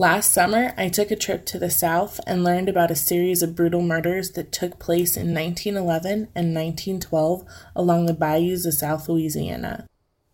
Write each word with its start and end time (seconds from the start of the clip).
Last 0.00 0.32
summer, 0.32 0.72
I 0.78 0.88
took 0.88 1.10
a 1.10 1.14
trip 1.14 1.44
to 1.44 1.58
the 1.58 1.68
South 1.68 2.20
and 2.26 2.42
learned 2.42 2.70
about 2.70 2.90
a 2.90 2.94
series 2.94 3.42
of 3.42 3.54
brutal 3.54 3.82
murders 3.82 4.30
that 4.30 4.50
took 4.50 4.78
place 4.78 5.14
in 5.14 5.34
1911 5.34 6.28
and 6.34 6.54
1912 6.54 7.44
along 7.76 8.06
the 8.06 8.14
bayous 8.14 8.64
of 8.64 8.72
South 8.72 9.10
Louisiana. 9.10 9.86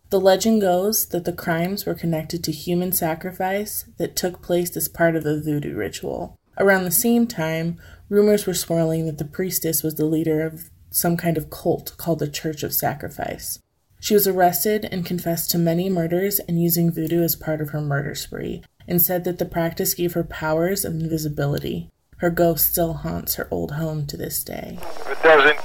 The 0.09 0.21
legend 0.21 0.61
goes 0.61 1.07
that 1.07 1.25
the 1.25 1.33
crimes 1.33 1.85
were 1.85 1.95
connected 1.95 2.45
to 2.45 2.53
human 2.53 2.93
sacrifice 2.93 3.83
that 3.97 4.15
took 4.15 4.41
place 4.41 4.77
as 4.77 4.87
part 4.87 5.17
of 5.17 5.25
a 5.25 5.37
voodoo 5.37 5.75
ritual. 5.75 6.37
Around 6.57 6.85
the 6.85 6.91
same 6.91 7.27
time, 7.27 7.77
rumors 8.07 8.47
were 8.47 8.53
swirling 8.53 9.05
that 9.05 9.17
the 9.17 9.25
priestess 9.25 9.83
was 9.83 9.95
the 9.95 10.05
leader 10.05 10.45
of 10.45 10.69
some 10.91 11.17
kind 11.17 11.37
of 11.37 11.49
cult 11.49 11.93
called 11.97 12.19
the 12.19 12.29
Church 12.29 12.63
of 12.63 12.73
Sacrifice. 12.73 13.59
She 13.99 14.13
was 14.13 14.27
arrested 14.27 14.87
and 14.89 15.05
confessed 15.05 15.51
to 15.51 15.57
many 15.57 15.89
murders 15.89 16.39
and 16.39 16.61
using 16.61 16.89
voodoo 16.89 17.21
as 17.21 17.35
part 17.35 17.59
of 17.59 17.71
her 17.71 17.81
murder 17.81 18.15
spree, 18.15 18.63
and 18.87 19.01
said 19.01 19.23
that 19.23 19.37
the 19.37 19.45
practice 19.45 19.93
gave 19.93 20.13
her 20.13 20.23
powers 20.23 20.85
of 20.85 20.93
invisibility. 20.93 21.89
Her 22.17 22.29
ghost 22.29 22.71
still 22.71 22.93
haunts 22.93 23.35
her 23.35 23.47
old 23.51 23.71
home 23.71 24.07
to 24.07 24.17
this 24.17 24.43
day. 24.43 24.79
It 25.07 25.21
doesn't. 25.23 25.57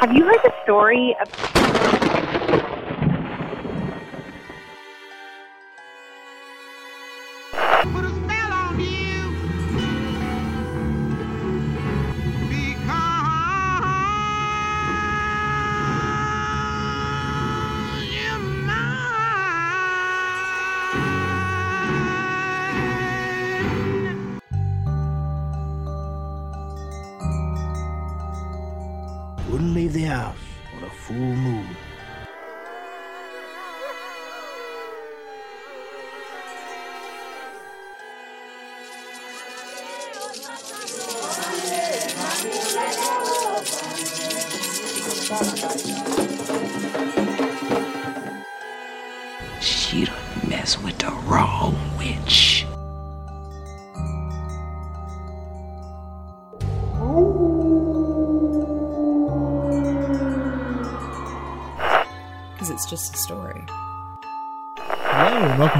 Have 0.00 0.12
you 0.12 0.24
heard 0.24 0.40
the 0.42 0.52
story 0.64 1.16
of 1.20 2.67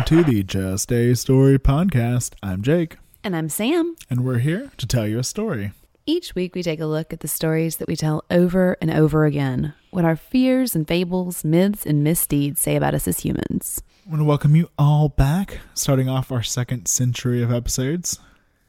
to 0.09 0.25
the 0.25 0.43
Just 0.43 0.91
a 0.91 1.15
Story 1.15 1.59
podcast. 1.59 2.33
I'm 2.43 2.63
Jake, 2.63 2.97
And 3.23 3.37
I'm 3.37 3.51
Sam. 3.51 3.95
and 4.09 4.25
we're 4.25 4.39
here 4.39 4.71
to 4.79 4.87
tell 4.87 5.07
you 5.07 5.19
a 5.19 5.23
story. 5.23 5.73
Each 6.07 6.35
week 6.35 6.55
we 6.55 6.63
take 6.63 6.81
a 6.81 6.87
look 6.87 7.13
at 7.13 7.21
the 7.21 7.29
stories 7.29 7.77
that 7.77 7.89
we 7.89 7.95
tell 7.95 8.25
over 8.31 8.79
and 8.81 8.91
over 8.91 9.27
again, 9.27 9.75
what 9.91 10.07
our 10.07 10.17
fears 10.17 10.75
and 10.75 10.89
fables, 10.89 11.45
myths, 11.45 11.85
and 11.85 12.03
misdeeds 12.03 12.59
say 12.59 12.75
about 12.75 12.95
us 12.95 13.07
as 13.07 13.21
humans. 13.21 13.83
I 14.07 14.09
want 14.09 14.21
to 14.23 14.25
welcome 14.25 14.57
you 14.57 14.71
all 14.79 15.11
back, 15.11 15.59
starting 15.75 16.09
off 16.09 16.33
our 16.33 16.43
second 16.43 16.87
century 16.89 17.43
of 17.43 17.53
episodes. 17.53 18.19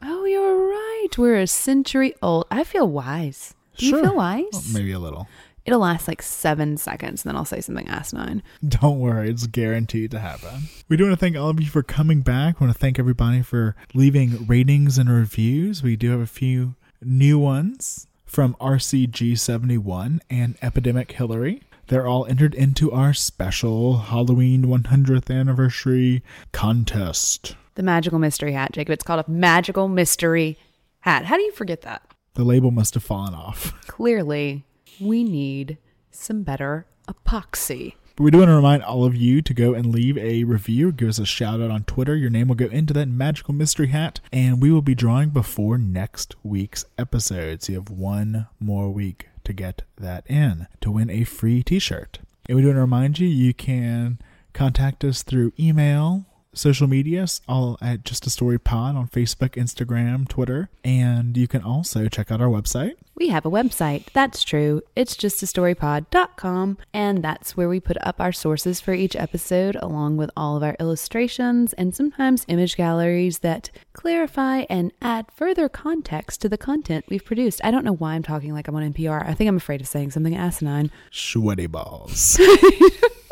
Oh, 0.01 0.25
you're 0.25 0.67
right. 0.67 1.07
We're 1.17 1.39
a 1.39 1.47
century 1.47 2.15
old. 2.21 2.47
I 2.51 2.65
feel 2.65 2.85
wise. 2.89 3.55
Do 3.77 3.85
you 3.85 4.01
feel 4.01 4.13
wise? 4.13 4.43
Well, 4.51 4.63
maybe 4.73 4.91
a 4.91 4.99
little. 4.99 5.29
It'll 5.65 5.79
last 5.79 6.07
like 6.07 6.21
seven 6.21 6.77
seconds, 6.77 7.23
and 7.23 7.29
then 7.29 7.35
I'll 7.35 7.45
say 7.45 7.61
something 7.61 7.87
asinine. 7.87 8.41
Don't 8.67 8.99
worry, 8.99 9.29
it's 9.29 9.47
guaranteed 9.47 10.11
to 10.11 10.19
happen. 10.19 10.63
We 10.87 10.97
do 10.97 11.03
want 11.05 11.13
to 11.13 11.19
thank 11.19 11.35
all 11.35 11.49
of 11.49 11.59
you 11.59 11.67
for 11.67 11.83
coming 11.83 12.21
back. 12.21 12.59
We 12.59 12.65
want 12.65 12.75
to 12.75 12.79
thank 12.79 12.97
everybody 12.99 13.41
for 13.41 13.75
leaving 13.93 14.45
ratings 14.47 14.97
and 14.97 15.09
reviews. 15.09 15.83
We 15.83 15.95
do 15.95 16.11
have 16.11 16.21
a 16.21 16.25
few 16.27 16.75
new 17.01 17.37
ones 17.37 18.07
from 18.25 18.55
RCG71 18.55 20.19
and 20.29 20.57
Epidemic 20.61 21.11
Hillary. 21.11 21.61
They're 21.87 22.07
all 22.07 22.25
entered 22.25 22.53
into 22.53 22.91
our 22.91 23.13
special 23.13 23.97
Halloween 23.97 24.65
100th 24.65 25.35
anniversary 25.35 26.23
contest. 26.51 27.55
The 27.75 27.83
magical 27.83 28.19
mystery 28.19 28.53
hat, 28.53 28.73
Jacob. 28.73 28.93
It's 28.93 29.03
called 29.03 29.25
a 29.27 29.31
magical 29.31 29.87
mystery 29.87 30.57
hat. 30.99 31.25
How 31.25 31.35
do 31.35 31.41
you 31.41 31.51
forget 31.51 31.81
that? 31.81 32.03
The 32.35 32.43
label 32.43 32.69
must 32.71 32.93
have 32.93 33.03
fallen 33.03 33.33
off. 33.33 33.73
Clearly, 33.87 34.65
we 35.01 35.23
need 35.23 35.77
some 36.11 36.43
better 36.43 36.85
epoxy. 37.07 37.93
But 38.15 38.23
we 38.23 38.31
do 38.31 38.39
want 38.39 38.49
to 38.49 38.55
remind 38.55 38.83
all 38.83 39.05
of 39.05 39.15
you 39.15 39.41
to 39.41 39.53
go 39.53 39.73
and 39.73 39.85
leave 39.85 40.17
a 40.17 40.43
review, 40.43 40.91
give 40.91 41.07
us 41.07 41.19
a 41.19 41.25
shout 41.25 41.61
out 41.61 41.71
on 41.71 41.83
Twitter. 41.85 42.15
Your 42.15 42.29
name 42.29 42.49
will 42.49 42.55
go 42.55 42.65
into 42.65 42.93
that 42.93 43.07
magical 43.07 43.53
mystery 43.53 43.87
hat, 43.87 44.19
and 44.33 44.61
we 44.61 44.71
will 44.71 44.81
be 44.81 44.95
drawing 44.95 45.29
before 45.29 45.77
next 45.77 46.35
week's 46.43 46.85
episode. 46.97 47.63
So 47.63 47.71
you 47.71 47.79
have 47.79 47.89
one 47.89 48.47
more 48.59 48.89
week 48.91 49.29
to 49.45 49.53
get 49.53 49.83
that 49.97 50.29
in 50.29 50.67
to 50.81 50.91
win 50.91 51.09
a 51.09 51.23
free 51.23 51.63
t 51.63 51.79
shirt. 51.79 52.19
And 52.47 52.55
we 52.55 52.61
do 52.61 52.67
want 52.69 52.77
to 52.77 52.81
remind 52.81 53.19
you 53.19 53.27
you 53.27 53.53
can 53.53 54.19
contact 54.53 55.03
us 55.05 55.23
through 55.23 55.53
email, 55.59 56.25
social 56.53 56.87
medias, 56.87 57.41
all 57.47 57.77
at 57.81 58.03
Just 58.03 58.25
a 58.25 58.29
Story 58.29 58.59
Pod 58.59 58.95
on 58.95 59.07
Facebook, 59.07 59.51
Instagram, 59.51 60.27
Twitter, 60.27 60.69
and 60.83 61.37
you 61.37 61.47
can 61.47 61.61
also 61.61 62.07
check 62.07 62.31
out 62.31 62.41
our 62.41 62.47
website. 62.47 62.93
We 63.15 63.29
have 63.29 63.45
a 63.45 63.51
website. 63.51 64.05
That's 64.13 64.43
true. 64.43 64.81
It's 64.95 65.15
just 65.15 65.43
a 65.43 65.47
story 65.47 65.75
justastorypod.com, 65.75 66.77
and 66.93 67.23
that's 67.23 67.57
where 67.57 67.69
we 67.69 67.79
put 67.79 67.97
up 68.01 68.19
our 68.19 68.31
sources 68.31 68.79
for 68.79 68.93
each 68.93 69.15
episode, 69.15 69.75
along 69.81 70.17
with 70.17 70.31
all 70.35 70.55
of 70.55 70.63
our 70.63 70.75
illustrations 70.79 71.73
and 71.73 71.95
sometimes 71.95 72.45
image 72.47 72.75
galleries 72.75 73.39
that 73.39 73.69
clarify 73.93 74.65
and 74.69 74.91
add 75.01 75.25
further 75.35 75.67
context 75.69 76.41
to 76.41 76.49
the 76.49 76.57
content 76.57 77.05
we've 77.09 77.25
produced. 77.25 77.61
I 77.63 77.71
don't 77.71 77.85
know 77.85 77.95
why 77.95 78.13
I'm 78.13 78.23
talking 78.23 78.53
like 78.53 78.67
I'm 78.67 78.75
on 78.75 78.93
NPR. 78.93 79.27
I 79.27 79.33
think 79.33 79.47
I'm 79.47 79.57
afraid 79.57 79.81
of 79.81 79.87
saying 79.87 80.11
something 80.11 80.35
asinine. 80.35 80.91
Sweaty 81.11 81.67
balls. 81.67 82.39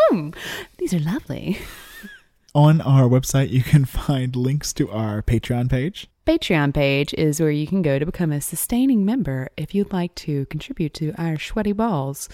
Hmm, 0.09 0.29
these 0.77 0.94
are 0.94 1.00
lovely. 1.00 1.57
On 2.57 2.81
our 2.81 3.03
website, 3.03 3.51
you 3.51 3.62
can 3.62 3.85
find 3.85 4.35
links 4.35 4.73
to 4.73 4.90
our 4.90 5.22
Patreon 5.22 5.69
page. 5.69 6.07
Patreon 6.25 6.73
page 6.73 7.13
is 7.13 7.40
where 7.40 7.51
you 7.51 7.68
can 7.68 7.84
go 7.84 8.00
to 8.00 8.06
become 8.06 8.31
a 8.31 8.41
sustaining 8.41 9.06
member 9.06 9.50
if 9.57 9.75
you'd 9.75 9.94
like 9.94 10.16
to 10.16 10.47
contribute 10.47 10.95
to 10.95 11.13
our 11.19 11.38
sweaty 11.38 11.72
balls. 11.72 12.28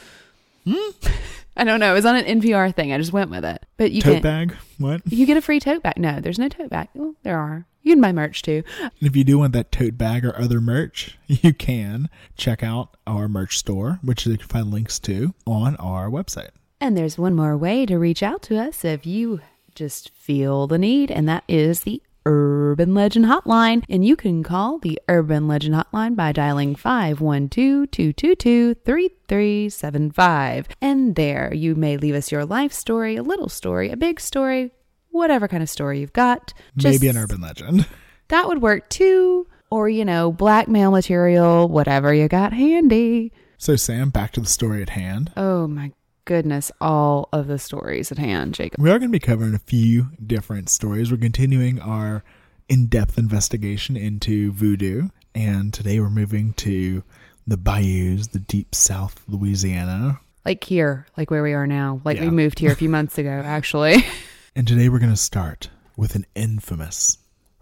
Hmm? 0.63 0.91
I 1.57 1.65
don't 1.65 1.81
know. 1.81 1.91
It 1.91 1.95
was 1.95 2.05
on 2.05 2.15
an 2.15 2.39
NPR 2.39 2.73
thing. 2.73 2.93
I 2.93 2.97
just 2.99 3.11
went 3.11 3.31
with 3.31 3.43
it. 3.43 3.65
But 3.75 3.91
you 3.91 4.01
Tote 4.01 4.13
can 4.13 4.21
bag. 4.21 4.55
What? 4.77 5.01
you 5.11 5.25
get 5.25 5.35
a 5.35 5.41
free 5.41 5.59
tote 5.59 5.83
bag. 5.83 5.97
No, 5.97 6.21
there's 6.21 6.39
no 6.39 6.47
tote 6.47 6.69
bag. 6.69 6.87
Well, 6.93 7.15
there 7.23 7.37
are. 7.37 7.65
You 7.81 7.91
can 7.91 8.01
buy 8.01 8.13
merch 8.13 8.43
too. 8.43 8.63
And 8.79 8.91
if 9.01 9.17
you 9.17 9.25
do 9.25 9.39
want 9.39 9.51
that 9.51 9.73
tote 9.73 9.97
bag 9.97 10.23
or 10.23 10.39
other 10.39 10.61
merch, 10.61 11.17
you 11.27 11.53
can 11.53 12.09
check 12.37 12.63
out 12.63 12.95
our 13.05 13.27
merch 13.27 13.57
store, 13.57 13.99
which 14.01 14.25
you 14.25 14.37
can 14.37 14.47
find 14.47 14.71
links 14.71 14.99
to 14.99 15.33
on 15.45 15.75
our 15.75 16.09
website. 16.09 16.51
And 16.79 16.97
there's 16.97 17.17
one 17.17 17.35
more 17.35 17.57
way 17.57 17.85
to 17.85 17.97
reach 17.97 18.23
out 18.23 18.41
to 18.43 18.57
us 18.57 18.85
if 18.85 19.05
you 19.05 19.41
just 19.75 20.09
feel 20.11 20.67
the 20.67 20.77
need, 20.77 21.11
and 21.11 21.27
that 21.27 21.43
is 21.47 21.81
the 21.81 22.01
Urban 22.25 22.93
Legend 22.93 23.25
Hotline. 23.25 23.83
And 23.89 24.05
you 24.05 24.15
can 24.15 24.43
call 24.43 24.79
the 24.79 24.99
Urban 25.09 25.47
Legend 25.47 25.75
Hotline 25.75 26.15
by 26.15 26.31
dialing 26.31 26.75
512 26.75 27.91
222 27.91 28.75
3375. 28.75 30.67
And 30.81 31.15
there 31.15 31.53
you 31.53 31.75
may 31.75 31.97
leave 31.97 32.15
us 32.15 32.31
your 32.31 32.45
life 32.45 32.73
story, 32.73 33.15
a 33.15 33.23
little 33.23 33.49
story, 33.49 33.89
a 33.89 33.97
big 33.97 34.19
story, 34.19 34.71
whatever 35.09 35.47
kind 35.47 35.63
of 35.63 35.69
story 35.69 35.99
you've 35.99 36.13
got. 36.13 36.53
Maybe 36.75 37.07
an 37.07 37.17
urban 37.17 37.41
legend. 37.41 37.87
That 38.29 38.47
would 38.47 38.61
work 38.61 38.89
too. 38.89 39.47
Or, 39.69 39.89
you 39.89 40.05
know, 40.05 40.31
blackmail 40.31 40.91
material, 40.91 41.67
whatever 41.67 42.13
you 42.13 42.27
got 42.29 42.53
handy. 42.53 43.33
So, 43.57 43.75
Sam, 43.75 44.09
back 44.11 44.31
to 44.31 44.39
the 44.39 44.47
story 44.47 44.81
at 44.81 44.89
hand. 44.89 45.31
Oh 45.35 45.67
my 45.67 45.91
goodness, 46.25 46.71
all 46.79 47.29
of 47.31 47.47
the 47.47 47.59
stories 47.59 48.11
at 48.11 48.17
hand, 48.17 48.53
Jacob. 48.53 48.79
We 48.79 48.89
are 48.89 48.99
going 48.99 49.11
to 49.11 49.19
be 49.19 49.19
covering 49.19 49.53
a 49.53 49.59
few 49.59 50.09
different 50.25 50.69
stories. 50.69 51.11
We're 51.11 51.17
continuing 51.17 51.79
our 51.79 52.23
in 52.69 52.87
depth 52.87 53.17
investigation 53.17 53.97
into 53.97 54.51
voodoo. 54.51 55.09
And 55.35 55.73
today 55.73 55.99
we're 55.99 56.09
moving 56.09 56.53
to 56.53 57.03
the 57.45 57.57
bayous, 57.57 58.27
the 58.27 58.39
deep 58.39 58.73
south 58.73 59.23
Louisiana. 59.27 60.19
Like 60.45 60.63
here, 60.63 61.07
like 61.17 61.31
where 61.31 61.43
we 61.43 61.53
are 61.53 61.67
now. 61.67 62.01
Like 62.03 62.19
we 62.19 62.29
moved 62.29 62.59
here 62.59 62.71
a 62.71 62.75
few 62.75 62.89
months 62.89 63.17
ago, 63.17 63.29
actually. 63.45 64.05
And 64.55 64.67
today 64.67 64.89
we're 64.89 64.99
going 64.99 65.11
to 65.11 65.17
start 65.17 65.69
with 65.97 66.15
an 66.15 66.25
infamous 66.35 67.17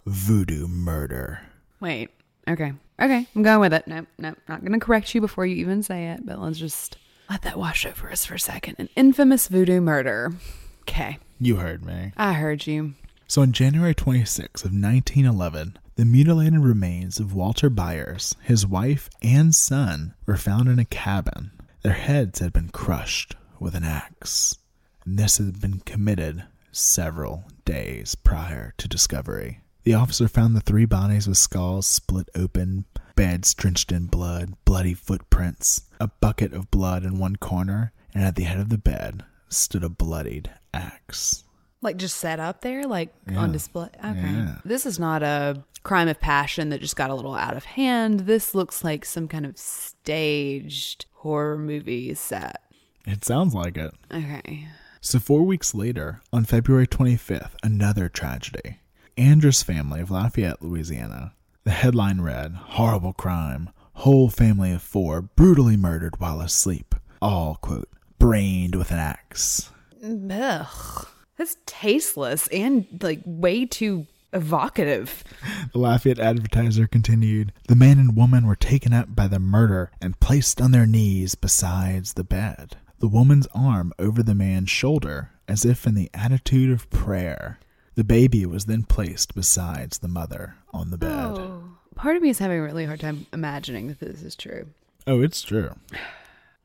voodoo 0.05 0.67
murder. 0.67 1.41
Wait. 1.79 2.09
Okay. 2.47 2.73
Okay. 2.99 3.27
I'm 3.35 3.43
going 3.43 3.59
with 3.59 3.73
it. 3.73 3.87
Nope. 3.87 4.07
Nope. 4.17 4.37
Not 4.47 4.61
going 4.61 4.73
to 4.73 4.79
correct 4.79 5.13
you 5.13 5.21
before 5.21 5.45
you 5.45 5.55
even 5.57 5.83
say 5.83 6.09
it, 6.09 6.25
but 6.25 6.39
let's 6.39 6.57
just 6.57 6.97
let 7.31 7.43
that 7.43 7.57
wash 7.57 7.85
over 7.85 8.11
us 8.11 8.25
for 8.25 8.33
a 8.33 8.39
second. 8.39 8.75
An 8.77 8.89
infamous 8.95 9.47
voodoo 9.47 9.79
murder. 9.79 10.33
Okay. 10.81 11.17
You 11.39 11.55
heard 11.55 11.85
me. 11.85 12.11
I 12.17 12.33
heard 12.33 12.67
you. 12.67 12.93
So 13.25 13.41
on 13.41 13.53
January 13.53 13.95
26 13.95 14.63
of 14.65 14.71
1911, 14.71 15.77
the 15.95 16.03
mutilated 16.03 16.59
remains 16.59 17.21
of 17.21 17.33
Walter 17.33 17.69
Byers, 17.69 18.35
his 18.41 18.67
wife, 18.67 19.09
and 19.21 19.55
son 19.55 20.13
were 20.25 20.35
found 20.35 20.67
in 20.67 20.77
a 20.77 20.83
cabin. 20.83 21.51
Their 21.83 21.93
heads 21.93 22.39
had 22.39 22.51
been 22.51 22.67
crushed 22.67 23.35
with 23.61 23.75
an 23.75 23.85
axe, 23.85 24.57
and 25.05 25.17
this 25.17 25.37
had 25.37 25.61
been 25.61 25.79
committed 25.79 26.43
several 26.73 27.45
days 27.63 28.13
prior 28.13 28.73
to 28.77 28.89
discovery. 28.89 29.61
The 29.83 29.93
officer 29.95 30.27
found 30.27 30.55
the 30.55 30.61
three 30.61 30.85
bodies 30.85 31.27
with 31.27 31.37
skulls 31.37 31.87
split 31.87 32.29
open, 32.35 32.85
beds 33.15 33.53
drenched 33.53 33.91
in 33.91 34.05
blood, 34.05 34.53
bloody 34.65 34.93
footprints, 34.93 35.81
a 35.99 36.07
bucket 36.07 36.53
of 36.53 36.69
blood 36.69 37.03
in 37.03 37.17
one 37.17 37.35
corner, 37.37 37.91
and 38.13 38.23
at 38.23 38.35
the 38.35 38.43
head 38.43 38.59
of 38.59 38.69
the 38.69 38.77
bed 38.77 39.23
stood 39.49 39.83
a 39.83 39.89
bloodied 39.89 40.51
axe. 40.73 41.43
Like 41.81 41.97
just 41.97 42.17
set 42.17 42.39
up 42.39 42.61
there, 42.61 42.83
like 42.83 43.11
Yeah. 43.27 43.39
on 43.39 43.51
display. 43.51 43.89
Okay. 43.97 44.21
Yeah. 44.21 44.57
This 44.63 44.85
is 44.85 44.99
not 44.99 45.23
a 45.23 45.63
crime 45.81 46.07
of 46.07 46.19
passion 46.19 46.69
that 46.69 46.79
just 46.81 46.95
got 46.95 47.09
a 47.09 47.15
little 47.15 47.33
out 47.33 47.57
of 47.57 47.65
hand. 47.65 48.21
This 48.21 48.53
looks 48.53 48.83
like 48.83 49.03
some 49.03 49.27
kind 49.27 49.47
of 49.47 49.57
staged 49.57 51.05
horror 51.13 51.57
movie 51.57 52.13
set. 52.13 52.61
It 53.07 53.25
sounds 53.25 53.55
like 53.55 53.77
it. 53.77 53.91
Okay. 54.13 54.67
So, 55.03 55.17
four 55.17 55.41
weeks 55.41 55.73
later, 55.73 56.21
on 56.31 56.45
February 56.45 56.85
25th, 56.85 57.53
another 57.63 58.07
tragedy. 58.09 58.77
Andrews 59.21 59.61
family 59.61 60.01
of 60.01 60.09
Lafayette, 60.09 60.63
Louisiana. 60.63 61.33
The 61.63 61.69
headline 61.69 62.21
read 62.21 62.55
Horrible 62.55 63.13
crime. 63.13 63.69
Whole 63.93 64.31
family 64.31 64.71
of 64.71 64.81
four 64.81 65.21
brutally 65.21 65.77
murdered 65.77 66.19
while 66.19 66.41
asleep. 66.41 66.95
All, 67.21 67.59
quote, 67.61 67.87
brained 68.17 68.73
with 68.73 68.89
an 68.89 68.97
axe. 68.97 69.69
Ugh. 70.03 71.07
That's 71.37 71.55
tasteless 71.67 72.47
and 72.47 72.87
like 72.99 73.21
way 73.23 73.67
too 73.67 74.07
evocative. 74.33 75.23
The 75.71 75.77
Lafayette 75.77 76.17
Advertiser 76.17 76.87
continued 76.87 77.53
The 77.67 77.75
man 77.75 77.99
and 77.99 78.15
woman 78.15 78.47
were 78.47 78.55
taken 78.55 78.91
up 78.91 79.15
by 79.15 79.27
the 79.27 79.39
murder 79.39 79.91
and 80.01 80.19
placed 80.19 80.59
on 80.59 80.71
their 80.71 80.87
knees 80.87 81.35
beside 81.35 82.05
the 82.05 82.23
bed. 82.23 82.75
The 82.97 83.07
woman's 83.07 83.47
arm 83.53 83.93
over 83.99 84.23
the 84.23 84.33
man's 84.33 84.71
shoulder, 84.71 85.29
as 85.47 85.63
if 85.63 85.85
in 85.85 85.93
the 85.93 86.09
attitude 86.15 86.71
of 86.71 86.89
prayer. 86.89 87.59
The 88.01 88.05
baby 88.05 88.47
was 88.47 88.65
then 88.65 88.81
placed 88.81 89.35
besides 89.35 89.99
the 89.99 90.07
mother 90.07 90.55
on 90.73 90.89
the 90.89 90.97
bed. 90.97 91.37
Oh, 91.37 91.63
Part 91.93 92.15
of 92.15 92.23
me 92.23 92.29
is 92.29 92.39
having 92.39 92.57
a 92.57 92.63
really 92.63 92.83
hard 92.83 92.99
time 92.99 93.27
imagining 93.31 93.89
that 93.89 93.99
this 93.99 94.23
is 94.23 94.35
true. 94.35 94.65
Oh, 95.05 95.21
it's 95.21 95.43
true. 95.43 95.75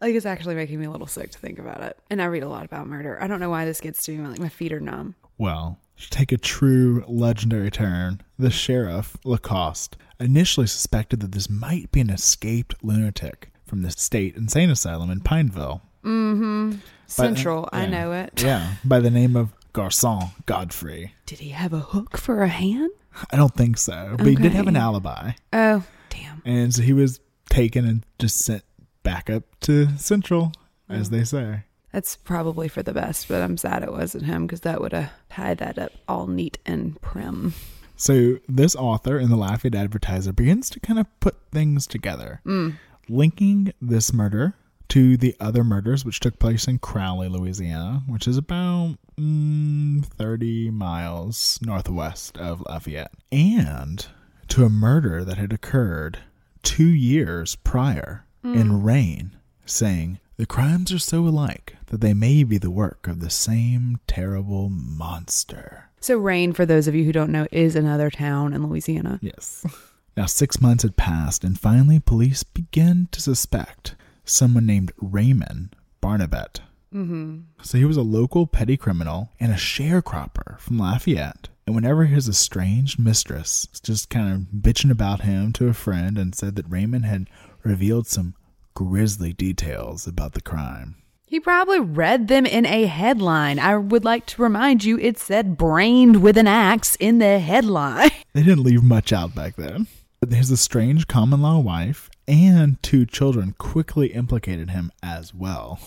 Like 0.00 0.14
it's 0.14 0.24
actually 0.24 0.54
making 0.54 0.80
me 0.80 0.86
a 0.86 0.90
little 0.90 1.06
sick 1.06 1.32
to 1.32 1.38
think 1.38 1.58
about 1.58 1.82
it. 1.82 1.98
And 2.08 2.22
I 2.22 2.24
read 2.24 2.42
a 2.42 2.48
lot 2.48 2.64
about 2.64 2.86
murder. 2.86 3.22
I 3.22 3.26
don't 3.26 3.38
know 3.38 3.50
why 3.50 3.66
this 3.66 3.82
gets 3.82 4.02
to 4.06 4.12
me. 4.12 4.26
Like 4.26 4.38
my 4.38 4.48
feet 4.48 4.72
are 4.72 4.80
numb. 4.80 5.14
Well, 5.36 5.78
to 6.00 6.08
take 6.08 6.32
a 6.32 6.38
true 6.38 7.04
legendary 7.06 7.70
turn, 7.70 8.22
the 8.38 8.48
sheriff, 8.48 9.18
Lacoste, 9.22 9.98
initially 10.18 10.66
suspected 10.66 11.20
that 11.20 11.32
this 11.32 11.50
might 11.50 11.92
be 11.92 12.00
an 12.00 12.08
escaped 12.08 12.76
lunatic 12.82 13.50
from 13.66 13.82
the 13.82 13.90
state 13.90 14.36
insane 14.36 14.70
asylum 14.70 15.10
in 15.10 15.20
Pineville. 15.20 15.82
Mm-hmm. 16.02 16.78
Central, 17.06 17.68
I 17.72 17.82
yeah. 17.82 17.90
know 17.90 18.12
it. 18.12 18.42
Yeah, 18.42 18.72
by 18.86 19.00
the 19.00 19.10
name 19.10 19.36
of 19.36 19.52
Garcon 19.76 20.30
Godfrey. 20.46 21.12
Did 21.26 21.40
he 21.40 21.50
have 21.50 21.74
a 21.74 21.80
hook 21.80 22.16
for 22.16 22.42
a 22.42 22.48
hand? 22.48 22.90
I 23.30 23.36
don't 23.36 23.54
think 23.54 23.76
so, 23.76 24.14
but 24.16 24.26
he 24.26 24.34
did 24.34 24.52
have 24.52 24.68
an 24.68 24.76
alibi. 24.76 25.32
Oh, 25.52 25.84
damn. 26.08 26.40
And 26.46 26.74
so 26.74 26.80
he 26.80 26.94
was 26.94 27.20
taken 27.50 27.86
and 27.86 28.02
just 28.18 28.38
sent 28.38 28.64
back 29.02 29.28
up 29.28 29.42
to 29.60 29.94
Central, 29.98 30.52
as 30.88 31.08
oh. 31.08 31.10
they 31.10 31.24
say. 31.24 31.64
That's 31.92 32.16
probably 32.16 32.68
for 32.68 32.82
the 32.82 32.94
best, 32.94 33.28
but 33.28 33.42
I'm 33.42 33.58
sad 33.58 33.82
it 33.82 33.92
wasn't 33.92 34.24
him 34.24 34.46
because 34.46 34.62
that 34.62 34.80
would 34.80 34.94
have 34.94 35.10
tied 35.28 35.58
that 35.58 35.78
up 35.78 35.92
all 36.08 36.26
neat 36.26 36.56
and 36.64 36.98
prim. 37.02 37.52
So 37.96 38.38
this 38.48 38.74
author 38.76 39.18
in 39.18 39.28
the 39.28 39.36
Lafayette 39.36 39.74
Advertiser 39.74 40.32
begins 40.32 40.70
to 40.70 40.80
kind 40.80 40.98
of 40.98 41.06
put 41.20 41.36
things 41.52 41.86
together, 41.86 42.40
mm. 42.46 42.78
linking 43.10 43.74
this 43.82 44.10
murder 44.14 44.54
to 44.88 45.16
the 45.16 45.34
other 45.40 45.64
murders 45.64 46.04
which 46.04 46.20
took 46.20 46.38
place 46.38 46.66
in 46.66 46.78
Crowley, 46.78 47.28
Louisiana, 47.28 48.02
which 48.06 48.26
is 48.28 48.36
about 48.36 48.96
mm, 49.18 50.04
30 50.04 50.70
miles 50.70 51.58
northwest 51.62 52.38
of 52.38 52.62
Lafayette, 52.62 53.12
and 53.32 54.06
to 54.48 54.64
a 54.64 54.70
murder 54.70 55.24
that 55.24 55.38
had 55.38 55.52
occurred 55.52 56.18
two 56.62 56.88
years 56.88 57.56
prior 57.56 58.24
in 58.44 58.82
Rayne, 58.82 59.36
saying, 59.64 60.20
The 60.36 60.46
crimes 60.46 60.92
are 60.92 61.00
so 61.00 61.26
alike 61.26 61.76
that 61.86 62.00
they 62.00 62.14
may 62.14 62.44
be 62.44 62.58
the 62.58 62.70
work 62.70 63.08
of 63.08 63.18
the 63.18 63.30
same 63.30 63.98
terrible 64.06 64.68
monster. 64.68 65.90
So, 66.00 66.16
Rayne, 66.16 66.52
for 66.52 66.64
those 66.64 66.86
of 66.86 66.94
you 66.94 67.04
who 67.04 67.12
don't 67.12 67.32
know, 67.32 67.48
is 67.50 67.74
another 67.74 68.10
town 68.10 68.52
in 68.52 68.66
Louisiana. 68.66 69.18
Yes. 69.22 69.64
Now, 70.18 70.24
six 70.24 70.62
months 70.62 70.82
had 70.82 70.96
passed, 70.96 71.44
and 71.44 71.60
finally, 71.60 72.00
police 72.00 72.42
began 72.42 73.06
to 73.10 73.20
suspect 73.20 73.96
someone 74.26 74.66
named 74.66 74.92
Raymond 75.00 75.74
Barnabet. 76.00 76.60
Mm-hmm. 76.94 77.38
So, 77.62 77.78
he 77.78 77.84
was 77.84 77.96
a 77.96 78.02
local 78.02 78.46
petty 78.46 78.76
criminal 78.76 79.30
and 79.40 79.52
a 79.52 79.56
sharecropper 79.56 80.58
from 80.60 80.78
Lafayette. 80.78 81.48
And 81.66 81.74
whenever 81.74 82.04
his 82.04 82.28
estranged 82.28 82.98
mistress 82.98 83.66
was 83.70 83.80
just 83.80 84.08
kind 84.08 84.32
of 84.32 84.40
bitching 84.60 84.90
about 84.90 85.22
him 85.22 85.52
to 85.54 85.68
a 85.68 85.74
friend 85.74 86.16
and 86.16 86.34
said 86.34 86.54
that 86.56 86.70
Raymond 86.70 87.04
had 87.04 87.28
revealed 87.64 88.06
some 88.06 88.34
grisly 88.74 89.32
details 89.32 90.06
about 90.06 90.34
the 90.34 90.40
crime. 90.40 90.96
He 91.26 91.40
probably 91.40 91.80
read 91.80 92.28
them 92.28 92.46
in 92.46 92.64
a 92.66 92.86
headline. 92.86 93.58
I 93.58 93.76
would 93.76 94.04
like 94.04 94.26
to 94.26 94.42
remind 94.42 94.84
you 94.84 94.96
it 94.98 95.18
said 95.18 95.56
brained 95.56 96.22
with 96.22 96.38
an 96.38 96.46
axe 96.46 96.94
in 96.96 97.18
the 97.18 97.40
headline. 97.40 98.10
They 98.32 98.42
didn't 98.42 98.64
leave 98.64 98.82
much 98.82 99.14
out 99.14 99.34
back 99.34 99.56
then. 99.56 99.86
But 100.20 100.30
his 100.30 100.52
estranged 100.52 101.08
common 101.08 101.40
law 101.40 101.58
wife 101.58 102.10
and 102.28 102.82
two 102.82 103.06
children 103.06 103.54
quickly 103.58 104.08
implicated 104.08 104.70
him 104.70 104.90
as 105.02 105.34
well. 105.34 105.78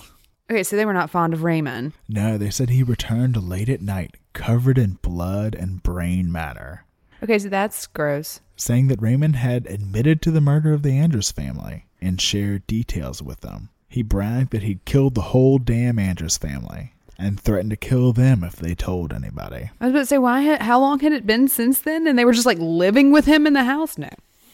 Okay, 0.50 0.64
so 0.64 0.76
they 0.76 0.86
were 0.86 0.94
not 0.94 1.10
fond 1.10 1.34
of 1.34 1.44
Raymond. 1.44 1.94
No, 2.08 2.38
they 2.38 2.50
said 2.50 2.70
he 2.70 2.82
returned 2.84 3.36
late 3.38 3.70
at 3.70 3.82
night, 3.82 4.16
covered 4.34 4.78
in 4.78 4.94
blood 5.02 5.54
and 5.56 5.84
brain 5.84 6.32
matter, 6.32 6.86
Okay, 7.22 7.38
so 7.38 7.50
that's 7.50 7.86
gross. 7.88 8.40
saying 8.56 8.88
that 8.88 9.02
Raymond 9.02 9.36
had 9.36 9.68
admitted 9.68 10.22
to 10.22 10.32
the 10.32 10.40
murder 10.42 10.74
of 10.74 10.84
the 10.84 10.98
Andrews 10.98 11.32
family 11.32 11.86
and 12.02 12.20
shared 12.22 12.66
details 12.66 13.22
with 13.22 13.42
them. 13.42 13.70
He 13.90 14.02
bragged 14.04 14.52
that 14.52 14.64
he'd 14.64 14.86
killed 14.86 15.16
the 15.16 15.22
whole 15.22 15.58
damn 15.60 16.00
Andrews 16.00 16.38
family 16.38 16.94
and 17.18 17.38
threatened 17.40 17.72
to 17.72 17.76
kill 17.76 18.14
them 18.14 18.44
if 18.46 18.56
they 18.56 18.74
told 18.74 19.12
anybody. 19.12 19.70
I 19.82 19.86
was 19.86 19.92
about 19.92 20.00
to 20.00 20.06
say, 20.06 20.18
why? 20.18 20.56
How 20.64 20.80
long 20.80 21.00
had 21.02 21.12
it 21.12 21.28
been 21.28 21.48
since 21.50 21.80
then? 21.80 22.08
And 22.08 22.18
they 22.18 22.24
were 22.24 22.32
just 22.32 22.46
like 22.46 22.60
living 22.60 23.12
with 23.12 23.26
him 23.26 23.46
in 23.46 23.52
the 23.54 23.66
house? 23.66 23.98
No, 23.98 24.10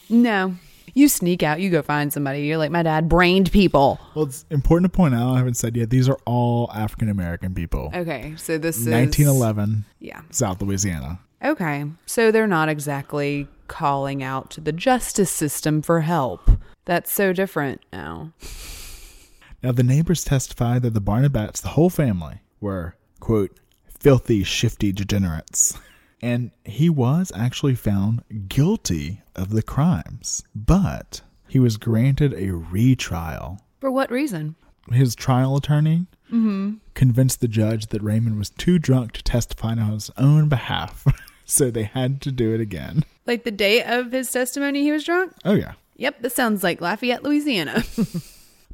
no. 0.10 0.56
You 0.98 1.10
sneak 1.10 1.44
out, 1.44 1.60
you 1.60 1.70
go 1.70 1.82
find 1.82 2.12
somebody. 2.12 2.44
You're 2.44 2.58
like, 2.58 2.72
my 2.72 2.82
dad 2.82 3.10
brained 3.10 3.52
people. 3.52 4.00
Well, 4.16 4.26
it's 4.26 4.46
important 4.50 4.92
to 4.92 4.96
point 4.96 5.14
out, 5.14 5.34
I 5.34 5.38
haven't 5.40 5.56
said 5.56 5.76
yet, 5.76 5.90
these 5.90 6.08
are 6.08 6.18
all 6.26 6.72
African 6.74 7.10
American 7.10 7.54
people. 7.54 7.92
Okay, 7.94 8.34
so 8.38 8.58
this 8.58 8.78
is 8.78 8.88
1911, 8.88 9.84
Yeah. 10.00 10.22
South 10.32 10.62
Louisiana. 10.62 11.20
Okay, 11.44 11.84
so 12.06 12.32
they're 12.32 12.48
not 12.48 12.70
exactly 12.70 13.50
calling 13.68 14.24
out 14.24 14.50
to 14.52 14.62
the 14.62 14.72
justice 14.72 15.30
system 15.30 15.82
for 15.82 16.00
help. 16.02 16.50
That's 16.86 17.12
so 17.12 17.34
different 17.34 17.82
now. 17.92 18.32
Now, 19.62 19.74
the 19.74 19.84
neighbors 19.84 20.24
testified 20.24 20.82
that 20.84 20.94
the 20.94 21.02
Barnabets, 21.02 21.60
the 21.60 21.70
whole 21.70 21.90
family, 21.90 22.40
were, 22.62 22.96
quote, 23.20 23.60
filthy, 24.00 24.44
shifty 24.44 24.94
degenerates. 24.94 25.78
And 26.26 26.50
he 26.64 26.90
was 26.90 27.32
actually 27.36 27.76
found 27.76 28.24
guilty 28.48 29.22
of 29.36 29.52
the 29.52 29.62
crimes, 29.62 30.44
but 30.56 31.22
he 31.48 31.60
was 31.60 31.78
granted 31.78 32.34
a 32.34 32.50
retrial. 32.52 33.62
For 33.80 33.92
what 33.92 34.10
reason? 34.10 34.56
His 34.92 35.14
trial 35.14 35.56
attorney 35.56 36.08
mm-hmm. 36.28 36.78
convinced 36.96 37.42
the 37.42 37.48
judge 37.48 37.88
that 37.88 38.02
Raymond 38.02 38.40
was 38.40 38.50
too 38.50 38.80
drunk 38.80 39.12
to 39.14 39.24
testify 39.24 39.74
on 39.74 39.92
his 39.92 40.10
own 40.18 40.50
behalf, 40.50 41.06
so 41.46 41.70
they 41.70 41.84
had 41.84 42.22
to 42.22 42.32
do 42.32 42.56
it 42.56 42.60
again. 42.60 43.06
Like 43.28 43.44
the 43.44 43.52
day 43.52 43.84
of 43.84 44.12
his 44.12 44.32
testimony, 44.32 44.82
he 44.82 44.92
was 44.92 45.04
drunk? 45.04 45.34
Oh, 45.46 45.54
yeah. 45.54 45.74
Yep, 45.98 46.22
this 46.22 46.34
sounds 46.34 46.64
like 46.64 46.82
Lafayette, 46.82 47.24
Louisiana. 47.24 47.84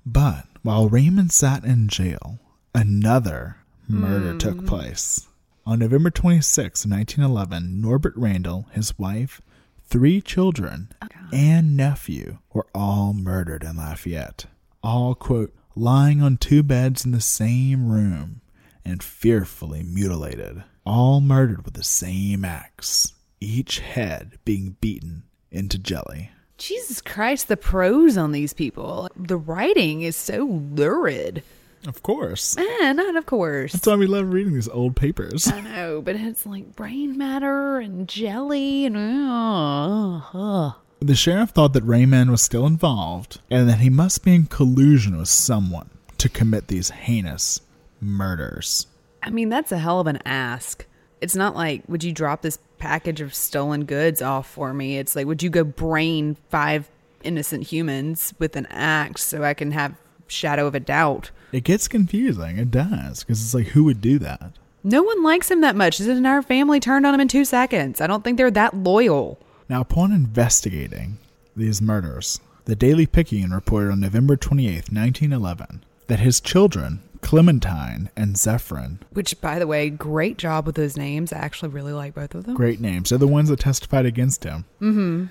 But 0.06 0.46
while 0.64 0.90
Raymond 0.90 1.32
sat 1.32 1.64
in 1.64 1.88
jail, 1.88 2.40
another 2.74 3.58
murder 3.88 4.32
hmm. 4.32 4.38
took 4.38 4.66
place. 4.66 5.28
On 5.72 5.80
November 5.80 6.10
26, 6.10 6.86
1911, 6.86 7.80
Norbert 7.80 8.14
Randall, 8.18 8.68
his 8.74 9.00
wife, 9.00 9.42
three 9.86 10.20
children, 10.20 10.92
oh, 11.02 11.08
and 11.32 11.78
nephew 11.78 12.40
were 12.52 12.68
all 12.76 13.14
murdered 13.14 13.64
in 13.64 13.78
Lafayette. 13.78 14.48
All, 14.84 15.16
quote, 15.16 15.54
lying 15.74 16.22
on 16.22 16.36
two 16.36 16.62
beds 16.62 17.06
in 17.06 17.12
the 17.12 17.22
same 17.22 17.90
room 17.90 18.42
and 18.84 19.02
fearfully 19.02 19.82
mutilated. 19.82 20.62
All 20.86 21.22
murdered 21.22 21.64
with 21.64 21.76
the 21.76 21.86
same 21.86 22.44
axe, 22.44 23.14
each 23.40 23.80
head 23.80 24.40
being 24.44 24.76
beaten 24.82 25.24
into 25.52 25.80
jelly. 25.80 26.32
Jesus 26.58 27.00
Christ, 27.00 27.48
the 27.48 27.56
prose 27.56 28.18
on 28.18 28.34
these 28.34 28.52
people. 28.52 29.08
The 29.16 29.38
writing 29.38 30.02
is 30.02 30.18
so 30.18 30.44
lurid. 30.44 31.44
Of 31.88 32.04
course. 32.04 32.58
Eh, 32.58 32.94
not 32.94 33.16
of 33.16 33.26
course. 33.26 33.74
That's 33.74 33.88
why 33.88 33.96
we 33.96 34.06
love 34.06 34.32
reading 34.32 34.54
these 34.54 34.70
old 34.70 34.96
papers. 34.96 35.48
I 35.48 35.62
know, 35.62 36.02
but 36.02 36.16
it's 36.16 36.46
like 36.46 36.76
brain 36.76 37.18
matter 37.18 37.80
and 37.80 38.08
jelly 38.08 38.86
and 38.86 38.98
uh, 38.98 40.22
uh. 40.34 40.72
The 41.00 41.16
sheriff 41.16 41.50
thought 41.50 41.74
that 41.74 41.84
Raymond 41.84 42.30
was 42.30 42.44
still 42.44 42.68
involved 42.68 43.42
and 43.50 43.68
that 43.68 43.80
he 43.80 43.90
must 43.90 44.24
be 44.24 44.36
in 44.36 44.46
collusion 44.46 45.18
with 45.18 45.30
someone 45.30 45.90
to 46.20 46.30
commit 46.30 46.68
these 46.68 46.92
heinous 46.92 47.62
murders. 48.00 48.86
I 49.24 49.32
mean, 49.32 49.50
that's 49.50 49.72
a 49.72 49.80
hell 49.80 50.00
of 50.00 50.06
an 50.06 50.20
ask. 50.26 50.86
It's 51.20 51.36
not 51.36 51.56
like, 51.56 51.84
would 51.88 52.04
you 52.04 52.12
drop 52.12 52.44
this 52.44 52.60
package 52.78 53.22
of 53.22 53.34
stolen 53.34 53.86
goods 53.86 54.22
off 54.22 54.48
for 54.48 54.74
me? 54.74 55.00
It's 55.00 55.16
like, 55.16 55.26
would 55.26 55.42
you 55.42 55.50
go 55.50 55.64
brain 55.64 56.38
five 56.50 56.90
innocent 57.24 57.64
humans 57.64 58.34
with 58.38 58.56
an 58.56 58.68
axe 58.68 59.24
so 59.24 59.44
I 59.44 59.56
can 59.56 59.72
have 59.72 59.96
shadow 60.28 60.68
of 60.68 60.76
a 60.76 60.80
doubt? 60.80 61.32
It 61.52 61.64
gets 61.64 61.88
confusing. 61.88 62.58
It 62.58 62.72
does. 62.72 63.24
Because 63.24 63.44
it's 63.44 63.54
like, 63.54 63.68
who 63.68 63.84
would 63.86 64.02
do 64.02 64.20
that? 64.20 64.54
No 64.84 65.04
one 65.04 65.22
likes 65.24 65.52
him 65.52 65.62
that 65.62 65.76
much. 65.76 65.98
His 65.98 66.08
entire 66.08 66.42
family 66.42 66.80
turned 66.80 67.06
on 67.06 67.14
him 67.14 67.20
in 67.22 67.28
two 67.28 67.46
seconds. 67.46 68.02
I 68.02 68.08
don't 68.08 68.24
think 68.24 68.38
they're 68.38 68.50
that 68.52 68.76
loyal. 68.76 69.40
Now, 69.70 69.82
upon 69.82 70.12
investigating 70.12 71.18
these 71.56 71.82
murders, 71.82 72.40
the 72.66 72.76
Daily 72.76 73.06
Picayune 73.06 73.52
reported 73.52 73.92
on 73.92 74.00
November 74.00 74.36
28th, 74.36 74.92
1911, 74.92 75.84
that 76.08 76.20
his 76.20 76.40
children, 76.42 77.02
Clementine 77.22 78.10
and 78.16 78.36
Zephyrin, 78.36 78.98
Which, 79.12 79.40
by 79.40 79.60
the 79.60 79.68
way, 79.68 79.90
great 79.90 80.38
job 80.38 80.66
with 80.66 80.76
those 80.76 80.98
names. 80.98 81.32
I 81.32 81.38
actually 81.38 81.70
really 81.70 81.94
like 81.94 82.16
both 82.16 82.34
of 82.34 82.46
them. 82.46 82.56
great 82.56 82.82
names, 82.82 83.10
they're 83.10 83.20
the 83.20 83.28
ones 83.28 83.50
that 83.50 83.60
testified 83.60 84.06
against 84.06 84.44
him. 84.44 84.66
Mm-hmm. 84.82 85.26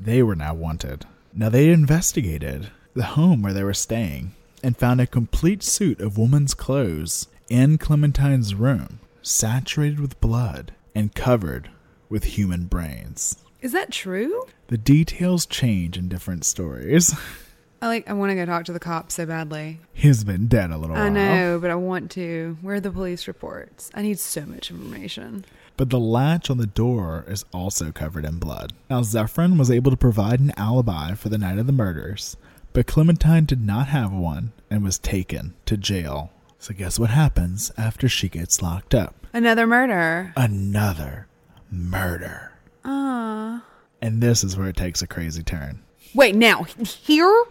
They 0.00 0.22
were 0.22 0.36
now 0.36 0.54
wanted. 0.54 1.06
Now, 1.32 1.48
they 1.48 1.70
investigated 1.70 2.70
the 2.94 3.04
home 3.04 3.42
where 3.42 3.52
they 3.52 3.62
were 3.62 3.74
staying 3.74 4.34
and 4.66 4.76
found 4.76 5.00
a 5.00 5.06
complete 5.06 5.62
suit 5.62 6.00
of 6.00 6.18
woman's 6.18 6.52
clothes 6.52 7.28
in 7.48 7.78
Clementine's 7.78 8.52
room, 8.52 8.98
saturated 9.22 10.00
with 10.00 10.20
blood 10.20 10.74
and 10.92 11.14
covered 11.14 11.70
with 12.08 12.24
human 12.24 12.64
brains. 12.64 13.36
Is 13.60 13.70
that 13.70 13.92
true? 13.92 14.44
The 14.66 14.76
details 14.76 15.46
change 15.46 15.96
in 15.96 16.08
different 16.08 16.44
stories. 16.44 17.14
I 17.80 17.86
like. 17.86 18.10
I 18.10 18.14
want 18.14 18.30
to 18.30 18.34
go 18.34 18.44
talk 18.44 18.64
to 18.64 18.72
the 18.72 18.80
cops 18.80 19.14
so 19.14 19.24
badly. 19.24 19.78
He's 19.92 20.24
been 20.24 20.48
dead 20.48 20.72
a 20.72 20.78
little 20.78 20.96
while. 20.96 21.04
I 21.04 21.10
know, 21.10 21.60
but 21.60 21.70
I 21.70 21.76
want 21.76 22.10
to. 22.12 22.58
Where 22.60 22.76
are 22.76 22.80
the 22.80 22.90
police 22.90 23.28
reports? 23.28 23.92
I 23.94 24.02
need 24.02 24.18
so 24.18 24.46
much 24.46 24.72
information. 24.72 25.44
But 25.76 25.90
the 25.90 26.00
latch 26.00 26.50
on 26.50 26.58
the 26.58 26.66
door 26.66 27.24
is 27.28 27.44
also 27.52 27.92
covered 27.92 28.24
in 28.24 28.40
blood. 28.40 28.72
Now, 28.90 29.02
Zephyrin 29.02 29.58
was 29.58 29.70
able 29.70 29.92
to 29.92 29.96
provide 29.96 30.40
an 30.40 30.54
alibi 30.56 31.14
for 31.14 31.28
the 31.28 31.38
night 31.38 31.58
of 31.58 31.66
the 31.66 31.72
murders, 31.72 32.36
but 32.72 32.86
Clementine 32.86 33.44
did 33.44 33.64
not 33.64 33.88
have 33.88 34.10
one 34.10 34.52
and 34.70 34.82
was 34.82 34.98
taken 34.98 35.54
to 35.66 35.76
jail. 35.76 36.30
So, 36.58 36.74
guess 36.74 36.98
what 36.98 37.10
happens 37.10 37.70
after 37.76 38.08
she 38.08 38.28
gets 38.28 38.62
locked 38.62 38.94
up? 38.94 39.26
Another 39.32 39.66
murder. 39.66 40.32
Another 40.36 41.28
murder. 41.70 42.52
Ah. 42.84 43.62
And 44.00 44.22
this 44.22 44.42
is 44.42 44.56
where 44.56 44.68
it 44.68 44.76
takes 44.76 45.02
a 45.02 45.06
crazy 45.06 45.42
turn. 45.42 45.82
Wait, 46.14 46.34
now 46.34 46.62
here? 46.64 47.44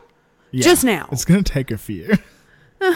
Yeah, 0.51 0.63
Just 0.63 0.83
now. 0.83 1.07
It's 1.11 1.25
going 1.25 1.43
to 1.43 1.51
take 1.53 1.71
a 1.71 1.77
few. 1.77 2.13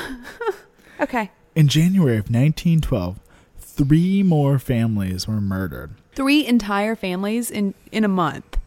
Okay. 1.00 1.32
In 1.56 1.68
January 1.70 2.18
of 2.18 2.26
1912, 2.26 3.20
three 3.58 4.22
more 4.22 4.60
families 4.60 5.28
were 5.28 5.40
murdered. 5.40 5.92
Three 6.14 6.46
entire 6.46 6.96
families 6.96 7.50
in 7.50 7.74
in 7.92 8.04
a 8.04 8.10
month. 8.10 8.58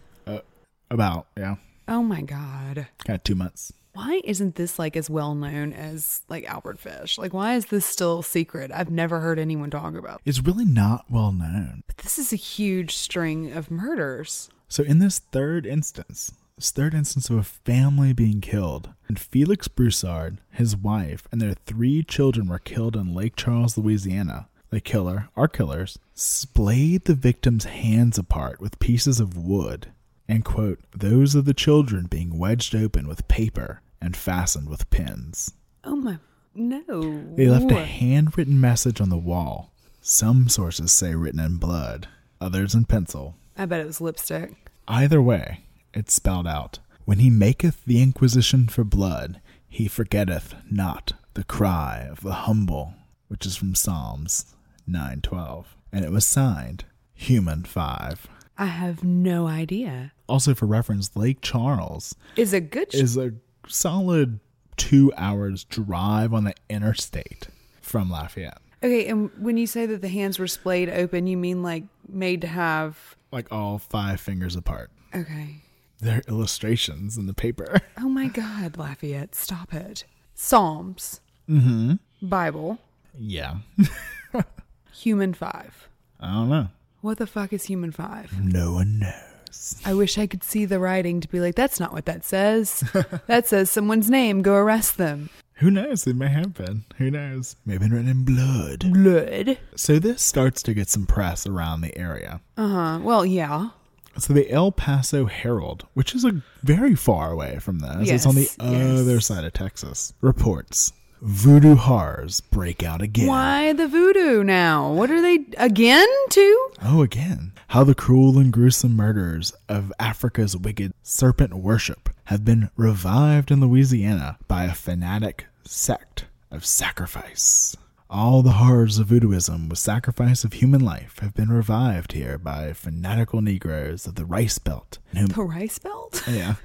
About, 0.90 1.26
yeah, 1.36 1.56
Oh 1.88 2.02
my 2.02 2.20
god. 2.22 2.86
of 3.08 3.22
two 3.24 3.34
months. 3.34 3.72
Why 3.94 4.22
isn't 4.24 4.54
this 4.54 4.78
like 4.78 4.96
as 4.96 5.10
well 5.10 5.34
known 5.34 5.72
as 5.72 6.22
like 6.28 6.44
Albert 6.44 6.78
Fish? 6.78 7.18
Like 7.18 7.34
why 7.34 7.54
is 7.54 7.66
this 7.66 7.84
still 7.84 8.22
secret? 8.22 8.70
I've 8.72 8.90
never 8.90 9.20
heard 9.20 9.38
anyone 9.38 9.70
talk 9.70 9.94
about. 9.94 10.22
It's 10.24 10.42
really 10.42 10.64
not 10.64 11.04
well 11.10 11.32
known. 11.32 11.82
But 11.86 11.98
this 11.98 12.18
is 12.18 12.32
a 12.32 12.36
huge 12.36 12.96
string 12.96 13.52
of 13.52 13.70
murders. 13.70 14.48
So 14.68 14.82
in 14.82 14.98
this 14.98 15.18
third 15.18 15.66
instance, 15.66 16.32
this 16.56 16.70
third 16.70 16.94
instance 16.94 17.28
of 17.28 17.36
a 17.36 17.42
family 17.42 18.14
being 18.14 18.40
killed, 18.40 18.90
and 19.08 19.18
Felix 19.18 19.68
Broussard, 19.68 20.38
his 20.50 20.74
wife, 20.74 21.28
and 21.30 21.40
their 21.40 21.54
three 21.66 22.02
children 22.02 22.46
were 22.48 22.58
killed 22.58 22.96
in 22.96 23.14
Lake 23.14 23.36
Charles, 23.36 23.76
Louisiana. 23.76 24.48
The 24.70 24.80
killer, 24.80 25.28
our 25.36 25.48
killers, 25.48 25.98
splayed 26.14 27.04
the 27.04 27.14
victims' 27.14 27.64
hands 27.64 28.16
apart 28.16 28.58
with 28.58 28.78
pieces 28.78 29.20
of 29.20 29.36
wood, 29.36 29.92
and 30.32 30.44
quote, 30.44 30.78
those 30.96 31.34
of 31.34 31.44
the 31.44 31.52
children 31.52 32.06
being 32.06 32.38
wedged 32.38 32.74
open 32.74 33.06
with 33.06 33.28
paper 33.28 33.82
and 34.00 34.16
fastened 34.16 34.68
with 34.68 34.88
pins. 34.88 35.52
Oh 35.84 35.94
my 35.94 36.18
no. 36.54 37.34
They 37.34 37.46
left 37.48 37.70
a 37.70 37.84
handwritten 37.84 38.60
message 38.60 39.00
on 39.00 39.10
the 39.10 39.18
wall. 39.18 39.72
Some 40.00 40.48
sources 40.48 40.90
say 40.90 41.14
written 41.14 41.38
in 41.40 41.58
blood, 41.58 42.08
others 42.40 42.74
in 42.74 42.86
pencil. 42.86 43.36
I 43.58 43.66
bet 43.66 43.80
it 43.80 43.86
was 43.86 44.00
lipstick. 44.00 44.54
Either 44.88 45.20
way, 45.20 45.64
it 45.92 46.10
spelled 46.10 46.46
out 46.46 46.78
When 47.04 47.18
he 47.18 47.30
maketh 47.30 47.84
the 47.84 48.00
inquisition 48.02 48.68
for 48.68 48.84
blood, 48.84 49.40
he 49.68 49.86
forgetteth 49.88 50.54
not 50.70 51.12
the 51.34 51.44
cry 51.44 52.06
of 52.10 52.20
the 52.20 52.32
humble, 52.32 52.94
which 53.28 53.44
is 53.44 53.56
from 53.56 53.74
Psalms 53.74 54.54
912. 54.86 55.76
And 55.92 56.04
it 56.04 56.10
was 56.10 56.26
signed 56.26 56.84
Human 57.14 57.64
5. 57.64 58.28
I 58.58 58.66
have 58.66 59.02
no 59.02 59.46
idea. 59.46 60.12
Also, 60.28 60.54
for 60.54 60.66
reference, 60.66 61.14
Lake 61.16 61.38
Charles 61.40 62.14
Is 62.36 62.52
a 62.52 62.60
good 62.60 62.92
sh- 62.92 62.96
is 62.96 63.16
a 63.16 63.32
solid 63.66 64.40
two 64.76 65.12
hours 65.16 65.64
drive 65.64 66.32
on 66.34 66.44
the 66.44 66.54
interstate 66.68 67.48
from 67.80 68.10
Lafayette. 68.10 68.58
Okay, 68.82 69.06
and 69.06 69.30
when 69.38 69.56
you 69.56 69.66
say 69.66 69.86
that 69.86 70.02
the 70.02 70.08
hands 70.08 70.38
were 70.38 70.46
splayed 70.48 70.88
open, 70.90 71.26
you 71.26 71.36
mean 71.36 71.62
like 71.62 71.84
made 72.08 72.40
to 72.42 72.46
have 72.48 73.16
Like 73.30 73.50
all 73.52 73.78
five 73.78 74.20
fingers 74.20 74.56
apart. 74.56 74.90
Okay. 75.14 75.56
There 76.00 76.16
are 76.18 76.22
illustrations 76.26 77.16
in 77.16 77.26
the 77.26 77.34
paper. 77.34 77.80
Oh 77.98 78.08
my 78.08 78.26
god, 78.26 78.76
Lafayette, 78.76 79.34
stop 79.36 79.72
it. 79.72 80.04
Psalms. 80.34 81.20
Mm-hmm. 81.48 81.94
Bible. 82.20 82.78
Yeah. 83.16 83.58
Human 84.94 85.34
5. 85.34 85.88
I 86.20 86.32
don't 86.32 86.48
know. 86.48 86.68
What 87.02 87.18
the 87.18 87.26
fuck 87.26 87.52
is 87.52 87.64
human 87.64 87.90
5? 87.90 88.44
No 88.44 88.74
one 88.74 89.00
knows. 89.00 89.80
I 89.84 89.92
wish 89.92 90.18
I 90.18 90.28
could 90.28 90.44
see 90.44 90.64
the 90.64 90.78
writing 90.78 91.20
to 91.20 91.26
be 91.28 91.40
like, 91.40 91.56
that's 91.56 91.80
not 91.80 91.92
what 91.92 92.04
that 92.04 92.24
says. 92.24 92.84
that 93.26 93.48
says 93.48 93.70
someone's 93.70 94.08
name, 94.08 94.40
go 94.40 94.54
arrest 94.54 94.98
them. 94.98 95.28
Who 95.54 95.72
knows? 95.72 96.06
It 96.06 96.14
may 96.14 96.28
have 96.28 96.54
been. 96.54 96.84
Who 96.98 97.10
knows? 97.10 97.56
May 97.66 97.72
have 97.74 97.82
been 97.82 97.90
written 97.92 98.08
in 98.08 98.24
blood. 98.24 98.92
Blood. 98.92 99.58
So 99.74 99.98
this 99.98 100.22
starts 100.22 100.62
to 100.62 100.74
get 100.74 100.88
some 100.88 101.04
press 101.06 101.44
around 101.44 101.80
the 101.80 101.96
area. 101.98 102.40
Uh 102.56 102.68
huh. 102.68 102.98
Well, 103.02 103.26
yeah. 103.26 103.70
So 104.18 104.32
the 104.32 104.48
El 104.50 104.70
Paso 104.70 105.26
Herald, 105.26 105.86
which 105.94 106.14
is 106.14 106.24
a 106.24 106.40
very 106.62 106.94
far 106.94 107.32
away 107.32 107.58
from 107.58 107.80
this, 107.80 108.10
it's 108.10 108.26
on 108.26 108.36
the 108.36 108.42
Yes, 108.42 108.56
yes. 108.60 109.00
other 109.00 109.20
side 109.20 109.44
of 109.44 109.52
Texas, 109.54 110.14
reports 110.20 110.92
voodoo 111.22 111.76
horrors 111.76 112.40
break 112.40 112.82
out 112.82 113.00
again. 113.00 113.28
Why 113.28 113.72
the 113.72 113.86
voodoo 113.86 114.42
now? 114.42 114.92
What 114.92 115.10
are 115.10 115.22
they 115.22 115.38
again 115.56 116.08
too? 116.30 116.70
Oh, 116.82 117.02
again. 117.02 117.52
How 117.68 117.84
the 117.84 117.94
cruel 117.94 118.38
and 118.38 118.52
gruesome 118.52 118.96
murders 118.96 119.54
of 119.68 119.92
Africa's 119.98 120.56
wicked 120.56 120.92
serpent 121.02 121.54
worship 121.54 122.10
have 122.24 122.44
been 122.44 122.70
revived 122.76 123.50
in 123.50 123.60
Louisiana 123.60 124.36
by 124.48 124.64
a 124.64 124.74
fanatic 124.74 125.46
sect 125.64 126.26
of 126.50 126.66
sacrifice. 126.66 127.76
All 128.10 128.42
the 128.42 128.52
horrors 128.52 128.98
of 128.98 129.06
voodooism 129.08 129.70
with 129.70 129.78
sacrifice 129.78 130.44
of 130.44 130.54
human 130.54 130.82
life 130.82 131.20
have 131.20 131.32
been 131.34 131.48
revived 131.48 132.12
here 132.12 132.36
by 132.36 132.74
fanatical 132.74 133.40
Negroes 133.40 134.06
of 134.06 134.16
the 134.16 134.26
Rice 134.26 134.58
Belt, 134.58 134.98
in 135.12 135.18
whom, 135.18 135.28
The 135.28 135.42
rice 135.42 135.78
belt? 135.78 136.22
yeah, 136.28 136.56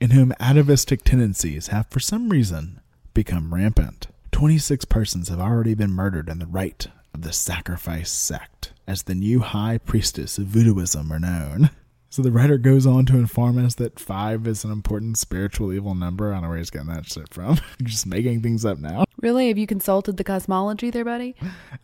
in 0.00 0.10
whom 0.10 0.32
atavistic 0.40 1.04
tendencies 1.04 1.68
have, 1.68 1.86
for 1.90 2.00
some 2.00 2.28
reason, 2.28 2.80
become 3.16 3.54
rampant. 3.54 4.08
26 4.32 4.84
persons 4.84 5.30
have 5.30 5.40
already 5.40 5.72
been 5.72 5.90
murdered 5.90 6.28
in 6.28 6.38
the 6.38 6.46
rite 6.46 6.88
of 7.14 7.22
the 7.22 7.32
sacrifice 7.32 8.10
sect, 8.10 8.74
as 8.86 9.04
the 9.04 9.14
new 9.14 9.40
high 9.40 9.78
priestess 9.78 10.36
of 10.36 10.44
voodooism 10.44 11.10
are 11.10 11.18
known. 11.18 11.70
So 12.10 12.20
the 12.20 12.30
writer 12.30 12.58
goes 12.58 12.86
on 12.86 13.06
to 13.06 13.16
inform 13.16 13.62
us 13.64 13.74
that 13.76 13.98
five 13.98 14.46
is 14.46 14.64
an 14.64 14.70
important 14.70 15.16
spiritual 15.16 15.72
evil 15.72 15.94
number. 15.94 16.30
I 16.30 16.34
don't 16.34 16.42
know 16.42 16.48
where 16.50 16.58
he's 16.58 16.68
getting 16.70 16.88
that 16.88 17.06
shit 17.06 17.32
from. 17.32 17.58
Just 17.82 18.06
making 18.06 18.42
things 18.42 18.66
up 18.66 18.78
now. 18.78 19.04
Really? 19.22 19.48
Have 19.48 19.56
you 19.58 19.66
consulted 19.66 20.18
the 20.18 20.24
cosmology 20.24 20.90
there, 20.90 21.04
buddy? 21.04 21.34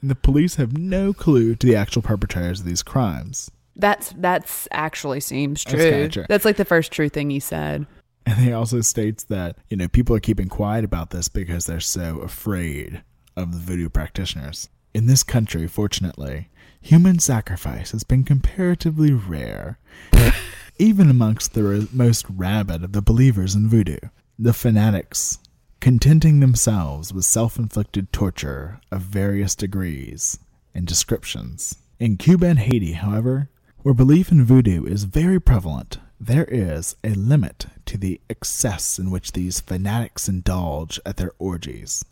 And 0.00 0.10
the 0.10 0.14
police 0.14 0.56
have 0.56 0.76
no 0.76 1.14
clue 1.14 1.54
to 1.54 1.66
the 1.66 1.76
actual 1.76 2.02
perpetrators 2.02 2.60
of 2.60 2.66
these 2.66 2.82
crimes. 2.82 3.50
That's 3.74 4.12
that's 4.18 4.68
actually 4.70 5.20
seems 5.20 5.64
true. 5.64 5.78
kinda 5.78 6.08
true. 6.10 6.24
That's 6.28 6.44
like 6.44 6.56
the 6.56 6.66
first 6.66 6.92
true 6.92 7.08
thing 7.08 7.30
he 7.30 7.40
said. 7.40 7.86
And 8.26 8.38
he 8.38 8.52
also 8.52 8.80
states 8.82 9.24
that, 9.24 9.56
you 9.68 9.76
know, 9.76 9.88
people 9.88 10.14
are 10.14 10.20
keeping 10.20 10.48
quiet 10.48 10.84
about 10.84 11.10
this 11.10 11.28
because 11.28 11.66
they're 11.66 11.80
so 11.80 12.18
afraid 12.20 13.02
of 13.36 13.52
the 13.52 13.58
voodoo 13.58 13.88
practitioners. 13.88 14.68
In 14.94 15.06
this 15.06 15.24
country, 15.24 15.66
fortunately, 15.66 16.48
human 16.80 17.18
sacrifice 17.18 17.90
has 17.90 18.04
been 18.04 18.22
comparatively 18.22 19.12
rare, 19.12 19.78
even 20.78 21.10
amongst 21.10 21.54
the 21.54 21.88
most 21.92 22.24
rabid 22.28 22.84
of 22.84 22.92
the 22.92 23.02
believers 23.02 23.54
in 23.56 23.68
voodoo. 23.68 23.98
The 24.38 24.52
fanatics 24.52 25.38
contenting 25.80 26.38
themselves 26.38 27.12
with 27.12 27.24
self 27.24 27.58
inflicted 27.58 28.12
torture 28.12 28.80
of 28.92 29.00
various 29.00 29.56
degrees 29.56 30.38
and 30.74 30.86
descriptions. 30.86 31.76
In 31.98 32.16
Cuba 32.16 32.46
and 32.46 32.58
Haiti, 32.60 32.92
however, 32.92 33.50
where 33.78 33.94
belief 33.94 34.30
in 34.30 34.44
voodoo 34.44 34.84
is 34.84 35.04
very 35.04 35.40
prevalent, 35.40 35.98
there 36.22 36.44
is 36.44 36.94
a 37.02 37.10
limit 37.10 37.66
to 37.84 37.98
the 37.98 38.20
excess 38.30 38.96
in 38.96 39.10
which 39.10 39.32
these 39.32 39.60
fanatics 39.60 40.28
indulge 40.28 41.00
at 41.04 41.16
their 41.16 41.32
orgies. 41.38 42.04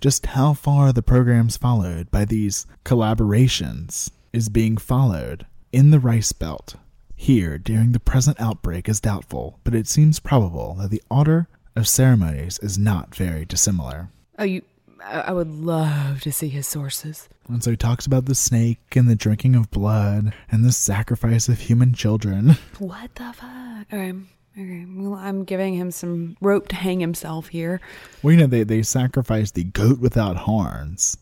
Just 0.00 0.26
how 0.26 0.54
far 0.54 0.90
the 0.92 1.02
programs 1.02 1.58
followed 1.58 2.10
by 2.10 2.24
these 2.24 2.66
collaborations 2.84 4.10
is 4.32 4.48
being 4.48 4.78
followed 4.78 5.44
in 5.70 5.90
the 5.90 6.00
Rice 6.00 6.32
Belt 6.32 6.76
here 7.14 7.58
during 7.58 7.92
the 7.92 8.00
present 8.00 8.40
outbreak 8.40 8.88
is 8.88 9.00
doubtful, 9.00 9.58
but 9.64 9.74
it 9.74 9.86
seems 9.86 10.18
probable 10.18 10.74
that 10.80 10.90
the 10.90 11.02
order 11.10 11.46
of 11.76 11.86
ceremonies 11.86 12.58
is 12.60 12.78
not 12.78 13.14
very 13.14 13.44
dissimilar. 13.44 14.08
Oh, 14.38 14.44
you. 14.44 14.62
I 15.08 15.20
I 15.28 15.32
would 15.32 15.50
love 15.50 16.20
to 16.22 16.32
see 16.32 16.48
his 16.48 16.66
sources. 16.66 17.28
And 17.48 17.64
so 17.64 17.70
he 17.70 17.76
talks 17.76 18.06
about 18.06 18.26
the 18.26 18.34
snake 18.34 18.94
and 18.96 19.08
the 19.08 19.16
drinking 19.16 19.54
of 19.56 19.70
blood 19.70 20.32
and 20.50 20.64
the 20.64 20.72
sacrifice 20.72 21.48
of 21.48 21.60
human 21.60 21.94
children. 21.94 22.56
What 22.78 23.14
the 23.14 23.32
fuck? 23.32 23.86
Okay. 23.92 24.12
Okay. 24.58 24.86
Well, 24.88 25.14
I'm 25.14 25.44
giving 25.44 25.74
him 25.74 25.90
some 25.90 26.36
rope 26.40 26.68
to 26.68 26.76
hang 26.76 27.00
himself 27.00 27.48
here. 27.48 27.80
Well, 28.22 28.32
you 28.32 28.38
know, 28.40 28.46
they, 28.46 28.64
they 28.64 28.82
sacrifice 28.82 29.50
the 29.52 29.64
goat 29.64 30.00
without 30.00 30.36
horns, 30.36 31.16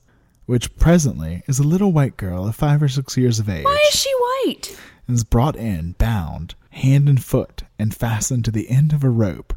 which 0.47 0.75
presently 0.79 1.43
is 1.47 1.59
a 1.59 1.63
little 1.63 1.93
white 1.93 2.17
girl 2.17 2.49
of 2.49 2.57
five 2.57 2.83
or 2.83 2.89
six 2.89 3.17
years 3.17 3.39
of 3.39 3.49
age. 3.49 3.65
Why 3.65 3.79
is 3.93 4.01
she 4.01 4.13
white? 4.15 4.77
and 5.07 5.15
is 5.17 5.25
brought 5.25 5.57
in, 5.57 5.93
bound, 5.99 6.55
hand 6.71 7.09
and 7.09 7.23
foot, 7.23 7.63
and 7.79 7.95
fastened 7.95 8.45
to 8.45 8.51
the 8.51 8.69
end 8.69 8.93
of 8.93 9.05
a 9.05 9.11
rope, 9.11 9.55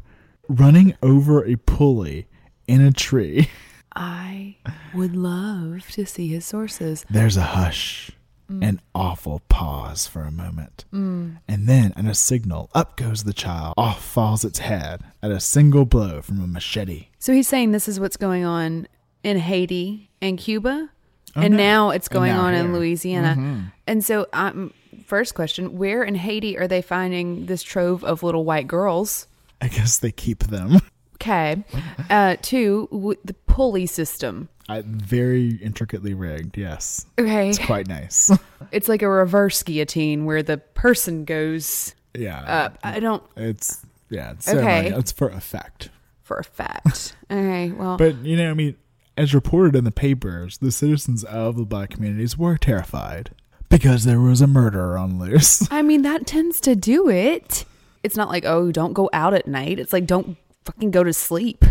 running 0.48 0.94
over 1.02 1.44
a 1.44 1.56
pulley 1.56 2.26
in 2.66 2.80
a 2.80 2.92
tree. 2.92 3.48
I 3.94 4.56
would 4.94 5.16
love 5.16 5.88
to 5.92 6.06
see 6.06 6.28
his 6.28 6.44
sources. 6.44 7.04
There's 7.10 7.36
a 7.36 7.42
hush, 7.42 8.10
an 8.48 8.80
awful 8.94 9.42
pause 9.48 10.06
for 10.06 10.22
a 10.22 10.30
moment. 10.30 10.84
And 10.92 11.38
then, 11.48 11.92
at 11.96 12.04
a 12.04 12.14
signal, 12.14 12.70
up 12.74 12.96
goes 12.96 13.24
the 13.24 13.32
child. 13.32 13.74
Off 13.76 14.04
falls 14.04 14.44
its 14.44 14.58
head 14.60 15.02
at 15.22 15.30
a 15.30 15.40
single 15.40 15.84
blow 15.84 16.20
from 16.22 16.40
a 16.42 16.46
machete. 16.46 17.08
So 17.18 17.32
he's 17.32 17.48
saying 17.48 17.72
this 17.72 17.88
is 17.88 18.00
what's 18.00 18.16
going 18.16 18.44
on 18.44 18.88
in 19.22 19.38
Haiti 19.38 20.10
and 20.22 20.38
Cuba, 20.38 20.90
Oh, 21.36 21.42
and 21.42 21.52
no. 21.52 21.58
now 21.58 21.90
it's 21.90 22.08
going 22.08 22.32
now 22.32 22.40
on 22.42 22.54
in 22.54 22.60
here. 22.60 22.64
Mm-hmm. 22.64 22.74
Louisiana. 22.74 23.72
And 23.86 24.04
so, 24.04 24.26
um, 24.32 24.72
first 25.06 25.34
question: 25.36 25.78
Where 25.78 26.02
in 26.02 26.16
Haiti 26.16 26.58
are 26.58 26.66
they 26.66 26.82
finding 26.82 27.46
this 27.46 27.62
trove 27.62 28.02
of 28.02 28.22
little 28.24 28.44
white 28.44 28.66
girls? 28.66 29.28
I 29.60 29.68
guess 29.68 29.98
they 29.98 30.10
keep 30.10 30.40
them. 30.44 30.80
Okay. 31.20 31.62
Uh, 32.08 32.36
two, 32.40 32.88
w- 32.90 33.18
the 33.24 33.34
pulley 33.34 33.86
system. 33.86 34.48
I, 34.68 34.82
very 34.86 35.56
intricately 35.56 36.14
rigged, 36.14 36.56
yes. 36.56 37.04
Okay. 37.18 37.50
It's 37.50 37.58
quite 37.58 37.88
nice. 37.88 38.30
It's 38.72 38.88
like 38.88 39.02
a 39.02 39.08
reverse 39.08 39.62
guillotine 39.64 40.26
where 40.26 40.44
the 40.44 40.58
person 40.58 41.24
goes 41.24 41.96
yeah. 42.14 42.40
up. 42.66 42.78
I 42.84 43.00
don't 43.00 43.22
It's, 43.36 43.84
yeah, 44.10 44.30
it's 44.30 44.48
Okay. 44.48 44.92
It's 44.94 45.10
for 45.10 45.28
effect. 45.28 45.90
for 46.22 46.38
effect. 46.38 47.16
okay. 47.30 47.72
Well, 47.72 47.96
But 47.96 48.24
you 48.24 48.36
know, 48.36 48.48
I 48.48 48.54
mean, 48.54 48.76
as 49.16 49.34
reported 49.34 49.74
in 49.74 49.82
the 49.82 49.90
papers, 49.90 50.58
the 50.58 50.70
citizens 50.70 51.24
of 51.24 51.56
the 51.56 51.64
black 51.64 51.90
communities 51.90 52.38
were 52.38 52.56
terrified 52.56 53.30
because 53.68 54.04
there 54.04 54.20
was 54.20 54.40
a 54.40 54.46
murderer 54.46 54.96
on 54.96 55.18
loose. 55.18 55.66
I 55.72 55.82
mean, 55.82 56.02
that 56.02 56.26
tends 56.26 56.60
to 56.60 56.76
do 56.76 57.08
it. 57.08 57.64
It's 58.04 58.16
not 58.16 58.28
like, 58.28 58.44
oh, 58.44 58.70
don't 58.70 58.92
go 58.92 59.10
out 59.12 59.34
at 59.34 59.48
night. 59.48 59.78
It's 59.80 59.92
like, 59.92 60.06
don't 60.06 60.36
fucking 60.64 60.90
go 60.90 61.02
to 61.04 61.12
sleep. 61.12 61.64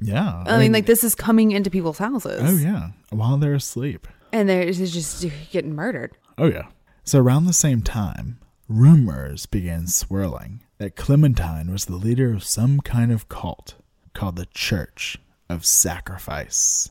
yeah, 0.00 0.44
I 0.46 0.58
mean, 0.58 0.72
like, 0.72 0.86
this 0.86 1.04
is 1.04 1.14
coming 1.14 1.52
into 1.52 1.70
people's 1.70 1.98
houses. 1.98 2.40
Oh 2.42 2.56
yeah, 2.56 2.90
while 3.10 3.36
they're 3.36 3.54
asleep. 3.54 4.06
And 4.32 4.48
they're 4.48 4.72
just 4.72 5.24
getting 5.52 5.74
murdered. 5.74 6.16
Oh 6.36 6.46
yeah. 6.46 6.66
So 7.04 7.20
around 7.20 7.44
the 7.46 7.52
same 7.52 7.82
time, 7.82 8.38
rumors 8.68 9.46
began 9.46 9.86
swirling 9.86 10.62
that 10.78 10.96
Clementine 10.96 11.70
was 11.70 11.84
the 11.84 11.96
leader 11.96 12.32
of 12.32 12.42
some 12.44 12.80
kind 12.80 13.12
of 13.12 13.28
cult 13.28 13.74
called 14.12 14.36
the 14.36 14.46
Church 14.46 15.18
of 15.48 15.64
Sacrifice. 15.64 16.90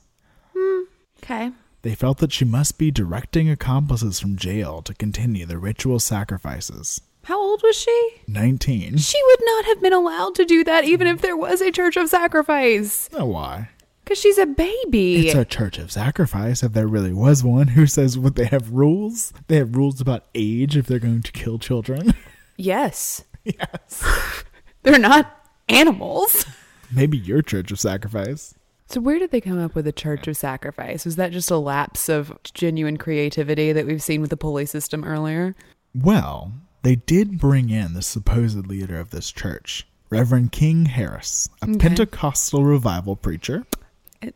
Hmm, 0.56 0.84
okay. 1.22 1.52
They 1.82 1.96
felt 1.96 2.20
that 2.20 2.32
she 2.32 2.46
must 2.46 2.78
be 2.78 2.92
directing 2.92 3.50
accomplices 3.50 4.20
from 4.20 4.38
jail 4.38 4.82
to 4.84 4.94
continue 4.94 5.46
the 5.46 5.58
ritual 5.58 6.00
sacrifices. 6.00 7.02
How 7.24 7.40
old 7.42 7.62
was 7.64 7.76
she? 7.76 8.12
19. 8.28 8.98
She 8.98 9.22
would 9.26 9.40
not 9.44 9.66
have 9.66 9.82
been 9.82 9.94
allowed 9.94 10.36
to 10.36 10.46
do 10.46 10.64
that 10.66 10.84
even 10.84 11.08
if 11.08 11.22
there 11.22 11.38
was 11.38 11.62
a 11.62 11.72
church 11.72 11.96
of 11.96 12.10
sacrifice. 12.10 13.10
Oh, 13.14 13.26
why? 13.26 13.70
Because 14.04 14.20
she's 14.20 14.38
a 14.38 14.46
baby. 14.46 15.28
It's 15.28 15.36
a 15.36 15.46
church 15.46 15.78
of 15.80 15.90
sacrifice. 15.90 16.64
If 16.64 16.74
there 16.74 16.88
really 16.88 17.14
was 17.14 17.42
one, 17.42 17.70
who 17.70 17.88
says 17.88 18.20
what 18.20 18.36
they 18.36 18.46
have 18.46 18.72
rules? 18.72 19.32
They 19.48 19.56
have 19.56 19.78
rules 19.78 20.02
about 20.02 20.26
age 20.36 20.76
if 20.76 20.88
they're 20.88 21.00
going 21.00 21.22
to 21.22 21.32
kill 21.32 21.60
children. 21.60 22.14
yes. 22.58 23.24
yes. 23.46 24.44
They're 24.84 25.00
not 25.00 25.48
animals. 25.70 26.46
Maybe 26.92 27.18
your 27.18 27.42
church 27.42 27.72
of 27.72 27.80
sacrifice. 27.80 28.54
So 28.88 29.00
where 29.00 29.18
did 29.18 29.32
they 29.32 29.40
come 29.40 29.64
up 29.64 29.76
with 29.76 29.88
a 29.88 29.94
church 29.94 30.28
of 30.28 30.36
sacrifice? 30.36 31.06
Was 31.06 31.16
that 31.16 31.32
just 31.32 31.50
a 31.50 31.58
lapse 31.58 32.10
of 32.10 32.38
genuine 32.44 32.98
creativity 32.98 33.72
that 33.72 33.86
we've 33.86 34.04
seen 34.04 34.20
with 34.20 34.30
the 34.30 34.38
pulley 34.38 34.66
system 34.66 35.06
earlier? 35.06 35.56
Well, 35.96 36.52
they 36.84 36.96
did 36.96 37.40
bring 37.40 37.70
in 37.70 37.94
the 37.94 38.02
supposed 38.02 38.68
leader 38.68 39.00
of 39.00 39.10
this 39.10 39.32
church, 39.32 39.88
Reverend 40.10 40.52
King 40.52 40.86
Harris, 40.86 41.50
a 41.62 41.78
Pentecostal 41.78 42.64
revival 42.64 43.16
preacher 43.16 43.66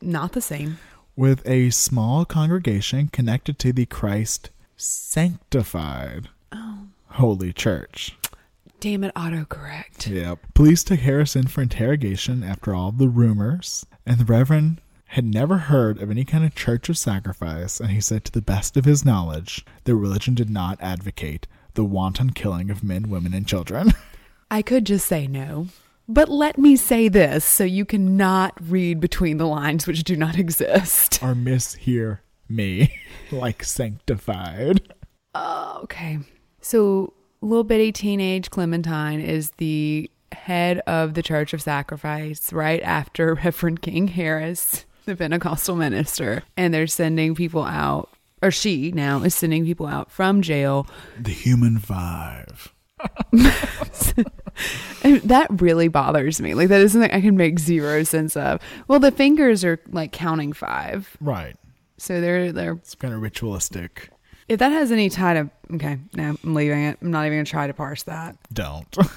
Not 0.01 0.31
the 0.31 0.41
same. 0.41 0.79
with 1.15 1.47
a 1.47 1.69
small 1.69 2.25
congregation 2.25 3.09
connected 3.09 3.59
to 3.59 3.71
the 3.73 3.85
Christ 3.85 4.49
sanctified 4.75 6.29
oh. 6.51 6.87
Holy 7.11 7.53
Church. 7.53 8.17
Damn 8.79 9.03
it, 9.03 9.13
autocorrect. 9.15 10.07
Yep. 10.07 10.53
Police 10.53 10.83
took 10.83 10.99
Harris 10.99 11.35
in 11.35 11.47
for 11.47 11.61
interrogation 11.61 12.43
after 12.43 12.75
all 12.75 12.91
the 12.91 13.09
rumors, 13.09 13.85
and 14.05 14.19
the 14.19 14.25
Reverend 14.25 14.81
had 15.11 15.25
never 15.25 15.57
heard 15.57 16.01
of 16.01 16.11
any 16.11 16.23
kind 16.23 16.45
of 16.45 16.53
church 16.53 16.89
of 16.89 16.97
sacrifice, 16.97 17.79
and 17.79 17.89
he 17.91 18.01
said, 18.01 18.23
to 18.25 18.31
the 18.31 18.41
best 18.41 18.77
of 18.77 18.85
his 18.85 19.03
knowledge, 19.03 19.65
the 19.85 19.95
religion 19.95 20.35
did 20.35 20.49
not 20.49 20.77
advocate 20.81 21.47
the 21.77 21.85
wanton 21.85 22.31
killing 22.31 22.69
of 22.71 22.83
men, 22.83 23.07
women, 23.09 23.33
and 23.33 23.47
children. 23.47 23.93
I 24.51 24.61
could 24.63 24.85
just 24.85 25.07
say 25.07 25.27
no. 25.27 25.67
But 26.09 26.27
let 26.27 26.57
me 26.57 26.75
say 26.75 27.07
this 27.07 27.45
so 27.45 27.63
you 27.63 27.85
cannot 27.85 28.53
read 28.59 28.99
between 28.99 29.37
the 29.37 29.45
lines 29.45 29.85
which 29.85 30.03
do 30.03 30.15
not 30.15 30.37
exist. 30.39 31.21
or 31.21 31.35
mishear 31.35 32.19
me, 32.49 32.93
like 33.31 33.63
sanctified. 33.63 34.91
Oh, 35.35 35.81
okay. 35.83 36.17
So, 36.61 37.13
little 37.41 37.63
bitty 37.63 37.91
teenage 37.91 38.49
Clementine 38.49 39.19
is 39.19 39.51
the 39.51 40.09
head 40.31 40.79
of 40.87 41.13
the 41.13 41.21
Church 41.21 41.53
of 41.53 41.61
Sacrifice 41.61 42.51
right 42.51 42.81
after 42.81 43.35
Reverend 43.35 43.83
King 43.83 44.07
Harris, 44.07 44.85
the 45.05 45.15
Pentecostal 45.15 45.75
minister. 45.75 46.41
And 46.55 46.73
they're 46.73 46.87
sending 46.87 47.35
people 47.35 47.63
out, 47.63 48.09
or 48.41 48.51
she 48.51 48.91
now 48.91 49.23
is 49.23 49.33
sending 49.35 49.65
people 49.65 49.87
out 49.87 50.11
from 50.11 50.41
jail. 50.41 50.87
The 51.19 51.31
human 51.31 51.79
five. 51.79 52.73
And 55.03 55.21
that 55.21 55.61
really 55.61 55.87
bothers 55.87 56.41
me. 56.41 56.55
Like, 56.55 56.69
that 56.69 56.81
is 56.81 56.91
something 56.93 57.11
I 57.11 57.21
can 57.21 57.37
make 57.37 57.59
zero 57.59 58.03
sense 58.03 58.35
of. 58.35 58.59
Well, 58.87 58.99
the 58.99 59.11
fingers 59.11 59.63
are 59.63 59.79
like 59.89 60.11
counting 60.11 60.51
five. 60.51 61.15
Right. 61.21 61.55
So 61.97 62.19
they're, 62.19 62.51
they're, 62.51 62.71
It's 62.73 62.95
kind 62.95 63.13
of 63.13 63.21
ritualistic. 63.21 64.09
if 64.47 64.57
that 64.59 64.71
has 64.71 64.91
any 64.91 65.09
tie 65.09 65.35
to, 65.35 65.49
okay, 65.75 65.99
no, 66.15 66.35
I'm 66.43 66.55
leaving 66.55 66.83
it. 66.85 66.97
I'm 67.01 67.11
not 67.11 67.25
even 67.27 67.37
going 67.37 67.45
to 67.45 67.51
try 67.51 67.67
to 67.67 67.73
parse 67.73 68.03
that. 68.03 68.35
Don't. 68.51 68.97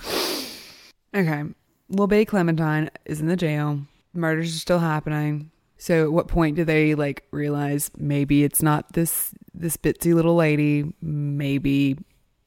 Okay. 1.12 1.42
Little 1.88 2.06
baby 2.06 2.24
Clementine 2.24 2.88
is 3.04 3.20
in 3.20 3.26
the 3.26 3.34
jail. 3.34 3.80
Murders 4.14 4.54
are 4.54 4.58
still 4.60 4.78
happening. 4.78 5.50
So 5.80 6.04
at 6.04 6.12
what 6.12 6.28
point 6.28 6.56
do 6.56 6.64
they 6.64 6.94
like 6.94 7.24
realize 7.30 7.90
maybe 7.96 8.44
it's 8.44 8.62
not 8.62 8.92
this 8.92 9.32
this 9.54 9.76
bitsy 9.78 10.12
little 10.14 10.36
lady? 10.36 10.92
Maybe 11.00 11.96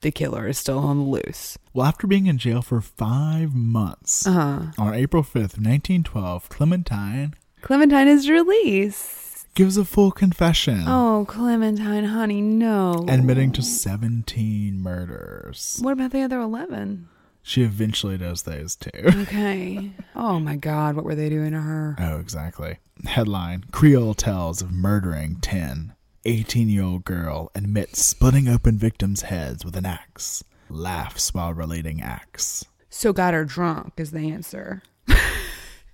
the 0.02 0.12
killer 0.12 0.48
is 0.48 0.58
still 0.60 0.78
on 0.80 0.98
the 1.00 1.04
loose. 1.06 1.58
well, 1.74 1.88
after 1.88 2.06
being 2.08 2.28
in 2.28 2.38
jail 2.38 2.62
for 2.62 2.80
five 2.80 3.56
months, 3.56 4.28
Uh-huh. 4.28 4.68
on 4.78 4.94
April 4.94 5.24
5th, 5.24 5.58
1912, 5.58 6.48
Clementine 6.50 7.34
Clementine 7.62 8.08
is 8.10 8.30
released. 8.30 9.48
gives 9.56 9.78
a 9.78 9.86
full 9.86 10.12
confession, 10.12 10.84
Oh, 10.88 11.26
Clementine, 11.28 12.04
honey, 12.06 12.42
no. 12.42 13.06
admitting 13.08 13.52
to 13.54 13.62
17 13.64 14.82
murders. 14.82 15.80
what 15.82 15.94
about 15.94 16.12
the 16.12 16.22
other 16.22 16.40
11? 16.40 17.08
She 17.46 17.62
eventually 17.64 18.18
does 18.18 18.44
those 18.44 18.76
too. 18.76 18.90
Okay. 19.24 19.92
oh 20.16 20.40
my 20.40 20.56
god, 20.56 20.96
what 20.96 21.06
were 21.06 21.16
they 21.16 21.30
doing 21.30 21.52
to 21.52 21.60
her? 21.60 21.96
oh, 22.00 22.18
exactly. 22.20 22.78
Headline 23.06 23.66
Creole 23.72 24.14
tells 24.14 24.62
of 24.62 24.72
murdering 24.72 25.38
10. 25.42 25.94
18 26.26 26.70
year 26.70 26.84
old 26.84 27.04
girl 27.04 27.52
admits 27.54 28.04
splitting 28.06 28.48
open 28.48 28.78
victims' 28.78 29.24
heads 29.24 29.66
with 29.66 29.76
an 29.76 29.86
axe. 29.86 30.44
Laughs 30.70 31.34
while 31.34 31.54
relating 31.54 32.02
acts. 32.02 32.66
So 32.90 33.12
got 33.12 33.34
her 33.34 33.44
drunk 33.44 33.94
is 33.98 34.12
the 34.12 34.32
answer. 34.32 34.82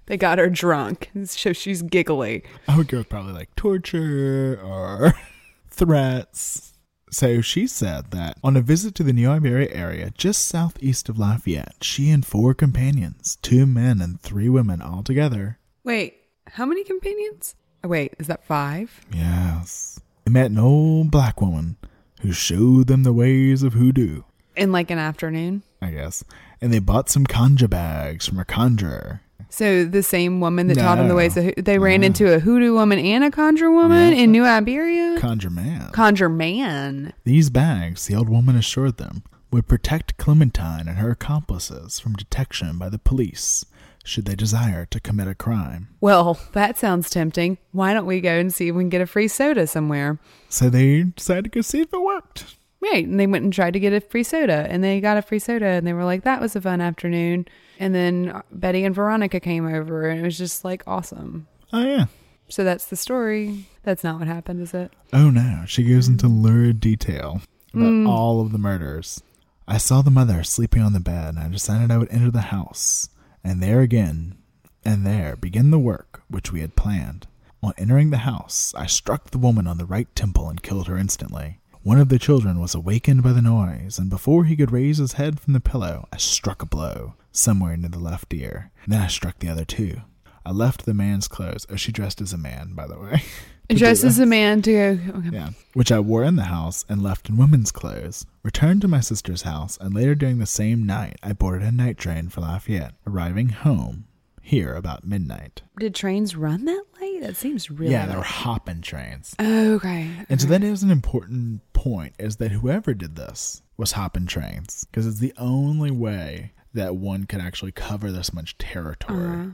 They 0.05 0.17
got 0.17 0.39
her 0.39 0.49
drunk, 0.49 1.11
so 1.25 1.53
she's 1.53 1.83
giggly. 1.83 2.41
I 2.67 2.75
would 2.75 2.87
go 2.87 2.97
with 2.97 3.09
probably 3.09 3.33
like 3.33 3.55
torture 3.55 4.59
or 4.59 5.13
threats. 5.69 6.68
So 7.11 7.41
she 7.41 7.65
said 7.67 8.11
that 8.11 8.37
on 8.43 8.55
a 8.55 8.61
visit 8.61 8.93
to 8.95 9.03
the 9.03 9.13
New 9.13 9.29
Iberia 9.29 9.69
area 9.71 10.11
just 10.17 10.47
southeast 10.47 11.09
of 11.09 11.17
Lafayette, 11.17 11.75
she 11.81 12.09
and 12.11 12.25
four 12.25 12.53
companions, 12.53 13.37
two 13.41 13.65
men 13.65 13.99
and 14.01 14.21
three 14.21 14.49
women 14.49 14.81
altogether, 14.81 15.57
Wait, 15.83 16.17
how 16.47 16.65
many 16.65 16.83
companions? 16.83 17.55
Oh, 17.83 17.87
wait, 17.87 18.13
is 18.19 18.27
that 18.27 18.43
five? 18.45 19.01
yes, 19.13 19.99
they 20.25 20.31
met 20.31 20.51
an 20.51 20.59
old 20.59 21.09
black 21.09 21.41
woman 21.41 21.77
who 22.21 22.31
showed 22.31 22.87
them 22.87 23.03
the 23.03 23.13
ways 23.13 23.63
of 23.63 23.73
hoodoo, 23.73 24.21
In 24.55 24.71
like 24.71 24.91
an 24.91 24.99
afternoon. 24.99 25.63
I 25.81 25.91
guess, 25.91 26.23
and 26.61 26.71
they 26.73 26.79
bought 26.79 27.09
some 27.09 27.25
conjure 27.25 27.67
bags 27.69 28.27
from 28.27 28.37
a 28.39 28.45
conjurer. 28.45 29.21
So 29.49 29.85
the 29.85 30.03
same 30.03 30.39
woman 30.41 30.67
that 30.67 30.77
taught 30.77 30.97
them 30.97 31.07
the 31.07 31.15
ways 31.15 31.35
of 31.37 31.53
they 31.57 31.79
ran 31.79 32.01
No. 32.01 32.07
into 32.07 32.33
a 32.33 32.39
hoodoo 32.39 32.73
woman 32.73 32.99
and 32.99 33.23
a 33.23 33.31
conjure 33.31 33.71
woman 33.71 34.13
Yeah. 34.13 34.23
in 34.23 34.31
New 34.31 34.45
Iberia. 34.45 35.17
Conjure 35.19 35.49
man. 35.49 35.89
conjure 35.91 36.29
man. 36.29 37.13
These 37.23 37.49
bags, 37.49 38.05
the 38.07 38.15
old 38.15 38.29
woman 38.29 38.55
assured 38.55 38.97
them, 38.97 39.23
would 39.51 39.67
protect 39.67 40.17
Clementine 40.17 40.87
and 40.87 40.97
her 40.99 41.11
accomplices 41.11 41.99
from 41.99 42.13
detection 42.13 42.77
by 42.77 42.89
the 42.89 42.99
police 42.99 43.65
should 44.03 44.25
they 44.25 44.35
desire 44.35 44.85
to 44.85 44.99
commit 44.99 45.27
a 45.27 45.35
crime. 45.35 45.87
Well, 46.01 46.39
that 46.53 46.77
sounds 46.77 47.09
tempting. 47.09 47.57
Why 47.71 47.93
don't 47.93 48.05
we 48.05 48.21
go 48.21 48.31
and 48.39 48.53
see 48.53 48.67
if 48.69 48.75
we 48.75 48.83
can 48.83 48.89
get 48.89 49.01
a 49.01 49.05
free 49.07 49.27
soda 49.27 49.67
somewhere? 49.67 50.19
So 50.47 50.69
they 50.69 51.03
decided 51.03 51.45
to 51.45 51.49
go 51.49 51.61
see 51.61 51.81
if 51.81 51.93
it 51.93 52.01
worked. 52.01 52.55
Right. 52.81 53.05
And 53.05 53.19
they 53.19 53.27
went 53.27 53.43
and 53.43 53.51
tried 53.53 53.73
to 53.73 53.79
get 53.79 53.91
a 53.93 53.99
free 53.99 54.23
soda 54.23 54.65
and 54.69 54.83
they 54.83 55.01
got 55.01 55.17
a 55.17 55.21
free 55.21 55.39
soda 55.39 55.65
and 55.65 55.85
they 55.85 55.93
were 55.93 56.05
like, 56.05 56.23
that 56.23 56.39
was 56.41 56.55
a 56.55 56.61
fun 56.61 56.79
afternoon. 56.81 57.45
And 57.79 57.95
then 57.95 58.43
Betty 58.51 58.83
and 58.83 58.93
Veronica 58.93 59.39
came 59.39 59.65
over 59.65 60.09
and 60.09 60.19
it 60.19 60.23
was 60.23 60.37
just 60.37 60.65
like 60.65 60.83
awesome. 60.85 61.47
Oh, 61.71 61.83
yeah. 61.83 62.05
So 62.49 62.63
that's 62.63 62.85
the 62.85 62.97
story. 62.97 63.65
That's 63.83 64.03
not 64.03 64.19
what 64.19 64.27
happened, 64.27 64.61
is 64.61 64.73
it? 64.73 64.91
Oh, 65.13 65.29
no. 65.29 65.63
She 65.65 65.83
goes 65.83 66.09
into 66.09 66.25
mm. 66.27 66.43
lurid 66.43 66.81
detail 66.81 67.41
about 67.73 67.85
mm. 67.85 68.07
all 68.07 68.41
of 68.41 68.51
the 68.51 68.57
murders. 68.57 69.23
I 69.67 69.77
saw 69.77 70.01
the 70.01 70.11
mother 70.11 70.43
sleeping 70.43 70.81
on 70.81 70.93
the 70.93 70.99
bed 70.99 71.35
and 71.35 71.39
I 71.39 71.47
decided 71.47 71.89
I 71.89 71.97
would 71.97 72.11
enter 72.11 72.31
the 72.31 72.41
house. 72.41 73.09
And 73.43 73.63
there 73.63 73.79
again, 73.79 74.35
and 74.83 75.05
there 75.05 75.37
begin 75.37 75.71
the 75.71 75.79
work 75.79 76.23
which 76.27 76.51
we 76.51 76.59
had 76.59 76.75
planned. 76.75 77.27
On 77.63 77.73
entering 77.77 78.09
the 78.09 78.17
house, 78.17 78.73
I 78.75 78.87
struck 78.87 79.29
the 79.29 79.37
woman 79.37 79.67
on 79.67 79.77
the 79.77 79.85
right 79.85 80.13
temple 80.15 80.49
and 80.49 80.63
killed 80.63 80.87
her 80.87 80.97
instantly. 80.97 81.59
One 81.83 81.99
of 81.99 82.09
the 82.09 82.19
children 82.19 82.59
was 82.59 82.75
awakened 82.75 83.23
by 83.23 83.31
the 83.31 83.41
noise, 83.41 83.97
and 83.97 84.09
before 84.09 84.45
he 84.45 84.55
could 84.55 84.71
raise 84.71 84.97
his 84.97 85.13
head 85.13 85.39
from 85.39 85.53
the 85.53 85.59
pillow, 85.59 86.07
I 86.11 86.17
struck 86.17 86.61
a 86.61 86.65
blow 86.65 87.15
somewhere 87.31 87.77
near 87.77 87.89
the 87.89 87.99
left 87.99 88.33
ear. 88.33 88.71
Then 88.87 89.01
I 89.01 89.07
struck 89.07 89.39
the 89.39 89.49
other 89.49 89.65
two. 89.65 90.01
I 90.45 90.51
left 90.51 90.85
the 90.85 90.93
man's 90.93 91.27
clothes. 91.27 91.65
Oh, 91.69 91.75
she 91.75 91.91
dressed 91.91 92.21
as 92.21 92.33
a 92.33 92.37
man, 92.37 92.73
by 92.73 92.87
the 92.87 92.99
way. 92.99 93.23
Dressed 93.69 94.03
as 94.03 94.17
a 94.17 94.25
man 94.25 94.63
to 94.63 94.71
go. 94.71 95.19
Okay. 95.19 95.29
Yeah, 95.31 95.49
which 95.73 95.91
I 95.91 95.99
wore 95.99 96.23
in 96.23 96.37
the 96.37 96.45
house 96.45 96.85
and 96.89 97.03
left 97.03 97.29
in 97.29 97.37
women's 97.37 97.71
clothes. 97.71 98.25
Returned 98.41 98.81
to 98.81 98.87
my 98.87 98.99
sister's 98.99 99.43
house, 99.43 99.77
and 99.79 99.93
later 99.93 100.15
during 100.15 100.39
the 100.39 100.47
same 100.47 100.87
night, 100.87 101.17
I 101.21 101.33
boarded 101.33 101.67
a 101.67 101.71
night 101.71 101.99
train 101.99 102.29
for 102.29 102.41
Lafayette, 102.41 102.95
arriving 103.05 103.49
home 103.49 104.05
here 104.41 104.73
about 104.73 105.05
midnight. 105.05 105.61
Did 105.77 105.93
trains 105.93 106.35
run 106.35 106.65
that 106.65 106.83
late? 106.99 107.21
That 107.21 107.35
seems 107.35 107.69
really. 107.69 107.91
Yeah, 107.91 108.07
they 108.07 108.15
were 108.15 108.23
hopping 108.23 108.81
trains. 108.81 109.35
Okay. 109.39 110.09
And 110.27 110.41
so 110.41 110.47
then 110.47 110.61
that 110.61 110.67
is 110.67 110.81
an 110.81 110.89
important 110.89 111.61
point 111.73 112.15
is 112.17 112.37
that 112.37 112.49
whoever 112.51 112.95
did 112.95 113.15
this 113.15 113.61
was 113.77 113.91
hopping 113.91 114.25
trains 114.25 114.87
because 114.89 115.05
it's 115.05 115.19
the 115.19 115.33
only 115.37 115.91
way 115.91 116.53
that 116.79 116.95
one 116.95 117.25
could 117.25 117.41
actually 117.41 117.71
cover 117.73 118.11
this 118.11 118.33
much 118.33 118.57
territory. 118.57 119.27
Uh-huh. 119.29 119.49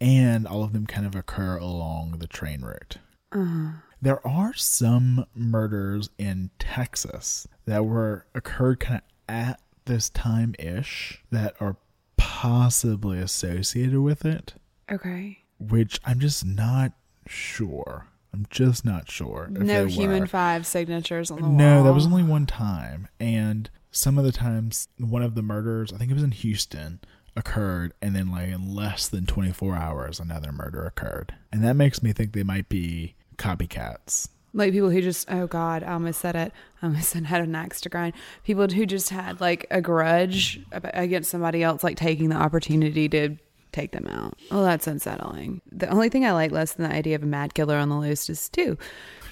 And 0.00 0.46
all 0.46 0.62
of 0.62 0.72
them 0.72 0.86
kind 0.86 1.04
of 1.06 1.16
occur 1.16 1.56
along 1.58 2.18
the 2.18 2.28
train 2.28 2.62
route. 2.62 2.98
Uh-huh. 3.32 3.70
There 4.00 4.24
are 4.26 4.54
some 4.54 5.26
murders 5.34 6.08
in 6.18 6.50
Texas 6.60 7.48
that 7.66 7.84
were 7.84 8.26
occurred 8.32 8.78
kind 8.78 9.02
of 9.02 9.34
at 9.34 9.60
this 9.86 10.08
time 10.08 10.54
ish 10.58 11.24
that 11.32 11.54
are 11.60 11.76
possibly 12.16 13.18
associated 13.18 13.98
with 14.00 14.24
it, 14.24 14.54
Okay. 14.90 15.38
which 15.58 16.00
I'm 16.04 16.20
just 16.20 16.46
not 16.46 16.92
sure. 17.26 18.06
I'm 18.32 18.46
just 18.50 18.84
not 18.84 19.10
sure. 19.10 19.48
No 19.50 19.86
human 19.86 20.26
five 20.28 20.64
signatures 20.64 21.30
on 21.32 21.38
the 21.38 21.48
wall. 21.48 21.52
No, 21.52 21.82
that 21.82 21.92
was 21.92 22.06
only 22.06 22.22
one 22.22 22.46
time. 22.46 23.08
And 23.18 23.68
some 23.90 24.18
of 24.18 24.24
the 24.24 24.32
times, 24.32 24.88
one 24.98 25.22
of 25.22 25.34
the 25.34 25.42
murders, 25.42 25.92
I 25.92 25.96
think 25.96 26.10
it 26.10 26.14
was 26.14 26.22
in 26.22 26.32
Houston, 26.32 27.00
occurred. 27.36 27.92
And 28.02 28.14
then, 28.14 28.30
like, 28.30 28.48
in 28.48 28.74
less 28.74 29.08
than 29.08 29.26
24 29.26 29.76
hours, 29.76 30.20
another 30.20 30.52
murder 30.52 30.84
occurred. 30.84 31.34
And 31.52 31.64
that 31.64 31.74
makes 31.76 32.02
me 32.02 32.12
think 32.12 32.32
they 32.32 32.42
might 32.42 32.68
be 32.68 33.14
copycats. 33.36 34.28
like 34.54 34.72
people 34.72 34.90
who 34.90 35.00
just 35.00 35.30
oh 35.30 35.46
god 35.46 35.84
i 35.84 35.92
almost 35.92 36.20
said 36.20 36.34
it 36.34 36.52
i 36.82 36.86
almost 36.86 37.08
said 37.10 37.24
had 37.26 37.42
an 37.42 37.54
axe 37.54 37.80
to 37.80 37.88
grind 37.88 38.14
people 38.44 38.66
who 38.66 38.84
just 38.86 39.10
had 39.10 39.40
like 39.40 39.66
a 39.70 39.80
grudge 39.80 40.60
against 40.72 41.30
somebody 41.30 41.62
else 41.62 41.84
like 41.84 41.96
taking 41.96 42.30
the 42.30 42.36
opportunity 42.36 43.08
to 43.08 43.36
take 43.70 43.92
them 43.92 44.08
out 44.08 44.36
oh 44.50 44.64
that's 44.64 44.86
unsettling 44.88 45.60
the 45.70 45.88
only 45.88 46.08
thing 46.08 46.24
i 46.24 46.32
like 46.32 46.50
less 46.50 46.72
than 46.72 46.88
the 46.88 46.94
idea 46.96 47.14
of 47.14 47.22
a 47.22 47.26
mad 47.26 47.54
killer 47.54 47.76
on 47.76 47.88
the 47.90 47.96
loose 47.96 48.28
is 48.28 48.48
two 48.48 48.76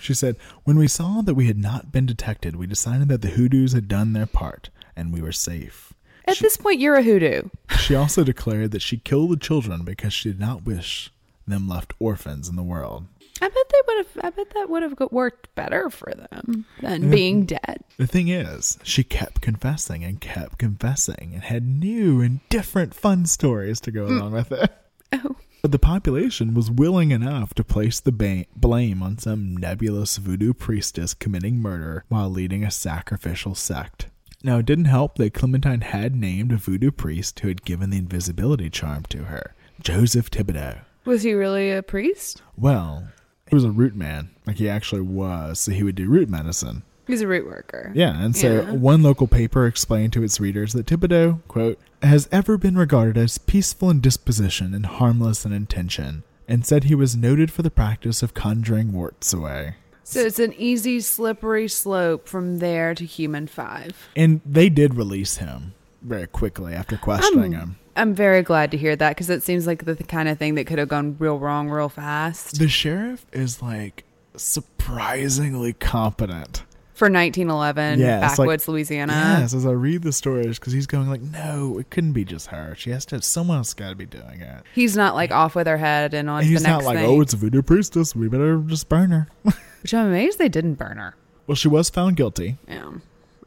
She 0.06 0.14
said, 0.14 0.36
When 0.62 0.78
we 0.78 0.86
saw 0.86 1.20
that 1.22 1.34
we 1.34 1.48
had 1.48 1.58
not 1.58 1.90
been 1.90 2.06
detected, 2.06 2.54
we 2.54 2.68
decided 2.68 3.08
that 3.08 3.22
the 3.22 3.30
hoodoos 3.30 3.72
had 3.72 3.88
done 3.88 4.12
their 4.12 4.26
part 4.26 4.70
and 4.94 5.12
we 5.12 5.20
were 5.20 5.32
safe. 5.32 5.92
at 6.28 6.38
this 6.38 6.56
point 6.56 6.78
you're 6.78 6.94
a 6.94 7.02
hoodoo 7.02 7.42
She 7.80 7.96
also 7.96 8.22
declared 8.22 8.70
that 8.70 8.82
she 8.82 8.98
killed 8.98 9.30
the 9.32 9.36
children 9.36 9.82
because 9.84 10.12
she 10.12 10.30
did 10.30 10.38
not 10.38 10.64
wish 10.64 11.10
them 11.44 11.68
left 11.68 11.92
orphans 11.98 12.48
in 12.48 12.54
the 12.54 12.62
world. 12.62 13.06
i 13.42 13.48
bet 13.48 13.68
they 13.72 13.80
would 13.88 13.96
have 14.06 14.24
i 14.24 14.30
bet 14.30 14.50
that 14.54 14.70
would 14.70 14.82
have 14.84 14.94
worked 15.10 15.52
better 15.56 15.90
for 15.90 16.12
them 16.14 16.64
than 16.80 17.10
being 17.10 17.44
dead 17.44 17.82
The 17.96 18.06
thing 18.06 18.28
is, 18.28 18.78
she 18.84 19.02
kept 19.02 19.40
confessing 19.42 20.04
and 20.04 20.20
kept 20.20 20.58
confessing 20.58 21.32
and 21.34 21.42
had 21.42 21.66
new 21.66 22.20
and 22.20 22.38
different 22.48 22.94
fun 22.94 23.26
stories 23.26 23.80
to 23.80 23.90
go 23.90 24.06
hmm. 24.06 24.18
along 24.18 24.32
with 24.32 24.52
it. 24.52 24.70
oh 25.14 25.34
But 25.66 25.72
the 25.72 25.78
population 25.80 26.54
was 26.54 26.70
willing 26.70 27.10
enough 27.10 27.52
to 27.54 27.64
place 27.64 27.98
the 27.98 28.12
ba- 28.12 28.44
blame 28.54 29.02
on 29.02 29.18
some 29.18 29.56
nebulous 29.56 30.16
voodoo 30.16 30.54
priestess 30.54 31.12
committing 31.12 31.58
murder 31.58 32.04
while 32.06 32.30
leading 32.30 32.62
a 32.62 32.70
sacrificial 32.70 33.56
sect. 33.56 34.06
Now, 34.44 34.58
it 34.58 34.66
didn't 34.66 34.84
help 34.84 35.16
that 35.16 35.34
Clementine 35.34 35.80
had 35.80 36.14
named 36.14 36.52
a 36.52 36.56
voodoo 36.56 36.92
priest 36.92 37.40
who 37.40 37.48
had 37.48 37.64
given 37.64 37.90
the 37.90 37.98
invisibility 37.98 38.70
charm 38.70 39.06
to 39.08 39.24
her 39.24 39.56
Joseph 39.82 40.30
Thibodeau. 40.30 40.82
was 41.04 41.24
he 41.24 41.32
really 41.32 41.72
a 41.72 41.82
priest 41.82 42.42
Well, 42.56 43.08
he 43.48 43.56
was 43.56 43.64
a 43.64 43.72
root 43.72 43.96
man, 43.96 44.30
like 44.46 44.58
he 44.58 44.68
actually 44.68 45.00
was, 45.02 45.58
so 45.58 45.72
he 45.72 45.82
would 45.82 45.96
do 45.96 46.08
root 46.08 46.28
medicine. 46.28 46.84
He's 47.06 47.20
a 47.20 47.26
root 47.26 47.46
worker 47.46 47.92
Yeah, 47.94 48.22
and 48.22 48.36
so 48.36 48.62
Yeah. 48.62 48.70
one 48.72 49.02
local 49.02 49.26
paper 49.26 49.66
explained 49.66 50.12
to 50.14 50.22
its 50.22 50.40
readers 50.40 50.72
that 50.72 50.86
Thibodeau, 50.86 51.40
quote, 51.48 51.78
has 52.02 52.28
ever 52.32 52.56
been 52.58 52.76
regarded 52.76 53.16
as 53.16 53.38
peaceful 53.38 53.90
in 53.90 54.00
disposition 54.00 54.74
and 54.74 54.86
harmless 54.86 55.44
in 55.44 55.52
intention, 55.52 56.22
and 56.48 56.64
said 56.66 56.84
he 56.84 56.94
was 56.94 57.16
noted 57.16 57.50
for 57.50 57.62
the 57.62 57.70
practice 57.70 58.22
of 58.22 58.34
conjuring 58.34 58.92
warts 58.92 59.32
away. 59.32 59.74
so 60.04 60.20
it's 60.20 60.38
an 60.38 60.54
easy 60.56 61.00
slippery 61.00 61.66
slope 61.66 62.28
from 62.28 62.58
there 62.58 62.94
to 62.94 63.04
human 63.04 63.46
five 63.48 64.08
And 64.14 64.40
they 64.46 64.68
did 64.68 64.94
release 64.94 65.38
him 65.38 65.74
very 66.02 66.28
quickly 66.28 66.72
after 66.74 66.96
questioning 66.96 67.52
him. 67.52 67.76
I'm 67.96 68.14
very 68.14 68.42
glad 68.42 68.70
to 68.72 68.76
hear 68.76 68.94
that 68.94 69.10
because 69.16 69.30
it 69.30 69.42
seems 69.42 69.66
like 69.66 69.84
the 69.86 69.96
kind 69.96 70.28
of 70.28 70.38
thing 70.38 70.54
that 70.56 70.66
could 70.66 70.78
have 70.78 70.88
gone 70.88 71.16
real 71.18 71.38
wrong 71.40 71.68
real 71.70 71.88
fast. 71.88 72.58
The 72.58 72.68
sheriff 72.68 73.24
is 73.32 73.60
like 73.62 74.04
surprisingly 74.36 75.72
competent. 75.72 76.62
For 76.96 77.10
1911, 77.10 78.00
Yeah, 78.00 78.24
it's 78.24 78.38
like- 78.38 78.46
backwoods 78.46 78.68
Louisiana. 78.68 79.12
Yes, 79.40 79.52
as 79.52 79.66
I 79.66 79.70
read 79.72 80.00
the 80.02 80.12
stories, 80.12 80.58
because 80.58 80.72
he's 80.72 80.86
going 80.86 81.08
like, 81.10 81.20
no, 81.20 81.78
it 81.78 81.90
couldn't 81.90 82.12
be 82.12 82.24
just 82.24 82.46
her. 82.48 82.74
She 82.74 82.88
has 82.90 83.04
to. 83.06 83.16
have 83.16 83.24
Someone 83.24 83.58
else 83.58 83.74
got 83.74 83.90
to 83.90 83.94
be 83.94 84.06
doing 84.06 84.40
it. 84.40 84.62
He's 84.74 84.96
not 84.96 85.14
like 85.14 85.30
off 85.30 85.54
with 85.54 85.66
her 85.66 85.76
head 85.76 86.14
and 86.14 86.30
on 86.30 86.40
And 86.40 86.48
he's 86.48 86.62
the 86.62 86.68
next 86.68 86.84
not 86.84 86.88
like, 86.88 86.96
thing. 86.98 87.06
oh, 87.06 87.20
it's 87.20 87.34
a 87.34 87.36
voodoo 87.36 87.60
priestess. 87.60 88.16
We 88.16 88.28
better 88.28 88.56
just 88.66 88.88
burn 88.88 89.10
her. 89.10 89.28
Which 89.82 89.92
I'm 89.92 90.06
amazed 90.06 90.38
they 90.38 90.48
didn't 90.48 90.74
burn 90.74 90.96
her. 90.96 91.14
well, 91.46 91.54
she 91.54 91.68
was 91.68 91.90
found 91.90 92.16
guilty. 92.16 92.56
Yeah. 92.66 92.92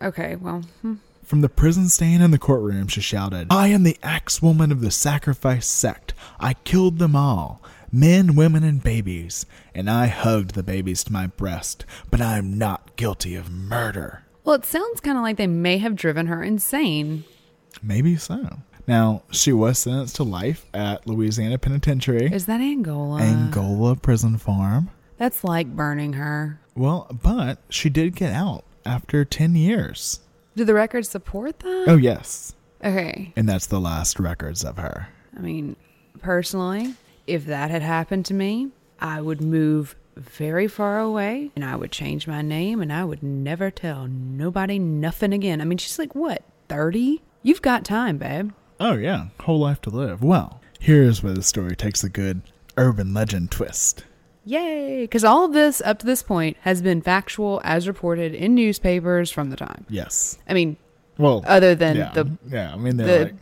Okay, 0.01 0.35
well, 0.35 0.61
hmm. 0.83 0.95
From 1.23 1.41
the 1.41 1.49
prison 1.49 1.89
stand 1.89 2.21
in 2.23 2.31
the 2.31 2.39
courtroom, 2.39 2.87
she 2.87 3.01
shouted, 3.01 3.47
I 3.51 3.67
am 3.69 3.83
the 3.83 3.97
axe 4.01 4.41
woman 4.41 4.71
of 4.71 4.81
the 4.81 4.91
sacrifice 4.91 5.67
sect. 5.67 6.13
I 6.39 6.53
killed 6.53 6.99
them 6.99 7.15
all 7.15 7.61
men, 7.91 8.35
women, 8.35 8.63
and 8.63 8.81
babies. 8.83 9.45
And 9.73 9.89
I 9.89 10.07
hugged 10.07 10.55
the 10.55 10.63
babies 10.63 11.03
to 11.05 11.13
my 11.13 11.27
breast, 11.27 11.85
but 12.11 12.21
I 12.21 12.37
am 12.37 12.57
not 12.57 12.95
guilty 12.95 13.35
of 13.35 13.49
murder. 13.51 14.23
well, 14.43 14.55
it 14.55 14.65
sounds 14.65 14.99
kind 14.99 15.17
of 15.17 15.23
like 15.23 15.37
they 15.37 15.47
may 15.47 15.77
have 15.77 15.95
driven 15.95 16.27
her 16.27 16.41
insane. 16.43 17.23
Maybe 17.83 18.15
so. 18.15 18.59
Now, 18.87 19.21
she 19.31 19.53
was 19.53 19.77
sentenced 19.77 20.15
to 20.15 20.23
life 20.23 20.65
at 20.73 21.05
Louisiana 21.05 21.59
Penitentiary, 21.59 22.25
Is 22.33 22.47
that 22.47 22.59
Angola? 22.59 23.21
Angola 23.21 23.95
Prison 23.95 24.37
Farm. 24.39 24.89
That's 25.17 25.43
like 25.43 25.75
burning 25.75 26.13
her. 26.13 26.59
Well, 26.75 27.07
but 27.21 27.59
she 27.69 27.89
did 27.89 28.15
get 28.15 28.33
out 28.33 28.63
after 28.85 29.23
10 29.23 29.53
years. 29.55 30.21
Do 30.55 30.63
the 30.65 30.73
records 30.73 31.09
support 31.09 31.59
that? 31.59 31.85
Oh, 31.87 31.97
yes. 31.97 32.55
Okay. 32.83 33.31
And 33.35 33.47
that's 33.47 33.67
the 33.67 33.79
last 33.79 34.19
records 34.19 34.63
of 34.63 34.77
her. 34.77 35.09
I 35.37 35.41
mean, 35.41 35.75
personally, 36.21 36.95
if 37.29 37.45
that 37.45 37.69
had 37.71 37.81
happened 37.81 38.25
to 38.25 38.33
me, 38.33 38.69
I 38.99 39.21
would 39.21 39.41
move 39.41 39.95
very 40.17 40.67
far 40.67 40.99
away 40.99 41.51
and 41.55 41.63
I 41.63 41.75
would 41.75 41.91
change 41.91 42.27
my 42.27 42.41
name 42.41 42.81
and 42.81 42.91
I 42.91 43.05
would 43.05 43.23
never 43.23 43.71
tell 43.71 44.07
nobody 44.07 44.79
nothing 44.79 45.31
again. 45.31 45.61
I 45.61 45.65
mean, 45.65 45.77
she's 45.77 45.99
like, 45.99 46.13
what, 46.15 46.43
30? 46.67 47.21
You've 47.43 47.61
got 47.61 47.85
time, 47.85 48.17
babe. 48.17 48.51
Oh, 48.79 48.95
yeah. 48.95 49.27
Whole 49.41 49.59
life 49.59 49.81
to 49.81 49.89
live. 49.89 50.21
Well, 50.23 50.59
here's 50.79 51.23
where 51.23 51.33
the 51.33 51.43
story 51.43 51.75
takes 51.75 52.03
a 52.03 52.09
good 52.09 52.41
urban 52.77 53.13
legend 53.13 53.51
twist. 53.51 54.03
Yay! 54.45 55.01
Because 55.03 55.23
all 55.23 55.45
of 55.45 55.53
this 55.53 55.81
up 55.81 55.99
to 55.99 56.05
this 56.05 56.23
point 56.23 56.57
has 56.61 56.81
been 56.81 57.01
factual 57.01 57.61
as 57.63 57.87
reported 57.87 58.33
in 58.33 58.55
newspapers 58.55 59.29
from 59.29 59.51
the 59.51 59.55
time. 59.55 59.85
Yes. 59.89 60.39
I 60.47 60.53
mean, 60.53 60.75
Well, 61.17 61.43
other 61.45 61.75
than 61.75 61.97
yeah, 61.97 62.11
the 62.13 62.37
yeah. 62.47 62.73
I 62.73 62.77
mean, 62.77 62.97
the 62.97 63.25
like 63.25 63.35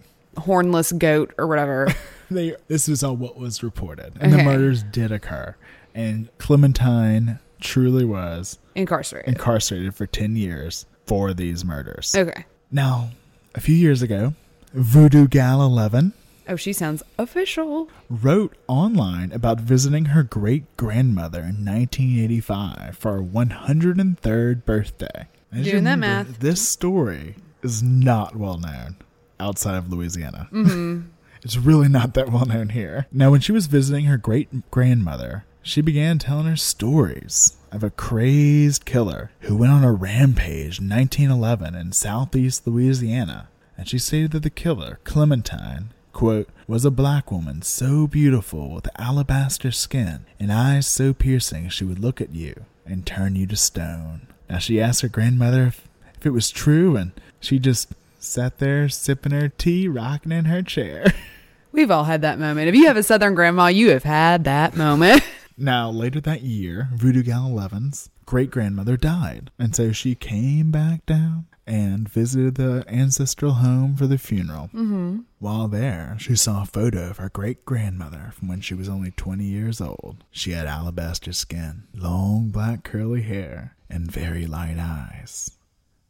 hornless 0.43 0.91
goat 0.91 1.33
or 1.37 1.47
whatever. 1.47 1.87
they. 2.31 2.55
This 2.67 2.87
is 2.89 3.03
all 3.03 3.15
what 3.15 3.37
was 3.37 3.63
reported, 3.63 4.13
and 4.19 4.31
the 4.33 4.43
murders 4.43 4.83
did 4.83 5.11
occur, 5.11 5.55
and 5.95 6.29
Clementine 6.37 7.39
truly 7.59 8.05
was 8.05 8.59
incarcerated. 8.75 9.29
incarcerated 9.33 9.95
for 9.95 10.05
ten 10.05 10.35
years 10.35 10.85
for 11.05 11.33
these 11.33 11.63
murders. 11.65 12.13
okay. 12.15 12.45
Now, 12.71 13.11
a 13.55 13.61
few 13.61 13.75
years 13.75 14.01
ago, 14.01 14.33
Voodoo 14.73 15.27
Gal 15.27 15.61
Eleven. 15.61 16.13
Oh, 16.49 16.55
she 16.55 16.71
sounds 16.71 17.03
official. 17.17 17.89
wrote 18.09 18.55
online 18.67 19.33
about 19.33 19.59
visiting 19.59 20.05
her 20.05 20.23
great 20.23 20.63
grandmother 20.77 21.39
in 21.39 21.65
1985 21.65 22.97
for 22.97 23.17
her 23.17 23.21
103rd 23.21 24.63
birthday. 24.65 25.27
As 25.51 25.65
Doing 25.65 25.83
that 25.83 25.91
remember, 25.95 26.29
math. 26.29 26.39
This 26.39 26.65
story 26.67 27.35
is 27.63 27.83
not 27.83 28.35
well 28.37 28.57
known 28.57 28.95
outside 29.39 29.75
of 29.75 29.91
Louisiana. 29.91 30.47
Mm-hmm. 30.51 31.01
it's 31.43 31.57
really 31.57 31.87
not 31.87 32.13
that 32.13 32.31
well 32.31 32.45
known 32.45 32.69
here. 32.69 33.07
Now, 33.11 33.31
when 33.31 33.41
she 33.41 33.51
was 33.51 33.67
visiting 33.67 34.05
her 34.05 34.17
great 34.17 34.71
grandmother, 34.71 35.45
she 35.61 35.81
began 35.81 36.17
telling 36.17 36.45
her 36.45 36.55
stories 36.55 37.57
of 37.71 37.83
a 37.83 37.89
crazed 37.89 38.85
killer 38.85 39.31
who 39.41 39.57
went 39.57 39.73
on 39.73 39.83
a 39.83 39.91
rampage 39.91 40.79
in 40.79 40.89
1911 40.89 41.75
in 41.75 41.91
southeast 41.91 42.65
Louisiana. 42.65 43.49
And 43.77 43.87
she 43.87 43.99
stated 43.99 44.31
that 44.31 44.43
the 44.43 44.49
killer, 44.49 44.99
Clementine, 45.03 45.89
quote, 46.13 46.49
was 46.67 46.85
a 46.85 46.91
black 46.91 47.31
woman 47.31 47.61
so 47.61 48.07
beautiful 48.07 48.73
with 48.73 48.89
alabaster 48.97 49.71
skin 49.71 50.25
and 50.39 50.51
eyes 50.51 50.87
so 50.87 51.13
piercing 51.13 51.69
she 51.69 51.83
would 51.83 51.99
look 51.99 52.21
at 52.21 52.33
you 52.33 52.65
and 52.85 53.05
turn 53.05 53.35
you 53.35 53.45
to 53.47 53.55
stone. 53.55 54.27
Now 54.49 54.59
she 54.59 54.81
asked 54.81 55.01
her 55.01 55.09
grandmother 55.09 55.67
if, 55.67 55.87
if 56.15 56.25
it 56.25 56.31
was 56.31 56.49
true, 56.49 56.95
and 56.95 57.11
she 57.39 57.59
just 57.59 57.93
sat 58.19 58.59
there 58.59 58.89
sipping 58.89 59.31
her 59.31 59.49
tea, 59.49 59.87
rocking 59.87 60.31
in 60.31 60.45
her 60.45 60.61
chair. 60.61 61.13
We've 61.71 61.91
all 61.91 62.05
had 62.05 62.21
that 62.21 62.39
moment. 62.39 62.69
If 62.69 62.75
you 62.75 62.87
have 62.87 62.97
a 62.97 63.03
Southern 63.03 63.35
grandma, 63.35 63.67
you 63.67 63.89
have 63.91 64.03
had 64.03 64.43
that 64.45 64.75
moment. 64.75 65.23
Now, 65.59 65.89
later 65.89 66.21
that 66.21 66.43
year, 66.43 66.89
Voodoo 66.93 67.23
Gal 67.23 67.49
11's 67.49 68.11
great 68.27 68.51
grandmother 68.51 68.95
died, 68.95 69.49
and 69.57 69.75
so 69.75 69.91
she 69.91 70.13
came 70.13 70.69
back 70.69 71.03
down 71.07 71.47
and 71.65 72.07
visited 72.07 72.55
the 72.55 72.85
ancestral 72.87 73.53
home 73.53 73.95
for 73.95 74.05
the 74.05 74.19
funeral. 74.19 74.65
Mm-hmm. 74.67 75.21
While 75.39 75.67
there, 75.67 76.15
she 76.19 76.35
saw 76.35 76.61
a 76.61 76.67
photo 76.67 77.09
of 77.09 77.17
her 77.17 77.29
great 77.29 77.65
grandmother 77.65 78.31
from 78.33 78.47
when 78.47 78.61
she 78.61 78.75
was 78.75 78.87
only 78.87 79.09
20 79.09 79.43
years 79.43 79.81
old. 79.81 80.23
She 80.29 80.51
had 80.51 80.67
alabaster 80.67 81.33
skin, 81.33 81.87
long 81.93 82.49
black 82.49 82.83
curly 82.83 83.23
hair, 83.23 83.75
and 83.89 84.11
very 84.11 84.45
light 84.45 84.77
eyes. 84.77 85.57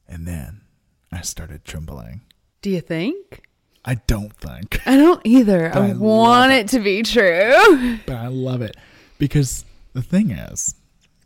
And 0.09 0.27
then 0.27 0.61
I 1.11 1.21
started 1.21 1.65
trembling. 1.65 2.21
Do 2.61 2.69
you 2.69 2.81
think? 2.81 3.43
I 3.85 3.95
don't 3.95 4.33
think. 4.35 4.81
I 4.85 4.97
don't 4.97 5.21
either. 5.25 5.73
I 5.73 5.89
I, 5.89 5.93
want 5.93 6.51
it 6.51 6.67
to 6.69 6.79
be 6.79 7.03
true. 7.03 7.99
but 8.05 8.15
I 8.15 8.27
love 8.27 8.61
it 8.61 8.75
because 9.17 9.63
the 9.93 10.01
thing 10.01 10.31
is, 10.31 10.75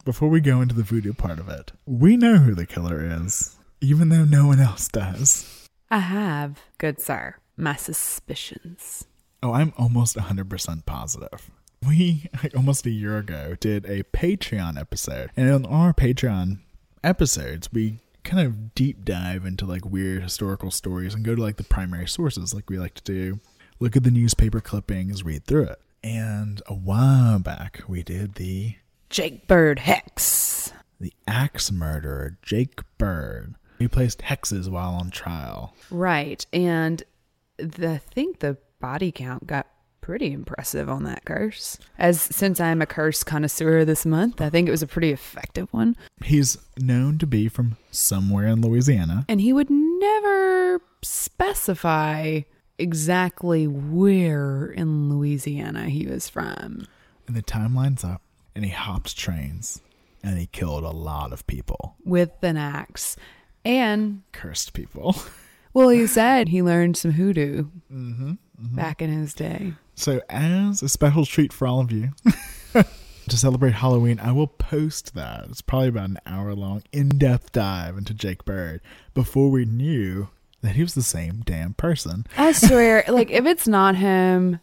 before 0.06 0.30
we 0.30 0.41
go 0.41 0.62
into 0.62 0.76
the 0.76 0.84
voodoo 0.84 1.13
part 1.13 1.39
of 1.39 1.50
it, 1.50 1.72
we 1.86 2.17
know 2.17 2.38
who 2.38 2.54
the 2.54 2.65
killer 2.65 3.04
is, 3.26 3.58
even 3.82 4.10
though 4.10 4.26
no 4.26 4.48
one 4.48 4.60
else 4.60 4.88
does. 4.88 5.67
I 5.89 6.00
have, 6.00 6.60
good 6.78 7.02
sir, 7.02 7.36
my 7.58 7.76
suspicions. 7.76 9.06
Oh, 9.44 9.54
I'm 9.54 9.74
almost 9.78 10.15
100% 10.15 10.86
positive. 10.86 11.50
We, 11.88 12.28
like 12.44 12.56
almost 12.56 12.86
a 12.86 12.91
year 12.91 13.17
ago, 13.17 13.56
did 13.60 13.86
a 13.86 14.04
Patreon 14.04 14.80
episode. 14.80 15.32
And 15.36 15.52
on 15.52 15.65
our 15.65 15.94
Patreon 15.94 16.60
episodes, 17.04 17.70
we 17.74 17.98
kind 18.24 18.46
of 18.46 18.74
deep 18.76 19.04
dive 19.06 19.46
into 19.46 19.66
like 19.66 19.86
weird 19.86 20.24
historical 20.24 20.72
stories 20.72 21.14
and 21.14 21.26
go 21.26 21.36
to 21.36 21.42
like 21.42 21.58
the 21.58 21.64
primary 21.64 22.08
sources, 22.08 22.54
like 22.54 22.70
we 22.70 22.78
like 22.80 22.94
to 22.96 23.04
do. 23.04 23.40
Look 23.80 23.96
at 23.96 24.04
the 24.04 24.12
newspaper 24.12 24.62
clippings, 24.62 25.24
read 25.24 25.46
through 25.46 25.64
it. 25.66 25.82
And 26.04 26.62
a 26.68 26.74
while 26.74 27.40
back, 27.40 27.84
we 27.88 28.04
did 28.04 28.36
the 28.36 28.76
Jake 29.10 29.48
Bird 29.48 29.80
Hex. 29.80 30.72
the 31.00 31.14
axe 31.28 31.72
murderer 31.72 32.38
Jake 32.42 32.82
Bird. 32.98 33.56
He 33.80 33.88
placed 33.88 34.20
hexes 34.20 34.70
while 34.70 34.94
on 34.94 35.10
trial. 35.10 35.76
Right. 35.90 36.46
And 36.54 37.04
the, 37.58 37.94
I 37.94 37.98
think 37.98 38.40
the 38.40 38.58
body 38.80 39.12
count 39.12 39.48
got 39.48 39.68
pretty 40.02 40.34
impressive 40.34 40.90
on 40.90 41.04
that 41.04 41.24
curse. 41.26 41.78
As 41.98 42.20
since 42.20 42.60
I'm 42.60 42.82
a 42.82 42.86
curse 42.86 43.24
connoisseur 43.24 43.86
this 43.86 44.06
month, 44.06 44.42
I 44.42 44.50
think 44.50 44.68
it 44.68 44.72
was 44.72 44.84
a 44.84 44.88
pretty 44.88 45.12
effective 45.12 45.72
one. 45.72 45.96
He's 46.24 46.58
known 46.78 47.18
to 47.20 47.28
be 47.28 47.48
from 47.48 47.78
somewhere 47.92 48.48
in 48.48 48.62
Louisiana. 48.62 49.26
And 49.30 49.40
he 49.40 49.54
would 49.54 49.70
never 49.70 50.82
specify 51.04 52.42
exactly 52.78 53.68
where 53.68 54.66
in 54.66 55.10
Louisiana 55.10 55.86
he 55.86 56.08
was 56.08 56.28
from. 56.28 56.88
And 57.28 57.36
the 57.36 57.44
timeline's 57.44 58.04
up, 58.04 58.22
and 58.56 58.66
he 58.66 58.72
hopped 58.72 59.16
trains, 59.16 59.82
and 60.24 60.38
he 60.38 60.48
killed 60.48 60.84
a 60.84 60.90
lot 60.90 61.32
of 61.32 61.46
people. 61.48 61.96
with 62.04 62.32
an 62.44 62.58
axe. 62.58 63.16
And, 63.64 64.24
Cursed 64.32 64.74
people. 64.74 65.16
well, 65.74 65.90
he 65.90 66.08
said 66.08 66.50
he 66.50 66.64
learned 66.64 66.98
some 66.98 67.12
hoodoo 67.12 67.66
mm-hmm, 67.94 68.32
mm-hmm. 68.32 68.76
back 68.76 69.02
in 69.02 69.12
his 69.12 69.36
day. 69.36 69.74
So, 70.02 70.20
as 70.32 70.82
a 70.82 70.90
special 70.90 71.28
treat 71.28 71.54
for 71.54 71.68
all 71.68 71.80
of 71.80 71.92
you, 71.92 72.10
to 72.74 73.38
celebrate 73.38 73.74
Halloween, 73.74 74.20
I 74.20 74.32
will 74.32 74.48
post 74.48 75.14
that. 75.14 75.46
It's 75.50 75.62
probably 75.62 75.90
about 75.90 76.10
an 76.10 76.18
hour 76.26 76.56
long, 76.56 76.82
in 76.92 77.10
depth 77.10 77.52
dive 77.52 78.00
into 78.00 78.16
Jake 78.16 78.44
Bird 78.44 78.82
before 79.14 79.52
we 79.52 79.64
knew 79.64 80.30
that 80.64 80.76
he 80.76 80.82
was 80.82 80.96
the 80.96 81.04
same 81.04 81.44
damn 81.46 81.76
person. 81.76 82.26
I 82.36 82.52
swear, 82.52 83.04
like, 83.10 83.30
if 83.30 83.46
it's 83.46 83.68
not 83.68 83.96
him, 83.96 84.60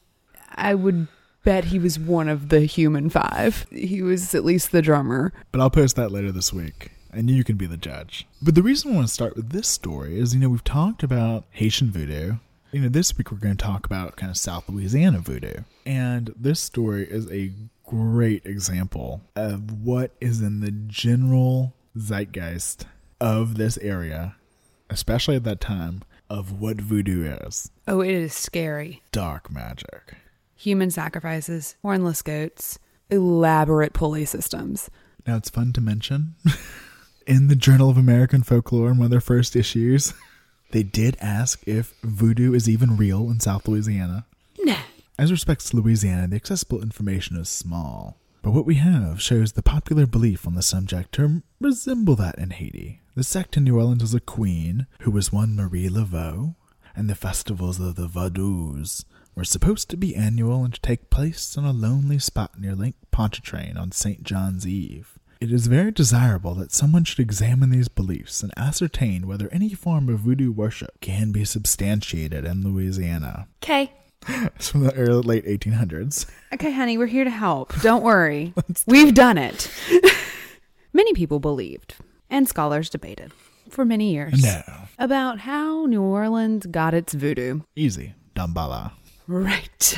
I 0.57 0.75
would 0.75 1.07
bet 1.45 1.67
he 1.67 1.79
was 1.79 2.01
one 2.01 2.29
of 2.29 2.49
the 2.49 2.63
human 2.63 3.09
five. 3.09 3.65
He 3.71 4.03
was 4.03 4.35
at 4.35 4.45
least 4.45 4.73
the 4.73 4.83
drummer. 4.83 5.33
But 5.53 5.61
I'll 5.61 5.71
post 5.71 5.95
that 5.95 6.11
later 6.11 6.33
this 6.33 6.53
week, 6.53 6.91
and 7.13 7.31
you 7.31 7.45
can 7.45 7.55
be 7.55 7.67
the 7.67 7.77
judge. 7.77 8.27
But 8.43 8.57
the 8.57 8.65
reason 8.65 8.91
I 8.91 8.97
want 8.97 9.07
to 9.07 9.15
start 9.15 9.37
with 9.37 9.51
this 9.51 9.69
story 9.69 10.19
is, 10.19 10.35
you 10.35 10.41
know, 10.41 10.49
we've 10.49 10.65
talked 10.65 11.05
about 11.05 11.45
Haitian 11.53 11.93
voodoo. 11.93 12.39
You 12.71 12.83
know, 12.83 12.89
this 12.89 13.17
week 13.17 13.33
we're 13.33 13.39
going 13.39 13.57
to 13.57 13.65
talk 13.65 13.87
about 13.87 14.17
kind 14.17 14.31
of 14.31 14.37
South 14.37 14.69
Louisiana 14.69 15.21
voodoo. 15.21 15.63
And 15.87 16.35
this 16.37 16.61
story 16.61 17.05
is 17.05 17.31
a 17.33 17.51
great 17.87 18.45
example 18.45 19.23
of 19.35 19.73
what 19.83 20.11
is 20.21 20.43
in 20.43 20.61
the 20.61 20.71
general 20.71 21.73
zeitgeist 21.97 22.85
of 23.21 23.57
this 23.57 23.79
area, 23.79 24.37
especially 24.91 25.37
at 25.37 25.45
that 25.45 25.61
time, 25.63 26.03
of 26.29 26.61
what 26.61 26.79
voodoo 26.79 27.25
is 27.47 27.71
Oh, 27.87 28.03
it 28.03 28.11
is 28.11 28.35
scary. 28.35 29.03
dark 29.13 29.51
magic. 29.51 30.15
Human 30.57 30.91
sacrifices, 30.91 31.77
hornless 31.83 32.21
goats, 32.21 32.79
elaborate 33.09 33.95
pulley 33.95 34.27
systems. 34.27 34.91
Now, 35.27 35.37
it's 35.37 35.49
fun 35.49 35.73
to 35.73 35.81
mention 35.81 36.35
in 37.27 37.49
the 37.49 37.57
Journal 37.57 37.89
of 37.89 37.97
American 37.97 38.43
Folklore, 38.43 38.91
in 38.91 38.99
one 38.99 39.07
of 39.07 39.11
their 39.11 39.21
first 39.23 39.57
issues, 39.57 40.13
they 40.71 40.83
did 40.83 41.17
ask 41.21 41.67
if 41.67 41.95
voodoo 42.03 42.53
is 42.55 42.69
even 42.69 42.97
real 42.97 43.31
in 43.31 43.41
South 43.41 43.67
Louisiana. 43.67 44.27
Nah. 44.59 44.77
As 45.19 45.31
respects 45.31 45.75
Louisiana, 45.75 46.29
the 46.29 46.37
accessible 46.37 46.83
information 46.83 47.37
is 47.37 47.49
small, 47.49 48.19
but 48.43 48.53
what 48.53 48.67
we 48.67 48.77
have 48.77 49.21
shows 49.21 49.53
the 49.53 49.63
popular 49.63 50.07
belief 50.07 50.47
on 50.47 50.55
the 50.55 50.63
subject 50.63 51.13
to 51.13 51.43
resemble 51.61 52.15
that 52.17 52.39
in 52.39 52.51
Haiti. 52.51 53.01
The 53.15 53.25
sect 53.25 53.57
in 53.57 53.65
New 53.65 53.77
Orleans 53.77 54.03
was 54.03 54.15
a 54.15 54.21
queen 54.21 54.87
who 55.01 55.11
was 55.11 55.33
one 55.33 55.57
Marie 55.57 55.89
Laveau, 55.89 56.55
and 56.95 57.11
the 57.11 57.15
festivals 57.15 57.81
of 57.81 57.97
the 57.97 58.07
Vadous 58.07 59.05
were 59.35 59.45
supposed 59.45 59.89
to 59.91 59.97
be 59.97 60.15
annual 60.17 60.65
and 60.65 60.75
to 60.75 60.81
take 60.81 61.11
place 61.11 61.57
on 61.57 61.65
a 61.65 61.73
lonely 61.73 62.19
spot 62.19 62.61
near 62.61 62.75
Lake 62.75 62.95
Pontchartrain 63.11 63.77
on 63.77 63.93
St. 63.93 64.23
John's 64.23 64.67
Eve. 64.67 65.18
It 65.41 65.53
is 65.53 65.69
very 65.69 65.93
desirable 65.93 66.55
that 66.55 66.73
someone 66.73 67.05
should 67.05 67.21
examine 67.21 67.71
these 67.71 67.87
beliefs 67.89 68.43
and 68.43 68.53
ascertain 68.57 69.27
whether 69.29 69.49
any 69.53 69.73
form 69.73 70.09
of 70.09 70.21
voodoo 70.21 70.51
worship 70.51 71.01
can 71.01 71.31
be 71.31 71.45
substantiated 71.45 72.45
in 72.45 72.63
Louisiana. 72.65 73.47
Okay. 73.63 73.93
It's 74.29 74.69
from 74.71 74.81
the 74.83 74.93
early 74.95 75.23
late 75.23 75.47
1800s. 75.47 76.27
Okay, 76.53 76.73
honey, 76.73 76.99
we're 76.99 77.07
here 77.07 77.23
to 77.23 77.31
help. 77.31 77.73
Don't 77.83 78.03
worry. 78.03 78.53
We've 78.87 79.15
done 79.15 79.39
it. 79.39 79.71
many 80.93 81.15
people 81.15 81.39
believed, 81.39 81.95
and 82.29 82.49
scholars 82.49 82.91
debated 82.91 83.33
for 83.71 83.85
many 83.85 84.13
years 84.13 84.43
No. 84.43 84.63
about 84.99 85.39
how 85.41 85.87
New 85.87 86.03
Orleans 86.03 86.67
got 86.67 86.95
its 86.95 87.13
voodoo. 87.15 87.61
Easy. 87.77 88.15
Dambala. 88.35 88.91
Right. 89.29 89.95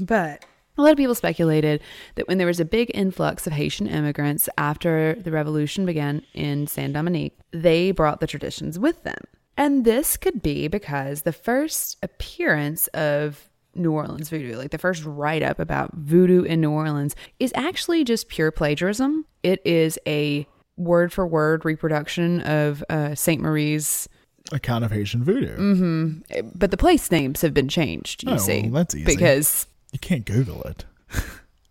But 0.00 0.44
A 0.76 0.82
lot 0.82 0.90
of 0.92 0.96
people 0.96 1.14
speculated 1.14 1.80
that 2.16 2.26
when 2.26 2.38
there 2.38 2.46
was 2.46 2.58
a 2.60 2.64
big 2.64 2.90
influx 2.94 3.46
of 3.46 3.52
Haitian 3.52 3.86
immigrants 3.86 4.48
after 4.58 5.14
the 5.14 5.30
revolution 5.30 5.86
began 5.86 6.22
in 6.34 6.66
Saint 6.66 6.92
Dominique, 6.94 7.38
they 7.52 7.92
brought 7.92 8.20
the 8.20 8.26
traditions 8.26 8.78
with 8.78 9.02
them. 9.04 9.18
And 9.56 9.84
this 9.84 10.16
could 10.16 10.42
be 10.42 10.66
because 10.66 11.22
the 11.22 11.32
first 11.32 11.96
appearance 12.02 12.88
of 12.88 13.48
New 13.76 13.92
Orleans 13.92 14.28
voodoo, 14.28 14.56
like 14.56 14.70
the 14.72 14.78
first 14.78 15.04
write 15.04 15.42
up 15.44 15.60
about 15.60 15.92
voodoo 15.94 16.42
in 16.42 16.60
New 16.60 16.70
Orleans, 16.70 17.14
is 17.38 17.52
actually 17.54 18.02
just 18.02 18.28
pure 18.28 18.50
plagiarism. 18.50 19.26
It 19.44 19.60
is 19.64 19.98
a 20.08 20.46
word 20.76 21.12
for 21.12 21.24
word 21.24 21.64
reproduction 21.64 22.40
of 22.40 22.82
uh, 22.88 23.14
Saint-Méry's, 23.14 24.08
Account 24.52 24.84
of 24.84 24.90
Haitian 24.90 25.22
voodoo. 25.24 25.56
Mm-hmm. 25.56 26.48
but 26.54 26.70
the 26.70 26.76
place 26.76 27.10
names 27.10 27.40
have 27.40 27.54
been 27.54 27.68
changed, 27.68 28.24
you 28.24 28.32
Oh, 28.32 28.36
see. 28.36 28.62
well, 28.62 28.72
that's 28.82 28.94
easy. 28.94 29.04
Because 29.06 29.66
You 29.94 30.00
can't 30.00 30.24
Google 30.24 30.60
it. 30.64 30.84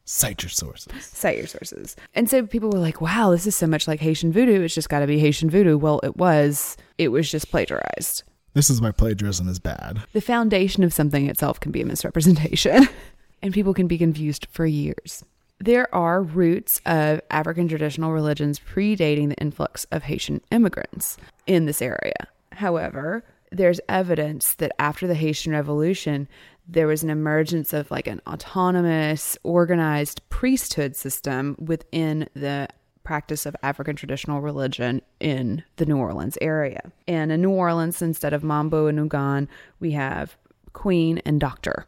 Cite 0.05 0.43
your 0.43 0.49
sources. 0.49 0.93
cite 1.05 1.37
your 1.37 1.47
sources. 1.47 1.95
And 2.15 2.29
so 2.29 2.45
people 2.45 2.69
were 2.69 2.79
like, 2.79 3.01
wow, 3.01 3.31
this 3.31 3.45
is 3.45 3.55
so 3.55 3.67
much 3.67 3.85
like 3.85 3.99
Haitian 3.99 4.31
voodoo. 4.31 4.61
It's 4.61 4.73
just 4.73 4.87
got 4.89 4.99
to 4.99 5.07
be 5.07 5.19
Haitian 5.19 5.49
voodoo. 5.49 5.77
Well, 5.77 5.99
it 6.03 6.15
was. 6.15 6.77
It 6.97 7.09
was 7.09 7.29
just 7.29 7.51
plagiarized. 7.51 8.23
This 8.53 8.69
is 8.69 8.79
why 8.79 8.91
plagiarism 8.91 9.49
is 9.49 9.59
bad. 9.59 10.03
The 10.13 10.21
foundation 10.21 10.83
of 10.83 10.93
something 10.93 11.27
itself 11.27 11.59
can 11.59 11.71
be 11.73 11.81
a 11.81 11.85
misrepresentation, 11.85 12.87
and 13.41 13.53
people 13.53 13.73
can 13.73 13.87
be 13.87 13.97
confused 13.97 14.47
for 14.51 14.65
years. 14.65 15.25
There 15.59 15.93
are 15.93 16.21
roots 16.21 16.79
of 16.85 17.19
African 17.29 17.67
traditional 17.67 18.11
religions 18.11 18.59
predating 18.59 19.29
the 19.29 19.41
influx 19.41 19.85
of 19.85 20.03
Haitian 20.03 20.41
immigrants 20.51 21.17
in 21.45 21.65
this 21.65 21.81
area. 21.81 22.27
However, 22.51 23.23
there's 23.53 23.79
evidence 23.87 24.55
that 24.55 24.71
after 24.79 25.07
the 25.07 25.15
Haitian 25.15 25.51
Revolution, 25.53 26.27
there 26.67 26.87
was 26.87 27.03
an 27.03 27.09
emergence 27.09 27.73
of 27.73 27.91
like 27.91 28.07
an 28.07 28.21
autonomous, 28.27 29.37
organized 29.43 30.21
priesthood 30.29 30.95
system 30.95 31.55
within 31.59 32.27
the 32.33 32.67
practice 33.03 33.45
of 33.45 33.55
African 33.61 33.95
traditional 33.97 34.39
religion 34.39 35.01
in 35.19 35.63
the 35.75 35.85
New 35.85 35.97
Orleans 35.97 36.37
area. 36.39 36.91
And 37.07 37.31
in 37.33 37.41
New 37.41 37.51
Orleans, 37.51 38.01
instead 38.01 38.31
of 38.33 38.43
Mambo 38.43 38.87
and 38.87 38.97
Houngan, 38.97 39.49
we 39.81 39.91
have 39.91 40.37
Queen 40.71 41.17
and 41.25 41.39
Doctor. 41.39 41.85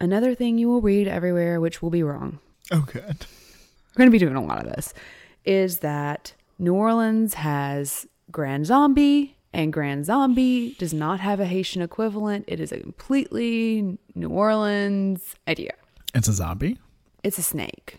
Another 0.00 0.34
thing 0.36 0.58
you 0.58 0.68
will 0.68 0.80
read 0.80 1.08
everywhere, 1.08 1.60
which 1.60 1.82
will 1.82 1.90
be 1.90 2.02
wrong, 2.04 2.38
Oh, 2.70 2.80
good. 2.86 3.02
we're 3.04 3.96
going 3.98 4.06
to 4.06 4.10
be 4.10 4.18
doing 4.18 4.36
a 4.36 4.44
lot 4.44 4.64
of 4.64 4.72
this, 4.72 4.94
is 5.44 5.78
that 5.80 6.32
New 6.60 6.74
Orleans 6.74 7.34
has 7.34 8.06
Grand 8.30 8.66
Zombie, 8.66 9.36
and 9.52 9.72
Grand 9.72 10.06
Zombie 10.06 10.74
does 10.78 10.94
not 10.94 11.20
have 11.20 11.40
a 11.40 11.46
Haitian 11.46 11.82
equivalent. 11.82 12.44
It 12.48 12.60
is 12.60 12.72
a 12.72 12.80
completely 12.80 13.98
New 14.14 14.28
Orleans 14.28 15.34
idea. 15.46 15.72
It's 16.14 16.28
a 16.28 16.32
zombie. 16.32 16.78
It's 17.22 17.38
a 17.38 17.42
snake. 17.42 17.98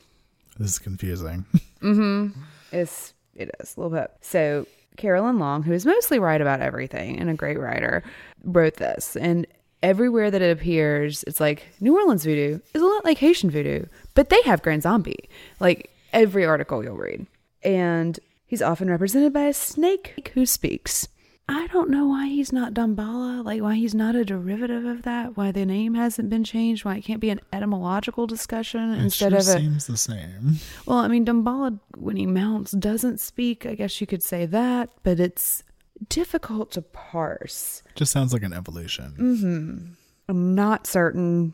This 0.58 0.72
is 0.72 0.80
confusing. 0.80 1.46
Mm-hmm. 1.84 2.40
It's 2.72 3.14
it 3.36 3.52
is 3.60 3.76
a 3.76 3.82
little 3.82 3.98
bit. 3.98 4.10
So 4.22 4.66
Carolyn 4.96 5.38
Long, 5.38 5.64
who 5.64 5.74
is 5.74 5.86
mostly 5.86 6.18
right 6.18 6.40
about 6.40 6.62
everything 6.62 7.20
and 7.20 7.30
a 7.30 7.34
great 7.34 7.60
writer, 7.60 8.06
wrote 8.46 8.76
this. 8.76 9.18
And 9.18 9.46
everywhere 9.82 10.32
that 10.32 10.42
it 10.42 10.58
appears, 10.58 11.24
it's 11.28 11.42
like 11.42 11.68
New 11.82 11.98
Orleans 12.00 12.24
voodoo 12.24 12.60
is 12.74 12.82
a 12.82 12.86
lot 12.86 13.04
like 13.04 13.18
Haitian 13.18 13.50
voodoo, 13.50 13.86
but 14.16 14.30
they 14.30 14.42
have 14.44 14.62
Grand 14.62 14.84
Zombie. 14.84 15.30
Like 15.60 15.90
every 16.14 16.46
article 16.46 16.82
you'll 16.82 16.96
read. 16.96 17.28
And 17.64 18.18
he's 18.46 18.62
often 18.62 18.90
represented 18.90 19.34
by 19.34 19.44
a 19.44 19.54
snake 19.54 20.32
who 20.34 20.46
speaks. 20.46 21.10
I 21.50 21.68
don't 21.68 21.90
know 21.90 22.08
why 22.08 22.28
he's 22.28 22.54
not 22.54 22.74
Dambala, 22.74 23.44
like 23.44 23.62
why 23.62 23.76
he's 23.76 23.94
not 23.94 24.16
a 24.16 24.24
derivative 24.24 24.86
of 24.86 25.02
that, 25.04 25.36
why 25.36 25.52
the 25.52 25.66
name 25.66 25.94
hasn't 25.94 26.30
been 26.30 26.44
changed, 26.46 26.86
why 26.86 26.96
it 26.98 27.02
can't 27.04 27.20
be 27.20 27.30
an 27.30 27.42
etymological 27.52 28.28
discussion 28.28 28.94
It 28.94 29.04
instead 29.04 29.32
sure 29.32 29.40
of 29.40 29.48
a 29.48 29.60
seems 29.60 29.88
the 29.88 29.98
same. 29.98 30.56
well, 30.86 31.00
I 31.00 31.10
mean, 31.10 31.26
Dumbala, 31.26 31.80
when 31.98 32.16
he 32.16 32.26
mounts, 32.26 32.72
doesn't 32.72 33.20
speak. 33.20 33.66
I 33.66 33.76
guess 33.76 34.00
you 34.00 34.08
could 34.08 34.24
say 34.24 34.46
that, 34.46 34.90
but 35.04 35.20
it's 35.20 35.64
difficult 36.08 36.72
to 36.72 36.82
parse. 36.82 37.84
Just 37.96 38.14
sounds 38.14 38.32
like 38.32 38.44
an 38.44 38.54
evolution. 38.54 39.14
Mm. 39.20 39.96
I'm 40.30 40.56
not 40.56 40.88
certain 40.88 41.54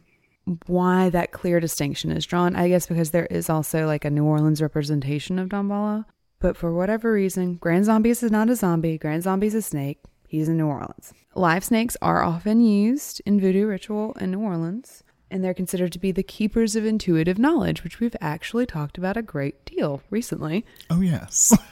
why 0.68 1.10
that 1.10 1.32
clear 1.32 1.60
distinction 1.60 2.12
is 2.12 2.26
drawn. 2.26 2.56
I 2.56 2.68
guess 2.70 2.86
because 2.86 3.12
there 3.12 3.26
is 3.28 3.50
also 3.50 3.86
like 3.88 4.06
a 4.06 4.10
New 4.10 4.26
Orleans 4.26 4.62
representation 4.62 5.40
of 5.40 5.50
Dumbala. 5.50 6.06
But 6.40 6.56
for 6.56 6.74
whatever 6.74 7.12
reason, 7.14 7.56
Grand 7.56 7.86
Zombies 7.86 8.24
is 8.24 8.32
not 8.32 8.50
a 8.50 8.56
zombie. 8.56 8.98
Grand 8.98 9.24
Zombie's 9.24 9.54
is 9.54 9.66
a 9.66 9.68
snake. 9.68 10.00
He's 10.28 10.48
in 10.48 10.58
New 10.58 10.68
Orleans. 10.68 11.14
Live 11.36 11.64
snakes 11.64 11.98
are 12.02 12.24
often 12.24 12.62
used 12.62 13.22
in 13.26 13.40
voodoo 13.42 13.66
ritual 13.68 14.14
in 14.22 14.32
New 14.32 14.40
Orleans, 14.40 15.04
and 15.30 15.44
they're 15.44 15.54
considered 15.54 15.92
to 15.94 16.00
be 16.00 16.12
the 16.12 16.24
keepers 16.24 16.76
of 16.76 16.86
intuitive 16.86 17.38
knowledge, 17.38 17.84
which 17.84 18.00
we've 18.00 18.16
actually 18.22 18.66
talked 18.66 18.98
about 18.98 19.18
a 19.18 19.22
great 19.22 19.66
deal 19.66 20.02
recently. 20.10 20.66
Oh, 20.90 21.02
yes. 21.02 21.56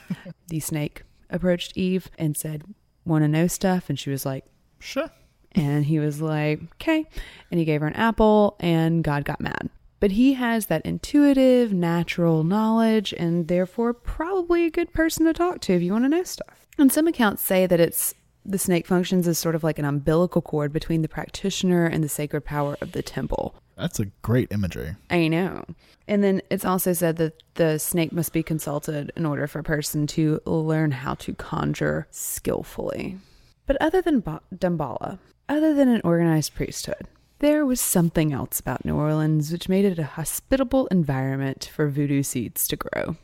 The 0.48 0.60
snake 0.60 1.02
approached 1.28 1.76
Eve 1.76 2.10
and 2.18 2.34
said, 2.36 2.64
Want 3.04 3.22
to 3.22 3.28
know 3.28 3.46
stuff? 3.48 3.90
And 3.90 3.98
she 3.98 4.08
was 4.10 4.24
like, 4.24 4.44
sure. 4.80 5.10
and 5.52 5.84
he 5.84 5.98
was 5.98 6.20
like, 6.22 6.60
okay. 6.74 7.06
And 7.50 7.58
he 7.60 7.66
gave 7.66 7.80
her 7.82 7.86
an 7.86 7.92
apple, 7.94 8.56
and 8.60 9.04
God 9.04 9.24
got 9.24 9.40
mad. 9.40 9.68
But 10.00 10.12
he 10.12 10.34
has 10.34 10.66
that 10.66 10.86
intuitive, 10.86 11.72
natural 11.72 12.44
knowledge, 12.44 13.12
and 13.12 13.48
therefore 13.48 13.92
probably 13.92 14.64
a 14.64 14.70
good 14.70 14.92
person 14.92 15.26
to 15.26 15.32
talk 15.32 15.60
to 15.62 15.72
if 15.72 15.82
you 15.82 15.92
want 15.92 16.04
to 16.04 16.08
know 16.08 16.22
stuff. 16.22 16.66
And 16.78 16.92
some 16.92 17.08
accounts 17.08 17.42
say 17.42 17.66
that 17.66 17.80
it's 17.80 18.14
the 18.44 18.58
snake 18.58 18.86
functions 18.86 19.26
as 19.28 19.38
sort 19.38 19.54
of 19.54 19.64
like 19.64 19.78
an 19.78 19.84
umbilical 19.84 20.40
cord 20.40 20.72
between 20.72 21.02
the 21.02 21.08
practitioner 21.08 21.84
and 21.84 22.02
the 22.02 22.08
sacred 22.08 22.44
power 22.44 22.76
of 22.80 22.92
the 22.92 23.02
temple. 23.02 23.54
That's 23.76 24.00
a 24.00 24.06
great 24.22 24.50
imagery. 24.52 24.96
I 25.10 25.28
know. 25.28 25.64
And 26.06 26.24
then 26.24 26.42
it's 26.50 26.64
also 26.64 26.92
said 26.92 27.16
that 27.16 27.42
the 27.54 27.78
snake 27.78 28.12
must 28.12 28.32
be 28.32 28.42
consulted 28.42 29.12
in 29.16 29.26
order 29.26 29.46
for 29.46 29.58
a 29.58 29.64
person 29.64 30.06
to 30.08 30.40
learn 30.46 30.92
how 30.92 31.14
to 31.14 31.34
conjure 31.34 32.06
skillfully. 32.10 33.18
But 33.66 33.76
other 33.80 34.00
than 34.00 34.20
ba- 34.20 34.40
Dambala, 34.54 35.18
other 35.48 35.74
than 35.74 35.88
an 35.88 36.00
organized 36.02 36.54
priesthood, 36.54 37.06
there 37.40 37.64
was 37.64 37.80
something 37.80 38.32
else 38.32 38.60
about 38.60 38.84
New 38.84 38.96
Orleans 38.96 39.52
which 39.52 39.68
made 39.68 39.84
it 39.84 39.98
a 39.98 40.04
hospitable 40.04 40.86
environment 40.88 41.70
for 41.72 41.88
voodoo 41.88 42.22
seeds 42.22 42.66
to 42.68 42.76
grow. 42.76 43.16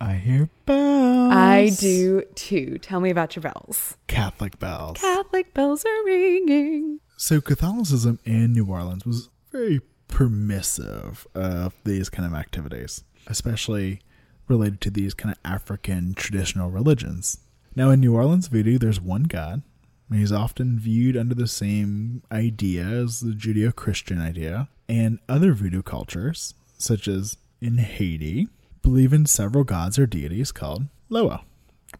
I 0.00 0.14
hear 0.14 0.50
bells. 0.66 1.32
I 1.32 1.70
do 1.78 2.22
too. 2.34 2.78
Tell 2.78 3.00
me 3.00 3.10
about 3.10 3.36
your 3.36 3.42
bells. 3.42 3.96
Catholic 4.08 4.58
bells. 4.58 4.98
Catholic 4.98 5.54
bells 5.54 5.84
are 5.84 6.04
ringing. 6.04 7.00
So 7.16 7.40
Catholicism 7.40 8.18
in 8.24 8.52
New 8.52 8.66
Orleans 8.66 9.06
was 9.06 9.30
very 9.52 9.80
permissive 10.08 11.26
of 11.34 11.74
these 11.84 12.10
kind 12.10 12.26
of 12.26 12.34
activities, 12.34 13.04
especially 13.28 14.00
related 14.48 14.80
to 14.82 14.90
these 14.90 15.14
kind 15.14 15.32
of 15.32 15.38
African 15.44 16.14
traditional 16.14 16.70
religions. 16.70 17.38
Now 17.74 17.90
in 17.90 18.00
New 18.00 18.14
Orleans 18.14 18.48
voodoo, 18.48 18.78
there's 18.78 19.00
one 19.00 19.22
god. 19.22 19.62
And 20.12 20.20
He's 20.20 20.30
often 20.30 20.78
viewed 20.78 21.16
under 21.16 21.34
the 21.34 21.48
same 21.48 22.22
idea 22.30 22.84
as 22.84 23.20
the 23.20 23.32
Judeo-Christian 23.32 24.20
idea, 24.20 24.68
and 24.88 25.18
other 25.28 25.54
voodoo 25.54 25.82
cultures, 25.82 26.54
such 26.76 27.08
as 27.08 27.38
in 27.60 27.78
Haiti, 27.78 28.48
believe 28.82 29.12
in 29.12 29.24
several 29.24 29.64
gods 29.64 29.98
or 29.98 30.06
deities 30.06 30.52
called 30.52 30.84
Loa, 31.08 31.44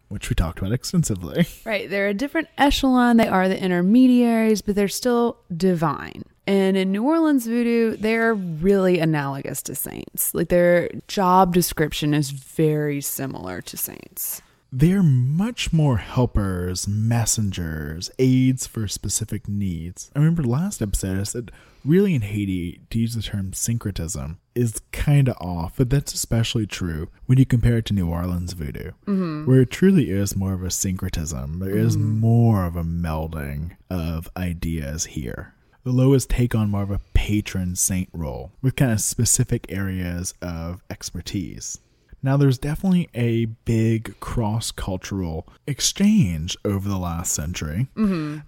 which 0.09 0.29
we 0.29 0.35
talked 0.35 0.59
about 0.59 0.73
extensively. 0.73 1.47
Right. 1.65 1.89
They're 1.89 2.09
a 2.09 2.13
different 2.13 2.49
echelon. 2.57 3.17
They 3.17 3.27
are 3.27 3.49
the 3.49 3.59
intermediaries, 3.59 4.61
but 4.61 4.75
they're 4.75 4.87
still 4.87 5.37
divine. 5.55 6.23
And 6.45 6.75
in 6.75 6.91
New 6.91 7.03
Orleans 7.03 7.47
voodoo, 7.47 7.95
they're 7.95 8.33
really 8.33 8.99
analogous 8.99 9.61
to 9.63 9.75
saints. 9.75 10.35
Like 10.35 10.49
their 10.49 10.89
job 11.07 11.53
description 11.53 12.13
is 12.13 12.31
very 12.31 13.01
similar 13.01 13.61
to 13.61 13.77
saints. 13.77 14.41
They're 14.75 15.03
much 15.03 15.71
more 15.71 15.97
helpers, 15.97 16.87
messengers, 16.87 18.09
aids 18.17 18.65
for 18.65 18.87
specific 18.87 19.47
needs. 19.47 20.09
I 20.15 20.19
remember 20.19 20.41
last 20.41 20.81
episode 20.81 21.19
I 21.19 21.23
said 21.23 21.51
really 21.85 22.15
in 22.15 22.23
Haiti 22.23 22.81
to 22.89 22.97
use 22.97 23.13
the 23.13 23.21
term 23.21 23.53
syncretism 23.53 24.39
is 24.55 24.81
kind 24.91 25.29
of 25.29 25.37
off, 25.39 25.73
but 25.77 25.91
that's 25.91 26.15
especially 26.15 26.65
true 26.65 27.09
when 27.27 27.37
you 27.37 27.45
compare 27.45 27.77
it 27.77 27.85
to 27.85 27.93
New 27.93 28.09
Orleans 28.09 28.53
voodoo, 28.53 28.93
mm-hmm. 29.05 29.45
where 29.45 29.61
it 29.61 29.69
truly 29.69 30.09
is 30.09 30.35
more 30.35 30.53
of 30.53 30.63
a 30.63 30.71
syncretism. 30.71 31.59
There 31.59 31.77
is 31.77 31.95
mm-hmm. 31.95 32.19
more 32.19 32.65
of 32.65 32.75
a 32.75 32.83
melding 32.83 33.77
of 33.91 34.27
ideas 34.35 35.05
here. 35.05 35.53
The 35.83 35.91
Loas 35.91 36.27
take 36.27 36.55
on 36.55 36.71
more 36.71 36.81
of 36.81 36.89
a 36.89 37.01
patron 37.13 37.75
saint 37.75 38.09
role 38.11 38.53
with 38.63 38.75
kind 38.75 38.91
of 38.91 39.01
specific 39.01 39.67
areas 39.69 40.33
of 40.41 40.81
expertise. 40.89 41.77
Now, 42.23 42.37
there's 42.37 42.57
definitely 42.57 43.09
a 43.13 43.45
big 43.65 44.17
cross 44.21 44.71
cultural 44.71 45.45
exchange 45.67 46.55
over 46.63 46.87
the 46.87 46.97
last 46.97 47.33
century, 47.33 47.89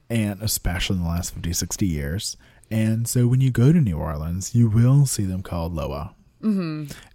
and 0.10 0.42
especially 0.42 0.96
in 0.96 1.04
the 1.04 1.10
last 1.10 1.34
50, 1.34 1.52
60 1.54 1.86
years. 1.86 2.38
And 2.72 3.08
so 3.08 3.28
when 3.28 3.42
you 3.42 3.52
go 3.52 3.72
to 3.74 3.82
New 3.82 3.98
Orleans, 3.98 4.56
you 4.56 4.70
will 4.70 5.06
see 5.06 5.26
them 5.26 5.44
called 5.44 5.74
Loa. 5.76 6.16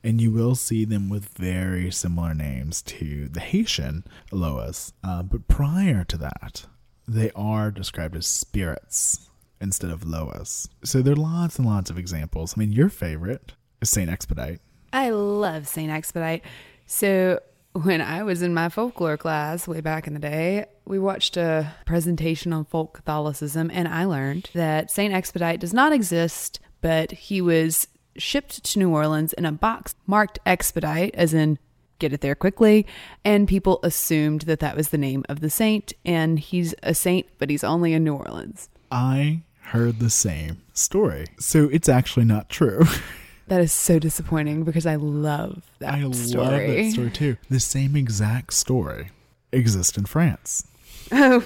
And 0.04 0.20
you 0.20 0.30
will 0.30 0.54
see 0.54 0.84
them 0.84 1.08
with 1.08 1.28
very 1.36 1.90
similar 1.90 2.34
names 2.34 2.82
to 2.82 3.28
the 3.28 3.40
Haitian 3.40 4.04
Loas. 4.30 4.92
Uh, 5.02 5.22
but 5.22 5.48
prior 5.48 6.04
to 6.04 6.16
that, 6.18 6.66
they 7.08 7.30
are 7.34 7.70
described 7.70 8.16
as 8.16 8.26
spirits 8.26 9.28
instead 9.60 9.90
of 9.90 10.04
Loas. 10.04 10.68
So 10.84 11.00
there 11.02 11.12
are 11.14 11.16
lots 11.16 11.58
and 11.58 11.66
lots 11.66 11.90
of 11.90 11.98
examples. 11.98 12.54
I 12.56 12.60
mean, 12.60 12.72
your 12.72 12.88
favorite, 12.88 13.52
is 13.80 13.90
Saint 13.90 14.10
Expedite. 14.10 14.60
I 14.92 15.10
love 15.10 15.68
St. 15.68 15.90
Expedite. 15.90 16.42
So, 16.86 17.40
when 17.72 18.00
I 18.00 18.24
was 18.24 18.42
in 18.42 18.52
my 18.52 18.68
folklore 18.68 19.16
class 19.16 19.68
way 19.68 19.80
back 19.80 20.08
in 20.08 20.14
the 20.14 20.20
day, 20.20 20.66
we 20.84 20.98
watched 20.98 21.36
a 21.36 21.72
presentation 21.86 22.52
on 22.52 22.64
folk 22.64 22.94
Catholicism, 22.94 23.70
and 23.72 23.86
I 23.86 24.06
learned 24.06 24.50
that 24.54 24.90
St. 24.90 25.14
Expedite 25.14 25.60
does 25.60 25.72
not 25.72 25.92
exist, 25.92 26.58
but 26.80 27.12
he 27.12 27.40
was 27.40 27.86
shipped 28.16 28.64
to 28.64 28.78
New 28.80 28.90
Orleans 28.90 29.32
in 29.34 29.46
a 29.46 29.52
box 29.52 29.94
marked 30.06 30.40
Expedite, 30.44 31.14
as 31.14 31.32
in 31.32 31.58
get 32.00 32.12
it 32.12 32.22
there 32.22 32.34
quickly, 32.34 32.86
and 33.24 33.46
people 33.46 33.78
assumed 33.84 34.42
that 34.42 34.58
that 34.58 34.76
was 34.76 34.88
the 34.88 34.98
name 34.98 35.24
of 35.28 35.38
the 35.38 35.50
saint, 35.50 35.92
and 36.04 36.40
he's 36.40 36.74
a 36.82 36.94
saint, 36.94 37.26
but 37.38 37.50
he's 37.50 37.62
only 37.62 37.92
in 37.92 38.02
New 38.02 38.14
Orleans. 38.14 38.68
I 38.90 39.42
heard 39.60 40.00
the 40.00 40.10
same 40.10 40.62
story. 40.72 41.26
So 41.38 41.68
it's 41.70 41.88
actually 41.88 42.24
not 42.24 42.48
true. 42.48 42.84
That 43.50 43.60
is 43.60 43.72
so 43.72 43.98
disappointing 43.98 44.62
because 44.62 44.86
I 44.86 44.94
love 44.94 45.62
that 45.80 45.92
I 45.94 46.10
story. 46.12 46.44
love 46.46 46.76
that 46.76 46.90
story 46.92 47.10
too. 47.10 47.36
The 47.50 47.58
same 47.58 47.96
exact 47.96 48.52
story 48.52 49.10
exists 49.50 49.98
in 49.98 50.06
France. 50.06 50.64
Oh, 51.10 51.44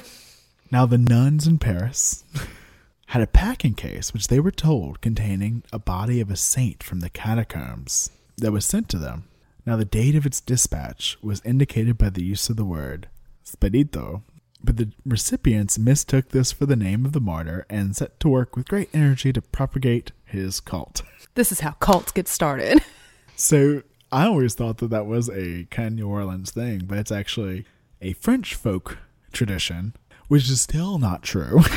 Now, 0.70 0.84
the 0.84 0.98
nuns 0.98 1.46
in 1.46 1.58
Paris 1.58 2.22
had 3.06 3.22
a 3.22 3.26
packing 3.26 3.72
case 3.72 4.12
which 4.12 4.28
they 4.28 4.38
were 4.38 4.50
told 4.50 5.00
containing 5.00 5.62
a 5.72 5.78
body 5.78 6.20
of 6.20 6.30
a 6.30 6.36
saint 6.36 6.82
from 6.82 7.00
the 7.00 7.08
catacombs 7.08 8.10
that 8.36 8.52
was 8.52 8.66
sent 8.66 8.90
to 8.90 8.98
them. 8.98 9.24
Now, 9.64 9.76
the 9.76 9.86
date 9.86 10.14
of 10.14 10.26
its 10.26 10.42
dispatch 10.42 11.16
was 11.22 11.40
indicated 11.42 11.96
by 11.96 12.10
the 12.10 12.22
use 12.24 12.50
of 12.50 12.56
the 12.56 12.66
word 12.66 13.08
spedito, 13.46 14.22
but 14.62 14.76
the 14.76 14.90
recipients 15.06 15.78
mistook 15.78 16.30
this 16.30 16.52
for 16.52 16.66
the 16.66 16.76
name 16.76 17.06
of 17.06 17.12
the 17.12 17.20
martyr 17.20 17.64
and 17.70 17.96
set 17.96 18.20
to 18.20 18.28
work 18.28 18.56
with 18.56 18.68
great 18.68 18.90
energy 18.92 19.32
to 19.32 19.40
propagate 19.40 20.12
his 20.26 20.60
cult. 20.60 21.00
this 21.34 21.52
is 21.52 21.60
how 21.60 21.72
cults 21.72 22.12
get 22.12 22.28
started. 22.28 22.82
So 23.36 23.82
I 24.12 24.26
always 24.26 24.54
thought 24.54 24.78
that 24.78 24.90
that 24.90 25.06
was 25.06 25.28
a 25.28 25.64
kind 25.68 25.88
of 25.88 25.94
New 25.94 26.08
Orleans 26.08 26.52
thing, 26.52 26.82
but 26.86 26.98
it's 26.98 27.10
actually 27.10 27.64
a 28.00 28.12
French 28.12 28.54
folk 28.54 28.98
tradition, 29.32 29.92
which 30.28 30.48
is 30.48 30.60
still 30.60 30.98
not 30.98 31.24
true. 31.24 31.62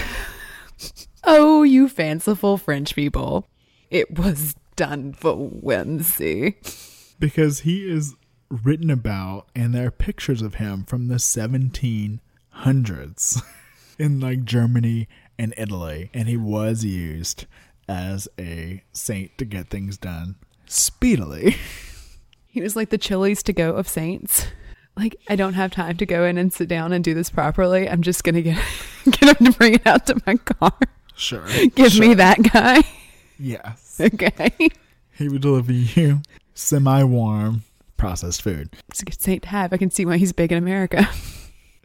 Oh, 1.24 1.64
you 1.64 1.90
fanciful 1.90 2.58
French 2.58 2.94
people. 2.96 3.48
It 3.90 4.18
was 4.20 4.56
done 4.76 5.14
for 5.14 5.34
whimsy. 5.36 6.58
because 7.20 7.62
he 7.62 7.90
is 7.90 8.14
written 8.50 8.92
about 8.92 9.48
and 9.56 9.74
there 9.74 9.88
are 9.88 9.92
pictures 9.92 10.42
of 10.44 10.56
him 10.56 10.84
from 10.86 11.08
the 11.08 11.16
1700s 11.16 13.42
in 14.00 14.20
like 14.20 14.44
Germany 14.46 15.08
and 15.40 15.54
Italy 15.58 16.12
and 16.14 16.28
he 16.30 16.38
was 16.38 16.86
used 16.86 17.46
as 17.88 18.28
a 18.40 18.84
saint 18.92 19.38
to 19.38 19.46
get 19.46 19.70
things 19.70 19.98
done 19.98 20.36
speedily. 20.66 21.56
He 22.50 22.64
was 22.64 22.76
like 22.76 22.90
the 22.90 22.98
Chili's 22.98 23.44
to 23.44 23.54
go 23.54 23.74
of 23.76 23.88
saints. 23.88 24.48
Like, 24.96 25.16
I 25.30 25.36
don't 25.36 25.54
have 25.54 25.70
time 25.70 25.96
to 25.98 26.08
go 26.08 26.26
in 26.26 26.40
and 26.40 26.52
sit 26.52 26.68
down 26.68 26.92
and 26.92 27.04
do 27.04 27.14
this 27.14 27.30
properly. 27.30 27.88
I'm 27.88 28.02
just 28.02 28.24
going 28.24 28.34
to 28.34 28.42
get 28.42 28.58
get 29.06 29.40
him 29.40 29.52
to 29.52 29.58
bring 29.60 29.76
it 29.76 29.86
out 29.86 30.08
to 30.08 30.20
my 30.26 30.38
car. 30.38 30.74
Sure. 31.16 31.46
Give 31.76 32.00
me 32.00 32.16
that 32.16 32.42
guy. 32.52 32.82
Yes. 33.38 34.02
Okay. 34.02 34.52
He 35.14 35.30
would 35.30 35.44
deliver 35.44 35.72
you 35.72 36.22
semi-warm 36.56 37.62
processed 37.96 38.42
food. 38.42 38.70
It's 38.90 39.04
a 39.04 39.06
good 39.06 39.22
saint 39.22 39.44
to 39.44 39.50
have. 39.50 39.72
I 39.72 39.78
can 39.78 39.92
see 39.92 40.06
why 40.06 40.18
he's 40.18 40.32
big 40.32 40.52
in 40.52 40.58
America. 40.58 41.08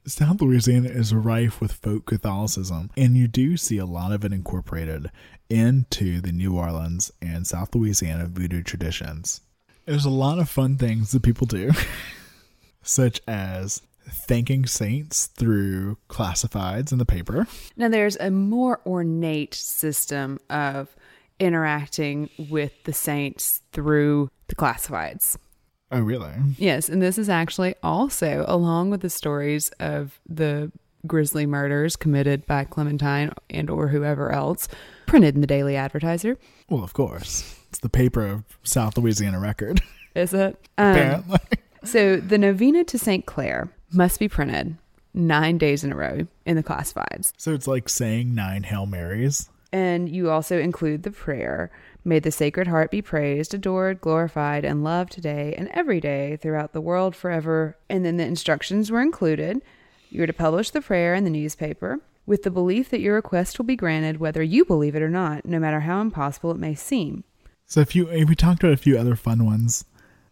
South 0.05 0.41
Louisiana 0.41 0.89
is 0.89 1.15
rife 1.15 1.61
with 1.61 1.73
folk 1.73 2.07
Catholicism, 2.07 2.91
and 2.97 3.17
you 3.17 3.29
do 3.29 3.57
see 3.57 3.79
a 3.79 3.87
lot 3.87 4.13
of 4.13 4.25
it 4.25 4.33
incorporated 4.33 5.11
into 5.49 6.21
the 6.21 6.33
New 6.33 6.57
Orleans 6.57 7.13
and 7.23 7.47
South 7.47 7.73
Louisiana 7.75 8.27
voodoo 8.27 8.65
traditions. 8.65 9.43
There's 9.87 10.05
a 10.05 10.11
lot 10.11 10.41
of 10.41 10.51
fun 10.51 10.77
things 10.77 11.13
that 11.13 11.23
people 11.23 11.47
do, 11.47 11.71
such 12.83 13.21
as 13.29 13.83
thanking 14.09 14.67
saints 14.67 15.27
through 15.29 15.99
classifieds 16.09 16.91
in 16.91 16.99
the 16.99 17.07
paper. 17.07 17.47
Now, 17.77 17.89
there's 17.89 18.17
a 18.17 18.31
more 18.31 18.81
ornate 18.85 19.55
system 19.55 20.41
of 20.51 20.97
interacting 21.39 22.29
with 22.51 22.73
the 22.85 22.93
saints 22.93 23.61
through 23.73 24.31
the 24.49 24.57
classifieds. 24.57 25.37
Oh, 25.93 26.01
really? 26.01 26.33
Yes, 26.57 26.89
and 26.89 27.03
this 27.03 27.19
is 27.19 27.29
actually 27.29 27.75
also 27.83 28.45
along 28.49 28.91
with 28.91 29.03
the 29.03 29.11
stories 29.11 29.69
of 29.79 30.19
the 30.29 30.73
grisly 31.07 31.47
murders 31.47 31.97
committed 31.97 32.47
by 32.47 32.65
Clementine 32.65 33.33
and 33.51 33.69
or 33.69 33.89
whoever 33.89 34.33
else 34.33 34.69
printed 35.07 35.35
in 35.35 35.41
the 35.43 35.47
Daily 35.47 35.77
Advertiser. 35.77 36.39
Well, 36.71 36.83
of 36.83 36.95
course. 36.95 37.59
It's 37.69 37.81
the 37.81 37.89
paper 37.89 38.27
of 38.27 38.45
South 38.63 38.97
Louisiana 38.97 39.39
Record, 39.39 39.81
Is 40.15 40.35
it? 40.35 40.57
Um, 40.79 40.91
apparently. 40.93 41.39
so 41.85 42.17
the 42.17 42.39
novena 42.39 42.85
to 42.85 42.99
St. 42.99 43.25
Clair 43.27 43.71
must 43.93 44.19
be 44.19 44.29
printed 44.29 44.77
nine 45.15 45.59
days 45.59 45.85
in 45.85 45.93
a 45.93 45.97
row 45.97 46.27
in 46.47 46.57
the 46.57 46.63
classifieds. 46.63 47.33
So 47.37 47.53
it's 47.53 47.67
like 47.67 47.89
saying 47.89 48.35
nine 48.35 48.63
Hail 48.63 48.87
Marys. 48.87 49.49
And 49.73 50.09
you 50.09 50.31
also 50.31 50.59
include 50.59 51.03
the 51.03 51.11
prayer 51.11 51.71
May 52.05 52.19
the 52.19 52.33
Sacred 52.33 52.67
Heart 52.67 52.91
be 52.91 53.01
praised, 53.03 53.55
adored, 53.55 54.01
glorified, 54.01 54.65
and 54.65 54.83
loved 54.83 55.13
today 55.13 55.55
and 55.57 55.69
every 55.69 56.01
day 56.01 56.37
throughout 56.37 56.73
the 56.73 56.81
world 56.81 57.15
forever. 57.15 57.77
And 57.89 58.05
then 58.05 58.17
the 58.17 58.25
instructions 58.27 58.91
were 58.91 59.01
included. 59.01 59.63
You're 60.11 60.27
to 60.27 60.33
publish 60.33 60.71
the 60.71 60.81
prayer 60.81 61.15
in 61.15 61.25
the 61.25 61.31
newspaper 61.31 62.01
with 62.27 62.43
the 62.43 62.51
belief 62.51 62.91
that 62.91 63.01
your 63.01 63.15
request 63.15 63.59
will 63.59 63.65
be 63.67 63.77
granted 63.77 64.19
whether 64.19 64.43
you 64.43 64.65
believe 64.65 64.97
it 64.97 65.03
or 65.03 65.09
not, 65.09 65.45
no 65.47 65.59
matter 65.59 65.81
how 65.81 66.01
impossible 66.01 66.51
it 66.51 66.59
may 66.59 66.75
seem. 66.75 67.25
So 67.67 67.81
if 67.81 67.95
you 67.97 68.09
if 68.09 68.29
we 68.29 68.35
talked 68.35 68.63
about 68.63 68.75
a 68.75 68.77
few 68.77 68.99
other 68.99 69.17
fun 69.17 69.47
ones 69.47 69.85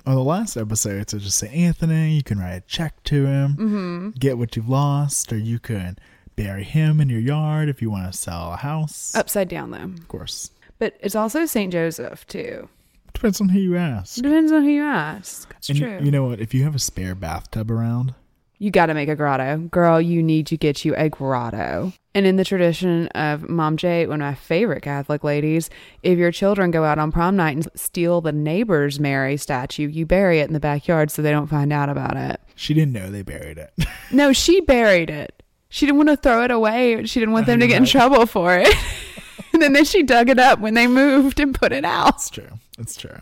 on 0.04 0.14
the 0.16 0.22
last 0.22 0.56
episode, 0.56 1.08
so 1.10 1.18
just 1.18 1.38
say 1.38 1.48
Anthony, 1.48 2.14
you 2.14 2.22
can 2.22 2.38
write 2.38 2.54
a 2.56 2.60
check 2.62 3.02
to 3.04 3.26
him, 3.26 3.56
Mm-hmm. 3.56 4.10
get 4.18 4.38
what 4.38 4.56
you've 4.56 4.68
lost, 4.68 5.32
or 5.32 5.38
you 5.38 5.58
can 5.58 5.96
bury 6.36 6.64
him 6.64 7.00
in 7.00 7.08
your 7.08 7.20
yard 7.20 7.68
if 7.68 7.80
you 7.80 7.90
want 7.90 8.12
to 8.12 8.18
sell 8.18 8.52
a 8.52 8.56
house. 8.56 9.14
Upside 9.14 9.48
down, 9.48 9.70
though. 9.70 9.78
of 9.84 10.08
course, 10.08 10.50
But 10.80 10.96
it's 11.00 11.14
also 11.14 11.46
St. 11.46 11.72
Joseph, 11.72 12.26
too. 12.26 12.68
depends 13.14 13.40
on 13.40 13.50
who 13.50 13.60
you 13.60 13.76
ask. 13.76 14.16
Depends 14.16 14.50
on 14.50 14.64
who 14.64 14.70
you 14.70 14.82
ask. 14.82 15.48
That's 15.52 15.68
and 15.68 15.78
true. 15.78 15.98
you, 16.00 16.06
you 16.06 16.10
know 16.10 16.24
what? 16.26 16.40
If 16.40 16.52
you 16.54 16.64
have 16.64 16.74
a 16.74 16.78
spare 16.80 17.14
bathtub 17.14 17.70
around, 17.70 18.14
You 18.58 18.70
got 18.70 18.86
to 18.86 18.94
make 18.94 19.08
a 19.08 19.14
grotto. 19.16 19.58
Girl, 19.70 20.00
you 20.00 20.22
need 20.22 20.46
to 20.48 20.56
get 20.56 20.84
you 20.84 20.94
a 20.96 21.08
grotto. 21.08 21.92
And 22.14 22.26
in 22.26 22.34
the 22.36 22.44
tradition 22.44 23.06
of 23.08 23.48
Mom 23.48 23.76
J, 23.76 24.06
one 24.06 24.20
of 24.20 24.26
my 24.26 24.34
favorite 24.34 24.82
Catholic 24.82 25.22
ladies, 25.22 25.70
if 26.02 26.18
your 26.18 26.32
children 26.32 26.70
go 26.72 26.82
out 26.84 26.98
on 26.98 27.12
prom 27.12 27.36
night 27.36 27.56
and 27.56 27.68
steal 27.76 28.20
the 28.20 28.32
neighbor's 28.32 28.98
Mary 28.98 29.36
statue, 29.36 29.86
you 29.86 30.04
bury 30.06 30.40
it 30.40 30.48
in 30.48 30.52
the 30.52 30.58
backyard 30.60 31.10
so 31.12 31.22
they 31.22 31.30
don't 31.30 31.46
find 31.46 31.72
out 31.72 31.88
about 31.88 32.16
it. 32.16 32.40
she 32.56 32.74
didn't 32.74 32.92
know 32.92 33.10
they 33.10 33.22
buried 33.22 33.58
it. 33.58 33.72
No, 34.12 34.32
she 34.32 34.60
buried 34.60 35.08
it. 35.08 35.40
She 35.68 35.86
didn't 35.86 35.98
want 35.98 36.08
to 36.08 36.16
throw 36.16 36.42
it 36.42 36.50
away. 36.50 37.04
She 37.06 37.20
didn't 37.20 37.32
want 37.32 37.46
them 37.46 37.60
to 37.60 37.68
get 37.68 37.76
in 37.76 37.84
trouble 37.84 38.26
for 38.26 38.58
it. 38.58 38.74
and 39.62 39.74
then 39.74 39.84
she 39.84 40.02
dug 40.02 40.28
it 40.28 40.38
up 40.38 40.58
when 40.60 40.74
they 40.74 40.86
moved 40.86 41.40
and 41.40 41.54
put 41.54 41.72
it 41.72 41.84
out. 41.84 42.16
it's 42.16 42.30
true. 42.30 42.58
It's 42.78 42.96
true. 42.96 43.18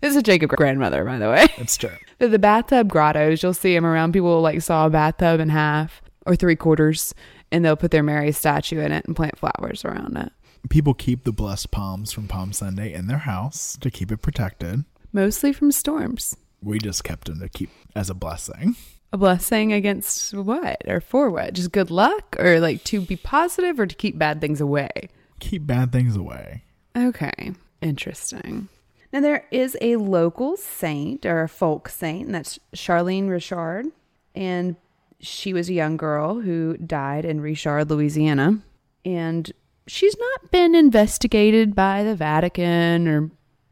This 0.00 0.16
is 0.16 0.22
Jacob's 0.22 0.54
grandmother, 0.54 1.04
by 1.04 1.18
the 1.18 1.28
way. 1.28 1.46
It's 1.58 1.76
true. 1.76 1.90
The, 2.18 2.28
the 2.28 2.38
bathtub 2.38 2.88
grottos, 2.88 3.42
you'll 3.42 3.52
see 3.52 3.74
them 3.74 3.84
around. 3.84 4.12
People 4.12 4.30
will 4.30 4.40
like 4.40 4.62
saw 4.62 4.86
a 4.86 4.90
bathtub 4.90 5.40
in 5.40 5.50
half 5.50 6.00
or 6.26 6.36
three 6.36 6.56
quarters, 6.56 7.14
and 7.52 7.64
they'll 7.64 7.76
put 7.76 7.90
their 7.90 8.02
Mary 8.02 8.32
statue 8.32 8.80
in 8.80 8.92
it 8.92 9.04
and 9.04 9.14
plant 9.14 9.38
flowers 9.38 9.84
around 9.84 10.16
it. 10.16 10.32
People 10.68 10.94
keep 10.94 11.24
the 11.24 11.32
blessed 11.32 11.70
palms 11.70 12.12
from 12.12 12.28
Palm 12.28 12.52
Sunday 12.52 12.92
in 12.92 13.06
their 13.06 13.18
house 13.18 13.76
to 13.80 13.90
keep 13.90 14.10
it 14.12 14.18
protected. 14.18 14.84
Mostly 15.12 15.52
from 15.52 15.72
storms. 15.72 16.36
We 16.62 16.78
just 16.78 17.04
kept 17.04 17.26
them 17.26 17.40
to 17.40 17.48
keep 17.48 17.70
as 17.94 18.10
a 18.10 18.14
blessing. 18.14 18.76
A 19.12 19.18
blessing 19.18 19.72
against 19.72 20.34
what 20.34 20.82
or 20.86 21.00
for 21.00 21.30
what? 21.30 21.54
Just 21.54 21.72
good 21.72 21.90
luck 21.90 22.36
or 22.38 22.60
like 22.60 22.84
to 22.84 23.00
be 23.00 23.16
positive 23.16 23.80
or 23.80 23.86
to 23.86 23.96
keep 23.96 24.18
bad 24.18 24.40
things 24.40 24.60
away? 24.60 25.08
Keep 25.40 25.66
bad 25.66 25.90
things 25.90 26.16
away. 26.16 26.62
Okay, 26.96 27.52
interesting. 27.80 28.68
Now, 29.12 29.20
there 29.20 29.46
is 29.50 29.76
a 29.80 29.96
local 29.96 30.56
saint 30.56 31.26
or 31.26 31.42
a 31.42 31.48
folk 31.48 31.88
saint, 31.88 32.26
and 32.26 32.34
that's 32.34 32.60
Charlene 32.74 33.28
Richard. 33.28 33.86
And 34.34 34.76
she 35.18 35.52
was 35.52 35.68
a 35.68 35.74
young 35.74 35.96
girl 35.96 36.40
who 36.40 36.76
died 36.76 37.24
in 37.24 37.40
Richard, 37.40 37.90
Louisiana. 37.90 38.60
And 39.04 39.50
she's 39.86 40.16
not 40.16 40.50
been 40.50 40.74
investigated 40.74 41.74
by 41.74 42.04
the 42.04 42.14
Vatican 42.14 43.08
or 43.08 43.30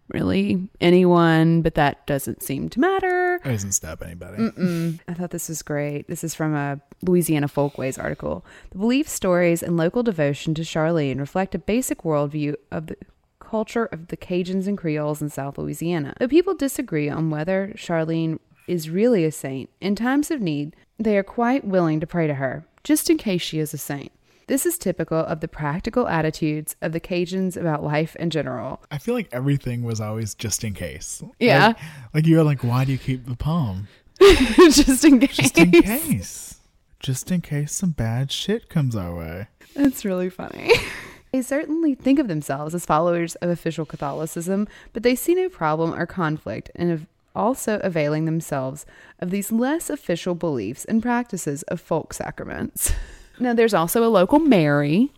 really 0.09 0.69
anyone, 0.81 1.63
but 1.63 1.75
that 1.75 2.07
doesn't 2.07 2.43
seem 2.43 2.69
to 2.71 2.81
matter. 2.81 3.28
It 3.45 3.51
doesn't 3.51 3.73
stop 3.73 4.03
anybody. 4.03 4.99
I 5.09 5.15
thought 5.15 5.31
this 5.31 5.49
was 5.49 5.63
great. 5.63 6.09
This 6.09 6.25
is 6.25 6.35
from 6.35 6.55
a 6.55 6.81
Louisiana 7.03 7.49
Folkways 7.49 7.99
article. 7.99 8.45
The 8.71 8.79
belief 8.79 9.09
stories 9.09 9.63
and 9.63 9.77
local 9.77 10.03
devotion 10.03 10.55
to 10.55 10.63
Charlene 10.63 11.19
reflect 11.19 11.55
a 11.55 11.59
basic 11.59 12.03
worldview 12.03 12.57
of 12.71 12.87
the 12.87 12.97
culture 13.41 13.87
of 13.87 14.09
the 14.09 14.17
Cajuns 14.17 14.67
and 14.67 14.77
Creoles 14.77 15.23
in 15.23 15.31
South 15.31 15.57
Louisiana. 15.57 16.15
Though 16.19 16.29
people 16.29 16.55
disagree 16.55 17.09
on 17.09 17.31
whether 17.31 17.73
Charlene 17.77 18.39
is 18.67 18.91
really 18.91 19.25
a 19.25 19.33
saint, 19.33 19.71
in 19.81 19.95
times 19.95 20.31
of 20.31 20.43
need, 20.43 20.77
they 20.99 21.17
are 21.17 21.23
quite 21.23 21.65
willing 21.65 22.01
to 22.01 22.07
pray 22.07 22.27
to 22.27 22.35
her, 22.35 22.67
just 22.85 23.09
in 23.09 23.17
case 23.17 23.41
she 23.41 23.59
is 23.59 23.73
a 23.73 23.79
saint. 23.79 24.13
This 24.49 24.65
is 24.65 24.79
typical 24.79 25.19
of 25.19 25.41
the 25.41 25.47
practical 25.47 26.09
attitudes 26.09 26.75
of 26.81 26.93
the 26.93 27.01
Cajuns 27.01 27.55
about 27.55 27.85
life 27.85 28.17
in 28.17 28.31
general. 28.31 28.83
I 28.91 28.97
feel 28.97 29.13
like 29.13 29.29
everything 29.31 29.83
was 29.83 30.01
always 30.01 30.35
just 30.35 30.65
in 30.65 30.73
case. 30.73 31.23
Yeah. 31.39 31.67
Like, 31.67 31.77
like 32.15 32.27
you're 32.27 32.43
like, 32.43 32.65
why 32.65 32.87
do 32.87 32.93
you 32.93 32.99
keep 32.99 33.27
the 33.27 33.37
palm? 33.37 33.89
Just 34.19 35.05
in 35.05 35.21
case. 35.21 35.37
Just 35.37 35.59
in 35.59 35.71
case. 35.71 36.57
Just 36.99 37.31
in 37.31 37.43
case 37.43 37.75
some 37.75 37.91
bad 37.91 38.33
shit 38.33 38.69
comes 38.69 38.97
our 38.97 39.15
way. 39.15 39.49
That's 39.77 40.05
really 40.05 40.31
funny. 40.31 40.73
They 41.31 41.43
certainly 41.43 41.95
think 41.95 42.19
of 42.19 42.27
themselves 42.27 42.75
as 42.75 42.87
followers 42.87 43.35
of 43.35 43.51
official 43.51 43.85
Catholicism, 43.85 44.67
but 44.95 45.03
they 45.03 45.15
see 45.15 45.35
no 45.35 45.51
problem 45.51 45.93
or 45.93 46.07
conflict 46.07 46.71
in 46.75 47.07
also 47.35 47.81
availing 47.81 48.25
themselves 48.25 48.87
of 49.19 49.29
these 49.29 49.53
less 49.53 49.91
official 49.91 50.35
beliefs 50.35 50.87
and 50.87 51.03
practices 51.03 51.65
of 51.65 51.83
folk 51.83 52.15
sacraments. 52.15 52.95
Now, 53.41 53.55
there's 53.55 53.75
also 53.75 54.05
a 54.05 54.09
local 54.09 54.39
Mary 54.39 55.13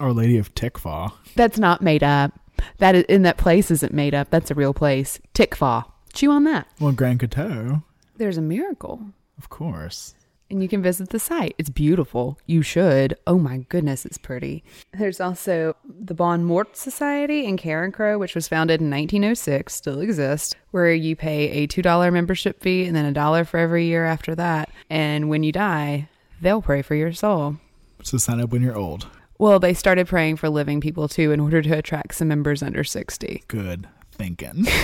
Our 0.00 0.12
Lady 0.12 0.36
of 0.38 0.54
Tikva. 0.54 1.12
that's 1.34 1.58
not 1.58 1.82
made 1.82 2.02
up. 2.02 2.32
That 2.78 2.94
is, 2.94 3.04
in 3.04 3.22
that 3.22 3.36
place 3.36 3.70
isn't 3.70 3.92
made 3.92 4.14
up. 4.14 4.30
That's 4.30 4.50
a 4.50 4.54
real 4.54 4.72
place. 4.74 5.20
Tikva. 5.34 5.84
Chew 6.14 6.30
on 6.30 6.44
that. 6.44 6.66
Well, 6.80 6.92
Grand 6.92 7.20
Coteau, 7.20 7.82
There's 8.16 8.38
a 8.38 8.42
miracle. 8.42 9.00
of 9.38 9.48
course. 9.50 10.14
and 10.48 10.62
you 10.62 10.68
can 10.68 10.80
visit 10.80 11.10
the 11.10 11.18
site. 11.18 11.54
It's 11.58 11.68
beautiful. 11.68 12.38
You 12.46 12.62
should. 12.62 13.18
Oh 13.26 13.36
my 13.36 13.58
goodness, 13.68 14.06
it's 14.06 14.16
pretty. 14.16 14.62
There's 14.94 15.20
also 15.20 15.74
the 15.84 16.14
Bon 16.14 16.44
Mort 16.44 16.76
Society 16.76 17.44
in 17.44 17.56
Carencro, 17.58 18.18
which 18.18 18.34
was 18.36 18.46
founded 18.48 18.80
in 18.80 18.88
1906, 18.88 19.74
still 19.74 20.00
exists, 20.00 20.54
where 20.70 20.92
you 20.94 21.16
pay 21.16 21.50
a 21.50 21.66
$2 21.68 22.12
membership 22.12 22.62
fee 22.62 22.84
and 22.86 22.94
then 22.96 23.04
a 23.04 23.12
dollar 23.12 23.44
for 23.44 23.58
every 23.58 23.86
year 23.86 24.06
after 24.06 24.34
that. 24.36 24.70
And 24.88 25.28
when 25.28 25.42
you 25.42 25.50
die, 25.52 26.08
they'll 26.40 26.62
pray 26.62 26.80
for 26.80 26.94
your 26.94 27.12
soul. 27.12 27.56
So 28.02 28.18
sign 28.18 28.40
up 28.40 28.50
when 28.50 28.62
you're 28.62 28.76
old. 28.76 29.06
Well, 29.38 29.58
they 29.58 29.74
started 29.74 30.06
praying 30.06 30.36
for 30.36 30.48
living 30.48 30.80
people 30.80 31.08
too 31.08 31.32
in 31.32 31.40
order 31.40 31.60
to 31.62 31.70
attract 31.78 32.14
some 32.14 32.28
members 32.28 32.62
under 32.62 32.84
60. 32.84 33.44
Good 33.48 33.86
thinking. 34.12 34.66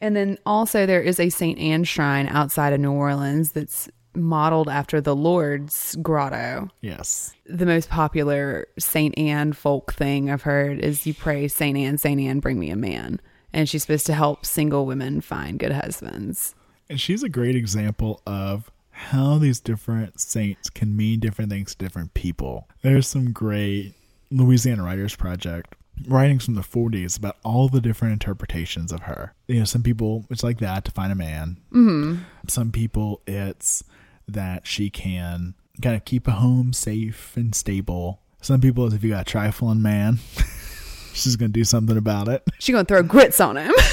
And 0.00 0.14
then 0.14 0.38
also 0.44 0.84
there 0.84 1.00
is 1.00 1.18
a 1.18 1.30
St. 1.30 1.58
Anne 1.58 1.84
shrine 1.84 2.26
outside 2.26 2.72
of 2.72 2.80
New 2.80 2.92
Orleans 2.92 3.52
that's 3.52 3.88
modeled 4.14 4.68
after 4.68 5.00
the 5.00 5.16
Lourdes 5.16 5.96
grotto. 6.02 6.68
yes. 6.80 7.34
the 7.46 7.66
most 7.66 7.88
popular 7.88 8.66
Saint 8.78 9.16
Anne 9.18 9.52
folk 9.52 9.92
thing 9.94 10.30
I've 10.30 10.42
heard 10.42 10.80
is 10.80 11.06
you 11.06 11.14
pray 11.14 11.48
Saint 11.48 11.76
Anne, 11.76 11.98
Saint 11.98 12.20
Anne, 12.20 12.40
bring 12.40 12.58
me 12.58 12.70
a 12.70 12.76
man, 12.76 13.20
and 13.52 13.68
she's 13.68 13.82
supposed 13.82 14.06
to 14.06 14.14
help 14.14 14.44
single 14.46 14.86
women 14.86 15.20
find 15.20 15.58
good 15.58 15.72
husbands. 15.72 16.54
And 16.88 17.00
she's 17.00 17.22
a 17.22 17.28
great 17.28 17.56
example 17.56 18.20
of 18.26 18.70
how 18.96 19.36
these 19.36 19.60
different 19.60 20.20
saints 20.20 20.70
can 20.70 20.96
mean 20.96 21.20
different 21.20 21.50
things 21.50 21.72
to 21.72 21.84
different 21.84 22.14
people. 22.14 22.66
There's 22.82 23.06
some 23.06 23.30
great 23.30 23.92
Louisiana 24.30 24.82
Writers 24.82 25.14
Project 25.14 25.74
writings 26.08 26.46
from 26.46 26.54
the 26.54 26.62
40s 26.62 27.18
about 27.18 27.36
all 27.44 27.68
the 27.68 27.80
different 27.80 28.12
interpretations 28.12 28.92
of 28.92 29.02
her. 29.02 29.34
You 29.48 29.60
know, 29.60 29.64
some 29.64 29.82
people 29.82 30.24
it's 30.30 30.42
like 30.42 30.58
that 30.58 30.86
to 30.86 30.90
find 30.90 31.12
a 31.12 31.14
man. 31.14 31.58
Mm-hmm. 31.72 32.22
Some 32.48 32.72
people 32.72 33.20
it's 33.26 33.84
that 34.28 34.66
she 34.66 34.88
can 34.88 35.54
kind 35.82 35.94
of 35.94 36.04
keep 36.04 36.26
a 36.26 36.32
home 36.32 36.72
safe 36.72 37.36
and 37.36 37.54
stable. 37.54 38.20
Some 38.40 38.60
people 38.60 38.86
it's 38.86 38.94
if 38.94 39.04
you 39.04 39.10
got 39.10 39.28
a 39.28 39.30
trifling 39.30 39.82
man, 39.82 40.18
she's 41.12 41.36
gonna 41.36 41.50
do 41.50 41.64
something 41.64 41.98
about 41.98 42.28
it. 42.28 42.42
She 42.58 42.72
gonna 42.72 42.84
throw 42.84 43.02
grits 43.02 43.40
on 43.40 43.56
him. 43.56 43.72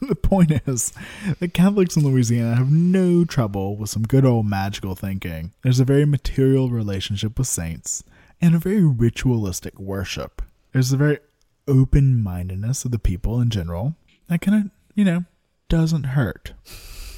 the 0.08 0.14
point 0.14 0.52
is 0.66 0.92
that 1.40 1.52
Catholics 1.52 1.96
in 1.96 2.04
Louisiana 2.04 2.56
have 2.56 2.72
no 2.72 3.24
trouble 3.24 3.76
with 3.76 3.90
some 3.90 4.02
good 4.02 4.24
old 4.24 4.46
magical 4.46 4.94
thinking. 4.94 5.52
There's 5.62 5.80
a 5.80 5.84
very 5.84 6.06
material 6.06 6.70
relationship 6.70 7.36
with 7.36 7.46
saints 7.46 8.02
and 8.40 8.54
a 8.54 8.58
very 8.58 8.82
ritualistic 8.82 9.78
worship. 9.78 10.40
There's 10.72 10.92
a 10.92 10.96
very 10.96 11.18
open 11.68 12.22
mindedness 12.22 12.84
of 12.86 12.92
the 12.92 12.98
people 12.98 13.40
in 13.40 13.50
general 13.50 13.94
that 14.28 14.40
kind 14.40 14.64
of, 14.64 14.70
you 14.94 15.04
know, 15.04 15.24
doesn't 15.68 16.04
hurt. 16.04 16.54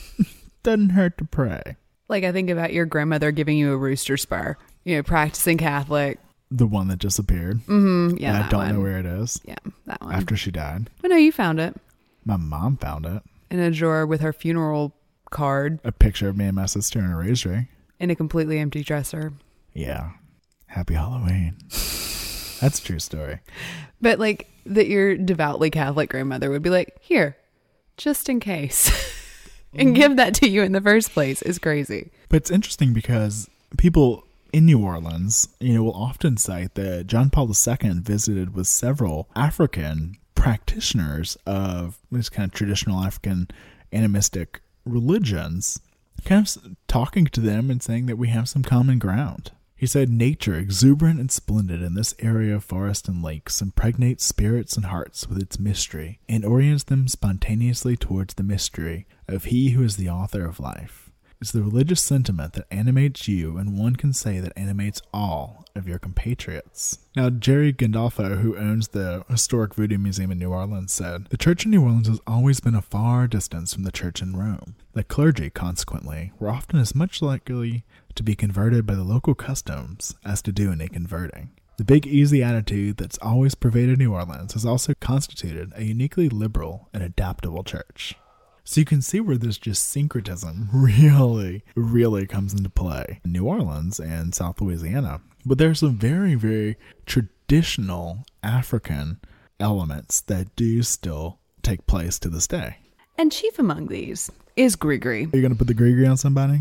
doesn't 0.65 0.91
hurt 0.91 1.19
to 1.19 1.25
pray. 1.25 1.77
like 2.09 2.25
I 2.25 2.33
think 2.33 2.51
about 2.51 2.73
your 2.73 2.87
grandmother 2.87 3.31
giving 3.31 3.59
you 3.59 3.73
a 3.73 3.77
rooster 3.77 4.17
spur. 4.17 4.57
You 4.85 4.97
know, 4.97 5.03
practicing 5.05 5.59
Catholic. 5.59 6.19
The 6.51 6.67
one 6.67 6.89
that 6.89 6.99
disappeared. 6.99 7.61
Mm, 7.67 8.21
yeah, 8.21 8.35
and 8.35 8.45
I 8.45 8.49
don't 8.49 8.61
one. 8.61 8.75
know 8.75 8.81
where 8.81 8.99
it 8.99 9.07
is. 9.07 9.41
Yeah, 9.45 9.55
that 9.87 10.01
one. 10.01 10.13
After 10.13 10.37
she 10.37 10.51
died, 10.51 10.91
I 11.05 11.09
know 11.09 11.17
you 11.17 11.31
found 11.31 11.61
it 11.61 11.77
my 12.25 12.37
mom 12.37 12.77
found 12.77 13.07
it. 13.07 13.23
in 13.51 13.59
a 13.59 13.71
drawer 13.71 14.07
with 14.07 14.21
her 14.21 14.33
funeral 14.33 14.95
card 15.31 15.81
A 15.85 15.93
picture 15.93 16.29
of 16.29 16.37
me 16.37 16.47
and 16.47 16.57
my 16.57 16.67
sister 16.67 16.99
in 16.99 17.07
a 17.07 17.17
rosary. 17.17 17.69
in 17.99 18.11
a 18.11 18.15
completely 18.15 18.59
empty 18.59 18.83
dresser. 18.85 19.33
Yeah. 19.73 20.11
Happy 20.67 20.95
Halloween. 20.95 21.57
That's 22.61 22.79
a 22.79 22.83
true 22.85 22.99
story. 22.99 23.41
But 24.01 24.19
like 24.19 24.49
that 24.67 24.87
your 24.89 25.17
devoutly 25.17 25.71
Catholic 25.71 26.11
grandmother 26.11 26.51
would 26.51 26.63
be 26.63 26.71
like, 26.71 26.97
here, 27.01 27.37
just 27.97 28.29
in 28.29 28.41
case. 28.41 28.91
and 29.75 29.95
give 29.95 30.17
that 30.17 30.35
to 30.35 30.49
you 30.49 30.63
in 30.63 30.73
the 30.73 30.81
first 30.81 31.11
place 31.13 31.43
is 31.43 31.59
crazy. 31.59 32.11
But 32.29 32.37
it's 32.37 32.51
interesting 32.51 32.93
because 32.93 33.49
people 33.79 34.25
in 34.53 34.67
New 34.67 34.85
Orleans, 34.85 35.49
you 35.61 35.75
know, 35.75 35.83
will 35.83 35.95
often 35.95 36.37
cite 36.37 36.75
that 36.75 37.07
John 37.07 37.31
Paul 37.31 37.49
II 37.49 37.91
visited 38.01 38.55
with 38.55 38.67
several 38.67 39.29
African 39.35 40.17
practitioners 40.43 41.37
of 41.47 42.01
these 42.11 42.29
kind 42.29 42.49
of 42.49 42.53
traditional 42.53 43.05
African 43.05 43.47
animistic 43.93 44.61
religions, 44.85 45.81
kind 46.25 46.45
of 46.45 46.77
talking 46.89 47.27
to 47.27 47.41
them 47.41 47.71
and 47.71 47.81
saying 47.81 48.07
that 48.07 48.19
we 48.19 48.27
have 48.27 48.49
some 48.49 48.65
common 48.65 48.99
ground. 48.99 49.53
He 49.77 49.87
said, 49.87 50.11
Nature, 50.11 50.57
exuberant 50.57 51.21
and 51.21 51.31
splendid 51.31 51.81
in 51.81 51.95
this 51.95 52.17
area 52.19 52.57
of 52.57 52.65
forest 52.65 53.07
and 53.07 53.23
lakes, 53.23 53.63
impregnates 53.63 54.25
spirits 54.25 54.77
and 54.77 54.87
hearts 54.87 55.29
with 55.29 55.41
its 55.41 55.61
mystery, 55.61 56.19
and 56.29 56.45
orients 56.45 56.83
them 56.85 57.07
spontaneously 57.07 57.97
towards 57.97 58.35
the 58.35 58.43
mystery 58.43 59.07
of 59.29 59.45
He 59.45 59.71
who 59.71 59.85
is 59.85 59.95
the 59.95 60.11
author 60.11 60.45
of 60.45 60.59
life. 60.59 61.02
It's 61.43 61.51
the 61.51 61.61
religious 61.61 62.01
sentiment 62.01 62.53
that 62.53 62.69
animates 62.71 63.27
you, 63.27 63.59
and 63.59 63.77
one 63.77 63.97
can 63.97 64.13
say 64.13 64.39
that 64.39 64.53
animates 64.57 65.03
all 65.13 65.65
of 65.75 65.89
your 65.89 65.99
compatriots. 65.99 67.01
Now, 67.17 67.31
Jerry 67.31 67.73
Gandolfo, 67.73 68.41
who 68.41 68.57
owns 68.57 68.87
the 68.87 69.25
Historic 69.29 69.75
Voodoo 69.75 69.99
Museum 69.99 70.31
in 70.31 70.39
New 70.39 70.53
Orleans, 70.53 70.93
said 70.93 71.27
The 71.31 71.37
church 71.37 71.65
in 71.65 71.73
New 71.73 71.83
Orleans 71.83 72.07
has 72.07 72.21
always 72.29 72.61
been 72.61 72.77
a 72.77 72.81
far 72.81 73.27
distance 73.27 73.75
from 73.75 73.83
the 73.83 73.91
church 73.91 74.23
in 74.23 74.37
Rome. 74.37 74.77
The 74.93 75.03
clergy, 75.03 75.51
consequently, 75.51 76.31
were 76.39 76.49
often 76.49 76.79
as 76.79 76.95
much 76.95 77.21
likely 77.21 77.83
to 78.15 78.23
be 78.23 78.37
converted 78.37 78.87
by 78.87 78.95
the 78.95 79.03
local 79.03 79.35
customs 79.35 80.15
as 80.25 80.43
to 80.43 80.53
do 80.53 80.71
any 80.71 80.87
converting. 80.87 81.51
The 81.77 81.85
big 81.85 82.07
easy 82.07 82.41
attitude 82.45 82.99
that's 82.99 83.19
always 83.19 83.57
pervaded 83.57 83.99
New 83.99 84.15
Orleans 84.15 84.53
has 84.53 84.65
also 84.65 84.95
constituted 85.01 85.73
a 85.75 85.83
uniquely 85.83 86.29
liberal 86.29 86.89
and 86.95 87.03
adaptable 87.03 87.65
church. 87.65 88.15
So 88.65 88.81
you 88.81 88.85
can 88.85 89.03
see 89.03 89.21
where 89.21 89.37
this 89.37 89.59
just 89.59 89.89
syncretism 89.89 90.69
really, 90.73 91.65
really 91.75 92.27
comes 92.27 92.53
into 92.53 92.71
play 92.71 93.21
in 93.25 93.33
New 93.33 93.45
Orleans 93.45 93.99
and 93.99 94.35
South 94.35 94.61
Louisiana. 94.61 95.21
But 95.45 95.59
there's 95.59 95.81
some 95.81 95.97
very, 95.97 96.35
very 96.37 96.77
traditional 97.05 98.25
African 98.43 99.21
elements 99.59 100.21
that 100.23 100.55
do 100.55 100.83
still 100.83 101.39
take 101.63 101.87
place 101.87 102.19
to 102.21 102.29
this 102.29 102.47
day. 102.47 102.77
And 103.19 103.33
chief 103.33 103.59
among 103.59 103.89
these 103.89 104.31
is 104.57 104.77
Grigri. 104.77 105.33
Are 105.33 105.37
you 105.37 105.43
going 105.43 105.53
to 105.53 105.59
put 105.59 105.67
the 105.67 105.75
Grigri 105.75 106.09
on 106.09 106.17
somebody? 106.17 106.61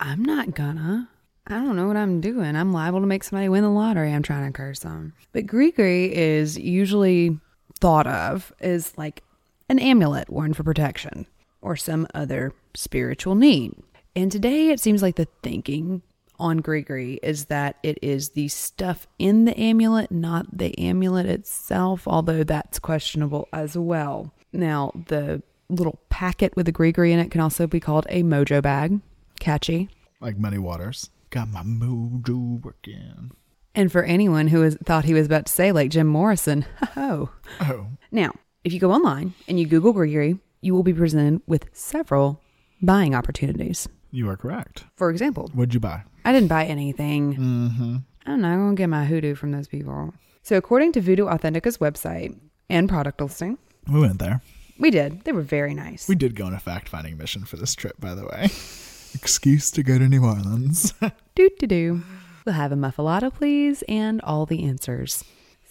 I'm 0.00 0.24
not 0.24 0.54
gonna. 0.54 1.08
I 1.46 1.54
don't 1.54 1.76
know 1.76 1.86
what 1.86 1.96
I'm 1.96 2.20
doing. 2.20 2.56
I'm 2.56 2.72
liable 2.72 3.00
to 3.00 3.06
make 3.06 3.24
somebody 3.24 3.48
win 3.48 3.62
the 3.62 3.70
lottery. 3.70 4.12
I'm 4.12 4.22
trying 4.22 4.50
to 4.50 4.56
curse 4.56 4.80
them. 4.80 5.14
But 5.32 5.46
Grigri 5.46 6.10
is 6.10 6.58
usually 6.58 7.38
thought 7.78 8.06
of 8.06 8.52
as 8.60 8.96
like 8.98 9.22
an 9.68 9.78
amulet 9.78 10.30
worn 10.30 10.54
for 10.54 10.62
protection 10.62 11.26
or 11.60 11.76
some 11.76 12.06
other 12.14 12.52
spiritual 12.74 13.34
need. 13.34 13.74
And 14.14 14.30
today 14.30 14.70
it 14.70 14.80
seems 14.80 15.02
like 15.02 15.16
the 15.16 15.28
thinking 15.42 16.02
on 16.38 16.60
Grigri 16.60 17.18
is 17.22 17.46
that 17.46 17.76
it 17.82 17.98
is 18.02 18.30
the 18.30 18.48
stuff 18.48 19.06
in 19.18 19.44
the 19.46 19.58
amulet, 19.58 20.10
not 20.10 20.58
the 20.58 20.78
amulet 20.78 21.26
itself, 21.26 22.06
although 22.06 22.44
that's 22.44 22.78
questionable 22.78 23.48
as 23.52 23.76
well. 23.76 24.32
Now, 24.52 24.92
the 25.06 25.42
little 25.68 25.98
packet 26.08 26.54
with 26.56 26.66
the 26.66 26.72
Grigri 26.72 27.10
in 27.10 27.18
it 27.18 27.30
can 27.30 27.40
also 27.40 27.66
be 27.66 27.80
called 27.80 28.06
a 28.08 28.22
mojo 28.22 28.62
bag. 28.62 29.00
Catchy. 29.40 29.88
Like 30.20 30.38
Muddy 30.38 30.58
Waters. 30.58 31.10
Got 31.30 31.48
my 31.50 31.62
mojo 31.62 32.62
working. 32.62 33.32
And 33.74 33.92
for 33.92 34.04
anyone 34.04 34.48
who 34.48 34.62
has 34.62 34.76
thought 34.84 35.04
he 35.04 35.12
was 35.12 35.26
about 35.26 35.46
to 35.46 35.52
say 35.52 35.72
like 35.72 35.90
Jim 35.90 36.06
Morrison, 36.06 36.62
Ho 36.80 36.86
ho. 36.94 37.30
Oh, 37.60 37.86
Now, 38.10 38.32
if 38.66 38.72
you 38.72 38.80
go 38.80 38.90
online 38.90 39.32
and 39.46 39.60
you 39.60 39.66
Google 39.66 39.94
Grigri, 39.94 40.40
you 40.60 40.74
will 40.74 40.82
be 40.82 40.92
presented 40.92 41.40
with 41.46 41.66
several 41.72 42.42
buying 42.82 43.14
opportunities. 43.14 43.88
you 44.10 44.28
are 44.28 44.36
correct. 44.36 44.84
For 44.96 45.08
example, 45.10 45.50
What'd 45.54 45.72
you 45.72 45.78
buy? 45.80 46.02
I 46.24 46.32
didn't 46.32 46.48
buy 46.48 46.64
anything. 46.64 47.34
Mm-hmm. 47.36 47.96
I'm 48.26 48.40
not 48.40 48.56
going 48.56 48.74
to 48.74 48.80
get 48.80 48.88
my 48.88 49.04
hoodoo 49.04 49.36
from 49.36 49.52
those 49.52 49.68
people. 49.68 50.12
So, 50.42 50.56
according 50.56 50.92
to 50.92 51.00
Voodoo 51.00 51.26
Authentica's 51.26 51.78
website 51.78 52.36
and 52.68 52.88
product 52.88 53.20
listing, 53.20 53.56
We 53.92 54.00
went 54.00 54.18
there. 54.18 54.40
we 54.80 54.90
did. 54.90 55.22
They 55.22 55.30
were 55.32 55.42
very 55.42 55.74
nice. 55.74 56.08
We 56.08 56.16
did 56.16 56.34
go 56.34 56.46
on 56.46 56.54
a 56.54 56.58
fact 56.58 56.88
finding 56.88 57.16
mission 57.16 57.44
for 57.44 57.56
this 57.56 57.74
trip, 57.76 58.00
by 58.00 58.14
the 58.16 58.24
way. 58.26 58.44
Excuse 59.14 59.70
to 59.70 59.82
go 59.84 59.96
to 59.98 60.08
New 60.08 60.24
Orleans. 60.24 60.92
Doo 61.36 61.50
doo 61.60 61.66
doo. 61.68 62.02
We'll 62.44 62.56
have 62.56 62.72
a 62.72 62.76
muffuletta, 62.76 63.30
please, 63.30 63.82
and 63.88 64.20
all 64.22 64.44
the 64.46 64.64
answers. 64.64 65.22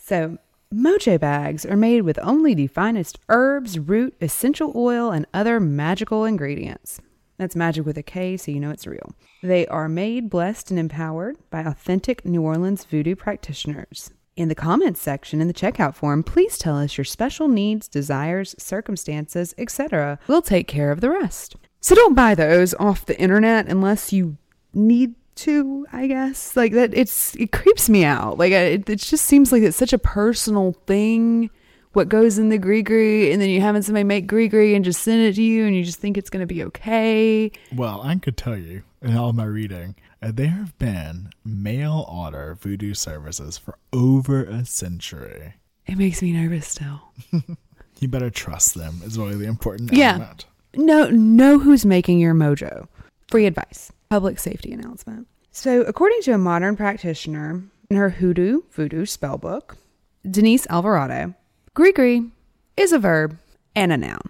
So, 0.06 0.38
mojo 0.76 1.20
bags 1.20 1.66
are 1.66 1.78
made 1.78 2.02
with 2.02 2.20
only 2.22 2.54
the 2.54 2.68
finest 2.68 3.20
herbs, 3.30 3.80
root, 3.80 4.16
essential 4.22 4.74
oil, 4.76 5.12
and 5.12 5.26
other 5.34 5.60
magical 5.60 6.26
ingredients. 6.26 7.00
That's 7.38 7.56
magic 7.56 7.86
with 7.86 7.98
a 7.98 8.04
K, 8.04 8.38
so 8.38 8.52
you 8.52 8.60
know 8.60 8.72
it's 8.72 8.88
real. 8.88 9.14
They 9.42 9.68
are 9.68 9.90
made, 9.90 10.30
blessed, 10.30 10.72
and 10.72 10.80
empowered 10.80 11.38
by 11.50 11.62
authentic 11.62 12.26
New 12.26 12.42
Orleans 12.42 12.86
voodoo 12.86 13.16
practitioners. 13.16 14.12
In 14.36 14.50
the 14.50 14.56
comments 14.56 15.02
section 15.02 15.40
in 15.40 15.48
the 15.48 15.54
checkout 15.54 15.96
form, 15.96 16.22
please 16.22 16.58
tell 16.58 16.78
us 16.78 16.98
your 16.98 17.06
special 17.06 17.48
needs, 17.48 17.88
desires, 17.88 18.54
circumstances, 18.58 19.54
etc. 19.58 20.20
We'll 20.28 20.42
take 20.42 20.68
care 20.68 20.92
of 20.92 21.00
the 21.00 21.10
rest. 21.10 21.56
So 21.80 21.96
don't 21.96 22.16
buy 22.16 22.36
those 22.36 22.74
off 22.76 23.06
the 23.06 23.20
internet 23.20 23.68
unless 23.68 24.12
you 24.12 24.38
need 24.74 25.16
to, 25.38 25.86
I 25.92 26.08
guess. 26.08 26.56
Like 26.56 26.72
that 26.74 26.94
it's 26.94 27.36
it 27.36 27.52
creeps 27.52 27.90
me 27.90 28.04
out. 28.06 28.38
Like 28.38 28.52
it, 28.52 28.90
it 28.90 29.00
just 29.00 29.26
seems 29.26 29.52
like 29.52 29.64
it's 29.64 29.78
such 29.78 29.94
a 29.94 29.98
personal 30.00 30.74
thing 30.86 31.50
what 31.94 32.10
goes 32.10 32.38
in 32.38 32.50
the 32.50 32.58
gree 32.58 32.82
gree, 32.84 33.32
and 33.32 33.42
then 33.42 33.48
you 33.50 33.62
having 33.62 33.82
somebody 33.82 34.04
make 34.04 34.28
gree 34.28 34.76
and 34.76 34.84
just 34.84 35.02
send 35.02 35.22
it 35.22 35.36
to 35.36 35.42
you 35.42 35.66
and 35.66 35.74
you 35.76 35.82
just 35.84 35.98
think 36.00 36.18
it's 36.18 36.30
going 36.30 36.42
to 36.46 36.54
be 36.54 36.62
okay. 36.62 37.50
Well, 37.74 38.02
I 38.04 38.16
could 38.16 38.36
tell 38.36 38.58
you 38.58 38.84
in 39.02 39.16
all 39.16 39.32
my 39.32 39.46
reading, 39.46 39.96
uh, 40.22 40.32
there 40.34 40.50
have 40.50 40.78
been 40.78 41.30
mail 41.46 42.06
order 42.12 42.58
voodoo 42.60 42.94
services 42.94 43.58
for 43.58 43.78
over 43.94 44.44
a 44.44 44.66
century. 44.66 45.54
It 45.86 45.98
makes 45.98 46.22
me 46.22 46.34
nervous 46.34 46.68
still. 46.68 47.02
You 48.00 48.10
better 48.10 48.30
trust 48.30 48.76
them, 48.76 49.00
is 49.06 49.18
really 49.18 49.38
the 49.38 49.46
important 49.46 49.94
Yeah. 49.94 50.16
element. 50.16 50.46
No, 50.76 51.10
know 51.12 51.60
who's 51.60 51.86
making 51.86 52.20
your 52.20 52.34
mojo. 52.34 52.90
Free 53.30 53.46
advice. 53.46 53.90
Public 54.10 54.40
safety 54.40 54.72
announcement. 54.72 55.28
So, 55.52 55.82
according 55.82 56.22
to 56.24 56.34
a 56.34 56.38
modern 56.38 56.76
practitioner 56.76 57.64
in 57.90 57.98
her 57.98 58.10
hoodoo 58.10 58.62
voodoo 58.72 59.06
spell 59.06 59.38
book, 59.38 59.78
Denise 60.30 60.68
Alvarado, 60.70 61.34
gree 61.74 62.30
is 62.78 62.92
a 62.92 63.00
verb 63.00 63.38
and 63.76 63.92
a 63.92 63.98
noun. 63.98 64.22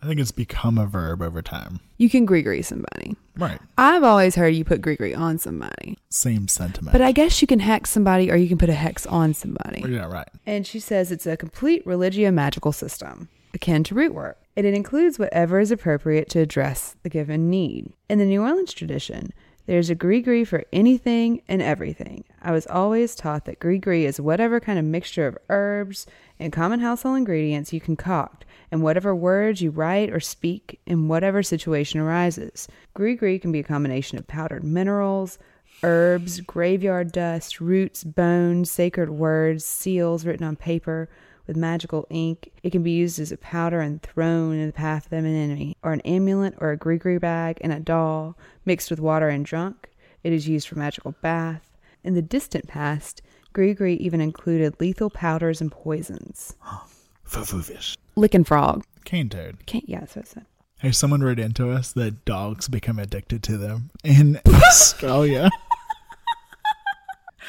I 0.00 0.06
think 0.06 0.20
it's 0.20 0.30
become 0.30 0.78
a 0.78 0.86
verb 0.86 1.20
over 1.22 1.42
time. 1.42 1.80
You 1.96 2.08
can 2.08 2.24
gree 2.24 2.62
somebody. 2.62 3.16
Right. 3.36 3.58
I've 3.76 4.04
always 4.04 4.36
heard 4.36 4.54
you 4.54 4.64
put 4.64 4.80
gree 4.80 5.14
on 5.14 5.38
somebody, 5.38 5.98
Same 6.10 6.46
sentiment. 6.46 6.92
but 6.92 7.00
I 7.02 7.10
guess 7.12 7.40
you 7.42 7.48
can 7.48 7.58
hex 7.58 7.90
somebody 7.90 8.30
or 8.30 8.36
you 8.36 8.48
can 8.48 8.58
put 8.58 8.68
a 8.68 8.74
hex 8.74 9.06
on 9.06 9.34
somebody. 9.34 9.82
yeah, 9.88 10.06
right. 10.06 10.28
And 10.46 10.64
she 10.66 10.78
says 10.80 11.10
it's 11.10 11.26
a 11.26 11.36
complete 11.36 11.84
religio 11.86 12.30
magical 12.30 12.70
system, 12.72 13.28
akin 13.58 13.84
to 13.84 13.94
root 13.94 14.14
work. 14.14 14.38
And 14.56 14.66
it 14.66 14.74
includes 14.74 15.18
whatever 15.18 15.60
is 15.60 15.70
appropriate 15.70 16.28
to 16.30 16.40
address 16.40 16.96
the 17.02 17.10
given 17.10 17.50
need. 17.50 17.92
In 18.08 18.18
the 18.18 18.24
New 18.24 18.42
Orleans 18.42 18.72
tradition, 18.72 19.32
there's 19.66 19.90
a 19.90 19.94
gree 19.94 20.44
for 20.44 20.64
anything 20.72 21.42
and 21.46 21.60
everything. 21.60 22.24
I 22.40 22.52
was 22.52 22.66
always 22.66 23.14
taught 23.14 23.44
that 23.44 23.60
gree 23.60 24.06
is 24.06 24.20
whatever 24.20 24.60
kind 24.60 24.78
of 24.78 24.84
mixture 24.84 25.26
of 25.26 25.36
herbs 25.50 26.06
and 26.38 26.52
common 26.52 26.80
household 26.80 27.18
ingredients 27.18 27.72
you 27.72 27.80
concoct, 27.80 28.46
and 28.72 28.82
whatever 28.82 29.14
words 29.14 29.60
you 29.60 29.70
write 29.70 30.10
or 30.10 30.20
speak 30.20 30.80
in 30.86 31.08
whatever 31.08 31.42
situation 31.42 32.00
arises. 32.00 32.66
Gree 32.94 33.38
can 33.38 33.52
be 33.52 33.60
a 33.60 33.64
combination 33.64 34.18
of 34.18 34.26
powdered 34.26 34.64
minerals, 34.64 35.38
herbs, 35.82 36.40
graveyard 36.40 37.12
dust, 37.12 37.60
roots, 37.60 38.02
bones, 38.02 38.70
sacred 38.70 39.10
words, 39.10 39.64
seals 39.64 40.24
written 40.24 40.46
on 40.46 40.56
paper 40.56 41.08
with 41.48 41.56
magical 41.56 42.06
ink. 42.10 42.52
It 42.62 42.70
can 42.70 42.84
be 42.84 42.92
used 42.92 43.18
as 43.18 43.32
a 43.32 43.36
powder 43.38 43.80
and 43.80 44.00
thrown 44.00 44.54
in 44.54 44.66
the 44.66 44.72
path 44.72 45.06
of 45.06 45.12
an 45.14 45.26
enemy, 45.26 45.76
or 45.82 45.92
an 45.92 46.02
amulet 46.02 46.54
or 46.58 46.70
a 46.70 46.76
gree 46.76 47.18
bag 47.18 47.58
and 47.62 47.72
a 47.72 47.80
doll, 47.80 48.38
mixed 48.64 48.90
with 48.90 49.00
water 49.00 49.28
and 49.28 49.44
drunk. 49.44 49.90
It 50.22 50.32
is 50.32 50.46
used 50.46 50.68
for 50.68 50.78
magical 50.78 51.16
bath. 51.22 51.76
In 52.04 52.14
the 52.14 52.22
distant 52.22 52.68
past, 52.68 53.22
gree 53.52 53.74
even 53.94 54.20
included 54.20 54.80
lethal 54.80 55.10
powders 55.10 55.60
and 55.60 55.72
poisons. 55.72 56.54
Fufoofish. 57.26 57.96
Licking 58.14 58.44
frog. 58.44 58.84
Cane 59.04 59.28
toad. 59.28 59.66
Can't, 59.66 59.88
yeah, 59.88 60.00
that's 60.00 60.16
what 60.16 60.26
I 60.26 60.28
said. 60.28 60.46
Hey, 60.80 60.92
someone 60.92 61.22
wrote 61.22 61.40
into 61.40 61.70
us 61.70 61.92
that 61.92 62.24
dogs 62.24 62.68
become 62.68 63.00
addicted 63.00 63.42
to 63.44 63.56
them 63.56 63.90
in 64.04 64.40
Australia. 64.46 65.50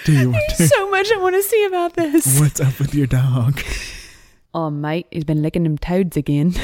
Do 0.06 0.14
you 0.14 0.30
want 0.32 0.44
to? 0.58 0.68
so 0.68 0.90
much 0.90 1.12
I 1.12 1.18
want 1.18 1.36
to 1.36 1.44
see 1.44 1.66
about 1.66 1.94
this. 1.94 2.40
What's 2.40 2.60
up 2.60 2.80
with 2.80 2.94
your 2.96 3.08
dog? 3.08 3.62
Oh, 4.52 4.72
mate, 4.72 5.06
he's 5.12 5.26
been 5.26 5.44
licking 5.44 5.62
them 5.62 5.78
toads 5.78 6.18
again. 6.18 6.56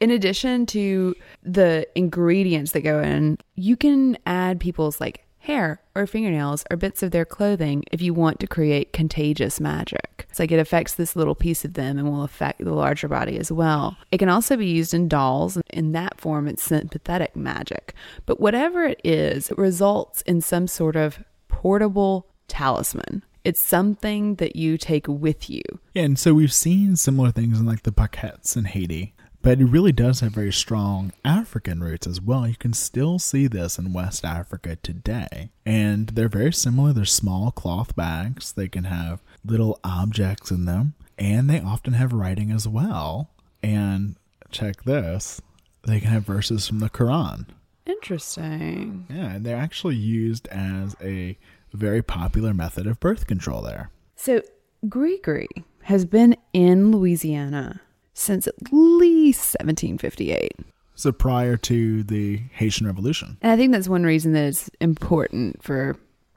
in 0.00 0.10
addition 0.10 0.66
to 0.66 1.14
the 1.44 1.86
ingredients 1.94 2.72
that 2.72 2.80
go 2.80 3.00
in, 3.00 3.38
you 3.54 3.76
can 3.76 4.18
add 4.26 4.58
people's 4.58 5.00
like 5.00 5.24
hair 5.38 5.80
or 5.94 6.04
fingernails 6.04 6.64
or 6.72 6.76
bits 6.76 7.04
of 7.04 7.12
their 7.12 7.24
clothing 7.24 7.84
if 7.92 8.02
you 8.02 8.12
want 8.12 8.40
to 8.40 8.48
create 8.48 8.92
contagious 8.92 9.60
magic. 9.60 10.26
It's 10.28 10.40
like 10.40 10.50
it 10.50 10.58
affects 10.58 10.94
this 10.94 11.14
little 11.14 11.36
piece 11.36 11.64
of 11.64 11.74
them 11.74 11.96
and 11.96 12.10
will 12.10 12.24
affect 12.24 12.64
the 12.64 12.74
larger 12.74 13.06
body 13.06 13.38
as 13.38 13.52
well. 13.52 13.96
It 14.10 14.18
can 14.18 14.28
also 14.28 14.56
be 14.56 14.66
used 14.66 14.92
in 14.94 15.06
dolls. 15.06 15.56
In 15.70 15.92
that 15.92 16.20
form, 16.20 16.48
it's 16.48 16.64
sympathetic 16.64 17.36
magic. 17.36 17.94
But 18.26 18.40
whatever 18.40 18.82
it 18.84 19.00
is, 19.04 19.48
it 19.52 19.58
results 19.58 20.22
in 20.22 20.40
some 20.40 20.66
sort 20.66 20.96
of 20.96 21.20
portable 21.64 22.26
talisman. 22.46 23.24
It's 23.42 23.60
something 23.60 24.34
that 24.34 24.54
you 24.54 24.76
take 24.76 25.08
with 25.08 25.48
you. 25.48 25.62
Yeah, 25.94 26.02
and 26.02 26.18
so 26.18 26.34
we've 26.34 26.52
seen 26.52 26.94
similar 26.96 27.30
things 27.30 27.58
in 27.58 27.64
like 27.64 27.84
the 27.84 27.90
Paquettes 27.90 28.54
in 28.54 28.66
Haiti, 28.66 29.14
but 29.40 29.58
it 29.62 29.64
really 29.64 29.90
does 29.90 30.20
have 30.20 30.32
very 30.32 30.52
strong 30.52 31.10
African 31.24 31.80
roots 31.80 32.06
as 32.06 32.20
well. 32.20 32.46
You 32.46 32.56
can 32.56 32.74
still 32.74 33.18
see 33.18 33.46
this 33.46 33.78
in 33.78 33.94
West 33.94 34.26
Africa 34.26 34.76
today. 34.76 35.52
And 35.64 36.08
they're 36.08 36.28
very 36.28 36.52
similar. 36.52 36.92
They're 36.92 37.06
small 37.06 37.50
cloth 37.50 37.96
bags, 37.96 38.52
they 38.52 38.68
can 38.68 38.84
have 38.84 39.22
little 39.42 39.80
objects 39.82 40.50
in 40.50 40.66
them, 40.66 40.92
and 41.16 41.48
they 41.48 41.60
often 41.60 41.94
have 41.94 42.12
writing 42.12 42.50
as 42.50 42.68
well. 42.68 43.30
And 43.62 44.16
check 44.50 44.84
this 44.84 45.40
they 45.86 46.00
can 46.00 46.10
have 46.10 46.26
verses 46.26 46.68
from 46.68 46.80
the 46.80 46.90
Quran. 46.90 47.46
Interesting. 47.86 49.06
Yeah, 49.10 49.34
and 49.34 49.44
they're 49.44 49.56
actually 49.56 49.96
used 49.96 50.48
as 50.48 50.96
a 51.02 51.36
very 51.76 52.02
popular 52.02 52.54
method 52.54 52.86
of 52.86 53.00
birth 53.00 53.26
control 53.26 53.62
there. 53.62 53.90
So, 54.16 54.42
Grigri 54.86 55.48
has 55.82 56.04
been 56.04 56.36
in 56.52 56.92
Louisiana 56.92 57.80
since 58.14 58.46
at 58.46 58.54
least 58.72 59.54
1758. 59.60 60.52
So 60.94 61.10
prior 61.10 61.56
to 61.58 62.04
the 62.04 62.40
Haitian 62.52 62.86
Revolution. 62.86 63.36
And 63.42 63.50
I 63.50 63.56
think 63.56 63.72
that's 63.72 63.88
one 63.88 64.04
reason 64.04 64.32
that 64.32 64.44
it's 64.44 64.70
important 64.80 65.62
for 65.62 65.96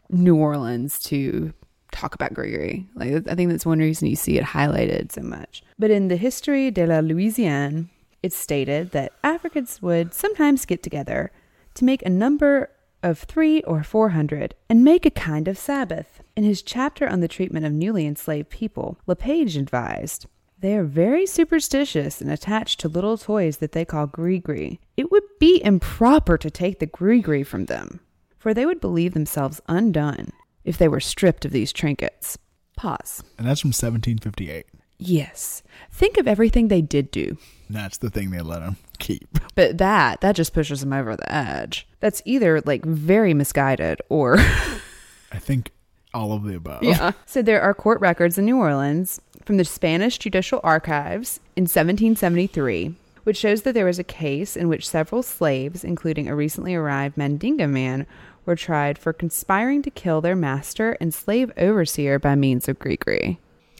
New 0.09 0.35
Orleans 0.35 0.99
to 1.03 1.53
talk 1.91 2.15
about 2.15 2.33
Grigri. 2.33 2.87
Like, 2.95 3.27
I 3.27 3.35
think 3.35 3.51
that's 3.51 3.65
one 3.65 3.79
reason 3.79 4.07
you 4.07 4.15
see 4.15 4.37
it 4.37 4.43
highlighted 4.43 5.11
so 5.11 5.21
much. 5.21 5.63
But 5.77 5.91
in 5.91 6.07
the 6.07 6.17
History 6.17 6.71
de 6.71 6.87
la 6.87 7.01
Louisiane, 7.01 7.89
it's 8.23 8.35
stated 8.35 8.91
that 8.91 9.13
Africans 9.23 9.81
would 9.81 10.13
sometimes 10.13 10.65
get 10.65 10.81
together 10.81 11.31
to 11.75 11.85
make 11.85 12.03
a 12.03 12.09
number 12.09 12.69
of 13.03 13.19
three 13.19 13.61
or 13.63 13.83
four 13.83 14.09
hundred 14.09 14.55
and 14.69 14.83
make 14.83 15.05
a 15.05 15.11
kind 15.11 15.47
of 15.47 15.57
Sabbath. 15.57 16.21
In 16.35 16.43
his 16.43 16.61
chapter 16.61 17.07
on 17.07 17.19
the 17.19 17.27
treatment 17.27 17.65
of 17.65 17.73
newly 17.73 18.05
enslaved 18.05 18.49
people, 18.49 18.97
LePage 19.07 19.57
advised 19.57 20.25
they 20.59 20.75
are 20.75 20.83
very 20.83 21.27
superstitious 21.27 22.19
and 22.19 22.31
attached 22.31 22.79
to 22.79 22.87
little 22.89 23.17
toys 23.17 23.57
that 23.57 23.73
they 23.73 23.85
call 23.85 24.07
gree 24.07 24.79
It 24.97 25.11
would 25.11 25.23
be 25.39 25.63
improper 25.63 26.37
to 26.37 26.49
take 26.49 26.79
the 26.79 26.87
gree 26.87 27.43
from 27.43 27.65
them, 27.65 27.99
for 28.39 28.53
they 28.53 28.65
would 28.65 28.81
believe 28.81 29.13
themselves 29.13 29.61
undone 29.67 30.31
if 30.63 30.77
they 30.77 30.87
were 30.87 30.99
stripped 30.99 31.45
of 31.45 31.51
these 31.51 31.71
trinkets. 31.71 32.39
Pause. 32.75 33.23
And 33.37 33.47
that's 33.47 33.61
from 33.61 33.69
1758. 33.69 34.65
Yes. 34.97 35.61
Think 35.91 36.17
of 36.17 36.27
everything 36.27 36.67
they 36.67 36.81
did 36.81 37.11
do. 37.11 37.37
That's 37.69 37.97
the 37.97 38.09
thing 38.09 38.31
they 38.31 38.41
let 38.41 38.61
him 38.61 38.77
keep. 38.99 39.27
But 39.55 39.79
that, 39.79 40.21
that 40.21 40.35
just 40.35 40.53
pushes 40.53 40.81
them 40.81 40.93
over 40.93 41.15
the 41.15 41.33
edge. 41.33 41.87
That's 41.99 42.21
either 42.25 42.61
like 42.61 42.85
very 42.85 43.33
misguided 43.33 44.03
or. 44.07 44.37
I 45.31 45.39
think 45.39 45.71
all 46.13 46.31
of 46.31 46.43
the 46.43 46.55
above. 46.55 46.83
Yeah. 46.83 47.13
So 47.25 47.41
there 47.41 47.61
are 47.61 47.73
court 47.73 47.99
records 47.99 48.37
in 48.37 48.45
New 48.45 48.57
Orleans 48.57 49.19
from 49.45 49.57
the 49.57 49.65
Spanish 49.65 50.19
Judicial 50.19 50.59
Archives 50.63 51.39
in 51.55 51.63
1773, 51.63 52.93
which 53.23 53.37
shows 53.37 53.63
that 53.63 53.73
there 53.73 53.85
was 53.85 53.97
a 53.97 54.03
case 54.03 54.55
in 54.55 54.67
which 54.69 54.87
several 54.87 55.23
slaves, 55.23 55.83
including 55.83 56.27
a 56.27 56.35
recently 56.35 56.75
arrived 56.75 57.17
Mandinga 57.17 57.67
man, 57.67 58.05
were 58.45 58.55
tried 58.55 58.97
for 58.99 59.11
conspiring 59.11 59.81
to 59.81 59.89
kill 59.89 60.21
their 60.21 60.35
master 60.35 60.97
and 61.01 61.13
slave 61.13 61.51
overseer 61.57 62.19
by 62.19 62.35
means 62.35 62.67
of 62.67 62.77
gree 62.77 62.97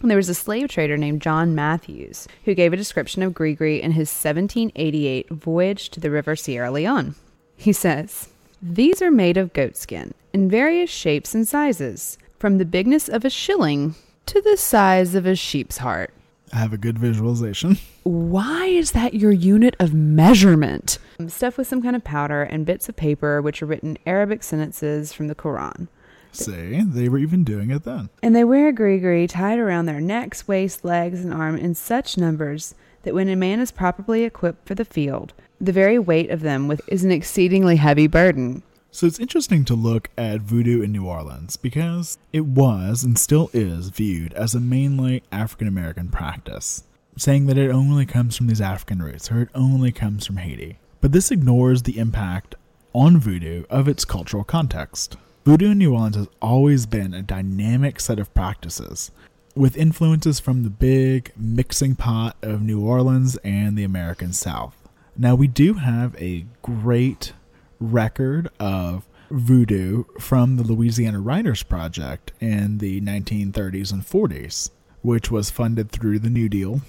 And 0.01 0.11
there 0.11 0.17
was 0.17 0.29
a 0.29 0.35
slave 0.35 0.69
trader 0.69 0.95
named 0.95 1.21
John 1.21 1.55
Matthews 1.55 2.27
who 2.45 2.53
gave 2.53 2.71
a 2.71 2.77
description 2.77 3.23
of 3.23 3.33
gree 3.33 3.81
in 3.81 3.91
his 3.91 4.09
1788 4.09 5.29
voyage 5.29 5.89
to 5.89 5.99
the 5.99 6.11
river 6.11 6.35
Sierra 6.35 6.71
Leone. 6.71 7.15
He 7.55 7.73
says, 7.73 8.29
These 8.61 9.01
are 9.01 9.09
made 9.09 9.37
of 9.37 9.53
goatskin 9.53 10.13
in 10.33 10.49
various 10.49 10.91
shapes 10.91 11.33
and 11.33 11.47
sizes, 11.47 12.17
from 12.37 12.59
the 12.59 12.65
bigness 12.65 13.09
of 13.09 13.25
a 13.25 13.29
shilling 13.29 13.95
to 14.27 14.39
the 14.41 14.57
size 14.57 15.15
of 15.15 15.25
a 15.25 15.35
sheep's 15.35 15.79
heart. 15.79 16.13
I 16.53 16.57
have 16.57 16.73
a 16.73 16.77
good 16.77 16.99
visualization. 16.99 17.77
Why 18.03 18.67
is 18.67 18.91
that 18.91 19.15
your 19.15 19.31
unit 19.31 19.75
of 19.79 19.93
measurement? 19.93 20.99
Stuff 21.27 21.57
with 21.57 21.67
some 21.67 21.81
kind 21.81 21.95
of 21.95 22.03
powder 22.03 22.43
and 22.43 22.65
bits 22.65 22.87
of 22.87 22.95
paper 22.95 23.41
which 23.41 23.61
are 23.61 23.65
written 23.65 23.97
Arabic 24.05 24.43
sentences 24.43 25.11
from 25.11 25.27
the 25.27 25.35
Quran. 25.35 25.87
See, 26.37 26.81
they 26.81 27.09
were 27.09 27.17
even 27.17 27.43
doing 27.43 27.71
it 27.71 27.83
then. 27.83 28.09
And 28.21 28.35
they 28.35 28.43
wear 28.43 28.67
a 28.67 28.71
gree 28.71 29.27
tied 29.27 29.59
around 29.59 29.85
their 29.85 30.01
necks, 30.01 30.47
waist, 30.47 30.85
legs, 30.85 31.23
and 31.23 31.33
arm 31.33 31.57
in 31.57 31.75
such 31.75 32.17
numbers 32.17 32.75
that 33.03 33.13
when 33.13 33.29
a 33.29 33.35
man 33.35 33.59
is 33.59 33.71
properly 33.71 34.23
equipped 34.23 34.67
for 34.67 34.75
the 34.75 34.85
field, 34.85 35.33
the 35.59 35.71
very 35.71 35.97
weight 35.97 36.29
of 36.29 36.41
them 36.41 36.67
with 36.67 36.81
is 36.87 37.03
an 37.03 37.11
exceedingly 37.11 37.77
heavy 37.77 38.07
burden. 38.07 38.63
So 38.91 39.05
it's 39.05 39.19
interesting 39.19 39.63
to 39.65 39.75
look 39.75 40.09
at 40.17 40.41
voodoo 40.41 40.81
in 40.81 40.91
New 40.91 41.05
Orleans 41.05 41.55
because 41.55 42.17
it 42.33 42.45
was 42.45 43.03
and 43.03 43.17
still 43.17 43.49
is 43.53 43.89
viewed 43.89 44.33
as 44.33 44.55
a 44.55 44.59
mainly 44.59 45.23
African 45.31 45.67
American 45.67 46.09
practice, 46.09 46.83
saying 47.15 47.45
that 47.47 47.57
it 47.57 47.69
only 47.69 48.05
comes 48.05 48.35
from 48.35 48.47
these 48.47 48.61
African 48.61 49.01
roots 49.01 49.31
or 49.31 49.41
it 49.41 49.49
only 49.53 49.91
comes 49.91 50.25
from 50.25 50.37
Haiti. 50.37 50.79
But 50.99 51.11
this 51.11 51.31
ignores 51.31 51.83
the 51.83 51.99
impact 51.99 52.55
on 52.93 53.19
voodoo 53.19 53.65
of 53.69 53.87
its 53.87 54.03
cultural 54.03 54.43
context. 54.43 55.17
Voodoo 55.47 55.71
in 55.71 55.77
New 55.77 55.93
Orleans 55.93 56.17
has 56.17 56.27
always 56.41 56.85
been 56.85 57.13
a 57.13 57.21
dynamic 57.21 58.01
set 58.01 58.19
of 58.19 58.33
practices, 58.33 59.11
with 59.55 59.77
influences 59.77 60.41
from 60.41 60.63
the 60.63 60.69
big 60.69 61.31
mixing 61.37 61.95
pot 61.95 62.35
of 62.41 62.61
New 62.61 62.81
Orleans 62.81 63.37
and 63.45 63.77
the 63.77 63.85
American 63.85 64.33
South. 64.33 64.75
Now, 65.15 65.35
we 65.35 65.47
do 65.47 65.75
have 65.75 66.21
a 66.21 66.45
great 66.61 67.31
record 67.79 68.49
of 68.59 69.07
voodoo 69.31 70.03
from 70.19 70.57
the 70.57 70.63
Louisiana 70.63 71.21
Writers 71.21 71.63
Project 71.63 72.33
in 72.41 72.79
the 72.79 72.99
1930s 72.99 73.93
and 73.93 74.05
40s, 74.05 74.71
which 75.01 75.31
was 75.31 75.49
funded 75.49 75.91
through 75.91 76.19
the 76.19 76.29
New 76.29 76.49
Deal, 76.49 76.81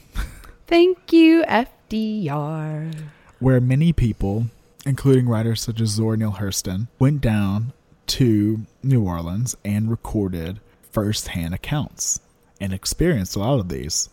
Thank 0.67 1.13
you, 1.13 1.45
FDR. 1.45 2.93
where 3.39 3.61
many 3.61 3.93
people, 3.93 4.47
including 4.85 5.29
writers 5.29 5.63
such 5.63 5.81
as 5.81 5.91
Zora 5.91 6.17
Neale 6.17 6.33
Hurston, 6.33 6.89
went 6.99 7.21
down 7.21 7.73
to 8.09 8.61
New 8.83 9.05
Orleans 9.05 9.57
and 9.65 9.91
recorded 9.91 10.61
first-hand 10.91 11.55
accounts 11.55 12.21
and 12.61 12.73
experienced 12.73 13.37
a 13.37 13.41
lot 13.41 13.61
of 13.61 13.69
these 13.69 14.09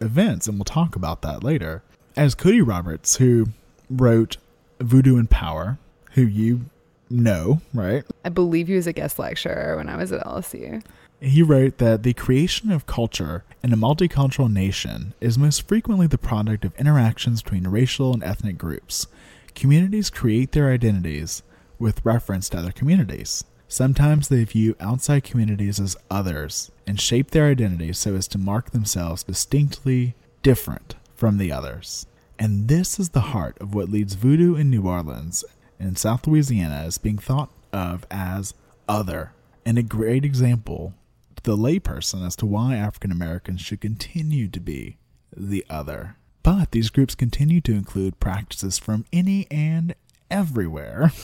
events, 0.00 0.46
and 0.46 0.56
we'll 0.56 0.64
talk 0.64 0.96
about 0.96 1.22
that 1.22 1.44
later. 1.44 1.82
As 2.16 2.34
Kodi 2.34 2.66
Roberts, 2.66 3.16
who 3.16 3.48
wrote 3.88 4.36
Voodoo 4.80 5.18
and 5.18 5.28
Power, 5.28 5.78
who 6.12 6.22
you 6.22 6.66
know, 7.10 7.60
right? 7.74 8.04
I 8.24 8.28
believe 8.28 8.68
he 8.68 8.74
was 8.74 8.86
a 8.86 8.92
guest 8.92 9.18
lecturer 9.18 9.76
when 9.76 9.88
I 9.88 9.96
was 9.96 10.12
at 10.12 10.24
LSU. 10.24 10.82
He 11.20 11.42
wrote 11.42 11.78
that 11.78 12.02
the 12.02 12.14
creation 12.14 12.70
of 12.70 12.86
culture 12.86 13.44
in 13.62 13.72
a 13.72 13.76
multicultural 13.76 14.50
nation 14.50 15.12
is 15.20 15.36
most 15.36 15.68
frequently 15.68 16.06
the 16.06 16.16
product 16.16 16.64
of 16.64 16.74
interactions 16.76 17.42
between 17.42 17.68
racial 17.68 18.14
and 18.14 18.24
ethnic 18.24 18.56
groups. 18.56 19.06
Communities 19.54 20.08
create 20.08 20.52
their 20.52 20.70
identities 20.70 21.42
with 21.80 22.04
reference 22.04 22.48
to 22.50 22.58
other 22.58 22.70
communities. 22.70 23.42
Sometimes 23.66 24.28
they 24.28 24.44
view 24.44 24.76
outside 24.80 25.24
communities 25.24 25.80
as 25.80 25.96
others 26.10 26.70
and 26.86 27.00
shape 27.00 27.30
their 27.30 27.46
identity 27.46 27.92
so 27.92 28.14
as 28.14 28.28
to 28.28 28.38
mark 28.38 28.70
themselves 28.70 29.22
distinctly 29.22 30.14
different 30.42 30.96
from 31.14 31.38
the 31.38 31.52
others. 31.52 32.06
And 32.38 32.68
this 32.68 32.98
is 32.98 33.10
the 33.10 33.20
heart 33.20 33.56
of 33.60 33.74
what 33.74 33.88
leads 33.88 34.14
voodoo 34.14 34.56
in 34.56 34.70
New 34.70 34.88
Orleans 34.88 35.44
and 35.78 35.96
South 35.96 36.26
Louisiana 36.26 36.82
as 36.86 36.98
being 36.98 37.18
thought 37.18 37.50
of 37.72 38.06
as 38.10 38.54
other, 38.88 39.32
and 39.64 39.78
a 39.78 39.82
great 39.82 40.24
example 40.24 40.94
to 41.36 41.42
the 41.42 41.56
layperson 41.56 42.26
as 42.26 42.34
to 42.36 42.46
why 42.46 42.74
African 42.74 43.12
Americans 43.12 43.60
should 43.60 43.80
continue 43.80 44.48
to 44.48 44.60
be 44.60 44.96
the 45.36 45.64
other. 45.70 46.16
But 46.42 46.72
these 46.72 46.90
groups 46.90 47.14
continue 47.14 47.60
to 47.60 47.72
include 47.72 48.18
practices 48.18 48.78
from 48.78 49.04
any 49.12 49.46
and 49.50 49.94
everywhere. 50.30 51.12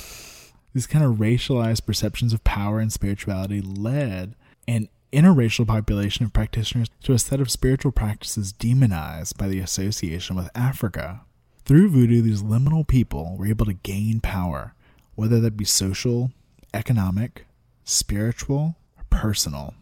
These 0.76 0.86
kind 0.86 1.06
of 1.06 1.14
racialized 1.14 1.86
perceptions 1.86 2.34
of 2.34 2.44
power 2.44 2.80
and 2.80 2.92
spirituality 2.92 3.62
led 3.62 4.34
an 4.68 4.90
interracial 5.10 5.66
population 5.66 6.26
of 6.26 6.34
practitioners 6.34 6.90
to 7.04 7.14
a 7.14 7.18
set 7.18 7.40
of 7.40 7.50
spiritual 7.50 7.92
practices 7.92 8.52
demonized 8.52 9.38
by 9.38 9.48
the 9.48 9.58
association 9.58 10.36
with 10.36 10.50
Africa. 10.54 11.22
Through 11.64 11.88
voodoo, 11.88 12.20
these 12.20 12.42
liminal 12.42 12.86
people 12.86 13.36
were 13.38 13.46
able 13.46 13.64
to 13.64 13.72
gain 13.72 14.20
power, 14.20 14.74
whether 15.14 15.40
that 15.40 15.56
be 15.56 15.64
social, 15.64 16.30
economic, 16.74 17.46
spiritual, 17.84 18.76
or 18.98 19.04
personal. 19.08 19.72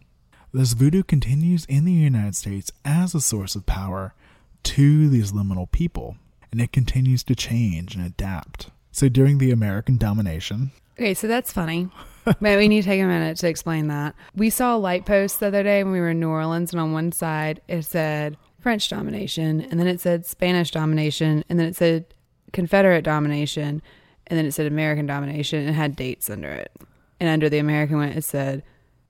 This 0.52 0.74
voodoo 0.74 1.02
continues 1.02 1.64
in 1.64 1.86
the 1.86 1.92
United 1.92 2.36
States 2.36 2.70
as 2.84 3.16
a 3.16 3.20
source 3.20 3.56
of 3.56 3.66
power 3.66 4.14
to 4.62 5.08
these 5.08 5.32
liminal 5.32 5.68
people, 5.72 6.18
and 6.52 6.60
it 6.60 6.70
continues 6.70 7.24
to 7.24 7.34
change 7.34 7.96
and 7.96 8.06
adapt. 8.06 8.70
So 8.92 9.08
during 9.08 9.38
the 9.38 9.50
American 9.50 9.98
domination, 9.98 10.70
Okay, 10.98 11.14
so 11.14 11.26
that's 11.26 11.52
funny. 11.52 11.88
but 12.24 12.40
we 12.40 12.68
need 12.68 12.82
to 12.82 12.88
take 12.88 13.02
a 13.02 13.06
minute 13.06 13.36
to 13.38 13.48
explain 13.48 13.88
that. 13.88 14.14
We 14.34 14.50
saw 14.50 14.76
a 14.76 14.78
light 14.78 15.04
post 15.04 15.40
the 15.40 15.48
other 15.48 15.62
day 15.62 15.82
when 15.82 15.92
we 15.92 16.00
were 16.00 16.10
in 16.10 16.20
New 16.20 16.30
Orleans, 16.30 16.72
and 16.72 16.80
on 16.80 16.92
one 16.92 17.12
side 17.12 17.60
it 17.68 17.82
said 17.82 18.36
French 18.60 18.88
domination, 18.88 19.60
and 19.60 19.78
then 19.78 19.86
it 19.86 20.00
said 20.00 20.24
Spanish 20.24 20.70
domination, 20.70 21.44
and 21.48 21.58
then 21.58 21.66
it 21.66 21.76
said 21.76 22.06
Confederate 22.52 23.02
domination, 23.02 23.82
and 24.26 24.38
then 24.38 24.46
it 24.46 24.52
said 24.52 24.66
American 24.66 25.06
domination, 25.06 25.60
and 25.60 25.68
it 25.68 25.74
had 25.74 25.96
dates 25.96 26.30
under 26.30 26.48
it. 26.48 26.72
And 27.20 27.28
under 27.28 27.48
the 27.48 27.58
American 27.58 27.96
one, 27.96 28.08
it 28.08 28.24
said 28.24 28.62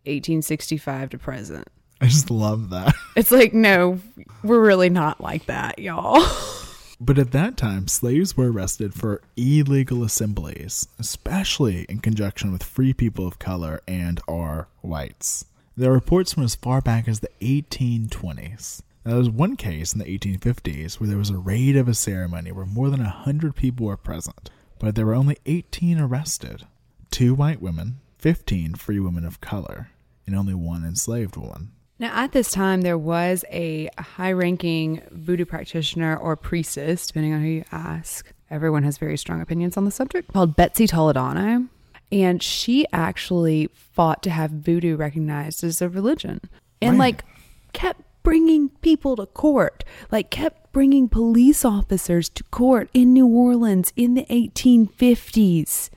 1865 0.07 1.11
to 1.11 1.19
present. 1.19 1.69
I 2.01 2.07
just 2.07 2.31
love 2.31 2.71
that. 2.71 2.95
It's 3.17 3.31
like, 3.31 3.55
no, 3.55 4.01
we're 4.43 4.65
really 4.65 4.91
not 4.91 5.21
like 5.21 5.47
that, 5.47 5.79
y'all. 5.79 6.21
But 7.05 7.19
at 7.19 7.33
that 7.33 7.59
time, 7.59 7.87
slaves 7.87 8.35
were 8.35 8.51
arrested 8.51 8.95
for 8.95 9.21
illegal 9.37 10.03
assemblies, 10.03 10.89
especially 10.99 11.85
in 11.87 11.99
conjunction 11.99 12.51
with 12.51 12.63
free 12.63 12.95
people 12.95 13.27
of 13.27 13.39
color 13.39 13.83
and 13.87 14.23
or 14.27 14.69
whites. 14.81 15.45
There 15.77 15.91
are 15.91 15.95
reports 15.95 16.33
from 16.33 16.45
as 16.45 16.55
far 16.55 16.81
back 16.81 17.07
as 17.07 17.21
the 17.21 17.29
1820s. 17.43 18.81
Now, 19.05 19.11
there 19.11 19.19
was 19.19 19.29
one 19.29 19.57
case 19.57 19.93
in 19.93 19.99
the 19.99 20.19
1850s 20.19 20.99
where 20.99 21.07
there 21.07 21.19
was 21.19 21.29
a 21.29 21.37
raid 21.37 21.77
of 21.77 21.89
a 21.89 21.95
ceremony 21.95 22.53
where 22.53 22.65
more 22.65 22.89
than 22.89 23.01
100 23.01 23.55
people 23.55 23.85
were 23.85 23.99
present, 23.99 24.49
but 24.79 24.95
there 24.95 25.05
were 25.05 25.15
only 25.15 25.37
18 25.45 25.99
arrested 25.99 26.65
two 27.11 27.35
white 27.35 27.61
women, 27.61 28.01
15 28.17 28.77
free 28.77 28.99
women 28.99 29.27
of 29.27 29.43
color, 29.43 29.91
and 30.27 30.35
only 30.35 30.55
one 30.55 30.87
enslaved 30.87 31.37
woman. 31.37 31.73
Now, 31.99 32.11
at 32.13 32.33
this 32.33 32.51
time, 32.51 32.81
there 32.81 32.99
was 32.99 33.45
a 33.51 33.89
high 33.99 34.33
ranking 34.33 35.03
voodoo 35.13 35.45
practitioner 35.45 36.17
or 36.17 36.35
priestess, 36.37 37.07
depending 37.07 37.33
on 37.33 37.41
who 37.43 37.49
you 37.49 37.65
ask. 37.71 38.33
Everyone 38.51 38.83
has 38.83 38.99
very 38.99 39.17
strong 39.17 39.41
opinions 39.41 39.77
on 39.77 39.85
the 39.85 39.91
subject, 39.91 40.33
called 40.33 40.57
Betsy 40.57 40.87
Toledano. 40.87 41.69
And 42.13 42.43
she 42.43 42.87
actually 42.93 43.69
fought 43.75 44.23
to 44.25 44.31
have 44.31 44.51
voodoo 44.51 44.97
recognized 44.97 45.65
as 45.65 45.81
a 45.81 45.89
religion 45.89 46.41
and, 46.83 46.93
Right. 46.93 47.07
like, 47.07 47.25
kept 47.73 48.03
bringing 48.23 48.71
people 48.81 49.17
to 49.17 49.27
court, 49.27 49.85
like, 50.11 50.31
kept 50.31 50.73
bringing 50.73 51.09
police 51.09 51.65
officers 51.65 52.29
to 52.31 52.43
court 52.45 52.89
in 52.93 53.13
New 53.13 53.27
Orleans 53.27 53.93
in 53.97 54.15
the 54.15 54.27
1850s. 54.31 55.91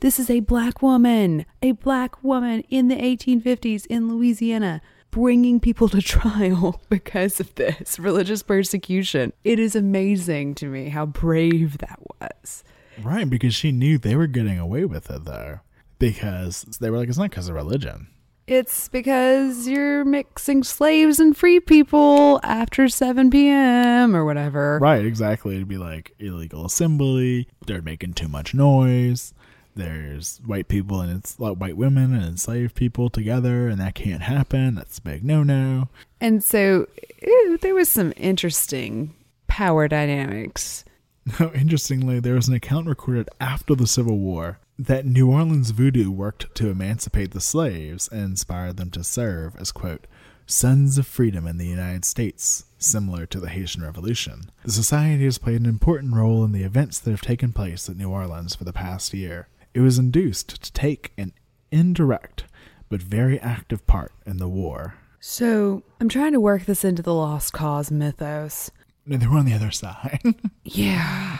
This 0.00 0.18
is 0.18 0.30
a 0.30 0.40
black 0.40 0.80
woman, 0.82 1.44
a 1.62 1.72
black 1.72 2.22
woman 2.24 2.62
in 2.70 2.88
the 2.88 2.96
1850s 2.96 3.84
in 3.86 4.08
Louisiana, 4.08 4.80
bringing 5.10 5.60
people 5.60 5.88
to 5.88 6.02
trial 6.02 6.80
because 6.88 7.40
of 7.40 7.54
this 7.54 7.98
religious 7.98 8.42
persecution. 8.42 9.32
It 9.44 9.58
is 9.58 9.74
amazing 9.74 10.54
to 10.56 10.66
me 10.66 10.88
how 10.88 11.06
brave 11.06 11.78
that 11.78 11.98
was. 12.20 12.64
Right, 13.02 13.28
because 13.28 13.54
she 13.54 13.72
knew 13.72 13.98
they 13.98 14.16
were 14.16 14.26
getting 14.26 14.58
away 14.58 14.84
with 14.84 15.10
it, 15.10 15.24
though. 15.24 15.60
Because 15.98 16.62
they 16.80 16.90
were 16.90 16.98
like, 16.98 17.08
it's 17.08 17.18
not 17.18 17.30
because 17.30 17.48
of 17.48 17.54
religion. 17.54 18.08
It's 18.46 18.88
because 18.88 19.68
you're 19.68 20.04
mixing 20.04 20.64
slaves 20.64 21.20
and 21.20 21.36
free 21.36 21.60
people 21.60 22.40
after 22.42 22.88
7 22.88 23.30
p.m. 23.30 24.16
or 24.16 24.24
whatever. 24.24 24.80
Right, 24.82 25.04
exactly. 25.04 25.54
It'd 25.54 25.68
be 25.68 25.78
like 25.78 26.12
illegal 26.18 26.66
assembly. 26.66 27.46
They're 27.66 27.80
making 27.80 28.14
too 28.14 28.26
much 28.26 28.52
noise. 28.52 29.32
There's 29.80 30.40
white 30.44 30.68
people 30.68 31.00
and 31.00 31.16
it's 31.16 31.40
like 31.40 31.56
white 31.56 31.76
women 31.76 32.14
and 32.14 32.24
enslaved 32.24 32.74
people 32.74 33.10
together, 33.10 33.68
and 33.68 33.80
that 33.80 33.94
can't 33.94 34.22
happen. 34.22 34.76
That's 34.76 34.98
a 34.98 35.02
big 35.02 35.24
no 35.24 35.42
no. 35.42 35.88
And 36.20 36.44
so 36.44 36.86
ew, 37.22 37.58
there 37.60 37.74
was 37.74 37.88
some 37.88 38.12
interesting 38.16 39.14
power 39.46 39.88
dynamics. 39.88 40.84
Now, 41.26 41.34
oh, 41.40 41.52
Interestingly, 41.54 42.20
there 42.20 42.34
was 42.34 42.48
an 42.48 42.54
account 42.54 42.86
recorded 42.86 43.28
after 43.40 43.74
the 43.74 43.86
Civil 43.86 44.18
War 44.18 44.58
that 44.78 45.04
New 45.04 45.30
Orleans 45.30 45.70
voodoo 45.70 46.10
worked 46.10 46.54
to 46.54 46.70
emancipate 46.70 47.32
the 47.32 47.40
slaves 47.40 48.08
and 48.08 48.22
inspired 48.22 48.78
them 48.78 48.90
to 48.92 49.04
serve 49.04 49.54
as, 49.56 49.72
quote, 49.72 50.06
sons 50.46 50.98
of 50.98 51.06
freedom 51.06 51.46
in 51.46 51.58
the 51.58 51.66
United 51.66 52.04
States, 52.04 52.64
similar 52.78 53.26
to 53.26 53.38
the 53.38 53.50
Haitian 53.50 53.82
Revolution. 53.82 54.50
The 54.64 54.72
society 54.72 55.24
has 55.24 55.38
played 55.38 55.60
an 55.60 55.66
important 55.66 56.14
role 56.14 56.44
in 56.44 56.52
the 56.52 56.64
events 56.64 56.98
that 56.98 57.10
have 57.10 57.20
taken 57.20 57.52
place 57.52 57.88
at 57.88 57.96
New 57.96 58.10
Orleans 58.10 58.54
for 58.54 58.64
the 58.64 58.72
past 58.72 59.12
year. 59.12 59.48
It 59.74 59.80
was 59.80 59.98
induced 59.98 60.62
to 60.62 60.72
take 60.72 61.12
an 61.16 61.32
indirect 61.70 62.44
but 62.88 63.00
very 63.00 63.38
active 63.40 63.86
part 63.86 64.12
in 64.26 64.38
the 64.38 64.48
war. 64.48 64.94
So 65.20 65.82
I'm 66.00 66.08
trying 66.08 66.32
to 66.32 66.40
work 66.40 66.64
this 66.64 66.84
into 66.84 67.02
the 67.02 67.14
lost 67.14 67.52
cause 67.52 67.90
mythos. 67.90 68.70
They 69.06 69.26
were 69.26 69.38
on 69.38 69.46
the 69.46 69.54
other 69.54 69.70
side. 69.70 70.20
Yeah. 70.64 71.38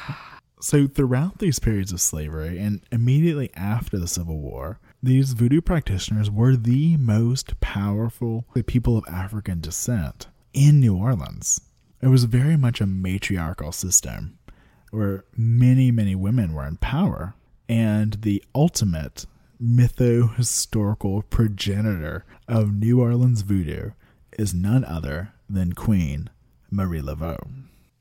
So, 0.62 0.86
throughout 0.88 1.38
these 1.38 1.58
periods 1.58 1.92
of 1.92 2.00
slavery 2.00 2.58
and 2.58 2.82
immediately 2.90 3.50
after 3.54 3.98
the 3.98 4.08
Civil 4.08 4.38
War, 4.40 4.78
these 5.02 5.32
voodoo 5.32 5.60
practitioners 5.62 6.30
were 6.30 6.56
the 6.56 6.96
most 6.98 7.60
powerful 7.60 8.44
people 8.66 8.98
of 8.98 9.04
African 9.08 9.60
descent 9.60 10.26
in 10.52 10.80
New 10.80 10.96
Orleans. 10.96 11.60
It 12.02 12.08
was 12.08 12.24
very 12.24 12.56
much 12.56 12.80
a 12.80 12.86
matriarchal 12.86 13.72
system 13.72 14.38
where 14.90 15.24
many, 15.34 15.90
many 15.90 16.14
women 16.14 16.52
were 16.52 16.66
in 16.66 16.76
power. 16.76 17.34
And 17.70 18.14
the 18.22 18.42
ultimate 18.52 19.26
mytho 19.62 20.34
historical 20.34 21.22
progenitor 21.22 22.24
of 22.48 22.74
New 22.74 23.00
Orleans 23.00 23.42
voodoo 23.42 23.92
is 24.36 24.52
none 24.52 24.84
other 24.84 25.34
than 25.48 25.74
Queen 25.74 26.30
Marie 26.68 27.00
Laveau. 27.00 27.38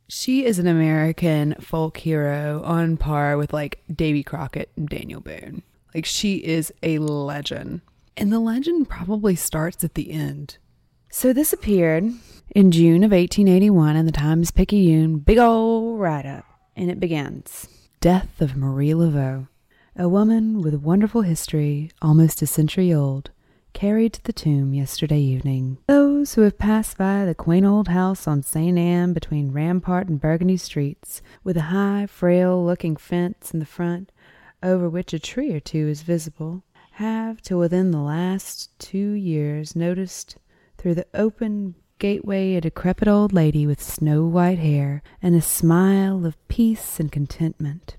She 0.07 0.43
is 0.43 0.57
an 0.57 0.65
American 0.65 1.53
folk 1.61 1.97
hero 1.97 2.63
on 2.65 2.97
par 2.97 3.37
with 3.37 3.53
like 3.53 3.83
Davy 3.95 4.23
Crockett 4.23 4.71
and 4.75 4.89
Daniel 4.89 5.21
Boone. 5.21 5.61
Like 5.93 6.03
she 6.03 6.37
is 6.37 6.73
a 6.81 6.97
legend. 6.97 7.81
And 8.17 8.33
the 8.33 8.39
legend 8.39 8.89
probably 8.89 9.35
starts 9.35 9.83
at 9.83 9.93
the 9.93 10.09
end. 10.09 10.57
So 11.11 11.31
this 11.31 11.53
appeared 11.53 12.11
in 12.55 12.71
June 12.71 13.03
of 13.03 13.11
1881 13.11 13.95
in 13.95 14.07
the 14.07 14.11
Times 14.11 14.49
Picayune, 14.49 15.19
big 15.19 15.37
old 15.37 15.99
write 15.99 16.25
up. 16.25 16.45
And 16.75 16.89
it 16.89 16.99
begins 16.99 17.67
Death 18.01 18.41
of 18.41 18.55
Marie 18.55 18.93
Laveau, 18.93 19.47
a 19.99 20.07
woman 20.07 20.61
with 20.61 20.73
a 20.73 20.79
wonderful 20.79 21.23
history, 21.23 21.91
almost 22.01 22.41
a 22.41 22.47
century 22.47 22.93
old, 22.93 23.31
carried 23.73 24.13
to 24.13 24.23
the 24.23 24.31
tomb 24.31 24.73
yesterday 24.73 25.19
evening. 25.19 25.77
Those 25.87 26.35
who 26.35 26.43
have 26.43 26.57
passed 26.57 26.97
by 26.97 27.25
the 27.25 27.35
quaint 27.35 27.65
old 27.65 27.89
house 27.89 28.25
on 28.25 28.41
St. 28.41 28.77
Anne 28.77 29.11
between 29.11 29.51
Rampart 29.51 30.07
and 30.07 30.17
Burgundy 30.17 30.55
streets, 30.55 31.21
with 31.43 31.57
a 31.57 31.63
high, 31.63 32.05
frail 32.05 32.65
looking 32.65 32.95
fence 32.95 33.51
in 33.53 33.59
the 33.59 33.65
front, 33.65 34.13
over 34.63 34.87
which 34.87 35.11
a 35.11 35.19
tree 35.19 35.53
or 35.53 35.59
two 35.59 35.89
is 35.89 36.01
visible, 36.01 36.63
have 36.93 37.41
till 37.41 37.59
within 37.59 37.91
the 37.91 37.99
last 37.99 38.69
two 38.79 39.11
years 39.11 39.75
noticed 39.75 40.37
through 40.77 40.95
the 40.95 41.07
open 41.13 41.75
gateway 41.97 42.55
a 42.55 42.61
decrepit 42.61 43.09
old 43.09 43.33
lady 43.33 43.67
with 43.67 43.83
snow 43.83 44.23
white 44.23 44.59
hair 44.59 45.03
and 45.21 45.35
a 45.35 45.41
smile 45.41 46.25
of 46.25 46.47
peace 46.47 47.01
and 47.01 47.11
contentment 47.11 47.97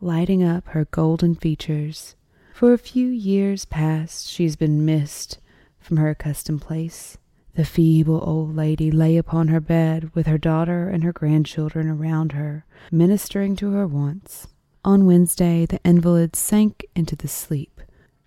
lighting 0.00 0.42
up 0.42 0.66
her 0.68 0.86
golden 0.86 1.34
features. 1.34 2.16
For 2.52 2.72
a 2.72 2.78
few 2.78 3.08
years 3.08 3.64
past 3.64 4.28
she 4.28 4.44
has 4.44 4.56
been 4.56 4.84
missed 4.84 5.38
from 5.78 5.96
her 5.96 6.10
accustomed 6.10 6.62
place. 6.62 7.18
The 7.54 7.64
feeble 7.64 8.22
old 8.22 8.54
lady 8.54 8.90
lay 8.90 9.16
upon 9.16 9.48
her 9.48 9.60
bed 9.60 10.14
with 10.14 10.26
her 10.26 10.38
daughter 10.38 10.88
and 10.88 11.02
her 11.04 11.12
grandchildren 11.12 11.88
around 11.88 12.32
her, 12.32 12.66
ministering 12.90 13.56
to 13.56 13.70
her 13.72 13.86
wants. 13.86 14.48
On 14.84 15.06
Wednesday, 15.06 15.66
the 15.66 15.80
invalid 15.84 16.36
sank 16.36 16.84
into 16.94 17.16
the 17.16 17.28
sleep 17.28 17.80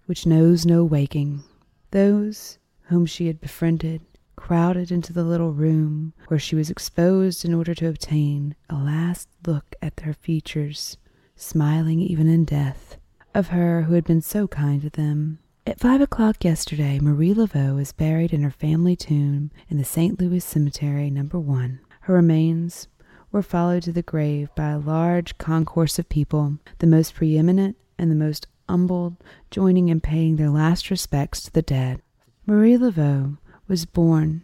which 0.10 0.26
knows 0.26 0.66
no 0.66 0.84
waking. 0.84 1.44
Those 1.92 2.58
whom 2.86 3.06
she 3.06 3.28
had 3.28 3.40
befriended 3.40 4.02
crowded 4.36 4.92
into 4.92 5.14
the 5.14 5.24
little 5.24 5.54
room 5.54 6.14
where 6.30 6.40
she 6.40 6.56
was 6.56 6.72
exposed 6.72 7.46
in 7.46 7.54
order 7.54 7.76
to 7.76 7.88
obtain 7.88 8.56
a 8.72 8.76
last 8.76 9.30
look 9.46 9.76
at 9.84 10.00
her 10.00 10.14
features, 10.14 10.98
smiling 11.40 12.00
even 12.00 12.28
in 12.28 12.46
death, 12.46 12.98
of 13.34 13.48
her 13.48 13.84
who 13.84 13.94
had 13.94 14.04
been 14.04 14.22
so 14.22 14.48
kind 14.48 14.82
to 14.82 14.90
them. 14.90 15.40
At 15.66 15.80
five 15.80 16.02
o'clock 16.02 16.44
yesterday, 16.44 17.00
Marie 17.00 17.34
Laveau 17.34 17.76
was 17.76 17.92
buried 17.92 18.34
in 18.34 18.42
her 18.42 18.52
family 18.52 18.96
tomb 18.96 19.52
in 19.70 19.78
the 19.78 19.84
St. 19.84 20.20
Louis 20.20 20.44
Cemetery, 20.44 21.10
number 21.10 21.40
one. 21.40 21.80
Her 22.02 22.16
remains 22.16 22.88
were 23.32 23.42
followed 23.42 23.84
to 23.84 23.92
the 23.92 24.02
grave 24.02 24.50
by 24.56 24.70
a 24.70 24.80
large 24.80 25.38
concourse 25.38 26.00
of 26.00 26.10
people, 26.10 26.58
the 26.80 26.88
most 26.88 27.14
preeminent 27.14 27.78
and 27.98 28.10
the 28.10 28.16
most 28.16 28.48
humbled 28.68 29.18
joining 29.52 29.90
in 29.90 30.02
paying 30.02 30.36
their 30.36 30.50
last 30.50 30.90
respects 30.90 31.42
to 31.44 31.52
the 31.52 31.62
dead. 31.62 32.02
Marie 32.46 32.78
Laveau 32.78 33.38
was 33.68 33.86
born 33.86 34.44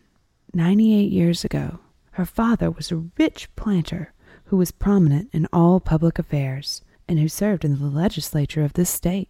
98 0.53 1.11
years 1.11 1.43
ago. 1.43 1.79
Her 2.11 2.25
father 2.25 2.69
was 2.71 2.91
a 2.91 3.03
rich 3.17 3.53
planter 3.55 4.13
who 4.45 4.57
was 4.57 4.71
prominent 4.71 5.29
in 5.33 5.47
all 5.51 5.79
public 5.79 6.19
affairs 6.19 6.81
and 7.07 7.19
who 7.19 7.27
served 7.27 7.65
in 7.65 7.79
the 7.79 7.85
legislature 7.85 8.63
of 8.63 8.73
this 8.73 8.89
state. 8.89 9.29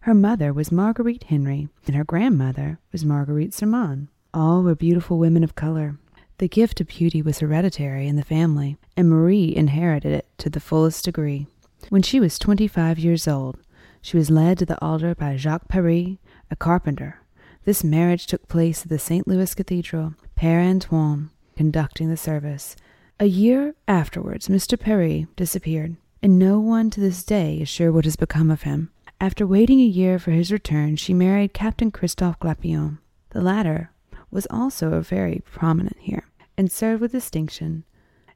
Her 0.00 0.14
mother 0.14 0.52
was 0.52 0.72
Marguerite 0.72 1.24
Henry, 1.24 1.68
and 1.86 1.94
her 1.94 2.04
grandmother 2.04 2.78
was 2.90 3.04
Marguerite 3.04 3.54
Sermon. 3.54 4.08
All 4.34 4.62
were 4.62 4.74
beautiful 4.74 5.18
women 5.18 5.44
of 5.44 5.54
color. 5.54 5.98
The 6.38 6.48
gift 6.48 6.80
of 6.80 6.88
beauty 6.88 7.22
was 7.22 7.38
hereditary 7.38 8.08
in 8.08 8.16
the 8.16 8.24
family, 8.24 8.76
and 8.96 9.08
Marie 9.08 9.54
inherited 9.54 10.12
it 10.12 10.26
to 10.38 10.50
the 10.50 10.60
fullest 10.60 11.04
degree. 11.04 11.46
When 11.88 12.02
she 12.02 12.18
was 12.18 12.38
twenty 12.38 12.66
five 12.66 12.98
years 12.98 13.28
old, 13.28 13.58
she 14.00 14.16
was 14.16 14.30
led 14.30 14.58
to 14.58 14.66
the 14.66 14.82
altar 14.82 15.14
by 15.14 15.36
Jacques 15.36 15.68
Paris, 15.68 16.16
a 16.50 16.56
carpenter. 16.56 17.20
This 17.64 17.84
marriage 17.84 18.26
took 18.26 18.48
place 18.48 18.82
at 18.82 18.88
the 18.88 18.98
St. 18.98 19.28
Louis 19.28 19.54
Cathedral, 19.54 20.14
Père 20.36 20.68
Antoine 20.68 21.30
conducting 21.56 22.08
the 22.08 22.16
service. 22.16 22.74
A 23.20 23.26
year 23.26 23.74
afterwards, 23.86 24.48
Mr. 24.48 24.78
Paris 24.78 25.26
disappeared, 25.36 25.96
and 26.22 26.38
no 26.38 26.60
one 26.60 26.88
to 26.90 27.00
this 27.00 27.24
day 27.24 27.58
is 27.58 27.68
sure 27.68 27.90
what 27.90 28.04
has 28.04 28.16
become 28.16 28.50
of 28.50 28.62
him. 28.62 28.90
After 29.20 29.46
waiting 29.46 29.80
a 29.80 29.84
year 29.84 30.18
for 30.18 30.30
his 30.30 30.52
return, 30.52 30.96
she 30.96 31.14
married 31.14 31.52
Captain 31.52 31.90
Christophe 31.90 32.38
Glapion. 32.38 32.98
The 33.30 33.40
latter 33.40 33.90
was 34.30 34.46
also 34.50 35.00
very 35.00 35.42
prominent 35.44 35.96
here, 36.00 36.28
and 36.56 36.70
served 36.70 37.00
with 37.00 37.12
distinction 37.12 37.84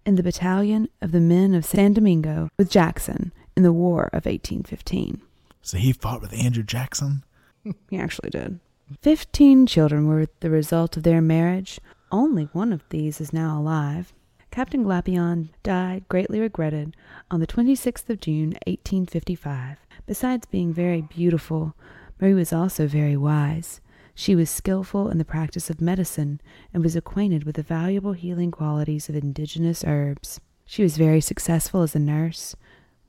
in 0.05 0.17
the 0.17 0.23
battalion 0.23 0.89
of 1.01 1.13
the 1.13 1.21
men 1.21 1.55
of 1.55 1.65
San 1.65 1.93
Domingo 1.93 2.49
with 2.59 2.71
Jackson 2.71 3.33
in 3.57 3.63
the 3.63 3.73
War 3.73 4.05
of 4.07 4.27
1815. 4.27 5.21
So 5.63 5.79
he 5.79 5.93
fought 5.93 6.21
with 6.21 6.33
Andrew 6.33 6.63
Jackson? 6.63 7.25
He 7.91 7.99
actually 7.99 8.31
did. 8.31 8.61
Fifteen 9.03 9.67
children 9.67 10.07
were 10.07 10.29
the 10.39 10.51
result 10.51 10.97
of 10.97 11.03
their 11.03 11.21
marriage. 11.21 11.81
Only 12.13 12.45
one 12.53 12.73
of 12.73 12.85
these 12.91 13.21
is 13.21 13.33
now 13.33 13.59
alive. 13.59 14.13
Captain 14.57 14.85
Glapion 14.85 15.51
died, 15.63 16.09
greatly 16.09 16.41
regretted, 16.41 16.97
on 17.31 17.41
the 17.41 17.47
26th 17.47 18.09
of 18.09 18.21
June, 18.21 18.57
1855. 18.67 19.77
Besides 20.07 20.47
being 20.47 20.73
very 20.73 21.03
beautiful, 21.03 21.75
Marie 22.19 22.33
was 22.33 22.55
also 22.55 22.87
very 22.87 23.19
wise. 23.19 23.83
She 24.15 24.35
was 24.35 24.49
skilful 24.49 25.11
in 25.11 25.19
the 25.19 25.27
practice 25.27 25.69
of 25.69 25.83
medicine 25.83 26.41
and 26.73 26.83
was 26.83 26.97
acquainted 26.97 27.45
with 27.45 27.57
the 27.57 27.63
valuable 27.63 28.15
healing 28.15 28.51
qualities 28.51 29.11
of 29.11 29.15
indigenous 29.15 29.85
herbs. 29.87 30.41
She 30.65 30.83
was 30.83 30.97
very 30.97 31.21
successful 31.21 31.83
as 31.83 31.95
a 31.95 31.99
nurse, 31.99 32.57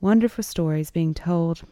wonderful 0.02 0.44
stories 0.44 0.90
being 0.90 1.14
told 1.14 1.62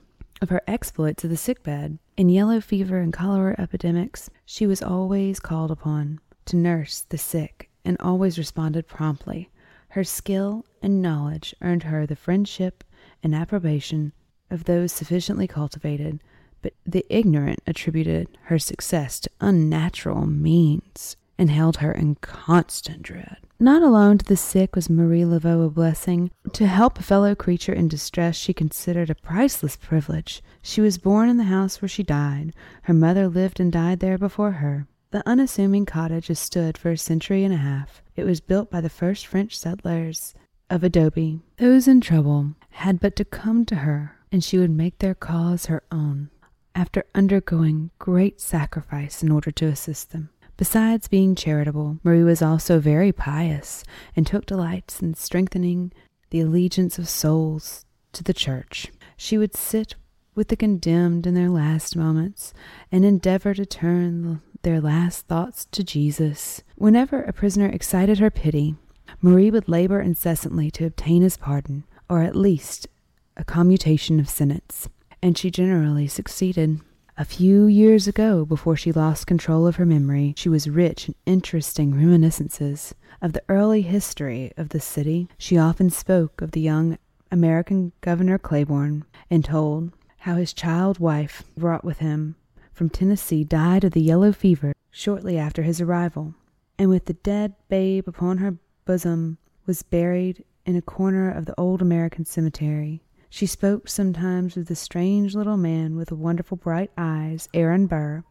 of 0.40 0.48
her 0.48 0.62
exploits 0.66 1.22
at 1.22 1.28
the 1.28 1.36
sick 1.36 1.62
bed. 1.62 1.98
In 2.16 2.30
yellow 2.30 2.62
fever 2.62 2.96
and 3.00 3.12
cholera 3.12 3.54
epidemics, 3.58 4.30
she 4.46 4.66
was 4.66 4.82
always 4.82 5.38
called 5.38 5.70
upon 5.70 6.20
to 6.46 6.56
nurse 6.56 7.02
the 7.02 7.18
sick 7.18 7.68
and 7.84 7.98
always 8.00 8.38
responded 8.38 8.88
promptly. 8.88 9.50
Her 9.96 10.04
skill 10.04 10.66
and 10.82 11.00
knowledge 11.00 11.54
earned 11.62 11.84
her 11.84 12.06
the 12.06 12.16
friendship 12.16 12.84
and 13.22 13.34
approbation 13.34 14.12
of 14.50 14.64
those 14.64 14.92
sufficiently 14.92 15.46
cultivated, 15.48 16.22
but 16.60 16.74
the 16.84 17.06
ignorant 17.08 17.60
attributed 17.66 18.36
her 18.42 18.58
success 18.58 19.18
to 19.20 19.30
unnatural 19.40 20.26
means 20.26 21.16
and 21.38 21.48
held 21.48 21.78
her 21.78 21.92
in 21.92 22.16
constant 22.16 23.04
dread. 23.04 23.38
Not 23.58 23.80
alone 23.80 24.18
to 24.18 24.24
the 24.26 24.36
sick 24.36 24.76
was 24.76 24.90
Marie 24.90 25.24
Laveau 25.24 25.64
a 25.64 25.70
blessing. 25.70 26.30
To 26.52 26.66
help 26.66 26.98
a 26.98 27.02
fellow 27.02 27.34
creature 27.34 27.72
in 27.72 27.88
distress 27.88 28.36
she 28.36 28.52
considered 28.52 29.08
a 29.08 29.14
priceless 29.14 29.76
privilege. 29.76 30.42
She 30.60 30.82
was 30.82 30.98
born 30.98 31.30
in 31.30 31.38
the 31.38 31.44
house 31.44 31.80
where 31.80 31.88
she 31.88 32.02
died. 32.02 32.52
Her 32.82 32.92
mother 32.92 33.28
lived 33.28 33.60
and 33.60 33.72
died 33.72 34.00
there 34.00 34.18
before 34.18 34.52
her. 34.60 34.88
The 35.12 35.22
unassuming 35.26 35.86
cottage 35.86 36.26
has 36.26 36.38
stood 36.38 36.76
for 36.76 36.90
a 36.90 36.98
century 36.98 37.44
and 37.44 37.54
a 37.54 37.58
half. 37.58 38.02
It 38.16 38.24
was 38.24 38.40
built 38.40 38.70
by 38.70 38.80
the 38.80 38.90
first 38.90 39.26
French 39.26 39.56
settlers 39.56 40.34
of 40.68 40.82
adobe. 40.82 41.40
Those 41.58 41.86
in 41.86 42.00
trouble 42.00 42.54
had 42.70 42.98
but 42.98 43.14
to 43.16 43.24
come 43.24 43.64
to 43.66 43.76
her, 43.76 44.16
and 44.32 44.42
she 44.42 44.58
would 44.58 44.70
make 44.70 44.98
their 44.98 45.14
cause 45.14 45.66
her 45.66 45.84
own, 45.92 46.30
after 46.74 47.04
undergoing 47.14 47.90
great 47.98 48.40
sacrifice 48.40 49.22
in 49.22 49.30
order 49.30 49.52
to 49.52 49.66
assist 49.66 50.10
them. 50.10 50.30
Besides 50.56 51.06
being 51.06 51.34
charitable, 51.34 51.98
Marie 52.02 52.24
was 52.24 52.42
also 52.42 52.80
very 52.80 53.12
pious 53.12 53.84
and 54.16 54.26
took 54.26 54.46
delights 54.46 55.00
in 55.00 55.14
strengthening 55.14 55.92
the 56.30 56.40
allegiance 56.40 56.98
of 56.98 57.08
souls 57.08 57.84
to 58.12 58.24
the 58.24 58.34
church. 58.34 58.90
She 59.16 59.38
would 59.38 59.54
sit 59.54 59.94
with 60.34 60.48
the 60.48 60.56
condemned 60.56 61.26
in 61.26 61.34
their 61.34 61.48
last 61.48 61.94
moments 61.94 62.52
and 62.90 63.04
endeavor 63.04 63.54
to 63.54 63.64
turn 63.64 64.42
their 64.66 64.80
last 64.80 65.28
thoughts 65.28 65.64
to 65.66 65.84
Jesus. 65.84 66.60
Whenever 66.74 67.22
a 67.22 67.32
prisoner 67.32 67.68
excited 67.68 68.18
her 68.18 68.32
pity, 68.32 68.74
Marie 69.22 69.48
would 69.48 69.68
labor 69.68 70.00
incessantly 70.00 70.72
to 70.72 70.84
obtain 70.84 71.22
his 71.22 71.36
pardon, 71.36 71.84
or 72.10 72.22
at 72.22 72.34
least 72.34 72.88
a 73.36 73.44
commutation 73.44 74.18
of 74.18 74.28
sentence, 74.28 74.88
and 75.22 75.38
she 75.38 75.52
generally 75.52 76.08
succeeded. 76.08 76.80
A 77.16 77.24
few 77.24 77.66
years 77.66 78.08
ago, 78.08 78.44
before 78.44 78.76
she 78.76 78.90
lost 78.90 79.28
control 79.28 79.68
of 79.68 79.76
her 79.76 79.86
memory, 79.86 80.34
she 80.36 80.48
was 80.48 80.68
rich 80.68 81.08
in 81.08 81.14
interesting 81.26 81.94
reminiscences 81.94 82.92
of 83.22 83.34
the 83.34 83.44
early 83.48 83.82
history 83.82 84.52
of 84.56 84.70
the 84.70 84.80
city. 84.80 85.28
She 85.38 85.56
often 85.56 85.90
spoke 85.90 86.42
of 86.42 86.50
the 86.50 86.60
young 86.60 86.98
American 87.30 87.92
Governor 88.00 88.36
Claiborne 88.36 89.04
and 89.30 89.44
told 89.44 89.92
how 90.18 90.34
his 90.34 90.52
child 90.52 90.98
wife 90.98 91.44
brought 91.56 91.84
with 91.84 91.98
him 91.98 92.34
from 92.76 92.90
Tennessee 92.90 93.42
died 93.42 93.84
of 93.84 93.92
the 93.92 94.02
yellow 94.02 94.32
fever 94.32 94.74
shortly 94.90 95.38
after 95.38 95.62
his 95.62 95.80
arrival, 95.80 96.34
and 96.78 96.90
with 96.90 97.06
the 97.06 97.14
dead 97.14 97.54
babe 97.70 98.06
upon 98.06 98.36
her 98.36 98.58
bosom 98.84 99.38
was 99.64 99.82
buried 99.82 100.44
in 100.66 100.76
a 100.76 100.82
corner 100.82 101.30
of 101.30 101.46
the 101.46 101.58
old 101.58 101.80
American 101.80 102.26
cemetery. 102.26 103.02
She 103.30 103.46
spoke 103.46 103.88
sometimes 103.88 104.58
of 104.58 104.66
the 104.66 104.76
strange 104.76 105.34
little 105.34 105.56
man 105.56 105.96
with 105.96 106.08
the 106.08 106.16
wonderful 106.16 106.58
bright 106.58 106.90
eyes, 106.98 107.48
Aaron 107.54 107.86
Burr, 107.86 108.24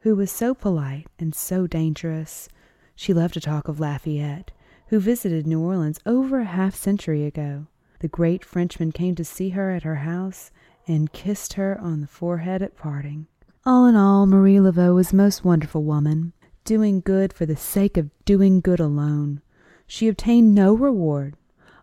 who 0.00 0.16
was 0.16 0.30
so 0.30 0.54
polite 0.54 1.06
and 1.18 1.34
so 1.34 1.66
dangerous. 1.66 2.48
She 2.96 3.12
loved 3.12 3.34
to 3.34 3.40
talk 3.40 3.68
of 3.68 3.80
Lafayette, 3.80 4.50
who 4.86 4.98
visited 4.98 5.46
New 5.46 5.60
Orleans 5.60 6.00
over 6.06 6.40
a 6.40 6.44
half 6.46 6.74
century 6.74 7.26
ago. 7.26 7.66
The 7.98 8.08
great 8.08 8.46
Frenchman 8.46 8.92
came 8.92 9.14
to 9.16 9.26
see 9.26 9.50
her 9.50 9.70
at 9.70 9.82
her 9.82 9.96
house 9.96 10.50
and 10.88 11.12
kissed 11.12 11.52
her 11.52 11.78
on 11.78 12.00
the 12.00 12.06
forehead 12.06 12.62
at 12.62 12.78
parting. 12.78 13.26
All 13.66 13.84
in 13.84 13.94
all, 13.94 14.24
Marie 14.24 14.58
Laveau 14.58 14.94
was 14.94 15.12
a 15.12 15.16
most 15.16 15.44
wonderful 15.44 15.84
woman, 15.84 16.32
doing 16.64 17.02
good 17.02 17.30
for 17.30 17.44
the 17.44 17.56
sake 17.56 17.98
of 17.98 18.08
doing 18.24 18.62
good 18.62 18.80
alone. 18.80 19.42
She 19.86 20.08
obtained 20.08 20.54
no 20.54 20.72
reward. 20.72 21.36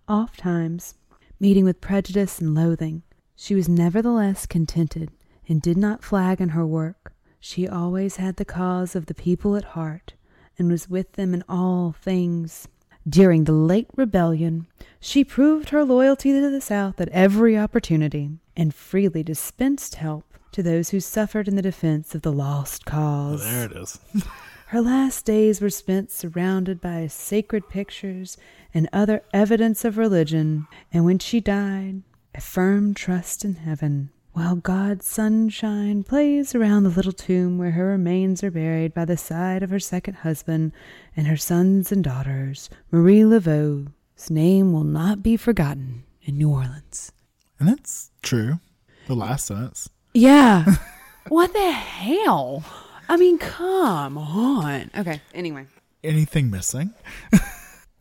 Oft 0.07 0.39
times, 0.39 0.95
meeting 1.39 1.65
with 1.65 1.79
prejudice 1.79 2.39
and 2.39 2.55
loathing, 2.55 3.03
she 3.35 3.53
was 3.53 3.69
nevertheless 3.69 4.47
contented 4.47 5.11
and 5.47 5.61
did 5.61 5.77
not 5.77 6.03
flag 6.03 6.41
in 6.41 6.49
her 6.49 6.65
work. 6.65 7.13
She 7.39 7.67
always 7.67 8.15
had 8.15 8.37
the 8.37 8.45
cause 8.45 8.95
of 8.95 9.05
the 9.05 9.13
people 9.13 9.55
at 9.55 9.63
heart 9.63 10.15
and 10.57 10.71
was 10.71 10.89
with 10.89 11.11
them 11.11 11.35
in 11.35 11.43
all 11.47 11.91
things. 12.01 12.67
During 13.07 13.43
the 13.43 13.51
late 13.51 13.89
rebellion, 13.95 14.65
she 14.99 15.23
proved 15.23 15.69
her 15.69 15.85
loyalty 15.85 16.31
to 16.33 16.49
the 16.49 16.59
South 16.59 16.99
at 16.99 17.09
every 17.09 17.55
opportunity 17.55 18.31
and 18.55 18.73
freely 18.73 19.21
dispensed 19.21 19.95
help 19.95 20.26
to 20.51 20.63
those 20.63 20.89
who 20.89 20.99
suffered 20.99 21.47
in 21.47 21.55
the 21.55 21.61
defense 21.61 22.15
of 22.15 22.21
the 22.21 22.31
lost 22.31 22.85
cause. 22.85 23.43
There 23.43 23.65
it 23.65 23.71
is. 23.71 23.99
Her 24.67 24.81
last 24.81 25.23
days 25.23 25.61
were 25.61 25.69
spent 25.69 26.11
surrounded 26.11 26.81
by 26.81 27.07
sacred 27.07 27.69
pictures 27.69 28.37
and 28.73 28.89
other 28.91 29.23
evidence 29.33 29.85
of 29.85 29.97
religion, 29.97 30.67
and 30.91 31.05
when 31.05 31.19
she 31.19 31.39
died, 31.39 32.01
a 32.35 32.41
firm 32.41 32.93
trust 32.93 33.45
in 33.45 33.55
heaven, 33.55 34.09
while 34.33 34.57
God's 34.57 35.07
sunshine 35.07 36.03
plays 36.03 36.53
around 36.53 36.83
the 36.83 36.89
little 36.89 37.13
tomb 37.13 37.57
where 37.57 37.71
her 37.71 37.85
remains 37.85 38.43
are 38.43 38.51
buried 38.51 38.93
by 38.93 39.05
the 39.05 39.15
side 39.15 39.63
of 39.63 39.69
her 39.69 39.79
second 39.79 40.15
husband 40.15 40.73
and 41.15 41.27
her 41.27 41.37
sons 41.37 41.91
and 41.91 42.03
daughters, 42.03 42.69
Marie 42.91 43.23
Laveau's 43.23 43.87
name 44.29 44.73
will 44.73 44.83
not 44.83 45.23
be 45.23 45.37
forgotten 45.37 46.03
in 46.23 46.37
New 46.37 46.51
Orleans. 46.51 47.13
And 47.57 47.69
that's 47.69 48.11
true. 48.21 48.59
The 49.07 49.15
last 49.15 49.47
sentence. 49.47 49.89
Yeah. 50.17 50.65
what 51.29 51.53
the 51.53 51.71
hell? 51.71 52.63
I 53.07 53.17
mean, 53.17 53.37
come 53.37 54.17
on. 54.17 54.91
Okay, 54.97 55.21
anyway. 55.33 55.65
Anything 56.03 56.49
missing? 56.49 56.93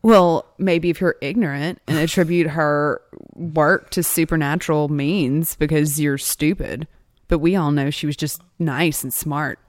Well, 0.03 0.45
maybe 0.57 0.89
if 0.89 1.01
you're 1.01 1.17
ignorant 1.21 1.81
and 1.85 1.97
attribute 1.97 2.47
her 2.47 3.01
work 3.33 3.89
to 3.89 4.03
supernatural 4.03 4.87
means 4.87 5.57
because 5.57 5.99
you're 5.99 6.17
stupid. 6.17 6.87
But 7.27 7.39
we 7.39 7.57
all 7.57 7.71
know 7.71 7.89
she 7.89 8.05
was 8.05 8.15
just 8.15 8.41
nice 8.57 9.03
and 9.03 9.13
smart 9.13 9.59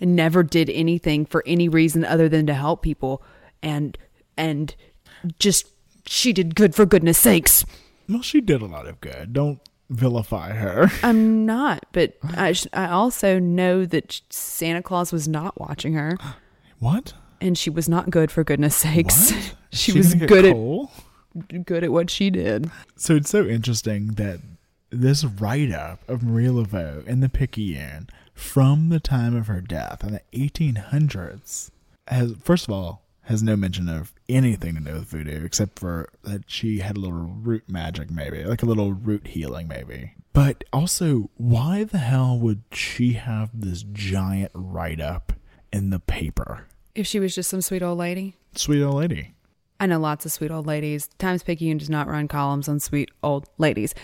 and 0.00 0.16
never 0.16 0.42
did 0.42 0.70
anything 0.70 1.24
for 1.24 1.44
any 1.46 1.68
reason 1.68 2.04
other 2.04 2.28
than 2.28 2.46
to 2.46 2.54
help 2.54 2.82
people 2.82 3.22
and 3.62 3.96
and 4.36 4.74
just 5.38 5.68
she 6.04 6.32
did 6.32 6.56
good 6.56 6.74
for 6.74 6.84
goodness 6.84 7.18
sakes. 7.18 7.64
Well, 8.08 8.22
she 8.22 8.40
did 8.40 8.62
a 8.62 8.66
lot 8.66 8.88
of 8.88 9.00
good. 9.00 9.32
Don't 9.32 9.60
vilify 9.90 10.52
her. 10.52 10.90
I'm 11.02 11.46
not, 11.46 11.86
but 11.92 12.16
I, 12.36 12.52
sh- 12.52 12.66
I 12.72 12.88
also 12.88 13.38
know 13.38 13.84
that 13.86 14.20
Santa 14.30 14.82
Claus 14.82 15.12
was 15.12 15.28
not 15.28 15.58
watching 15.60 15.94
her 15.94 16.16
What? 16.78 17.14
and 17.40 17.56
she 17.56 17.70
was 17.70 17.88
not 17.88 18.10
good 18.10 18.30
for 18.30 18.44
goodness 18.44 18.76
sakes. 18.76 19.32
She 19.72 19.92
She 19.92 19.98
was 19.98 20.14
good 20.14 20.46
at 20.46 21.66
good 21.66 21.84
at 21.84 21.92
what 21.92 22.08
she 22.08 22.30
did. 22.30 22.70
So 22.94 23.16
it's 23.16 23.28
so 23.28 23.44
interesting 23.44 24.12
that 24.14 24.40
this 24.88 25.22
write 25.22 25.70
up 25.70 26.00
of 26.08 26.22
Marie 26.22 26.46
Laveau 26.46 27.06
in 27.06 27.20
the 27.20 27.28
Picayune 27.28 28.08
from 28.32 28.88
the 28.88 29.00
time 29.00 29.36
of 29.36 29.48
her 29.48 29.60
death 29.60 30.02
in 30.02 30.12
the 30.12 30.22
1800s 30.32 31.70
has, 32.08 32.34
first 32.42 32.68
of 32.68 32.72
all, 32.72 33.02
has 33.26 33.42
no 33.42 33.56
mention 33.56 33.88
of 33.88 34.12
anything 34.28 34.74
to 34.74 34.80
do 34.80 34.92
with 34.92 35.04
voodoo 35.04 35.44
except 35.44 35.78
for 35.78 36.08
that 36.22 36.44
she 36.46 36.78
had 36.78 36.96
a 36.96 37.00
little 37.00 37.18
root 37.18 37.64
magic, 37.68 38.10
maybe, 38.10 38.44
like 38.44 38.62
a 38.62 38.66
little 38.66 38.92
root 38.92 39.26
healing, 39.26 39.68
maybe. 39.68 40.14
But 40.32 40.64
also, 40.72 41.30
why 41.36 41.84
the 41.84 41.98
hell 41.98 42.38
would 42.38 42.62
she 42.72 43.14
have 43.14 43.50
this 43.52 43.84
giant 43.92 44.52
write 44.54 45.00
up 45.00 45.32
in 45.72 45.90
the 45.90 45.98
paper? 45.98 46.68
If 46.94 47.06
she 47.06 47.18
was 47.18 47.34
just 47.34 47.50
some 47.50 47.62
sweet 47.62 47.82
old 47.82 47.98
lady. 47.98 48.36
Sweet 48.54 48.82
old 48.82 48.94
lady. 48.94 49.34
I 49.80 49.86
know 49.86 49.98
lots 49.98 50.24
of 50.24 50.32
sweet 50.32 50.50
old 50.50 50.66
ladies. 50.66 51.08
Times 51.18 51.42
Picayune 51.42 51.78
does 51.78 51.90
not 51.90 52.06
run 52.06 52.28
columns 52.28 52.68
on 52.68 52.80
sweet 52.80 53.10
old 53.22 53.46
ladies, 53.58 53.94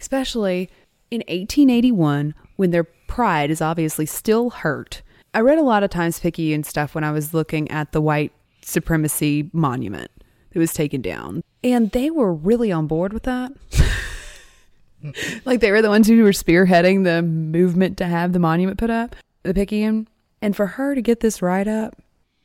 especially 0.00 0.68
in 1.10 1.20
1881 1.20 2.34
when 2.56 2.70
their 2.72 2.84
pride 2.84 3.50
is 3.50 3.62
obviously 3.62 4.06
still 4.06 4.50
hurt. 4.50 5.02
I 5.34 5.40
read 5.40 5.58
a 5.58 5.62
lot 5.62 5.82
of 5.82 5.90
Times 5.90 6.18
Picayune 6.18 6.64
stuff 6.64 6.94
when 6.94 7.04
I 7.04 7.12
was 7.12 7.32
looking 7.32 7.70
at 7.70 7.92
the 7.92 8.00
white 8.00 8.32
supremacy 8.64 9.50
monument 9.52 10.10
that 10.52 10.58
was 10.58 10.72
taken 10.72 11.00
down, 11.02 11.42
and 11.64 11.90
they 11.92 12.10
were 12.10 12.32
really 12.32 12.70
on 12.72 12.86
board 12.86 13.12
with 13.12 13.22
that. 13.24 13.52
like 15.44 15.60
they 15.60 15.70
were 15.72 15.82
the 15.82 15.88
ones 15.88 16.06
who 16.08 16.22
were 16.22 16.30
spearheading 16.30 17.04
the 17.04 17.22
movement 17.22 17.96
to 17.98 18.06
have 18.06 18.32
the 18.32 18.38
monument 18.38 18.78
put 18.78 18.90
up, 18.90 19.16
the 19.42 19.54
Picayune. 19.54 20.08
And 20.40 20.56
for 20.56 20.66
her 20.66 20.94
to 20.94 21.02
get 21.02 21.20
this 21.20 21.40
right 21.42 21.66
up, 21.66 21.96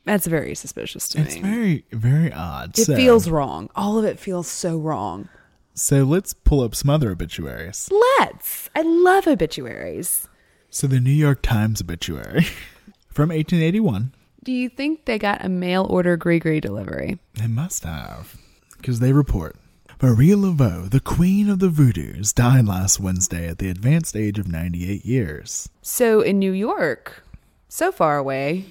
that's 0.04 0.26
very 0.26 0.54
suspicious 0.54 1.08
to 1.10 1.20
It's 1.20 1.34
me. 1.34 1.40
It's 1.40 1.46
very, 1.46 1.84
very 1.92 2.32
odd. 2.32 2.78
It 2.78 2.84
So- 2.86 2.96
feels 2.96 3.28
wrong. 3.28 3.68
All 3.76 3.98
of 3.98 4.04
it 4.04 4.18
feels 4.18 4.46
so 4.48 4.78
wrong. 4.78 5.28
So 5.74 6.02
let's 6.02 6.34
pull 6.34 6.60
up 6.62 6.74
some 6.74 6.90
other 6.90 7.10
obituaries. 7.12 7.88
Let's. 8.18 8.68
I 8.74 8.82
love 8.82 9.28
obituaries. 9.28 10.26
So 10.70 10.86
the 10.88 10.98
New 10.98 11.12
York 11.12 11.40
Times 11.42 11.80
obituary 11.80 12.42
from 13.08 13.28
1881. 13.30 14.12
Do 14.48 14.54
you 14.54 14.70
think 14.70 15.04
they 15.04 15.18
got 15.18 15.44
a 15.44 15.48
mail 15.50 15.86
order 15.90 16.16
Grigri 16.16 16.58
delivery? 16.58 17.18
They 17.34 17.48
must 17.48 17.84
have, 17.84 18.34
because 18.78 18.98
they 18.98 19.12
report 19.12 19.56
Maria 20.00 20.36
Laveau, 20.36 20.88
the 20.88 21.00
queen 21.00 21.50
of 21.50 21.58
the 21.58 21.68
voodoos, 21.68 22.32
died 22.32 22.64
last 22.64 22.98
Wednesday 22.98 23.46
at 23.46 23.58
the 23.58 23.68
advanced 23.68 24.16
age 24.16 24.38
of 24.38 24.48
98 24.48 25.04
years. 25.04 25.68
So 25.82 26.22
in 26.22 26.38
New 26.38 26.52
York, 26.52 27.22
so 27.68 27.92
far 27.92 28.16
away, 28.16 28.64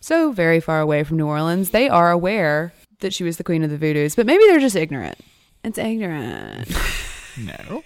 so 0.00 0.32
very 0.32 0.60
far 0.60 0.80
away 0.80 1.04
from 1.04 1.18
New 1.18 1.26
Orleans, 1.26 1.72
they 1.72 1.90
are 1.90 2.10
aware 2.10 2.72
that 3.00 3.12
she 3.12 3.22
was 3.22 3.36
the 3.36 3.44
queen 3.44 3.62
of 3.62 3.68
the 3.68 3.76
voodoos, 3.76 4.16
but 4.16 4.24
maybe 4.24 4.42
they're 4.46 4.58
just 4.58 4.76
ignorant. 4.76 5.18
It's 5.62 5.76
ignorant. 5.76 6.74
No. 7.36 7.84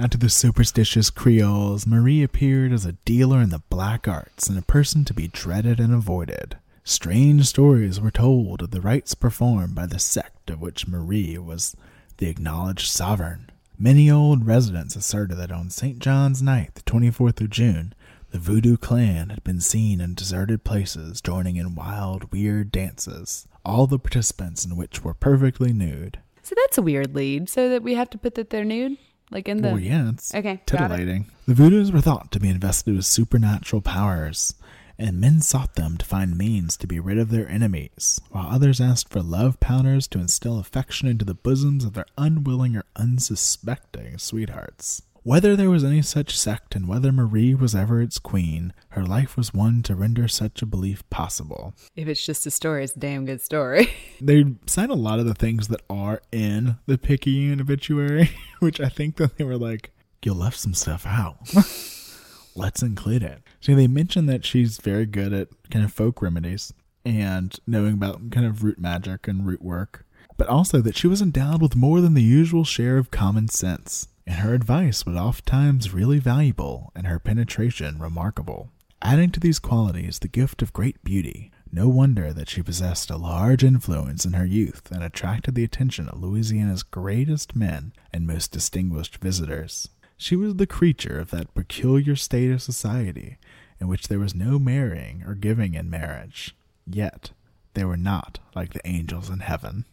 To 0.00 0.18
the 0.18 0.28
superstitious 0.28 1.08
Creoles, 1.08 1.86
Marie 1.86 2.22
appeared 2.22 2.72
as 2.72 2.84
a 2.84 2.92
dealer 3.04 3.40
in 3.40 3.50
the 3.50 3.62
black 3.70 4.06
arts 4.08 4.48
and 4.48 4.58
a 4.58 4.62
person 4.62 5.04
to 5.04 5.14
be 5.14 5.28
dreaded 5.28 5.78
and 5.78 5.94
avoided. 5.94 6.56
Strange 6.82 7.46
stories 7.46 8.00
were 8.00 8.10
told 8.10 8.60
of 8.60 8.70
the 8.70 8.80
rites 8.80 9.14
performed 9.14 9.74
by 9.74 9.86
the 9.86 9.98
sect 9.98 10.50
of 10.50 10.60
which 10.60 10.88
Marie 10.88 11.38
was 11.38 11.76
the 12.18 12.28
acknowledged 12.28 12.88
sovereign. 12.88 13.50
Many 13.78 14.10
old 14.10 14.46
residents 14.46 14.94
asserted 14.96 15.36
that 15.38 15.52
on 15.52 15.70
St. 15.70 16.00
John's 16.00 16.42
night, 16.42 16.74
the 16.74 16.82
24th 16.82 17.40
of 17.40 17.50
June, 17.50 17.94
the 18.30 18.38
voodoo 18.38 18.76
clan 18.76 19.30
had 19.30 19.42
been 19.44 19.60
seen 19.60 20.00
in 20.00 20.14
deserted 20.14 20.64
places 20.64 21.20
joining 21.20 21.56
in 21.56 21.74
wild, 21.76 22.32
weird 22.32 22.70
dances, 22.72 23.46
all 23.64 23.86
the 23.86 23.98
participants 23.98 24.64
in 24.64 24.76
which 24.76 25.02
were 25.04 25.14
perfectly 25.14 25.72
nude. 25.72 26.18
so 26.42 26.54
that's 26.56 26.78
a 26.78 26.82
weird 26.82 27.14
lead. 27.14 27.48
So 27.48 27.68
that 27.68 27.82
we 27.82 27.94
have 27.94 28.10
to 28.10 28.18
put 28.18 28.34
that 28.34 28.50
they're 28.50 28.64
nude, 28.64 28.98
like 29.34 29.48
in 29.48 29.60
the. 29.60 29.68
Well, 29.68 29.80
yeah, 29.80 30.08
it's 30.10 30.34
Okay, 30.34 30.42
got 30.42 30.52
it. 30.54 30.66
titillating. 30.94 31.26
The 31.46 31.54
voodoos 31.54 31.92
were 31.92 32.00
thought 32.00 32.30
to 32.32 32.40
be 32.40 32.48
invested 32.48 32.94
with 32.96 33.04
supernatural 33.04 33.82
powers, 33.82 34.54
and 34.98 35.20
men 35.20 35.42
sought 35.42 35.74
them 35.74 35.96
to 35.98 36.06
find 36.06 36.38
means 36.38 36.76
to 36.78 36.86
be 36.86 37.00
rid 37.00 37.18
of 37.18 37.30
their 37.30 37.48
enemies, 37.48 38.20
while 38.30 38.46
others 38.46 38.80
asked 38.80 39.10
for 39.10 39.20
love 39.20 39.58
powders 39.60 40.06
to 40.08 40.20
instill 40.20 40.58
affection 40.58 41.08
into 41.08 41.24
the 41.24 41.34
bosoms 41.34 41.84
of 41.84 41.92
their 41.94 42.06
unwilling 42.16 42.76
or 42.76 42.84
unsuspecting 42.96 44.16
sweethearts. 44.18 45.02
Whether 45.26 45.56
there 45.56 45.70
was 45.70 45.84
any 45.84 46.02
such 46.02 46.38
sect 46.38 46.76
and 46.76 46.86
whether 46.86 47.10
Marie 47.10 47.54
was 47.54 47.74
ever 47.74 48.02
its 48.02 48.18
queen, 48.18 48.74
her 48.90 49.02
life 49.02 49.38
was 49.38 49.54
one 49.54 49.82
to 49.84 49.94
render 49.94 50.28
such 50.28 50.60
a 50.60 50.66
belief 50.66 51.02
possible. 51.08 51.74
If 51.96 52.08
it's 52.08 52.26
just 52.26 52.44
a 52.44 52.50
story, 52.50 52.84
it's 52.84 52.94
a 52.94 52.98
damn 52.98 53.24
good 53.24 53.40
story. 53.40 53.90
They 54.20 54.44
cite 54.66 54.90
a 54.90 54.94
lot 54.94 55.20
of 55.20 55.24
the 55.26 55.32
things 55.32 55.68
that 55.68 55.80
are 55.88 56.20
in 56.30 56.76
the 56.84 56.98
Picayune 56.98 57.58
obituary, 57.58 58.32
which 58.58 58.80
I 58.80 58.90
think 58.90 59.16
that 59.16 59.38
they 59.38 59.44
were 59.44 59.56
like, 59.56 59.92
you 60.22 60.34
left 60.34 60.58
some 60.58 60.74
stuff 60.74 61.06
out. 61.06 61.36
Let's 62.54 62.82
include 62.82 63.22
it. 63.22 63.42
So 63.60 63.74
they 63.74 63.88
mention 63.88 64.26
that 64.26 64.44
she's 64.44 64.76
very 64.76 65.06
good 65.06 65.32
at 65.32 65.48
kind 65.70 65.86
of 65.86 65.92
folk 65.92 66.20
remedies 66.20 66.74
and 67.02 67.58
knowing 67.66 67.94
about 67.94 68.30
kind 68.30 68.44
of 68.44 68.62
root 68.62 68.78
magic 68.78 69.26
and 69.26 69.46
root 69.46 69.62
work, 69.62 70.04
but 70.36 70.48
also 70.48 70.82
that 70.82 70.96
she 70.96 71.06
was 71.06 71.22
endowed 71.22 71.62
with 71.62 71.76
more 71.76 72.02
than 72.02 72.12
the 72.12 72.22
usual 72.22 72.64
share 72.64 72.98
of 72.98 73.10
common 73.10 73.48
sense, 73.48 74.08
and 74.26 74.36
her 74.36 74.54
advice 74.54 75.04
was 75.04 75.16
oft 75.16 75.46
times 75.46 75.92
really 75.92 76.18
valuable 76.18 76.90
and 76.94 77.06
her 77.06 77.18
penetration 77.18 77.98
remarkable. 77.98 78.70
Adding 79.02 79.30
to 79.32 79.40
these 79.40 79.58
qualities 79.58 80.18
the 80.18 80.28
gift 80.28 80.62
of 80.62 80.72
great 80.72 81.02
beauty, 81.04 81.50
no 81.70 81.88
wonder 81.88 82.32
that 82.32 82.48
she 82.48 82.62
possessed 82.62 83.10
a 83.10 83.16
large 83.16 83.64
influence 83.64 84.24
in 84.24 84.32
her 84.32 84.46
youth 84.46 84.90
and 84.90 85.02
attracted 85.02 85.54
the 85.54 85.64
attention 85.64 86.08
of 86.08 86.22
Louisiana's 86.22 86.82
greatest 86.82 87.54
men 87.54 87.92
and 88.12 88.26
most 88.26 88.52
distinguished 88.52 89.18
visitors. 89.18 89.88
She 90.16 90.36
was 90.36 90.54
the 90.54 90.66
creature 90.66 91.18
of 91.18 91.30
that 91.30 91.52
peculiar 91.54 92.16
state 92.16 92.50
of 92.50 92.62
society 92.62 93.38
in 93.80 93.88
which 93.88 94.08
there 94.08 94.20
was 94.20 94.34
no 94.34 94.58
marrying 94.58 95.22
or 95.26 95.34
giving 95.34 95.74
in 95.74 95.90
marriage. 95.90 96.54
Yet 96.86 97.32
they 97.74 97.84
were 97.84 97.96
not 97.96 98.38
like 98.54 98.72
the 98.72 98.86
angels 98.86 99.28
in 99.28 99.40
heaven. 99.40 99.84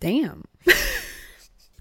Damn. 0.00 0.44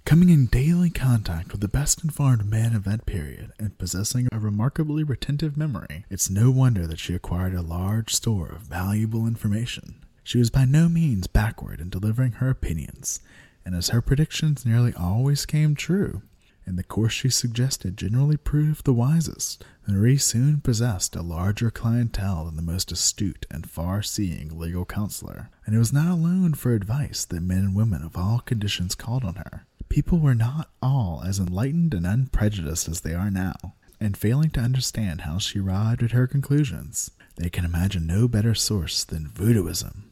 Coming 0.06 0.30
in 0.30 0.48
daily 0.48 0.90
contact 0.90 1.52
with 1.52 1.62
the 1.62 1.68
best 1.68 2.04
informed 2.04 2.46
men 2.46 2.76
of 2.76 2.84
that 2.84 3.06
period 3.06 3.54
and 3.58 3.78
possessing 3.78 4.28
a 4.32 4.40
remarkably 4.40 5.04
retentive 5.04 5.56
memory, 5.56 6.06
it's 6.10 6.30
no 6.30 6.52
wonder 6.52 6.86
that 6.86 7.00
she 7.00 7.14
acquired 7.14 7.54
a 7.54 7.62
large 7.62 8.14
store 8.14 8.50
of 8.50 8.62
valuable 8.62 9.26
information. 9.26 10.04
She 10.24 10.38
was 10.38 10.50
by 10.50 10.66
no 10.66 10.90
means 10.90 11.28
backward 11.28 11.80
in 11.80 11.90
delivering 11.90 12.34
her 12.34 12.50
opinions, 12.50 13.22
and 13.64 13.74
as 13.74 13.90
her 13.90 14.02
predictions 14.02 14.66
nearly 14.66 14.94
always 14.94 15.46
came 15.46 15.76
true, 15.76 16.24
and 16.72 16.80
the 16.80 16.84
course 16.86 17.12
she 17.12 17.30
suggested 17.30 17.98
generally 17.98 18.38
proved 18.38 18.86
the 18.86 18.94
wisest, 18.94 19.66
Marie 19.90 20.18
soon 20.18 20.62
possessed 20.62 21.18
a 21.18 21.22
larger 21.22 21.70
clientele 21.70 22.46
than 22.46 22.56
the 22.56 22.62
most 22.62 22.94
astute 22.94 23.46
and 23.52 23.70
far 23.70 24.02
seeing 24.02 24.58
legal 24.58 24.86
counselor, 24.86 25.50
and 25.66 25.76
it 25.76 25.80
was 25.80 25.92
not 25.92 26.08
alone 26.08 26.54
for 26.54 26.74
advice 26.74 27.26
that 27.26 27.42
men 27.42 27.58
and 27.58 27.76
women 27.76 28.02
of 28.04 28.16
all 28.16 28.40
conditions 28.40 28.96
called 28.96 29.26
on 29.26 29.36
her. 29.36 29.66
People 29.90 30.20
were 30.20 30.34
not 30.34 30.70
all 30.82 31.22
as 31.28 31.40
enlightened 31.40 31.94
and 31.94 32.08
unprejudiced 32.08 32.88
as 32.88 33.02
they 33.02 33.14
are 33.14 33.30
now, 33.30 33.76
and 34.00 34.16
failing 34.16 34.50
to 34.52 34.62
understand 34.62 35.22
how 35.22 35.40
she 35.40 35.60
arrived 35.60 36.02
at 36.02 36.12
her 36.12 36.26
conclusions, 36.26 37.12
they 37.36 37.50
can 37.50 37.66
imagine 37.66 38.08
no 38.08 38.30
better 38.30 38.56
source 38.56 39.04
than 39.04 39.28
voodooism. 39.28 40.04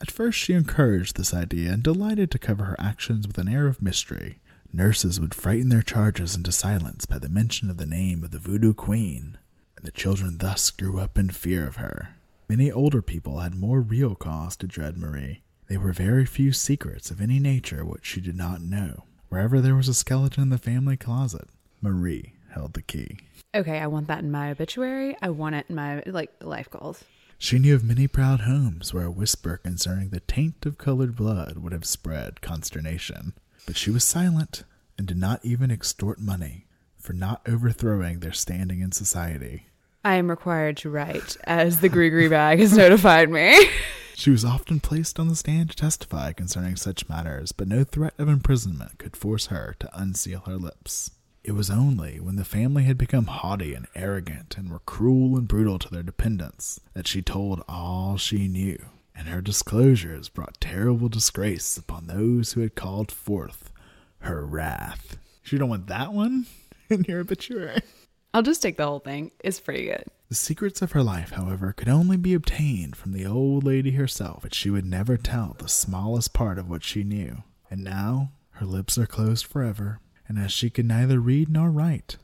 At 0.00 0.12
first, 0.12 0.38
she 0.38 0.52
encouraged 0.52 1.16
this 1.16 1.34
idea 1.34 1.72
and 1.72 1.82
delighted 1.82 2.30
to 2.30 2.38
cover 2.38 2.66
her 2.66 2.76
actions 2.78 3.26
with 3.26 3.38
an 3.38 3.48
air 3.48 3.66
of 3.66 3.82
mystery. 3.82 4.38
Nurses 4.76 5.18
would 5.18 5.32
frighten 5.32 5.70
their 5.70 5.80
charges 5.80 6.36
into 6.36 6.52
silence 6.52 7.06
by 7.06 7.18
the 7.18 7.30
mention 7.30 7.70
of 7.70 7.78
the 7.78 7.86
name 7.86 8.22
of 8.22 8.30
the 8.30 8.38
voodoo 8.38 8.74
queen, 8.74 9.38
and 9.74 9.86
the 9.86 9.90
children 9.90 10.36
thus 10.36 10.68
grew 10.68 11.00
up 11.00 11.16
in 11.16 11.30
fear 11.30 11.66
of 11.66 11.76
her. 11.76 12.10
Many 12.46 12.70
older 12.70 13.00
people 13.00 13.38
had 13.38 13.54
more 13.54 13.80
real 13.80 14.14
cause 14.14 14.54
to 14.56 14.66
dread 14.66 14.98
Marie. 14.98 15.40
There 15.68 15.80
were 15.80 15.94
very 15.94 16.26
few 16.26 16.52
secrets 16.52 17.10
of 17.10 17.22
any 17.22 17.38
nature 17.38 17.86
which 17.86 18.04
she 18.04 18.20
did 18.20 18.36
not 18.36 18.60
know. 18.60 19.04
Wherever 19.30 19.62
there 19.62 19.74
was 19.74 19.88
a 19.88 19.94
skeleton 19.94 20.42
in 20.42 20.50
the 20.50 20.58
family 20.58 20.98
closet, 20.98 21.48
Marie 21.80 22.34
held 22.50 22.74
the 22.74 22.82
key. 22.82 23.16
Okay, 23.54 23.78
I 23.78 23.86
want 23.86 24.08
that 24.08 24.24
in 24.24 24.30
my 24.30 24.50
obituary. 24.50 25.16
I 25.22 25.30
want 25.30 25.54
it 25.54 25.64
in 25.70 25.74
my 25.74 26.02
like 26.04 26.32
life 26.42 26.68
goals. 26.68 27.02
She 27.38 27.58
knew 27.58 27.74
of 27.74 27.82
many 27.82 28.08
proud 28.08 28.40
homes 28.40 28.92
where 28.92 29.06
a 29.06 29.10
whisper 29.10 29.56
concerning 29.56 30.10
the 30.10 30.20
taint 30.20 30.66
of 30.66 30.76
colored 30.76 31.16
blood 31.16 31.56
would 31.56 31.72
have 31.72 31.86
spread 31.86 32.42
consternation. 32.42 33.32
But 33.66 33.76
she 33.76 33.90
was 33.90 34.04
silent 34.04 34.64
and 34.96 35.06
did 35.06 35.18
not 35.18 35.44
even 35.44 35.70
extort 35.70 36.20
money 36.20 36.66
for 36.96 37.12
not 37.12 37.42
overthrowing 37.46 38.20
their 38.20 38.32
standing 38.32 38.80
in 38.80 38.92
society. 38.92 39.66
I 40.04 40.14
am 40.14 40.30
required 40.30 40.76
to 40.78 40.90
write 40.90 41.36
as 41.44 41.80
the 41.80 41.88
Grigri 41.88 42.30
bag 42.30 42.60
has 42.60 42.76
notified 42.76 43.28
me. 43.28 43.68
She 44.18 44.30
was 44.30 44.46
often 44.46 44.80
placed 44.80 45.20
on 45.20 45.28
the 45.28 45.36
stand 45.36 45.68
to 45.68 45.76
testify 45.76 46.32
concerning 46.32 46.76
such 46.76 47.06
matters, 47.06 47.52
but 47.52 47.68
no 47.68 47.84
threat 47.84 48.14
of 48.16 48.30
imprisonment 48.30 48.98
could 48.98 49.14
force 49.14 49.48
her 49.48 49.76
to 49.78 49.90
unseal 49.92 50.40
her 50.46 50.56
lips. 50.56 51.10
It 51.44 51.52
was 51.52 51.68
only 51.68 52.18
when 52.18 52.36
the 52.36 52.44
family 52.46 52.84
had 52.84 52.96
become 52.96 53.26
haughty 53.26 53.74
and 53.74 53.86
arrogant 53.94 54.56
and 54.56 54.70
were 54.70 54.78
cruel 54.78 55.36
and 55.36 55.46
brutal 55.46 55.78
to 55.78 55.90
their 55.90 56.02
dependents 56.02 56.80
that 56.94 57.06
she 57.06 57.20
told 57.20 57.62
all 57.68 58.16
she 58.16 58.48
knew, 58.48 58.78
and 59.16 59.28
her 59.28 59.40
disclosures 59.40 60.28
brought 60.28 60.60
terrible 60.60 61.08
disgrace 61.08 61.76
upon 61.76 62.06
those 62.06 62.52
who 62.52 62.60
had 62.60 62.74
called 62.74 63.10
forth 63.10 63.72
her 64.20 64.44
wrath. 64.44 65.16
You 65.46 65.58
don't 65.58 65.68
want 65.68 65.86
that 65.86 66.12
one 66.12 66.46
in 66.90 67.04
your 67.04 67.20
obituary? 67.20 67.80
I'll 68.34 68.42
just 68.42 68.60
take 68.60 68.76
the 68.76 68.86
whole 68.86 68.98
thing. 68.98 69.30
It's 69.42 69.60
pretty 69.60 69.86
good. 69.86 70.04
The 70.28 70.34
secrets 70.34 70.82
of 70.82 70.92
her 70.92 71.02
life, 71.02 71.30
however, 71.30 71.72
could 71.72 71.88
only 71.88 72.16
be 72.16 72.34
obtained 72.34 72.96
from 72.96 73.12
the 73.12 73.24
old 73.24 73.64
lady 73.64 73.92
herself, 73.92 74.42
but 74.42 74.54
she 74.54 74.70
would 74.70 74.84
never 74.84 75.16
tell 75.16 75.56
the 75.58 75.68
smallest 75.68 76.32
part 76.32 76.58
of 76.58 76.68
what 76.68 76.82
she 76.82 77.04
knew. 77.04 77.44
And 77.70 77.84
now 77.84 78.32
her 78.50 78.66
lips 78.66 78.98
are 78.98 79.06
closed 79.06 79.46
forever, 79.46 80.00
and 80.28 80.38
as 80.38 80.52
she 80.52 80.68
can 80.68 80.88
neither 80.88 81.20
read 81.20 81.48
nor 81.48 81.70
write, 81.70 82.16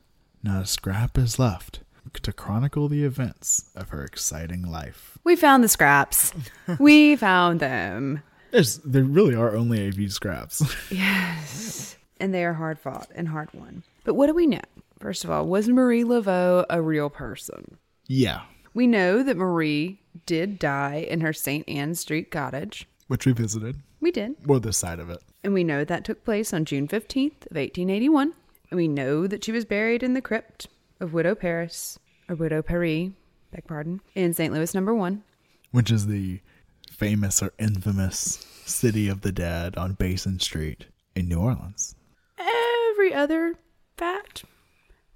not 0.43 0.63
a 0.63 0.65
scrap 0.65 1.17
is 1.17 1.39
left 1.39 1.79
to 2.21 2.33
chronicle 2.33 2.89
the 2.89 3.03
events 3.03 3.71
of 3.75 3.89
her 3.89 4.03
exciting 4.03 4.63
life. 4.69 5.12
We 5.23 5.35
found 5.35 5.63
the 5.63 5.67
scraps. 5.69 6.33
we 6.79 7.15
found 7.15 7.59
them. 7.59 8.21
There's, 8.51 8.77
there 8.79 9.03
really 9.03 9.35
are 9.35 9.55
only 9.55 9.87
AV 9.87 10.11
scraps. 10.11 10.61
Yes. 10.91 11.95
And 12.19 12.33
they 12.33 12.45
are 12.45 12.53
hard 12.53 12.79
fought 12.79 13.09
and 13.15 13.27
hard 13.27 13.49
won. 13.53 13.83
But 14.05 14.13
what 14.13 14.27
do 14.27 14.33
we 14.33 14.47
know? 14.47 14.61
First 14.99 15.23
of 15.25 15.29
all, 15.31 15.45
was 15.47 15.67
Marie 15.67 16.03
Laveau 16.03 16.65
a 16.69 16.81
real 16.81 17.09
person? 17.09 17.77
yeah, 18.07 18.41
We 18.73 18.87
know 18.87 19.23
that 19.23 19.35
Marie 19.37 19.99
did 20.25 20.57
die 20.59 21.05
in 21.09 21.19
her 21.21 21.33
St. 21.33 21.67
Anne 21.67 21.95
Street 21.95 22.31
cottage. 22.31 22.87
which 23.07 23.25
we 23.25 23.33
visited. 23.33 23.77
We 23.99 24.11
did. 24.11 24.35
Or 24.47 24.59
this 24.59 24.77
side 24.77 24.99
of 24.99 25.09
it. 25.09 25.21
And 25.43 25.53
we 25.53 25.63
know 25.63 25.83
that 25.83 26.05
took 26.05 26.23
place 26.23 26.53
on 26.53 26.63
June 26.65 26.87
15th 26.87 27.47
of 27.49 27.57
1881. 27.57 28.33
And 28.71 28.77
we 28.77 28.87
know 28.87 29.27
that 29.27 29.43
she 29.43 29.51
was 29.51 29.65
buried 29.65 30.03
in 30.03 30.13
the 30.13 30.21
crypt 30.21 30.67
of 31.01 31.11
Widow 31.13 31.35
Paris, 31.35 31.99
or 32.29 32.35
Widow 32.35 32.61
Paris, 32.61 33.09
beg 33.53 33.65
pardon, 33.67 34.01
in 34.15 34.33
St. 34.33 34.53
Louis 34.53 34.73
number 34.73 34.93
one. 34.93 35.23
Which 35.71 35.91
is 35.91 36.07
the 36.07 36.39
famous 36.89 37.41
or 37.41 37.53
infamous 37.59 38.45
City 38.65 39.09
of 39.09 39.21
the 39.21 39.31
Dead 39.31 39.75
on 39.77 39.93
Basin 39.93 40.39
Street 40.39 40.85
in 41.15 41.27
New 41.27 41.39
Orleans. 41.39 41.95
Every 42.37 43.13
other 43.13 43.55
fact 43.97 44.45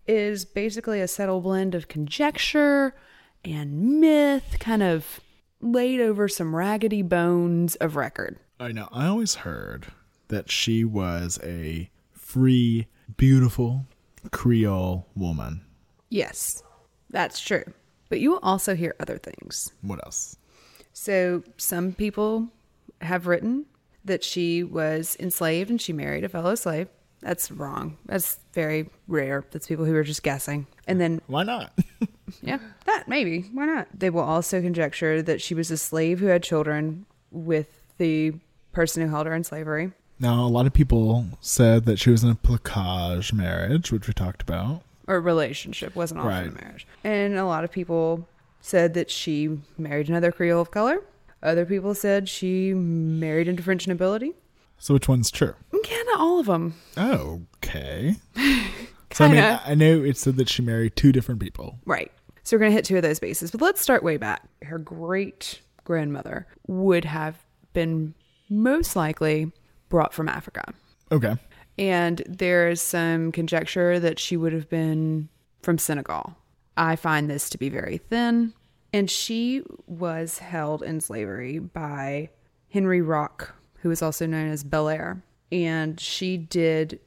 is 0.07 0.45
basically 0.45 1.01
a 1.01 1.07
subtle 1.07 1.41
blend 1.41 1.75
of 1.75 1.87
conjecture 1.87 2.95
and 3.43 3.99
myth, 3.99 4.57
kind 4.59 4.83
of 4.83 5.19
laid 5.61 5.99
over 5.99 6.27
some 6.27 6.55
raggedy 6.55 7.01
bones 7.01 7.75
of 7.77 7.95
record. 7.95 8.37
I 8.59 8.71
know. 8.71 8.87
I 8.91 9.07
always 9.07 9.35
heard 9.35 9.87
that 10.27 10.51
she 10.51 10.83
was 10.83 11.39
a 11.43 11.89
free, 12.11 12.87
beautiful 13.15 13.85
Creole 14.31 15.07
woman. 15.15 15.61
Yes, 16.09 16.63
that's 17.09 17.39
true. 17.39 17.63
But 18.09 18.19
you 18.19 18.31
will 18.31 18.39
also 18.43 18.75
hear 18.75 18.95
other 18.99 19.17
things. 19.17 19.71
What 19.81 19.99
else? 20.05 20.37
So, 20.93 21.43
some 21.57 21.91
people 21.93 22.47
have 23.01 23.27
written 23.27 23.65
that 24.05 24.23
she 24.23 24.63
was 24.63 25.15
enslaved 25.19 25.69
and 25.69 25.79
she 25.81 25.93
married 25.93 26.23
a 26.23 26.29
fellow 26.29 26.55
slave. 26.55 26.87
That's 27.21 27.51
wrong. 27.51 27.97
That's 28.05 28.39
very 28.53 28.89
rare. 29.07 29.43
That's 29.51 29.67
people 29.67 29.85
who 29.85 29.95
are 29.95 30.03
just 30.03 30.23
guessing. 30.23 30.67
And 30.87 31.01
then, 31.01 31.21
Why 31.27 31.43
not? 31.43 31.73
yeah, 32.41 32.59
that 32.85 33.07
maybe. 33.07 33.41
Why 33.53 33.65
not? 33.65 33.87
They 33.93 34.09
will 34.09 34.21
also 34.21 34.61
conjecture 34.61 35.21
that 35.21 35.41
she 35.41 35.53
was 35.53 35.69
a 35.71 35.77
slave 35.77 36.19
who 36.19 36.27
had 36.27 36.43
children 36.43 37.05
with 37.31 37.67
the 37.97 38.33
person 38.71 39.03
who 39.03 39.09
held 39.09 39.27
her 39.27 39.33
in 39.33 39.43
slavery. 39.43 39.91
now, 40.19 40.45
a 40.45 40.47
lot 40.47 40.67
of 40.67 40.73
people 40.73 41.25
said 41.41 41.85
that 41.85 41.99
she 41.99 42.09
was 42.11 42.23
in 42.23 42.29
a 42.29 42.35
placage 42.35 43.33
marriage, 43.33 43.91
which 43.91 44.07
we 44.07 44.13
talked 44.13 44.41
about. 44.41 44.81
Or 45.07 45.19
relationship 45.21 45.95
wasn't 45.95 46.19
often 46.19 46.29
Right. 46.31 46.47
a 46.47 46.51
marriage. 46.65 46.87
And 47.03 47.35
a 47.35 47.45
lot 47.45 47.63
of 47.63 47.71
people 47.71 48.27
said 48.61 48.93
that 48.95 49.09
she 49.09 49.59
married 49.77 50.09
another 50.09 50.31
Creole 50.31 50.61
of 50.61 50.71
color. 50.71 50.99
Other 51.41 51.65
people 51.65 51.93
said 51.93 52.27
she 52.27 52.73
married 52.73 53.47
into 53.47 53.63
French 53.63 53.87
nobility. 53.87 54.33
So, 54.79 54.93
which 54.93 55.07
one's 55.07 55.31
true? 55.31 55.53
Kind 55.71 56.07
of 56.13 56.19
all 56.19 56.39
of 56.39 56.45
them. 56.47 56.73
Okay. 56.97 58.15
so, 59.11 59.25
I 59.25 59.27
mean, 59.29 59.59
I 59.65 59.73
know 59.75 60.03
it 60.03 60.17
said 60.17 60.35
that 60.37 60.49
she 60.49 60.61
married 60.61 60.95
two 60.95 61.11
different 61.11 61.39
people. 61.39 61.79
Right. 61.85 62.11
So 62.43 62.55
we're 62.55 62.61
going 62.61 62.71
to 62.71 62.75
hit 62.75 62.85
two 62.85 62.95
of 62.95 63.01
those 63.03 63.19
bases. 63.19 63.51
But 63.51 63.61
let's 63.61 63.81
start 63.81 64.03
way 64.03 64.17
back. 64.17 64.43
Her 64.63 64.77
great 64.77 65.61
grandmother 65.83 66.47
would 66.67 67.05
have 67.05 67.35
been 67.73 68.13
most 68.49 68.95
likely 68.95 69.51
brought 69.89 70.13
from 70.13 70.29
Africa. 70.29 70.63
Okay. 71.11 71.35
And 71.77 72.23
there 72.27 72.69
is 72.69 72.81
some 72.81 73.31
conjecture 73.31 73.99
that 73.99 74.19
she 74.19 74.37
would 74.37 74.53
have 74.53 74.69
been 74.69 75.29
from 75.61 75.77
Senegal. 75.77 76.35
I 76.75 76.95
find 76.95 77.29
this 77.29 77.49
to 77.51 77.57
be 77.57 77.69
very 77.69 77.97
thin. 77.97 78.53
And 78.93 79.09
she 79.11 79.63
was 79.85 80.39
held 80.39 80.81
in 80.81 81.01
slavery 81.01 81.59
by 81.59 82.29
Henry 82.69 83.01
Rock, 83.01 83.55
who 83.79 83.89
was 83.89 84.01
also 84.01 84.25
known 84.25 84.49
as 84.49 84.63
Belair. 84.63 85.21
And 85.51 85.99
she 85.99 86.37
did 86.37 86.99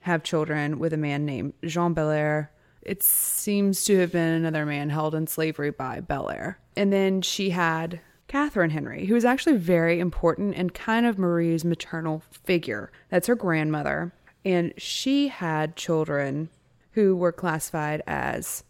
have 0.00 0.22
children 0.22 0.78
with 0.78 0.92
a 0.92 0.98
man 0.98 1.24
named 1.26 1.52
Jean 1.64 1.92
Belair. 1.92 2.50
It 2.82 3.02
seems 3.02 3.84
to 3.84 3.98
have 3.98 4.12
been 4.12 4.32
another 4.32 4.64
man 4.64 4.90
held 4.90 5.14
in 5.14 5.26
slavery 5.26 5.70
by 5.70 6.00
Belair. 6.00 6.58
And 6.76 6.92
then 6.92 7.22
she 7.22 7.50
had 7.50 8.00
Catherine 8.28 8.70
Henry, 8.70 9.06
who 9.06 9.14
was 9.14 9.24
actually 9.24 9.56
very 9.56 10.00
important 10.00 10.54
and 10.56 10.74
kind 10.74 11.06
of 11.06 11.18
Marie's 11.18 11.64
maternal 11.64 12.22
figure. 12.30 12.90
That's 13.08 13.26
her 13.26 13.34
grandmother. 13.34 14.12
And 14.46 14.72
she 14.76 15.26
had 15.26 15.74
children 15.74 16.50
who 16.92 17.16
were 17.16 17.32
classified 17.32 18.00
as 18.06 18.62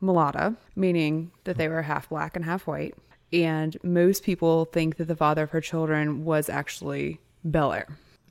mulatta, 0.00 0.56
meaning 0.76 1.32
that 1.42 1.58
they 1.58 1.66
were 1.68 1.82
half 1.82 2.08
black 2.08 2.36
and 2.36 2.44
half 2.44 2.68
white. 2.68 2.94
And 3.32 3.76
most 3.82 4.22
people 4.22 4.66
think 4.66 4.96
that 4.96 5.08
the 5.08 5.16
father 5.16 5.42
of 5.42 5.50
her 5.50 5.60
children 5.60 6.24
was 6.24 6.48
actually 6.48 7.20
Belair. 7.44 7.88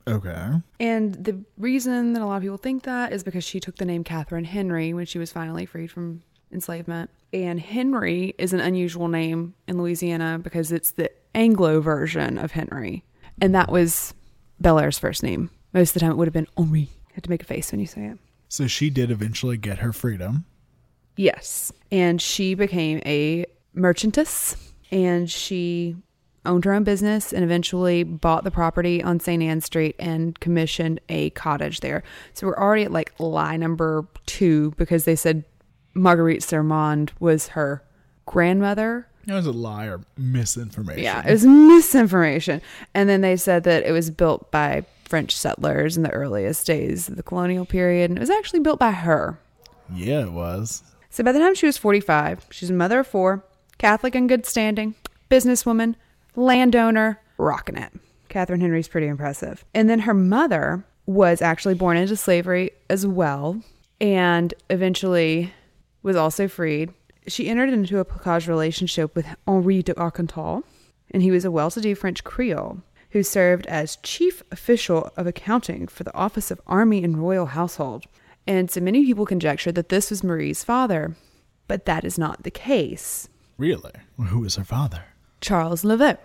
Okay. 0.08 0.48
And 0.80 1.14
the 1.14 1.44
reason 1.58 2.14
that 2.14 2.22
a 2.22 2.26
lot 2.26 2.38
of 2.38 2.42
people 2.42 2.58
think 2.58 2.84
that 2.84 3.12
is 3.12 3.22
because 3.22 3.44
she 3.44 3.60
took 3.60 3.76
the 3.76 3.86
name 3.86 4.06
Catherine 4.06 4.46
Henry 4.46 4.94
when 4.94 5.06
she 5.06 5.20
was 5.20 5.32
finally 5.32 5.66
freed 5.66 5.92
from 5.92 6.22
enslavement. 6.54 7.10
And 7.34 7.60
Henry 7.60 8.34
is 8.38 8.54
an 8.54 8.62
unusual 8.62 9.10
name 9.10 9.56
in 9.68 9.78
Louisiana 9.78 10.40
because 10.42 10.72
it's 10.72 10.92
the 10.92 11.12
Anglo 11.36 11.82
version 11.82 12.38
of 12.38 12.52
Henry. 12.52 13.04
And 13.42 13.54
that 13.56 13.70
was 13.70 14.14
Belair's 14.62 15.00
first 15.00 15.22
name. 15.22 15.50
Most 15.74 15.90
of 15.90 15.94
the 15.95 16.00
time 16.02 16.12
it 16.12 16.18
would 16.18 16.28
have 16.28 16.34
been 16.34 16.48
oh 16.58 16.64
Henri. 16.64 16.82
You 16.82 17.16
have 17.16 17.24
to 17.24 17.30
make 17.30 17.44
a 17.44 17.45
face 17.45 17.72
when 17.72 17.80
you 17.80 17.88
say 17.88 18.06
it. 18.06 18.18
So 18.50 18.68
she 18.68 18.90
did 18.90 19.12
eventually 19.12 19.58
get 19.58 19.80
her 19.80 19.94
freedom. 19.94 20.45
Yes. 21.16 21.72
And 21.91 22.22
she 22.22 22.54
became 22.54 23.02
a 23.06 23.45
merchantess 23.74 24.56
and 24.91 25.30
she 25.30 25.95
owned 26.45 26.66
her 26.66 26.74
own 26.74 26.84
business 26.84 27.34
and 27.34 27.44
eventually 27.44 28.04
bought 28.04 28.44
the 28.44 28.52
property 28.52 29.02
on 29.02 29.20
St. 29.20 29.41
Anne 29.41 29.62
Street 29.62 29.95
and 29.98 30.40
commissioned 30.40 31.00
a 31.10 31.30
cottage 31.32 31.80
there. 31.80 32.04
So 32.34 32.48
we're 32.48 32.58
already 32.58 32.84
at 32.84 32.91
like 32.91 33.14
lie 33.20 33.58
number 33.58 34.06
two 34.26 34.74
because 34.78 35.06
they 35.06 35.16
said 35.16 35.45
Marguerite 35.94 36.41
Sermond 36.41 37.12
was 37.20 37.50
her 37.50 37.84
grandmother. 38.26 39.08
That 39.26 39.36
was 39.36 39.45
a 39.45 39.52
lie 39.52 39.86
or 39.86 40.02
misinformation. 40.18 41.04
Yeah, 41.04 41.26
it 41.26 41.32
was 41.32 41.45
misinformation. 41.45 42.62
And 42.94 43.08
then 43.08 43.22
they 43.22 43.38
said 43.38 43.64
that 43.64 43.86
it 43.86 43.91
was 43.91 44.10
built 44.10 44.52
by 44.52 44.86
French 45.14 45.38
settlers 45.38 45.95
in 45.95 46.02
the 46.02 46.10
earliest 46.10 46.65
days 46.65 47.07
of 47.07 47.18
the 47.18 47.22
colonial 47.22 47.68
period. 47.68 48.10
And 48.10 48.18
it 48.18 48.19
was 48.19 48.31
actually 48.31 48.61
built 48.61 48.80
by 48.80 48.90
her. 48.90 49.38
Yeah, 49.94 50.23
it 50.23 50.31
was. 50.31 50.81
So 51.11 51.23
by 51.23 51.31
the 51.31 51.38
time 51.38 51.53
she 51.53 51.68
was 51.68 51.77
45, 51.77 52.48
she's 52.49 52.72
a 52.72 52.73
mother 52.73 53.02
of 53.02 53.06
four, 53.06 53.45
Catholic 53.77 54.15
in 54.15 54.26
good 54.26 54.48
standing, 54.48 54.95
businesswoman, 55.30 55.94
landowner, 56.35 57.22
rocking 57.38 57.77
it. 57.77 57.94
Catherine 58.27 58.60
Henry's 58.60 58.88
pretty 58.88 59.06
impressive. 59.06 59.64
And 59.76 59.88
then 59.88 59.99
her 59.99 60.15
mother 60.15 60.84
was 61.06 61.44
actually 61.44 61.76
born 61.76 61.95
into 61.95 62.15
slavery 62.15 62.72
as 62.90 63.06
well 63.06 63.61
and 64.02 64.52
eventually 64.72 65.53
was 66.02 66.15
also 66.15 66.48
freed. 66.48 66.91
She 67.27 67.49
entered 67.49 67.69
into 67.69 67.99
a 67.99 68.06
placage 68.06 68.48
relationship 68.48 69.15
with 69.15 69.27
Henri 69.45 69.84
D'Arcantel, 69.84 70.64
and 71.11 71.22
he 71.22 71.30
was 71.30 71.45
a 71.45 71.52
well 71.52 71.69
to 71.69 71.81
do 71.81 71.94
French 71.94 72.23
Creole 72.23 72.81
who 73.14 73.22
served 73.22 73.68
as 73.68 73.98
chief 73.98 74.41
official 74.52 75.11
of 75.15 75.27
accounting 75.27 75.88
for 75.88 76.03
the 76.03 76.14
Office 76.15 76.49
of 76.49 76.60
Army 76.65 77.03
and 77.03 77.19
Royal 77.19 77.45
Household. 77.45 78.06
And 78.48 78.72
so 78.72 78.81
many 78.81 79.06
people 79.06 79.27
conjecture 79.27 79.72
that 79.72 79.90
this 79.90 80.10
was 80.10 80.23
Marie's 80.23 80.64
father, 80.64 81.15
but 81.68 81.85
that 81.85 82.03
is 82.03 82.18
not 82.18 82.41
the 82.41 82.49
case. 82.49 83.30
Really? 83.60 83.91
Well, 84.18 84.30
who 84.30 84.40
was 84.40 84.56
her 84.56 84.64
father? 84.64 85.03
Charles 85.41 85.84
Laveau. 85.84 86.18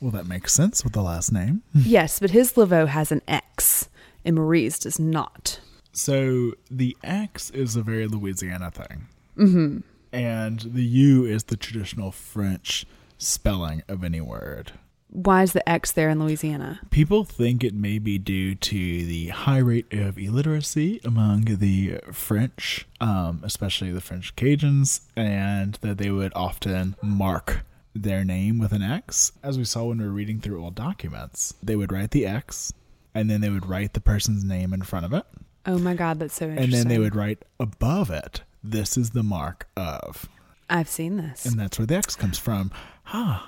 Well, 0.00 0.10
that 0.10 0.26
makes 0.26 0.52
sense 0.52 0.82
with 0.82 0.94
the 0.94 1.02
last 1.02 1.32
name. 1.32 1.62
yes, 1.74 2.18
but 2.18 2.30
his 2.30 2.54
Laveau 2.54 2.88
has 2.88 3.12
an 3.12 3.22
X, 3.28 3.88
and 4.24 4.34
Marie's 4.34 4.80
does 4.80 4.98
not. 4.98 5.60
So 5.92 6.54
the 6.68 6.96
X 7.04 7.50
is 7.50 7.76
a 7.76 7.82
very 7.82 8.08
Louisiana 8.08 8.72
thing. 8.72 9.06
Mm-hmm. 9.38 9.78
And 10.12 10.60
the 10.60 10.84
U 10.84 11.24
is 11.24 11.44
the 11.44 11.56
traditional 11.56 12.10
French 12.10 12.84
spelling 13.16 13.84
of 13.86 14.02
any 14.02 14.20
word. 14.20 14.72
Why 15.14 15.42
is 15.42 15.52
the 15.52 15.68
X 15.68 15.92
there 15.92 16.08
in 16.08 16.18
Louisiana? 16.24 16.80
People 16.90 17.24
think 17.24 17.62
it 17.62 17.74
may 17.74 17.98
be 17.98 18.16
due 18.16 18.54
to 18.54 18.74
the 19.04 19.28
high 19.28 19.58
rate 19.58 19.92
of 19.92 20.16
illiteracy 20.18 21.00
among 21.04 21.44
the 21.44 21.98
French, 22.12 22.86
um, 22.98 23.40
especially 23.42 23.90
the 23.92 24.00
French 24.00 24.34
Cajuns, 24.36 25.02
and 25.14 25.74
that 25.82 25.98
they 25.98 26.10
would 26.10 26.32
often 26.34 26.96
mark 27.02 27.66
their 27.94 28.24
name 28.24 28.58
with 28.58 28.72
an 28.72 28.80
X. 28.80 29.32
As 29.42 29.58
we 29.58 29.64
saw 29.64 29.84
when 29.84 29.98
we 29.98 30.04
were 30.06 30.10
reading 30.12 30.40
through 30.40 30.62
old 30.64 30.74
documents, 30.74 31.52
they 31.62 31.76
would 31.76 31.92
write 31.92 32.12
the 32.12 32.24
X, 32.26 32.72
and 33.14 33.28
then 33.28 33.42
they 33.42 33.50
would 33.50 33.66
write 33.66 33.92
the 33.92 34.00
person's 34.00 34.44
name 34.44 34.72
in 34.72 34.80
front 34.80 35.04
of 35.04 35.12
it, 35.12 35.26
Oh 35.66 35.78
my 35.78 35.92
God, 35.94 36.18
that's 36.20 36.34
so 36.34 36.46
interesting. 36.46 36.64
and 36.64 36.72
then 36.72 36.88
they 36.88 36.98
would 36.98 37.14
write 37.14 37.44
above 37.60 38.08
it, 38.10 38.40
"This 38.64 38.96
is 38.96 39.10
the 39.10 39.22
mark 39.22 39.68
of," 39.76 40.26
I've 40.70 40.88
seen 40.88 41.18
this. 41.18 41.44
and 41.44 41.60
that's 41.60 41.78
where 41.78 41.86
the 41.86 41.96
X 41.96 42.16
comes 42.16 42.38
from. 42.38 42.70
Huh. 43.04 43.40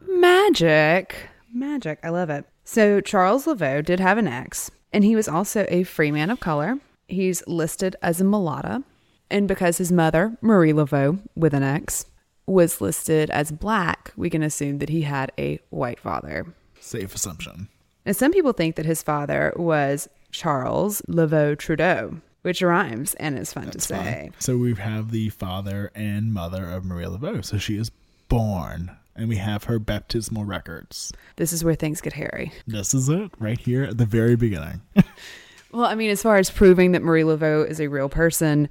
Magic. 0.00 1.28
Magic. 1.52 1.98
I 2.02 2.08
love 2.10 2.30
it. 2.30 2.44
So 2.64 3.00
Charles 3.00 3.46
Laveau 3.46 3.84
did 3.84 4.00
have 4.00 4.18
an 4.18 4.28
ex, 4.28 4.70
and 4.92 5.04
he 5.04 5.16
was 5.16 5.28
also 5.28 5.66
a 5.68 5.84
free 5.84 6.10
man 6.10 6.30
of 6.30 6.40
color. 6.40 6.78
He's 7.06 7.46
listed 7.46 7.96
as 8.02 8.20
a 8.20 8.24
mulatta. 8.24 8.84
And 9.30 9.46
because 9.46 9.78
his 9.78 9.92
mother, 9.92 10.36
Marie 10.40 10.72
Laveau, 10.72 11.20
with 11.36 11.52
an 11.52 11.62
X, 11.62 12.06
was 12.46 12.80
listed 12.80 13.28
as 13.30 13.52
black, 13.52 14.12
we 14.16 14.30
can 14.30 14.42
assume 14.42 14.78
that 14.78 14.88
he 14.88 15.02
had 15.02 15.32
a 15.38 15.58
white 15.68 16.00
father. 16.00 16.46
Safe 16.80 17.14
assumption. 17.14 17.68
And 18.06 18.16
some 18.16 18.32
people 18.32 18.52
think 18.52 18.76
that 18.76 18.86
his 18.86 19.02
father 19.02 19.52
was 19.56 20.08
Charles 20.30 21.02
Laveau 21.02 21.58
Trudeau, 21.58 22.22
which 22.40 22.62
rhymes 22.62 23.12
and 23.14 23.38
is 23.38 23.52
fun 23.52 23.70
to 23.70 23.80
say. 23.80 24.30
So 24.38 24.56
we 24.56 24.74
have 24.74 25.10
the 25.10 25.28
father 25.28 25.90
and 25.94 26.32
mother 26.32 26.64
of 26.64 26.86
Marie 26.86 27.04
Laveau. 27.04 27.44
So 27.44 27.58
she 27.58 27.76
is 27.76 27.90
born, 28.30 28.96
and 29.18 29.28
we 29.28 29.36
have 29.36 29.64
her 29.64 29.78
baptismal 29.78 30.44
records. 30.44 31.12
This 31.36 31.52
is 31.52 31.64
where 31.64 31.74
things 31.74 32.00
get 32.00 32.14
hairy. 32.14 32.52
This 32.66 32.94
is 32.94 33.08
it 33.08 33.30
right 33.38 33.58
here 33.58 33.84
at 33.84 33.98
the 33.98 34.06
very 34.06 34.36
beginning. 34.36 34.80
Well, 35.70 35.84
I 35.84 35.96
mean, 35.96 36.10
as 36.10 36.22
far 36.22 36.36
as 36.36 36.50
proving 36.50 36.92
that 36.92 37.02
Marie 37.02 37.24
Laveau 37.24 37.68
is 37.68 37.78
a 37.78 37.88
real 37.88 38.08
person 38.08 38.68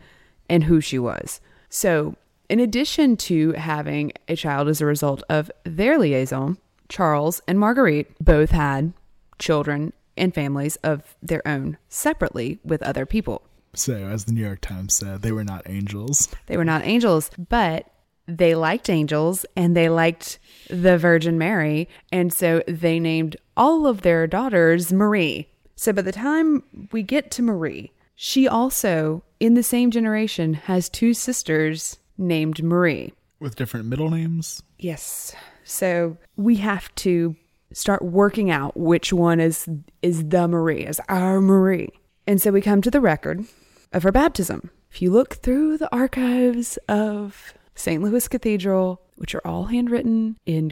and 0.50 0.64
who 0.64 0.82
she 0.82 0.98
was. 0.98 1.40
So, 1.70 2.16
in 2.50 2.60
addition 2.60 3.18
to 3.18 3.52
having 3.52 4.14
a 4.28 4.36
child 4.36 4.68
as 4.68 4.82
a 4.82 4.86
result 4.86 5.22
of 5.30 5.52
their 5.64 6.00
liaison, 6.00 6.58
Charles 6.90 7.42
and 7.48 7.60
Marguerite 7.60 8.08
both 8.20 8.50
had 8.50 8.94
children 9.38 9.94
and 10.16 10.34
families 10.34 10.78
of 10.78 11.16
their 11.22 11.48
own 11.48 11.78
separately 11.90 12.60
with 12.64 12.82
other 12.82 13.06
people. 13.06 13.44
so, 13.76 13.94
as 13.94 14.26
the 14.26 14.32
New 14.32 14.44
York 14.44 14.62
Times 14.62 14.96
said, 14.96 15.22
they 15.22 15.32
were 15.32 15.44
not 15.44 15.70
angels. 15.70 16.30
They 16.48 16.58
were 16.58 16.66
not 16.66 16.84
angels, 16.84 17.30
but 17.50 17.92
they 18.28 18.56
liked 18.56 18.90
angels 18.90 19.46
and 19.56 19.76
they 19.76 19.90
liked 19.90 20.40
the 20.70 20.98
Virgin 20.98 21.38
Mary. 21.38 21.88
And 22.12 22.34
so 22.34 22.62
they 22.68 23.00
named 23.00 23.38
all 23.56 23.88
of 23.88 24.02
their 24.02 24.28
daughters 24.28 24.92
Marie. 24.92 25.48
So 25.76 25.94
by 25.94 26.02
the 26.02 26.12
time 26.12 26.64
we 26.92 27.04
get 27.04 27.32
to 27.32 27.42
Marie, 27.42 27.92
she 28.16 28.48
also, 28.48 29.24
in 29.40 29.54
the 29.54 29.64
same 29.64 29.92
generation, 29.92 30.56
has 30.56 30.90
two 30.90 31.14
sisters 31.14 32.00
named 32.18 32.64
Marie. 32.64 33.14
With 33.40 33.56
different 33.56 33.86
middle 33.86 34.10
names. 34.10 34.64
Yes. 34.80 35.36
So 35.64 36.18
we 36.36 36.56
have 36.56 36.94
to 36.96 37.36
start 37.74 38.02
working 38.04 38.50
out 38.50 38.76
which 38.76 39.14
one 39.14 39.40
is 39.40 39.68
is 40.02 40.24
the 40.30 40.48
Marie, 40.48 40.86
is 40.86 41.00
our 41.10 41.40
Marie. 41.42 41.90
And 42.26 42.42
so 42.42 42.52
we 42.52 42.62
come 42.62 42.82
to 42.82 42.92
the 42.92 43.02
record 43.02 43.46
of 43.94 44.04
her 44.04 44.12
baptism. 44.12 44.72
If 44.90 45.02
you 45.02 45.12
look 45.12 45.36
through 45.36 45.78
the 45.78 45.94
archives 45.94 46.78
of 46.90 47.54
St. 47.78 48.02
Louis 48.02 48.28
Cathedral, 48.28 49.02
which 49.16 49.36
are 49.36 49.46
all 49.46 49.66
handwritten 49.66 50.38
in 50.46 50.72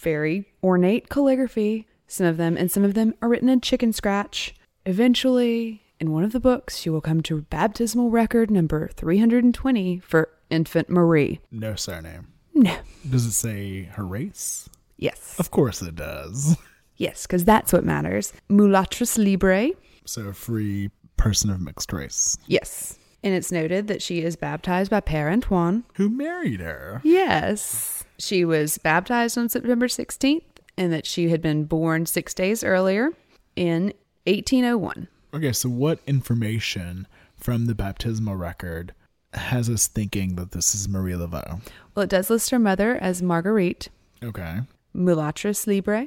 very 0.00 0.46
ornate 0.62 1.08
calligraphy, 1.08 1.86
some 2.08 2.26
of 2.26 2.38
them, 2.38 2.56
and 2.56 2.70
some 2.72 2.82
of 2.82 2.94
them 2.94 3.14
are 3.20 3.28
written 3.28 3.48
in 3.48 3.60
chicken 3.60 3.92
scratch. 3.92 4.54
Eventually, 4.86 5.82
in 6.00 6.12
one 6.12 6.24
of 6.24 6.32
the 6.32 6.40
books, 6.40 6.86
you 6.86 6.92
will 6.92 7.00
come 7.00 7.22
to 7.24 7.42
baptismal 7.42 8.10
record 8.10 8.50
number 8.50 8.88
320 8.94 10.00
for 10.00 10.30
infant 10.48 10.88
Marie. 10.88 11.40
No 11.50 11.74
surname. 11.74 12.28
No. 12.54 12.76
Does 13.08 13.26
it 13.26 13.32
say 13.32 13.82
her 13.82 14.04
race? 14.06 14.68
Yes. 14.96 15.36
Of 15.38 15.50
course 15.50 15.82
it 15.82 15.94
does. 15.94 16.56
Yes, 16.96 17.26
because 17.26 17.44
that's 17.44 17.74
what 17.74 17.84
matters. 17.84 18.32
Mulatress 18.48 19.18
libre. 19.18 19.68
So, 20.06 20.22
a 20.22 20.32
free 20.32 20.90
person 21.18 21.50
of 21.50 21.60
mixed 21.60 21.92
race. 21.92 22.38
Yes. 22.46 22.98
And 23.26 23.34
it's 23.34 23.50
noted 23.50 23.88
that 23.88 24.02
she 24.02 24.22
is 24.22 24.36
baptized 24.36 24.88
by 24.88 25.00
Père 25.00 25.32
Antoine. 25.32 25.82
Who 25.94 26.08
married 26.08 26.60
her? 26.60 27.00
Yes. 27.02 28.04
She 28.20 28.44
was 28.44 28.78
baptized 28.78 29.36
on 29.36 29.48
September 29.48 29.88
16th 29.88 30.44
and 30.78 30.92
that 30.92 31.06
she 31.06 31.30
had 31.30 31.42
been 31.42 31.64
born 31.64 32.06
six 32.06 32.32
days 32.32 32.62
earlier 32.62 33.10
in 33.56 33.92
1801. 34.28 35.08
Okay, 35.34 35.50
so 35.50 35.68
what 35.68 35.98
information 36.06 37.08
from 37.36 37.66
the 37.66 37.74
baptismal 37.74 38.36
record 38.36 38.94
has 39.34 39.68
us 39.68 39.88
thinking 39.88 40.36
that 40.36 40.52
this 40.52 40.72
is 40.72 40.88
Marie 40.88 41.14
Laveau? 41.14 41.60
Well, 41.96 42.04
it 42.04 42.10
does 42.10 42.30
list 42.30 42.50
her 42.50 42.60
mother 42.60 42.94
as 42.96 43.22
Marguerite, 43.22 43.88
Okay. 44.22 44.60
Mulatress 44.94 45.66
libre. 45.66 46.06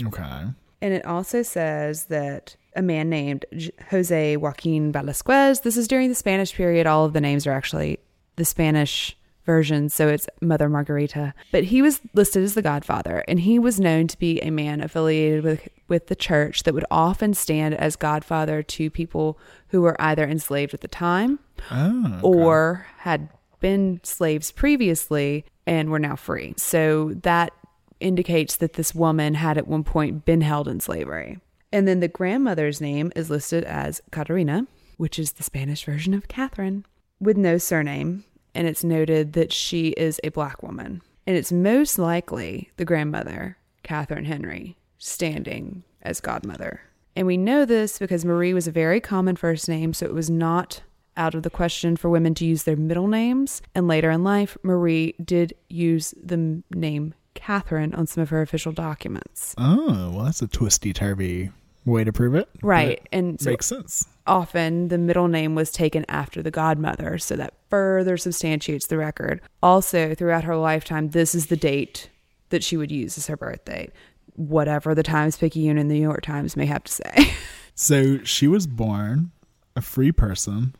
Okay. 0.00 0.44
And 0.82 0.94
it 0.94 1.04
also 1.04 1.42
says 1.42 2.06
that 2.06 2.56
a 2.76 2.82
man 2.82 3.10
named 3.10 3.44
Jose 3.90 4.36
Joaquin 4.36 4.92
Velasquez, 4.92 5.60
this 5.60 5.76
is 5.76 5.88
during 5.88 6.08
the 6.08 6.14
Spanish 6.14 6.54
period. 6.54 6.86
All 6.86 7.04
of 7.04 7.12
the 7.12 7.20
names 7.20 7.46
are 7.46 7.52
actually 7.52 7.98
the 8.36 8.44
Spanish 8.44 9.16
version, 9.44 9.88
so 9.88 10.06
it's 10.08 10.28
Mother 10.40 10.68
Margarita. 10.68 11.34
But 11.50 11.64
he 11.64 11.82
was 11.82 12.00
listed 12.14 12.44
as 12.44 12.54
the 12.54 12.62
godfather, 12.62 13.24
and 13.26 13.40
he 13.40 13.58
was 13.58 13.80
known 13.80 14.06
to 14.06 14.18
be 14.18 14.40
a 14.40 14.50
man 14.50 14.80
affiliated 14.80 15.42
with, 15.42 15.68
with 15.88 16.06
the 16.06 16.14
church 16.14 16.62
that 16.62 16.74
would 16.74 16.84
often 16.90 17.34
stand 17.34 17.74
as 17.74 17.96
godfather 17.96 18.62
to 18.62 18.90
people 18.90 19.38
who 19.68 19.80
were 19.82 20.00
either 20.00 20.24
enslaved 20.24 20.72
at 20.74 20.80
the 20.82 20.88
time 20.88 21.38
Oh. 21.70 22.06
okay. 22.06 22.20
or 22.22 22.86
had 22.98 23.28
been 23.60 24.00
slaves 24.02 24.52
previously 24.52 25.44
and 25.66 25.90
were 25.90 25.98
now 25.98 26.16
free. 26.16 26.54
So 26.56 27.12
that 27.22 27.52
indicates 28.00 28.56
that 28.56 28.74
this 28.74 28.94
woman 28.94 29.34
had 29.34 29.58
at 29.58 29.68
one 29.68 29.84
point 29.84 30.24
been 30.24 30.40
held 30.40 30.68
in 30.68 30.80
slavery. 30.80 31.38
And 31.72 31.86
then 31.86 32.00
the 32.00 32.08
grandmother's 32.08 32.80
name 32.80 33.12
is 33.14 33.30
listed 33.30 33.64
as 33.64 34.02
Catarina, 34.10 34.66
which 34.96 35.18
is 35.18 35.32
the 35.32 35.42
Spanish 35.42 35.84
version 35.84 36.14
of 36.14 36.28
Catherine, 36.28 36.84
with 37.20 37.36
no 37.36 37.58
surname. 37.58 38.24
And 38.54 38.66
it's 38.66 38.82
noted 38.82 39.34
that 39.34 39.52
she 39.52 39.88
is 39.90 40.20
a 40.24 40.30
black 40.30 40.62
woman. 40.62 41.02
And 41.26 41.36
it's 41.36 41.52
most 41.52 41.98
likely 41.98 42.70
the 42.76 42.84
grandmother, 42.84 43.56
Catherine 43.84 44.24
Henry, 44.24 44.76
standing 44.98 45.84
as 46.02 46.20
godmother. 46.20 46.80
And 47.14 47.26
we 47.26 47.36
know 47.36 47.64
this 47.64 47.98
because 47.98 48.24
Marie 48.24 48.54
was 48.54 48.66
a 48.66 48.72
very 48.72 49.00
common 49.00 49.36
first 49.36 49.68
name, 49.68 49.92
so 49.92 50.06
it 50.06 50.14
was 50.14 50.30
not 50.30 50.82
out 51.16 51.34
of 51.34 51.42
the 51.42 51.50
question 51.50 51.96
for 51.96 52.08
women 52.08 52.34
to 52.34 52.44
use 52.44 52.62
their 52.62 52.76
middle 52.76 53.06
names. 53.06 53.62
And 53.74 53.86
later 53.86 54.10
in 54.10 54.24
life, 54.24 54.56
Marie 54.62 55.14
did 55.22 55.52
use 55.68 56.14
the 56.22 56.62
name 56.70 57.14
Catherine 57.34 57.94
on 57.94 58.06
some 58.06 58.22
of 58.22 58.30
her 58.30 58.42
official 58.42 58.72
documents. 58.72 59.54
Oh, 59.58 60.10
well, 60.14 60.24
that's 60.24 60.42
a 60.42 60.48
twisty 60.48 60.92
turvy 60.92 61.50
way 61.84 62.04
to 62.04 62.12
prove 62.12 62.34
it. 62.34 62.48
Right. 62.62 63.06
And 63.12 63.40
so 63.40 63.50
makes 63.50 63.66
sense. 63.66 64.06
often 64.26 64.88
the 64.88 64.98
middle 64.98 65.28
name 65.28 65.54
was 65.54 65.70
taken 65.70 66.04
after 66.08 66.42
the 66.42 66.50
godmother, 66.50 67.18
so 67.18 67.36
that 67.36 67.54
further 67.70 68.16
substantiates 68.16 68.86
the 68.86 68.98
record. 68.98 69.40
Also, 69.62 70.14
throughout 70.14 70.44
her 70.44 70.56
lifetime, 70.56 71.10
this 71.10 71.34
is 71.34 71.46
the 71.46 71.56
date 71.56 72.10
that 72.50 72.62
she 72.62 72.76
would 72.76 72.90
use 72.90 73.16
as 73.16 73.28
her 73.28 73.36
birth 73.36 73.64
date, 73.64 73.90
whatever 74.34 74.94
the 74.94 75.02
Times 75.02 75.36
Picayune 75.36 75.78
and 75.78 75.90
the 75.90 75.94
New 75.94 76.02
York 76.02 76.22
Times 76.22 76.56
may 76.56 76.66
have 76.66 76.84
to 76.84 76.92
say. 76.92 77.34
So 77.74 78.22
she 78.24 78.46
was 78.46 78.66
born 78.66 79.30
a 79.74 79.80
free 79.80 80.12
person 80.12 80.74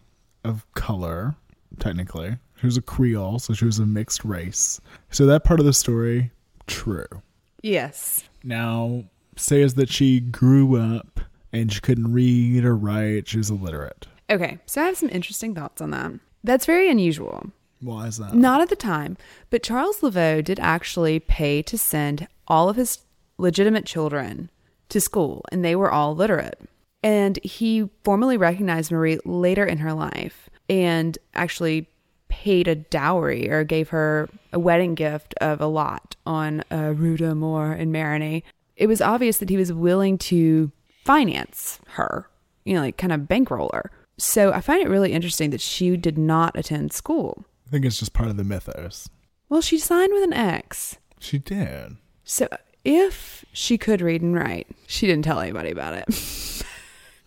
of 0.44 0.66
color, 0.74 1.34
technically. 1.78 2.36
She 2.60 2.66
was 2.66 2.76
a 2.76 2.82
Creole, 2.82 3.38
so 3.38 3.54
she 3.54 3.64
was 3.64 3.78
a 3.78 3.86
mixed 3.86 4.22
race. 4.22 4.82
So 5.08 5.24
that 5.24 5.42
part 5.42 5.60
of 5.60 5.66
the 5.66 5.72
story, 5.72 6.30
true. 6.70 7.22
yes. 7.62 8.24
Now, 8.42 9.04
says 9.36 9.74
that 9.74 9.90
she 9.90 10.20
grew 10.20 10.76
up 10.80 11.20
and 11.52 11.72
she 11.72 11.80
couldn't 11.80 12.12
read 12.12 12.64
or 12.64 12.76
write. 12.76 13.28
She 13.28 13.38
was 13.38 13.50
illiterate. 13.50 14.06
Okay, 14.30 14.58
so 14.66 14.80
I 14.82 14.86
have 14.86 14.96
some 14.96 15.08
interesting 15.10 15.54
thoughts 15.54 15.82
on 15.82 15.90
that. 15.90 16.12
That's 16.44 16.64
very 16.66 16.90
unusual. 16.90 17.50
Why 17.80 18.06
is 18.06 18.18
that? 18.18 18.34
Not 18.34 18.60
at 18.60 18.68
the 18.68 18.76
time, 18.76 19.16
but 19.50 19.62
Charles 19.62 20.00
Laveau 20.00 20.42
did 20.44 20.60
actually 20.60 21.18
pay 21.18 21.62
to 21.62 21.76
send 21.76 22.28
all 22.46 22.68
of 22.68 22.76
his 22.76 22.98
legitimate 23.38 23.86
children 23.86 24.50
to 24.90 25.00
school, 25.00 25.44
and 25.50 25.64
they 25.64 25.74
were 25.74 25.90
all 25.90 26.14
literate. 26.14 26.60
And 27.02 27.38
he 27.42 27.88
formally 28.04 28.36
recognized 28.36 28.92
Marie 28.92 29.18
later 29.24 29.64
in 29.64 29.78
her 29.78 29.94
life 29.94 30.50
and 30.68 31.16
actually 31.34 31.88
paid 32.30 32.66
a 32.68 32.74
dowry 32.74 33.50
or 33.50 33.64
gave 33.64 33.90
her 33.90 34.28
a 34.52 34.58
wedding 34.58 34.94
gift 34.94 35.34
of 35.40 35.60
a 35.60 35.66
lot 35.66 36.16
on 36.24 36.64
uh, 36.72 36.94
Rue 36.96 37.16
d'Amour 37.18 37.74
in 37.74 37.92
Marigny. 37.92 38.42
It 38.76 38.86
was 38.86 39.02
obvious 39.02 39.38
that 39.38 39.50
he 39.50 39.56
was 39.58 39.72
willing 39.72 40.16
to 40.18 40.72
finance 41.04 41.78
her, 41.88 42.28
you 42.64 42.72
know, 42.74 42.80
like 42.80 42.96
kind 42.96 43.12
of 43.12 43.28
bankroll 43.28 43.70
her. 43.74 43.90
So 44.16 44.52
I 44.52 44.60
find 44.60 44.82
it 44.82 44.88
really 44.88 45.12
interesting 45.12 45.50
that 45.50 45.60
she 45.60 45.96
did 45.96 46.16
not 46.16 46.56
attend 46.56 46.92
school. 46.92 47.44
I 47.66 47.70
think 47.70 47.84
it's 47.84 47.98
just 47.98 48.12
part 48.12 48.30
of 48.30 48.36
the 48.36 48.44
mythos. 48.44 49.08
Well, 49.48 49.60
she 49.60 49.78
signed 49.78 50.12
with 50.12 50.22
an 50.24 50.32
X. 50.32 50.98
She 51.18 51.38
did. 51.38 51.96
So 52.24 52.48
if 52.84 53.44
she 53.52 53.76
could 53.76 54.00
read 54.00 54.22
and 54.22 54.34
write, 54.34 54.68
she 54.86 55.06
didn't 55.06 55.24
tell 55.24 55.40
anybody 55.40 55.70
about 55.70 55.94
it. 55.94 56.06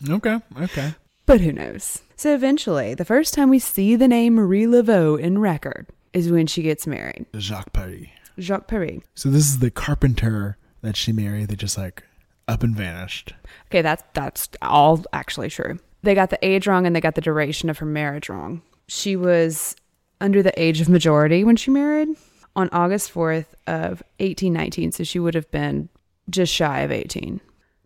Okay, 0.09 0.37
okay. 0.59 0.95
but 1.25 1.39
who 1.39 1.53
knows? 1.53 2.01
So 2.23 2.33
eventually, 2.33 2.93
the 2.93 3.03
first 3.03 3.33
time 3.33 3.49
we 3.49 3.59
see 3.59 3.97
the 3.97 4.07
name 4.07 4.35
Marie 4.35 4.63
Laveau 4.63 5.19
in 5.19 5.39
record 5.39 5.87
is 6.13 6.31
when 6.31 6.47
she 6.47 6.61
gets 6.61 6.87
married. 6.87 7.25
Jacques 7.37 7.73
Paris. 7.73 8.07
Jacques 8.39 8.69
Paris. 8.69 9.03
So 9.13 9.27
this 9.27 9.43
is 9.43 9.59
the 9.59 9.69
carpenter 9.69 10.55
that 10.83 10.95
she 10.95 11.11
married 11.11 11.49
that 11.49 11.57
just 11.57 11.77
like 11.77 12.01
up 12.47 12.63
and 12.63 12.77
vanished. 12.77 13.33
Okay, 13.65 13.81
that's 13.81 14.05
that's 14.13 14.47
all 14.61 15.03
actually 15.11 15.49
true. 15.49 15.79
They 16.03 16.15
got 16.15 16.29
the 16.29 16.39
age 16.41 16.65
wrong 16.65 16.87
and 16.87 16.95
they 16.95 17.01
got 17.01 17.15
the 17.15 17.19
duration 17.19 17.69
of 17.69 17.79
her 17.79 17.85
marriage 17.85 18.29
wrong. 18.29 18.61
She 18.87 19.17
was 19.17 19.75
under 20.21 20.41
the 20.41 20.57
age 20.57 20.79
of 20.79 20.87
majority 20.87 21.43
when 21.43 21.57
she 21.57 21.71
married 21.71 22.07
on 22.55 22.69
August 22.71 23.13
4th 23.13 23.47
of 23.67 24.01
1819, 24.19 24.93
so 24.93 25.03
she 25.03 25.19
would 25.19 25.35
have 25.35 25.51
been 25.51 25.89
just 26.29 26.53
shy 26.53 26.83
of 26.83 26.91
18. 26.93 27.41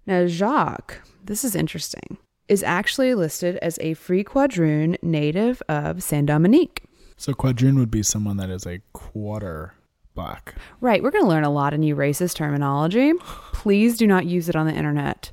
Now 0.05 0.27
Jacques, 0.27 1.01
this 1.23 1.43
is 1.43 1.55
interesting, 1.55 2.19
is 2.49 2.63
actually 2.63 3.13
listed 3.13 3.57
as 3.57 3.77
a 3.81 3.93
free 3.95 4.23
quadroon 4.23 4.97
native 5.01 5.61
of 5.67 6.01
Saint 6.03 6.27
Dominique. 6.27 6.83
So 7.17 7.33
quadroon 7.33 7.75
would 7.77 7.91
be 7.91 8.03
someone 8.03 8.37
that 8.37 8.49
is 8.49 8.65
a 8.65 8.79
quarter 8.93 9.73
black. 10.13 10.55
Right, 10.81 11.01
we're 11.03 11.11
going 11.11 11.23
to 11.23 11.29
learn 11.29 11.43
a 11.43 11.49
lot 11.49 11.73
of 11.73 11.79
new 11.79 11.95
racist 11.95 12.35
terminology. 12.35 13.13
Please 13.53 13.97
do 13.97 14.07
not 14.07 14.25
use 14.25 14.49
it 14.49 14.55
on 14.55 14.65
the 14.67 14.73
internet. 14.73 15.31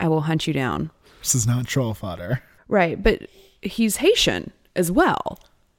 I 0.00 0.08
will 0.08 0.22
hunt 0.22 0.46
you 0.46 0.52
down. 0.52 0.90
This 1.20 1.34
is 1.34 1.46
not 1.46 1.66
troll 1.66 1.94
fodder. 1.94 2.42
Right, 2.68 3.00
but 3.02 3.28
he's 3.62 3.96
Haitian 3.96 4.52
as 4.76 4.90
well, 4.90 5.38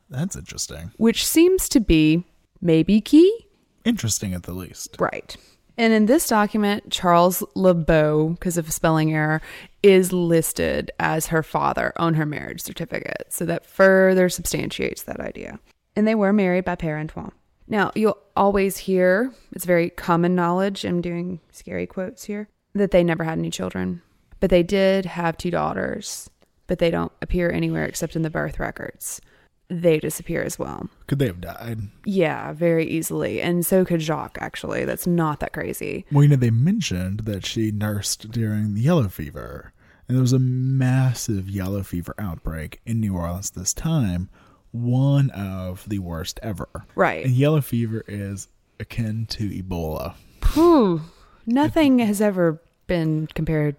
That's 0.10 0.36
interesting. 0.36 0.92
which 0.98 1.26
seems 1.26 1.68
to 1.70 1.80
be 1.80 2.24
maybe 2.62 3.02
key. 3.02 3.46
Interesting 3.84 4.34
at 4.34 4.44
the 4.44 4.54
least. 4.54 4.96
Right. 5.00 5.36
And 5.78 5.92
in 5.94 6.06
this 6.06 6.28
document, 6.28 6.90
Charles 6.92 7.44
LeBeau, 7.56 8.30
because 8.30 8.58
of 8.58 8.70
a 8.70 8.72
spelling 8.72 9.14
error, 9.14 9.42
is 9.86 10.12
listed 10.12 10.90
as 11.00 11.28
her 11.28 11.44
father 11.44 11.94
on 11.98 12.16
her 12.16 12.26
marriage 12.26 12.60
certificate. 12.60 13.28
So 13.30 13.46
that 13.46 13.68
further 13.68 14.30
substantiates 14.30 15.04
that 15.04 15.20
idea. 15.20 15.60
And 15.96 16.08
they 16.08 16.16
were 16.16 16.34
married 16.34 16.66
by 16.66 16.76
Père 16.76 17.00
Antoine. 17.00 17.32
Now, 17.68 17.92
you'll 17.94 18.18
always 18.36 18.78
hear, 18.78 19.32
it's 19.52 19.66
very 19.66 19.92
common 19.92 20.34
knowledge, 20.34 20.86
I'm 20.86 21.02
doing 21.02 21.40
scary 21.52 21.86
quotes 21.86 22.24
here, 22.24 22.50
that 22.74 22.90
they 22.90 23.04
never 23.04 23.24
had 23.24 23.38
any 23.38 23.52
children. 23.52 24.02
But 24.40 24.50
they 24.50 24.64
did 24.64 25.06
have 25.06 25.38
two 25.38 25.52
daughters, 25.52 26.32
but 26.66 26.80
they 26.80 26.90
don't 26.90 27.12
appear 27.22 27.52
anywhere 27.52 27.86
except 27.86 28.16
in 28.16 28.24
the 28.24 28.32
birth 28.32 28.60
records. 28.60 29.22
They 29.68 30.00
disappear 30.00 30.42
as 30.42 30.58
well. 30.58 30.90
Could 31.08 31.20
they 31.20 31.28
have 31.28 31.42
died? 31.42 31.80
Yeah, 32.06 32.54
very 32.54 32.88
easily. 32.88 33.40
And 33.40 33.64
so 33.66 33.86
could 33.86 34.02
Jacques, 34.02 34.38
actually. 34.40 34.86
That's 34.86 35.08
not 35.08 35.40
that 35.42 35.54
crazy. 35.54 36.06
Well, 36.12 36.24
you 36.24 36.30
know, 36.30 36.36
they 36.36 36.52
mentioned 36.52 37.22
that 37.22 37.46
she 37.46 37.72
nursed 37.72 38.32
during 38.32 38.74
the 38.74 38.82
yellow 38.82 39.10
fever. 39.10 39.74
And 40.08 40.16
there 40.18 40.22
was 40.22 40.34
a 40.34 40.40
massive 40.40 41.50
yellow 41.50 41.82
fever 41.84 42.14
outbreak 42.20 42.80
in 42.86 43.00
New 43.00 43.16
Orleans 43.16 43.50
this 43.52 43.74
time, 43.74 44.30
one 44.72 45.30
of 45.32 45.88
the 45.90 46.00
worst 46.00 46.40
ever. 46.44 46.70
Right. 46.96 47.26
And 47.26 47.34
yellow 47.34 47.62
fever 47.62 48.04
is 48.08 48.48
akin 48.80 49.26
to 49.32 49.50
Ebola. 49.50 50.16
Whew. 50.54 51.02
Nothing 51.48 52.00
has 52.00 52.22
ever 52.22 52.62
been 52.88 53.28
compared 53.34 53.76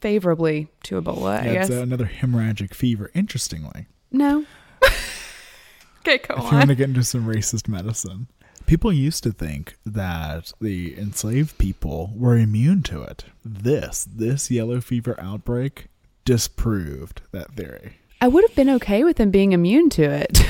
favorably 0.00 0.68
to 0.84 1.00
Ebola, 1.00 1.40
I 1.42 1.46
It's 1.48 1.68
guess. 1.68 1.78
another 1.78 2.06
hemorrhagic 2.06 2.74
fever, 2.74 3.10
interestingly. 3.14 3.86
no. 4.10 4.44
okay, 6.00 6.18
go 6.18 6.34
If 6.36 6.50
you 6.50 6.56
want 6.58 6.68
to 6.68 6.74
get 6.74 6.88
into 6.88 7.02
some 7.04 7.26
racist 7.26 7.68
medicine, 7.68 8.28
people 8.68 8.92
used 8.92 9.22
to 9.22 9.32
think 9.32 9.76
that 9.86 10.52
the 10.60 10.96
enslaved 10.98 11.56
people 11.56 12.12
were 12.14 12.36
immune 12.36 12.82
to 12.82 13.02
it. 13.02 13.24
This, 13.42 14.06
this 14.08 14.50
yellow 14.50 14.82
fever 14.82 15.18
outbreak 15.18 15.86
disproved 16.26 17.22
that 17.32 17.52
theory. 17.54 17.96
I 18.20 18.28
would 18.28 18.44
have 18.44 18.54
been 18.54 18.68
okay 18.70 19.04
with 19.04 19.16
them 19.16 19.30
being 19.30 19.52
immune 19.52 19.88
to 19.90 20.02
it. 20.02 20.38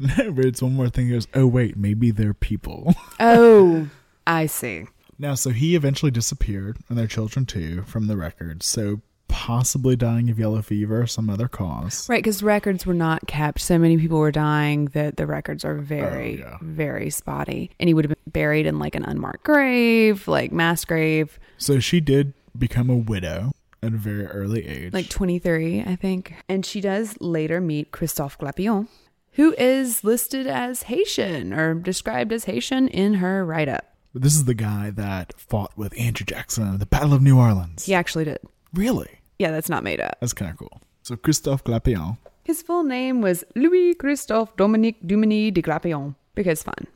No, 0.00 0.30
but 0.30 0.44
it's 0.44 0.62
one 0.62 0.74
more 0.74 0.88
thing. 0.88 1.10
Goes, 1.10 1.26
oh 1.34 1.48
wait, 1.48 1.76
maybe 1.76 2.12
they're 2.12 2.32
people. 2.32 2.94
oh, 3.18 3.88
I 4.28 4.46
see. 4.46 4.84
now, 5.18 5.34
so 5.34 5.50
he 5.50 5.74
eventually 5.74 6.12
disappeared, 6.12 6.78
and 6.88 6.96
their 6.96 7.08
children 7.08 7.44
too, 7.44 7.82
from 7.82 8.06
the 8.06 8.16
records. 8.16 8.64
So 8.64 9.00
possibly 9.28 9.94
dying 9.96 10.28
of 10.30 10.38
yellow 10.38 10.62
fever, 10.62 11.02
or 11.02 11.06
some 11.06 11.30
other 11.30 11.48
cause. 11.48 12.08
Right, 12.08 12.22
because 12.22 12.42
records 12.42 12.84
were 12.86 12.94
not 12.94 13.26
kept. 13.26 13.60
So 13.60 13.78
many 13.78 13.96
people 13.96 14.18
were 14.18 14.32
dying 14.32 14.86
that 14.86 15.16
the 15.16 15.26
records 15.26 15.64
are 15.64 15.76
very, 15.76 16.42
Oh, 16.42 16.48
yeah. 16.48 16.58
very 16.60 17.10
spotty. 17.10 17.70
And 17.78 17.88
he 17.88 17.94
would 17.94 18.04
have 18.04 18.10
been 18.24 18.32
buried 18.32 18.66
in 18.66 18.78
like 18.78 18.94
an 18.94 19.04
unmarked 19.04 19.44
grave, 19.44 20.26
like 20.28 20.50
mass 20.52 20.84
grave, 20.84 21.38
So 21.58 21.78
she 21.80 22.00
did 22.00 22.32
become 22.58 22.90
a 22.90 22.96
widow 22.96 23.52
at 23.82 23.92
a 23.92 23.96
very 23.96 24.26
early 24.26 24.66
age. 24.66 24.92
like 24.92 25.08
23, 25.08 25.82
I 25.82 25.94
think. 25.96 26.34
And 26.48 26.66
she 26.66 26.80
does 26.80 27.16
later 27.20 27.60
meet 27.60 27.92
Christophe 27.92 28.36
Glapion, 28.38 28.88
who 29.32 29.54
is 29.56 30.02
listed 30.02 30.46
as 30.48 30.84
Haitian 30.84 31.52
or 31.52 31.74
described 31.74 32.32
as 32.32 32.44
Haitian 32.44 32.88
in 32.88 33.14
her 33.14 33.44
write 33.44 33.68
up. 33.68 33.84
This 34.14 34.34
is 34.34 34.46
the 34.46 34.54
guy 34.54 34.90
that 34.90 35.38
fought 35.38 35.76
with 35.76 35.96
Andrew 35.96 36.24
Jackson 36.26 36.72
at 36.74 36.80
the 36.80 36.86
Battle 36.86 37.12
of 37.14 37.22
New 37.22 37.38
Orleans. 37.38 37.84
He 37.84 37.94
actually 37.94 38.24
did. 38.24 38.38
Really? 38.74 39.17
Yeah, 39.38 39.50
that's 39.50 39.68
not 39.68 39.84
made 39.84 40.00
up. 40.00 40.16
That's 40.20 40.32
kind 40.32 40.50
of 40.50 40.56
cool. 40.56 40.80
So 41.02 41.16
Christophe 41.16 41.64
Glapion. 41.64 42.18
His 42.44 42.62
full 42.62 42.82
name 42.82 43.20
was 43.20 43.44
Louis 43.54 43.94
Christophe 43.94 44.56
Dominique 44.56 45.02
Duminy 45.06 45.52
de 45.52 45.62
Glapion 45.62 46.14
because 46.34 46.62
fun. 46.62 46.86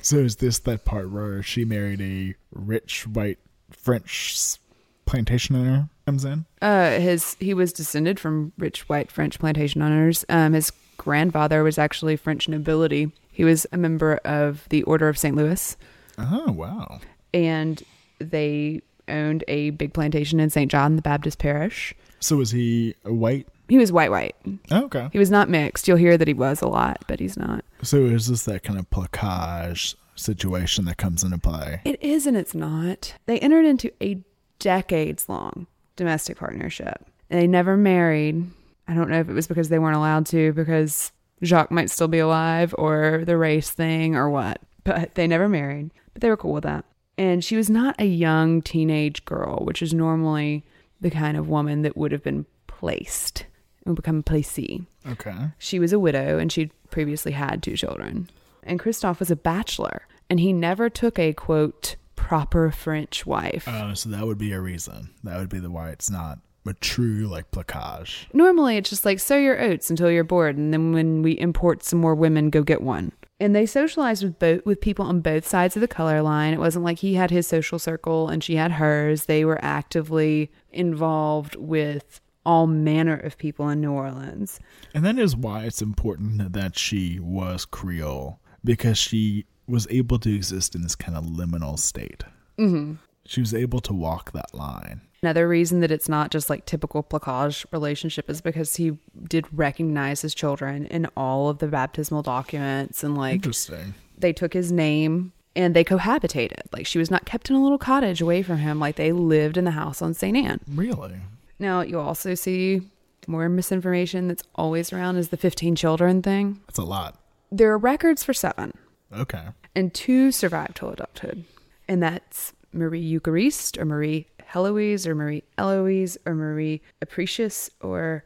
So 0.00 0.16
is 0.16 0.36
this 0.36 0.58
that 0.60 0.84
part 0.84 1.10
where 1.10 1.42
she 1.42 1.64
married 1.64 2.00
a 2.00 2.34
rich 2.52 3.06
white 3.06 3.38
French 3.70 4.56
plantation 5.04 5.54
owner 5.56 5.88
comes 6.06 6.24
in? 6.24 6.44
Uh, 6.60 6.92
his 6.98 7.36
he 7.40 7.54
was 7.54 7.72
descended 7.72 8.18
from 8.18 8.52
rich 8.58 8.88
white 8.88 9.10
French 9.12 9.38
plantation 9.38 9.82
owners. 9.82 10.24
Um, 10.28 10.54
his 10.54 10.72
grandfather 10.96 11.62
was 11.62 11.78
actually 11.78 12.16
French 12.16 12.48
nobility. 12.48 13.12
He 13.30 13.44
was 13.44 13.66
a 13.72 13.76
member 13.78 14.16
of 14.24 14.66
the 14.70 14.82
Order 14.84 15.08
of 15.08 15.16
St. 15.18 15.34
Louis, 15.36 15.76
Oh, 16.18 16.52
wow. 16.52 17.00
and 17.32 17.82
they 18.18 18.82
owned 19.08 19.44
a 19.48 19.70
big 19.70 19.92
plantation 19.92 20.40
in 20.40 20.50
St. 20.50 20.70
John 20.70 20.96
the 20.96 21.02
Baptist 21.02 21.38
Parish. 21.38 21.94
So 22.20 22.36
was 22.36 22.50
he 22.50 22.94
a 23.04 23.12
white? 23.12 23.48
He 23.68 23.78
was 23.78 23.90
white, 23.90 24.10
white. 24.10 24.36
Oh, 24.70 24.84
okay. 24.84 25.08
He 25.12 25.18
was 25.18 25.30
not 25.30 25.48
mixed. 25.48 25.88
You'll 25.88 25.96
hear 25.96 26.18
that 26.18 26.28
he 26.28 26.34
was 26.34 26.60
a 26.62 26.68
lot, 26.68 27.04
but 27.08 27.20
he's 27.20 27.36
not. 27.36 27.64
So 27.82 27.98
is 27.98 28.28
this 28.28 28.44
that 28.44 28.62
kind 28.62 28.78
of 28.78 28.88
placage 28.90 29.94
situation 30.14 30.84
that 30.84 30.98
comes 30.98 31.24
into 31.24 31.38
play? 31.38 31.80
It 31.84 32.02
is 32.02 32.26
and 32.26 32.36
it's 32.36 32.54
not. 32.54 33.14
They 33.26 33.38
entered 33.40 33.64
into 33.64 33.90
a 34.02 34.22
decades 34.58 35.28
long 35.28 35.66
domestic 35.96 36.38
partnership. 36.38 37.04
They 37.28 37.46
never 37.46 37.76
married. 37.76 38.44
I 38.86 38.94
don't 38.94 39.08
know 39.08 39.20
if 39.20 39.28
it 39.28 39.34
was 39.34 39.46
because 39.46 39.68
they 39.68 39.78
weren't 39.78 39.96
allowed 39.96 40.26
to, 40.26 40.52
because 40.52 41.12
Jacques 41.42 41.70
might 41.70 41.90
still 41.90 42.08
be 42.08 42.18
alive, 42.18 42.74
or 42.76 43.22
the 43.24 43.36
race 43.36 43.70
thing, 43.70 44.16
or 44.16 44.28
what. 44.28 44.60
But 44.84 45.14
they 45.14 45.26
never 45.26 45.48
married. 45.48 45.90
But 46.12 46.22
they 46.22 46.28
were 46.28 46.36
cool 46.36 46.52
with 46.52 46.64
that. 46.64 46.84
And 47.18 47.44
she 47.44 47.56
was 47.56 47.68
not 47.68 47.94
a 47.98 48.06
young 48.06 48.62
teenage 48.62 49.24
girl, 49.24 49.64
which 49.64 49.82
is 49.82 49.92
normally 49.92 50.64
the 51.00 51.10
kind 51.10 51.36
of 51.36 51.48
woman 51.48 51.82
that 51.82 51.96
would 51.96 52.12
have 52.12 52.22
been 52.22 52.46
placed 52.66 53.46
and 53.84 53.96
become 53.96 54.22
placee. 54.22 54.86
Okay. 55.06 55.50
She 55.58 55.78
was 55.78 55.92
a 55.92 55.98
widow 55.98 56.38
and 56.38 56.50
she'd 56.50 56.70
previously 56.90 57.32
had 57.32 57.62
two 57.62 57.76
children. 57.76 58.30
And 58.62 58.78
Christophe 58.78 59.18
was 59.18 59.30
a 59.30 59.36
bachelor 59.36 60.06
and 60.30 60.40
he 60.40 60.52
never 60.52 60.88
took 60.88 61.18
a 61.18 61.32
quote 61.32 61.96
proper 62.16 62.70
French 62.70 63.26
wife. 63.26 63.66
Oh, 63.66 63.94
so 63.94 64.08
that 64.10 64.24
would 64.24 64.38
be 64.38 64.52
a 64.52 64.60
reason. 64.60 65.10
That 65.24 65.38
would 65.38 65.48
be 65.48 65.58
the 65.58 65.70
why 65.70 65.90
it's 65.90 66.10
not 66.10 66.38
a 66.66 66.74
true 66.74 67.26
like 67.26 67.50
placage. 67.50 68.26
Normally 68.32 68.76
it's 68.76 68.88
just 68.90 69.04
like 69.04 69.18
sow 69.18 69.36
your 69.36 69.60
oats 69.60 69.90
until 69.90 70.10
you're 70.10 70.22
bored 70.24 70.56
and 70.56 70.72
then 70.72 70.92
when 70.92 71.22
we 71.22 71.32
import 71.32 71.82
some 71.82 71.98
more 71.98 72.14
women 72.14 72.50
go 72.50 72.62
get 72.62 72.80
one. 72.80 73.12
And 73.42 73.56
they 73.56 73.66
socialized 73.66 74.22
with 74.22 74.38
both 74.38 74.64
with 74.64 74.80
people 74.80 75.04
on 75.04 75.20
both 75.20 75.44
sides 75.44 75.76
of 75.76 75.80
the 75.80 75.88
color 75.88 76.22
line. 76.22 76.54
It 76.54 76.60
wasn't 76.60 76.84
like 76.84 77.00
he 77.00 77.14
had 77.14 77.32
his 77.32 77.44
social 77.44 77.80
circle 77.80 78.28
and 78.28 78.42
she 78.42 78.54
had 78.54 78.70
hers. 78.70 79.24
They 79.24 79.44
were 79.44 79.58
actively 79.64 80.52
involved 80.70 81.56
with 81.56 82.20
all 82.46 82.68
manner 82.68 83.16
of 83.16 83.36
people 83.36 83.68
in 83.68 83.80
New 83.80 83.90
Orleans. 83.90 84.60
And 84.94 85.04
that 85.04 85.18
is 85.18 85.34
why 85.34 85.64
it's 85.64 85.82
important 85.82 86.52
that 86.52 86.78
she 86.78 87.18
was 87.18 87.64
Creole 87.64 88.38
because 88.64 88.96
she 88.96 89.46
was 89.66 89.88
able 89.90 90.20
to 90.20 90.32
exist 90.32 90.76
in 90.76 90.82
this 90.82 90.94
kind 90.94 91.18
of 91.18 91.24
liminal 91.24 91.76
state. 91.76 92.22
Mm-hmm. 92.60 92.94
She 93.26 93.40
was 93.40 93.54
able 93.54 93.80
to 93.80 93.92
walk 93.92 94.30
that 94.32 94.54
line. 94.54 95.00
Another 95.22 95.46
reason 95.46 95.78
that 95.80 95.92
it's 95.92 96.08
not 96.08 96.32
just 96.32 96.50
like 96.50 96.66
typical 96.66 97.04
placage 97.04 97.64
relationship 97.70 98.28
is 98.28 98.40
because 98.40 98.74
he 98.74 98.98
did 99.28 99.46
recognize 99.52 100.20
his 100.20 100.34
children 100.34 100.86
in 100.86 101.06
all 101.16 101.48
of 101.48 101.58
the 101.58 101.68
baptismal 101.68 102.22
documents 102.22 103.04
and 103.04 103.16
like 103.16 103.34
Interesting. 103.34 103.94
they 104.18 104.32
took 104.32 104.52
his 104.52 104.72
name 104.72 105.32
and 105.54 105.76
they 105.76 105.84
cohabitated. 105.84 106.62
Like 106.72 106.86
she 106.86 106.98
was 106.98 107.08
not 107.08 107.24
kept 107.24 107.50
in 107.50 107.54
a 107.54 107.62
little 107.62 107.78
cottage 107.78 108.20
away 108.20 108.42
from 108.42 108.56
him. 108.58 108.80
Like 108.80 108.96
they 108.96 109.12
lived 109.12 109.56
in 109.56 109.64
the 109.64 109.70
house 109.70 110.02
on 110.02 110.12
St. 110.12 110.36
Anne. 110.36 110.58
Really? 110.74 111.14
Now 111.60 111.82
you'll 111.82 112.00
also 112.02 112.34
see 112.34 112.80
more 113.28 113.48
misinformation 113.48 114.26
that's 114.26 114.42
always 114.56 114.92
around 114.92 115.18
is 115.18 115.28
the 115.28 115.36
15 115.36 115.76
children 115.76 116.20
thing. 116.20 116.60
That's 116.66 116.78
a 116.80 116.82
lot. 116.84 117.16
There 117.52 117.70
are 117.70 117.78
records 117.78 118.24
for 118.24 118.32
seven 118.34 118.72
Okay. 119.16 119.44
and 119.76 119.94
two 119.94 120.32
survived 120.32 120.78
till 120.78 120.90
adulthood. 120.90 121.44
And 121.86 122.02
that's 122.02 122.54
Marie 122.72 122.98
Eucharist 123.00 123.76
or 123.78 123.84
Marie 123.84 124.26
Heloise 124.52 125.06
or 125.06 125.14
Marie 125.14 125.44
Eloise 125.56 126.18
or 126.26 126.34
Marie 126.34 126.82
Apprecious 127.00 127.70
or 127.80 128.22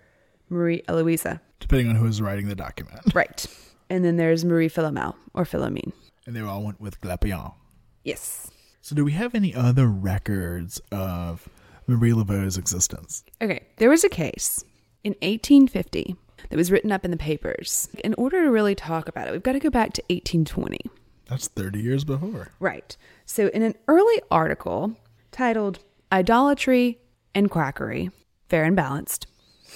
Marie 0.48 0.82
Eloisa. 0.88 1.40
Depending 1.60 1.88
on 1.88 1.94
who 1.94 2.06
is 2.06 2.20
writing 2.20 2.48
the 2.48 2.56
document. 2.56 3.00
Right. 3.14 3.46
And 3.88 4.04
then 4.04 4.16
there's 4.16 4.44
Marie 4.44 4.68
Philomel 4.68 5.14
or 5.34 5.44
Philomene. 5.44 5.92
And 6.26 6.34
they 6.34 6.40
all 6.40 6.64
went 6.64 6.80
with 6.80 7.00
Glapion. 7.00 7.54
Yes. 8.02 8.50
So 8.80 8.96
do 8.96 9.04
we 9.04 9.12
have 9.12 9.36
any 9.36 9.54
other 9.54 9.86
records 9.86 10.80
of 10.90 11.48
Marie 11.86 12.12
Laveau's 12.12 12.58
existence? 12.58 13.22
Okay. 13.40 13.64
There 13.76 13.88
was 13.88 14.02
a 14.02 14.08
case 14.08 14.64
in 15.04 15.12
1850 15.22 16.16
that 16.50 16.56
was 16.56 16.72
written 16.72 16.90
up 16.90 17.04
in 17.04 17.12
the 17.12 17.16
papers. 17.16 17.88
In 18.02 18.14
order 18.14 18.42
to 18.42 18.50
really 18.50 18.74
talk 18.74 19.06
about 19.06 19.28
it, 19.28 19.30
we've 19.30 19.44
got 19.44 19.52
to 19.52 19.60
go 19.60 19.70
back 19.70 19.92
to 19.92 20.02
1820. 20.08 20.80
That's 21.26 21.46
30 21.46 21.80
years 21.80 22.04
before. 22.04 22.48
Right. 22.58 22.96
So, 23.24 23.46
in 23.48 23.62
an 23.62 23.74
early 23.86 24.20
article 24.30 24.96
titled 25.30 25.78
Idolatry 26.12 26.98
and 27.34 27.50
Quackery, 27.50 28.10
Fair 28.48 28.64
and 28.64 28.76
Balanced, 28.76 29.26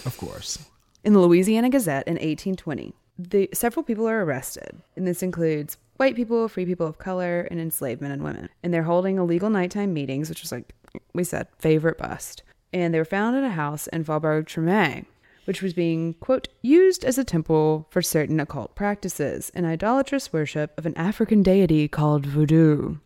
Of 0.07 0.17
course. 0.17 0.59
in 1.05 1.13
the 1.13 1.19
Louisiana 1.19 1.71
Gazette 1.71 2.07
in 2.07 2.15
1820, 2.15 2.95
the, 3.19 3.51
several 3.53 3.83
people 3.83 4.09
are 4.09 4.25
arrested. 4.25 4.81
And 4.97 5.07
this 5.07 5.23
includes 5.23 5.77
white 5.97 6.17
people, 6.17 6.49
free 6.49 6.65
people 6.65 6.87
of 6.87 6.99
color, 6.99 7.47
and 7.51 7.61
enslaved 7.61 8.01
men 8.01 8.13
and 8.13 8.23
women. 8.23 8.49
And 8.63 8.73
they're 8.73 8.85
holding 8.85 9.19
illegal 9.19 9.51
nighttime 9.51 9.93
meetings, 9.93 10.29
which 10.29 10.43
was 10.43 10.53
like 10.53 10.73
we 11.13 11.25
said, 11.25 11.49
favorite 11.59 11.99
bust. 11.99 12.43
And 12.73 12.95
they 12.95 12.99
were 12.99 13.05
found 13.05 13.37
in 13.37 13.45
a 13.45 13.51
house 13.51 13.89
in 13.89 14.05
Faubourg 14.05 14.47
Treme, 14.47 15.05
which 15.45 15.61
was 15.63 15.75
being, 15.75 16.15
quote, 16.15 16.49
used 16.63 17.05
as 17.05 17.19
a 17.19 17.25
temple 17.25 17.87
for 17.91 18.01
certain 18.03 18.39
occult 18.41 18.75
practices 18.77 19.51
and 19.55 19.67
idolatrous 19.67 20.33
worship 20.33 20.73
of 20.79 20.87
an 20.87 20.97
African 20.97 21.43
deity 21.43 21.89
called 21.89 22.25
Voodoo. 22.25 22.97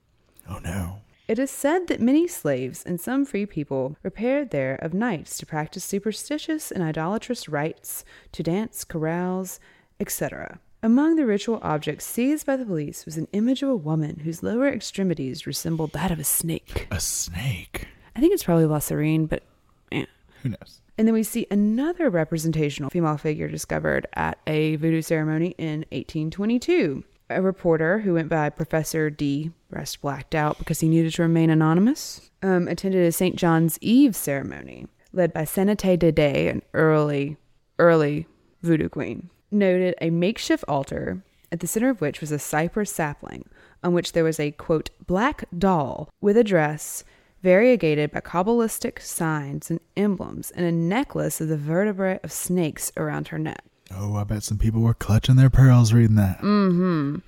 Oh 0.48 0.60
no. 0.62 1.00
It 1.26 1.38
is 1.38 1.50
said 1.50 1.86
that 1.86 2.02
many 2.02 2.28
slaves 2.28 2.82
and 2.84 3.00
some 3.00 3.24
free 3.24 3.46
people 3.46 3.96
repaired 4.02 4.50
there 4.50 4.74
of 4.74 4.92
nights 4.92 5.38
to 5.38 5.46
practice 5.46 5.82
superstitious 5.82 6.70
and 6.70 6.82
idolatrous 6.82 7.48
rites, 7.48 8.04
to 8.32 8.42
dance, 8.42 8.84
carouse, 8.84 9.58
etc. 9.98 10.60
Among 10.82 11.16
the 11.16 11.24
ritual 11.24 11.60
objects 11.62 12.04
seized 12.04 12.44
by 12.44 12.56
the 12.56 12.66
police 12.66 13.06
was 13.06 13.16
an 13.16 13.28
image 13.32 13.62
of 13.62 13.70
a 13.70 13.76
woman 13.76 14.20
whose 14.22 14.42
lower 14.42 14.68
extremities 14.68 15.46
resembled 15.46 15.92
that 15.92 16.10
of 16.10 16.18
a 16.18 16.24
snake. 16.24 16.88
A 16.90 17.00
snake. 17.00 17.88
I 18.14 18.20
think 18.20 18.34
it's 18.34 18.44
probably 18.44 18.66
La 18.66 18.80
Sirène, 18.80 19.26
but 19.26 19.44
eh. 19.92 20.04
Who 20.42 20.50
knows? 20.50 20.82
And 20.98 21.08
then 21.08 21.14
we 21.14 21.22
see 21.22 21.46
another 21.50 22.10
representational 22.10 22.90
female 22.90 23.16
figure 23.16 23.48
discovered 23.48 24.06
at 24.12 24.38
a 24.46 24.76
voodoo 24.76 25.00
ceremony 25.00 25.54
in 25.56 25.86
1822. 25.90 27.02
A 27.30 27.40
reporter 27.40 28.00
who 28.00 28.14
went 28.14 28.28
by 28.28 28.50
Professor 28.50 29.08
D, 29.08 29.50
rest 29.70 30.02
blacked 30.02 30.34
out 30.34 30.58
because 30.58 30.80
he 30.80 30.88
needed 30.88 31.14
to 31.14 31.22
remain 31.22 31.50
anonymous, 31.50 32.30
um, 32.42 32.68
attended 32.68 33.06
a 33.06 33.12
St. 33.12 33.36
John's 33.36 33.78
Eve 33.80 34.14
ceremony 34.14 34.86
led 35.14 35.32
by 35.32 35.42
Sanité 35.42 35.96
Dédé, 35.96 36.50
an 36.50 36.62
early, 36.74 37.36
early 37.78 38.26
voodoo 38.62 38.88
queen. 38.88 39.30
Noted 39.50 39.94
a 40.00 40.10
makeshift 40.10 40.64
altar 40.66 41.22
at 41.52 41.60
the 41.60 41.66
center 41.66 41.88
of 41.88 42.00
which 42.00 42.20
was 42.20 42.32
a 42.32 42.38
cypress 42.38 42.90
sapling 42.90 43.48
on 43.82 43.94
which 43.94 44.12
there 44.12 44.24
was 44.24 44.40
a 44.40 44.50
quote 44.50 44.90
black 45.06 45.44
doll 45.56 46.10
with 46.20 46.36
a 46.36 46.44
dress 46.44 47.04
variegated 47.42 48.10
by 48.10 48.20
Kabbalistic 48.20 49.00
signs 49.00 49.70
and 49.70 49.78
emblems, 49.96 50.50
and 50.52 50.64
a 50.64 50.72
necklace 50.72 51.42
of 51.42 51.48
the 51.48 51.58
vertebrae 51.58 52.18
of 52.24 52.32
snakes 52.32 52.90
around 52.96 53.28
her 53.28 53.38
neck. 53.38 53.62
Oh, 53.90 54.16
I 54.16 54.24
bet 54.24 54.42
some 54.42 54.58
people 54.58 54.80
were 54.80 54.94
clutching 54.94 55.36
their 55.36 55.50
pearls 55.50 55.92
reading 55.92 56.16
that. 56.16 56.40
Mm-hmm. 56.40 57.18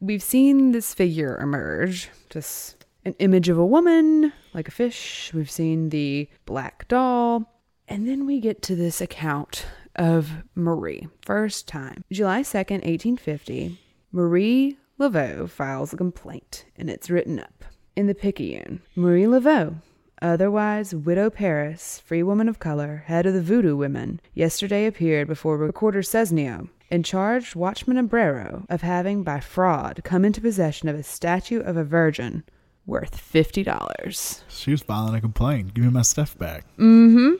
We've 0.00 0.22
seen 0.22 0.72
this 0.72 0.94
figure 0.94 1.38
emerge, 1.38 2.10
just 2.30 2.84
an 3.04 3.14
image 3.18 3.48
of 3.48 3.58
a 3.58 3.66
woman, 3.66 4.32
like 4.52 4.68
a 4.68 4.72
fish. 4.72 5.30
We've 5.34 5.50
seen 5.50 5.90
the 5.90 6.28
black 6.44 6.88
doll. 6.88 7.52
And 7.88 8.08
then 8.08 8.26
we 8.26 8.40
get 8.40 8.62
to 8.62 8.74
this 8.74 9.00
account 9.00 9.66
of 9.94 10.30
Marie. 10.54 11.08
First 11.22 11.68
time. 11.68 12.04
July 12.10 12.42
2nd, 12.42 12.82
1850, 12.84 13.78
Marie 14.12 14.76
Laveau 14.98 15.48
files 15.48 15.92
a 15.92 15.96
complaint, 15.96 16.64
and 16.76 16.90
it's 16.90 17.10
written 17.10 17.38
up 17.38 17.64
in 17.94 18.06
the 18.06 18.14
Picayune. 18.14 18.82
Marie 18.94 19.24
Laveau, 19.24 19.76
otherwise 20.22 20.94
Widow 20.94 21.30
Paris, 21.30 22.00
free 22.04 22.22
woman 22.22 22.48
of 22.48 22.58
color, 22.58 23.04
head 23.06 23.26
of 23.26 23.34
the 23.34 23.42
Voodoo 23.42 23.76
Women, 23.76 24.20
yesterday 24.34 24.86
appeared 24.86 25.28
before 25.28 25.56
Recorder 25.56 26.02
Cesnio 26.02 26.68
and 26.90 27.04
charged 27.04 27.54
Watchman 27.54 27.98
Abrero 27.98 28.64
of 28.68 28.82
having 28.82 29.22
by 29.22 29.40
fraud 29.40 30.00
come 30.04 30.24
into 30.24 30.40
possession 30.40 30.88
of 30.88 30.96
a 30.96 31.02
statue 31.02 31.60
of 31.60 31.76
a 31.76 31.84
virgin 31.84 32.44
worth 32.86 33.18
fifty 33.18 33.62
dollars. 33.62 34.44
She 34.48 34.70
was 34.70 34.82
filing 34.82 35.14
a 35.14 35.20
complaint. 35.20 35.74
Give 35.74 35.84
me 35.84 35.90
my 35.90 36.02
stuff 36.02 36.38
back. 36.38 36.64
Mm 36.78 37.12
hmm. 37.12 37.34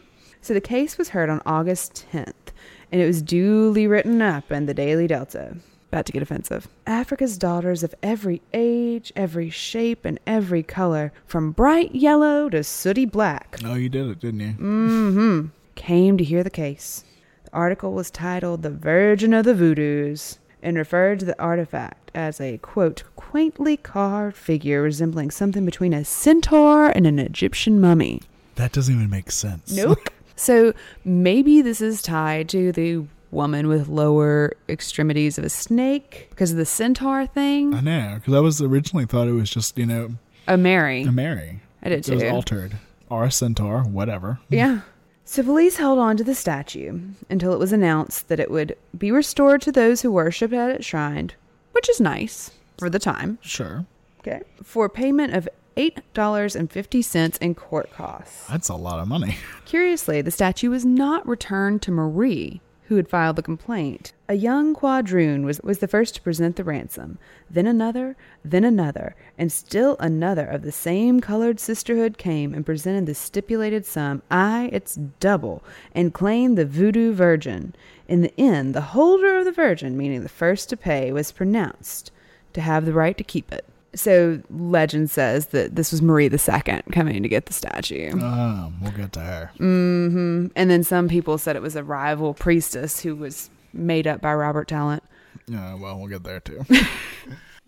So 0.47 0.55
the 0.55 0.61
case 0.61 0.97
was 0.97 1.09
heard 1.09 1.29
on 1.29 1.43
August 1.45 2.07
10th, 2.13 2.53
and 2.93 3.01
it 3.01 3.07
was 3.07 3.21
duly 3.21 3.89
written 3.89 4.23
up 4.23 4.53
in 4.53 4.67
the 4.67 4.75
Daily 4.75 5.09
Delta. 5.09 5.57
About 5.91 6.07
to 6.07 6.13
get 6.13 6.23
offensive. 6.23 6.67
Africa's 6.87 7.39
daughters 7.39 7.83
of 7.83 7.95
every 8.03 8.43
age, 8.53 9.13
every 9.15 9.51
shape, 9.51 10.05
and 10.05 10.19
every 10.27 10.63
color, 10.63 11.13
from 11.27 11.53
bright 11.53 11.95
yellow 11.95 12.49
to 12.49 12.65
sooty 12.65 13.05
black, 13.05 13.59
Oh, 13.65 13.75
you 13.75 13.89
did 13.89 14.09
it, 14.09 14.21
didn't 14.21 14.41
you? 14.41 14.53
Mm 14.55 15.13
hmm. 15.13 15.47
Came 15.77 16.19
to 16.19 16.25
hear 16.25 16.43
the 16.43 16.51
case. 16.51 17.05
The 17.45 17.53
article 17.53 17.93
was 17.93 18.11
titled 18.11 18.63
The 18.63 18.71
Virgin 18.71 19.33
of 19.33 19.45
the 19.45 19.55
Voodoos 19.55 20.39
and 20.63 20.77
referred 20.77 21.21
to 21.21 21.25
the 21.27 21.41
artifact 21.41 22.11
as 22.15 22.41
a, 22.41 22.59
quote, 22.59 23.05
quaintly 23.15 23.77
carved 23.77 24.37
figure 24.37 24.83
resembling 24.83 25.31
something 25.31 25.65
between 25.65 25.93
a 25.93 26.05
centaur 26.05 26.89
and 26.89 27.07
an 27.07 27.19
Egyptian 27.19 27.81
mummy. 27.81 28.23
That 28.57 28.73
doesn't 28.73 28.95
even 28.95 29.11
make 29.11 29.31
sense. 29.31 29.71
Nope. 29.71 30.11
so 30.37 30.73
maybe 31.05 31.63
this 31.63 31.81
is 31.81 32.03
tied 32.03 32.49
to 32.49 32.73
the 32.73 33.05
woman 33.31 33.69
with 33.69 33.89
lower 33.89 34.53
extremities 34.69 35.39
of 35.39 35.45
a 35.45 35.49
snake 35.49 36.27
because 36.31 36.53
of 36.53 36.57
the 36.57 36.67
centaur 36.67 37.27
thing. 37.27 37.75
I 37.75 37.81
know, 37.81 38.15
because 38.17 38.35
I 38.35 38.41
was 38.41 38.61
originally 38.63 39.07
thought 39.07 39.29
it 39.29 39.33
was 39.33 39.51
just, 39.51 39.77
you 39.79 39.87
know, 39.87 40.11
A 40.47 40.57
Mary. 40.57 41.03
a 41.03 41.13
Mary. 41.13 41.61
I 41.83 41.89
did 41.91 42.09
It 42.09 42.15
was 42.15 42.23
too. 42.23 42.29
altered. 42.29 42.77
Or 43.09 43.25
a 43.25 43.31
centaur, 43.31 43.83
whatever. 43.83 44.41
Yeah. 44.49 44.81
So 45.25 45.43
police 45.43 45.77
held 45.77 45.99
on 45.99 46.17
to 46.19 46.25
the 46.25 46.35
statue 46.35 47.01
until 47.29 47.53
it 47.53 47.59
was 47.59 47.73
announced 47.73 48.29
that 48.29 48.39
it 48.41 48.51
would 48.51 48.77
be 48.97 49.11
restored 49.11 49.61
to 49.63 49.73
those 49.73 50.03
who 50.03 50.11
worshipped 50.13 50.55
at 50.55 50.71
its 50.71 50.87
shrine, 50.87 51.31
which 51.73 51.89
is 51.89 52.01
nice 52.01 52.53
for 52.79 52.89
the 52.89 52.99
time. 53.01 53.39
Sure. 53.43 53.85
Okay. 54.21 54.43
For 54.63 54.89
payment 54.89 55.35
of 55.35 55.49
$8.50 55.77 57.39
in 57.43 57.55
court 57.55 57.93
costs. 57.93 58.47
That's 58.49 58.69
a 58.69 58.75
lot 58.75 58.99
of 59.01 59.09
money. 59.09 59.37
Curiously, 59.67 60.23
the 60.23 60.31
statue 60.31 60.71
was 60.71 60.85
not 60.85 61.27
returned 61.29 61.83
to 61.83 61.91
Marie, 61.91 62.61
who 62.89 62.97
had 62.97 63.09
filed 63.09 63.37
the 63.37 63.43
complaint. 63.43 64.13
A 64.29 64.35
young 64.35 64.75
quadroon 64.75 65.45
was, 65.45 65.61
was 65.63 65.79
the 65.79 65.89
first 65.89 66.15
to 66.15 66.21
present 66.23 66.57
the 66.57 66.65
ransom, 66.65 67.19
then 67.51 67.67
another, 67.67 68.17
then 68.45 68.65
another, 68.65 69.15
and 69.37 69.51
still 69.51 69.97
another 69.99 70.47
of 70.47 70.63
the 70.63 70.73
same 70.73 71.21
colored 71.21 71.59
sisterhood 71.59 72.17
came 72.17 72.55
and 72.55 72.65
presented 72.65 73.07
the 73.07 73.15
stipulated 73.15 73.85
sum, 73.85 74.23
aye, 74.31 74.71
its 74.73 74.97
double, 75.21 75.63
and 75.95 76.15
claimed 76.15 76.57
the 76.57 76.67
voodoo 76.67 77.13
virgin. 77.13 77.75
In 78.09 78.23
the 78.23 78.33
end, 78.39 78.75
the 78.75 78.81
holder 78.81 79.37
of 79.37 79.45
the 79.45 79.53
virgin, 79.53 79.97
meaning 79.97 80.23
the 80.23 80.29
first 80.29 80.69
to 80.71 80.77
pay, 80.77 81.13
was 81.13 81.33
pronounced 81.33 82.13
to 82.53 82.61
have 82.61 82.85
the 82.85 82.93
right 82.93 83.19
to 83.19 83.25
keep 83.25 83.53
it. 83.53 83.65
So 83.97 84.41
legend 84.51 85.11
says 85.11 85.49
that 85.49 85.75
this 85.75 85.91
was 85.91 86.03
Marie 86.03 86.27
II 86.27 86.83
coming 86.93 87.23
to 87.23 87.29
get 87.29 87.47
the 87.47 87.53
statue. 87.53 88.13
Um, 88.13 88.81
we'll 88.81 88.93
get 88.93 89.13
to 89.15 89.21
her. 89.21 89.51
Mm-hmm. 89.59 90.47
And 90.55 90.71
then 90.71 90.85
some 90.85 91.09
people 91.09 91.39
said 91.39 91.57
it 91.57 91.63
was 91.63 91.77
a 91.77 91.83
rival 91.83 92.35
priestess 92.35 93.01
who 93.01 93.17
was 93.17 93.51
made 93.73 94.07
up 94.07 94.21
by 94.21 94.35
Robert 94.35 94.69
Tallant. 94.69 95.03
Yeah, 95.49 95.75
well, 95.75 95.99
we'll 95.99 96.09
get 96.09 96.25
there 96.25 96.41
too. 96.41 96.65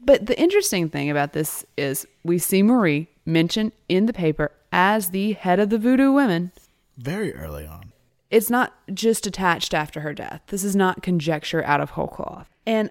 But 0.00 0.26
the 0.26 0.40
interesting 0.40 0.88
thing 0.88 1.10
about 1.10 1.32
this 1.32 1.64
is 1.76 2.06
we 2.22 2.38
see 2.38 2.62
Marie 2.62 3.08
mentioned 3.26 3.72
in 3.88 4.06
the 4.06 4.12
paper 4.12 4.52
as 4.72 5.10
the 5.10 5.32
head 5.32 5.58
of 5.60 5.70
the 5.70 5.78
voodoo 5.78 6.12
women. 6.12 6.52
Very 6.96 7.34
early 7.34 7.66
on. 7.66 7.92
It's 8.30 8.50
not 8.50 8.74
just 8.92 9.26
attached 9.26 9.74
after 9.74 10.00
her 10.00 10.12
death. 10.14 10.42
This 10.48 10.62
is 10.62 10.76
not 10.76 11.02
conjecture 11.02 11.64
out 11.64 11.80
of 11.80 11.90
whole 11.90 12.06
cloth. 12.06 12.48
And 12.66 12.90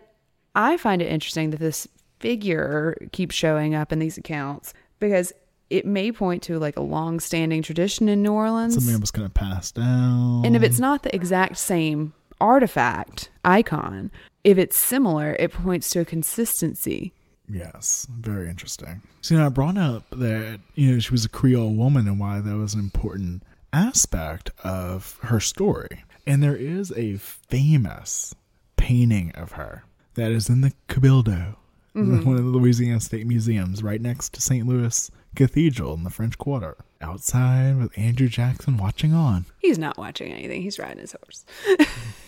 I 0.55 0.77
find 0.77 1.01
it 1.01 1.11
interesting 1.11 1.51
that 1.51 1.59
this 1.59 1.87
figure 2.19 2.97
keeps 3.11 3.35
showing 3.35 3.75
up 3.75 3.91
in 3.91 3.99
these 3.99 4.17
accounts 4.17 4.73
because 4.99 5.33
it 5.69 5.85
may 5.85 6.11
point 6.11 6.43
to 6.43 6.59
like 6.59 6.77
a 6.77 6.81
long 6.81 7.19
standing 7.19 7.61
tradition 7.61 8.07
in 8.07 8.23
New 8.23 8.33
Orleans. 8.33 8.73
Something 8.73 8.93
that 8.93 9.01
was 9.01 9.11
going 9.11 9.27
to 9.27 9.33
pass 9.33 9.71
down. 9.71 10.45
And 10.45 10.55
if 10.55 10.63
it's 10.63 10.79
not 10.79 11.03
the 11.03 11.13
exact 11.13 11.57
same 11.57 12.13
artifact 12.39 13.29
icon, 13.43 14.11
if 14.43 14.57
it's 14.57 14.77
similar, 14.77 15.35
it 15.39 15.51
points 15.51 15.89
to 15.91 15.99
a 15.99 16.05
consistency. 16.05 17.13
Yes, 17.49 18.07
very 18.09 18.49
interesting. 18.49 19.01
So, 19.21 19.33
you 19.33 19.39
know, 19.39 19.45
I 19.45 19.49
brought 19.49 19.77
up 19.77 20.09
that, 20.11 20.59
you 20.75 20.91
know, 20.91 20.99
she 20.99 21.11
was 21.11 21.25
a 21.25 21.29
Creole 21.29 21.73
woman 21.73 22.07
and 22.07 22.19
why 22.19 22.41
that 22.41 22.55
was 22.55 22.73
an 22.73 22.79
important 22.79 23.43
aspect 23.71 24.51
of 24.63 25.17
her 25.23 25.39
story. 25.39 26.03
And 26.25 26.43
there 26.43 26.55
is 26.55 26.91
a 26.95 27.17
famous 27.17 28.35
painting 28.75 29.31
of 29.35 29.53
her 29.53 29.83
that 30.15 30.31
is 30.31 30.49
in 30.49 30.61
the 30.61 30.73
Cabildo, 30.89 31.55
Mm-hmm. 31.97 32.25
one 32.27 32.37
of 32.37 32.43
the 32.43 32.49
Louisiana 32.51 32.99
State 32.99 33.25
Museums, 33.27 33.81
right 33.83 34.01
next 34.01 34.33
to 34.33 34.41
St. 34.41 34.67
Louis 34.67 35.09
Cathedral 35.35 35.93
in 35.95 36.03
the 36.03 36.09
French 36.09 36.37
Quarter, 36.37 36.77
outside 37.01 37.77
with 37.77 37.97
Andrew 37.97 38.27
Jackson 38.27 38.77
watching 38.77 39.13
on. 39.13 39.45
He's 39.59 39.77
not 39.79 39.97
watching 39.97 40.31
anything, 40.31 40.61
he's 40.61 40.79
riding 40.79 40.99
his 40.99 41.13
horse. 41.13 41.45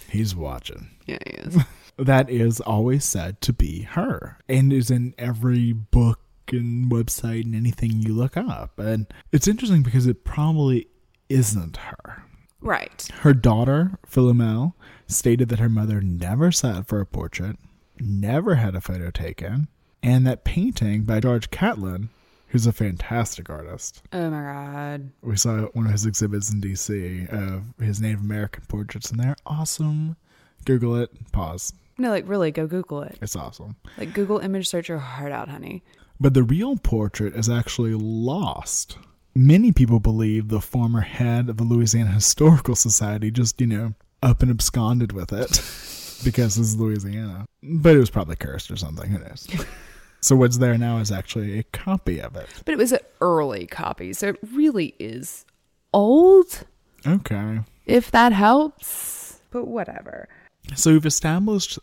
He's 0.09 0.35
watching. 0.35 0.89
Yeah, 1.05 1.19
he 1.23 1.33
is. 1.33 1.57
that 1.97 2.31
is 2.31 2.59
always 2.61 3.05
said 3.05 3.41
to 3.41 3.53
be 3.53 3.83
her 3.83 4.39
and 4.49 4.73
is 4.73 4.89
in 4.89 5.13
every 5.19 5.71
book 5.71 6.19
and 6.51 6.89
website 6.91 7.43
and 7.43 7.53
anything 7.53 8.01
you 8.01 8.15
look 8.15 8.35
up. 8.35 8.79
And 8.79 9.05
it's 9.31 9.47
interesting 9.47 9.83
because 9.83 10.07
it 10.07 10.23
probably 10.25 10.87
isn't 11.29 11.77
her. 11.77 12.23
right. 12.59 13.07
Her 13.19 13.35
daughter, 13.35 13.99
Philomel, 14.09 14.73
stated 15.05 15.49
that 15.49 15.59
her 15.59 15.69
mother 15.69 16.01
never 16.01 16.51
sat 16.51 16.87
for 16.87 16.99
a 17.01 17.05
portrait, 17.05 17.57
never 18.01 18.55
had 18.55 18.75
a 18.75 18.81
photo 18.81 19.11
taken, 19.11 19.67
and 20.01 20.25
that 20.27 20.43
painting 20.43 21.03
by 21.03 21.19
George 21.19 21.49
Catlin, 21.51 22.09
who's 22.47 22.65
a 22.65 22.73
fantastic 22.73 23.49
artist. 23.49 24.01
Oh 24.13 24.29
my 24.29 24.41
god. 24.41 25.11
We 25.21 25.37
saw 25.37 25.61
one 25.73 25.85
of 25.85 25.91
his 25.91 26.05
exhibits 26.05 26.51
in 26.51 26.61
DC 26.61 27.29
of 27.31 27.63
his 27.83 28.01
Native 28.01 28.21
American 28.21 28.63
portraits, 28.67 29.11
and 29.11 29.19
they're 29.19 29.35
awesome. 29.45 30.15
Google 30.65 30.95
it, 30.97 31.11
pause. 31.31 31.73
No, 31.97 32.09
like 32.09 32.27
really, 32.27 32.51
go 32.51 32.65
Google 32.65 33.01
it. 33.03 33.17
It's 33.21 33.35
awesome. 33.35 33.75
Like 33.97 34.13
Google 34.13 34.39
image 34.39 34.67
search 34.67 34.89
your 34.89 34.99
heart 34.99 35.31
out, 35.31 35.49
honey. 35.49 35.83
But 36.19 36.33
the 36.33 36.43
real 36.43 36.77
portrait 36.77 37.35
is 37.35 37.49
actually 37.49 37.93
lost. 37.93 38.97
Many 39.35 39.71
people 39.71 39.99
believe 39.99 40.47
the 40.47 40.61
former 40.61 41.01
head 41.01 41.49
of 41.49 41.57
the 41.57 41.63
Louisiana 41.63 42.11
Historical 42.11 42.75
Society 42.75 43.31
just, 43.31 43.61
you 43.61 43.67
know, 43.67 43.93
up 44.21 44.41
and 44.41 44.51
absconded 44.51 45.13
with 45.13 45.31
it 45.31 45.49
because 46.23 46.57
it's 46.57 46.75
Louisiana. 46.75 47.45
But 47.63 47.95
it 47.95 47.99
was 47.99 48.09
probably 48.09 48.35
cursed 48.35 48.71
or 48.71 48.75
something. 48.75 49.09
Who 49.09 49.19
knows? 49.19 49.47
so 50.21 50.35
what's 50.35 50.57
there 50.57 50.77
now 50.77 50.97
is 50.97 51.11
actually 51.11 51.59
a 51.59 51.63
copy 51.63 52.19
of 52.19 52.35
it. 52.35 52.47
But 52.65 52.73
it 52.73 52.77
was 52.77 52.91
an 52.91 52.99
early 53.21 53.65
copy, 53.67 54.13
so 54.13 54.29
it 54.29 54.39
really 54.53 54.95
is 54.99 55.45
old, 55.93 56.65
Okay. 57.05 57.59
if 57.85 58.11
that 58.11 58.31
helps. 58.33 59.41
But 59.51 59.65
whatever. 59.65 60.29
So 60.75 60.91
we've 60.91 61.05
established 61.05 61.79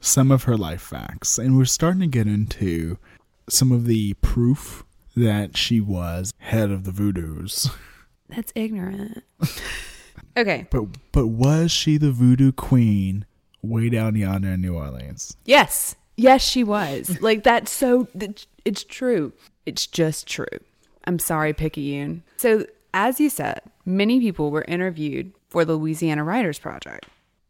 some 0.00 0.30
of 0.30 0.44
her 0.44 0.56
life 0.56 0.82
facts, 0.82 1.38
and 1.38 1.56
we're 1.58 1.64
starting 1.64 2.00
to 2.00 2.06
get 2.06 2.26
into 2.26 2.98
some 3.48 3.72
of 3.72 3.86
the 3.86 4.14
proof 4.14 4.84
that 5.16 5.56
she 5.56 5.80
was 5.80 6.32
head 6.38 6.70
of 6.70 6.84
the 6.84 6.92
Voodoos. 6.92 7.74
That's 8.28 8.52
ignorant. 8.54 9.24
okay. 10.36 10.66
But 10.70 10.84
but 11.12 11.28
was 11.28 11.72
she 11.72 11.96
the 11.96 12.12
voodoo 12.12 12.52
queen 12.52 13.24
way 13.62 13.88
down 13.88 14.14
yonder 14.16 14.50
in 14.50 14.60
New 14.60 14.74
Orleans? 14.74 15.36
Yes. 15.44 15.96
Yes, 16.16 16.42
she 16.42 16.64
was. 16.64 17.18
like 17.20 17.44
that's 17.44 17.70
so 17.70 18.08
it's 18.64 18.84
true. 18.84 19.32
It's 19.66 19.86
just 19.86 20.26
true. 20.26 20.46
I'm 21.04 21.18
sorry, 21.18 21.52
Picayune. 21.52 22.22
So, 22.36 22.66
as 22.92 23.20
you 23.20 23.30
said, 23.30 23.60
many 23.86 24.20
people 24.20 24.50
were 24.50 24.64
interviewed 24.68 25.32
for 25.48 25.64
the 25.64 25.74
Louisiana 25.74 26.24
Writers 26.24 26.58
Project. 26.58 27.06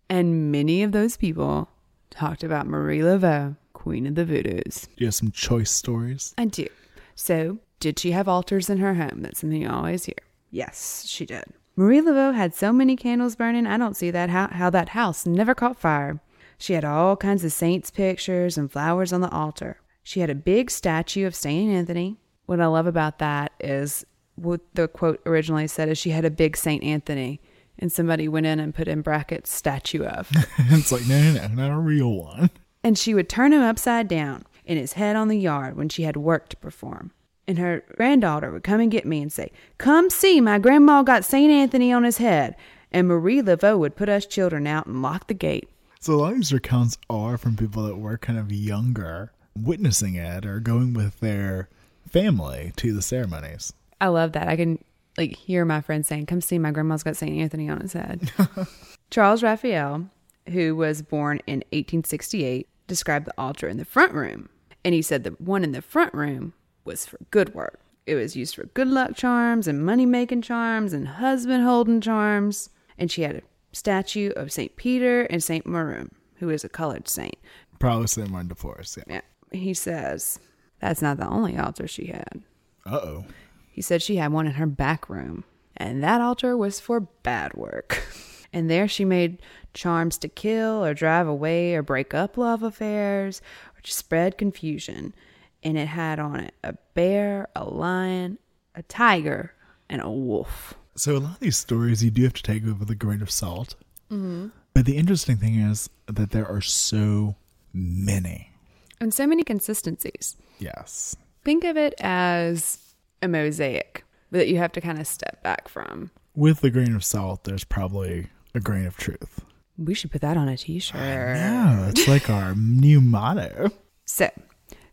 And 0.09 0.53
many 0.53 0.83
of 0.83 0.93
those 0.93 1.17
people 1.17 1.69
talked 2.11 2.45
about 2.45 2.67
Marie 2.67 3.01
Laveau, 3.01 3.57
Queen 3.73 4.07
of 4.07 4.15
the 4.15 4.25
Voodoos. 4.25 4.87
Do 4.87 4.91
you 4.99 5.07
have 5.07 5.15
some 5.15 5.33
choice 5.33 5.71
stories? 5.71 6.35
I 6.39 6.45
do. 6.45 6.67
So, 7.15 7.59
did 7.81 7.99
she 7.99 8.13
have 8.13 8.29
altars 8.29 8.71
in 8.71 8.79
her 8.79 8.95
home? 8.95 9.23
That's 9.23 9.41
something 9.41 9.63
you 9.63 9.69
always 9.69 10.05
hear. 10.05 10.15
Yes, 10.51 11.05
she 11.07 11.27
did. 11.27 11.45
Marie 11.79 12.01
Laveau 12.01 12.35
had 12.35 12.57
so 12.57 12.73
many 12.73 12.97
candles 12.97 13.37
burning, 13.37 13.65
I 13.65 13.77
don't 13.77 13.97
see 13.97 14.11
that 14.11 14.31
how, 14.31 14.49
how 14.49 14.69
that 14.69 14.89
house 14.89 15.25
never 15.25 15.55
caught 15.55 15.79
fire. 15.79 16.21
She 16.59 16.73
had 16.73 16.85
all 16.85 17.17
kinds 17.17 17.45
of 17.45 17.53
saints' 17.53 17.93
pictures 17.93 18.59
and 18.59 18.69
flowers 18.69 19.13
on 19.13 19.21
the 19.21 19.31
altar. 19.31 19.81
She 20.03 20.19
had 20.19 20.29
a 20.29 20.35
big 20.35 20.73
statue 20.73 21.25
of 21.25 21.37
Saint 21.37 21.71
Anthony. 21.71 22.17
What 22.47 22.61
I 22.61 22.67
love 22.67 22.89
about 22.89 23.21
that 23.21 23.53
is 23.61 24.05
what 24.35 24.61
the 24.75 24.89
quote 24.89 25.23
originally 25.25 25.69
said 25.69 25.89
is 25.89 25.97
she 25.99 26.11
had 26.11 26.25
a 26.25 26.31
big 26.31 26.57
Saint 26.57 26.83
Anthony, 26.83 27.41
and 27.79 27.93
somebody 27.93 28.27
went 28.27 28.47
in 28.47 28.59
and 28.59 28.75
put 28.75 28.89
in 28.89 29.01
brackets 29.01 29.55
statue 29.55 30.03
of. 30.03 30.29
it's 30.59 30.91
like 30.91 31.07
no, 31.07 31.33
no, 31.33 31.47
no, 31.47 31.55
not 31.55 31.71
a 31.71 31.79
real 31.79 32.11
one. 32.13 32.51
and 32.83 32.99
she 32.99 33.15
would 33.15 33.29
turn 33.29 33.53
him 33.53 33.63
upside 33.63 34.09
down 34.09 34.43
in 34.65 34.77
his 34.77 34.95
head 34.95 35.15
on 35.15 35.29
the 35.29 35.39
yard 35.39 35.77
when 35.77 35.89
she 35.89 36.03
had 36.03 36.17
work 36.17 36.49
to 36.49 36.57
perform. 36.57 37.13
And 37.49 37.59
her 37.59 37.83
granddaughter 37.97 38.53
would 38.53 38.63
come 38.63 38.79
and 38.79 38.91
get 38.91 39.07
me 39.07 39.23
and 39.23 39.33
say, 39.33 39.51
Come 39.79 40.11
see, 40.11 40.39
my 40.39 40.59
grandma 40.59 41.03
got 41.03 41.25
St. 41.25 41.51
Anthony 41.51 41.91
on 41.91 42.05
his 42.05 42.19
head. 42.19 42.55
And 42.93 43.09
Marie 43.09 43.41
Laveau 43.41 43.79
would 43.79 43.97
put 43.97 44.11
us 44.11 44.27
children 44.27 44.67
out 44.67 44.87
and 44.87 45.01
lock 45.01 45.29
the 45.29 45.35
gate. 45.35 45.69
So 45.99 46.13
a 46.13 46.17
lot 46.17 46.33
of 46.33 46.37
these 46.37 46.53
accounts 46.53 46.99
are 47.09 47.39
from 47.39 47.57
people 47.57 47.85
that 47.85 47.97
were 47.97 48.19
kind 48.19 48.39
of 48.39 48.53
younger, 48.53 49.33
witnessing 49.57 50.15
it 50.15 50.45
or 50.45 50.61
going 50.61 50.93
with 50.93 51.21
their 51.21 51.71
family 52.07 52.73
to 52.77 52.93
the 52.93 53.03
ceremonies. 53.03 53.73
I 53.99 54.09
love 54.09 54.33
that. 54.33 54.47
I 54.47 54.57
can 54.57 54.85
like 55.17 55.35
hear 55.35 55.65
my 55.65 55.81
friends 55.81 56.07
saying, 56.07 56.27
Come 56.27 56.43
see, 56.43 56.59
my 56.59 56.71
grandma's 56.71 57.03
got 57.03 57.17
St. 57.17 57.37
Anthony 57.37 57.71
on 57.71 57.81
his 57.81 57.95
head. 57.95 58.31
Charles 59.11 59.43
Raphael, 59.43 60.11
who 60.51 60.77
was 60.77 61.01
born 61.01 61.41
in 61.47 61.61
1868, 61.71 62.69
described 62.87 63.27
the 63.27 63.35
altar 63.39 63.69
in 63.69 63.79
the 63.79 63.87
front 63.87 64.13
room. 64.13 64.51
And 64.85 64.95
he 64.95 65.01
said 65.01 65.25
the 65.25 65.31
one 65.39 65.65
in 65.65 65.73
the 65.73 65.83
front 65.83 66.13
room 66.13 66.53
was 66.89 67.07
for 67.07 67.19
good 67.31 67.55
work. 67.55 67.79
It 68.07 68.17
was 68.17 68.35
used 68.35 68.57
for 68.57 68.65
good 68.65 68.89
luck 68.89 69.15
charms 69.15 69.69
and 69.69 69.85
money 69.85 70.07
making 70.07 70.43
charms 70.43 70.93
and 70.93 71.07
husband 71.07 71.63
holding 71.63 72.01
charms. 72.01 72.71
And 72.97 73.11
she 73.11 73.23
had 73.23 73.37
a 73.37 73.43
statue 73.73 74.31
of 74.31 74.51
St. 74.51 74.75
Peter 74.77 75.23
and 75.23 75.45
St. 75.45 75.67
Maroon, 75.67 76.11
who 76.37 76.49
is 76.49 76.65
a 76.65 76.69
colored 76.69 77.07
saint. 77.07 77.37
Probably 77.79 78.07
same 78.09 78.33
one 78.33 78.49
divorce. 78.49 78.99
Yeah. 79.07 79.21
Yeah. 79.53 79.59
He 79.59 79.75
says 79.75 80.41
that's 80.81 81.03
not 81.03 81.19
the 81.19 81.29
only 81.29 81.57
altar 81.57 81.87
she 81.87 82.07
had. 82.07 82.43
Uh 82.85 82.97
oh. 82.97 83.25
He 83.71 83.83
said 83.83 84.03
she 84.03 84.17
had 84.17 84.33
one 84.33 84.47
in 84.47 84.55
her 84.55 84.67
back 84.67 85.09
room, 85.09 85.45
and 85.77 86.03
that 86.03 86.21
altar 86.21 86.57
was 86.57 86.81
for 86.81 87.01
bad 87.01 87.55
work. 87.55 88.03
And 88.53 88.71
there 88.71 88.89
she 88.89 89.05
made 89.05 89.43
charms 89.75 90.17
to 90.19 90.29
kill 90.29 90.85
or 90.85 90.95
drive 90.95 91.29
away 91.29 91.75
or 91.75 91.83
break 91.83 92.15
up 92.15 92.37
love 92.37 92.63
affairs 92.63 93.43
or 93.77 93.81
to 93.83 93.93
spread 93.93 94.39
confusion. 94.39 95.15
And 95.63 95.77
it 95.77 95.89
had 95.89 96.19
on 96.19 96.41
it 96.41 96.55
a 96.63 96.75
bear, 96.95 97.49
a 97.57 97.65
lion, 97.65 98.39
a 98.75 98.83
tiger, 98.83 99.55
and 99.89 100.01
a 100.01 100.11
wolf. 100.11 100.75
So 100.95 101.17
a 101.17 101.19
lot 101.19 101.35
of 101.35 101.41
these 101.41 101.57
stories 101.57 102.03
you 102.03 102.11
do 102.11 102.23
have 102.25 102.33
to 102.35 102.43
take 102.43 102.65
with 102.65 102.91
a 102.91 102.95
grain 102.95 103.23
of 103.23 103.31
salt. 103.31 103.75
Mm-hmm. 104.11 104.49
But 104.75 104.87
the 104.87 104.97
interesting 104.97 105.37
thing 105.37 105.57
is 105.57 105.91
that 106.07 106.31
there 106.31 106.47
are 106.47 106.61
so 106.61 107.37
many. 107.73 108.53
And 109.01 109.13
so 109.13 109.27
many 109.27 109.45
consistencies. 109.45 110.37
Yes. 110.59 111.17
Think 111.45 111.65
of 111.65 111.77
it 111.77 111.95
as 112.01 112.95
a 113.23 113.29
mosaic 113.29 114.05
that 114.31 114.49
you 114.49 114.59
have 114.59 114.73
to 114.73 114.81
kind 114.81 114.99
of 114.99 115.07
step 115.07 115.43
back 115.43 115.69
from. 115.69 116.11
With 116.35 116.63
a 116.63 116.71
grain 116.71 116.95
of 116.95 117.05
salt, 117.05 117.45
there's 117.45 117.65
probably 117.65 118.29
a 118.55 118.61
grain 118.61 118.87
of 118.87 118.97
truth. 118.97 119.41
We 119.77 119.95
should 119.95 120.11
put 120.11 120.21
that 120.23 120.37
on 120.37 120.49
a 120.49 120.57
t 120.57 120.79
shirt. 120.81 120.99
Yeah, 121.01 121.89
it's 121.89 122.09
like 122.09 122.29
our 122.29 122.55
new 122.55 123.01
motto. 123.01 123.71
So, 124.05 124.31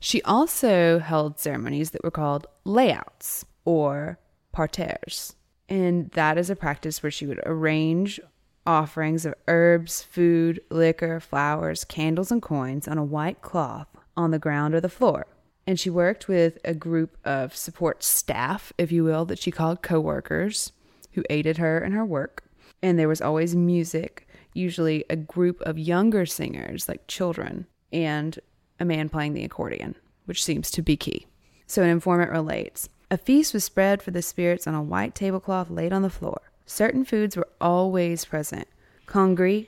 she 0.05 0.21
also 0.21 0.99
held 0.99 1.39
ceremonies 1.39 1.89
that 1.89 2.03
were 2.03 2.11
called 2.11 2.45
layouts 2.63 3.43
or 3.65 4.19
parterres. 4.51 5.35
And 5.67 6.11
that 6.11 6.37
is 6.37 6.51
a 6.51 6.55
practice 6.55 7.01
where 7.01 7.09
she 7.09 7.25
would 7.25 7.39
arrange 7.43 8.19
offerings 8.67 9.25
of 9.25 9.33
herbs, 9.47 10.03
food, 10.03 10.61
liquor, 10.69 11.19
flowers, 11.19 11.83
candles, 11.83 12.31
and 12.31 12.39
coins 12.39 12.87
on 12.87 12.99
a 12.99 13.03
white 13.03 13.41
cloth 13.41 13.87
on 14.15 14.29
the 14.29 14.37
ground 14.37 14.75
or 14.75 14.79
the 14.79 14.89
floor. 14.89 15.25
And 15.65 15.79
she 15.79 15.89
worked 15.89 16.27
with 16.27 16.59
a 16.63 16.75
group 16.75 17.17
of 17.25 17.55
support 17.55 18.03
staff, 18.03 18.71
if 18.77 18.91
you 18.91 19.03
will, 19.03 19.25
that 19.25 19.39
she 19.39 19.49
called 19.49 19.81
co-workers 19.81 20.71
who 21.13 21.23
aided 21.31 21.57
her 21.57 21.83
in 21.83 21.93
her 21.93 22.05
work. 22.05 22.43
And 22.83 22.99
there 22.99 23.07
was 23.07 23.21
always 23.21 23.55
music, 23.55 24.27
usually 24.53 25.03
a 25.09 25.15
group 25.15 25.61
of 25.61 25.79
younger 25.79 26.27
singers, 26.27 26.87
like 26.87 27.07
children, 27.07 27.65
and 27.91 28.37
a 28.79 28.85
man 28.85 29.09
playing 29.09 29.33
the 29.33 29.43
accordion, 29.43 29.95
which 30.25 30.43
seems 30.43 30.69
to 30.71 30.81
be 30.81 30.97
key. 30.97 31.27
So 31.67 31.81
an 31.83 31.89
informant 31.89 32.31
relates 32.31 32.89
A 33.11 33.17
feast 33.17 33.53
was 33.53 33.63
spread 33.63 34.01
for 34.01 34.11
the 34.11 34.21
spirits 34.21 34.67
on 34.67 34.73
a 34.75 34.81
white 34.83 35.15
tablecloth 35.15 35.69
laid 35.69 35.93
on 35.93 36.01
the 36.01 36.09
floor. 36.09 36.41
Certain 36.65 37.05
foods 37.05 37.37
were 37.37 37.47
always 37.61 38.25
present 38.25 38.67
congri, 39.07 39.67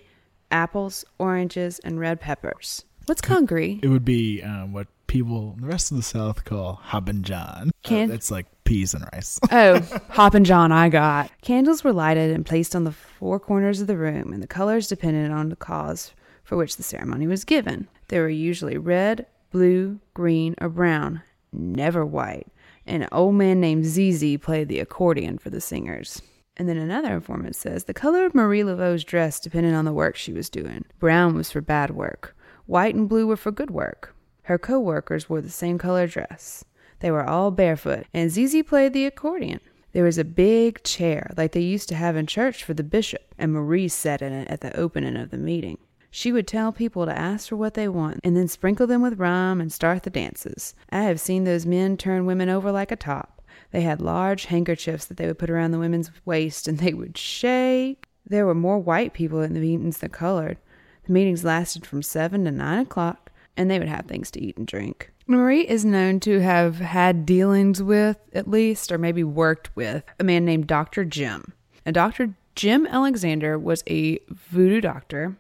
apples, 0.52 1.06
oranges, 1.20 1.80
and 1.80 2.00
red 2.00 2.20
peppers. 2.20 2.84
What's 3.06 3.22
congri? 3.22 3.84
It 3.84 3.88
would 3.90 4.04
be 4.06 4.42
um, 4.44 4.74
what 4.74 4.88
people 5.08 5.54
in 5.56 5.62
the 5.62 5.68
rest 5.68 5.92
of 5.92 5.98
the 5.98 6.04
South 6.04 6.44
call 6.44 6.80
Hoppin' 6.84 7.24
John. 7.24 7.72
Can- 7.84 8.12
Uh, 8.12 8.14
it's 8.16 8.30
like 8.32 8.46
peas 8.66 8.94
and 8.94 9.06
rice. 9.14 9.40
Oh, 9.52 9.80
Hoppin' 10.10 10.44
John, 10.44 10.72
I 10.72 10.90
got. 10.90 11.32
Candles 11.42 11.84
were 11.84 11.94
lighted 11.94 12.32
and 12.32 12.46
placed 12.46 12.76
on 12.76 12.84
the 12.84 12.92
four 12.92 13.40
corners 13.40 13.80
of 13.80 13.88
the 13.88 13.96
room, 13.98 14.34
and 14.34 14.44
the 14.44 14.48
colors 14.48 14.88
depended 14.88 15.32
on 15.32 15.50
the 15.50 15.56
cause 15.56 16.12
for 16.44 16.58
which 16.58 16.76
the 16.78 16.84
ceremony 16.84 17.28
was 17.28 17.46
given. 17.46 17.88
They 18.08 18.20
were 18.20 18.30
usually 18.30 18.78
red, 18.78 19.28
blue, 19.52 20.00
green, 20.14 20.56
or 20.60 20.70
brown, 20.70 21.22
never 21.52 22.06
white. 22.06 22.48
An 22.86 23.08
old 23.12 23.36
man 23.36 23.60
named 23.60 23.86
Zizi 23.86 24.38
played 24.38 24.70
the 24.70 24.80
accordion 24.80 25.38
for 25.38 25.50
the 25.50 25.60
singers. 25.60 26.22
And 26.56 26.68
then 26.68 26.78
another 26.78 27.14
informant 27.14 27.56
says 27.56 27.84
the 27.84 27.94
color 27.94 28.26
of 28.26 28.34
Marie 28.34 28.64
Laveau's 28.64 29.04
dress 29.04 29.40
depended 29.40 29.74
on 29.74 29.86
the 29.86 29.94
work 29.94 30.16
she 30.16 30.34
was 30.34 30.50
doing. 30.50 30.86
Brown 31.00 31.36
was 31.36 31.52
for 31.52 31.62
bad 31.62 31.92
work, 31.92 32.36
white 32.66 32.96
and 32.96 33.08
blue 33.08 33.28
were 33.28 33.38
for 33.38 33.52
good 33.52 33.72
work. 33.72 34.16
Her 34.44 34.58
co 34.58 34.80
workers 34.80 35.30
wore 35.30 35.42
the 35.42 35.50
same 35.50 35.78
color 35.78 36.08
dress. 36.08 36.64
They 37.00 37.12
were 37.12 37.26
all 37.26 37.52
barefoot, 37.52 38.08
and 38.14 38.32
Zizi 38.32 38.64
played 38.64 38.94
the 38.94 39.06
accordion. 39.06 39.60
There 39.92 40.04
was 40.04 40.18
a 40.18 40.24
big 40.24 40.84
chair, 40.84 41.32
like 41.38 41.52
they 41.52 41.60
used 41.62 41.90
to 41.90 41.96
have 41.96 42.16
in 42.16 42.26
church 42.26 42.64
for 42.64 42.74
the 42.74 42.84
bishop, 42.84 43.36
and 43.38 43.52
Marie 43.52 43.88
sat 43.88 44.22
in 44.22 44.34
it 44.34 44.48
at 44.48 44.62
the 44.62 44.76
opening 44.76 45.18
of 45.18 45.30
the 45.30 45.38
meeting. 45.38 45.78
She 46.10 46.32
would 46.32 46.48
tell 46.48 46.72
people 46.72 47.06
to 47.06 47.18
ask 47.18 47.50
for 47.50 47.56
what 47.56 47.74
they 47.74 47.88
want, 47.88 48.22
and 48.24 48.36
then 48.36 48.48
sprinkle 48.48 48.88
them 48.88 49.02
with 49.02 49.20
rum 49.20 49.60
and 49.60 49.72
start 49.72 50.04
the 50.04 50.10
dances. 50.10 50.74
I 50.90 51.04
have 51.04 51.20
seen 51.20 51.44
those 51.44 51.66
men 51.66 51.98
turn 51.98 52.26
women 52.26 52.50
over 52.50 52.72
like 52.72 52.92
a 52.92 52.96
top. 52.96 53.42
They 53.72 53.82
had 53.82 54.02
large 54.02 54.46
handkerchiefs 54.46 55.06
that 55.06 55.18
they 55.18 55.28
would 55.28 55.40
put 55.40 55.50
around 55.50 55.72
the 55.72 55.80
women's 55.80 56.12
waist, 56.26 56.68
and 56.68 56.78
they 56.78 56.94
would 56.94 57.18
shake. 57.18 58.08
There 58.26 58.46
were 58.46 58.56
more 58.56 58.80
white 58.80 59.14
people 59.14 59.42
at 59.42 59.54
the 59.54 59.60
meetings 59.60 59.98
than 59.98 60.10
colored. 60.10 60.58
The 61.06 61.14
meetings 61.14 61.44
lasted 61.44 61.86
from 61.86 62.02
seven 62.02 62.46
to 62.46 62.52
nine 62.52 62.80
o'clock, 62.80 63.32
and 63.56 63.70
they 63.70 63.80
would 63.80 63.88
have 63.88 64.06
things 64.06 64.32
to 64.32 64.42
eat 64.42 64.58
and 64.58 64.68
drink. 64.68 65.12
Marie 65.26 65.68
is 65.68 65.84
known 65.84 66.22
to 66.22 66.40
have 66.40 66.78
had 66.78 67.26
dealings 67.26 67.84
with, 67.84 68.18
at 68.34 68.50
least, 68.50 68.92
or 68.92 68.98
maybe 68.98 69.24
worked 69.24 69.76
with, 69.76 70.04
a 70.20 70.24
man 70.24 70.46
named 70.46 70.68
Dr. 70.68 71.04
Jim. 71.04 71.54
And 71.86 71.94
Dr. 71.94 72.34
Jim 72.56 72.88
Alexander 72.88 73.60
was 73.60 73.84
a 73.88 74.20
voodoo 74.30 74.82
doctor 74.82 75.36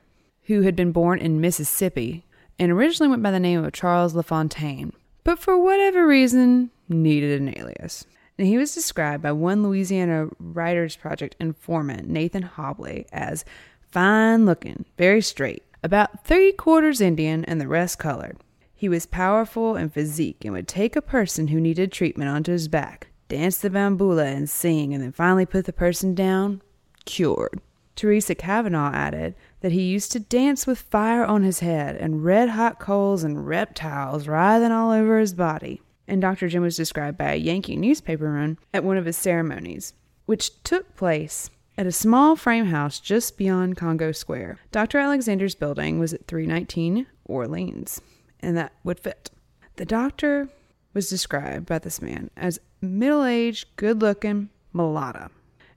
who 0.47 0.61
had 0.61 0.75
been 0.75 0.91
born 0.91 1.19
in 1.19 1.41
Mississippi 1.41 2.25
and 2.57 2.71
originally 2.71 3.09
went 3.09 3.23
by 3.23 3.31
the 3.31 3.39
name 3.39 3.63
of 3.63 3.73
Charles 3.73 4.15
LaFontaine, 4.15 4.93
but 5.23 5.39
for 5.39 5.57
whatever 5.57 6.07
reason 6.07 6.71
needed 6.89 7.39
an 7.39 7.57
alias. 7.57 8.05
And 8.37 8.47
he 8.47 8.57
was 8.57 8.73
described 8.73 9.23
by 9.23 9.31
one 9.33 9.63
Louisiana 9.63 10.29
Writers 10.39 10.95
Project 10.95 11.35
informant, 11.39 12.07
Nathan 12.07 12.43
Hobley, 12.43 13.05
as 13.11 13.43
fine 13.81 14.45
looking, 14.45 14.85
very 14.97 15.21
straight, 15.21 15.63
about 15.83 16.23
three 16.25 16.53
quarters 16.53 17.01
Indian 17.01 17.43
and 17.45 17.59
the 17.59 17.67
rest 17.67 17.99
colored. 17.99 18.37
He 18.73 18.87
was 18.87 19.05
powerful 19.05 19.75
in 19.75 19.89
physique 19.89 20.45
and 20.45 20.53
would 20.53 20.67
take 20.67 20.95
a 20.95 21.01
person 21.01 21.47
who 21.47 21.59
needed 21.59 21.91
treatment 21.91 22.29
onto 22.29 22.51
his 22.51 22.67
back, 22.67 23.07
dance 23.27 23.57
the 23.57 23.69
bambula 23.69 24.25
and 24.25 24.49
sing, 24.49 24.93
and 24.93 25.03
then 25.03 25.11
finally 25.11 25.45
put 25.45 25.65
the 25.65 25.73
person 25.73 26.13
down, 26.15 26.61
cured. 27.05 27.59
Teresa 27.95 28.35
Kavanaugh 28.35 28.93
added 28.93 29.33
that 29.61 29.71
he 29.71 29.83
used 29.83 30.11
to 30.11 30.19
dance 30.19 30.67
with 30.67 30.79
fire 30.79 31.25
on 31.25 31.43
his 31.43 31.59
head 31.59 31.95
and 31.95 32.23
red 32.23 32.49
hot 32.49 32.79
coals 32.79 33.23
and 33.23 33.47
reptiles 33.47 34.27
writhing 34.27 34.71
all 34.71 34.91
over 34.91 35.19
his 35.19 35.33
body. 35.33 35.81
And 36.07 36.21
Dr. 36.21 36.47
Jim 36.47 36.61
was 36.61 36.77
described 36.77 37.17
by 37.17 37.33
a 37.33 37.37
Yankee 37.37 37.75
newspaperman 37.75 38.57
at 38.73 38.83
one 38.83 38.97
of 38.97 39.05
his 39.05 39.17
ceremonies, 39.17 39.93
which 40.25 40.63
took 40.63 40.95
place 40.95 41.49
at 41.77 41.85
a 41.85 41.91
small 41.91 42.35
frame 42.35 42.65
house 42.67 42.99
just 42.99 43.37
beyond 43.37 43.77
Congo 43.77 44.11
Square. 44.11 44.59
Dr. 44.71 44.99
Alexander's 44.99 45.55
building 45.55 45.99
was 45.99 46.13
at 46.13 46.27
319 46.27 47.07
Orleans, 47.25 48.01
and 48.39 48.57
that 48.57 48.73
would 48.83 48.99
fit. 48.99 49.29
The 49.75 49.85
doctor 49.85 50.49
was 50.93 51.09
described 51.09 51.65
by 51.67 51.79
this 51.79 52.01
man 52.01 52.31
as 52.35 52.59
middle 52.81 53.23
aged, 53.23 53.67
good 53.75 54.01
looking 54.01 54.49
mulatto. 54.73 55.29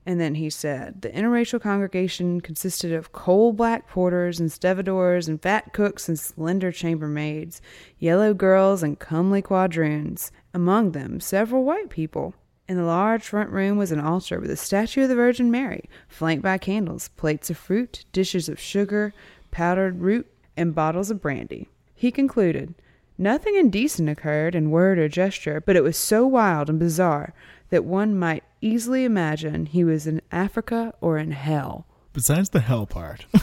And 0.05 0.19
then 0.19 0.35
he 0.35 0.49
said 0.49 1.01
the 1.01 1.09
interracial 1.09 1.61
congregation 1.61 2.41
consisted 2.41 2.91
of 2.91 3.11
coal 3.11 3.53
black 3.53 3.87
porters 3.87 4.39
and 4.39 4.51
stevedores 4.51 5.27
and 5.27 5.41
fat 5.41 5.73
cooks 5.73 6.09
and 6.09 6.19
slender 6.19 6.71
chambermaids, 6.71 7.61
yellow 7.99 8.33
girls 8.33 8.81
and 8.81 8.97
comely 8.97 9.41
quadroons, 9.41 10.31
among 10.53 10.91
them 10.91 11.19
several 11.19 11.63
white 11.63 11.89
people. 11.89 12.33
In 12.67 12.77
the 12.77 12.83
large 12.83 13.23
front 13.23 13.49
room 13.51 13.77
was 13.77 13.91
an 13.91 13.99
altar 13.99 14.39
with 14.39 14.49
a 14.49 14.55
statue 14.55 15.03
of 15.03 15.09
the 15.09 15.15
Virgin 15.15 15.51
Mary, 15.51 15.89
flanked 16.07 16.43
by 16.43 16.57
candles, 16.57 17.09
plates 17.09 17.49
of 17.49 17.57
fruit, 17.57 18.05
dishes 18.11 18.49
of 18.49 18.59
sugar, 18.59 19.13
powdered 19.51 19.99
root, 19.99 20.25
and 20.57 20.73
bottles 20.73 21.11
of 21.11 21.21
brandy. 21.21 21.69
He 21.93 22.11
concluded, 22.11 22.73
Nothing 23.17 23.55
indecent 23.55 24.09
occurred 24.09 24.55
in 24.55 24.71
word 24.71 24.97
or 24.97 25.07
gesture, 25.07 25.61
but 25.61 25.75
it 25.75 25.83
was 25.83 25.97
so 25.97 26.25
wild 26.25 26.69
and 26.69 26.79
bizarre 26.79 27.33
that 27.69 27.85
one 27.85 28.17
might 28.17 28.43
easily 28.61 29.03
imagine 29.03 29.65
he 29.65 29.83
was 29.83 30.07
in 30.07 30.21
Africa 30.31 30.93
or 31.01 31.17
in 31.17 31.31
hell. 31.31 31.85
Besides 32.13 32.49
the 32.49 32.59
hell 32.59 32.85
part, 32.85 33.25
I 33.33 33.41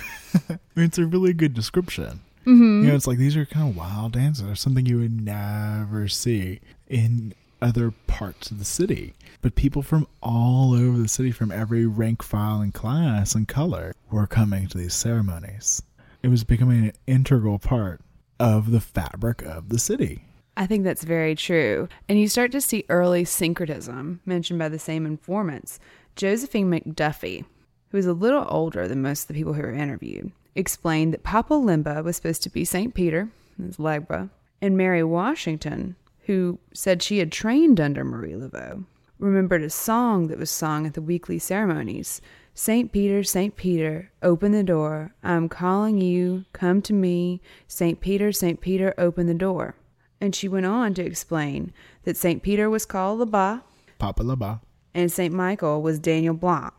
mean, 0.74 0.86
it's 0.86 0.98
a 0.98 1.06
really 1.06 1.32
good 1.32 1.54
description. 1.54 2.20
Mm-hmm. 2.46 2.82
You 2.82 2.88
know, 2.88 2.94
it's 2.94 3.06
like 3.06 3.18
these 3.18 3.36
are 3.36 3.44
kind 3.44 3.68
of 3.68 3.76
wild 3.76 4.12
dances, 4.12 4.48
or 4.48 4.54
something 4.54 4.86
you 4.86 4.98
would 4.98 5.20
never 5.20 6.08
see 6.08 6.60
in 6.86 7.34
other 7.60 7.92
parts 8.06 8.50
of 8.50 8.58
the 8.58 8.64
city. 8.64 9.14
But 9.42 9.54
people 9.54 9.82
from 9.82 10.06
all 10.22 10.74
over 10.74 10.98
the 10.98 11.08
city, 11.08 11.30
from 11.30 11.50
every 11.50 11.86
rank, 11.86 12.22
file, 12.22 12.60
and 12.60 12.72
class 12.72 13.34
and 13.34 13.46
color, 13.46 13.94
were 14.10 14.26
coming 14.26 14.66
to 14.68 14.78
these 14.78 14.94
ceremonies. 14.94 15.82
It 16.22 16.28
was 16.28 16.44
becoming 16.44 16.86
an 16.86 16.92
integral 17.06 17.58
part 17.58 18.00
of 18.40 18.70
the 18.70 18.80
fabric 18.80 19.42
of 19.42 19.68
the 19.68 19.78
city. 19.78 20.24
I 20.58 20.66
think 20.66 20.82
that's 20.82 21.04
very 21.04 21.36
true. 21.36 21.88
And 22.08 22.18
you 22.18 22.26
start 22.26 22.50
to 22.50 22.60
see 22.60 22.84
early 22.88 23.24
syncretism 23.24 24.20
mentioned 24.26 24.58
by 24.58 24.68
the 24.68 24.78
same 24.80 25.06
informants. 25.06 25.78
Josephine 26.16 26.68
McDuffie, 26.68 27.44
who 27.90 27.96
is 27.96 28.06
a 28.06 28.12
little 28.12 28.44
older 28.48 28.88
than 28.88 29.00
most 29.00 29.22
of 29.22 29.28
the 29.28 29.34
people 29.34 29.52
who 29.52 29.62
were 29.62 29.72
interviewed, 29.72 30.32
explained 30.56 31.14
that 31.14 31.22
Papa 31.22 31.54
Limba 31.54 32.02
was 32.02 32.16
supposed 32.16 32.42
to 32.42 32.50
be 32.50 32.64
St. 32.64 32.92
Peter, 32.92 33.28
his 33.56 33.76
Legba, 33.76 34.30
and 34.60 34.76
Mary 34.76 35.04
Washington, 35.04 35.94
who 36.26 36.58
said 36.74 37.04
she 37.04 37.18
had 37.18 37.30
trained 37.30 37.78
under 37.78 38.04
Marie 38.04 38.32
Laveau, 38.32 38.84
remembered 39.20 39.62
a 39.62 39.70
song 39.70 40.26
that 40.26 40.40
was 40.40 40.50
sung 40.50 40.88
at 40.88 40.94
the 40.94 41.00
weekly 41.00 41.38
ceremonies. 41.38 42.20
St. 42.52 42.90
Peter, 42.90 43.22
St. 43.22 43.54
Peter, 43.54 44.10
open 44.24 44.50
the 44.50 44.64
door. 44.64 45.14
I'm 45.22 45.48
calling 45.48 46.00
you, 46.00 46.46
come 46.52 46.82
to 46.82 46.92
me. 46.92 47.40
St. 47.68 48.00
Peter, 48.00 48.32
St. 48.32 48.60
Peter, 48.60 48.92
open 48.98 49.28
the 49.28 49.34
door. 49.34 49.76
And 50.20 50.34
she 50.34 50.48
went 50.48 50.66
on 50.66 50.94
to 50.94 51.04
explain 51.04 51.72
that 52.04 52.16
St. 52.16 52.42
Peter 52.42 52.68
was 52.68 52.84
called 52.86 53.20
Labat 53.20 53.62
Papa 53.98 54.22
Laba. 54.22 54.60
and 54.94 55.10
St. 55.12 55.32
Michael 55.32 55.80
was 55.82 55.98
Daniel 55.98 56.34
Blanc. 56.34 56.74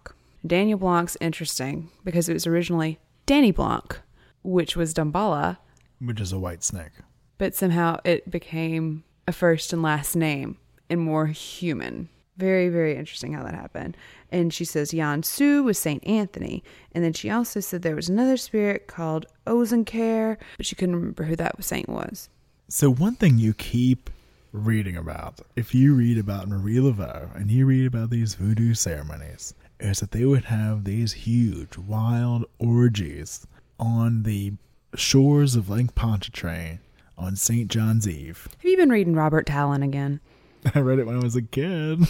Daniel 0.45 0.79
Blanc's 0.79 1.17
interesting 1.21 1.89
because 2.03 2.27
it 2.29 2.33
was 2.33 2.47
originally 2.47 2.99
Danny 3.25 3.51
Blanc, 3.51 3.99
which 4.43 4.75
was 4.75 4.93
Damballa, 4.93 5.57
Which 5.99 6.19
is 6.21 6.31
a 6.31 6.39
white 6.39 6.63
snake. 6.63 6.91
but 7.37 7.53
somehow 7.55 7.99
it 8.05 8.29
became 8.31 9.03
a 9.27 9.31
first 9.31 9.71
and 9.73 9.81
last 9.81 10.15
name 10.15 10.57
and 10.89 10.99
more 11.01 11.27
human. 11.27 12.09
Very, 12.37 12.69
very 12.69 12.95
interesting 12.95 13.33
how 13.33 13.43
that 13.43 13.53
happened. 13.53 13.97
And 14.31 14.53
she 14.53 14.63
says 14.63 14.91
Jan 14.91 15.23
Su 15.23 15.63
was 15.63 15.77
Saint 15.77 16.05
Anthony. 16.07 16.63
And 16.93 17.03
then 17.03 17.11
she 17.11 17.29
also 17.29 17.59
said 17.59 17.81
there 17.81 17.95
was 17.97 18.07
another 18.07 18.37
spirit 18.37 18.87
called 18.87 19.25
Ozenkare, 19.45 20.37
but 20.55 20.65
she 20.65 20.75
couldn't 20.75 20.95
remember 20.95 21.23
who 21.25 21.35
that 21.35 21.61
saint 21.63 21.89
was. 21.89 22.29
So 22.71 22.91
one 22.91 23.15
thing 23.15 23.39
you 23.39 23.55
keep 23.55 24.11
reading 24.51 24.95
about, 24.95 25.39
if 25.55 25.73
you 25.73 25.95
read 25.95 26.19
about 26.19 26.47
Marie 26.47 26.75
Laveau 26.75 27.35
and 27.35 27.49
you 27.49 27.65
read 27.65 27.87
about 27.87 28.11
these 28.11 28.35
voodoo 28.35 28.75
ceremonies, 28.75 29.55
is 29.79 30.01
that 30.01 30.11
they 30.11 30.23
would 30.23 30.45
have 30.45 30.83
these 30.83 31.13
huge 31.13 31.79
wild 31.79 32.45
orgies 32.59 33.47
on 33.79 34.21
the 34.21 34.53
shores 34.93 35.55
of 35.55 35.67
Lake 35.71 35.95
Pontchartrain 35.95 36.79
on 37.17 37.35
St. 37.35 37.71
John's 37.71 38.07
Eve. 38.07 38.47
Have 38.59 38.69
you 38.69 38.77
been 38.77 38.91
reading 38.91 39.15
Robert 39.15 39.47
Tallant 39.47 39.83
again? 39.83 40.19
I 40.75 40.79
read 40.81 40.99
it 40.99 41.07
when 41.07 41.15
I 41.17 41.23
was 41.23 41.35
a 41.35 41.41
kid. 41.41 42.01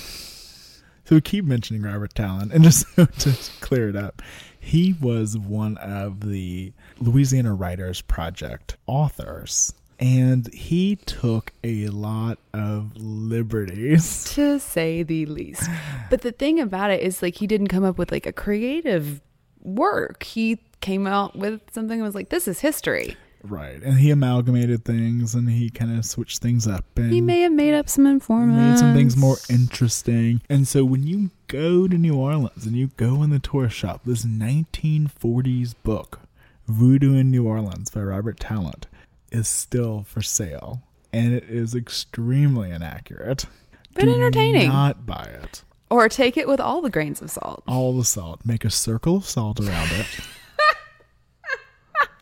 So 1.06 1.16
we 1.16 1.22
keep 1.22 1.44
mentioning 1.44 1.82
Robert 1.82 2.14
Tallant, 2.14 2.54
and 2.54 2.64
just 2.66 2.86
so 2.94 3.06
to 3.06 3.36
clear 3.62 3.90
it 3.90 3.96
up, 3.96 4.22
he 4.60 4.94
was 5.02 5.36
one 5.36 5.76
of 5.78 6.20
the 6.20 6.72
Louisiana 7.00 7.56
Writers 7.56 8.02
Project 8.02 8.78
authors, 8.86 9.74
and 10.00 10.52
he 10.54 10.96
took 10.96 11.52
a 11.64 11.88
lot 11.88 12.40
of 12.54 12.96
liberties. 12.96 14.24
to 14.36 14.60
say 14.60 15.04
the 15.04 15.26
least. 15.26 15.70
But 16.10 16.22
the 16.22 16.32
thing 16.32 16.60
about 16.60 16.92
it 16.92 17.02
is 17.02 17.22
like 17.22 17.36
he 17.36 17.48
didn't 17.48 17.68
come 17.68 17.84
up 17.84 17.98
with 17.98 18.12
like 18.12 18.26
a 18.26 18.34
creative 18.34 19.22
work. 19.62 20.24
He 20.24 20.60
came 20.82 21.06
out 21.06 21.36
with 21.36 21.62
something 21.72 22.00
and 22.00 22.04
was 22.04 22.16
like 22.16 22.30
this 22.30 22.48
is 22.48 22.60
history. 22.62 23.18
Right, 23.42 23.82
and 23.82 23.98
he 23.98 24.12
amalgamated 24.12 24.84
things, 24.84 25.34
and 25.34 25.50
he 25.50 25.70
kind 25.70 25.98
of 25.98 26.04
switched 26.04 26.40
things 26.40 26.68
up, 26.68 26.84
and 26.98 27.10
He 27.10 27.22
may 27.22 27.40
have 27.42 27.54
made 27.54 27.74
up 27.74 27.88
some 27.88 28.06
informants. 28.06 28.82
made 28.82 28.86
some 28.86 28.94
things 28.94 29.16
more 29.16 29.38
interesting. 29.50 30.42
And 30.50 30.68
so 30.68 30.84
when 30.84 31.04
you 31.08 31.30
go 31.48 31.88
to 31.88 31.98
New 31.98 32.18
Orleans 32.18 32.66
and 32.66 32.76
you 32.76 32.88
go 32.98 33.24
in 33.24 33.30
the 33.30 33.40
tourist 33.40 33.78
shop, 33.78 34.02
this 34.04 34.26
1940s 34.26 35.74
book, 35.84 36.20
Voodoo 36.68 37.16
in 37.16 37.32
New 37.32 37.48
Orleans 37.48 37.90
by 37.90 38.02
Robert 38.02 38.40
Tallant, 38.42 38.88
is 39.32 39.48
still 39.48 40.04
for 40.04 40.22
sale. 40.22 40.84
And 41.12 41.34
it 41.34 41.46
is 41.46 41.76
extremely 41.76 42.72
inaccurate. 42.72 43.46
But 43.94 44.06
Do 44.06 44.14
entertaining. 44.14 44.70
Not 44.70 45.06
buy 45.06 45.30
it. 45.42 45.64
Or 45.90 46.08
take 46.08 46.38
it 46.38 46.48
with 46.48 46.60
all 46.60 46.82
the 46.82 46.90
grains 46.90 47.22
of 47.22 47.32
salt. 47.32 47.64
All 47.68 47.98
the 47.98 48.06
salt. 48.06 48.46
Make 48.46 48.64
a 48.64 48.70
circle 48.70 49.18
of 49.18 49.26
salt 49.26 49.60
around 49.60 49.90
it. 49.92 50.08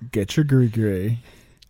Get 0.12 0.38
your 0.38 0.46
gree 0.46 1.20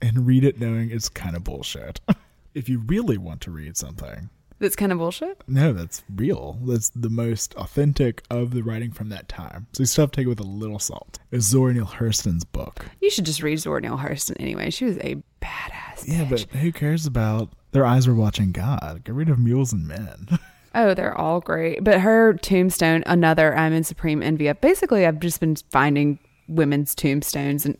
and 0.01 0.27
read 0.27 0.43
it 0.43 0.59
knowing 0.59 0.91
it's 0.91 1.09
kind 1.09 1.35
of 1.35 1.43
bullshit. 1.43 1.99
if 2.53 2.69
you 2.69 2.79
really 2.79 3.17
want 3.17 3.41
to 3.41 3.51
read 3.51 3.77
something, 3.77 4.29
That's 4.59 4.75
kind 4.75 4.91
of 4.91 4.97
bullshit. 4.97 5.43
No, 5.47 5.71
that's 5.71 6.03
real. 6.15 6.57
That's 6.65 6.89
the 6.89 7.09
most 7.09 7.53
authentic 7.55 8.23
of 8.31 8.51
the 8.51 8.61
writing 8.63 8.91
from 8.91 9.09
that 9.09 9.29
time. 9.29 9.67
So 9.73 9.81
you 9.83 9.85
still 9.85 10.03
have 10.03 10.11
to 10.11 10.15
take 10.17 10.25
it 10.25 10.29
with 10.29 10.39
a 10.39 10.43
little 10.43 10.79
salt. 10.79 11.19
It's 11.31 11.45
Zora 11.45 11.73
Neale 11.73 11.85
Hurston's 11.85 12.43
book. 12.43 12.85
You 13.01 13.09
should 13.11 13.25
just 13.25 13.43
read 13.43 13.57
Zora 13.59 13.81
Neale 13.81 13.97
Hurston 13.97 14.35
anyway. 14.39 14.71
She 14.71 14.85
was 14.85 14.97
a 14.97 15.21
badass. 15.41 16.05
Yeah, 16.07 16.25
bitch. 16.25 16.47
but 16.51 16.59
who 16.59 16.71
cares 16.71 17.05
about 17.05 17.49
their 17.71 17.85
eyes 17.85 18.07
were 18.07 18.15
watching 18.15 18.51
God? 18.51 19.01
Get 19.03 19.13
rid 19.13 19.29
of 19.29 19.37
mules 19.39 19.73
and 19.73 19.87
men. 19.87 20.27
Oh, 20.75 20.93
they're 20.93 21.17
all 21.17 21.39
great. 21.39 21.83
But 21.83 22.01
her 22.01 22.33
tombstone, 22.35 23.01
another 23.07 23.55
I'm 23.55 23.73
in 23.73 23.83
supreme 23.83 24.21
envy 24.21 24.45
of. 24.47 24.61
Basically, 24.61 25.07
I've 25.07 25.19
just 25.19 25.39
been 25.39 25.55
finding 25.71 26.19
women's 26.47 26.93
tombstones 26.93 27.65
and 27.65 27.79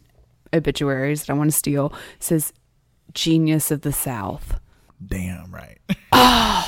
obituaries 0.51 1.23
that 1.25 1.33
I 1.33 1.35
want 1.37 1.51
to 1.51 1.55
steal. 1.55 1.93
says 2.17 2.53
genius 3.13 3.69
of 3.69 3.81
the 3.81 3.91
South. 3.93 4.59
Damn 5.05 5.51
right. 5.53 5.79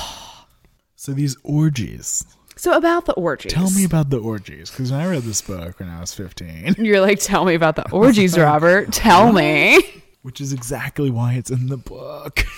so 0.96 1.12
these 1.12 1.36
orgies. 1.42 2.24
So 2.56 2.76
about 2.76 3.06
the 3.06 3.14
orgies. 3.14 3.52
Tell 3.52 3.70
me 3.70 3.84
about 3.84 4.10
the 4.10 4.18
orgies, 4.18 4.70
because 4.70 4.92
when 4.92 5.00
I 5.00 5.06
read 5.08 5.22
this 5.22 5.40
book 5.40 5.80
when 5.80 5.88
I 5.88 6.00
was 6.00 6.12
15, 6.14 6.74
You're 6.78 7.00
like, 7.00 7.18
tell 7.20 7.44
me 7.44 7.54
about 7.54 7.76
the 7.76 7.90
orgies, 7.90 8.38
Robert. 8.38 8.92
Tell 8.92 9.32
me. 9.32 9.80
which 10.22 10.40
is 10.40 10.52
exactly 10.52 11.10
why 11.10 11.34
it's 11.34 11.50
in 11.50 11.68
the 11.68 11.76
book. 11.78 12.44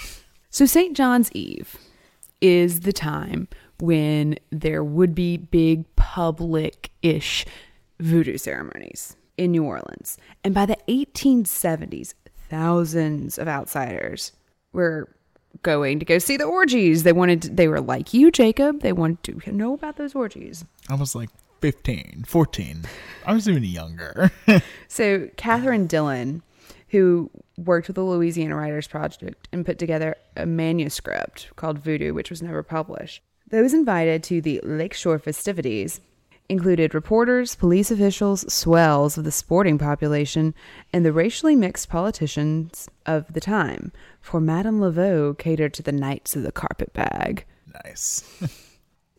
So 0.55 0.67
St. 0.67 0.95
John's 0.95 1.33
Eve 1.33 1.79
is 2.43 2.81
the 2.81 2.93
time 2.93 3.49
when 3.81 4.37
there 4.51 4.85
would 4.85 5.15
be 5.15 5.39
big 5.39 5.87
public-ish 5.97 7.47
voodoo 7.99 8.37
ceremonies 8.37 9.17
in 9.39 9.53
New 9.53 9.65
Orleans. 9.65 10.19
And 10.45 10.53
by 10.55 10.67
the 10.67 10.77
1870s, 10.89 12.13
thousands 12.51 13.39
of 13.39 13.49
outsiders 13.49 14.33
were 14.75 15.09
going 15.63 15.99
to 15.99 16.05
go 16.05 16.19
see 16.19 16.37
the 16.37 16.45
orgies. 16.45 17.03
They 17.03 17.13
wanted 17.13 17.43
to, 17.43 17.51
they 17.51 17.69
were 17.69 17.81
like 17.81 18.15
you, 18.15 18.31
Jacob. 18.31 18.81
They 18.81 18.93
wanted 18.93 19.43
to 19.45 19.53
know 19.53 19.75
about 19.75 19.97
those 19.97 20.15
orgies. 20.15 20.65
I 20.89 20.95
was 20.95 21.15
like 21.15 21.31
15, 21.61 22.25
14. 22.27 22.83
I 23.27 23.33
was 23.33 23.49
even 23.49 23.65
younger. 23.65 24.31
So 24.89 25.29
Catherine 25.37 25.87
Dillon, 25.87 26.43
who 26.89 27.31
worked 27.57 27.87
with 27.87 27.95
the 27.95 28.03
Louisiana 28.03 28.57
Writers 28.57 28.87
Project 28.87 29.49
and 29.51 29.65
put 29.65 29.79
together 29.79 30.17
a 30.37 30.45
manuscript 30.45 31.49
called 31.57 31.79
Voodoo, 31.79 32.13
which 32.13 32.29
was 32.29 32.43
never 32.43 32.63
published. 32.63 33.23
Those 33.49 33.73
invited 33.73 34.23
to 34.25 34.43
the 34.43 34.61
Lakeshore 34.63 35.19
festivities 35.19 36.01
included 36.49 36.95
reporters, 36.95 37.55
police 37.55 37.91
officials, 37.91 38.53
swells 38.53 39.17
of 39.17 39.25
the 39.25 39.33
sporting 39.33 39.79
population, 39.79 40.55
and 40.93 41.05
the 41.05 41.13
racially 41.13 41.57
mixed 41.57 41.89
politicians 41.89 42.89
of 43.07 43.33
the 43.33 43.41
time. 43.41 43.93
For 44.21 44.41
Madame 44.41 44.81
Laveau 44.81 45.37
catered 45.37 45.75
to 45.75 45.83
the 45.83 45.93
knights 45.93 46.37
of 46.37 46.43
the 46.43 46.53
carpet 46.53 46.93
bag. 46.93 47.45
nice. 47.85 48.25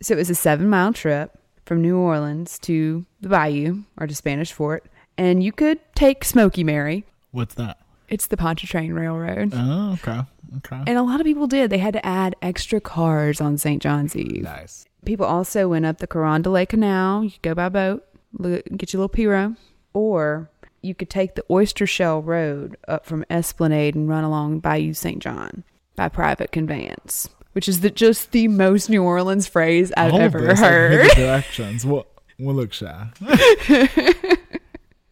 So 0.02 0.14
it 0.14 0.18
was 0.18 0.30
a 0.30 0.34
seven 0.34 0.68
mile 0.68 0.92
trip 0.92 1.38
from 1.64 1.80
New 1.80 1.96
Orleans 1.96 2.58
to 2.60 3.06
the 3.20 3.28
Bayou 3.28 3.84
or 3.96 4.06
to 4.06 4.14
Spanish 4.14 4.52
Fort, 4.52 4.84
and 5.16 5.42
you 5.42 5.50
could 5.50 5.78
take 5.94 6.24
Smoky 6.24 6.62
Mary. 6.62 7.06
What's 7.30 7.54
that? 7.54 7.78
It's 8.08 8.26
the 8.26 8.36
Pontchartrain 8.36 8.92
Railroad. 8.92 9.52
Oh, 9.54 9.92
okay. 9.94 10.20
Okay. 10.58 10.82
And 10.86 10.98
a 10.98 11.02
lot 11.02 11.20
of 11.20 11.24
people 11.26 11.46
did. 11.46 11.70
They 11.70 11.78
had 11.78 11.94
to 11.94 12.06
add 12.06 12.36
extra 12.42 12.80
cars 12.80 13.40
on 13.40 13.56
St. 13.58 13.82
John's 13.82 14.14
Eve. 14.14 14.42
nice. 14.42 14.84
People 15.04 15.26
also 15.26 15.68
went 15.68 15.84
up 15.84 15.98
the 15.98 16.06
Carondelet 16.06 16.68
Canal. 16.68 17.24
You 17.24 17.30
could 17.30 17.42
go 17.42 17.54
by 17.54 17.68
boat, 17.68 18.04
get 18.76 18.92
your 18.92 19.00
little 19.02 19.08
pirogue, 19.08 19.56
or 19.92 20.48
you 20.80 20.94
could 20.94 21.10
take 21.10 21.34
the 21.34 21.44
Oyster 21.50 21.86
Shell 21.86 22.22
Road 22.22 22.76
up 22.88 23.04
from 23.04 23.24
Esplanade 23.28 23.94
and 23.94 24.08
run 24.08 24.24
along 24.24 24.60
Bayou 24.60 24.94
St. 24.94 25.20
John 25.22 25.64
by 25.96 26.08
private 26.08 26.52
conveyance, 26.52 27.28
which 27.52 27.68
is 27.68 27.80
the, 27.80 27.90
just 27.90 28.30
the 28.32 28.48
most 28.48 28.88
New 28.88 29.02
Orleans 29.02 29.46
phrase 29.46 29.92
I've 29.96 30.12
All 30.14 30.20
ever 30.20 30.40
this, 30.40 30.60
heard. 30.60 31.10
the 31.10 31.14
directions. 31.16 31.84
What? 31.84 32.06
Well, 32.38 32.54
look, 32.56 32.72
shy. 32.72 33.08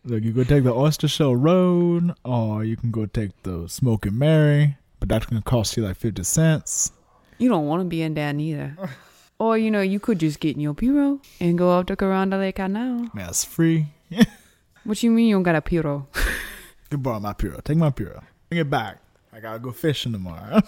look, 0.05 0.23
you 0.23 0.33
go 0.33 0.45
take 0.45 0.65
the 0.65 0.75
Oyster 0.75 1.09
Shell 1.09 1.37
Road, 1.37 2.15
or 2.25 2.65
you 2.65 2.77
can 2.77 2.91
go 2.91 3.07
take 3.07 3.31
the 3.43 3.69
Smoky 3.69 4.11
Mary, 4.11 4.77
but 5.01 5.09
that's 5.09 5.27
gonna 5.27 5.43
cost 5.43 5.77
you 5.77 5.85
like 5.85 5.97
fifty 5.97 6.25
cents. 6.25 6.93
You 7.39 7.49
don't 7.49 7.67
want 7.67 7.81
to 7.81 7.85
be 7.85 8.03
in 8.03 8.15
there 8.15 8.33
neither. 8.33 8.77
or, 9.39 9.59
you 9.59 9.71
know, 9.71 9.81
you 9.81 9.99
could 9.99 10.21
just 10.21 10.39
get 10.39 10.55
in 10.55 10.61
your 10.61 10.75
pirogue 10.75 11.21
and 11.41 11.59
go 11.59 11.77
up 11.77 11.89
the 11.89 11.97
Carondelet 11.97 12.55
Canal. 12.55 13.09
That's 13.15 13.45
free. 13.45 13.87
What 14.85 15.01
you 15.01 15.13
mean 15.13 15.29
you 15.29 15.37
don't 15.37 15.45
got 15.45 15.55
a 15.55 15.61
pirogue? 15.63 16.07
You 16.91 16.99
borrow 16.99 17.21
my 17.21 17.33
puro. 17.33 17.59
Take 17.65 17.79
my 17.79 17.89
puro. 17.89 18.23
Bring 18.51 18.61
it 18.61 18.69
back. 18.69 18.99
I 19.33 19.41
gotta 19.41 19.59
go 19.59 19.73
fishing 19.73 20.13
tomorrow. 20.13 20.61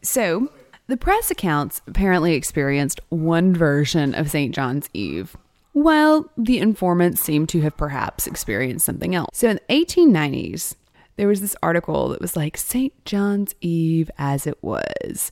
So, 0.00 0.50
the 0.86 0.96
press 0.96 1.30
accounts 1.30 1.82
apparently 1.86 2.32
experienced 2.32 3.00
one 3.10 3.52
version 3.54 4.14
of 4.14 4.30
St. 4.30 4.54
John's 4.54 4.88
Eve, 4.94 5.36
while 5.82 6.30
the 6.36 6.58
informants 6.58 7.20
seem 7.20 7.46
to 7.48 7.60
have 7.60 7.76
perhaps 7.76 8.26
experienced 8.26 8.86
something 8.86 9.14
else. 9.14 9.38
So, 9.38 9.50
in 9.50 9.60
the 9.68 9.84
1890s, 9.84 10.74
there 11.16 11.28
was 11.28 11.40
this 11.40 11.56
article 11.62 12.08
that 12.10 12.20
was 12.20 12.36
like 12.36 12.56
St. 12.56 12.92
John's 13.04 13.54
Eve 13.60 14.10
as 14.18 14.46
it 14.46 14.62
was. 14.62 15.30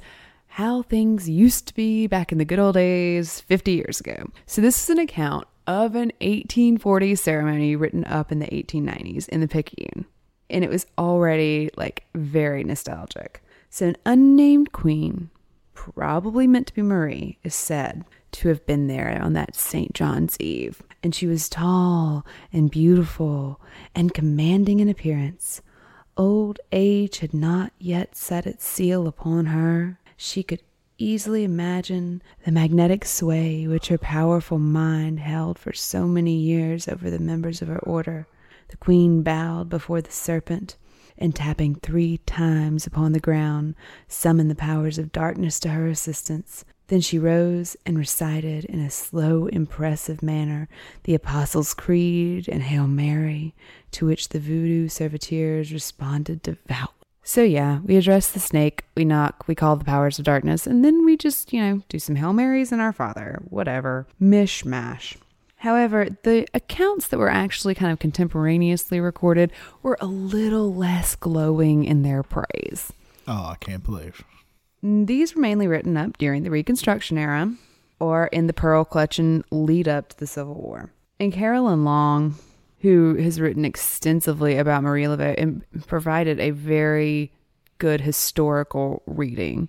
How 0.48 0.82
things 0.82 1.28
used 1.28 1.68
to 1.68 1.74
be 1.74 2.06
back 2.06 2.32
in 2.32 2.38
the 2.38 2.44
good 2.44 2.58
old 2.58 2.74
days 2.74 3.40
50 3.42 3.72
years 3.72 4.00
ago. 4.00 4.30
So, 4.46 4.60
this 4.60 4.82
is 4.82 4.90
an 4.90 4.98
account 4.98 5.46
of 5.66 5.94
an 5.94 6.12
1840 6.20 7.14
ceremony 7.16 7.76
written 7.76 8.04
up 8.04 8.30
in 8.30 8.38
the 8.38 8.46
1890s 8.46 9.28
in 9.28 9.40
the 9.40 9.48
Picayune 9.48 10.06
and 10.50 10.64
it 10.64 10.70
was 10.70 10.86
already 10.98 11.70
like 11.76 12.04
very 12.14 12.64
nostalgic. 12.64 13.42
So, 13.70 13.88
an 13.88 13.96
unnamed 14.06 14.72
queen, 14.72 15.30
probably 15.74 16.46
meant 16.46 16.68
to 16.68 16.74
be 16.74 16.82
Marie, 16.82 17.38
is 17.42 17.54
said 17.54 18.04
to 18.36 18.48
have 18.48 18.66
been 18.66 18.86
there 18.86 19.18
on 19.22 19.32
that 19.32 19.54
St. 19.54 19.94
John's 19.94 20.36
Eve. 20.38 20.82
And 21.02 21.14
she 21.14 21.26
was 21.26 21.48
tall 21.48 22.26
and 22.52 22.70
beautiful 22.70 23.60
and 23.94 24.12
commanding 24.12 24.80
in 24.80 24.90
appearance. 24.90 25.62
Old 26.18 26.60
age 26.70 27.18
had 27.18 27.32
not 27.32 27.72
yet 27.78 28.14
set 28.14 28.46
its 28.46 28.66
seal 28.66 29.06
upon 29.06 29.46
her. 29.46 29.98
She 30.18 30.42
could 30.42 30.62
easily 30.98 31.44
imagine 31.44 32.22
the 32.44 32.52
magnetic 32.52 33.06
sway 33.06 33.66
which 33.66 33.88
her 33.88 33.98
powerful 33.98 34.58
mind 34.58 35.20
held 35.20 35.58
for 35.58 35.72
so 35.72 36.06
many 36.06 36.34
years 36.36 36.88
over 36.88 37.10
the 37.10 37.18
members 37.18 37.62
of 37.62 37.68
her 37.68 37.80
order. 37.80 38.26
The 38.68 38.76
queen 38.76 39.22
bowed 39.22 39.70
before 39.70 40.02
the 40.02 40.12
serpent, 40.12 40.76
and 41.16 41.34
tapping 41.34 41.76
three 41.76 42.18
times 42.18 42.86
upon 42.86 43.12
the 43.12 43.20
ground, 43.20 43.74
summoned 44.08 44.50
the 44.50 44.54
powers 44.54 44.98
of 44.98 45.12
darkness 45.12 45.58
to 45.60 45.70
her 45.70 45.86
assistance. 45.86 46.64
Then 46.88 47.00
she 47.00 47.18
rose 47.18 47.76
and 47.84 47.98
recited 47.98 48.64
in 48.64 48.78
a 48.80 48.90
slow, 48.90 49.46
impressive 49.46 50.22
manner 50.22 50.68
the 51.02 51.14
Apostles' 51.14 51.74
Creed 51.74 52.48
and 52.48 52.62
Hail 52.62 52.86
Mary, 52.86 53.54
to 53.92 54.06
which 54.06 54.28
the 54.28 54.38
voodoo 54.38 54.88
servitors 54.88 55.72
responded 55.72 56.42
devoutly. 56.42 56.92
So, 57.24 57.42
yeah, 57.42 57.80
we 57.80 57.96
address 57.96 58.30
the 58.30 58.38
snake, 58.38 58.84
we 58.94 59.04
knock, 59.04 59.48
we 59.48 59.56
call 59.56 59.74
the 59.74 59.84
powers 59.84 60.20
of 60.20 60.24
darkness, 60.24 60.64
and 60.64 60.84
then 60.84 61.04
we 61.04 61.16
just, 61.16 61.52
you 61.52 61.60
know, 61.60 61.82
do 61.88 61.98
some 61.98 62.14
Hail 62.14 62.32
Marys 62.32 62.70
and 62.70 62.80
our 62.80 62.92
Father. 62.92 63.42
Whatever. 63.50 64.06
Mishmash. 64.22 65.16
However, 65.56 66.06
the 66.22 66.46
accounts 66.54 67.08
that 67.08 67.18
were 67.18 67.28
actually 67.28 67.74
kind 67.74 67.90
of 67.90 67.98
contemporaneously 67.98 69.00
recorded 69.00 69.50
were 69.82 69.98
a 70.00 70.06
little 70.06 70.72
less 70.72 71.16
glowing 71.16 71.84
in 71.84 72.02
their 72.02 72.22
praise. 72.22 72.92
Oh, 73.26 73.46
I 73.50 73.56
can't 73.58 73.82
believe. 73.82 74.22
These 74.88 75.34
were 75.34 75.42
mainly 75.42 75.66
written 75.66 75.96
up 75.96 76.16
during 76.16 76.44
the 76.44 76.50
Reconstruction 76.50 77.18
era 77.18 77.52
or 77.98 78.28
in 78.28 78.46
the 78.46 78.52
pearl 78.52 78.84
clutching 78.84 79.42
lead 79.50 79.88
up 79.88 80.10
to 80.10 80.18
the 80.18 80.28
Civil 80.28 80.54
War. 80.54 80.92
And 81.18 81.32
Carolyn 81.32 81.84
Long, 81.84 82.36
who 82.80 83.16
has 83.16 83.40
written 83.40 83.64
extensively 83.64 84.56
about 84.58 84.84
Marie 84.84 85.06
Laveau 85.06 85.34
and 85.36 85.64
provided 85.88 86.38
a 86.38 86.50
very 86.50 87.32
good 87.78 88.00
historical 88.00 89.02
reading 89.06 89.68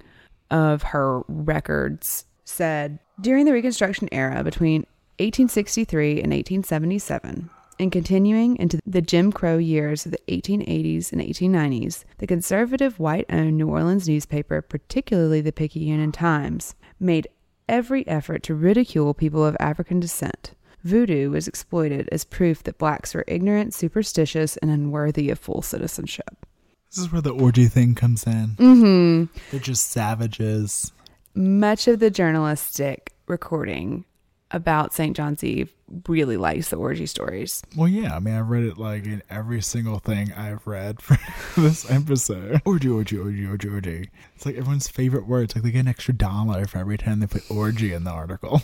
of 0.52 0.84
her 0.84 1.22
records, 1.28 2.26
said 2.46 3.00
during 3.20 3.46
the 3.46 3.54
Reconstruction 3.54 4.08
era 4.12 4.44
between 4.44 4.82
1863 5.18 6.12
and 6.22 6.32
1877, 6.32 7.50
and 7.80 7.92
continuing 7.92 8.58
into 8.58 8.80
the 8.86 9.02
Jim 9.02 9.32
Crow 9.32 9.58
years 9.58 10.06
of 10.06 10.12
the 10.12 10.22
1880s 10.28 11.12
and 11.12 11.22
1890s, 11.22 12.04
the 12.18 12.28
conservative 12.28 13.00
white 13.00 13.26
owned 13.30 13.58
New 13.58 13.70
Orleans 13.70 14.08
newspaper, 14.08 14.62
particularly 14.62 15.42
the 15.42 15.52
Picayune 15.52 16.12
Times, 16.12 16.76
made 17.00 17.28
every 17.70 18.08
effort 18.08 18.44
to 18.44 18.56
ridicule 18.56 19.14
people 19.14 19.46
of 19.46 19.58
African 19.60 20.00
descent. 20.00 20.54
Voodoo 20.84 21.30
was 21.32 21.48
exploited 21.48 22.08
as 22.12 22.24
proof 22.24 22.64
that 22.64 22.78
blacks 22.78 23.14
were 23.14 23.26
ignorant, 23.28 23.74
superstitious, 23.74 24.58
and 24.58 24.72
unworthy 24.72 25.30
of 25.30 25.40
full 25.40 25.62
citizenship. 25.62 26.46
This 26.90 27.00
is 27.00 27.12
where 27.12 27.22
the 27.22 27.34
orgy 27.34 27.68
thing 27.68 27.96
comes 27.96 28.26
in. 28.26 28.56
Mm-hmm. 28.58 29.38
They're 29.52 29.60
just 29.60 29.90
savages. 29.90 30.94
Much 31.36 31.88
of 31.88 32.00
the 32.00 32.10
journalistic 32.10 33.14
recording 33.28 34.06
about 34.52 34.94
St. 34.94 35.16
John's 35.16 35.44
Eve 35.44 35.74
really 36.08 36.38
likes 36.38 36.70
the 36.70 36.76
orgy 36.76 37.06
stories. 37.06 37.64
Well, 37.76 37.88
yeah. 37.88 38.16
I 38.16 38.20
mean, 38.20 38.36
I've 38.36 38.50
read 38.50 38.64
it 38.64 38.78
like 38.78 39.06
in 39.06 39.24
every 39.30 39.62
single 39.62 40.00
thing 40.00 40.34
I've 40.34 40.66
read 40.68 41.02
for 41.02 41.18
this 41.60 41.90
episode. 41.90 42.62
Orgy, 42.66 42.90
orgy, 42.90 43.18
orgy, 43.18 43.46
orgy, 43.46 43.70
orgy. 43.70 44.10
It's 44.36 44.46
like 44.46 44.56
everyone's 44.56 44.88
favorite 44.88 45.28
word. 45.28 45.46
It's 45.46 45.56
like 45.56 45.64
they 45.64 45.72
get 45.72 45.80
an 45.82 45.88
extra 45.88 46.14
dollar 46.14 46.66
for 46.66 46.80
every 46.80 46.98
time 46.98 47.20
they 47.20 47.28
put 47.28 47.50
orgy 47.50 47.94
in 47.94 48.04
the 48.04 48.12
article. 48.12 48.62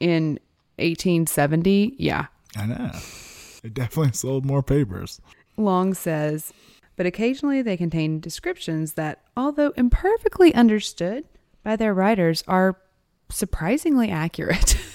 In 0.00 0.38
1870, 0.76 1.94
yeah. 1.98 2.26
I 2.56 2.66
know. 2.66 2.90
It 3.64 3.74
definitely 3.74 4.12
sold 4.12 4.44
more 4.44 4.62
papers. 4.62 5.20
Long 5.56 5.94
says, 5.94 6.52
but 6.96 7.06
occasionally 7.06 7.62
they 7.62 7.76
contain 7.76 8.20
descriptions 8.20 8.94
that, 8.94 9.22
although 9.36 9.72
imperfectly 9.76 10.54
understood 10.54 11.24
by 11.62 11.76
their 11.76 11.94
writers, 11.94 12.44
are 12.46 12.76
surprisingly 13.30 14.10
accurate. 14.10 14.76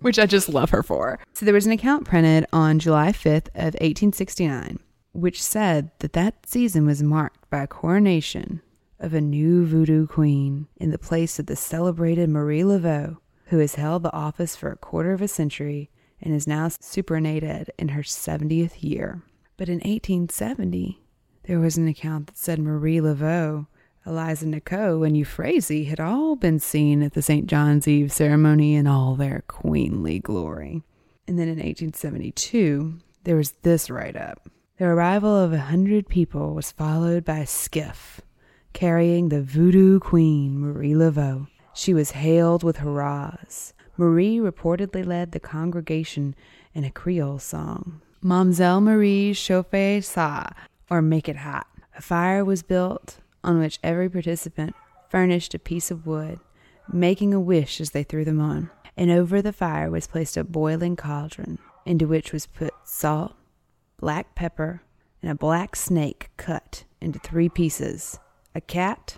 Which 0.00 0.18
I 0.18 0.26
just 0.26 0.48
love 0.48 0.70
her 0.70 0.82
for. 0.82 1.18
So 1.34 1.44
there 1.44 1.54
was 1.54 1.66
an 1.66 1.72
account 1.72 2.06
printed 2.06 2.46
on 2.52 2.78
July 2.78 3.12
5th 3.12 3.48
of 3.48 3.74
1869, 3.74 4.78
which 5.12 5.42
said 5.42 5.90
that 5.98 6.14
that 6.14 6.46
season 6.46 6.86
was 6.86 7.02
marked 7.02 7.48
by 7.50 7.62
a 7.62 7.66
coronation 7.66 8.62
of 8.98 9.14
a 9.14 9.20
new 9.20 9.64
voodoo 9.66 10.06
queen 10.06 10.68
in 10.76 10.90
the 10.90 10.98
place 10.98 11.38
of 11.38 11.46
the 11.46 11.56
celebrated 11.56 12.28
Marie 12.28 12.62
Laveau, 12.62 13.18
who 13.46 13.58
has 13.58 13.74
held 13.74 14.02
the 14.02 14.12
office 14.12 14.56
for 14.56 14.70
a 14.70 14.76
quarter 14.76 15.12
of 15.12 15.22
a 15.22 15.28
century 15.28 15.90
and 16.22 16.34
is 16.34 16.46
now 16.46 16.68
superannuated 16.80 17.70
in 17.78 17.88
her 17.88 18.02
70th 18.02 18.82
year. 18.82 19.22
But 19.56 19.68
in 19.68 19.76
1870, 19.76 21.02
there 21.44 21.60
was 21.60 21.76
an 21.76 21.88
account 21.88 22.28
that 22.28 22.38
said 22.38 22.58
Marie 22.58 23.00
Laveau, 23.00 23.66
Eliza 24.06 24.46
Nicot, 24.46 25.06
and 25.06 25.16
Euphrasie 25.16 25.86
had 25.86 26.00
all 26.00 26.36
been 26.36 26.58
seen 26.58 27.02
at 27.02 27.12
the 27.12 27.22
St. 27.22 27.46
John's 27.46 27.86
Eve 27.86 28.10
ceremony 28.10 28.74
in 28.74 28.86
all 28.86 29.14
their 29.14 29.44
queenly 29.46 30.18
glory. 30.18 30.82
And 31.28 31.38
then 31.38 31.48
in 31.48 31.58
1872, 31.58 32.94
there 33.24 33.36
was 33.36 33.52
this 33.62 33.90
write 33.90 34.16
up. 34.16 34.48
The 34.78 34.86
arrival 34.86 35.36
of 35.36 35.52
a 35.52 35.58
hundred 35.58 36.08
people 36.08 36.54
was 36.54 36.72
followed 36.72 37.24
by 37.24 37.38
a 37.38 37.46
skiff 37.46 38.20
carrying 38.72 39.28
the 39.28 39.42
voodoo 39.42 39.98
queen, 40.00 40.58
Marie 40.58 40.94
Laveau. 40.94 41.48
She 41.74 41.92
was 41.92 42.12
hailed 42.12 42.62
with 42.62 42.78
hurrahs. 42.78 43.72
Marie 43.96 44.38
reportedly 44.38 45.04
led 45.04 45.32
the 45.32 45.40
congregation 45.40 46.34
in 46.72 46.84
a 46.84 46.90
Creole 46.90 47.38
song. 47.38 48.00
Mamselle 48.22 48.82
Marie 48.82 49.32
chauffe 49.32 50.00
ça, 50.00 50.52
or 50.88 51.02
make 51.02 51.28
it 51.28 51.36
hot. 51.36 51.66
A 51.96 52.02
fire 52.02 52.44
was 52.44 52.62
built 52.62 53.18
on 53.42 53.58
which 53.58 53.78
every 53.82 54.08
participant 54.08 54.74
furnished 55.08 55.54
a 55.54 55.58
piece 55.58 55.90
of 55.90 56.06
wood, 56.06 56.40
making 56.92 57.34
a 57.34 57.40
wish 57.40 57.80
as 57.80 57.90
they 57.90 58.02
threw 58.02 58.24
them 58.24 58.40
on. 58.40 58.70
And 58.96 59.10
over 59.10 59.40
the 59.40 59.52
fire 59.52 59.90
was 59.90 60.06
placed 60.06 60.36
a 60.36 60.44
boiling 60.44 60.96
cauldron, 60.96 61.58
into 61.86 62.06
which 62.06 62.32
was 62.32 62.46
put 62.46 62.74
salt, 62.84 63.34
black 63.98 64.34
pepper, 64.34 64.82
and 65.22 65.30
a 65.30 65.34
black 65.34 65.76
snake 65.76 66.30
cut 66.36 66.84
into 67.00 67.18
three 67.18 67.48
pieces, 67.48 68.18
a 68.54 68.60
cat, 68.60 69.16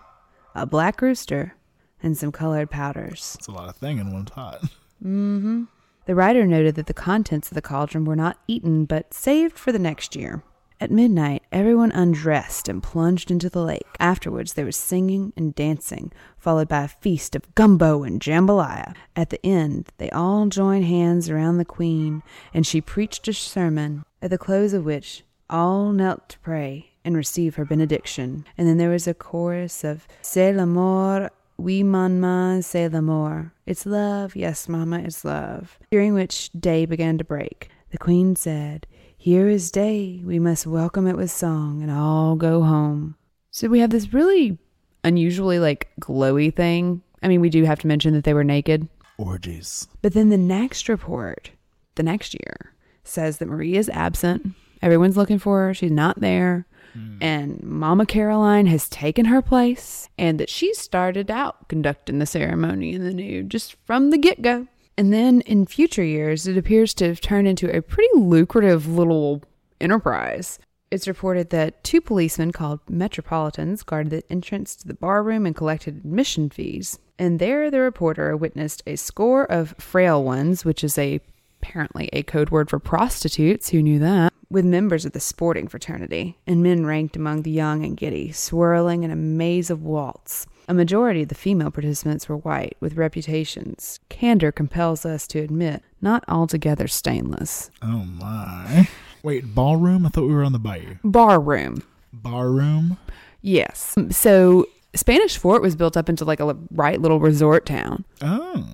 a 0.55 0.66
black 0.66 1.01
rooster, 1.03 1.57
and 2.03 2.16
some 2.16 2.32
colored 2.32 2.70
powders. 2.70 3.36
It's 3.39 3.49
a 3.49 3.53
lot 3.53 3.69
of 3.69 3.77
thing 3.77 3.99
in 3.99 4.12
one 4.12 4.24
pot. 4.24 4.62
Mm-hmm. 5.03 5.65
The 6.05 6.15
writer 6.15 6.47
noted 6.47 6.74
that 6.77 6.86
the 6.86 6.94
contents 6.94 7.51
of 7.51 7.55
the 7.55 7.62
cauldron 7.62 8.05
were 8.05 8.16
not 8.16 8.39
eaten, 8.49 8.85
but 8.85 9.15
saved 9.15 9.57
for 9.57 9.73
the 9.73 9.78
next 9.78 10.16
year. 10.16 10.43
At 10.83 10.91
midnight, 10.91 11.45
everyone 11.53 11.93
undressed 11.93 12.69
and 12.69 12.83
plunged 12.83 13.31
into 13.31 13.49
the 13.49 13.63
lake. 13.63 13.87
Afterwards, 14.01 14.55
there 14.55 14.65
was 14.65 14.77
singing 14.77 15.33
and 15.37 15.55
dancing, 15.55 16.11
followed 16.37 16.67
by 16.67 16.83
a 16.83 16.89
feast 16.89 17.37
of 17.37 17.55
gumbo 17.55 18.03
and 18.03 18.21
jambalaya. 18.21 18.97
At 19.15 19.31
the 19.31 19.39
end, 19.47 19.91
they 19.99 20.11
all 20.11 20.47
joined 20.47 20.85
hands 20.85 21.31
around 21.31 21.59
the 21.59 21.65
queen, 21.65 22.25
and 22.53 22.67
she 22.67 22.81
preached 22.81 23.29
a 23.29 23.33
sermon, 23.33 24.03
at 24.21 24.31
the 24.31 24.39
close 24.39 24.73
of 24.73 24.85
which 24.85 25.23
all 25.49 25.93
knelt 25.93 26.29
to 26.31 26.41
pray 26.41 26.91
and 27.05 27.17
receive 27.17 27.55
her 27.55 27.65
benediction. 27.65 28.45
And 28.59 28.67
then 28.67 28.79
there 28.79 28.91
was 28.91 29.07
a 29.07 29.15
chorus 29.15 29.85
of 29.85 30.09
C'est 30.21 30.53
l'amour, 30.53 31.31
oui, 31.59 31.85
maman, 31.85 32.61
c'est 32.61 32.93
l'amour. 32.93 33.53
It's 33.67 33.87
love, 33.87 34.35
yes, 34.35 34.69
mama, 34.69 34.99
it's 34.99 35.25
love. 35.25 35.79
During 35.93 36.15
which 36.15 36.51
day 36.51 36.87
began 36.87 37.19
to 37.19 37.25
break. 37.25 37.71
The 37.93 37.99
queen 37.99 38.35
said, 38.35 38.87
Here 39.23 39.49
is 39.49 39.70
day, 39.70 40.20
we 40.24 40.40
must 40.40 40.66
welcome 40.66 41.07
it 41.07 41.16
with 41.16 41.31
song, 41.31 41.81
and 41.81 41.93
all 41.93 42.35
go 42.35 42.61
home. 42.61 43.15
So 43.53 43.69
we 43.69 43.78
have 43.78 43.90
this 43.90 44.12
really 44.12 44.59
unusually 45.05 45.61
like 45.61 45.90
glowy 46.01 46.53
thing. 46.53 47.03
I 47.23 47.28
mean, 47.28 47.40
we 47.40 47.49
do 47.49 47.62
have 47.62 47.78
to 47.78 47.86
mention 47.86 48.15
that 48.15 48.24
they 48.24 48.35
were 48.35 48.43
naked. 48.43 48.89
Orgies. 49.19 49.86
But 50.03 50.15
then 50.15 50.31
the 50.31 50.36
next 50.36 50.89
report, 50.89 51.53
the 51.94 52.03
next 52.03 52.35
year, 52.35 52.74
says 53.05 53.39
that 53.39 53.47
Marie 53.47 53.77
is 53.77 53.89
absent. 53.90 54.57
Everyone's 54.82 55.16
looking 55.16 55.39
for 55.39 55.69
her. 55.69 55.73
She's 55.73 55.93
not 55.93 56.19
there. 56.19 56.66
Hmm. 56.93 57.19
And 57.20 57.62
Mama 57.62 58.07
Caroline 58.07 58.66
has 58.66 58.89
taken 58.89 59.27
her 59.27 59.40
place, 59.40 60.09
and 60.19 60.40
that 60.40 60.51
she 60.51 60.74
started 60.74 61.31
out 61.31 61.69
conducting 61.69 62.19
the 62.19 62.27
ceremony 62.27 62.94
in 62.94 63.05
the 63.05 63.15
nude 63.15 63.51
just 63.51 63.77
from 63.86 64.11
the 64.11 64.19
get 64.19 64.43
go. 64.43 64.66
And 64.97 65.12
then 65.12 65.40
in 65.43 65.66
future 65.66 66.05
years, 66.05 66.47
it 66.47 66.59
appears 66.59 66.94
to 66.94 67.09
have 67.09 67.20
turned 67.20 67.48
into 67.48 67.74
a 67.74 67.82
pretty 67.82 68.10
lucrative 68.14 68.86
little 68.86 69.43
enterprise. 69.81 70.59
It's 70.90 71.09
reported 71.09 71.48
that 71.51 71.82
two 71.82 72.02
policemen 72.02 72.52
called 72.52 72.81
Metropolitans 72.89 73.82
guarded 73.82 74.10
the 74.10 74.31
entrance 74.31 74.77
to 74.77 74.86
the 74.86 74.94
barroom 74.94 75.47
and 75.47 75.56
collected 75.56 75.97
admission 75.97 76.51
fees. 76.51 76.98
And 77.19 77.39
there, 77.39 77.70
the 77.70 77.81
reporter 77.81 78.36
witnessed 78.36 78.82
a 78.86 78.97
score 78.97 79.51
of 79.51 79.74
frail 79.78 80.23
ones, 80.23 80.64
which 80.64 80.85
is 80.85 80.98
a 80.98 81.20
apparently 81.62 82.10
a 82.12 82.23
code 82.24 82.51
word 82.51 82.69
for 82.69 82.78
prostitutes. 82.78 83.70
Who 83.70 83.82
knew 83.82 83.98
that? 84.01 84.32
With 84.51 84.64
members 84.64 85.06
of 85.06 85.12
the 85.12 85.20
sporting 85.20 85.69
fraternity, 85.69 86.36
and 86.47 86.62
men 86.62 86.85
ranked 86.85 87.16
among 87.16 87.43
the 87.43 87.51
young 87.51 87.85
and 87.85 87.97
giddy, 87.97 88.32
swirling 88.32 89.02
in 89.05 89.10
a 89.10 89.16
maze 89.16 89.70
of 89.70 89.82
waltz. 89.82 90.47
A 90.69 90.75
majority 90.75 91.23
of 91.23 91.29
the 91.29 91.35
female 91.35 91.71
participants 91.71 92.29
were 92.29 92.37
white, 92.37 92.77
with 92.81 92.97
reputations, 92.97 93.99
candor 94.09 94.53
compels 94.53 95.05
us 95.05 95.27
to 95.29 95.41
admit, 95.41 95.83
not 96.01 96.25
altogether 96.29 96.87
stainless. 96.87 97.71
Oh 97.83 98.05
my. 98.05 98.89
Wait, 99.23 99.55
ballroom? 99.55 100.07
I 100.07 100.09
thought 100.09 100.27
we 100.27 100.35
were 100.35 100.45
on 100.45 100.53
the 100.53 100.59
bayou. 100.59 100.97
Bar 101.05 101.41
room. 101.41 101.83
Barroom? 102.13 102.99
Yes. 103.41 103.95
So 104.11 104.67
Spanish 104.95 105.37
Fort 105.37 105.63
was 105.63 105.75
built 105.77 105.97
up 105.97 106.09
into 106.09 106.25
like 106.25 106.41
a 106.41 106.57
right 106.71 107.01
little 107.01 107.19
resort 107.21 107.67
town. 107.67 108.05
Oh. 108.21 108.67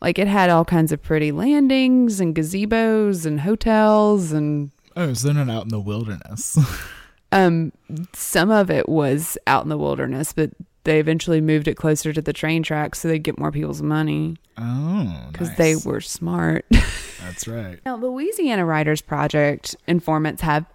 Like 0.00 0.18
it 0.18 0.28
had 0.28 0.50
all 0.50 0.64
kinds 0.64 0.92
of 0.92 1.02
pretty 1.02 1.32
landings 1.32 2.20
and 2.20 2.34
gazebos 2.34 3.24
and 3.26 3.40
hotels 3.40 4.32
and 4.32 4.70
Oh, 4.94 5.12
so 5.14 5.28
they're 5.32 5.44
not 5.44 5.54
out 5.54 5.62
in 5.62 5.68
the 5.70 5.80
wilderness. 5.80 6.58
um 7.32 7.72
some 8.12 8.50
of 8.50 8.70
it 8.70 8.88
was 8.88 9.38
out 9.46 9.62
in 9.62 9.68
the 9.70 9.78
wilderness, 9.78 10.32
but 10.32 10.50
they 10.84 10.98
eventually 10.98 11.40
moved 11.40 11.68
it 11.68 11.76
closer 11.76 12.12
to 12.12 12.20
the 12.20 12.32
train 12.32 12.62
tracks 12.62 13.00
so 13.00 13.08
they'd 13.08 13.22
get 13.22 13.38
more 13.38 13.52
people's 13.52 13.82
money 13.82 14.36
oh. 14.58 15.28
because 15.30 15.48
nice. 15.48 15.58
they 15.58 15.76
were 15.76 16.00
smart. 16.00 16.64
That's 17.20 17.46
right. 17.46 17.78
Now, 17.86 17.96
Louisiana 17.96 18.64
Writers 18.64 19.00
Project 19.00 19.76
informants 19.86 20.42
have 20.42 20.66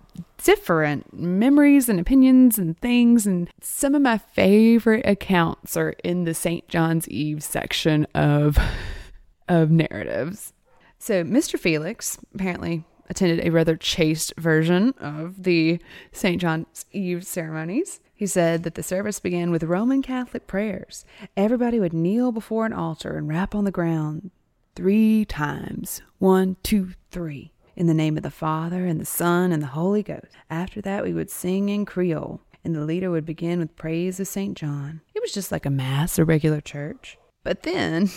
different 0.43 1.13
memories 1.13 1.89
and 1.89 1.99
opinions 1.99 2.57
and 2.57 2.77
things, 2.79 3.27
and 3.27 3.49
some 3.61 3.95
of 3.95 4.01
my 4.01 4.17
favorite 4.17 5.05
accounts 5.05 5.75
are 5.75 5.93
in 6.03 6.23
the 6.23 6.34
St. 6.34 6.67
John's 6.67 7.07
Eve 7.09 7.43
section 7.43 8.05
of 8.15 8.57
of 9.47 9.71
narratives. 9.71 10.53
So, 10.99 11.23
Mr. 11.23 11.59
Felix 11.59 12.17
apparently 12.34 12.84
attended 13.09 13.45
a 13.45 13.51
rather 13.51 13.75
chaste 13.77 14.34
version 14.38 14.93
of 14.99 15.43
the 15.43 15.79
St. 16.11 16.41
John's 16.41 16.85
Eve 16.91 17.25
ceremonies. 17.25 17.99
He 18.18 18.26
said 18.26 18.64
that 18.64 18.73
the 18.73 18.81
service 18.81 19.19
began 19.19 19.52
with 19.52 19.64
Roman 19.64 20.02
Catholic 20.02 20.48
prayers. 20.48 21.06
Everybody 21.38 21.80
would 21.80 21.94
kneel 21.94 22.31
before 22.31 22.65
an 22.65 22.73
altar 22.73 23.15
and 23.15 23.30
rap 23.30 23.53
on 23.53 23.64
the 23.64 23.72
ground 23.72 24.31
three 24.76 25.23
times. 25.23 26.02
One, 26.18 26.57
two, 26.64 26.94
three. 27.11 27.52
In 27.76 27.85
the 27.85 27.94
name 27.94 28.18
of 28.18 28.23
the 28.23 28.31
Father, 28.31 28.88
and 28.88 28.99
the 28.99 29.06
Son, 29.06 29.52
and 29.52 29.61
the 29.61 29.68
Holy 29.68 30.02
Ghost. 30.02 30.35
After 30.49 30.81
that, 30.81 31.03
we 31.03 31.14
would 31.14 31.30
sing 31.30 31.69
in 31.69 31.85
Creole, 31.85 32.41
and 32.64 32.73
the 32.73 32.84
leader 32.84 33.11
would 33.11 33.23
begin 33.23 33.60
with 33.60 33.76
praise 33.76 34.19
of 34.19 34.27
St. 34.27 34.57
John. 34.57 35.02
It 35.14 35.22
was 35.22 35.31
just 35.31 35.52
like 35.52 35.68
a 35.68 35.69
mass 35.69 36.18
a 36.18 36.26
regular 36.26 36.60
church. 36.60 37.19
But 37.44 37.61
then, 37.61 38.10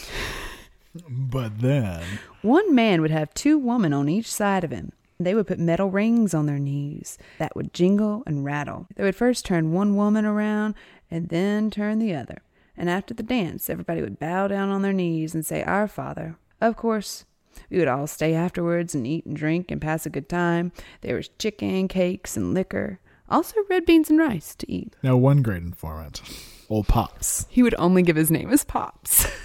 But 1.10 1.60
then, 1.60 2.02
one 2.40 2.74
man 2.74 3.02
would 3.02 3.10
have 3.10 3.34
two 3.34 3.58
women 3.58 3.92
on 3.92 4.08
each 4.08 4.32
side 4.32 4.64
of 4.64 4.70
him. 4.70 4.92
They 5.20 5.34
would 5.34 5.46
put 5.46 5.58
metal 5.58 5.90
rings 5.90 6.32
on 6.32 6.46
their 6.46 6.58
knees 6.58 7.18
that 7.38 7.54
would 7.54 7.74
jingle 7.74 8.22
and 8.26 8.42
rattle. 8.44 8.86
They 8.96 9.04
would 9.04 9.14
first 9.14 9.44
turn 9.44 9.72
one 9.72 9.94
woman 9.94 10.24
around 10.24 10.74
and 11.10 11.28
then 11.28 11.70
turn 11.70 11.98
the 11.98 12.14
other. 12.14 12.38
And 12.74 12.88
after 12.88 13.12
the 13.12 13.22
dance, 13.22 13.68
everybody 13.68 14.00
would 14.00 14.18
bow 14.18 14.48
down 14.48 14.70
on 14.70 14.80
their 14.80 14.94
knees 14.94 15.34
and 15.34 15.44
say, 15.44 15.62
Our 15.62 15.86
Father. 15.86 16.36
Of 16.60 16.76
course, 16.76 17.26
we 17.68 17.78
would 17.78 17.88
all 17.88 18.06
stay 18.06 18.32
afterwards 18.32 18.94
and 18.94 19.06
eat 19.06 19.26
and 19.26 19.36
drink 19.36 19.70
and 19.70 19.80
pass 19.80 20.06
a 20.06 20.10
good 20.10 20.28
time. 20.28 20.72
There 21.02 21.16
was 21.16 21.28
chicken, 21.38 21.86
cakes, 21.88 22.36
and 22.38 22.54
liquor. 22.54 22.98
Also, 23.28 23.56
red 23.68 23.84
beans 23.84 24.08
and 24.08 24.18
rice 24.18 24.54
to 24.56 24.72
eat. 24.72 24.96
now 25.02 25.16
one 25.18 25.42
great 25.42 25.62
informant, 25.62 26.22
old 26.70 26.88
Pops. 26.88 27.46
He 27.50 27.62
would 27.62 27.74
only 27.78 28.02
give 28.02 28.16
his 28.16 28.30
name 28.30 28.50
as 28.50 28.64
Pops. 28.64 29.26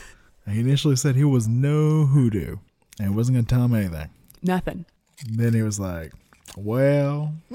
He 0.48 0.60
initially 0.60 0.96
said 0.96 1.16
he 1.16 1.24
was 1.24 1.48
no 1.48 2.06
hoodoo 2.06 2.58
and 3.00 3.16
wasn't 3.16 3.36
going 3.36 3.46
to 3.46 3.50
tell 3.56 3.66
him 3.66 3.74
anything. 3.74 4.12
Nothing. 4.44 4.86
Then 5.30 5.54
he 5.54 5.62
was 5.62 5.80
like, 5.80 6.14
well. 6.58 7.34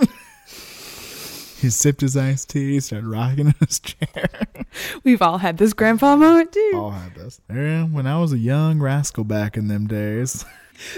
he 1.60 1.70
sipped 1.70 2.00
his 2.00 2.16
iced 2.16 2.50
tea, 2.50 2.80
started 2.80 3.06
rocking 3.06 3.48
in 3.48 3.54
his 3.60 3.78
chair. 3.80 4.28
We've 5.04 5.22
all 5.22 5.38
had 5.38 5.58
this 5.58 5.72
grandpa 5.72 6.16
moment, 6.16 6.52
too. 6.52 6.72
All 6.74 6.90
had 6.90 7.14
this. 7.14 7.40
Yeah, 7.50 7.84
when 7.84 8.06
I 8.06 8.18
was 8.18 8.32
a 8.32 8.38
young 8.38 8.80
rascal 8.80 9.24
back 9.24 9.56
in 9.56 9.68
them 9.68 9.86
days. 9.86 10.44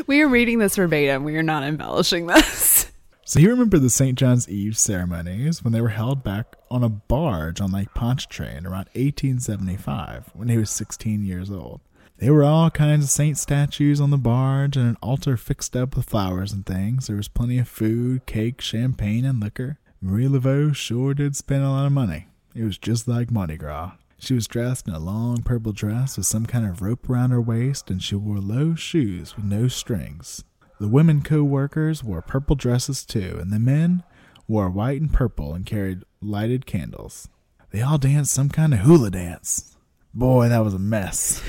We 0.06 0.22
are 0.22 0.28
reading 0.28 0.60
this 0.60 0.76
verbatim. 0.76 1.24
We 1.24 1.36
are 1.36 1.42
not 1.42 1.64
embellishing 1.64 2.28
this. 2.28 2.92
So 3.24 3.40
he 3.40 3.48
remembered 3.48 3.82
the 3.82 3.90
St. 3.90 4.16
John's 4.16 4.48
Eve 4.48 4.78
ceremonies 4.78 5.64
when 5.64 5.72
they 5.72 5.80
were 5.80 5.88
held 5.88 6.22
back 6.22 6.54
on 6.70 6.84
a 6.84 6.88
barge 6.88 7.60
on 7.60 7.72
Lake 7.72 7.92
Pontchartrain 7.92 8.64
around 8.64 8.86
1875 8.94 10.30
when 10.34 10.48
he 10.48 10.56
was 10.56 10.70
16 10.70 11.24
years 11.24 11.50
old. 11.50 11.80
There 12.22 12.32
were 12.32 12.44
all 12.44 12.70
kinds 12.70 13.02
of 13.02 13.10
saint 13.10 13.36
statues 13.36 14.00
on 14.00 14.10
the 14.10 14.16
barge 14.16 14.76
and 14.76 14.90
an 14.90 14.96
altar 15.02 15.36
fixed 15.36 15.74
up 15.74 15.96
with 15.96 16.08
flowers 16.08 16.52
and 16.52 16.64
things. 16.64 17.08
There 17.08 17.16
was 17.16 17.26
plenty 17.26 17.58
of 17.58 17.66
food, 17.66 18.26
cake, 18.26 18.60
champagne, 18.60 19.24
and 19.24 19.40
liquor. 19.40 19.80
Marie 20.00 20.28
Laveau 20.28 20.72
sure 20.72 21.14
did 21.14 21.34
spend 21.34 21.64
a 21.64 21.68
lot 21.70 21.86
of 21.86 21.90
money. 21.90 22.28
It 22.54 22.62
was 22.62 22.78
just 22.78 23.08
like 23.08 23.32
Mardi 23.32 23.56
Gras. 23.56 23.94
She 24.20 24.34
was 24.34 24.46
dressed 24.46 24.86
in 24.86 24.94
a 24.94 25.00
long 25.00 25.42
purple 25.42 25.72
dress 25.72 26.16
with 26.16 26.26
some 26.26 26.46
kind 26.46 26.64
of 26.64 26.80
rope 26.80 27.10
around 27.10 27.32
her 27.32 27.40
waist, 27.40 27.90
and 27.90 28.00
she 28.00 28.14
wore 28.14 28.38
low 28.38 28.76
shoes 28.76 29.34
with 29.34 29.44
no 29.44 29.66
strings. 29.66 30.44
The 30.78 30.86
women 30.86 31.22
co 31.22 31.42
workers 31.42 32.04
wore 32.04 32.22
purple 32.22 32.54
dresses 32.54 33.04
too, 33.04 33.36
and 33.40 33.52
the 33.52 33.58
men 33.58 34.04
wore 34.46 34.70
white 34.70 35.00
and 35.00 35.12
purple 35.12 35.54
and 35.54 35.66
carried 35.66 36.04
lighted 36.20 36.66
candles. 36.66 37.28
They 37.72 37.82
all 37.82 37.98
danced 37.98 38.32
some 38.32 38.48
kind 38.48 38.72
of 38.74 38.78
hula 38.78 39.10
dance. 39.10 39.76
Boy, 40.14 40.48
that 40.50 40.62
was 40.62 40.74
a 40.74 40.78
mess. 40.78 41.42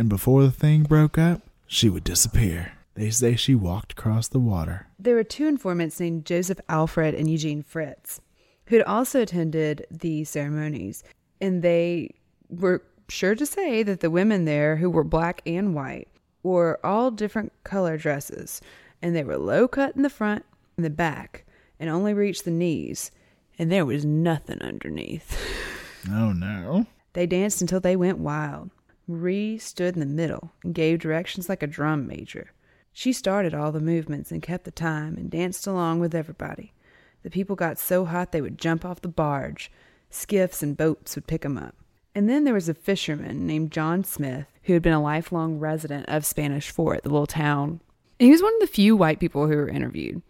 And 0.00 0.08
before 0.08 0.42
the 0.42 0.50
thing 0.50 0.82
broke 0.82 1.18
up, 1.18 1.42
she 1.66 1.90
would 1.90 2.04
disappear. 2.04 2.72
They 2.94 3.10
say 3.10 3.36
she 3.36 3.54
walked 3.54 3.92
across 3.92 4.28
the 4.28 4.38
water. 4.38 4.86
There 4.98 5.14
were 5.14 5.22
two 5.22 5.46
informants 5.46 6.00
named 6.00 6.24
Joseph 6.24 6.58
Alfred 6.70 7.14
and 7.14 7.30
Eugene 7.30 7.62
Fritz 7.62 8.22
who 8.70 8.76
had 8.76 8.86
also 8.86 9.20
attended 9.20 9.84
the 9.90 10.24
ceremonies, 10.24 11.04
and 11.38 11.60
they 11.60 12.14
were 12.48 12.82
sure 13.10 13.34
to 13.34 13.44
say 13.44 13.82
that 13.82 14.00
the 14.00 14.10
women 14.10 14.46
there, 14.46 14.76
who 14.76 14.88
were 14.88 15.04
black 15.04 15.42
and 15.44 15.74
white, 15.74 16.08
wore 16.42 16.78
all 16.82 17.10
different 17.10 17.52
color 17.62 17.98
dresses, 17.98 18.62
and 19.02 19.14
they 19.14 19.24
were 19.24 19.36
low 19.36 19.68
cut 19.68 19.96
in 19.96 20.02
the 20.02 20.08
front 20.08 20.46
and 20.76 20.86
the 20.86 20.90
back, 20.90 21.44
and 21.78 21.90
only 21.90 22.14
reached 22.14 22.46
the 22.46 22.50
knees, 22.50 23.10
and 23.58 23.70
there 23.70 23.84
was 23.84 24.06
nothing 24.06 24.62
underneath. 24.62 25.38
Oh 26.10 26.32
no. 26.32 26.86
They 27.12 27.26
danced 27.26 27.60
until 27.60 27.78
they 27.78 27.94
went 27.94 28.16
wild. 28.16 28.70
Marie 29.10 29.58
stood 29.58 29.94
in 29.94 30.00
the 30.00 30.06
middle 30.06 30.52
and 30.62 30.74
gave 30.74 31.00
directions 31.00 31.48
like 31.48 31.62
a 31.62 31.66
drum 31.66 32.06
major. 32.06 32.52
She 32.92 33.12
started 33.12 33.54
all 33.54 33.72
the 33.72 33.80
movements 33.80 34.30
and 34.30 34.42
kept 34.42 34.64
the 34.64 34.70
time 34.70 35.16
and 35.16 35.30
danced 35.30 35.66
along 35.66 36.00
with 36.00 36.14
everybody. 36.14 36.72
The 37.22 37.30
people 37.30 37.56
got 37.56 37.78
so 37.78 38.04
hot 38.04 38.32
they 38.32 38.40
would 38.40 38.58
jump 38.58 38.84
off 38.84 39.00
the 39.00 39.08
barge. 39.08 39.70
Skiffs 40.10 40.62
and 40.62 40.76
boats 40.76 41.14
would 41.14 41.26
pick 41.26 41.42
pick 41.42 41.44
'em 41.44 41.58
up. 41.58 41.74
And 42.14 42.28
then 42.28 42.44
there 42.44 42.54
was 42.54 42.68
a 42.68 42.74
fisherman 42.74 43.46
named 43.46 43.70
John 43.70 44.04
Smith 44.04 44.46
who 44.64 44.72
had 44.72 44.82
been 44.82 44.92
a 44.92 45.02
lifelong 45.02 45.58
resident 45.58 46.08
of 46.08 46.24
Spanish 46.24 46.70
Fort, 46.70 47.02
the 47.02 47.10
little 47.10 47.26
town. 47.26 47.80
And 48.18 48.26
he 48.26 48.30
was 48.30 48.42
one 48.42 48.54
of 48.54 48.60
the 48.60 48.66
few 48.66 48.96
white 48.96 49.20
people 49.20 49.46
who 49.46 49.56
were 49.56 49.68
interviewed 49.68 50.22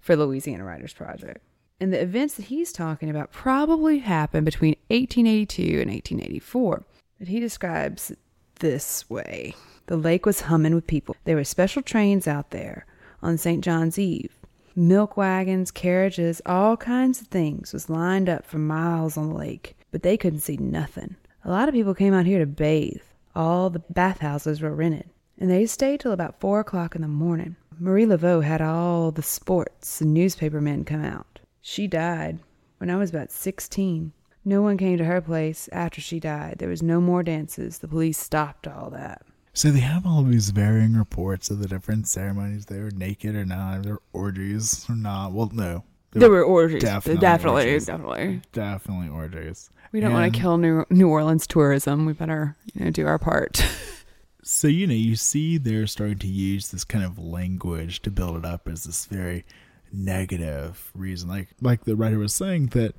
for 0.00 0.16
Louisiana 0.16 0.64
Writers 0.64 0.92
Project. 0.92 1.40
And 1.78 1.92
the 1.92 2.00
events 2.00 2.34
that 2.34 2.46
he's 2.46 2.72
talking 2.72 3.10
about 3.10 3.32
probably 3.32 3.98
happened 3.98 4.46
between 4.46 4.76
1882 4.88 5.80
and 5.80 5.90
1884. 5.90 6.84
But 7.18 7.28
he 7.28 7.40
describes 7.40 8.12
this 8.56 9.08
way 9.08 9.54
The 9.86 9.96
lake 9.96 10.26
was 10.26 10.42
humming 10.42 10.74
with 10.74 10.86
people. 10.86 11.16
There 11.24 11.36
were 11.36 11.44
special 11.44 11.82
trains 11.82 12.26
out 12.26 12.50
there 12.50 12.86
on 13.22 13.38
St. 13.38 13.62
John's 13.62 13.98
Eve. 13.98 14.32
Milk 14.74 15.16
wagons, 15.16 15.70
carriages, 15.70 16.42
all 16.44 16.76
kinds 16.76 17.20
of 17.20 17.28
things 17.28 17.72
was 17.72 17.88
lined 17.88 18.28
up 18.28 18.44
for 18.44 18.58
miles 18.58 19.16
on 19.16 19.30
the 19.30 19.34
lake, 19.34 19.74
but 19.90 20.02
they 20.02 20.16
couldn't 20.16 20.40
see 20.40 20.58
nothing. 20.58 21.16
A 21.44 21.50
lot 21.50 21.68
of 21.68 21.74
people 21.74 21.94
came 21.94 22.12
out 22.12 22.26
here 22.26 22.40
to 22.40 22.46
bathe. 22.46 23.00
All 23.34 23.70
the 23.70 23.82
bathhouses 23.90 24.60
were 24.60 24.74
rented, 24.74 25.08
and 25.38 25.48
they 25.50 25.64
stayed 25.64 26.00
till 26.00 26.12
about 26.12 26.40
four 26.40 26.60
o'clock 26.60 26.94
in 26.94 27.02
the 27.02 27.08
morning. 27.08 27.56
Marie 27.78 28.04
Laveau 28.04 28.42
had 28.42 28.60
all 28.60 29.10
the 29.10 29.22
sports 29.22 30.00
and 30.00 30.12
newspaper 30.12 30.60
men 30.60 30.84
come 30.84 31.04
out. 31.04 31.40
She 31.60 31.86
died 31.86 32.38
when 32.78 32.90
I 32.90 32.96
was 32.96 33.10
about 33.10 33.30
sixteen. 33.30 34.12
No 34.46 34.62
one 34.62 34.78
came 34.78 34.96
to 34.98 35.04
her 35.04 35.20
place 35.20 35.68
after 35.72 36.00
she 36.00 36.20
died. 36.20 36.56
There 36.60 36.68
was 36.68 36.80
no 36.80 37.00
more 37.00 37.24
dances. 37.24 37.78
The 37.78 37.88
police 37.88 38.16
stopped 38.16 38.68
all 38.68 38.90
that. 38.90 39.22
So 39.52 39.70
they 39.72 39.80
have 39.80 40.06
all 40.06 40.22
these 40.22 40.50
varying 40.50 40.94
reports 40.94 41.50
of 41.50 41.58
the 41.58 41.66
different 41.66 42.06
ceremonies. 42.06 42.66
They 42.66 42.78
were 42.78 42.92
naked 42.92 43.34
or 43.34 43.44
not, 43.44 43.82
they 43.82 43.90
were 43.90 44.02
orgies 44.12 44.86
or 44.88 44.94
not. 44.94 45.32
Well, 45.32 45.50
no. 45.52 45.82
They 46.12 46.20
There 46.20 46.30
were 46.30 46.44
orgies. 46.44 46.80
Definitely 46.80 47.20
Definitely, 47.20 47.64
orgies. 47.64 47.86
definitely. 47.86 48.42
Definitely 48.52 49.08
orgies. 49.08 49.68
We 49.90 49.98
don't 49.98 50.12
want 50.12 50.32
to 50.32 50.40
kill 50.40 50.58
New, 50.58 50.84
New 50.90 51.08
Orleans 51.08 51.46
tourism. 51.48 52.06
We 52.06 52.12
better, 52.12 52.54
you 52.72 52.84
know, 52.84 52.90
do 52.92 53.06
our 53.06 53.18
part. 53.18 53.62
So, 54.48 54.68
you 54.68 54.86
know, 54.86 54.94
you 54.94 55.16
see 55.16 55.58
they're 55.58 55.88
starting 55.88 56.20
to 56.20 56.28
use 56.28 56.70
this 56.70 56.84
kind 56.84 57.04
of 57.04 57.18
language 57.18 58.00
to 58.02 58.12
build 58.12 58.36
it 58.36 58.44
up 58.44 58.68
as 58.68 58.84
this 58.84 59.04
very 59.06 59.44
negative 59.92 60.90
reason. 60.94 61.28
Like 61.28 61.48
like 61.60 61.84
the 61.84 61.96
writer 61.96 62.18
was 62.18 62.32
saying 62.32 62.66
that 62.68 62.94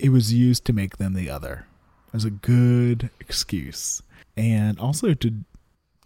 it 0.00 0.10
was 0.10 0.32
used 0.32 0.64
to 0.64 0.72
make 0.72 0.96
them 0.96 1.14
the 1.14 1.30
other 1.30 1.66
as 2.12 2.24
a 2.24 2.30
good 2.30 3.10
excuse. 3.20 4.02
And 4.36 4.78
also 4.80 5.14
to 5.14 5.44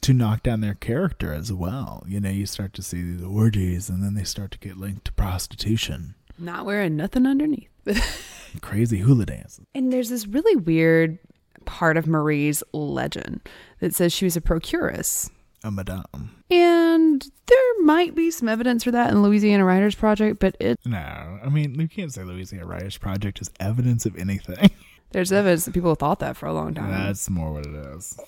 to 0.03 0.13
knock 0.13 0.43
down 0.43 0.61
their 0.61 0.75
character 0.75 1.33
as 1.33 1.51
well. 1.51 2.05
You 2.07 2.21
know, 2.21 2.29
you 2.29 2.45
start 2.45 2.75
to 2.75 2.83
see 2.83 3.01
these 3.01 3.23
orgies 3.23 3.89
and 3.89 4.03
then 4.03 4.13
they 4.13 4.25
start 4.25 4.51
to 4.51 4.59
get 4.59 4.77
linked 4.77 5.07
to 5.07 5.13
prostitution. 5.15 6.15
Not 6.39 6.67
wearing 6.67 6.95
nothing 6.95 7.25
underneath. 7.25 7.71
Crazy 8.61 8.99
hula 8.99 9.25
dances. 9.25 9.65
And 9.75 9.91
there's 9.91 10.11
this 10.11 10.27
really 10.27 10.57
weird 10.57 11.19
part 11.65 11.97
of 11.97 12.07
Marie's 12.07 12.63
legend 12.75 13.41
that 13.81 13.95
says 13.95 14.13
she 14.13 14.27
was 14.27 14.37
a 14.37 14.43
procuress. 14.43 15.31
A 15.63 15.71
madame. 15.71 16.34
And 16.51 17.27
there 17.47 17.83
might 17.83 18.15
be 18.15 18.31
some 18.31 18.49
evidence 18.49 18.85
for 18.85 18.91
that 18.91 19.11
in 19.11 19.23
Louisiana 19.23 19.65
Writers 19.65 19.95
Project, 19.95 20.39
but 20.41 20.57
it 20.61 20.79
No, 20.85 20.99
I 21.43 21.49
mean 21.49 21.79
you 21.81 21.89
can't 21.89 22.13
say 22.13 22.23
Louisiana 22.23 22.67
Writers 22.67 22.99
Project 22.99 23.41
is 23.41 23.51
evidence 23.61 24.07
of 24.07 24.17
anything. 24.17 24.71
There's 25.13 25.33
evidence 25.33 25.65
that 25.65 25.75
people 25.75 25.95
thought 25.95 26.19
that 26.21 26.37
for 26.37 26.47
a 26.47 26.53
long 26.53 26.75
time. 26.75 26.91
That's 26.91 27.31
more 27.31 27.53
what 27.53 27.67
it 27.67 27.75
is. 27.75 28.19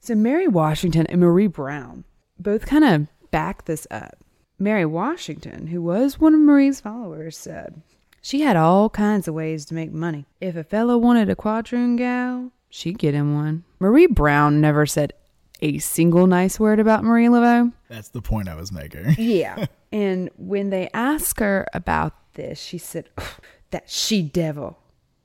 So 0.00 0.14
Mary 0.14 0.46
Washington 0.46 1.06
and 1.06 1.20
Marie 1.20 1.46
Brown 1.46 2.04
both 2.38 2.66
kind 2.66 2.84
of 2.84 3.30
back 3.30 3.64
this 3.64 3.86
up. 3.90 4.16
Mary 4.58 4.84
Washington, 4.84 5.68
who 5.68 5.82
was 5.82 6.20
one 6.20 6.34
of 6.34 6.40
Marie's 6.40 6.80
followers, 6.80 7.36
said 7.36 7.82
she 8.22 8.42
had 8.42 8.56
all 8.56 8.88
kinds 8.88 9.26
of 9.26 9.34
ways 9.34 9.64
to 9.66 9.74
make 9.74 9.92
money. 9.92 10.26
If 10.40 10.56
a 10.56 10.64
fellow 10.64 10.96
wanted 10.96 11.28
a 11.28 11.36
quadroon 11.36 11.96
gal, 11.96 12.52
she'd 12.70 12.98
get 12.98 13.14
him 13.14 13.34
one. 13.34 13.64
Marie 13.80 14.06
Brown 14.06 14.60
never 14.60 14.86
said 14.86 15.12
a 15.64 15.78
single 15.78 16.26
nice 16.26 16.60
word 16.60 16.78
about 16.78 17.04
Marie 17.04 17.26
Laveau. 17.28 17.72
That's 17.88 18.08
the 18.10 18.20
point 18.22 18.48
I 18.48 18.54
was 18.54 18.70
making. 18.70 19.14
Yeah. 19.18 19.66
and 19.90 20.28
when 20.36 20.68
they 20.70 20.90
asked 20.92 21.40
her 21.40 21.66
about 21.72 22.12
this, 22.34 22.60
she 22.60 22.76
said, 22.78 23.08
"Ugh, 23.16 23.24
That 23.70 23.88
she 23.88 24.22
devil, 24.22 24.78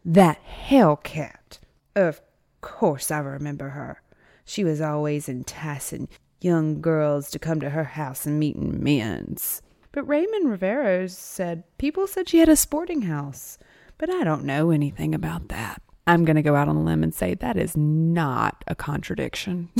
that 0.05 0.39
hellcat. 0.47 1.59
Of 1.95 2.21
course 2.61 3.11
I 3.11 3.19
remember 3.19 3.69
her. 3.69 4.01
She 4.45 4.63
was 4.63 4.79
always 4.81 5.27
enticing 5.27 6.07
young 6.41 6.79
girls 6.81 7.29
to 7.31 7.39
come 7.39 7.59
to 7.59 7.71
her 7.71 7.83
house 7.83 8.25
and 8.25 8.39
meeting 8.39 8.81
men's. 8.81 9.61
But 9.91 10.07
Raymond 10.07 10.49
Rivero 10.49 11.07
said 11.07 11.63
people 11.77 12.07
said 12.07 12.29
she 12.29 12.39
had 12.39 12.47
a 12.49 12.55
sporting 12.55 13.01
house, 13.03 13.57
but 13.97 14.09
I 14.09 14.23
don't 14.23 14.45
know 14.45 14.71
anything 14.71 15.13
about 15.13 15.49
that. 15.49 15.81
I'm 16.07 16.25
going 16.25 16.37
to 16.37 16.41
go 16.41 16.55
out 16.55 16.67
on 16.69 16.75
a 16.77 16.81
limb 16.83 17.03
and 17.03 17.13
say 17.13 17.33
that 17.35 17.57
is 17.57 17.75
not 17.77 18.63
a 18.67 18.73
contradiction. 18.75 19.69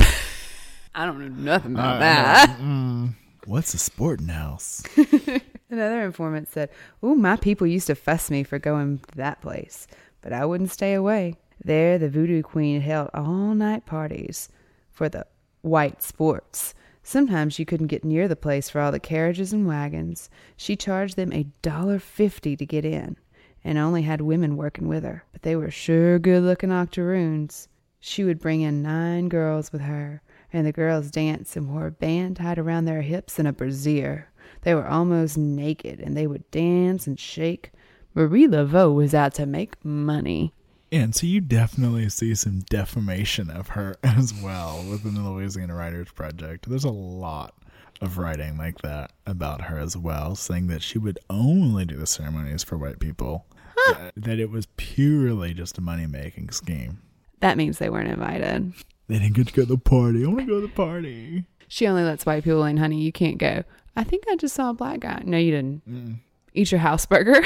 I 0.94 1.06
don't 1.06 1.18
know 1.20 1.28
nothing 1.28 1.72
about 1.74 1.96
uh, 1.96 2.00
that. 2.00 2.58
Mm. 2.60 3.14
What's 3.46 3.72
a 3.74 3.78
sporting 3.78 4.28
house? 4.28 4.82
Another 5.70 6.02
informant 6.04 6.48
said, 6.48 6.68
Ooh, 7.02 7.14
my 7.14 7.36
people 7.36 7.66
used 7.66 7.86
to 7.86 7.94
fuss 7.94 8.30
me 8.30 8.42
for 8.42 8.58
going 8.58 8.98
to 8.98 9.16
that 9.16 9.40
place, 9.40 9.86
but 10.20 10.32
I 10.32 10.44
wouldn't 10.44 10.70
stay 10.70 10.94
away. 10.94 11.36
There, 11.64 11.98
the 11.98 12.10
voodoo 12.10 12.42
queen 12.42 12.80
held 12.80 13.10
all 13.14 13.54
night 13.54 13.86
parties 13.86 14.48
for 14.90 15.08
the 15.08 15.26
white 15.62 16.02
sports. 16.02 16.74
Sometimes 17.02 17.58
you 17.58 17.64
couldn't 17.64 17.86
get 17.86 18.04
near 18.04 18.28
the 18.28 18.36
place 18.36 18.68
for 18.68 18.80
all 18.80 18.92
the 18.92 19.00
carriages 19.00 19.52
and 19.52 19.66
wagons. 19.66 20.28
She 20.56 20.76
charged 20.76 21.16
them 21.16 21.32
a 21.32 21.46
dollar 21.62 21.98
fifty 21.98 22.56
to 22.56 22.66
get 22.66 22.84
in, 22.84 23.16
and 23.64 23.78
only 23.78 24.02
had 24.02 24.20
women 24.20 24.56
working 24.56 24.86
with 24.86 25.04
her, 25.04 25.24
but 25.32 25.42
they 25.42 25.56
were 25.56 25.70
sure 25.70 26.18
good 26.18 26.42
looking 26.42 26.70
octoroons. 26.70 27.68
She 28.00 28.24
would 28.24 28.38
bring 28.38 28.60
in 28.60 28.82
nine 28.82 29.28
girls 29.28 29.72
with 29.72 29.82
her, 29.82 30.22
and 30.52 30.66
the 30.66 30.72
girls 30.72 31.10
danced 31.10 31.56
and 31.56 31.72
wore 31.72 31.86
a 31.86 31.90
band 31.90 32.36
tied 32.36 32.58
around 32.58 32.84
their 32.84 33.02
hips 33.02 33.38
and 33.38 33.46
a 33.46 33.52
brassiere. 33.52 34.30
They 34.62 34.74
were 34.74 34.86
almost 34.86 35.38
naked, 35.38 36.00
and 36.00 36.16
they 36.16 36.26
would 36.26 36.50
dance 36.50 37.06
and 37.06 37.18
shake. 37.18 37.72
Marie 38.14 38.46
Laveau 38.46 38.94
was 38.94 39.14
out 39.14 39.34
to 39.34 39.46
make 39.46 39.82
money. 39.84 40.52
And 40.92 41.14
so 41.14 41.26
you 41.26 41.40
definitely 41.40 42.08
see 42.08 42.34
some 42.34 42.60
defamation 42.68 43.50
of 43.50 43.68
her 43.68 43.94
as 44.02 44.34
well 44.42 44.84
within 44.90 45.14
the 45.14 45.22
Louisiana 45.22 45.74
Writers 45.74 46.10
Project. 46.10 46.68
There's 46.68 46.84
a 46.84 46.90
lot 46.90 47.54
of 48.00 48.18
writing 48.18 48.56
like 48.56 48.80
that 48.82 49.12
about 49.26 49.62
her 49.62 49.78
as 49.78 49.96
well, 49.96 50.34
saying 50.34 50.66
that 50.68 50.82
she 50.82 50.98
would 50.98 51.18
only 51.28 51.84
do 51.84 51.96
the 51.96 52.06
ceremonies 52.06 52.64
for 52.64 52.76
white 52.76 52.98
people, 52.98 53.46
that, 53.86 54.12
that 54.16 54.38
it 54.38 54.50
was 54.50 54.66
purely 54.76 55.54
just 55.54 55.78
a 55.78 55.80
money 55.80 56.06
making 56.06 56.50
scheme. 56.50 57.00
That 57.40 57.56
means 57.56 57.78
they 57.78 57.90
weren't 57.90 58.08
invited. 58.08 58.72
They 59.10 59.18
didn't 59.18 59.34
get 59.34 59.48
to 59.48 59.52
go 59.52 59.62
to 59.62 59.68
the 59.68 59.76
party. 59.78 60.24
I 60.24 60.28
want 60.28 60.38
to 60.40 60.46
go 60.46 60.60
to 60.60 60.66
the 60.66 60.72
party. 60.72 61.44
She 61.66 61.86
only 61.88 62.04
lets 62.04 62.24
white 62.24 62.44
people 62.44 62.62
in, 62.64 62.76
honey. 62.76 63.00
You 63.02 63.10
can't 63.10 63.38
go. 63.38 63.64
I 63.96 64.04
think 64.04 64.24
I 64.30 64.36
just 64.36 64.54
saw 64.54 64.70
a 64.70 64.74
black 64.74 65.00
guy. 65.00 65.22
No, 65.24 65.36
you 65.36 65.50
didn't. 65.50 66.20
Eat 66.54 66.70
your 66.70 66.78
house 66.80 67.06
burger. 67.06 67.42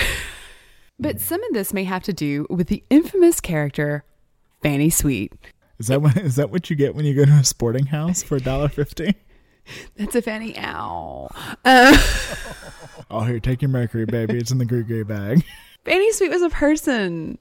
but 1.01 1.21
some 1.21 1.43
of 1.43 1.55
this 1.55 1.73
may 1.73 1.85
have 1.85 2.03
to 2.05 2.13
do 2.13 2.47
with 2.51 2.69
the 2.69 2.85
infamous 2.91 3.41
character 3.41 4.05
Fanny 4.63 4.91
Sweet. 4.91 5.33
Is 5.79 5.87
that 5.89 6.03
what 6.03 6.17
is 6.19 6.37
that 6.37 6.51
what 6.51 6.69
you 6.69 6.77
get 6.77 6.95
when 6.95 7.05
you 7.07 7.15
go 7.15 7.25
to 7.25 7.33
a 7.33 7.45
sporting 7.45 7.87
house 7.87 8.23
for 8.23 8.37
a 8.37 8.41
dollar 8.41 8.69
fifty? 8.69 9.15
That's 9.97 10.15
a 10.15 10.23
Fanny. 10.23 10.57
Ow. 10.59 11.31
Uh, 11.65 11.97
Oh, 13.11 13.21
here, 13.21 13.41
take 13.41 13.63
your 13.63 13.69
mercury, 13.69 14.07
baby. 14.07 14.39
It's 14.39 14.51
in 14.51 14.59
the 14.59 14.65
grigri 14.67 15.07
bag. 15.07 15.45
Fanny 15.85 16.11
Sweet 16.13 16.31
was 16.31 16.43
a 16.43 16.51
person. 16.51 17.39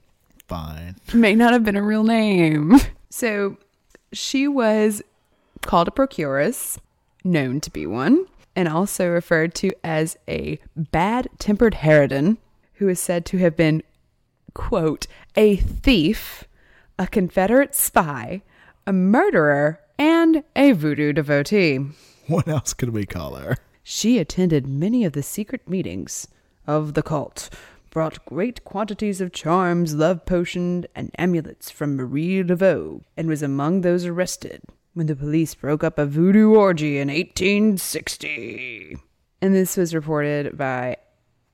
Fine. 0.48 0.96
may 1.14 1.36
not 1.36 1.54
have 1.54 1.64
been 1.64 1.76
a 1.78 1.84
real 1.84 2.04
name. 2.04 2.76
So 3.10 3.58
she 4.14 4.48
was 4.48 5.02
called 5.62 5.88
a 5.88 5.92
procuress, 5.92 6.80
known 7.24 7.60
to 7.62 7.72
be 7.72 7.86
one, 7.86 8.26
and 8.56 8.68
also 8.68 9.10
referred 9.10 9.56
to 9.56 9.72
as 9.84 10.18
a 10.28 10.60
bad 10.76 11.28
tempered 11.40 11.76
harridan 11.76 12.38
who 12.76 12.88
is 12.88 13.00
said 13.00 13.26
to 13.26 13.38
have 13.38 13.56
been, 13.56 13.82
quote, 14.54 15.08
a 15.36 15.56
thief, 15.56 16.44
a 17.00 17.08
Confederate 17.08 17.74
spy, 17.76 18.42
a 18.86 18.94
murderer, 18.94 19.80
and 19.98 20.44
a 20.56 20.74
voodoo 20.74 21.14
devotee. 21.14 21.80
What 22.28 22.48
else 22.48 22.74
could 22.74 22.90
we 22.90 23.06
call 23.06 23.36
her? 23.36 23.58
She 23.84 24.18
attended 24.18 24.68
many 24.68 25.04
of 25.04 25.14
the 25.14 25.24
secret 25.24 25.68
meetings 25.68 26.28
of 26.66 26.94
the 26.94 27.04
cult, 27.04 27.50
brought 27.94 28.26
great 28.26 28.64
quantities 28.64 29.22
of 29.22 29.32
charms, 29.32 29.94
love 29.94 30.26
potions, 30.26 30.86
and 30.96 31.12
amulets 31.18 31.70
from 31.70 31.96
Marie 31.96 32.44
Laveau, 32.44 33.04
and 33.16 33.28
was 33.28 33.44
among 33.44 33.82
those 33.82 34.04
arrested 34.06 34.64
when 34.96 35.06
the 35.06 35.16
police 35.16 35.54
broke 35.54 35.84
up 35.84 36.00
a 36.00 36.06
voodoo 36.06 36.56
orgy 36.56 36.98
in 36.98 37.08
1860. 37.08 38.98
And 39.42 39.54
this 39.54 39.78
was 39.78 39.94
reported 39.94 40.58
by 40.58 40.98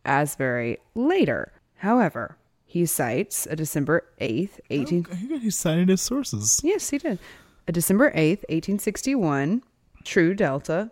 Asbury 0.05 0.77
later. 0.95 1.51
However, 1.75 2.37
he 2.65 2.85
cites 2.85 3.45
a 3.45 3.57
December 3.57 4.05
8th, 4.21 4.59
18... 4.69 5.39
He 5.41 5.49
cited 5.49 5.89
his 5.89 6.01
sources. 6.01 6.61
Yes, 6.63 6.89
he 6.89 6.99
did. 6.99 7.19
A 7.67 7.73
December 7.73 8.11
8th, 8.11 8.45
1861, 8.47 9.61
True 10.05 10.33
Delta 10.33 10.89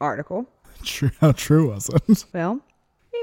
article 0.00 0.48
True, 0.84 1.10
how 1.20 1.32
true 1.32 1.70
was 1.70 1.88
it? 1.88 2.24
Well, 2.32 2.60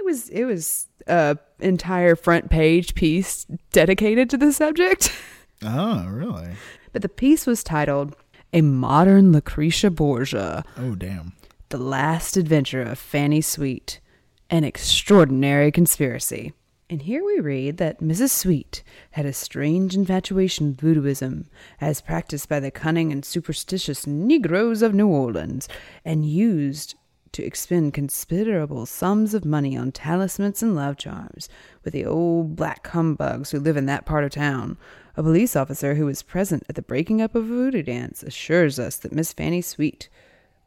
was 0.05 0.29
it 0.29 0.45
was 0.45 0.87
a 1.07 1.37
entire 1.59 2.15
front 2.15 2.49
page 2.49 2.95
piece 2.95 3.45
dedicated 3.71 4.29
to 4.29 4.37
the 4.37 4.53
subject. 4.53 5.11
Oh, 5.63 6.05
really? 6.09 6.49
But 6.91 7.01
the 7.01 7.09
piece 7.09 7.47
was 7.47 7.63
titled 7.63 8.15
A 8.51 8.61
Modern 8.61 9.31
Lucretia 9.31 9.89
Borgia, 9.89 10.65
Oh, 10.77 10.95
damn. 10.95 11.31
The 11.69 11.77
Last 11.77 12.35
Adventure 12.35 12.81
of 12.81 12.99
Fanny 12.99 13.39
Sweet, 13.39 14.01
An 14.49 14.65
Extraordinary 14.65 15.71
Conspiracy. 15.71 16.53
And 16.89 17.01
here 17.03 17.23
we 17.25 17.39
read 17.39 17.77
that 17.77 18.01
Mrs. 18.01 18.29
Sweet 18.31 18.83
had 19.11 19.25
a 19.25 19.33
strange 19.33 19.95
infatuation 19.95 20.67
with 20.67 20.77
voodooism, 20.81 21.45
as 21.81 22.01
practiced 22.01 22.49
by 22.49 22.59
the 22.59 22.69
cunning 22.69 23.11
and 23.13 23.25
superstitious 23.25 24.05
Negroes 24.05 24.81
of 24.81 24.93
New 24.93 25.07
Orleans, 25.07 25.67
and 26.03 26.25
used 26.25 26.95
to 27.35 27.43
expend 27.43 27.93
considerable 27.93 28.85
sums 28.85 29.33
of 29.33 29.43
money 29.43 29.75
on 29.77 29.91
talismans 29.91 30.63
and 30.63 30.73
love 30.73 30.97
charms 30.97 31.49
with 31.83 31.93
the 31.93 32.05
old 32.05 32.55
black 32.55 32.87
humbugs 32.87 33.51
who 33.51 33.59
live 33.59 33.75
in 33.75 33.85
that 33.87 34.05
part 34.05 34.23
of 34.23 34.31
town. 34.31 34.77
A 35.17 35.23
police 35.23 35.53
officer 35.53 35.95
who 35.95 36.05
was 36.05 36.23
present 36.23 36.63
at 36.69 36.75
the 36.75 36.81
breaking 36.81 37.21
up 37.21 37.35
of 37.35 37.43
a 37.43 37.47
voodoo 37.47 37.83
dance 37.83 38.23
assures 38.23 38.79
us 38.79 38.95
that 38.97 39.11
Miss 39.11 39.33
Fanny 39.33 39.61
Sweet 39.61 40.07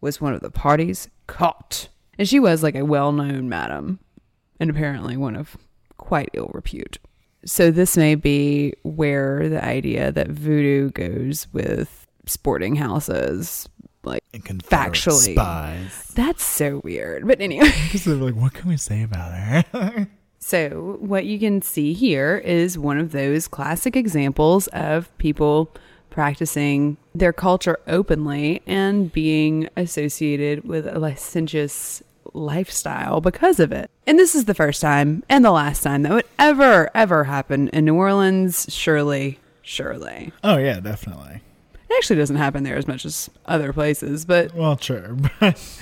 was 0.02 0.20
one 0.20 0.34
of 0.34 0.42
the 0.42 0.50
parties 0.50 1.08
caught. 1.26 1.88
And 2.18 2.28
she 2.28 2.38
was 2.38 2.62
like 2.62 2.74
a 2.74 2.84
well 2.84 3.12
known 3.12 3.48
madam, 3.48 3.98
and 4.60 4.68
apparently 4.68 5.16
one 5.16 5.36
of 5.36 5.56
quite 5.96 6.28
ill 6.34 6.50
repute. 6.52 6.98
So, 7.44 7.70
this 7.70 7.96
may 7.96 8.14
be 8.14 8.74
where 8.82 9.48
the 9.48 9.64
idea 9.64 10.12
that 10.12 10.28
voodoo 10.28 10.90
goes 10.90 11.46
with 11.52 12.06
sporting 12.26 12.76
houses, 12.76 13.68
like 14.08 14.22
And 14.34 14.44
Confederate 14.44 14.94
factually. 14.94 15.32
spies. 15.34 16.12
That's 16.14 16.44
so 16.44 16.80
weird. 16.84 17.26
But 17.28 17.40
anyway. 17.40 17.70
They're 18.04 18.14
like, 18.16 18.34
what 18.34 18.54
can 18.54 18.68
we 18.68 18.76
say 18.76 19.02
about 19.02 19.32
her? 19.32 20.08
So, 20.40 20.96
what 21.00 21.26
you 21.26 21.38
can 21.40 21.62
see 21.62 21.92
here 21.92 22.38
is 22.38 22.78
one 22.78 22.96
of 22.98 23.10
those 23.10 23.48
classic 23.48 23.96
examples 23.96 24.68
of 24.68 25.16
people 25.18 25.74
practicing 26.10 26.96
their 27.14 27.32
culture 27.32 27.78
openly 27.88 28.62
and 28.66 29.12
being 29.12 29.68
associated 29.76 30.64
with 30.64 30.86
a 30.86 30.98
licentious 31.00 32.02
lifestyle 32.34 33.20
because 33.20 33.58
of 33.60 33.72
it. 33.72 33.90
And 34.06 34.18
this 34.18 34.34
is 34.34 34.44
the 34.46 34.54
first 34.54 34.80
time 34.80 35.22
and 35.28 35.44
the 35.44 35.50
last 35.50 35.82
time 35.82 36.02
that 36.04 36.12
would 36.12 36.26
ever, 36.38 36.88
ever 36.94 37.24
happen 37.24 37.68
in 37.68 37.84
New 37.84 37.94
Orleans. 37.96 38.66
Surely, 38.68 39.40
surely. 39.62 40.32
oh, 40.44 40.56
yeah, 40.58 40.78
definitely. 40.80 41.40
It 41.88 41.94
actually 41.96 42.16
doesn't 42.16 42.36
happen 42.36 42.64
there 42.64 42.76
as 42.76 42.86
much 42.86 43.04
as 43.04 43.30
other 43.46 43.72
places, 43.72 44.24
but 44.24 44.54
Well, 44.54 44.76
sure. 44.78 45.16
But, 45.40 45.80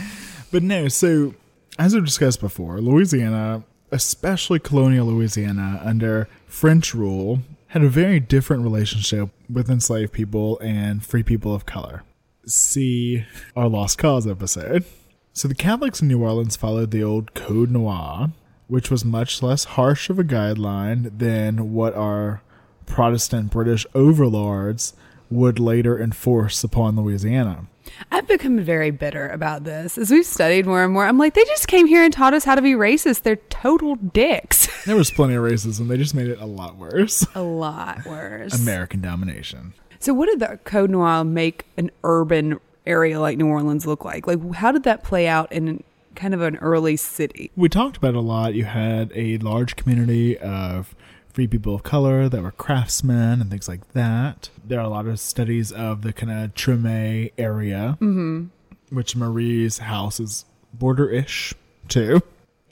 but 0.52 0.62
no, 0.62 0.88
so 0.88 1.34
as 1.78 1.94
we 1.94 2.00
discussed 2.00 2.40
before, 2.40 2.80
Louisiana, 2.80 3.64
especially 3.90 4.58
colonial 4.58 5.06
Louisiana 5.06 5.80
under 5.84 6.28
French 6.46 6.94
rule, 6.94 7.40
had 7.68 7.82
a 7.82 7.88
very 7.88 8.20
different 8.20 8.62
relationship 8.62 9.30
with 9.50 9.68
enslaved 9.68 10.12
people 10.12 10.58
and 10.60 11.04
free 11.04 11.22
people 11.22 11.54
of 11.54 11.66
color. 11.66 12.04
See 12.46 13.24
our 13.56 13.68
Lost 13.68 13.98
Cause 13.98 14.26
episode. 14.26 14.84
So 15.32 15.48
the 15.48 15.54
Catholics 15.54 16.00
in 16.00 16.08
New 16.08 16.22
Orleans 16.22 16.56
followed 16.56 16.92
the 16.92 17.02
old 17.02 17.34
Code 17.34 17.70
Noir, 17.70 18.30
which 18.68 18.90
was 18.90 19.04
much 19.04 19.42
less 19.42 19.64
harsh 19.64 20.08
of 20.08 20.18
a 20.18 20.24
guideline 20.24 21.18
than 21.18 21.74
what 21.74 21.94
our 21.94 22.40
Protestant 22.86 23.50
British 23.50 23.84
overlords 23.94 24.94
would 25.30 25.58
later 25.58 25.98
enforce 26.00 26.62
upon 26.64 26.96
Louisiana. 26.96 27.66
I've 28.10 28.26
become 28.26 28.58
very 28.58 28.90
bitter 28.90 29.28
about 29.28 29.64
this. 29.64 29.96
As 29.96 30.10
we've 30.10 30.26
studied 30.26 30.66
more 30.66 30.82
and 30.84 30.92
more, 30.92 31.06
I'm 31.06 31.18
like, 31.18 31.34
they 31.34 31.44
just 31.44 31.68
came 31.68 31.86
here 31.86 32.02
and 32.02 32.12
taught 32.12 32.34
us 32.34 32.44
how 32.44 32.54
to 32.54 32.62
be 32.62 32.72
racist. 32.72 33.22
They're 33.22 33.36
total 33.36 33.96
dicks. 33.96 34.68
There 34.86 34.94
was 34.94 35.10
plenty 35.10 35.34
of 35.34 35.42
racism, 35.42 35.88
they 35.88 35.96
just 35.96 36.14
made 36.14 36.28
it 36.28 36.38
a 36.38 36.46
lot 36.46 36.76
worse. 36.76 37.26
A 37.34 37.42
lot 37.42 38.06
worse. 38.06 38.54
American 38.54 39.00
domination. 39.00 39.74
So, 39.98 40.14
what 40.14 40.26
did 40.26 40.38
the 40.38 40.60
Code 40.62 40.90
Noir 40.90 41.24
make 41.24 41.66
an 41.76 41.90
urban 42.04 42.60
area 42.86 43.18
like 43.18 43.36
New 43.36 43.48
Orleans 43.48 43.84
look 43.84 44.04
like? 44.04 44.28
Like, 44.28 44.54
how 44.54 44.70
did 44.70 44.84
that 44.84 45.02
play 45.02 45.26
out 45.26 45.50
in 45.50 45.82
kind 46.14 46.34
of 46.34 46.40
an 46.40 46.56
early 46.58 46.96
city? 46.96 47.50
We 47.56 47.68
talked 47.68 47.96
about 47.96 48.10
it 48.10 48.16
a 48.16 48.20
lot. 48.20 48.54
You 48.54 48.64
had 48.64 49.10
a 49.16 49.38
large 49.38 49.74
community 49.74 50.38
of 50.38 50.94
free 51.36 51.46
people 51.46 51.74
of 51.74 51.82
color 51.82 52.30
that 52.30 52.42
were 52.42 52.50
craftsmen 52.50 53.42
and 53.42 53.50
things 53.50 53.68
like 53.68 53.92
that. 53.92 54.48
There 54.64 54.80
are 54.80 54.86
a 54.86 54.88
lot 54.88 55.06
of 55.06 55.20
studies 55.20 55.70
of 55.70 56.00
the 56.00 56.14
kind 56.14 56.32
of 56.32 56.54
Treme 56.54 57.30
area, 57.36 57.98
mm-hmm. 58.00 58.46
which 58.88 59.14
Marie's 59.14 59.78
house 59.78 60.18
is 60.18 60.46
border 60.72 61.10
ish 61.10 61.52
too. 61.88 62.22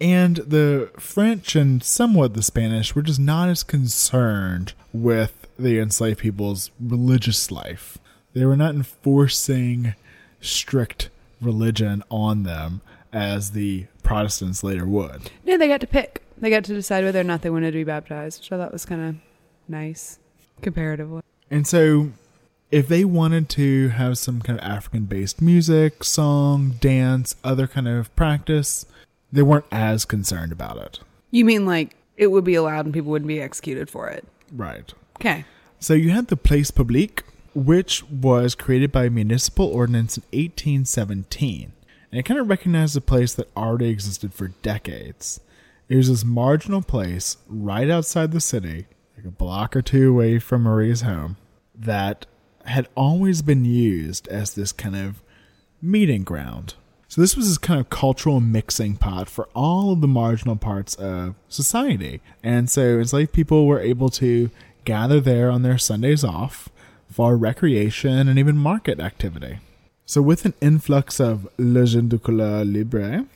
And 0.01 0.37
the 0.37 0.91
French 0.99 1.55
and 1.55 1.85
somewhat 1.85 2.33
the 2.33 2.43
Spanish 2.43 2.95
were 2.95 3.03
just 3.03 3.21
not 3.21 3.51
as 3.51 3.63
concerned 3.63 4.73
with 4.95 5.47
the 5.59 5.79
enslaved 5.79 6.21
people's 6.21 6.71
religious 6.81 7.51
life. 7.51 7.99
They 8.33 8.47
were 8.47 8.57
not 8.57 8.75
enforcing 8.75 9.95
strict 10.41 11.11
religion 11.39 12.03
on 12.11 12.45
them 12.45 12.81
as 13.13 13.51
the 13.51 13.89
Protestants 14.03 14.65
later 14.65 14.87
would. 14.87 15.31
No, 15.45 15.59
they 15.59 15.69
got 15.69 15.83
to 15.83 15.87
pick. 15.87 16.24
They 16.39 16.51
got 16.51 16.65
to 16.65 16.75
decide 16.75 17.05
whether 17.05 17.21
or 17.21 17.25
not 17.25 17.43
they 17.43 17.51
wanted 17.51 17.73
to 17.73 17.79
be 17.79 17.85
baptized, 17.85 18.41
which 18.41 18.53
I 18.53 18.59
thought 18.59 18.73
was 18.73 18.85
kind 18.85 19.03
of 19.03 19.17
nice 19.69 20.19
comparatively. 20.63 21.23
And 21.51 21.67
so, 21.67 22.11
if 22.71 22.89
they 22.89 23.05
wanted 23.05 23.49
to 23.51 23.89
have 23.91 24.19
some 24.19 24.41
kind 24.41 24.59
of 24.59 24.65
African 24.65 25.05
based 25.05 25.41
music, 25.41 26.03
song, 26.03 26.75
dance, 26.81 27.37
other 27.45 27.67
kind 27.67 27.87
of 27.87 28.15
practice, 28.17 28.87
they 29.33 29.43
weren't 29.43 29.67
as 29.71 30.05
concerned 30.05 30.53
about 30.53 30.79
it. 30.79 31.01
You 31.31 31.45
mean 31.45 31.67
like 31.67 31.97
it 32.17 32.29
would 32.29 32.45
be 32.45 32.55
allowed 32.55 32.87
and 32.87 32.95
people 32.95 33.11
wouldn't 33.11 33.29
be 33.29 33.41
executed 33.41 33.91
for 33.91 34.09
it? 34.09 34.25
Right. 34.53 34.93
Okay. 35.21 35.45
So, 35.79 35.95
you 35.95 36.11
had 36.11 36.29
the 36.29 36.37
Place 36.37 36.71
Publique, 36.71 37.23
which 37.55 38.03
was 38.09 38.55
created 38.55 38.91
by 38.91 39.09
municipal 39.09 39.67
ordinance 39.67 40.17
in 40.17 40.23
1817. 40.33 41.73
And 42.11 42.21
it 42.21 42.25
kind 42.25 42.39
of 42.39 42.49
recognized 42.49 42.97
a 42.97 43.01
place 43.01 43.35
that 43.35 43.49
already 43.57 43.89
existed 43.89 44.33
for 44.33 44.49
decades. 44.63 45.41
It 45.89 45.97
was 45.97 46.09
this 46.09 46.25
marginal 46.25 46.83
place 46.83 47.37
right 47.47 47.91
outside 47.91 48.33
the 48.33 48.41
city, 48.41 48.87
like 49.17 49.27
a 49.27 49.31
block 49.31 49.77
or 49.77 49.83
two 49.83 50.11
away 50.11 50.39
from 50.39 50.63
Marie's 50.63 51.03
home, 51.03 51.37
that 51.75 52.27
had 52.65 52.89
always 52.95 53.43
been 53.43 53.65
used 53.65 54.27
as 54.29 54.55
this 54.55 54.73
kind 54.73 54.97
of 54.97 55.23
meeting 55.83 56.25
ground. 56.25 56.75
So 57.09 57.21
this 57.21 57.37
was 57.37 57.49
this 57.49 57.59
kind 57.59 57.79
of 57.79 57.91
cultural 57.91 58.41
mixing 58.41 58.97
pot 58.97 59.29
for 59.29 59.49
all 59.55 59.93
of 59.93 60.01
the 60.01 60.09
marginal 60.09 60.57
parts 60.57 60.95
of 60.95 61.35
society. 61.49 62.21
And 62.43 62.69
so 62.71 62.99
enslaved 62.99 63.33
people 63.33 63.67
were 63.67 63.81
able 63.81 64.09
to 64.11 64.51
gather 64.85 65.21
there 65.21 65.51
on 65.51 65.63
their 65.63 65.79
Sundays 65.79 66.25
off 66.25 66.71
for 67.11 67.37
recreation 67.37 68.27
and 68.27 68.39
even 68.39 68.57
market 68.57 68.99
activity. 68.99 69.59
So 70.07 70.23
with 70.23 70.45
an 70.45 70.55
influx 70.61 71.21
of 71.21 71.49
Les 71.59 71.87
Gens 71.93 72.09
de 72.09 72.19
Couleur 72.19 72.65
Libres, 72.65 73.27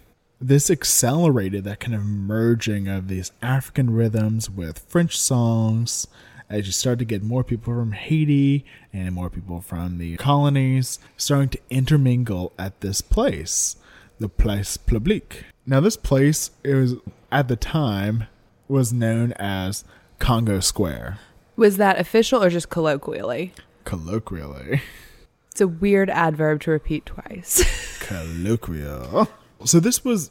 this 0.41 0.71
accelerated 0.71 1.65
that 1.65 1.81
kind 1.81 1.95
of 1.95 2.05
merging 2.05 2.87
of 2.89 3.09
these 3.09 3.33
African 3.43 3.91
rhythms 3.91 4.49
with 4.49 4.79
French 4.89 5.19
songs 5.19 6.07
as 6.49 6.67
you 6.67 6.73
start 6.73 6.99
to 7.01 7.05
get 7.05 7.23
more 7.23 7.45
people 7.45 7.75
from 7.75 7.93
Haiti 7.93 8.65
and 8.93 9.15
more 9.15 9.29
people 9.31 9.61
from 9.61 9.99
the 9.99 10.17
colonies 10.17 10.99
starting 11.17 11.51
to 11.51 11.59
intermingle 11.71 12.53
at 12.59 12.81
this 12.81 13.01
place, 13.01 13.77
the 14.19 14.29
Place 14.29 14.77
Publique. 14.77 15.45
Now, 15.67 15.81
this 15.81 15.97
place 15.97 16.51
it 16.65 16.75
was 16.75 16.95
at 17.31 17.49
the 17.49 17.57
time 17.57 18.25
was 18.69 18.93
known 18.93 19.33
as 19.35 19.85
Congo 20.19 20.61
Square, 20.61 21.19
Was 21.57 21.77
that 21.77 21.99
official 21.99 22.43
or 22.43 22.49
just 22.51 22.71
colloquially? 22.71 23.53
colloquially. 23.85 24.83
It's 25.51 25.61
a 25.61 25.69
weird 25.69 26.09
adverb 26.11 26.61
to 26.63 26.71
repeat 26.71 27.05
twice. 27.07 27.65
colloquial. 28.07 29.29
So 29.65 29.81
this 29.81 30.05
was 30.05 30.31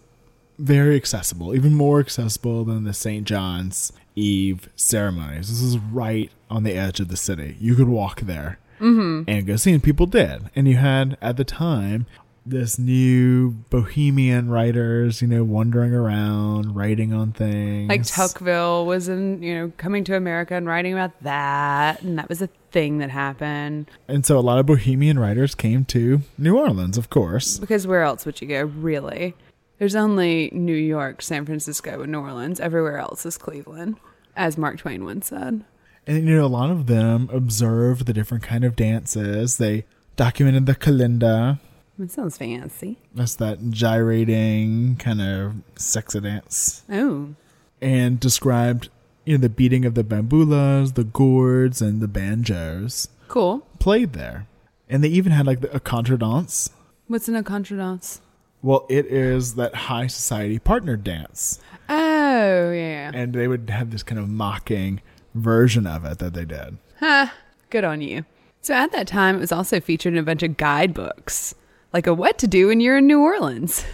very 0.57 0.95
accessible, 0.95 1.53
even 1.53 1.73
more 1.73 1.99
accessible 1.99 2.65
than 2.65 2.83
the 2.83 2.93
St. 2.93 3.25
John's 3.25 3.93
Eve 4.15 4.69
ceremonies. 4.75 5.49
This 5.49 5.61
is 5.61 5.77
right 5.77 6.31
on 6.49 6.63
the 6.63 6.73
edge 6.73 6.99
of 6.99 7.09
the 7.09 7.17
city. 7.17 7.55
You 7.59 7.75
could 7.75 7.89
walk 7.89 8.21
there 8.21 8.57
mm-hmm. 8.79 9.29
and 9.29 9.45
go 9.45 9.55
see, 9.55 9.73
and 9.73 9.83
people 9.83 10.05
did. 10.05 10.49
And 10.55 10.67
you 10.67 10.77
had 10.77 11.17
at 11.21 11.37
the 11.37 11.43
time 11.43 12.05
this 12.49 12.79
new 12.79 13.51
bohemian 13.69 14.49
writers, 14.49 15.21
you 15.21 15.27
know, 15.27 15.43
wandering 15.43 15.93
around, 15.93 16.75
writing 16.75 17.13
on 17.13 17.31
things. 17.31 17.89
like 17.89 18.05
Tocqueville 18.05 18.85
was 18.85 19.07
in, 19.07 19.41
you 19.41 19.55
know, 19.55 19.71
coming 19.77 20.03
to 20.05 20.15
America 20.15 20.55
and 20.55 20.67
writing 20.67 20.93
about 20.93 21.11
that, 21.23 22.01
and 22.01 22.17
that 22.17 22.29
was 22.29 22.41
a 22.41 22.49
thing 22.71 22.99
that 22.99 23.09
happened. 23.09 23.89
And 24.07 24.25
so 24.25 24.37
a 24.37 24.41
lot 24.41 24.59
of 24.59 24.65
bohemian 24.65 25.19
writers 25.19 25.55
came 25.55 25.85
to 25.85 26.21
New 26.37 26.57
Orleans, 26.57 26.97
of 26.97 27.09
course. 27.09 27.59
Because 27.59 27.87
where 27.87 28.03
else 28.03 28.25
would 28.25 28.41
you 28.41 28.47
go, 28.47 28.63
really? 28.63 29.35
There's 29.79 29.95
only 29.95 30.49
New 30.53 30.75
York, 30.75 31.21
San 31.21 31.45
Francisco, 31.45 32.01
and 32.01 32.11
New 32.11 32.19
Orleans. 32.19 32.59
Everywhere 32.59 32.97
else 32.97 33.25
is 33.25 33.37
Cleveland, 33.37 33.97
as 34.35 34.57
Mark 34.57 34.77
Twain 34.79 35.03
once 35.05 35.27
said. 35.27 35.63
And 36.07 36.27
you 36.27 36.37
know, 36.37 36.45
a 36.45 36.47
lot 36.47 36.71
of 36.71 36.87
them 36.87 37.29
observed 37.31 38.05
the 38.05 38.13
different 38.13 38.43
kind 38.43 38.63
of 38.63 38.75
dances. 38.75 39.57
They 39.57 39.85
documented 40.15 40.65
the 40.65 40.75
kalinda. 40.75 41.59
It 41.99 42.11
sounds 42.11 42.37
fancy. 42.37 42.97
That's 43.15 43.35
that 43.35 43.69
gyrating 43.71 44.97
kind 44.97 45.21
of 45.21 45.53
sexy 45.75 46.19
dance. 46.19 46.83
Oh, 46.91 47.33
And 47.81 48.19
described, 48.19 48.89
you 49.25 49.37
know, 49.37 49.41
the 49.41 49.49
beating 49.49 49.83
of 49.85 49.95
the 49.95 50.03
bambulas, 50.03 50.93
the 50.93 51.03
gourds, 51.03 51.81
and 51.81 51.99
the 52.01 52.07
banjos 52.07 53.07
cool. 53.27 53.65
played 53.79 54.13
there. 54.13 54.47
And 54.89 55.03
they 55.03 55.09
even 55.09 55.31
had 55.31 55.45
like 55.47 55.61
the, 55.61 55.75
a 55.75 55.79
contredanse. 55.79 56.69
What's 57.07 57.27
in 57.27 57.35
a 57.35 57.43
contradance? 57.43 58.21
Well, 58.61 58.85
it 58.89 59.05
is 59.07 59.55
that 59.55 59.73
high 59.75 60.07
society 60.07 60.59
partner 60.59 60.97
dance. 60.97 61.59
Oh, 61.89 62.71
yeah. 62.71 63.11
And 63.13 63.33
they 63.33 63.47
would 63.47 63.69
have 63.69 63.91
this 63.91 64.03
kind 64.03 64.19
of 64.19 64.27
mocking 64.29 65.01
version 65.33 65.85
of 65.87 66.05
it 66.05 66.19
that 66.19 66.33
they 66.33 66.45
did. 66.45 66.77
Ha, 66.99 67.33
good 67.69 67.83
on 67.83 68.01
you. 68.01 68.25
So 68.61 68.73
at 68.73 68.91
that 68.91 69.07
time, 69.07 69.35
it 69.35 69.39
was 69.39 69.51
also 69.51 69.79
featured 69.79 70.13
in 70.13 70.19
a 70.19 70.23
bunch 70.23 70.43
of 70.43 70.57
guidebooks, 70.57 71.53
like 71.93 72.07
a 72.07 72.13
what 72.13 72.37
to 72.39 72.47
do 72.47 72.67
when 72.67 72.79
you're 72.79 72.97
in 72.97 73.07
New 73.07 73.21
Orleans. 73.21 73.85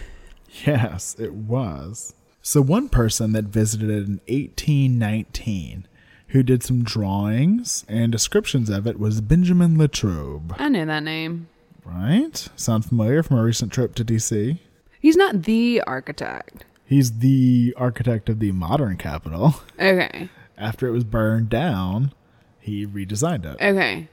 Yes, 0.64 1.16
it 1.18 1.34
was. 1.34 2.14
So 2.40 2.60
one 2.60 2.88
person 2.88 3.32
that 3.32 3.44
visited 3.44 3.90
it 3.90 4.06
in 4.06 4.20
1819 4.28 5.88
who 6.28 6.42
did 6.42 6.62
some 6.62 6.82
drawings 6.82 7.84
and 7.88 8.12
descriptions 8.12 8.68
of 8.68 8.86
it 8.86 8.98
was 8.98 9.20
Benjamin 9.20 9.78
Latrobe. 9.78 10.54
I 10.58 10.68
know 10.68 10.84
that 10.84 11.02
name. 11.02 11.48
Right? 11.84 12.48
Sound 12.56 12.84
familiar 12.84 13.22
from 13.22 13.38
a 13.38 13.42
recent 13.42 13.72
trip 13.72 13.94
to 13.96 14.04
DC? 14.04 14.58
He's 15.00 15.16
not 15.16 15.42
the 15.42 15.82
architect. 15.86 16.64
He's 16.84 17.18
the 17.18 17.74
architect 17.76 18.28
of 18.28 18.40
the 18.40 18.52
modern 18.52 18.96
Capitol. 18.96 19.54
Okay. 19.78 20.28
After 20.56 20.86
it 20.86 20.92
was 20.92 21.04
burned 21.04 21.50
down, 21.50 22.12
he 22.60 22.86
redesigned 22.86 23.44
it. 23.44 23.60
Okay. 23.60 24.08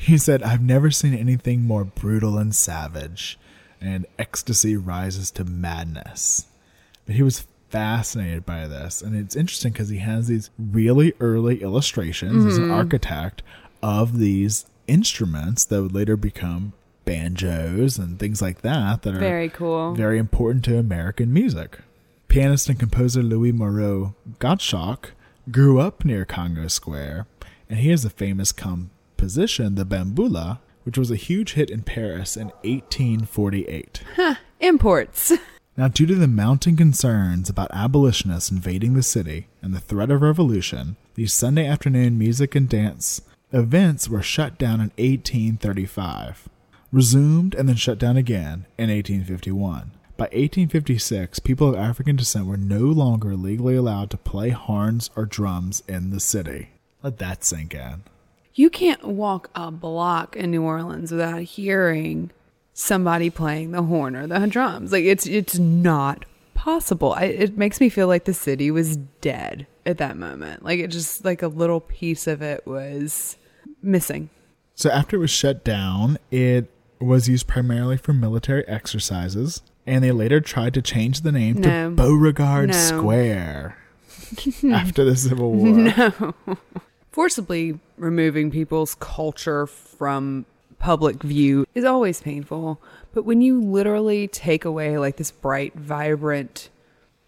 He 0.00 0.16
said, 0.16 0.42
I've 0.42 0.62
never 0.62 0.90
seen 0.90 1.12
anything 1.12 1.64
more 1.64 1.84
brutal 1.84 2.38
and 2.38 2.54
savage, 2.54 3.38
and 3.82 4.06
ecstasy 4.18 4.74
rises 4.74 5.30
to 5.32 5.44
madness. 5.44 6.46
But 7.04 7.16
he 7.16 7.22
was 7.22 7.46
fascinated 7.68 8.46
by 8.46 8.66
this, 8.66 9.02
and 9.02 9.14
it's 9.14 9.36
interesting 9.36 9.72
because 9.72 9.90
he 9.90 9.98
has 9.98 10.26
these 10.26 10.48
really 10.58 11.12
early 11.20 11.62
illustrations 11.62 12.46
as 12.46 12.56
an 12.56 12.64
mm-hmm. 12.64 12.72
architect 12.72 13.42
of 13.82 14.18
these 14.18 14.64
instruments 14.86 15.66
that 15.66 15.82
would 15.82 15.94
later 15.94 16.16
become 16.16 16.72
banjos 17.04 17.98
and 17.98 18.18
things 18.18 18.40
like 18.40 18.62
that 18.62 19.02
that 19.02 19.14
are 19.14 19.18
Very 19.18 19.50
cool. 19.50 19.92
very 19.94 20.16
important 20.16 20.64
to 20.64 20.78
American 20.78 21.30
music. 21.30 21.78
Pianist 22.28 22.70
and 22.70 22.78
composer 22.80 23.22
Louis 23.22 23.52
Moreau 23.52 24.14
Gottschalk 24.38 25.10
grew 25.50 25.78
up 25.78 26.06
near 26.06 26.24
Congo 26.24 26.68
Square, 26.68 27.26
and 27.68 27.80
he 27.80 27.90
has 27.90 28.06
a 28.06 28.10
famous 28.10 28.50
composition, 29.20 29.74
the 29.74 29.84
Bambula, 29.84 30.60
which 30.84 30.96
was 30.96 31.10
a 31.10 31.16
huge 31.16 31.52
hit 31.52 31.68
in 31.68 31.82
Paris 31.82 32.38
in 32.38 32.46
1848. 32.62 34.02
Imports. 34.60 35.32
Now, 35.76 35.88
due 35.88 36.04
to 36.06 36.14
the 36.14 36.26
mounting 36.26 36.76
concerns 36.76 37.48
about 37.48 37.70
abolitionists 37.72 38.50
invading 38.50 38.92
the 38.92 39.02
city 39.02 39.46
and 39.62 39.72
the 39.72 39.80
threat 39.80 40.10
of 40.10 40.20
revolution, 40.20 40.96
these 41.14 41.32
Sunday 41.32 41.66
afternoon 41.66 42.18
music 42.18 42.54
and 42.54 42.68
dance 42.68 43.22
events 43.50 44.06
were 44.06 44.20
shut 44.20 44.58
down 44.58 44.74
in 44.74 44.90
1835, 44.98 46.50
resumed 46.92 47.54
and 47.54 47.66
then 47.66 47.76
shut 47.76 47.98
down 47.98 48.18
again 48.18 48.66
in 48.76 48.90
1851. 48.90 49.92
By 50.18 50.24
1856, 50.24 51.38
people 51.38 51.70
of 51.70 51.76
African 51.76 52.16
descent 52.16 52.44
were 52.44 52.58
no 52.58 52.80
longer 52.80 53.34
legally 53.34 53.76
allowed 53.76 54.10
to 54.10 54.18
play 54.18 54.50
horns 54.50 55.08
or 55.16 55.24
drums 55.24 55.82
in 55.88 56.10
the 56.10 56.20
city. 56.20 56.70
Let 57.02 57.18
that 57.18 57.42
sink 57.42 57.74
in. 57.74 58.02
You 58.60 58.68
can't 58.68 59.02
walk 59.06 59.48
a 59.54 59.70
block 59.70 60.36
in 60.36 60.50
New 60.50 60.62
Orleans 60.62 61.10
without 61.10 61.40
hearing 61.40 62.30
somebody 62.74 63.30
playing 63.30 63.70
the 63.70 63.82
horn 63.84 64.14
or 64.14 64.26
the 64.26 64.46
drums. 64.48 64.92
Like 64.92 65.04
it's 65.04 65.26
it's 65.26 65.58
not 65.58 66.26
possible. 66.52 67.14
I, 67.14 67.22
it 67.22 67.56
makes 67.56 67.80
me 67.80 67.88
feel 67.88 68.06
like 68.06 68.24
the 68.26 68.34
city 68.34 68.70
was 68.70 68.98
dead 69.22 69.66
at 69.86 69.96
that 69.96 70.18
moment. 70.18 70.62
Like 70.62 70.78
it 70.78 70.88
just 70.88 71.24
like 71.24 71.40
a 71.40 71.48
little 71.48 71.80
piece 71.80 72.26
of 72.26 72.42
it 72.42 72.66
was 72.66 73.38
missing. 73.82 74.28
So 74.74 74.90
after 74.90 75.16
it 75.16 75.20
was 75.20 75.30
shut 75.30 75.64
down, 75.64 76.18
it 76.30 76.68
was 77.00 77.30
used 77.30 77.46
primarily 77.46 77.96
for 77.96 78.12
military 78.12 78.68
exercises, 78.68 79.62
and 79.86 80.04
they 80.04 80.12
later 80.12 80.38
tried 80.38 80.74
to 80.74 80.82
change 80.82 81.22
the 81.22 81.32
name 81.32 81.56
No. 81.62 81.88
to 81.88 81.96
Beauregard 81.96 82.68
No. 82.68 82.76
Square 82.76 83.78
after 84.70 85.02
the 85.02 85.16
Civil 85.16 85.52
War. 85.54 86.34
Forcibly 87.10 87.78
removing 87.96 88.50
people's 88.50 88.94
culture 88.94 89.66
from 89.66 90.46
public 90.78 91.22
view 91.22 91.66
is 91.74 91.84
always 91.84 92.20
painful, 92.20 92.80
but 93.12 93.24
when 93.24 93.40
you 93.40 93.60
literally 93.60 94.28
take 94.28 94.64
away 94.64 94.96
like 94.96 95.16
this 95.16 95.30
bright, 95.30 95.74
vibrant 95.74 96.70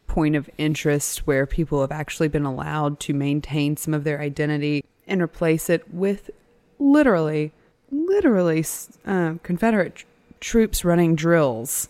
point 0.07 0.37
of 0.37 0.49
interest 0.59 1.27
where 1.27 1.47
people 1.47 1.81
have 1.81 1.93
actually 1.93 2.29
been 2.29 2.45
allowed 2.45 3.01
to 3.01 3.13
maintain 3.15 3.77
some 3.77 3.95
of 3.95 4.05
their 4.05 4.21
identity 4.21 4.85
and 5.07 5.21
replace 5.21 5.69
it 5.69 5.93
with 5.93 6.31
literally, 6.79 7.53
literally 7.91 8.65
uh, 9.07 9.35
Confederate 9.43 9.97
tr- 9.97 10.07
troops 10.41 10.85
running 10.85 11.17
drills 11.17 11.89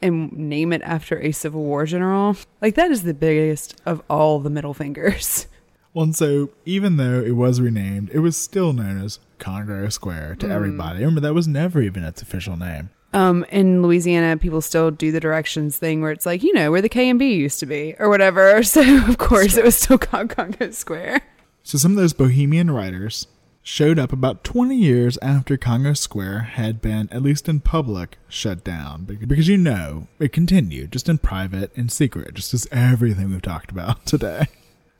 and 0.00 0.32
name 0.32 0.72
it 0.72 0.82
after 0.82 1.20
a 1.20 1.32
Civil 1.32 1.62
War 1.62 1.84
general, 1.84 2.36
like 2.62 2.74
that 2.76 2.90
is 2.90 3.02
the 3.02 3.14
biggest 3.14 3.80
of 3.84 4.02
all 4.08 4.38
the 4.38 4.50
middle 4.50 4.74
fingers. 4.74 5.46
Well, 5.94 6.04
and 6.04 6.16
so 6.16 6.50
even 6.64 6.96
though 6.96 7.20
it 7.20 7.32
was 7.32 7.60
renamed, 7.60 8.10
it 8.10 8.20
was 8.20 8.36
still 8.36 8.72
known 8.72 9.02
as 9.02 9.18
Congo 9.38 9.88
Square 9.88 10.36
to 10.36 10.48
everybody. 10.48 11.00
Remember, 11.00 11.20
that 11.20 11.34
was 11.34 11.48
never 11.48 11.80
even 11.80 12.04
its 12.04 12.22
official 12.22 12.56
name. 12.56 12.90
Um, 13.14 13.44
in 13.50 13.82
Louisiana, 13.82 14.36
people 14.36 14.60
still 14.60 14.90
do 14.90 15.10
the 15.10 15.20
directions 15.20 15.78
thing 15.78 16.02
where 16.02 16.12
it's 16.12 16.26
like, 16.26 16.42
you 16.42 16.52
know, 16.52 16.70
where 16.70 16.82
the 16.82 16.90
K 16.90 17.08
and 17.08 17.18
B 17.18 17.34
used 17.34 17.58
to 17.60 17.66
be 17.66 17.94
or 17.98 18.08
whatever. 18.08 18.62
So 18.68 18.82
of 19.08 19.18
course 19.18 19.56
it 19.56 19.64
was 19.64 19.76
still 19.76 19.98
called 19.98 20.30
Congo 20.30 20.70
Square. 20.70 21.22
So 21.62 21.78
some 21.78 21.92
of 21.92 21.96
those 21.96 22.12
bohemian 22.12 22.70
writers 22.70 23.26
showed 23.62 23.98
up 23.98 24.12
about 24.12 24.44
20 24.44 24.76
years 24.76 25.18
after 25.20 25.56
Congo 25.56 25.94
Square 25.94 26.40
had 26.40 26.80
been, 26.80 27.08
at 27.10 27.22
least 27.22 27.48
in 27.48 27.60
public, 27.60 28.18
shut 28.28 28.62
down. 28.62 29.04
Because 29.04 29.48
you 29.48 29.58
know, 29.58 30.06
it 30.18 30.32
continued, 30.32 30.92
just 30.92 31.08
in 31.08 31.18
private 31.18 31.74
and 31.76 31.90
secret, 31.90 32.34
just 32.34 32.54
as 32.54 32.66
everything 32.70 33.30
we've 33.30 33.42
talked 33.42 33.70
about 33.70 34.04
today. 34.06 34.46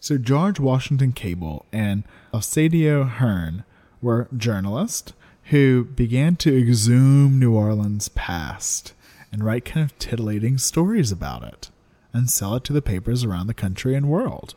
So 0.01 0.17
George 0.17 0.61
Washington 0.61 1.13
Cable 1.13 1.67
and 1.73 2.05
Lafcadio 2.33 3.09
Hearn 3.09 3.65
were 4.01 4.29
journalists 4.37 5.13
who 5.45 5.85
began 5.85 6.37
to 6.37 6.57
exhume 6.57 7.39
New 7.39 7.55
Orleans' 7.55 8.09
past 8.09 8.93
and 9.33 9.43
write 9.43 9.65
kind 9.65 9.85
of 9.85 9.99
titillating 9.99 10.57
stories 10.59 11.11
about 11.11 11.43
it 11.43 11.71
and 12.13 12.31
sell 12.31 12.55
it 12.55 12.65
to 12.65 12.73
the 12.73 12.83
papers 12.83 13.25
around 13.25 13.49
the 13.49 13.55
country 13.55 13.95
and 13.95 14.09
world. 14.09 14.55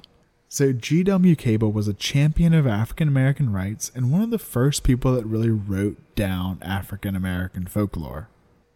So 0.47 0.73
G.W. 0.73 1.35
Cable 1.37 1.71
was 1.71 1.87
a 1.87 1.93
champion 1.93 2.53
of 2.53 2.67
African 2.67 3.07
American 3.07 3.51
rights 3.51 3.91
and 3.95 4.11
one 4.11 4.21
of 4.21 4.29
the 4.29 4.37
first 4.37 4.83
people 4.83 5.15
that 5.15 5.25
really 5.25 5.49
wrote 5.49 5.97
down 6.15 6.59
African 6.61 7.15
American 7.15 7.65
folklore. 7.65 8.27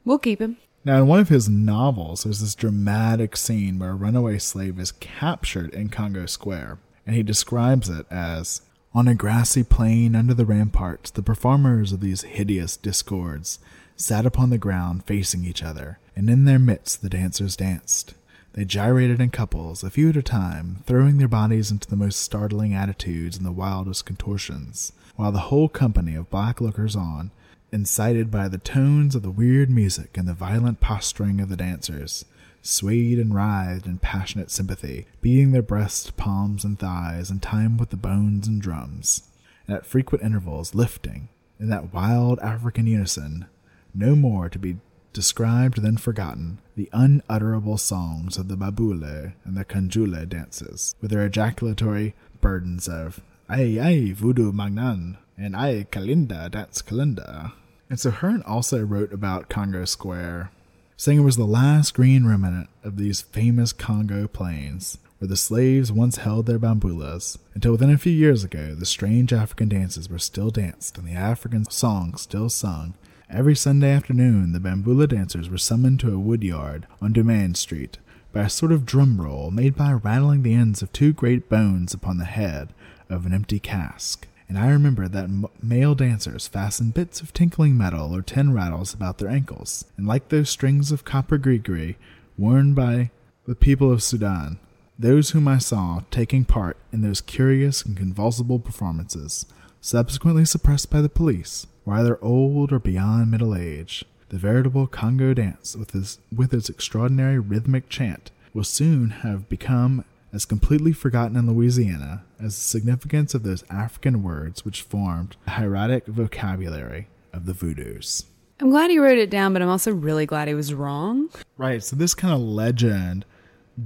We'll 0.03 0.19
keep 0.19 0.39
him. 0.41 0.57
Now, 0.85 0.99
in 0.99 1.07
one 1.07 1.19
of 1.19 1.29
his 1.29 1.49
novels, 1.49 2.23
there's 2.23 2.41
this 2.41 2.53
dramatic 2.53 3.35
scene 3.35 3.79
where 3.79 3.89
a 3.89 3.95
runaway 3.95 4.37
slave 4.37 4.79
is 4.79 4.91
captured 4.91 5.73
in 5.73 5.89
Congo 5.89 6.27
Square, 6.27 6.77
and 7.07 7.15
he 7.15 7.23
describes 7.23 7.89
it 7.89 8.05
as 8.11 8.61
On 8.93 9.07
a 9.07 9.15
grassy 9.15 9.63
plain 9.63 10.15
under 10.15 10.35
the 10.35 10.45
ramparts, 10.45 11.09
the 11.09 11.23
performers 11.23 11.91
of 11.91 12.01
these 12.01 12.21
hideous 12.21 12.77
discords 12.77 13.57
sat 13.95 14.27
upon 14.27 14.51
the 14.51 14.59
ground 14.59 15.03
facing 15.05 15.43
each 15.43 15.63
other, 15.63 15.97
and 16.15 16.29
in 16.29 16.45
their 16.45 16.59
midst 16.59 17.01
the 17.01 17.09
dancers 17.09 17.55
danced. 17.55 18.13
They 18.53 18.63
gyrated 18.63 19.19
in 19.19 19.31
couples, 19.31 19.83
a 19.83 19.89
few 19.89 20.09
at 20.09 20.17
a 20.17 20.21
time, 20.21 20.83
throwing 20.85 21.17
their 21.17 21.27
bodies 21.27 21.71
into 21.71 21.89
the 21.89 21.95
most 21.95 22.19
startling 22.19 22.75
attitudes 22.75 23.37
and 23.37 23.45
the 23.45 23.51
wildest 23.51 24.05
contortions, 24.05 24.91
while 25.15 25.31
the 25.31 25.49
whole 25.49 25.67
company 25.67 26.13
of 26.13 26.29
black 26.29 26.61
lookers 26.61 26.95
on 26.95 27.31
incited 27.71 28.31
by 28.31 28.47
the 28.47 28.57
tones 28.57 29.15
of 29.15 29.21
the 29.21 29.31
weird 29.31 29.69
music 29.69 30.17
and 30.17 30.27
the 30.27 30.33
violent 30.33 30.79
posturing 30.79 31.41
of 31.41 31.49
the 31.49 31.57
dancers, 31.57 32.25
swayed 32.61 33.19
and 33.19 33.33
writhed 33.33 33.85
in 33.85 33.99
passionate 33.99 34.49
sympathy, 34.49 35.05
beating 35.21 35.51
their 35.51 35.61
breasts, 35.61 36.11
palms, 36.11 36.63
and 36.63 36.79
thighs 36.79 37.29
in 37.29 37.39
time 37.39 37.77
with 37.77 37.89
the 37.89 37.97
bones 37.97 38.47
and 38.47 38.61
drums, 38.61 39.23
and 39.67 39.77
at 39.77 39.85
frequent 39.85 40.23
intervals 40.23 40.73
lifting, 40.73 41.29
in 41.59 41.69
that 41.69 41.93
wild 41.93 42.39
African 42.39 42.87
unison, 42.87 43.45
no 43.93 44.15
more 44.15 44.49
to 44.49 44.59
be 44.59 44.77
described 45.13 45.81
than 45.81 45.97
forgotten, 45.97 46.59
the 46.75 46.89
unutterable 46.91 47.77
songs 47.77 48.37
of 48.37 48.49
the 48.49 48.57
Babule 48.57 49.33
and 49.45 49.55
the 49.55 49.63
Kanjule 49.63 50.27
dances, 50.27 50.93
with 50.99 51.11
their 51.11 51.25
ejaculatory 51.25 52.13
burdens 52.41 52.87
of 52.87 53.21
Ay, 53.47 53.79
ay, 53.79 54.11
voodoo 54.11 54.51
magnan, 54.51 55.17
and 55.37 55.55
I 55.55 55.85
Kalinda, 55.91 56.49
dance 56.49 56.81
Kalinda. 56.81 57.53
And 57.89 57.99
so 57.99 58.11
Hearn 58.11 58.41
also 58.43 58.81
wrote 58.81 59.13
about 59.13 59.49
Congo 59.49 59.85
Square, 59.85 60.51
saying 60.97 61.19
it 61.19 61.23
was 61.23 61.37
the 61.37 61.45
last 61.45 61.93
green 61.93 62.25
remnant 62.25 62.69
of 62.83 62.97
these 62.97 63.21
famous 63.21 63.73
Congo 63.73 64.27
plains, 64.27 64.97
where 65.19 65.27
the 65.27 65.37
slaves 65.37 65.91
once 65.91 66.17
held 66.17 66.45
their 66.45 66.59
bambulas, 66.59 67.37
until 67.53 67.73
within 67.73 67.91
a 67.91 67.97
few 67.97 68.11
years 68.11 68.43
ago 68.43 68.73
the 68.73 68.85
strange 68.85 69.31
African 69.31 69.69
dances 69.69 70.09
were 70.09 70.19
still 70.19 70.49
danced 70.49 70.97
and 70.97 71.07
the 71.07 71.13
African 71.13 71.65
songs 71.69 72.21
still 72.21 72.49
sung. 72.49 72.95
Every 73.29 73.55
Sunday 73.55 73.91
afternoon, 73.91 74.51
the 74.51 74.59
bambula 74.59 75.07
dancers 75.09 75.49
were 75.49 75.57
summoned 75.57 75.99
to 76.01 76.13
a 76.13 76.19
wood 76.19 76.43
yard 76.43 76.85
on 77.01 77.13
Dumaine 77.13 77.57
Street 77.57 77.97
by 78.31 78.41
a 78.41 78.49
sort 78.49 78.71
of 78.71 78.85
drum 78.85 79.19
roll 79.19 79.49
made 79.49 79.75
by 79.75 79.93
rattling 79.93 80.43
the 80.43 80.53
ends 80.53 80.81
of 80.81 80.93
two 80.93 81.11
great 81.13 81.49
bones 81.49 81.93
upon 81.93 82.17
the 82.17 82.25
head 82.25 82.69
of 83.09 83.25
an 83.25 83.33
empty 83.33 83.59
cask. 83.59 84.27
And 84.47 84.57
I 84.57 84.69
remember 84.69 85.07
that 85.07 85.25
m- 85.25 85.45
male 85.61 85.95
dancers 85.95 86.47
fastened 86.47 86.93
bits 86.93 87.21
of 87.21 87.33
tinkling 87.33 87.77
metal 87.77 88.15
or 88.15 88.21
tin 88.21 88.53
rattles 88.53 88.93
about 88.93 89.17
their 89.17 89.29
ankles, 89.29 89.85
and 89.97 90.07
like 90.07 90.29
those 90.29 90.49
strings 90.49 90.91
of 90.91 91.05
copper 91.05 91.37
grigri 91.37 91.95
worn 92.37 92.73
by 92.73 93.11
the 93.47 93.55
people 93.55 93.91
of 93.91 94.03
Sudan, 94.03 94.59
those 94.97 95.31
whom 95.31 95.47
I 95.47 95.57
saw 95.57 96.01
taking 96.11 96.45
part 96.45 96.77
in 96.91 97.01
those 97.01 97.21
curious 97.21 97.83
and 97.83 97.97
convulsible 97.97 98.59
performances, 98.59 99.45
subsequently 99.81 100.45
suppressed 100.45 100.89
by 100.89 101.01
the 101.01 101.09
police, 101.09 101.67
were 101.83 101.95
either 101.95 102.23
old 102.23 102.71
or 102.71 102.79
beyond 102.79 103.31
middle 103.31 103.55
age. 103.55 104.05
The 104.29 104.37
veritable 104.37 104.87
Congo 104.87 105.33
dance, 105.33 105.75
with 105.75 105.93
its, 105.93 106.17
with 106.35 106.53
its 106.53 106.69
extraordinary 106.69 107.39
rhythmic 107.39 107.89
chant, 107.89 108.31
will 108.53 108.63
soon 108.63 109.09
have 109.09 109.49
become 109.49 110.03
as 110.35 110.43
completely 110.43 110.91
forgotten 110.91 111.37
in 111.37 111.47
Louisiana 111.47 112.25
as 112.39 112.55
the 112.55 112.61
significance 112.61 113.33
of 113.33 113.43
those 113.43 113.63
African 113.69 114.21
words 114.21 114.65
which 114.65 114.81
formed 114.81 115.37
the 115.45 115.51
hieratic 115.51 116.05
vocabulary 116.05 117.07
of 117.31 117.45
the 117.45 117.53
Voodoos. 117.53 118.25
I'm 118.59 118.69
glad 118.69 118.91
he 118.91 118.99
wrote 118.99 119.17
it 119.17 119.29
down, 119.29 119.53
but 119.53 119.61
I'm 119.61 119.69
also 119.69 119.93
really 119.93 120.25
glad 120.25 120.49
he 120.49 120.53
was 120.53 120.73
wrong. 120.73 121.29
Right, 121.57 121.81
so 121.81 121.95
this 121.95 122.13
kind 122.13 122.33
of 122.33 122.41
legend 122.41 123.23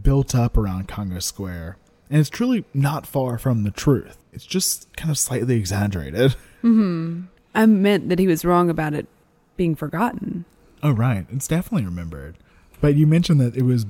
built 0.01 0.33
up 0.33 0.57
around 0.57 0.87
Congo 0.87 1.19
Square, 1.19 1.77
and 2.09 2.19
it's 2.19 2.29
truly 2.29 2.65
not 2.73 3.05
far 3.05 3.37
from 3.37 3.63
the 3.63 3.71
truth. 3.71 4.17
It's 4.33 4.45
just 4.45 4.91
kind 4.97 5.11
of 5.11 5.17
slightly 5.17 5.55
exaggerated. 5.55 6.35
Hmm. 6.61 7.21
I 7.55 7.65
meant 7.67 8.09
that 8.09 8.19
he 8.19 8.27
was 8.27 8.43
wrong 8.43 8.69
about 8.69 8.93
it 8.93 9.07
being 9.55 9.77
forgotten. 9.77 10.43
Oh, 10.83 10.91
right. 10.91 11.25
It's 11.31 11.47
definitely 11.47 11.85
remembered. 11.85 12.35
But 12.81 12.95
you 12.95 13.07
mentioned 13.07 13.39
that 13.39 13.55
it 13.55 13.61
was 13.61 13.85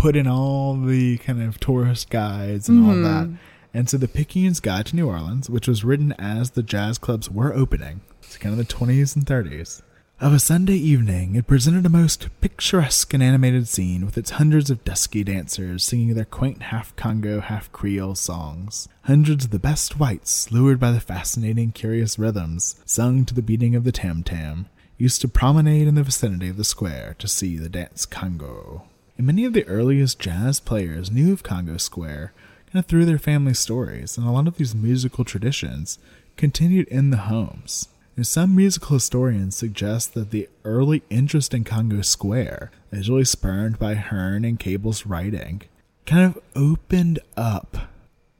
put 0.00 0.16
in 0.16 0.26
all 0.26 0.76
the 0.76 1.18
kind 1.18 1.42
of 1.42 1.60
tourist 1.60 2.08
guides 2.08 2.70
and 2.70 2.86
all 2.86 2.94
that. 2.94 3.26
Mm-hmm. 3.26 3.34
And 3.74 3.86
so 3.86 3.98
the 3.98 4.08
Picayune's 4.08 4.58
Guide 4.58 4.86
to 4.86 4.96
New 4.96 5.06
Orleans, 5.06 5.50
which 5.50 5.68
was 5.68 5.84
written 5.84 6.12
as 6.18 6.52
the 6.52 6.62
jazz 6.62 6.96
clubs 6.96 7.30
were 7.30 7.52
opening, 7.52 8.00
it's 8.22 8.38
kind 8.38 8.58
of 8.58 8.66
the 8.66 8.74
20s 8.74 9.14
and 9.14 9.26
30s. 9.26 9.82
Of 10.18 10.32
a 10.32 10.38
Sunday 10.38 10.74
evening, 10.74 11.34
it 11.34 11.46
presented 11.46 11.84
a 11.84 11.90
most 11.90 12.28
picturesque 12.40 13.12
and 13.12 13.22
animated 13.22 13.68
scene 13.68 14.06
with 14.06 14.16
its 14.16 14.30
hundreds 14.30 14.70
of 14.70 14.84
dusky 14.84 15.22
dancers 15.22 15.84
singing 15.84 16.14
their 16.14 16.24
quaint 16.24 16.62
half 16.62 16.96
Congo, 16.96 17.40
half 17.40 17.70
Creole 17.70 18.14
songs. 18.14 18.88
Hundreds 19.02 19.44
of 19.44 19.50
the 19.50 19.58
best 19.58 19.98
whites, 19.98 20.50
lured 20.50 20.80
by 20.80 20.92
the 20.92 21.00
fascinating, 21.00 21.72
curious 21.72 22.18
rhythms 22.18 22.82
sung 22.86 23.26
to 23.26 23.34
the 23.34 23.42
beating 23.42 23.74
of 23.74 23.84
the 23.84 23.92
tam 23.92 24.22
tam, 24.22 24.66
used 24.96 25.20
to 25.20 25.28
promenade 25.28 25.86
in 25.86 25.94
the 25.94 26.02
vicinity 26.02 26.48
of 26.48 26.56
the 26.56 26.64
square 26.64 27.14
to 27.18 27.28
see 27.28 27.58
the 27.58 27.68
dance 27.68 28.06
Congo. 28.06 28.84
And 29.16 29.26
many 29.26 29.44
of 29.44 29.52
the 29.52 29.66
earliest 29.66 30.18
jazz 30.18 30.60
players 30.60 31.10
knew 31.10 31.32
of 31.32 31.42
Congo 31.42 31.76
Square 31.76 32.32
kind 32.72 32.82
of 32.84 32.86
through 32.86 33.04
their 33.04 33.18
family 33.18 33.54
stories, 33.54 34.16
and 34.16 34.26
a 34.26 34.30
lot 34.30 34.46
of 34.46 34.56
these 34.56 34.74
musical 34.74 35.24
traditions 35.24 35.98
continued 36.36 36.88
in 36.88 37.10
the 37.10 37.16
homes. 37.16 37.88
And 38.16 38.26
some 38.26 38.54
musical 38.54 38.94
historians 38.94 39.56
suggest 39.56 40.14
that 40.14 40.30
the 40.30 40.48
early 40.64 41.02
interest 41.10 41.54
in 41.54 41.64
Congo 41.64 42.02
Square, 42.02 42.70
as 42.92 43.08
really 43.08 43.24
spurned 43.24 43.78
by 43.78 43.94
Hearn 43.94 44.44
and 44.44 44.58
Cable's 44.58 45.06
writing, 45.06 45.62
kind 46.06 46.24
of 46.24 46.42
opened 46.54 47.18
up 47.36 47.88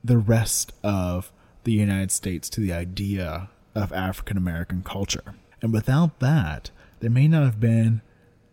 the 0.03 0.19
rest 0.19 0.73
of 0.83 1.33
the 1.65 1.73
United 1.73 2.11
States 2.11 2.49
to 2.51 2.61
the 2.61 2.73
idea 2.73 3.49
of 3.75 3.93
African 3.93 4.37
American 4.37 4.83
culture. 4.83 5.35
And 5.63 5.73
without 5.73 6.21
that, 6.21 6.71
there 7.01 7.11
may 7.11 7.29
not 7.29 7.45
have 7.45 7.61
been 7.61 8.03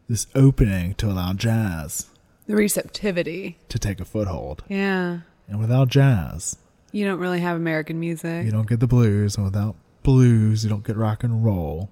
this 0.08 0.28
opening 0.36 0.94
to 0.96 1.08
allow 1.08 1.34
jazz 1.34 2.10
The 2.48 2.56
receptivity. 2.56 3.58
to 3.70 3.80
take 3.80 4.00
a 4.00 4.06
foothold. 4.06 4.64
Yeah. 4.70 5.20
And 5.48 5.60
without 5.60 5.90
jazz, 5.90 6.58
You 6.92 7.06
don't 7.06 7.20
really 7.20 7.40
have 7.42 7.58
American 7.58 8.00
music. 8.00 8.46
you 8.46 8.52
don't 8.52 8.68
get 8.70 8.80
the 8.80 8.88
blues. 8.88 9.36
And 9.36 9.46
without 9.46 9.76
blues, 10.04 10.64
you 10.64 10.70
don't 10.70 10.86
get 10.86 10.96
rock 10.98 11.24
and 11.24 11.44
roll. 11.44 11.90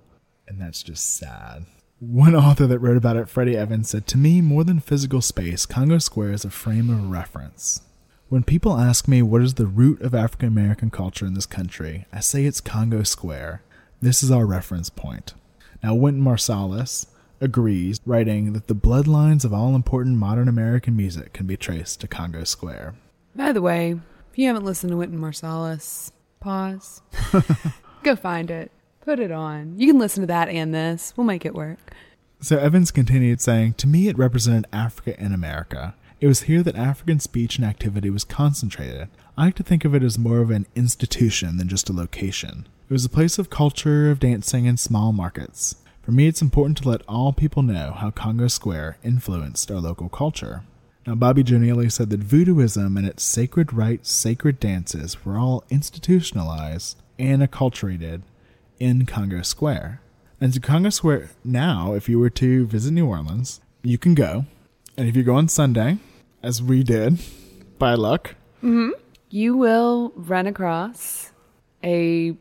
And 0.48 0.60
that's 0.62 0.84
just 0.84 1.18
sad. 1.18 1.66
One 2.00 2.36
author 2.36 2.68
that 2.68 2.80
wrote 2.80 2.98
about 2.98 3.16
it, 3.18 3.28
Freddi 3.28 3.56
Evans, 3.56 3.90
said 3.90 4.06
To 4.08 4.18
me, 4.18 4.42
more 4.42 4.64
than 4.64 4.80
physical 4.80 5.22
space, 5.22 5.66
Congo 5.66 5.98
Square 5.98 6.34
is 6.34 6.46
a 6.46 6.50
frame 6.50 6.90
of 6.90 7.10
reference. 7.10 7.82
When 8.28 8.44
people 8.44 8.78
ask 8.78 9.08
me 9.08 9.22
what 9.22 9.42
is 9.42 9.54
the 9.54 9.66
root 9.68 10.02
of 10.02 10.14
African 10.16 10.48
American 10.50 10.90
culture 10.90 11.26
in 11.26 11.36
this 11.36 11.46
country, 11.46 12.06
I 12.12 12.20
say 12.20 12.46
it's 12.46 12.60
Congo 12.62 13.04
Square. 13.04 13.62
This 14.02 14.22
is 14.24 14.30
our 14.32 14.46
reference 14.46 14.90
point. 14.90 15.34
Now, 15.84 15.96
Wynton 15.96 16.24
Marsalis 16.24 17.06
agrees, 17.42 18.00
writing 18.06 18.54
that 18.54 18.68
the 18.68 18.76
bloodlines 18.76 19.46
of 19.46 19.54
all 19.54 19.76
important 19.76 20.18
modern 20.18 20.48
American 20.48 20.96
music 20.96 21.34
can 21.34 21.46
be 21.46 21.58
traced 21.58 22.02
to 22.02 22.08
Congo 22.08 22.44
Square. 22.44 22.96
By 23.36 23.52
the 23.52 23.62
way, 23.62 24.00
if 24.32 24.38
you 24.38 24.48
haven't 24.48 24.66
listened 24.66 24.92
to 24.92 24.98
Wynton 24.98 25.20
Marsalis, 25.20 26.12
pause. 26.40 27.02
Go 28.04 28.16
find 28.16 28.52
it. 28.52 28.72
Put 29.02 29.20
it 29.20 29.32
on. 29.32 29.78
You 29.78 29.88
can 29.88 30.00
listen 30.00 30.22
to 30.22 30.28
that 30.28 30.50
and 30.50 30.74
this. 30.74 31.14
We'll 31.16 31.28
make 31.28 31.46
it 31.46 31.54
work. 31.54 31.94
So 32.40 32.58
Evans 32.58 32.92
continued 32.92 33.42
saying, 33.42 33.76
To 33.76 33.88
me, 33.88 34.08
it 34.08 34.18
represented 34.18 34.68
Africa 34.72 35.20
and 35.20 35.34
America. 35.34 35.96
It 36.20 36.28
was 36.28 36.44
here 36.44 36.64
that 36.64 36.76
African 36.76 37.20
speech 37.20 37.58
and 37.58 37.66
activity 37.66 38.10
was 38.10 38.24
concentrated. 38.24 39.10
I 39.38 39.46
like 39.46 39.56
to 39.56 39.64
think 39.64 39.84
of 39.86 39.94
it 39.94 40.04
as 40.04 40.18
more 40.18 40.40
of 40.40 40.50
an 40.50 40.66
institution 40.76 41.58
than 41.58 41.68
just 41.68 41.90
a 41.90 41.94
location. 41.94 42.68
It 42.90 42.94
was 42.94 43.06
a 43.06 43.10
place 43.10 43.38
of 43.38 43.50
culture, 43.50 44.10
of 44.12 44.20
dancing, 44.20 44.68
and 44.68 44.80
small 44.80 45.12
markets. 45.12 45.76
For 46.06 46.12
me, 46.12 46.28
it's 46.28 46.42
important 46.44 46.78
to 46.78 46.88
let 46.88 47.02
all 47.08 47.34
people 47.34 47.64
know 47.64 47.92
how 47.92 48.12
Congo 48.12 48.48
Square 48.48 49.00
influenced 49.04 49.72
our 49.72 49.80
local 49.80 50.08
culture. 50.08 50.62
Now, 51.08 51.16
Bobby 51.16 51.44
Jonelli 51.44 51.92
said 51.92 52.12
that 52.12 52.20
voodooism 52.20 52.96
and 52.96 53.08
its 53.08 53.24
sacred 53.24 53.74
rites, 53.74 54.12
sacred 54.12 54.60
dances 54.60 55.26
were 55.26 55.40
all 55.40 55.64
institutionalized 55.72 57.02
and 57.18 57.42
acculturated 57.42 58.22
in 58.80 59.08
Congo 59.08 59.42
Square. 59.42 60.00
And 60.40 60.54
to 60.54 60.60
Congo 60.60 60.92
Square 60.92 61.32
now, 61.44 61.96
if 61.96 62.08
you 62.08 62.20
were 62.20 62.30
to 62.30 62.68
visit 62.68 62.94
New 62.94 63.08
Orleans, 63.08 63.60
you 63.82 63.98
can 63.98 64.14
go. 64.14 64.46
And 64.96 65.10
if 65.10 65.16
you 65.16 65.24
go 65.24 65.34
on 65.34 65.48
Sunday, 65.48 65.98
as 66.44 66.62
we 66.62 66.84
did, 66.84 67.18
by 67.80 67.96
luck, 67.96 68.36
mm-hmm. 68.58 68.92
You 69.32 69.58
will 69.58 70.14
run 70.16 70.46
across 70.46 71.32
a 71.84 72.38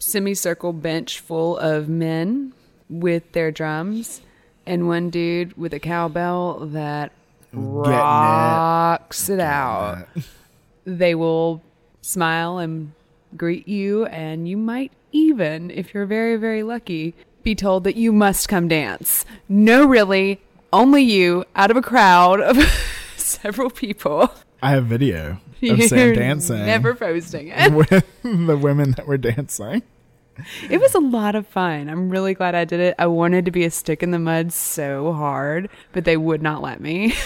semicircle 0.00 0.72
bench 0.72 1.20
full 1.20 1.56
of 1.56 1.88
men 1.88 2.52
with 2.88 3.30
their 3.32 3.50
drums 3.50 4.20
and 4.66 4.88
one 4.88 5.10
dude 5.10 5.56
with 5.56 5.72
a 5.74 5.80
cowbell 5.80 6.66
that 6.66 7.12
rocks 7.52 9.28
it 9.28 9.40
out. 9.40 10.06
They 10.86 11.14
will 11.14 11.62
smile 12.02 12.58
and 12.58 12.92
greet 13.38 13.66
you, 13.66 14.04
and 14.04 14.46
you 14.46 14.58
might 14.58 14.92
even, 15.12 15.70
if 15.70 15.94
you're 15.94 16.04
very, 16.04 16.36
very 16.36 16.62
lucky, 16.62 17.14
be 17.42 17.54
told 17.54 17.84
that 17.84 17.96
you 17.96 18.12
must 18.12 18.50
come 18.50 18.68
dance. 18.68 19.24
No, 19.48 19.86
really, 19.86 20.42
only 20.74 21.02
you 21.02 21.46
out 21.56 21.70
of 21.70 21.78
a 21.78 21.80
crowd 21.80 22.42
of 22.42 22.58
several 23.16 23.70
people. 23.70 24.30
I 24.62 24.72
have 24.72 24.84
video 24.84 25.38
of 25.62 25.82
Sam 25.88 26.14
dancing 26.14 26.66
Never 26.66 26.94
posting 26.94 27.48
it. 27.48 27.72
with 27.72 28.04
the 28.22 28.58
women 28.58 28.90
that 28.98 29.06
were 29.06 29.16
dancing. 29.16 29.82
It 30.68 30.80
was 30.80 30.94
a 30.94 31.00
lot 31.00 31.34
of 31.34 31.46
fun. 31.46 31.88
I'm 31.88 32.10
really 32.10 32.34
glad 32.34 32.54
I 32.54 32.64
did 32.64 32.80
it. 32.80 32.94
I 32.98 33.06
wanted 33.06 33.44
to 33.44 33.50
be 33.50 33.64
a 33.64 33.70
stick 33.70 34.02
in 34.02 34.10
the 34.10 34.18
mud 34.18 34.52
so 34.52 35.12
hard, 35.12 35.68
but 35.92 36.04
they 36.04 36.16
would 36.16 36.42
not 36.42 36.62
let 36.62 36.80
me. 36.80 37.14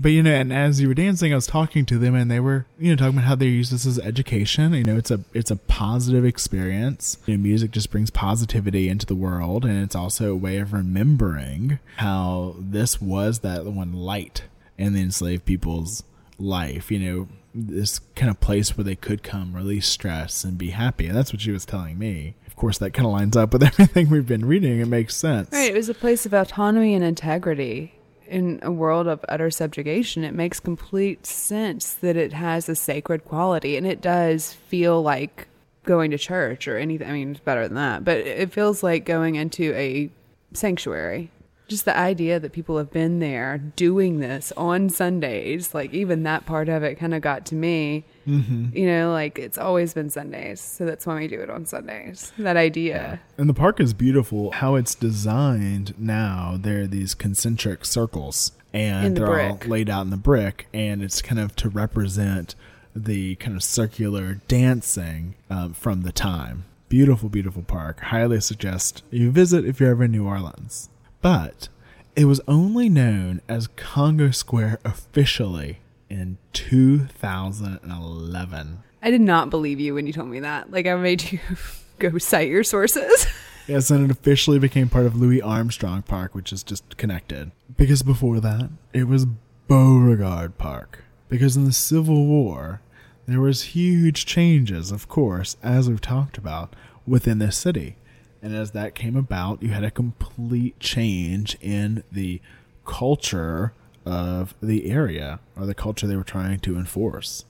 But 0.00 0.10
you 0.10 0.22
know, 0.22 0.32
and 0.32 0.52
as 0.52 0.80
you 0.80 0.88
were 0.88 0.94
dancing, 0.94 1.32
I 1.32 1.36
was 1.36 1.46
talking 1.46 1.84
to 1.86 1.98
them, 1.98 2.14
and 2.14 2.30
they 2.30 2.38
were, 2.38 2.66
you 2.78 2.90
know, 2.90 2.96
talking 2.96 3.18
about 3.18 3.26
how 3.26 3.34
they 3.34 3.46
use 3.46 3.70
this 3.70 3.84
as 3.84 3.98
education. 3.98 4.72
You 4.72 4.84
know, 4.84 4.96
it's 4.96 5.10
a 5.10 5.20
it's 5.34 5.50
a 5.50 5.56
positive 5.56 6.24
experience. 6.24 7.18
You 7.26 7.36
know, 7.36 7.42
music 7.42 7.72
just 7.72 7.90
brings 7.90 8.10
positivity 8.10 8.88
into 8.88 9.06
the 9.06 9.16
world, 9.16 9.64
and 9.64 9.82
it's 9.82 9.96
also 9.96 10.32
a 10.32 10.36
way 10.36 10.58
of 10.58 10.72
remembering 10.72 11.80
how 11.96 12.54
this 12.58 13.00
was 13.00 13.40
that 13.40 13.64
one 13.64 13.92
light 13.92 14.44
in 14.76 14.92
the 14.92 15.02
enslaved 15.02 15.44
people's 15.44 16.04
life. 16.38 16.92
You 16.92 16.98
know, 17.00 17.28
this 17.52 17.98
kind 18.14 18.30
of 18.30 18.40
place 18.40 18.76
where 18.76 18.84
they 18.84 18.96
could 18.96 19.24
come, 19.24 19.54
release 19.54 19.88
stress, 19.88 20.44
and 20.44 20.56
be 20.56 20.70
happy. 20.70 21.06
And 21.06 21.16
that's 21.16 21.32
what 21.32 21.42
she 21.42 21.50
was 21.50 21.64
telling 21.64 21.98
me. 21.98 22.34
Course, 22.58 22.78
that 22.78 22.92
kind 22.92 23.06
of 23.06 23.12
lines 23.12 23.36
up 23.36 23.52
with 23.52 23.62
everything 23.62 24.10
we've 24.10 24.26
been 24.26 24.44
reading. 24.44 24.80
It 24.80 24.88
makes 24.88 25.14
sense. 25.16 25.50
Right. 25.52 25.70
It 25.70 25.74
was 25.74 25.88
a 25.88 25.94
place 25.94 26.26
of 26.26 26.34
autonomy 26.34 26.94
and 26.94 27.04
integrity. 27.04 27.94
In 28.26 28.58
a 28.62 28.70
world 28.70 29.06
of 29.06 29.24
utter 29.28 29.50
subjugation, 29.50 30.22
it 30.22 30.34
makes 30.34 30.60
complete 30.60 31.24
sense 31.24 31.94
that 31.94 32.16
it 32.16 32.34
has 32.34 32.68
a 32.68 32.74
sacred 32.74 33.24
quality. 33.24 33.76
And 33.76 33.86
it 33.86 34.02
does 34.02 34.52
feel 34.52 35.00
like 35.00 35.48
going 35.88 36.10
to 36.10 36.18
church 36.18 36.68
or 36.68 36.76
anything. 36.76 37.08
I 37.08 37.12
mean, 37.12 37.30
it's 37.30 37.40
better 37.40 37.66
than 37.66 37.76
that, 37.76 38.04
but 38.04 38.18
it 38.18 38.52
feels 38.52 38.82
like 38.82 39.06
going 39.06 39.36
into 39.36 39.72
a 39.74 40.10
sanctuary. 40.52 41.30
Just 41.66 41.86
the 41.86 41.96
idea 41.96 42.38
that 42.38 42.52
people 42.52 42.76
have 42.76 42.90
been 42.90 43.18
there 43.20 43.58
doing 43.58 44.20
this 44.20 44.52
on 44.56 44.90
Sundays, 44.90 45.74
like 45.74 45.92
even 45.94 46.24
that 46.24 46.44
part 46.44 46.68
of 46.68 46.82
it 46.82 46.96
kind 46.96 47.14
of 47.14 47.22
got 47.22 47.46
to 47.46 47.54
me. 47.54 48.04
Mm-hmm. 48.28 48.76
You 48.76 48.86
know, 48.86 49.12
like 49.12 49.38
it's 49.38 49.56
always 49.56 49.94
been 49.94 50.10
Sundays. 50.10 50.60
So 50.60 50.84
that's 50.84 51.06
why 51.06 51.16
we 51.16 51.28
do 51.28 51.40
it 51.40 51.48
on 51.48 51.64
Sundays. 51.64 52.32
That 52.38 52.56
idea. 52.56 53.20
And 53.38 53.48
the 53.48 53.54
park 53.54 53.80
is 53.80 53.94
beautiful. 53.94 54.50
How 54.52 54.74
it's 54.74 54.94
designed 54.94 55.98
now, 55.98 56.56
there 56.58 56.82
are 56.82 56.86
these 56.86 57.14
concentric 57.14 57.84
circles, 57.84 58.52
and 58.72 59.16
the 59.16 59.20
they're 59.20 59.50
all 59.50 59.58
laid 59.64 59.88
out 59.88 60.02
in 60.02 60.10
the 60.10 60.16
brick, 60.16 60.68
and 60.74 61.02
it's 61.02 61.22
kind 61.22 61.40
of 61.40 61.56
to 61.56 61.68
represent 61.68 62.54
the 62.94 63.36
kind 63.36 63.56
of 63.56 63.62
circular 63.62 64.40
dancing 64.48 65.34
um, 65.48 65.72
from 65.72 66.02
the 66.02 66.12
time. 66.12 66.64
Beautiful, 66.88 67.28
beautiful 67.28 67.62
park. 67.62 68.00
Highly 68.00 68.40
suggest 68.40 69.02
you 69.10 69.30
visit 69.30 69.64
if 69.64 69.80
you're 69.80 69.90
ever 69.90 70.04
in 70.04 70.12
New 70.12 70.26
Orleans. 70.26 70.88
But 71.20 71.68
it 72.16 72.24
was 72.24 72.40
only 72.48 72.88
known 72.88 73.40
as 73.48 73.68
Congo 73.68 74.30
Square 74.30 74.80
officially 74.84 75.78
in 76.10 76.38
2011. 76.52 78.82
I 79.00 79.10
did 79.10 79.20
not 79.20 79.50
believe 79.50 79.80
you 79.80 79.94
when 79.94 80.06
you 80.06 80.12
told 80.12 80.28
me 80.28 80.40
that. 80.40 80.70
Like 80.70 80.86
I 80.86 80.94
made 80.96 81.30
you 81.30 81.38
go 81.98 82.18
cite 82.18 82.48
your 82.48 82.64
sources. 82.64 83.26
Yes, 83.68 83.90
and 83.90 84.06
it 84.06 84.10
officially 84.10 84.58
became 84.58 84.88
part 84.88 85.04
of 85.04 85.14
Louis 85.14 85.42
Armstrong 85.42 86.00
Park, 86.00 86.34
which 86.34 86.54
is 86.54 86.62
just 86.62 86.96
connected. 86.96 87.50
Because 87.76 88.02
before 88.02 88.40
that, 88.40 88.70
it 88.94 89.06
was 89.06 89.26
Beauregard 89.68 90.56
Park. 90.56 91.04
Because 91.28 91.54
in 91.54 91.66
the 91.66 91.74
Civil 91.74 92.24
War, 92.24 92.80
there 93.26 93.42
was 93.42 93.74
huge 93.74 94.24
changes, 94.24 94.90
of 94.90 95.06
course, 95.06 95.58
as 95.62 95.86
we've 95.86 96.00
talked 96.00 96.38
about, 96.38 96.74
within 97.06 97.40
the 97.40 97.52
city. 97.52 97.96
And 98.40 98.56
as 98.56 98.70
that 98.70 98.94
came 98.94 99.16
about, 99.16 99.62
you 99.62 99.68
had 99.68 99.84
a 99.84 99.90
complete 99.90 100.80
change 100.80 101.58
in 101.60 102.04
the 102.10 102.40
culture 102.86 103.74
of 104.08 104.54
the 104.62 104.90
area, 104.90 105.38
or 105.56 105.66
the 105.66 105.74
culture 105.74 106.06
they 106.06 106.16
were 106.16 106.24
trying 106.24 106.58
to 106.60 106.76
enforce. 106.76 107.44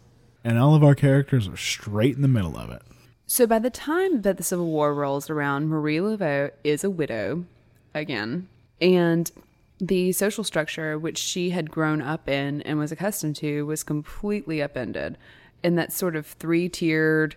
And 0.45 0.59
all 0.59 0.75
of 0.75 0.83
our 0.85 0.95
characters 0.95 1.47
are 1.49 1.57
straight 1.57 2.17
in 2.17 2.23
the 2.23 2.29
middle 2.29 2.57
of 2.57 2.71
it. 2.71 2.83
so 3.27 3.47
by 3.47 3.59
the 3.59 3.71
time 3.71 4.23
that 4.23 4.37
the 4.39 4.43
Civil 4.43 4.67
War 4.67 4.95
rolls 4.95 5.31
around, 5.31 5.69
Marie 5.69 5.99
Laveau 5.99 6.51
is 6.65 6.83
a 6.83 6.91
widow 6.91 7.45
again, 7.95 8.49
and 8.81 9.31
the 9.81 10.13
social 10.13 10.43
structure 10.43 10.99
which 10.99 11.19
she 11.19 11.51
had 11.51 11.71
grown 11.71 12.03
up 12.03 12.29
in 12.29 12.63
and 12.63 12.79
was 12.79 12.91
accustomed 12.91 13.37
to 13.37 13.65
was 13.67 13.83
completely 13.85 14.61
upended. 14.61 15.17
And 15.63 15.79
that 15.79 15.93
sort 15.93 16.17
of 16.17 16.27
three-tiered 16.27 17.37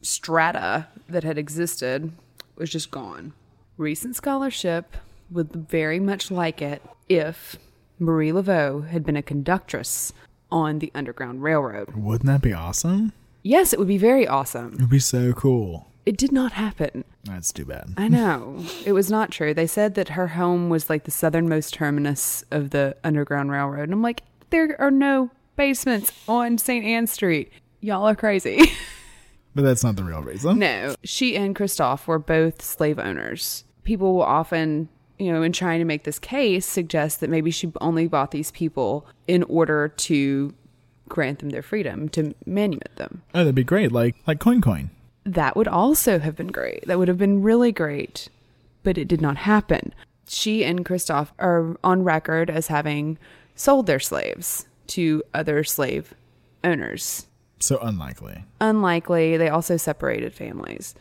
strata 0.00 0.86
that 1.08 1.24
had 1.24 1.38
existed 1.38 2.12
was 2.56 2.70
just 2.70 2.90
gone. 2.90 3.32
Recent 3.76 4.16
scholarship 4.16 4.96
would 5.30 5.50
very 5.52 5.98
much 5.98 6.30
like 6.30 6.62
it 6.62 6.82
if 7.08 7.56
Marie 8.02 8.30
Laveau 8.32 8.86
had 8.88 9.04
been 9.04 9.16
a 9.16 9.22
conductress 9.22 10.12
on 10.50 10.78
the 10.80 10.90
Underground 10.94 11.42
Railroad. 11.42 11.94
Wouldn't 11.94 12.26
that 12.26 12.42
be 12.42 12.52
awesome? 12.52 13.12
Yes, 13.42 13.72
it 13.72 13.78
would 13.78 13.88
be 13.88 13.98
very 13.98 14.26
awesome. 14.26 14.74
It 14.74 14.80
would 14.80 14.90
be 14.90 14.98
so 14.98 15.32
cool. 15.32 15.88
It 16.04 16.16
did 16.16 16.32
not 16.32 16.52
happen. 16.52 17.04
That's 17.24 17.52
too 17.52 17.64
bad. 17.64 17.94
I 17.96 18.08
know. 18.08 18.64
It 18.84 18.92
was 18.92 19.10
not 19.10 19.30
true. 19.30 19.54
They 19.54 19.66
said 19.68 19.94
that 19.94 20.10
her 20.10 20.28
home 20.28 20.68
was 20.68 20.90
like 20.90 21.04
the 21.04 21.10
southernmost 21.12 21.74
terminus 21.74 22.44
of 22.50 22.70
the 22.70 22.96
Underground 23.04 23.50
Railroad. 23.52 23.84
And 23.84 23.92
I'm 23.92 24.02
like, 24.02 24.22
there 24.50 24.78
are 24.80 24.90
no 24.90 25.30
basements 25.56 26.10
on 26.28 26.58
St. 26.58 26.84
Anne 26.84 27.06
Street. 27.06 27.52
Y'all 27.80 28.08
are 28.08 28.16
crazy. 28.16 28.72
But 29.54 29.64
that's 29.64 29.84
not 29.84 29.96
the 29.96 30.02
real 30.04 30.22
reason. 30.22 30.58
no. 30.58 30.94
She 31.04 31.36
and 31.36 31.54
Christophe 31.54 32.08
were 32.08 32.18
both 32.18 32.62
slave 32.62 32.98
owners. 32.98 33.64
People 33.84 34.14
will 34.14 34.22
often, 34.22 34.88
you 35.22 35.32
know, 35.32 35.42
in 35.42 35.52
trying 35.52 35.78
to 35.78 35.84
make 35.84 36.04
this 36.04 36.18
case, 36.18 36.66
suggests 36.66 37.20
that 37.20 37.30
maybe 37.30 37.50
she 37.50 37.72
only 37.80 38.08
bought 38.08 38.30
these 38.30 38.50
people 38.50 39.06
in 39.26 39.42
order 39.44 39.88
to 39.88 40.52
grant 41.08 41.38
them 41.40 41.50
their 41.50 41.62
freedom, 41.62 42.08
to 42.10 42.34
manumit 42.46 42.94
them. 42.96 43.22
Oh, 43.34 43.38
that'd 43.40 43.54
be 43.54 43.64
great. 43.64 43.92
Like 43.92 44.16
like 44.26 44.40
Coin 44.40 44.60
Coin. 44.60 44.90
that 45.24 45.56
would 45.56 45.68
also 45.68 46.18
have 46.18 46.36
been 46.36 46.48
great. 46.48 46.86
That 46.86 46.98
would 46.98 47.08
have 47.08 47.18
been 47.18 47.42
really 47.42 47.70
great, 47.72 48.28
but 48.82 48.98
it 48.98 49.08
did 49.08 49.20
not 49.20 49.36
happen. 49.36 49.94
She 50.26 50.64
and 50.64 50.84
Christoph 50.84 51.32
are 51.38 51.76
on 51.84 52.02
record 52.04 52.48
as 52.50 52.68
having 52.68 53.18
sold 53.54 53.86
their 53.86 54.00
slaves 54.00 54.66
to 54.88 55.22
other 55.34 55.62
slave 55.64 56.14
owners. 56.64 57.26
So 57.60 57.78
unlikely. 57.80 58.44
Unlikely, 58.60 59.36
they 59.36 59.48
also 59.48 59.76
separated 59.76 60.32
families. 60.34 60.94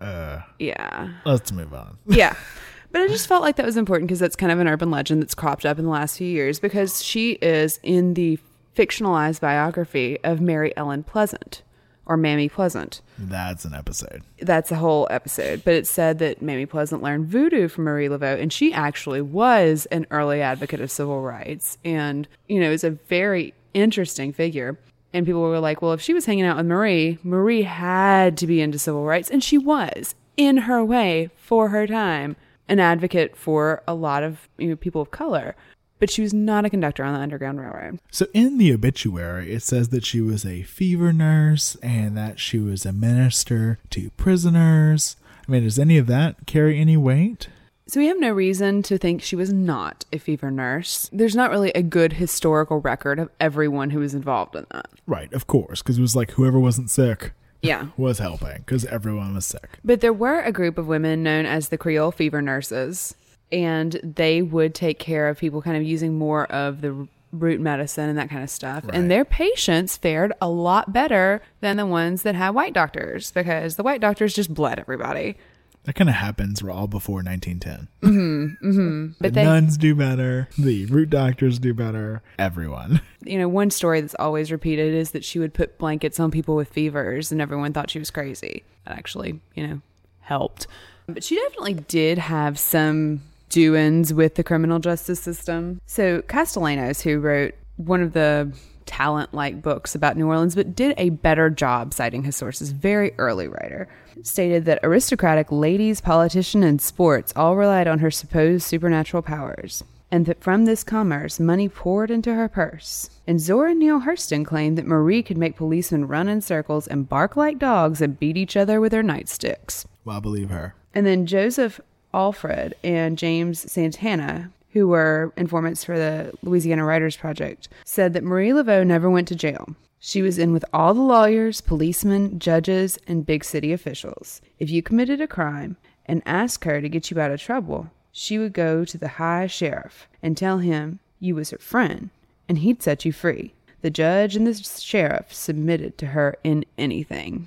Uh, 0.00 0.40
yeah. 0.58 1.08
Let's 1.24 1.52
move 1.52 1.72
on. 1.72 1.96
Yeah. 2.06 2.34
But 2.92 3.00
I 3.00 3.08
just 3.08 3.26
felt 3.26 3.42
like 3.42 3.56
that 3.56 3.66
was 3.66 3.76
important 3.76 4.08
because 4.08 4.20
that's 4.20 4.36
kind 4.36 4.52
of 4.52 4.60
an 4.60 4.68
urban 4.68 4.90
legend 4.90 5.22
that's 5.22 5.34
cropped 5.34 5.64
up 5.64 5.78
in 5.78 5.84
the 5.84 5.90
last 5.90 6.18
few 6.18 6.28
years 6.28 6.60
because 6.60 7.02
she 7.02 7.32
is 7.32 7.80
in 7.82 8.14
the 8.14 8.38
fictionalized 8.76 9.40
biography 9.40 10.18
of 10.22 10.40
Mary 10.40 10.76
Ellen 10.76 11.02
Pleasant 11.02 11.62
or 12.04 12.16
Mammy 12.16 12.48
Pleasant. 12.48 13.00
That's 13.16 13.64
an 13.64 13.74
episode. 13.74 14.22
That's 14.40 14.70
a 14.70 14.76
whole 14.76 15.06
episode. 15.10 15.62
But 15.64 15.74
it 15.74 15.86
said 15.86 16.18
that 16.18 16.42
Mammy 16.42 16.66
Pleasant 16.66 17.02
learned 17.02 17.28
voodoo 17.28 17.68
from 17.68 17.84
Marie 17.84 18.08
Laveau, 18.08 18.40
and 18.40 18.52
she 18.52 18.72
actually 18.72 19.22
was 19.22 19.86
an 19.86 20.06
early 20.10 20.42
advocate 20.42 20.80
of 20.80 20.90
civil 20.90 21.22
rights 21.22 21.78
and, 21.84 22.26
you 22.48 22.60
know, 22.60 22.70
is 22.70 22.84
a 22.84 22.90
very 22.90 23.54
interesting 23.72 24.32
figure. 24.32 24.78
And 25.14 25.26
people 25.26 25.42
were 25.42 25.60
like, 25.60 25.82
well, 25.82 25.92
if 25.92 26.00
she 26.00 26.14
was 26.14 26.26
hanging 26.26 26.44
out 26.44 26.56
with 26.56 26.66
Marie, 26.66 27.18
Marie 27.22 27.62
had 27.62 28.36
to 28.38 28.46
be 28.46 28.60
into 28.60 28.78
civil 28.78 29.04
rights. 29.04 29.30
And 29.30 29.44
she 29.44 29.58
was, 29.58 30.14
in 30.36 30.56
her 30.58 30.84
way, 30.84 31.30
for 31.36 31.68
her 31.68 31.86
time, 31.86 32.36
an 32.68 32.80
advocate 32.80 33.36
for 33.36 33.82
a 33.86 33.94
lot 33.94 34.22
of 34.22 34.48
you 34.58 34.68
know, 34.68 34.76
people 34.76 35.00
of 35.00 35.10
color. 35.10 35.54
But 35.98 36.10
she 36.10 36.22
was 36.22 36.34
not 36.34 36.64
a 36.64 36.70
conductor 36.70 37.04
on 37.04 37.14
the 37.14 37.20
Underground 37.20 37.60
Railroad. 37.60 38.00
So 38.10 38.26
in 38.34 38.58
the 38.58 38.72
obituary, 38.72 39.52
it 39.52 39.62
says 39.62 39.90
that 39.90 40.04
she 40.04 40.20
was 40.20 40.44
a 40.44 40.64
fever 40.64 41.12
nurse 41.12 41.76
and 41.76 42.16
that 42.16 42.40
she 42.40 42.58
was 42.58 42.84
a 42.84 42.92
minister 42.92 43.78
to 43.90 44.10
prisoners. 44.16 45.16
I 45.46 45.52
mean, 45.52 45.62
does 45.62 45.78
any 45.78 45.98
of 45.98 46.08
that 46.08 46.46
carry 46.46 46.80
any 46.80 46.96
weight? 46.96 47.48
So 47.86 48.00
we 48.00 48.06
have 48.06 48.18
no 48.18 48.32
reason 48.32 48.82
to 48.84 48.98
think 48.98 49.22
she 49.22 49.36
was 49.36 49.52
not 49.52 50.04
a 50.12 50.18
fever 50.18 50.50
nurse. 50.50 51.08
There's 51.12 51.36
not 51.36 51.50
really 51.50 51.70
a 51.72 51.82
good 51.82 52.14
historical 52.14 52.80
record 52.80 53.18
of 53.18 53.28
everyone 53.38 53.90
who 53.90 54.00
was 54.00 54.14
involved 54.14 54.56
in 54.56 54.66
that. 54.72 54.88
Right, 55.06 55.32
of 55.32 55.46
course, 55.46 55.82
because 55.82 55.98
it 55.98 56.02
was 56.02 56.16
like 56.16 56.32
whoever 56.32 56.58
wasn't 56.58 56.90
sick 56.90 57.32
Yeah. 57.62 57.86
was 57.96 58.18
helping 58.18 58.58
because 58.58 58.84
everyone 58.86 59.34
was 59.34 59.46
sick. 59.46 59.78
But 59.84 60.00
there 60.00 60.12
were 60.12 60.40
a 60.40 60.52
group 60.52 60.78
of 60.78 60.86
women 60.88 61.22
known 61.22 61.46
as 61.46 61.68
the 61.68 61.78
Creole 61.78 62.10
fever 62.10 62.42
nurses, 62.42 63.14
and 63.50 64.00
they 64.02 64.42
would 64.42 64.74
take 64.74 64.98
care 64.98 65.28
of 65.28 65.38
people 65.38 65.62
kind 65.62 65.76
of 65.76 65.82
using 65.82 66.18
more 66.18 66.46
of 66.46 66.80
the 66.80 67.06
root 67.32 67.60
medicine 67.60 68.08
and 68.08 68.18
that 68.18 68.28
kind 68.28 68.42
of 68.42 68.50
stuff. 68.50 68.84
Right. 68.84 68.94
And 68.94 69.10
their 69.10 69.24
patients 69.24 69.96
fared 69.96 70.32
a 70.40 70.48
lot 70.48 70.92
better 70.92 71.40
than 71.60 71.76
the 71.76 71.86
ones 71.86 72.22
that 72.22 72.34
had 72.34 72.50
white 72.50 72.74
doctors 72.74 73.30
because 73.32 73.76
the 73.76 73.82
white 73.82 74.00
doctors 74.00 74.34
just 74.34 74.52
bled 74.52 74.78
everybody. 74.78 75.36
That 75.84 75.94
kind 75.94 76.08
of 76.08 76.14
happens 76.14 76.62
all 76.62 76.86
before 76.86 77.22
1910. 77.22 77.88
Mm-hmm, 78.02 78.68
mm-hmm. 78.68 79.06
But 79.20 79.34
the 79.34 79.40
they, 79.40 79.44
nuns 79.44 79.76
do 79.76 79.94
better. 79.96 80.48
The 80.56 80.86
root 80.86 81.10
doctors 81.10 81.58
do 81.58 81.74
better. 81.74 82.22
Everyone. 82.38 83.00
you 83.24 83.38
know, 83.38 83.48
one 83.48 83.70
story 83.70 84.00
that's 84.00 84.14
always 84.18 84.52
repeated 84.52 84.94
is 84.94 85.10
that 85.10 85.24
she 85.24 85.40
would 85.40 85.54
put 85.54 85.78
blankets 85.78 86.20
on 86.20 86.30
people 86.30 86.54
with 86.54 86.68
fevers 86.68 87.32
and 87.32 87.40
everyone 87.40 87.72
thought 87.72 87.90
she 87.90 87.98
was 87.98 88.10
crazy. 88.10 88.62
That 88.86 88.96
actually, 88.96 89.40
you 89.54 89.66
know, 89.66 89.80
helped. 90.20 90.68
But 91.08 91.24
she 91.24 91.34
definitely 91.34 91.74
did 91.74 92.18
have 92.18 92.58
some 92.60 93.22
doings 93.48 94.14
with 94.14 94.36
the 94.36 94.44
criminal 94.44 94.78
justice 94.78 95.20
system. 95.20 95.80
So 95.86 96.22
Castellanos, 96.22 97.00
who 97.02 97.18
wrote 97.18 97.54
one 97.76 98.02
of 98.02 98.12
the 98.12 98.52
Tallant 98.86 99.32
like 99.32 99.62
books 99.62 99.94
about 99.94 100.16
New 100.16 100.26
Orleans, 100.26 100.54
but 100.54 100.74
did 100.74 100.94
a 100.98 101.10
better 101.10 101.50
job 101.50 101.94
citing 101.94 102.24
his 102.24 102.36
sources, 102.36 102.72
very 102.72 103.14
early 103.18 103.48
writer, 103.48 103.88
stated 104.22 104.64
that 104.64 104.80
aristocratic 104.82 105.50
ladies, 105.50 106.00
politicians, 106.00 106.64
and 106.64 106.80
sports 106.80 107.32
all 107.36 107.56
relied 107.56 107.88
on 107.88 108.00
her 108.00 108.10
supposed 108.10 108.64
supernatural 108.64 109.22
powers 109.22 109.84
and 110.12 110.26
that 110.26 110.42
from 110.42 110.66
this 110.66 110.84
commerce 110.84 111.40
money 111.40 111.68
poured 111.68 112.10
into 112.10 112.34
her 112.34 112.46
purse. 112.46 113.08
And 113.26 113.40
Zora 113.40 113.74
Neale 113.74 114.02
Hurston 114.02 114.44
claimed 114.44 114.76
that 114.76 114.86
Marie 114.86 115.22
could 115.22 115.38
make 115.38 115.56
policemen 115.56 116.06
run 116.06 116.28
in 116.28 116.42
circles 116.42 116.86
and 116.86 117.08
bark 117.08 117.34
like 117.34 117.58
dogs 117.58 118.02
and 118.02 118.20
beat 118.20 118.36
each 118.36 118.56
other 118.56 118.78
with 118.78 118.92
their 118.92 119.02
nightsticks. 119.02 119.86
Well, 120.04 120.18
I 120.18 120.20
believe 120.20 120.50
her. 120.50 120.74
And 120.94 121.06
then 121.06 121.24
Joseph 121.24 121.80
Alfred 122.12 122.74
and 122.84 123.16
James 123.16 123.72
Santana, 123.72 124.50
who 124.72 124.86
were 124.86 125.32
informants 125.38 125.82
for 125.82 125.98
the 125.98 126.32
Louisiana 126.42 126.84
Writers 126.84 127.16
Project, 127.16 127.68
said 127.86 128.12
that 128.12 128.22
Marie 128.22 128.50
Laveau 128.50 128.86
never 128.86 129.08
went 129.08 129.28
to 129.28 129.34
jail. 129.34 129.74
She 130.04 130.20
was 130.20 130.36
in 130.36 130.52
with 130.52 130.64
all 130.72 130.94
the 130.94 131.00
lawyers, 131.00 131.60
policemen, 131.60 132.40
judges, 132.40 132.98
and 133.06 133.24
big 133.24 133.44
city 133.44 133.72
officials. 133.72 134.40
If 134.58 134.68
you 134.68 134.82
committed 134.82 135.20
a 135.20 135.28
crime 135.28 135.76
and 136.06 136.24
asked 136.26 136.64
her 136.64 136.80
to 136.80 136.88
get 136.88 137.12
you 137.12 137.20
out 137.20 137.30
of 137.30 137.40
trouble, 137.40 137.92
she 138.10 138.36
would 138.36 138.52
go 138.52 138.84
to 138.84 138.98
the 138.98 139.06
high 139.06 139.46
sheriff 139.46 140.08
and 140.20 140.36
tell 140.36 140.58
him 140.58 140.98
you 141.20 141.36
was 141.36 141.50
her 141.50 141.58
friend, 141.58 142.10
and 142.48 142.58
he'd 142.58 142.82
set 142.82 143.04
you 143.04 143.12
free. 143.12 143.54
The 143.82 143.90
judge 143.90 144.34
and 144.34 144.44
the 144.44 144.54
sheriff 144.54 145.32
submitted 145.32 145.96
to 145.98 146.06
her 146.06 146.36
in 146.42 146.64
anything. 146.76 147.46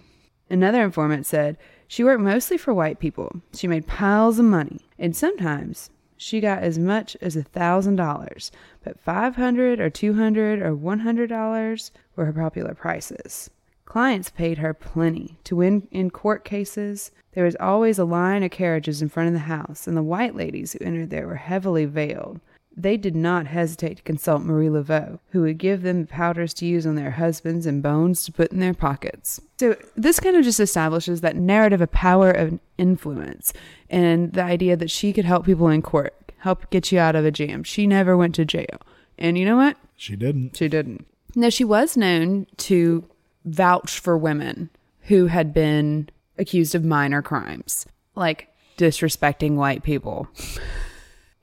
Another 0.50 0.82
informant 0.82 1.26
said 1.26 1.58
she 1.90 2.06
worked 2.06 2.24
mostly 2.24 2.58
for 2.58 2.74
white 2.74 3.00
people. 3.00 3.42
She 3.54 3.68
made 3.68 3.86
piles 3.86 4.40
of 4.40 4.46
money, 4.46 4.80
and 4.98 5.14
sometimes 5.14 5.90
she 6.18 6.40
got 6.40 6.64
as 6.64 6.80
much 6.80 7.16
as 7.22 7.36
a 7.36 7.44
thousand 7.44 7.96
dollars, 7.98 8.52
but 8.84 9.00
five 9.00 9.36
hundred 9.36 9.80
or 9.80 9.90
two 9.90 10.14
hundred 10.14 10.62
or 10.62 10.76
one 10.76 11.00
hundred 11.00 11.30
dollars 11.30 11.92
were 12.16 12.26
her 12.26 12.34
popular 12.34 12.74
prices. 12.74 13.50
Clients 13.86 14.30
paid 14.30 14.58
her 14.58 14.74
plenty 14.74 15.38
to 15.44 15.56
win 15.56 15.88
in 15.92 16.10
court 16.10 16.44
cases. 16.44 17.12
There 17.34 17.46
was 17.46 17.56
always 17.60 18.00
a 18.00 18.06
line 18.06 18.44
of 18.44 18.52
carriages 18.52 19.02
in 19.02 19.10
front 19.10 19.28
of 19.28 19.34
the 19.34 19.40
house, 19.40 19.88
and 19.88 19.96
the 19.96 20.04
white 20.04 20.36
ladies 20.36 20.74
who 20.74 20.84
entered 20.84 21.10
there 21.10 21.28
were 21.28 21.36
heavily 21.36 21.86
veiled. 21.86 22.40
They 22.78 22.98
did 22.98 23.16
not 23.16 23.48
hesitate 23.48 23.98
to 23.98 24.04
consult 24.04 24.44
Marie 24.44 24.68
Laveau, 24.68 25.20
who 25.32 25.42
would 25.42 25.58
give 25.58 25.82
them 25.82 26.02
the 26.02 26.08
powders 26.08 26.54
to 26.56 26.66
use 26.66 26.86
on 26.86 26.96
their 26.96 27.12
husbands 27.12 27.66
and 27.66 27.82
bones 27.82 28.26
to 28.26 28.34
put 28.34 28.52
in 28.52 28.60
their 28.60 28.74
pockets. 28.74 29.40
So, 29.58 29.78
this 29.96 30.20
kind 30.20 30.36
of 30.36 30.44
just 30.44 30.60
establishes 30.60 31.22
that 31.22 31.38
narrative 31.38 31.80
of 31.80 31.92
power 31.92 32.32
of 32.32 32.60
influence 32.78 33.54
and 33.90 34.34
the 34.34 34.44
idea 34.44 34.76
that 34.76 34.92
she 34.92 35.14
could 35.14 35.26
help 35.26 35.46
people 35.46 35.70
in 35.70 35.82
court, 35.82 36.34
help 36.40 36.70
get 36.70 36.92
you 36.92 37.00
out 37.00 37.16
of 37.16 37.24
a 37.24 37.32
jam. 37.32 37.64
She 37.64 37.88
never 37.88 38.18
went 38.18 38.36
to 38.36 38.46
jail. 38.46 38.82
And 39.18 39.38
you 39.38 39.46
know 39.46 39.56
what? 39.56 39.78
She 39.96 40.18
didn't. 40.18 40.58
She 40.58 40.68
didn't. 40.68 41.08
No, 41.36 41.50
she 41.50 41.64
was 41.64 41.96
known 41.96 42.48
to 42.58 43.06
vouch 43.46 44.00
for 44.00 44.18
women 44.18 44.70
who 45.04 45.28
had 45.28 45.54
been 45.54 46.10
accused 46.38 46.76
of 46.76 46.84
minor 46.84 47.22
crimes, 47.22 47.86
like 48.16 48.50
disrespecting 48.78 49.56
white 49.56 49.84
people. 49.84 50.28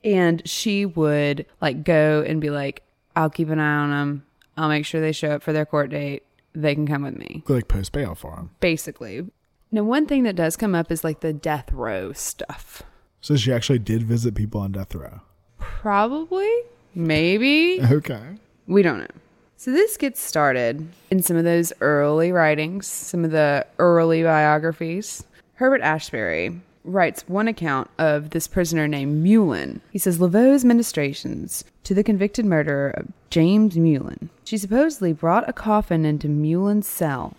and 0.03 0.47
she 0.47 0.85
would 0.85 1.45
like 1.61 1.83
go 1.83 2.23
and 2.25 2.41
be 2.41 2.49
like, 2.49 2.83
I'll 3.15 3.29
keep 3.29 3.49
an 3.49 3.59
eye 3.59 3.75
on 3.75 3.89
them. 3.91 4.25
I'll 4.57 4.69
make 4.69 4.85
sure 4.85 5.01
they 5.01 5.11
show 5.11 5.31
up 5.31 5.43
for 5.43 5.53
their 5.53 5.65
court 5.65 5.89
date. 5.89 6.23
They 6.53 6.75
can 6.75 6.87
come 6.87 7.03
with 7.03 7.17
me. 7.17 7.43
Like 7.47 7.67
post 7.67 7.91
bail 7.91 8.15
for 8.15 8.35
them. 8.35 8.51
Basically. 8.59 9.25
Now, 9.71 9.83
one 9.83 10.05
thing 10.05 10.23
that 10.23 10.35
does 10.35 10.55
come 10.55 10.75
up 10.75 10.91
is 10.91 11.03
like 11.03 11.21
the 11.21 11.33
death 11.33 11.71
row 11.71 12.13
stuff. 12.13 12.83
So 13.21 13.35
she 13.35 13.51
actually 13.51 13.79
did 13.79 14.03
visit 14.03 14.35
people 14.35 14.61
on 14.61 14.71
death 14.71 14.93
row. 14.93 15.21
Probably. 15.57 16.51
Maybe. 16.93 17.79
Okay. 17.91 18.37
We 18.67 18.81
don't 18.81 18.99
know. 18.99 19.07
So 19.57 19.71
this 19.71 19.97
gets 19.97 20.21
started 20.21 20.87
in 21.09 21.21
some 21.21 21.37
of 21.37 21.43
those 21.43 21.73
early 21.81 22.31
writings, 22.31 22.87
some 22.87 23.25
of 23.25 23.31
the 23.31 23.65
early 23.79 24.23
biographies. 24.23 25.23
Herbert 25.55 25.81
Asbury 25.81 26.61
writes 26.83 27.27
one 27.27 27.47
account 27.47 27.89
of 27.97 28.31
this 28.31 28.47
prisoner 28.47 28.87
named 28.87 29.23
Mullen. 29.23 29.81
He 29.91 29.99
says 29.99 30.19
Laveau's 30.19 30.65
ministrations 30.65 31.63
to 31.83 31.93
the 31.93 32.03
convicted 32.03 32.45
murderer 32.45 32.89
of 32.89 33.07
James 33.29 33.77
Mullen. 33.77 34.29
She 34.43 34.57
supposedly 34.57 35.13
brought 35.13 35.47
a 35.47 35.53
coffin 35.53 36.05
into 36.05 36.27
Mullen's 36.27 36.87
cell 36.87 37.35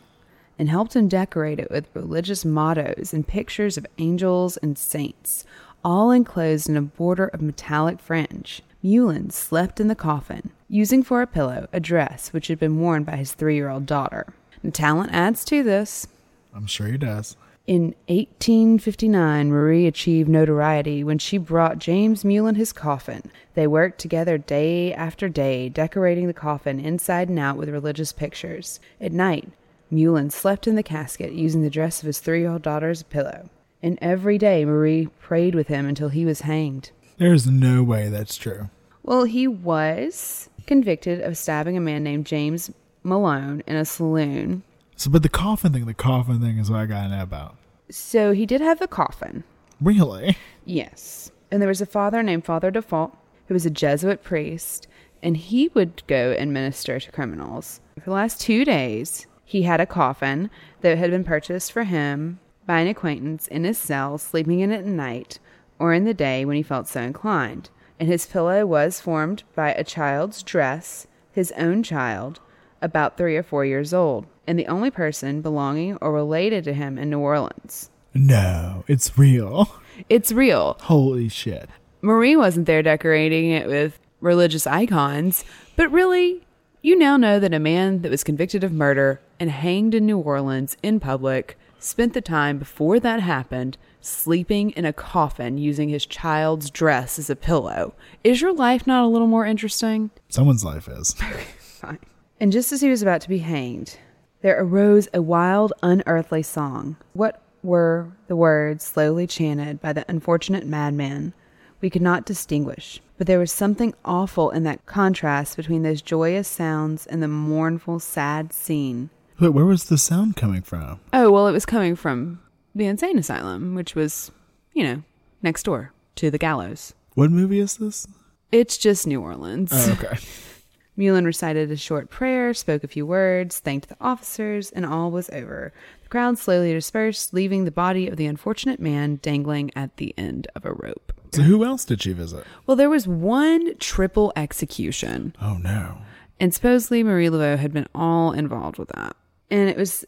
and 0.58 0.68
helped 0.68 0.94
him 0.94 1.08
decorate 1.08 1.58
it 1.58 1.70
with 1.70 1.88
religious 1.94 2.44
mottos 2.44 3.12
and 3.12 3.26
pictures 3.26 3.76
of 3.76 3.86
angels 3.98 4.56
and 4.58 4.78
saints, 4.78 5.44
all 5.84 6.10
enclosed 6.10 6.68
in 6.68 6.76
a 6.76 6.82
border 6.82 7.26
of 7.26 7.42
metallic 7.42 8.00
fringe. 8.00 8.62
Mullen 8.82 9.30
slept 9.30 9.80
in 9.80 9.88
the 9.88 9.94
coffin, 9.94 10.50
using 10.68 11.02
for 11.02 11.22
a 11.22 11.26
pillow 11.26 11.68
a 11.72 11.80
dress 11.80 12.32
which 12.32 12.48
had 12.48 12.58
been 12.58 12.78
worn 12.78 13.02
by 13.02 13.16
his 13.16 13.32
three 13.32 13.56
year 13.56 13.68
old 13.68 13.86
daughter. 13.86 14.32
And 14.62 14.72
Tallant 14.72 15.12
adds 15.12 15.44
to 15.46 15.62
this. 15.62 16.06
I'm 16.54 16.66
sure 16.66 16.86
he 16.86 16.98
does. 16.98 17.36
In 17.66 17.94
1859, 18.08 19.48
Marie 19.48 19.86
achieved 19.86 20.28
notoriety 20.28 21.02
when 21.02 21.16
she 21.18 21.38
brought 21.38 21.78
James 21.78 22.22
Mullen 22.22 22.56
his 22.56 22.74
coffin. 22.74 23.30
They 23.54 23.66
worked 23.66 23.98
together 23.98 24.36
day 24.36 24.92
after 24.92 25.30
day, 25.30 25.70
decorating 25.70 26.26
the 26.26 26.34
coffin 26.34 26.78
inside 26.78 27.30
and 27.30 27.38
out 27.38 27.56
with 27.56 27.70
religious 27.70 28.12
pictures. 28.12 28.80
At 29.00 29.12
night, 29.12 29.48
Mullen 29.90 30.28
slept 30.28 30.66
in 30.66 30.74
the 30.74 30.82
casket 30.82 31.32
using 31.32 31.62
the 31.62 31.70
dress 31.70 32.02
of 32.02 32.06
his 32.06 32.18
three 32.18 32.40
year 32.40 32.50
old 32.50 32.60
daughter 32.60 32.90
as 32.90 33.00
a 33.00 33.06
pillow. 33.06 33.48
And 33.82 33.98
every 34.02 34.36
day, 34.36 34.66
Marie 34.66 35.08
prayed 35.20 35.54
with 35.54 35.68
him 35.68 35.86
until 35.86 36.10
he 36.10 36.26
was 36.26 36.42
hanged. 36.42 36.90
There's 37.16 37.46
no 37.46 37.82
way 37.82 38.10
that's 38.10 38.36
true. 38.36 38.68
Well, 39.02 39.24
he 39.24 39.46
was 39.48 40.50
convicted 40.66 41.22
of 41.22 41.38
stabbing 41.38 41.78
a 41.78 41.80
man 41.80 42.04
named 42.04 42.26
James 42.26 42.70
Malone 43.02 43.62
in 43.66 43.76
a 43.76 43.86
saloon 43.86 44.64
So, 44.96 45.10
but 45.10 45.22
the 45.22 45.28
coffin 45.28 45.72
thing, 45.72 45.86
the 45.86 45.94
coffin 45.94 46.40
thing 46.40 46.58
is 46.58 46.70
what 46.70 46.80
I 46.80 46.86
gotta 46.86 47.08
know 47.08 47.22
about. 47.22 47.56
So 47.90 48.32
he 48.32 48.46
did 48.46 48.60
have 48.60 48.80
a 48.80 48.88
coffin. 48.88 49.44
Really? 49.80 50.36
Yes. 50.64 51.30
And 51.50 51.60
there 51.60 51.68
was 51.68 51.80
a 51.80 51.86
father 51.86 52.22
named 52.22 52.44
Father 52.44 52.70
Dufault 52.70 53.16
who 53.46 53.54
was 53.54 53.66
a 53.66 53.70
Jesuit 53.70 54.22
priest, 54.22 54.86
and 55.22 55.36
he 55.36 55.68
would 55.74 56.02
go 56.06 56.32
and 56.32 56.52
minister 56.52 56.98
to 56.98 57.12
criminals. 57.12 57.80
For 57.98 58.04
the 58.06 58.10
last 58.12 58.40
two 58.40 58.64
days, 58.64 59.26
he 59.44 59.62
had 59.62 59.80
a 59.80 59.86
coffin 59.86 60.50
that 60.80 60.96
had 60.96 61.10
been 61.10 61.24
purchased 61.24 61.72
for 61.72 61.84
him 61.84 62.40
by 62.66 62.80
an 62.80 62.88
acquaintance 62.88 63.46
in 63.48 63.64
his 63.64 63.78
cell, 63.78 64.16
sleeping 64.16 64.60
in 64.60 64.72
it 64.72 64.78
at 64.78 64.86
night 64.86 65.38
or 65.78 65.92
in 65.92 66.04
the 66.04 66.14
day 66.14 66.44
when 66.44 66.56
he 66.56 66.62
felt 66.62 66.88
so 66.88 67.02
inclined. 67.02 67.68
And 68.00 68.08
his 68.08 68.26
pillow 68.26 68.64
was 68.64 69.00
formed 69.00 69.42
by 69.54 69.72
a 69.72 69.84
child's 69.84 70.42
dress, 70.42 71.06
his 71.30 71.52
own 71.52 71.82
child, 71.82 72.40
about 72.80 73.16
three 73.16 73.36
or 73.36 73.42
four 73.42 73.64
years 73.64 73.92
old, 73.92 74.26
and 74.46 74.58
the 74.58 74.66
only 74.66 74.90
person 74.90 75.42
belonging 75.42 75.96
or 76.00 76.12
related 76.12 76.64
to 76.64 76.72
him 76.72 76.98
in 76.98 77.10
New 77.10 77.18
Orleans. 77.18 77.90
No, 78.14 78.84
it's 78.86 79.18
real. 79.18 79.74
It's 80.08 80.32
real. 80.32 80.76
Holy 80.82 81.28
shit. 81.28 81.68
Marie 82.02 82.36
wasn't 82.36 82.66
there 82.66 82.82
decorating 82.82 83.50
it 83.50 83.66
with 83.66 83.98
religious 84.20 84.66
icons, 84.66 85.44
but 85.76 85.90
really, 85.90 86.46
you 86.82 86.96
now 86.98 87.16
know 87.16 87.40
that 87.40 87.54
a 87.54 87.58
man 87.58 88.02
that 88.02 88.10
was 88.10 88.24
convicted 88.24 88.62
of 88.62 88.72
murder 88.72 89.20
and 89.40 89.50
hanged 89.50 89.94
in 89.94 90.06
New 90.06 90.18
Orleans 90.18 90.76
in 90.82 91.00
public 91.00 91.58
spent 91.78 92.12
the 92.12 92.20
time 92.20 92.58
before 92.58 92.98
that 93.00 93.20
happened 93.20 93.76
sleeping 94.00 94.70
in 94.70 94.84
a 94.84 94.92
coffin 94.92 95.58
using 95.58 95.88
his 95.88 96.06
child's 96.06 96.70
dress 96.70 97.18
as 97.18 97.30
a 97.30 97.36
pillow. 97.36 97.94
Is 98.22 98.40
your 98.40 98.52
life 98.52 98.86
not 98.86 99.04
a 99.04 99.08
little 99.08 99.26
more 99.26 99.46
interesting? 99.46 100.10
Someone's 100.28 100.64
life 100.64 100.88
is. 100.88 101.14
Fine. 101.58 101.98
And 102.40 102.52
just 102.52 102.72
as 102.72 102.80
he 102.80 102.90
was 102.90 103.02
about 103.02 103.20
to 103.22 103.28
be 103.28 103.38
hanged, 103.38 103.96
there 104.44 104.62
arose 104.62 105.08
a 105.14 105.22
wild, 105.22 105.72
unearthly 105.82 106.42
song. 106.42 106.96
What 107.14 107.40
were 107.62 108.12
the 108.26 108.36
words 108.36 108.84
slowly 108.84 109.26
chanted 109.26 109.80
by 109.80 109.94
the 109.94 110.04
unfortunate 110.06 110.66
madman? 110.66 111.32
We 111.80 111.88
could 111.88 112.02
not 112.02 112.26
distinguish, 112.26 113.00
but 113.16 113.26
there 113.26 113.38
was 113.38 113.50
something 113.50 113.94
awful 114.04 114.50
in 114.50 114.62
that 114.64 114.84
contrast 114.84 115.56
between 115.56 115.82
those 115.82 116.02
joyous 116.02 116.46
sounds 116.46 117.06
and 117.06 117.22
the 117.22 117.28
mournful, 117.28 118.00
sad 118.00 118.52
scene. 118.52 119.08
Wait, 119.40 119.48
where 119.48 119.64
was 119.64 119.84
the 119.84 119.96
sound 119.96 120.36
coming 120.36 120.60
from? 120.60 121.00
Oh, 121.14 121.32
well, 121.32 121.48
it 121.48 121.52
was 121.52 121.64
coming 121.64 121.96
from 121.96 122.38
the 122.74 122.84
insane 122.84 123.18
asylum, 123.18 123.74
which 123.74 123.94
was, 123.94 124.30
you 124.74 124.84
know, 124.84 125.02
next 125.42 125.62
door 125.62 125.94
to 126.16 126.30
the 126.30 126.36
gallows. 126.36 126.92
What 127.14 127.30
movie 127.30 127.60
is 127.60 127.78
this? 127.78 128.06
It's 128.52 128.76
just 128.76 129.06
New 129.06 129.22
Orleans. 129.22 129.70
Oh, 129.72 129.92
okay. 129.92 130.18
Mullen 130.96 131.24
recited 131.24 131.70
a 131.70 131.76
short 131.76 132.08
prayer, 132.10 132.54
spoke 132.54 132.84
a 132.84 132.88
few 132.88 133.04
words, 133.04 133.58
thanked 133.58 133.88
the 133.88 133.96
officers, 134.00 134.70
and 134.70 134.86
all 134.86 135.10
was 135.10 135.28
over. 135.30 135.72
The 136.02 136.08
crowd 136.08 136.38
slowly 136.38 136.72
dispersed, 136.72 137.34
leaving 137.34 137.64
the 137.64 137.70
body 137.72 138.06
of 138.06 138.16
the 138.16 138.26
unfortunate 138.26 138.78
man 138.80 139.16
dangling 139.22 139.70
at 139.74 139.96
the 139.96 140.14
end 140.16 140.46
of 140.54 140.64
a 140.64 140.72
rope. 140.72 141.12
so, 141.32 141.42
who 141.42 141.64
else 141.64 141.84
did 141.84 142.02
she 142.02 142.12
visit? 142.12 142.44
Well, 142.66 142.76
there 142.76 142.90
was 142.90 143.08
one 143.08 143.76
triple 143.78 144.32
execution, 144.36 145.34
Oh, 145.42 145.54
no. 145.54 145.98
and 146.38 146.54
supposedly 146.54 147.02
Marie 147.02 147.28
Laveau 147.28 147.58
had 147.58 147.72
been 147.72 147.88
all 147.94 148.30
involved 148.32 148.78
with 148.78 148.88
that. 148.90 149.16
And 149.50 149.68
it 149.68 149.76
was 149.76 150.04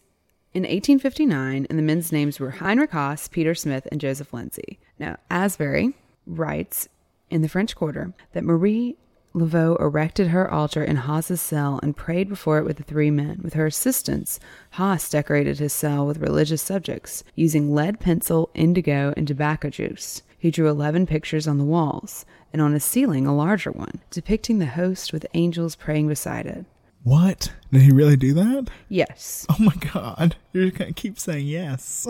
in 0.55 0.63
1859, 0.63 1.67
and 1.69 1.79
the 1.79 1.83
men's 1.83 2.13
names 2.13 2.39
were 2.41 2.51
Heinrich 2.53 2.93
Haas, 2.93 3.29
Peter 3.29 3.55
Smith, 3.55 3.87
and 3.91 4.01
Joseph 4.01 4.33
Lindsay. 4.33 4.79
Now, 4.99 5.17
Asbury 5.31 5.95
writes 6.27 6.89
in 7.29 7.43
the 7.43 7.49
French 7.49 7.75
Quarter 7.77 8.15
that 8.33 8.45
Marie 8.45 8.97
Laveau 9.37 9.79
erected 9.81 10.29
her 10.29 10.51
altar 10.51 10.83
in 10.83 10.97
Haas's 10.97 11.43
cell 11.43 11.79
and 11.83 11.95
prayed 11.95 12.29
before 12.29 12.59
it 12.59 12.65
with 12.65 12.79
the 12.79 12.83
three 12.83 13.11
men. 13.11 13.41
With 13.43 13.53
her 13.53 13.67
assistance, 13.67 14.41
Haas 14.71 15.11
decorated 15.11 15.59
his 15.59 15.75
cell 15.75 16.07
with 16.07 16.17
religious 16.19 16.63
subjects, 16.63 17.23
using 17.35 17.75
lead 17.75 18.01
pencil, 18.01 18.49
indigo, 18.55 19.13
and 19.17 19.29
tobacco 19.29 19.69
juice. 19.69 20.23
He 20.39 20.51
drew 20.51 20.69
11 20.69 21.07
pictures 21.07 21.47
on 21.47 21.59
the 21.59 21.65
walls, 21.65 22.25
and 22.53 22.63
on 22.63 22.73
a 22.73 22.81
ceiling, 22.81 23.27
a 23.27 23.37
larger 23.37 23.71
one, 23.71 24.01
depicting 24.11 24.59
the 24.59 24.67
host 24.67 25.13
with 25.13 25.27
angels 25.35 25.77
praying 25.77 26.09
beside 26.09 26.47
it. 26.47 26.65
What? 27.03 27.53
Did 27.71 27.83
he 27.83 27.93
really 27.93 28.17
do 28.17 28.33
that? 28.35 28.69
Yes. 28.89 29.47
Oh 29.51 29.57
my 29.59 29.75
god. 29.93 30.37
You're 30.55 30.71
gonna 30.71 30.93
keep 30.93 31.19
saying 31.19 31.47
yes. 31.47 32.07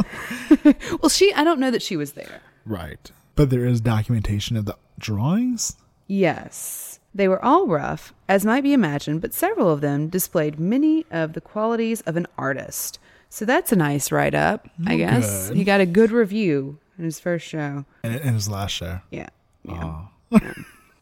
Well, 1.02 1.08
she, 1.08 1.32
I 1.34 1.42
don't 1.44 1.58
know 1.60 1.70
that 1.72 1.82
she 1.82 1.96
was 1.96 2.12
there. 2.12 2.40
right. 2.64 3.10
But 3.34 3.50
there 3.50 3.66
is 3.66 3.80
documentation 3.82 4.56
of 4.56 4.64
the 4.64 4.76
drawings? 4.98 5.76
Yes. 6.06 6.95
They 7.16 7.28
were 7.28 7.42
all 7.42 7.66
rough, 7.66 8.12
as 8.28 8.44
might 8.44 8.60
be 8.60 8.74
imagined, 8.74 9.22
but 9.22 9.32
several 9.32 9.70
of 9.70 9.80
them 9.80 10.08
displayed 10.08 10.60
many 10.60 11.06
of 11.10 11.32
the 11.32 11.40
qualities 11.40 12.02
of 12.02 12.14
an 12.18 12.26
artist. 12.36 12.98
So 13.30 13.46
that's 13.46 13.72
a 13.72 13.76
nice 13.76 14.12
write 14.12 14.34
up, 14.34 14.68
I 14.86 14.98
guess. 14.98 15.48
good. 15.48 15.56
He 15.56 15.64
got 15.64 15.80
a 15.80 15.86
good 15.86 16.10
review 16.10 16.78
in 16.98 17.04
his 17.04 17.18
first 17.18 17.46
show. 17.46 17.86
In, 18.04 18.12
in 18.12 18.34
his 18.34 18.50
last 18.50 18.72
show. 18.72 19.00
Yeah. 19.10 19.28
Yeah. 19.64 20.02
Yeah. 20.30 20.52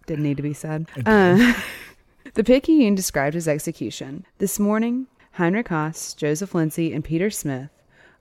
Didn't 0.06 0.24
need 0.24 0.36
to 0.36 0.42
be 0.42 0.52
said. 0.52 0.86
Uh, 1.06 1.54
the 2.34 2.44
Picayune 2.44 2.94
described 2.94 3.32
his 3.34 3.48
execution. 3.48 4.26
This 4.36 4.60
morning, 4.60 5.06
Heinrich 5.32 5.68
Haas, 5.68 6.12
Joseph 6.12 6.54
Lindsay, 6.54 6.92
and 6.92 7.02
Peter 7.02 7.30
Smith, 7.30 7.70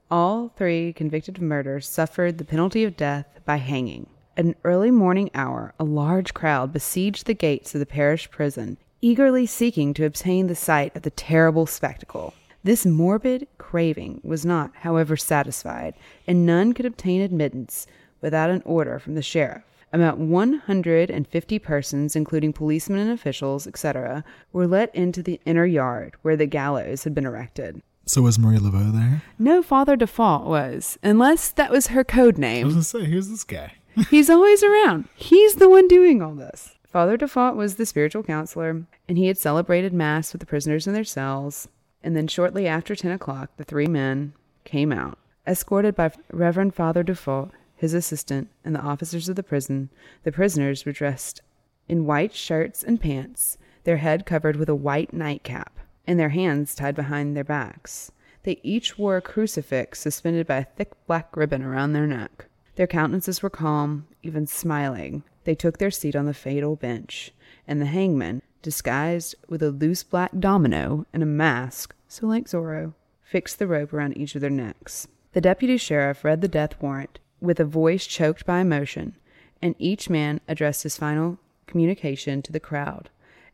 all 0.10 0.54
three 0.56 0.94
convicted 0.94 1.36
of 1.36 1.44
murder, 1.44 1.82
suffered 1.82 2.38
the 2.38 2.46
penalty 2.46 2.86
of 2.86 2.96
death 2.96 3.26
by 3.46 3.58
hanging. 3.58 4.08
At 4.36 4.46
an 4.46 4.56
early 4.64 4.90
morning 4.90 5.30
hour, 5.36 5.76
a 5.80 5.84
large 5.84 6.34
crowd 6.34 6.74
besieged 6.74 7.28
the 7.28 7.36
gates 7.36 7.76
of 7.76 7.80
the 7.80 7.86
parish 7.86 8.32
prison, 8.32 8.78
eagerly 9.00 9.46
seeking 9.46 9.94
to 9.94 10.06
obtain 10.06 10.48
the 10.48 10.56
sight 10.56 10.96
of 10.96 11.04
the 11.04 11.12
terrible 11.12 11.68
spectacle. 11.68 12.34
This 12.64 12.84
morbid 12.84 13.48
craving 13.60 14.22
was 14.24 14.44
not, 14.44 14.72
however, 14.78 15.16
satisfied, 15.16 15.94
and 16.26 16.48
none 16.48 16.74
could 16.74 16.88
obtain 16.88 17.22
admittance 17.22 17.86
without 18.22 18.50
an 18.50 18.64
order 18.66 18.98
from 18.98 19.14
the 19.14 19.22
sheriff. 19.22 19.62
About 19.92 20.18
150 20.18 21.60
persons, 21.60 22.16
including 22.16 22.54
policemen 22.54 23.02
and 23.02 23.12
officials, 23.12 23.68
etc., 23.68 24.24
were 24.52 24.66
let 24.66 24.96
into 24.96 25.22
the 25.22 25.40
inner 25.46 25.66
yard 25.68 26.16
where 26.24 26.36
the 26.36 26.48
gallows 26.48 27.04
had 27.04 27.14
been 27.14 27.28
erected. 27.28 27.84
So 28.08 28.24
was 28.24 28.40
Marie 28.40 28.58
Laveau 28.58 28.92
there? 28.92 29.22
No 29.38 29.62
Father 29.62 29.96
Dufault 29.96 30.46
was, 30.46 30.98
unless 31.04 31.52
that 31.52 31.70
was 31.72 31.88
her 31.88 32.04
code 32.04 32.40
name. 32.40 32.64
I 32.64 32.66
was 32.66 32.74
gonna 32.74 32.84
say, 32.84 33.12
who's 33.12 33.30
this 33.30 33.44
guy? 33.44 33.74
He's 34.10 34.30
always 34.30 34.64
around. 34.64 35.08
He's 35.16 35.56
the 35.56 35.70
one 35.70 35.88
doing 35.88 36.22
all 36.22 36.36
this. 36.36 36.76
Father 36.86 37.18
Dufault 37.18 37.56
was 37.56 37.76
the 37.76 37.86
spiritual 37.86 38.24
counselor, 38.24 38.86
and 39.08 39.18
he 39.18 39.28
had 39.28 39.38
celebrated 39.38 39.94
Mass 39.94 40.32
with 40.32 40.40
the 40.40 40.46
prisoners 40.46 40.88
in 40.88 40.94
their 40.94 41.04
cells. 41.04 41.68
And 42.04 42.16
then, 42.16 42.28
shortly 42.28 42.68
after 42.68 42.96
10 42.96 43.12
o'clock, 43.12 43.52
the 43.58 43.64
three 43.64 43.88
men 43.88 44.34
came 44.64 44.92
out, 44.92 45.18
escorted 45.48 45.96
by 45.96 46.12
Reverend 46.32 46.76
Father 46.76 47.04
Dufault, 47.04 47.52
his 47.76 47.94
assistant, 47.94 48.50
and 48.64 48.76
the 48.76 48.82
officers 48.82 49.28
of 49.28 49.36
the 49.36 49.44
prison. 49.44 49.90
The 50.24 50.32
prisoners 50.32 50.86
were 50.86 50.92
dressed 50.92 51.42
in 51.88 52.06
white 52.06 52.34
shirts 52.34 52.84
and 52.84 53.00
pants, 53.00 53.58
their 53.84 53.98
head 53.98 54.26
covered 54.26 54.56
with 54.56 54.70
a 54.70 54.76
white 54.76 55.14
nightcap, 55.14 55.80
and 56.08 56.20
their 56.20 56.30
hands 56.30 56.76
tied 56.76 56.96
behind 56.96 57.36
their 57.36 57.44
backs. 57.44 58.12
They 58.44 58.60
each 58.64 58.98
wore 58.98 59.18
a 59.18 59.22
crucifix 59.22 60.00
suspended 60.00 60.48
by 60.48 60.58
a 60.58 60.66
thick 60.66 60.92
black 61.08 61.36
ribbon 61.36 61.64
around 61.64 61.94
their 61.94 62.08
neck. 62.08 62.46
Their 62.76 62.88
countenances 62.88 63.44
were 63.44 63.50
calm, 63.50 64.08
even 64.24 64.48
smiling. 64.48 65.24
They 65.44 65.56
took 65.56 65.78
their 65.78 65.92
seat 65.92 66.16
on 66.16 66.26
the 66.26 66.34
fatal 66.34 66.76
bench, 66.76 67.32
and 67.68 67.80
the 67.80 67.86
hangman, 67.86 68.42
disguised 68.62 69.36
with 69.48 69.62
a 69.62 69.70
loose 69.70 70.04
black 70.04 70.32
domino 70.40 71.06
and 71.14 71.22
a 71.22 71.28
mask, 71.28 71.94
so 72.08 72.28
like 72.28 72.46
Zorro, 72.46 72.94
fixed 73.22 73.60
the 73.60 73.68
rope 73.68 73.94
around 73.94 74.18
each 74.18 74.36
of 74.36 74.42
their 74.42 74.50
necks. 74.50 75.08
The 75.34 75.42
deputy 75.42 75.78
sheriff 75.78 76.24
read 76.24 76.42
the 76.42 76.48
death 76.48 76.82
warrant 76.82 77.20
with 77.42 77.60
a 77.60 77.66
voice 77.66 78.08
choked 78.08 78.46
by 78.46 78.60
emotion, 78.60 79.18
and 79.62 79.76
each 79.78 80.10
man 80.10 80.40
addressed 80.48 80.84
his 80.84 80.98
final 80.98 81.40
communication 81.68 82.42
to 82.42 82.52
the 82.52 82.60
crowd, 82.60 83.10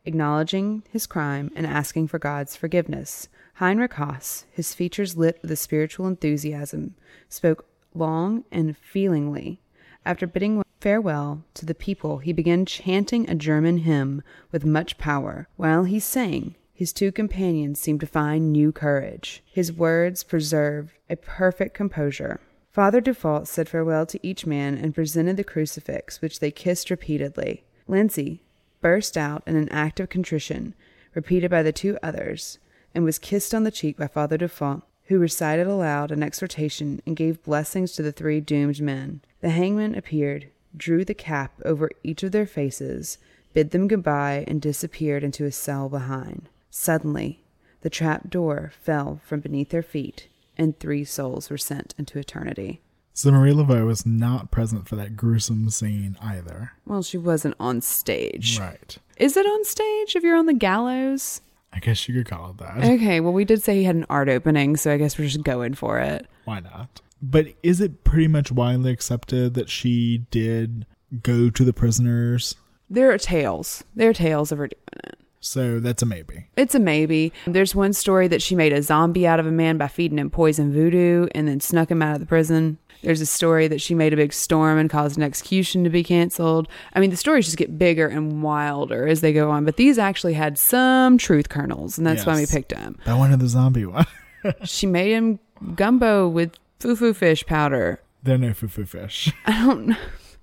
acknowledging 0.05 0.83
his 0.89 1.07
crime 1.07 1.51
and 1.55 1.65
asking 1.65 2.07
for 2.07 2.19
God's 2.19 2.55
forgiveness. 2.55 3.29
Heinrich 3.55 3.93
Haas, 3.93 4.45
his 4.51 4.73
features 4.73 5.17
lit 5.17 5.39
with 5.41 5.51
a 5.51 5.55
spiritual 5.55 6.07
enthusiasm, 6.07 6.95
spoke 7.27 7.65
long 7.93 8.43
and 8.51 8.77
feelingly. 8.77 9.61
After 10.05 10.25
bidding 10.27 10.63
farewell 10.79 11.43
to 11.55 11.65
the 11.65 11.75
people, 11.75 12.19
he 12.19 12.33
began 12.33 12.65
chanting 12.65 13.29
a 13.29 13.35
German 13.35 13.79
hymn 13.79 14.23
with 14.51 14.65
much 14.65 14.97
power. 14.97 15.47
While 15.57 15.83
he 15.83 15.99
sang, 15.99 16.55
his 16.73 16.93
two 16.93 17.11
companions 17.11 17.79
seemed 17.79 17.99
to 17.99 18.07
find 18.07 18.53
new 18.53 18.71
courage. 18.71 19.43
His 19.45 19.73
words 19.73 20.23
preserved 20.23 20.93
a 21.09 21.17
perfect 21.17 21.73
composure. 21.73 22.39
Father 22.71 23.01
Dufault 23.01 23.47
said 23.47 23.67
farewell 23.67 24.05
to 24.05 24.25
each 24.25 24.45
man 24.45 24.77
and 24.77 24.95
presented 24.95 25.35
the 25.35 25.43
crucifix, 25.43 26.21
which 26.21 26.39
they 26.39 26.51
kissed 26.51 26.89
repeatedly. 26.89 27.65
Lindsay 27.87 28.43
burst 28.79 29.17
out 29.17 29.43
in 29.45 29.57
an 29.57 29.67
act 29.69 29.99
of 29.99 30.07
contrition, 30.07 30.73
repeated 31.13 31.51
by 31.51 31.63
the 31.63 31.73
two 31.73 31.97
others, 32.01 32.59
and 32.95 33.03
was 33.03 33.19
kissed 33.19 33.53
on 33.53 33.65
the 33.65 33.71
cheek 33.71 33.97
by 33.97 34.07
Father 34.07 34.37
Dufault, 34.37 34.83
who 35.09 35.17
recited 35.17 35.65
aloud 35.65 36.11
an 36.11 36.21
exhortation 36.21 37.01
and 37.05 37.15
gave 37.15 37.43
blessings 37.43 37.93
to 37.93 38.03
the 38.03 38.11
three 38.11 38.39
doomed 38.39 38.79
men. 38.79 39.21
The 39.41 39.49
hangman 39.49 39.95
appeared, 39.95 40.49
drew 40.77 41.03
the 41.03 41.15
cap 41.15 41.59
over 41.65 41.89
each 42.03 42.21
of 42.21 42.31
their 42.31 42.45
faces, 42.45 43.17
bid 43.53 43.71
them 43.71 43.87
goodbye, 43.87 44.45
and 44.47 44.61
disappeared 44.61 45.23
into 45.23 45.45
his 45.45 45.55
cell 45.55 45.89
behind. 45.89 46.47
Suddenly, 46.69 47.43
the 47.81 47.89
trap 47.89 48.29
door 48.29 48.71
fell 48.81 49.19
from 49.25 49.39
beneath 49.39 49.69
their 49.69 49.81
feet, 49.81 50.27
and 50.59 50.79
three 50.79 51.03
souls 51.03 51.49
were 51.49 51.57
sent 51.57 51.95
into 51.97 52.19
eternity. 52.19 52.81
So 53.13 53.31
Marie 53.31 53.51
Laveau 53.51 53.87
was 53.87 54.05
not 54.05 54.51
present 54.51 54.87
for 54.87 54.95
that 54.97 55.17
gruesome 55.17 55.71
scene 55.71 56.17
either. 56.21 56.73
Well, 56.85 57.01
she 57.01 57.17
wasn't 57.17 57.55
on 57.59 57.81
stage. 57.81 58.59
Right. 58.59 58.95
Is 59.17 59.35
it 59.35 59.45
on 59.47 59.65
stage 59.65 60.15
if 60.15 60.21
you're 60.21 60.37
on 60.37 60.45
the 60.45 60.53
gallows? 60.53 61.41
I 61.71 61.79
guess 61.79 62.07
you 62.07 62.15
could 62.15 62.29
call 62.29 62.51
it 62.51 62.57
that. 62.57 62.83
Okay, 62.83 63.19
well, 63.19 63.33
we 63.33 63.45
did 63.45 63.61
say 63.61 63.75
he 63.75 63.83
had 63.83 63.95
an 63.95 64.05
art 64.09 64.29
opening, 64.29 64.75
so 64.75 64.91
I 64.91 64.97
guess 64.97 65.17
we're 65.17 65.25
just 65.25 65.43
going 65.43 65.75
for 65.75 65.99
it. 65.99 66.27
Why 66.45 66.59
not? 66.59 67.01
But 67.21 67.47
is 67.63 67.81
it 67.81 68.03
pretty 68.03 68.27
much 68.27 68.51
widely 68.51 68.91
accepted 68.91 69.53
that 69.53 69.69
she 69.69 70.19
did 70.31 70.85
go 71.21 71.49
to 71.49 71.63
the 71.63 71.73
prisoners? 71.73 72.55
There 72.89 73.11
are 73.11 73.17
tales. 73.17 73.83
There 73.95 74.09
are 74.09 74.13
tales 74.13 74.51
of 74.51 74.57
her 74.57 74.67
doing 74.67 74.81
it. 75.03 75.19
So 75.41 75.79
that's 75.79 76.01
a 76.01 76.05
maybe. 76.05 76.47
It's 76.57 76.75
a 76.75 76.79
maybe. 76.79 77.31
There's 77.45 77.73
one 77.73 77.93
story 77.93 78.27
that 78.27 78.41
she 78.41 78.55
made 78.55 78.73
a 78.73 78.81
zombie 78.81 79.25
out 79.25 79.39
of 79.39 79.47
a 79.47 79.51
man 79.51 79.77
by 79.77 79.87
feeding 79.87 80.17
him 80.17 80.29
poison 80.29 80.73
voodoo 80.73 81.27
and 81.33 81.47
then 81.47 81.61
snuck 81.61 81.89
him 81.89 82.01
out 82.01 82.15
of 82.15 82.19
the 82.19 82.25
prison. 82.25 82.77
There's 83.01 83.21
a 83.21 83.25
story 83.25 83.67
that 83.67 83.81
she 83.81 83.95
made 83.95 84.13
a 84.13 84.17
big 84.17 84.33
storm 84.33 84.77
and 84.77 84.89
caused 84.89 85.17
an 85.17 85.23
execution 85.23 85.83
to 85.85 85.89
be 85.89 86.03
canceled. 86.03 86.67
I 86.93 86.99
mean, 86.99 87.09
the 87.09 87.17
stories 87.17 87.45
just 87.45 87.57
get 87.57 87.77
bigger 87.77 88.07
and 88.07 88.43
wilder 88.43 89.07
as 89.07 89.21
they 89.21 89.33
go 89.33 89.51
on, 89.51 89.65
but 89.65 89.77
these 89.77 89.97
actually 89.97 90.33
had 90.33 90.57
some 90.57 91.17
truth 91.17 91.49
kernels, 91.49 91.97
and 91.97 92.05
that's 92.05 92.25
why 92.25 92.35
we 92.35 92.45
picked 92.45 92.69
them. 92.69 92.97
That 93.05 93.17
one 93.17 93.31
of 93.31 93.39
the 93.39 93.47
zombie 93.47 93.85
one. 93.85 94.05
She 94.63 94.85
made 94.85 95.11
him 95.11 95.39
gumbo 95.75 96.27
with 96.27 96.53
foo-foo 96.79 97.13
fish 97.13 97.45
powder. 97.45 97.99
They're 98.23 98.37
no 98.37 98.53
foo-foo 98.53 98.85
fish. 98.85 99.33
I 99.45 99.65
don't 99.65 99.87
know. 99.87 99.97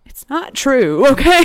It's 0.04 0.28
not 0.28 0.54
true, 0.54 1.06
okay? 1.08 1.44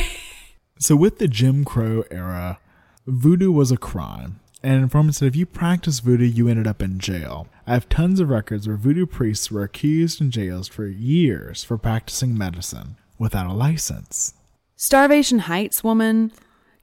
So 0.77 0.97
with 0.97 1.19
the 1.19 1.29
Jim 1.29 1.63
Crow 1.63 2.03
era, 2.11 2.59
voodoo 3.07 3.51
was 3.53 3.71
a 3.71 3.77
crime. 3.77 4.40
And 4.63 4.75
an 4.75 4.83
informant 4.83 5.15
said 5.15 5.27
if 5.27 5.35
you 5.35 5.45
practiced 5.45 6.03
voodoo, 6.03 6.25
you 6.25 6.47
ended 6.47 6.67
up 6.67 6.81
in 6.81 6.99
jail. 6.99 7.47
I 7.65 7.73
have 7.73 7.89
tons 7.89 8.19
of 8.19 8.29
records 8.29 8.67
where 8.67 8.77
voodoo 8.77 9.05
priests 9.05 9.49
were 9.49 9.63
accused 9.63 10.21
in 10.21 10.29
jails 10.29 10.67
for 10.67 10.85
years 10.85 11.63
for 11.63 11.77
practicing 11.77 12.37
medicine 12.37 12.95
without 13.17 13.47
a 13.47 13.53
license. 13.53 14.33
Starvation 14.75 15.39
Heights 15.39 15.83
woman 15.83 16.31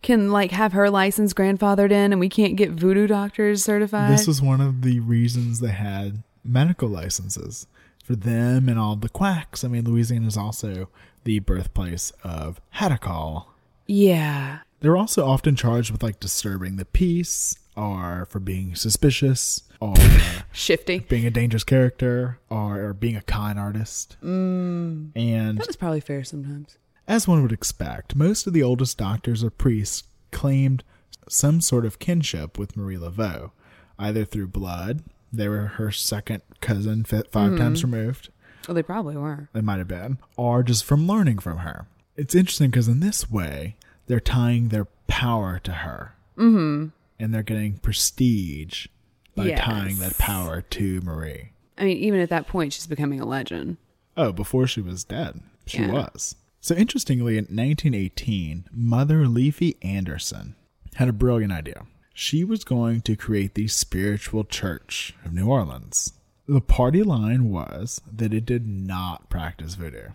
can 0.02 0.30
like 0.30 0.52
have 0.52 0.72
her 0.72 0.90
license 0.90 1.34
grandfathered 1.34 1.90
in 1.90 2.12
and 2.12 2.20
we 2.20 2.28
can't 2.28 2.56
get 2.56 2.70
voodoo 2.70 3.06
doctors 3.06 3.64
certified. 3.64 4.12
This 4.12 4.26
was 4.26 4.40
one 4.42 4.60
of 4.60 4.82
the 4.82 5.00
reasons 5.00 5.60
they 5.60 5.72
had 5.72 6.22
medical 6.44 6.88
licenses 6.88 7.66
for 8.04 8.14
them 8.16 8.68
and 8.68 8.78
all 8.78 8.96
the 8.96 9.08
quacks. 9.08 9.64
I 9.64 9.68
mean, 9.68 9.84
Louisiana 9.84 10.28
is 10.28 10.36
also 10.36 10.88
the 11.24 11.40
birthplace 11.40 12.12
of 12.24 12.60
Hadacol. 12.76 13.46
yeah. 13.86 14.60
They're 14.80 14.96
also 14.96 15.26
often 15.26 15.56
charged 15.56 15.90
with 15.90 16.04
like 16.04 16.20
disturbing 16.20 16.76
the 16.76 16.84
peace 16.84 17.58
or 17.78 18.26
for 18.28 18.40
being 18.40 18.74
suspicious 18.74 19.62
or 19.80 19.94
Shifty. 20.52 20.98
being 20.98 21.24
a 21.26 21.30
dangerous 21.30 21.62
character 21.64 22.38
or, 22.50 22.92
being 22.94 23.16
a 23.16 23.22
con 23.22 23.56
artist. 23.58 24.16
Mm. 24.22 25.12
And 25.14 25.58
That's 25.58 25.76
probably 25.76 26.00
fair 26.00 26.24
sometimes. 26.24 26.76
as 27.06 27.28
one 27.28 27.42
would 27.42 27.52
expect, 27.52 28.16
most 28.16 28.46
of 28.46 28.52
the 28.52 28.62
oldest 28.62 28.98
doctors 28.98 29.44
or 29.44 29.50
priests 29.50 30.02
claimed 30.32 30.82
some 31.28 31.60
sort 31.60 31.86
of 31.86 31.98
kinship 31.98 32.58
with 32.58 32.76
Marie 32.76 32.96
Laveau, 32.96 33.52
either 33.98 34.24
through 34.24 34.48
blood, 34.48 35.04
they 35.32 35.46
were 35.48 35.66
her 35.76 35.90
second 35.92 36.42
cousin, 36.60 37.04
fi- 37.04 37.22
5 37.30 37.56
times 37.58 37.84
removed, 37.84 38.30
Well, 38.66 38.74
they 38.74 38.82
probably 38.82 39.16
were. 39.16 39.48
they 39.52 39.60
might 39.60 39.78
have 39.78 39.88
been, 39.88 40.18
or 40.36 40.62
just 40.62 40.84
from 40.84 41.06
learning 41.06 41.38
from 41.38 41.58
her. 41.58 41.86
It's 42.16 42.34
interesting 42.34 42.70
because 42.70 42.88
in 42.88 43.00
this 43.00 43.30
way, 43.30 43.76
they're 44.06 44.20
tying 44.20 44.68
their 44.70 44.86
power 45.06 45.60
to 45.64 45.70
her. 45.72 46.14
Mm-hmm. 46.36 46.88
And 47.18 47.34
they're 47.34 47.42
getting 47.42 47.78
prestige 47.78 48.86
by 49.34 49.50
tying 49.52 49.96
that 49.98 50.18
power 50.18 50.62
to 50.62 51.00
Marie. 51.00 51.50
I 51.76 51.84
mean, 51.84 51.96
even 51.98 52.20
at 52.20 52.28
that 52.30 52.46
point, 52.48 52.72
she's 52.72 52.86
becoming 52.86 53.20
a 53.20 53.26
legend. 53.26 53.76
Oh, 54.16 54.32
before 54.32 54.66
she 54.66 54.80
was 54.80 55.04
dead, 55.04 55.40
she 55.66 55.78
Yeah. 55.78 55.92
was. 55.92 56.34
So 56.60 56.74
interestingly, 56.74 57.38
in 57.38 57.44
1918, 57.44 58.64
Mother 58.72 59.28
Leafy 59.28 59.76
Anderson 59.82 60.56
had 60.94 61.08
a 61.08 61.12
brilliant 61.12 61.52
idea. 61.52 61.86
She 62.14 62.42
was 62.42 62.64
going 62.64 63.00
to 63.02 63.14
create 63.14 63.54
the 63.54 63.68
spiritual 63.68 64.42
church 64.44 65.14
of 65.24 65.32
New 65.32 65.46
Orleans. 65.46 66.12
The 66.48 66.60
party 66.60 67.02
line 67.04 67.50
was 67.50 68.00
that 68.12 68.34
it 68.34 68.44
did 68.44 68.66
not 68.66 69.28
practice 69.28 69.74
voodoo. 69.74 70.08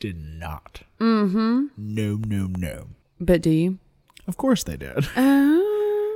Did 0.00 0.16
not. 0.18 0.82
Mm-hmm. 1.00 1.66
No, 1.78 2.16
no, 2.26 2.46
no. 2.58 2.88
But 3.18 3.40
do 3.40 3.50
you? 3.50 3.78
Of 4.26 4.36
course 4.36 4.62
they 4.64 4.76
did. 4.76 5.08
Oh. 5.16 5.64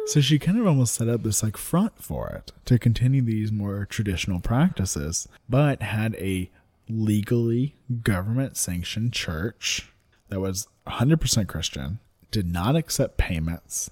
So 0.07 0.21
she 0.21 0.39
kind 0.39 0.59
of 0.59 0.67
almost 0.67 0.95
set 0.95 1.09
up 1.09 1.23
this 1.23 1.43
like 1.43 1.57
front 1.57 2.03
for 2.03 2.29
it 2.29 2.53
to 2.67 2.79
continue 2.79 3.23
these 3.23 3.53
more 3.53 3.87
traditional 3.89 4.41
practices, 4.41 5.29
but 5.49 5.81
had 5.81 6.15
a 6.17 6.51
legally 6.89 7.75
government 8.03 8.57
sanctioned 8.57 9.13
church 9.13 9.91
that 10.29 10.41
was 10.41 10.67
100% 10.87 11.47
Christian, 11.47 12.01
did 12.31 12.51
not 12.53 12.75
accept 12.75 13.17
payments, 13.17 13.91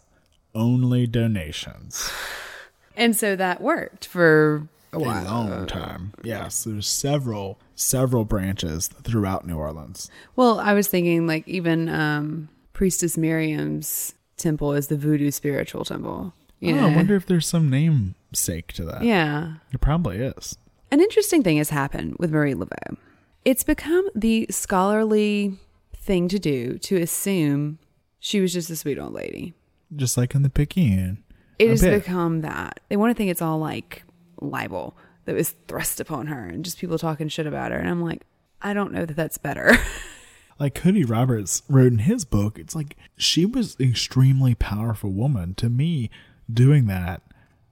only 0.55 1.07
donations. 1.07 2.11
And 2.97 3.15
so 3.17 3.37
that 3.37 3.61
worked 3.61 4.07
for 4.07 4.69
a 4.93 4.97
A 4.97 4.99
long 4.99 5.67
time. 5.67 6.13
Yes, 6.25 6.65
there's 6.65 6.89
several 6.89 7.59
several 7.77 8.25
branches 8.25 8.89
throughout 8.89 9.47
New 9.47 9.57
Orleans. 9.57 10.11
Well, 10.37 10.59
I 10.59 10.75
was 10.75 10.89
thinking 10.89 11.27
like 11.27 11.47
even 11.47 11.89
um, 11.89 12.49
Priestess 12.73 13.17
Miriam's 13.17 14.15
temple 14.41 14.73
is 14.73 14.89
the 14.89 14.97
voodoo 14.97 15.31
spiritual 15.31 15.85
temple. 15.85 16.35
You 16.59 16.75
Oh, 16.75 16.81
know? 16.81 16.87
I 16.89 16.97
wonder 16.97 17.17
if 17.17 17.27
there's 17.27 17.47
some 17.47 17.71
namesake 17.71 18.73
to 18.75 18.85
that. 18.85 19.03
yeah. 19.05 19.55
It 19.73 19.81
probably 19.81 20.19
is. 20.19 20.57
An 20.91 21.01
interesting 21.01 21.43
thing 21.43 21.57
has 21.59 21.71
happened 21.71 22.17
with 22.19 22.31
Marie 22.33 22.55
Laveau. 22.55 22.97
It's 23.45 23.65
become 23.65 24.09
the 24.15 24.47
scholarly 24.51 25.55
thing 25.97 26.29
to 26.29 26.39
do 26.39 26.77
to 26.79 26.97
assume 26.97 27.79
she 28.19 28.41
was 28.41 28.53
just 28.53 28.69
a 28.71 28.77
sweet 28.77 28.99
old 28.99 29.13
lady. 29.15 29.55
Just 29.95 30.17
like 30.17 30.35
in 30.35 30.43
the 30.43 30.51
Picayune. 30.51 31.23
It 31.59 31.67
A 31.67 31.69
has 31.71 31.81
bit. 31.81 32.03
become 32.05 32.41
that. 32.43 32.81
They 32.89 32.97
want 32.97 33.11
to 33.11 33.15
think 33.15 33.31
it's 33.31 33.43
all 33.43 33.59
like 33.59 34.03
libel 34.41 34.97
that 35.27 35.35
was 35.35 35.55
thrust 35.69 36.01
upon 36.01 36.27
her 36.27 36.47
and 36.47 36.65
just 36.65 36.79
people 36.79 36.99
talking 36.99 37.29
shit 37.29 37.47
about 37.47 37.73
her. 37.73 37.79
And 37.79 37.89
I'm 37.89 38.03
like, 38.03 38.27
I 38.63 38.75
don't 38.75 38.93
know 38.93 39.05
that 39.07 39.15
that's 39.17 39.39
better. 39.39 39.77
like 40.61 40.75
Kodi 40.75 41.09
Roberts 41.09 41.63
wrote 41.69 41.93
in 41.93 42.01
his 42.01 42.25
book, 42.25 42.59
it's 42.59 42.77
like 42.77 42.97
she 43.17 43.47
was 43.47 43.77
an 43.81 43.89
extremely 43.89 44.55
powerful 44.55 45.11
woman. 45.11 45.55
To 45.55 45.71
me, 45.71 46.11
doing 46.53 46.87
that, 46.87 47.23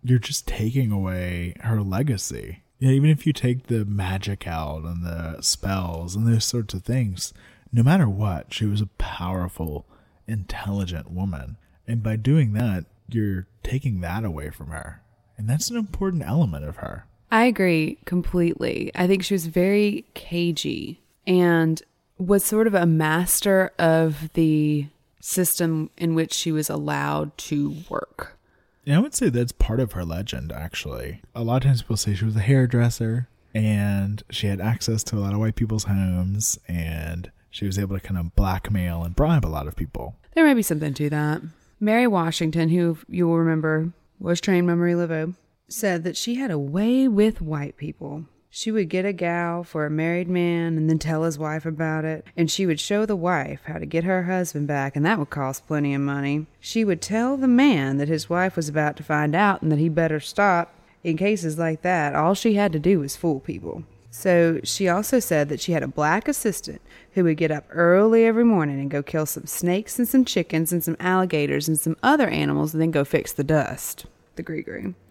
you're 0.03 0.19
just 0.19 0.49
taking 0.49 0.91
away 0.91 1.55
her 1.61 1.83
legacy. 1.83 2.63
Yeah, 2.79 2.91
even 2.91 3.11
if 3.11 3.27
you 3.27 3.33
take 3.33 3.67
the 3.67 3.85
magic 3.85 4.47
out 4.47 4.85
and 4.85 5.05
the 5.05 5.43
spells 5.43 6.17
and 6.17 6.27
those 6.27 6.47
sorts 6.47 6.73
of 6.73 6.83
things, 6.83 7.35
no 7.73 7.83
matter 7.83 8.09
what, 8.09 8.55
she 8.55 8.65
was 8.65 8.81
a 8.81 8.87
powerful, 8.87 9.85
intelligent 10.27 11.11
woman. 11.11 11.59
And 11.87 12.03
by 12.03 12.17
doing 12.17 12.55
that, 12.55 12.87
you're 13.11 13.47
taking 13.63 14.01
that 14.01 14.25
away 14.25 14.51
from 14.51 14.69
her. 14.69 15.03
And 15.37 15.49
that's 15.49 15.71
an 15.71 15.77
important 15.77 16.23
element 16.23 16.65
of 16.65 16.77
her. 16.77 17.07
I 17.31 17.45
agree 17.45 17.99
completely. 18.07 18.91
I 18.95 19.07
think 19.07 19.23
she 19.23 19.35
was 19.35 19.47
very 19.47 20.07
cagey 20.15 21.03
and 21.27 21.83
was 22.19 22.45
sort 22.45 22.67
of 22.67 22.75
a 22.75 22.87
master 22.87 23.73
of 23.79 24.33
the 24.35 24.87
system 25.21 25.91
in 25.97 26.15
which 26.15 26.33
she 26.33 26.53
was 26.53 26.69
allowed 26.69 27.37
to 27.39 27.75
work. 27.89 28.39
Yeah, 28.85 28.97
I 28.97 29.01
would 29.01 29.15
say 29.15 29.29
that's 29.29 29.53
part 29.53 29.81
of 29.81 29.93
her 29.93 30.05
legend, 30.05 30.51
actually. 30.53 31.21
A 31.35 31.43
lot 31.43 31.59
of 31.59 31.63
times 31.65 31.83
people 31.83 31.97
say 31.97 32.15
she 32.15 32.25
was 32.25 32.37
a 32.37 32.41
hairdresser 32.41 33.29
and 33.55 34.23
she 34.31 34.47
had 34.47 34.61
access 34.61 35.03
to 35.05 35.17
a 35.17 35.21
lot 35.21 35.35
of 35.35 35.41
white 35.41 35.57
people's 35.57 35.85
homes 35.85 36.59
and 36.67 37.31
she 37.51 37.67
was 37.67 37.79
able 37.79 37.97
to 37.99 38.01
kind 38.01 38.19
of 38.19 38.35
blackmail 38.35 39.03
and 39.05 39.17
bribe 39.17 39.45
a 39.45 39.49
lot 39.49 39.67
of 39.67 39.77
people. 39.77 40.17
There 40.35 40.45
may 40.45 40.55
be 40.55 40.63
something 40.63 40.95
to 40.95 41.11
that. 41.11 41.43
Mary 41.81 42.07
Washington, 42.07 42.69
who 42.71 42.99
you 43.09 43.29
will 43.29 43.39
remember 43.39 43.93
was 44.19 44.41
trained 44.41 44.67
by 44.67 44.75
Marie 44.75 44.95
Laveau, 44.95 45.35
said 45.69 46.03
that 46.05 46.17
she 46.17 46.37
had 46.37 46.51
a 46.51 46.59
way 46.59 47.07
with 47.07 47.41
white 47.41 47.77
people. 47.77 48.25
She 48.51 48.71
would 48.71 48.89
get 48.89 49.05
a 49.05 49.13
gal 49.13 49.63
for 49.63 49.85
a 49.85 49.91
married 49.91 50.29
man 50.29 50.77
and 50.77 50.89
then 50.89 50.99
tell 50.99 51.25
his 51.25 51.39
wife 51.39 51.67
about 51.67 52.05
it, 52.05 52.25
and 52.37 52.51
she 52.51 52.65
would 52.67 52.81
show 52.81 53.05
the 53.05 53.15
wife 53.15 53.61
how 53.67 53.79
to 53.79 53.87
get 53.87 54.05
her 54.05 54.25
husband 54.25 54.67
back, 54.67 54.97
and 54.97 55.05
that 55.05 55.19
would 55.19 55.31
cost 55.31 55.67
plenty 55.67 55.95
of 55.95 56.01
money. 56.01 56.47
She 56.59 56.85
would 56.85 57.03
tell 57.03 57.37
the 57.37 57.47
man 57.47 57.99
that 57.99 58.09
his 58.09 58.31
wife 58.31 58.57
was 58.57 58.69
about 58.69 58.97
to 58.97 59.03
find 59.03 59.35
out 59.35 59.61
and 59.61 59.71
that 59.71 59.79
he 59.79 59.89
better 59.89 60.19
stop. 60.19 60.75
In 61.05 61.17
cases 61.17 61.59
like 61.59 61.83
that, 61.83 62.15
all 62.15 62.35
she 62.35 62.55
had 62.55 62.73
to 62.73 62.79
do 62.79 63.01
was 63.01 63.17
fool 63.17 63.41
people. 63.41 63.85
So 64.11 64.61
she 64.65 64.89
also 64.89 65.21
said 65.21 65.49
that 65.49 65.61
she 65.61 65.73
had 65.73 65.83
a 65.83 65.89
black 65.89 66.27
assistant 66.27 66.81
who 67.13 67.25
would 67.25 67.37
get 67.37 67.51
up 67.51 67.65
early 67.71 68.25
every 68.25 68.45
morning 68.45 68.81
and 68.81 68.91
go 68.91 69.03
kill 69.03 69.27
some 69.27 69.47
snakes 69.47 69.99
and 69.99 70.09
some 70.09 70.25
chickens 70.25 70.73
and 70.73 70.83
some 70.83 70.97
alligators 70.99 71.69
and 71.69 71.79
some 71.79 71.97
other 72.03 72.29
animals 72.29 72.73
and 72.73 72.81
then 72.83 72.91
go 72.91 73.05
fix 73.05 73.33
the 73.33 73.45
dust, 73.45 74.07
the 74.37 74.43
gree 74.43 74.63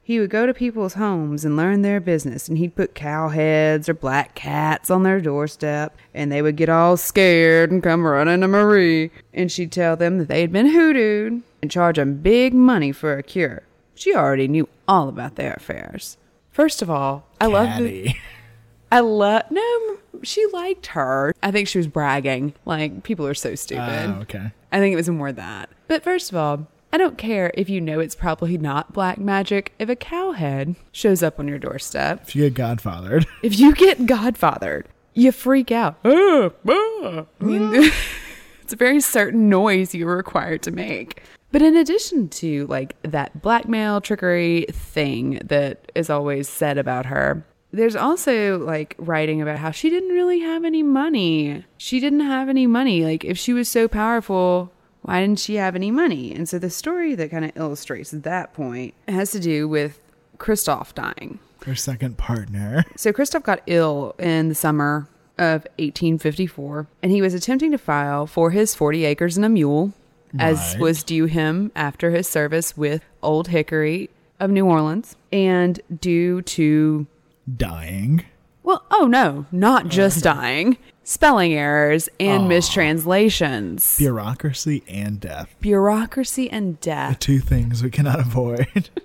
He 0.07 0.21
would 0.21 0.29
go 0.29 0.45
to 0.45 0.53
people's 0.53 0.93
homes 0.93 1.43
and 1.43 1.57
learn 1.57 1.81
their 1.81 1.99
business 1.99 2.47
and 2.47 2.57
he'd 2.57 2.77
put 2.77 2.95
cow 2.95 3.27
heads 3.27 3.89
or 3.89 3.93
black 3.93 4.35
cats 4.35 4.89
on 4.89 5.03
their 5.03 5.19
doorstep 5.19 5.97
and 6.13 6.31
they 6.31 6.41
would 6.41 6.55
get 6.55 6.69
all 6.69 6.95
scared 6.95 7.71
and 7.71 7.83
come 7.83 8.07
running 8.07 8.39
to 8.39 8.47
Marie 8.47 9.11
and 9.33 9.51
she'd 9.51 9.69
tell 9.69 9.97
them 9.97 10.17
that 10.17 10.29
they 10.29 10.39
had 10.39 10.53
been 10.53 10.67
hoodooed 10.67 11.41
and 11.61 11.69
charge 11.69 11.97
them 11.97 12.21
big 12.21 12.53
money 12.53 12.93
for 12.93 13.17
a 13.17 13.21
cure. 13.21 13.63
She 13.95 14.15
already 14.15 14.47
knew 14.47 14.69
all 14.87 15.09
about 15.09 15.35
their 15.35 15.51
affairs. 15.55 16.15
First 16.51 16.81
of 16.81 16.89
all, 16.89 17.27
I 17.41 17.47
love 17.47 17.77
the, 17.77 18.15
I 18.93 19.01
love 19.01 19.43
no, 19.51 19.97
she 20.23 20.45
liked 20.53 20.85
her. 20.85 21.33
I 21.43 21.51
think 21.51 21.67
she 21.67 21.79
was 21.79 21.87
bragging. 21.87 22.53
Like 22.63 23.03
people 23.03 23.27
are 23.27 23.33
so 23.33 23.55
stupid. 23.55 24.05
Oh, 24.07 24.21
okay. 24.21 24.53
I 24.71 24.79
think 24.79 24.93
it 24.93 24.95
was 24.95 25.09
more 25.09 25.33
that. 25.33 25.69
But 25.89 26.01
first 26.01 26.31
of 26.31 26.37
all, 26.37 26.65
I 26.91 26.97
don't 26.97 27.17
care 27.17 27.51
if 27.53 27.69
you 27.69 27.81
know 27.81 27.99
it's 27.99 28.15
probably 28.15 28.57
not 28.57 28.93
black 28.93 29.17
magic 29.17 29.73
if 29.77 29.89
a 29.89 29.95
cow 29.95 30.31
head 30.31 30.75
shows 30.91 31.21
up 31.21 31.39
on 31.39 31.47
your 31.47 31.59
doorstep. 31.59 32.23
If 32.23 32.35
you 32.35 32.49
get 32.49 32.77
godfathered, 32.77 33.25
If 33.43 33.59
you 33.59 33.73
get 33.75 33.99
godfathered, 33.99 34.85
you 35.13 35.31
freak 35.31 35.71
out. 35.71 35.97
Ah, 36.05 36.49
ah. 36.69 37.25
I 37.41 37.43
mean, 37.43 37.73
it's 38.61 38.73
a 38.73 38.77
very 38.77 38.99
certain 39.01 39.49
noise 39.49 39.93
you're 39.93 40.15
required 40.15 40.61
to 40.63 40.71
make. 40.71 41.21
But 41.51 41.61
in 41.61 41.75
addition 41.77 42.29
to 42.29 42.67
like 42.67 42.95
that 43.03 43.41
blackmail 43.41 44.01
trickery 44.01 44.65
thing 44.71 45.39
that 45.45 45.91
is 45.95 46.09
always 46.09 46.49
said 46.49 46.77
about 46.77 47.05
her, 47.05 47.43
there's 47.71 47.95
also 47.95 48.57
like 48.59 48.95
writing 48.97 49.41
about 49.41 49.57
how 49.57 49.71
she 49.71 49.89
didn't 49.89 50.09
really 50.09 50.39
have 50.39 50.63
any 50.65 50.83
money. 50.83 51.65
She 51.77 51.99
didn't 51.99 52.21
have 52.21 52.49
any 52.49 52.67
money. 52.67 53.03
Like 53.03 53.23
if 53.23 53.37
she 53.37 53.53
was 53.53 53.69
so 53.69 53.87
powerful, 53.87 54.71
why 55.07 55.21
didn't 55.21 55.39
she 55.39 55.55
have 55.55 55.73
any 55.73 55.89
money? 55.89 56.33
And 56.33 56.49
so 56.49 56.59
the 56.59 56.69
story 56.69 57.15
that 57.15 57.31
kind 57.31 57.45
of 57.45 57.55
illustrates 57.55 58.11
that 58.11 58.53
point 58.53 58.93
has 59.07 59.31
to 59.31 59.39
do 59.39 59.65
with 59.65 60.01
Christoph 60.37 60.93
dying. 60.93 61.39
her 61.65 61.75
second 61.75 62.17
partner. 62.17 62.83
So 62.97 63.13
Christoph 63.13 63.43
got 63.43 63.61
ill 63.67 64.15
in 64.19 64.49
the 64.49 64.55
summer 64.55 65.07
of 65.37 65.65
1854, 65.79 66.87
and 67.01 67.09
he 67.13 67.21
was 67.21 67.33
attempting 67.33 67.71
to 67.71 67.77
file 67.77 68.27
for 68.27 68.51
his 68.51 68.75
40 68.75 69.05
acres 69.05 69.37
and 69.37 69.45
a 69.45 69.49
mule, 69.49 69.93
as 70.37 70.75
was 70.77 71.03
due 71.03 71.25
him 71.25 71.71
after 71.73 72.11
his 72.11 72.27
service 72.27 72.75
with 72.75 73.01
Old 73.23 73.47
Hickory 73.47 74.09
of 74.41 74.51
New 74.51 74.65
Orleans, 74.65 75.15
and 75.31 75.79
due 76.01 76.41
to 76.41 77.07
Dying. 77.55 78.25
well, 78.61 78.83
oh 78.91 79.07
no, 79.07 79.45
not 79.53 79.87
just 79.87 80.27
oh. 80.27 80.33
dying, 80.33 80.77
spelling 81.09 81.53
errors 81.53 82.09
and 82.19 82.49
mistranslations, 82.49 83.97
Bureaucracy 83.97 84.83
and 84.89 85.19
death. 85.21 85.55
bureaucracy 85.61 86.49
and 86.49 86.79
death. 86.81 87.13
The 87.13 87.19
two 87.19 87.39
things 87.39 87.81
we 87.81 87.89
cannot 87.89 88.19
avoid. 88.27 88.89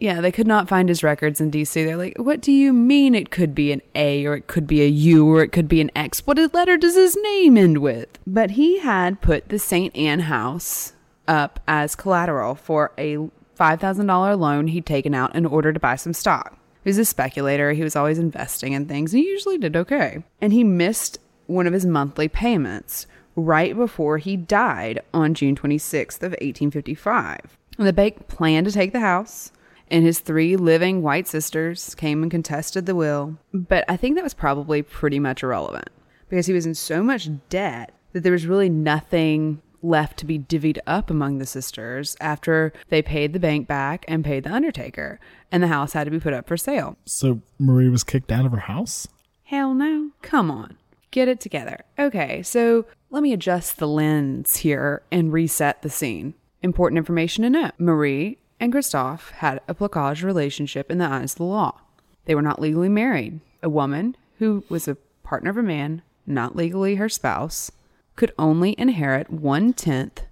Yeah, 0.00 0.20
they 0.20 0.30
could 0.30 0.46
not 0.46 0.68
find 0.68 0.88
his 0.88 1.02
records 1.02 1.40
in 1.40 1.50
DC. 1.50 1.74
They're 1.74 1.96
like, 1.96 2.16
what 2.18 2.40
do 2.40 2.52
you 2.52 2.72
mean 2.72 3.16
it 3.16 3.32
could 3.32 3.52
be 3.52 3.72
an 3.72 3.82
A 3.96 4.24
or 4.26 4.36
it 4.36 4.46
could 4.46 4.64
be 4.64 4.80
a 4.82 4.86
U 4.86 5.26
or 5.28 5.42
it 5.42 5.50
could 5.50 5.66
be 5.66 5.80
an 5.80 5.90
X? 5.96 6.24
What 6.24 6.38
letter 6.54 6.76
does 6.76 6.94
his 6.94 7.16
name 7.20 7.56
end 7.58 7.78
with? 7.78 8.06
But 8.24 8.52
he 8.52 8.78
had 8.78 9.20
put 9.20 9.48
the 9.48 9.58
St. 9.58 9.94
Anne 9.96 10.20
house 10.20 10.92
up 11.26 11.58
as 11.66 11.96
collateral 11.96 12.54
for 12.54 12.92
a 12.96 13.16
$5,000 13.58 14.38
loan 14.38 14.68
he'd 14.68 14.86
taken 14.86 15.14
out 15.14 15.34
in 15.34 15.44
order 15.44 15.72
to 15.72 15.80
buy 15.80 15.96
some 15.96 16.12
stock. 16.12 16.56
He 16.88 16.90
was 16.90 16.96
a 16.96 17.04
speculator. 17.04 17.72
He 17.72 17.82
was 17.82 17.96
always 17.96 18.18
investing 18.18 18.72
in 18.72 18.86
things. 18.86 19.12
And 19.12 19.22
he 19.22 19.28
usually 19.28 19.58
did 19.58 19.76
okay. 19.76 20.24
And 20.40 20.54
he 20.54 20.64
missed 20.64 21.18
one 21.44 21.66
of 21.66 21.74
his 21.74 21.84
monthly 21.84 22.28
payments 22.28 23.06
right 23.36 23.76
before 23.76 24.16
he 24.16 24.38
died 24.38 25.02
on 25.12 25.34
June 25.34 25.54
26th 25.54 26.22
of 26.22 26.32
1855. 26.32 27.58
The 27.76 27.92
bank 27.92 28.26
planned 28.28 28.64
to 28.68 28.72
take 28.72 28.94
the 28.94 29.00
house 29.00 29.52
and 29.90 30.02
his 30.02 30.20
three 30.20 30.56
living 30.56 31.02
white 31.02 31.28
sisters 31.28 31.94
came 31.94 32.22
and 32.22 32.30
contested 32.30 32.86
the 32.86 32.94
will. 32.94 33.36
But 33.52 33.84
I 33.86 33.98
think 33.98 34.14
that 34.14 34.24
was 34.24 34.32
probably 34.32 34.80
pretty 34.80 35.18
much 35.18 35.42
irrelevant 35.42 35.90
because 36.30 36.46
he 36.46 36.54
was 36.54 36.64
in 36.64 36.74
so 36.74 37.02
much 37.02 37.28
debt 37.50 37.92
that 38.14 38.22
there 38.22 38.32
was 38.32 38.46
really 38.46 38.70
nothing 38.70 39.60
left 39.82 40.18
to 40.18 40.26
be 40.26 40.38
divvied 40.38 40.78
up 40.86 41.10
among 41.10 41.38
the 41.38 41.46
sisters 41.46 42.16
after 42.20 42.72
they 42.88 43.02
paid 43.02 43.32
the 43.32 43.40
bank 43.40 43.66
back 43.68 44.04
and 44.08 44.24
paid 44.24 44.44
the 44.44 44.52
undertaker, 44.52 45.20
and 45.52 45.62
the 45.62 45.68
house 45.68 45.92
had 45.92 46.04
to 46.04 46.10
be 46.10 46.20
put 46.20 46.34
up 46.34 46.46
for 46.48 46.56
sale. 46.56 46.96
so 47.04 47.40
Marie 47.58 47.88
was 47.88 48.04
kicked 48.04 48.32
out 48.32 48.44
of 48.46 48.52
her 48.52 48.58
house? 48.58 49.08
Hell 49.44 49.74
no. 49.74 50.10
Come 50.22 50.50
on. 50.50 50.76
Get 51.10 51.28
it 51.28 51.40
together. 51.40 51.84
Okay, 51.98 52.42
so 52.42 52.84
let 53.10 53.22
me 53.22 53.32
adjust 53.32 53.78
the 53.78 53.88
lens 53.88 54.58
here 54.58 55.02
and 55.10 55.32
reset 55.32 55.80
the 55.82 55.88
scene. 55.88 56.34
Important 56.62 56.98
information 56.98 57.44
to 57.44 57.50
note 57.50 57.72
Marie 57.78 58.38
and 58.60 58.72
Christophe 58.72 59.30
had 59.30 59.60
a 59.68 59.74
placage 59.74 60.22
relationship 60.22 60.90
in 60.90 60.98
the 60.98 61.06
eyes 61.06 61.32
of 61.32 61.38
the 61.38 61.44
law. 61.44 61.80
They 62.26 62.34
were 62.34 62.42
not 62.42 62.60
legally 62.60 62.88
married. 62.90 63.40
A 63.62 63.70
woman 63.70 64.16
who 64.38 64.64
was 64.68 64.86
a 64.86 64.96
partner 65.22 65.50
of 65.50 65.56
a 65.56 65.62
man, 65.62 66.02
not 66.26 66.56
legally 66.56 66.96
her 66.96 67.08
spouse, 67.08 67.70
could 68.18 68.34
only 68.36 68.74
inherit 68.76 69.30
one 69.30 69.72
tenth 69.72 70.24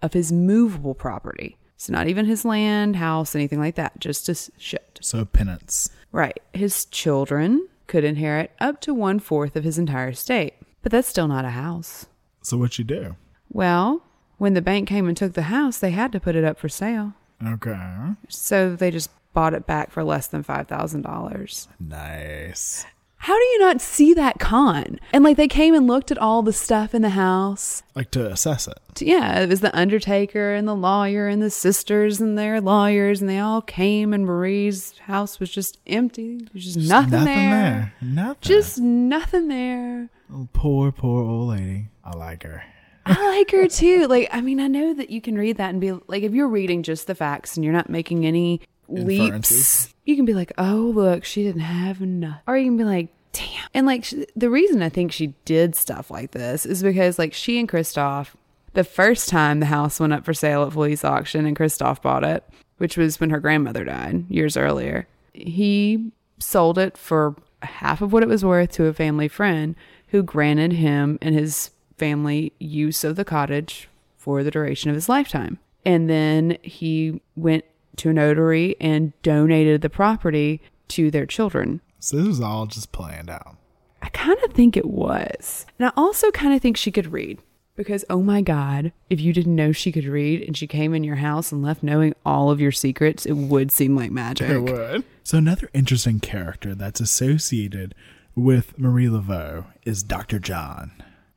of 0.00 0.14
his 0.14 0.32
movable 0.32 0.94
property. 0.94 1.58
So, 1.76 1.92
not 1.92 2.08
even 2.08 2.24
his 2.24 2.44
land, 2.44 2.96
house, 2.96 3.34
anything 3.34 3.60
like 3.60 3.74
that, 3.74 4.00
just 4.00 4.26
his 4.26 4.50
shit. 4.56 4.98
So 5.02 5.26
penance. 5.26 5.90
Right. 6.10 6.40
His 6.54 6.86
children 6.86 7.68
could 7.86 8.02
inherit 8.02 8.52
up 8.60 8.80
to 8.80 8.94
one 8.94 9.18
fourth 9.20 9.56
of 9.56 9.64
his 9.64 9.78
entire 9.78 10.08
estate, 10.08 10.54
but 10.82 10.90
that's 10.90 11.08
still 11.08 11.28
not 11.28 11.44
a 11.44 11.50
house. 11.50 12.06
So 12.42 12.56
what'd 12.56 12.78
you 12.78 12.84
do? 12.84 13.16
Well, 13.50 14.02
when 14.38 14.54
the 14.54 14.62
bank 14.62 14.88
came 14.88 15.06
and 15.06 15.16
took 15.16 15.34
the 15.34 15.42
house, 15.42 15.78
they 15.78 15.90
had 15.90 16.12
to 16.12 16.20
put 16.20 16.36
it 16.36 16.44
up 16.44 16.58
for 16.58 16.70
sale. 16.70 17.12
Okay. 17.46 18.14
So 18.30 18.74
they 18.74 18.90
just 18.90 19.10
bought 19.34 19.52
it 19.52 19.66
back 19.66 19.90
for 19.90 20.02
less 20.02 20.28
than 20.28 20.42
$5,000. 20.44 21.68
Nice. 21.78 22.86
How 23.24 23.32
do 23.38 23.42
you 23.42 23.58
not 23.60 23.80
see 23.80 24.12
that 24.12 24.38
con? 24.38 25.00
And 25.10 25.24
like 25.24 25.38
they 25.38 25.48
came 25.48 25.74
and 25.74 25.86
looked 25.86 26.10
at 26.10 26.18
all 26.18 26.42
the 26.42 26.52
stuff 26.52 26.94
in 26.94 27.00
the 27.00 27.08
house. 27.08 27.82
Like 27.94 28.10
to 28.10 28.30
assess 28.30 28.68
it. 28.68 28.78
Yeah, 29.00 29.40
it 29.40 29.48
was 29.48 29.62
the 29.62 29.74
undertaker 29.74 30.52
and 30.52 30.68
the 30.68 30.74
lawyer 30.74 31.26
and 31.26 31.40
the 31.40 31.48
sisters 31.48 32.20
and 32.20 32.36
their 32.36 32.60
lawyers, 32.60 33.22
and 33.22 33.30
they 33.30 33.38
all 33.38 33.62
came, 33.62 34.12
and 34.12 34.26
Marie's 34.26 34.98
house 34.98 35.40
was 35.40 35.48
just 35.48 35.78
empty. 35.86 36.36
There 36.36 36.48
was 36.52 36.64
just, 36.74 36.76
nothing, 36.76 37.10
there. 37.12 37.24
Nothing 37.24 37.50
there. 37.50 37.94
there. 38.02 38.12
Nothing. 38.14 38.36
Just 38.42 38.78
nothing 38.78 39.48
there. 39.48 40.10
Oh, 40.30 40.46
poor, 40.52 40.92
poor 40.92 41.22
old 41.22 41.48
lady. 41.48 41.88
I 42.04 42.14
like 42.18 42.42
her. 42.42 42.62
I 43.06 43.26
like 43.38 43.50
her 43.52 43.68
too. 43.68 44.06
Like, 44.08 44.28
I 44.32 44.42
mean, 44.42 44.60
I 44.60 44.66
know 44.66 44.92
that 44.92 45.08
you 45.08 45.22
can 45.22 45.38
read 45.38 45.56
that 45.56 45.70
and 45.70 45.80
be 45.80 45.92
like, 46.08 46.24
if 46.24 46.34
you're 46.34 46.46
reading 46.46 46.82
just 46.82 47.06
the 47.06 47.14
facts 47.14 47.56
and 47.56 47.64
you're 47.64 47.72
not 47.72 47.88
making 47.88 48.26
any 48.26 48.60
leaps, 48.88 49.24
Inferences. 49.24 49.94
you 50.04 50.14
can 50.16 50.26
be 50.26 50.34
like, 50.34 50.52
oh, 50.58 50.92
look, 50.94 51.24
she 51.24 51.42
didn't 51.42 51.62
have 51.62 52.02
enough. 52.02 52.42
Or 52.46 52.56
you 52.58 52.66
can 52.66 52.76
be 52.76 52.84
like, 52.84 53.08
damn. 53.34 53.68
And 53.74 53.86
like, 53.86 54.06
the 54.34 54.48
reason 54.48 54.82
I 54.82 54.88
think 54.88 55.12
she 55.12 55.34
did 55.44 55.76
stuff 55.76 56.10
like 56.10 56.30
this 56.30 56.64
is 56.64 56.82
because, 56.82 57.18
like, 57.18 57.34
she 57.34 57.58
and 57.58 57.68
Christoph, 57.68 58.34
the 58.72 58.84
first 58.84 59.28
time 59.28 59.60
the 59.60 59.66
house 59.66 60.00
went 60.00 60.14
up 60.14 60.24
for 60.24 60.32
sale 60.32 60.64
at 60.64 60.72
police 60.72 61.04
auction 61.04 61.44
and 61.44 61.54
Christoph 61.54 62.00
bought 62.00 62.24
it, 62.24 62.42
which 62.78 62.96
was 62.96 63.20
when 63.20 63.30
her 63.30 63.40
grandmother 63.40 63.84
died 63.84 64.24
years 64.30 64.56
earlier, 64.56 65.06
he 65.32 66.10
sold 66.38 66.78
it 66.78 66.96
for 66.96 67.36
half 67.62 68.00
of 68.00 68.12
what 68.12 68.22
it 68.22 68.28
was 68.28 68.44
worth 68.44 68.72
to 68.72 68.86
a 68.86 68.92
family 68.92 69.28
friend 69.28 69.74
who 70.08 70.22
granted 70.22 70.72
him 70.72 71.18
and 71.20 71.34
his 71.34 71.70
family 71.96 72.52
use 72.58 73.04
of 73.04 73.16
the 73.16 73.24
cottage 73.24 73.88
for 74.16 74.42
the 74.42 74.50
duration 74.50 74.90
of 74.90 74.94
his 74.94 75.08
lifetime. 75.08 75.58
And 75.84 76.08
then 76.08 76.56
he 76.62 77.20
went 77.36 77.64
to 77.96 78.10
a 78.10 78.12
notary 78.12 78.76
and 78.80 79.12
donated 79.22 79.82
the 79.82 79.90
property 79.90 80.60
to 80.88 81.10
their 81.10 81.26
children. 81.26 81.80
So 82.04 82.18
this 82.18 82.26
was 82.26 82.40
all 82.42 82.66
just 82.66 82.92
planned 82.92 83.30
out. 83.30 83.56
I 84.02 84.10
kind 84.10 84.36
of 84.44 84.52
think 84.52 84.76
it 84.76 84.84
was. 84.84 85.64
And 85.78 85.88
I 85.88 85.92
also 85.96 86.30
kind 86.32 86.52
of 86.52 86.60
think 86.60 86.76
she 86.76 86.92
could 86.92 87.10
read. 87.10 87.40
Because, 87.76 88.04
oh 88.10 88.20
my 88.20 88.42
God, 88.42 88.92
if 89.08 89.22
you 89.22 89.32
didn't 89.32 89.56
know 89.56 89.72
she 89.72 89.90
could 89.90 90.04
read 90.04 90.42
and 90.42 90.54
she 90.54 90.66
came 90.66 90.92
in 90.92 91.02
your 91.02 91.16
house 91.16 91.50
and 91.50 91.62
left 91.62 91.82
knowing 91.82 92.14
all 92.22 92.50
of 92.50 92.60
your 92.60 92.72
secrets, 92.72 93.24
it 93.24 93.32
would 93.32 93.72
seem 93.72 93.96
like 93.96 94.10
magic. 94.10 94.50
It 94.50 94.58
would. 94.58 95.04
So 95.22 95.38
another 95.38 95.70
interesting 95.72 96.20
character 96.20 96.74
that's 96.74 97.00
associated 97.00 97.94
with 98.34 98.78
Marie 98.78 99.06
Laveau 99.06 99.64
is 99.86 100.02
Dr. 100.02 100.38
John. 100.38 100.92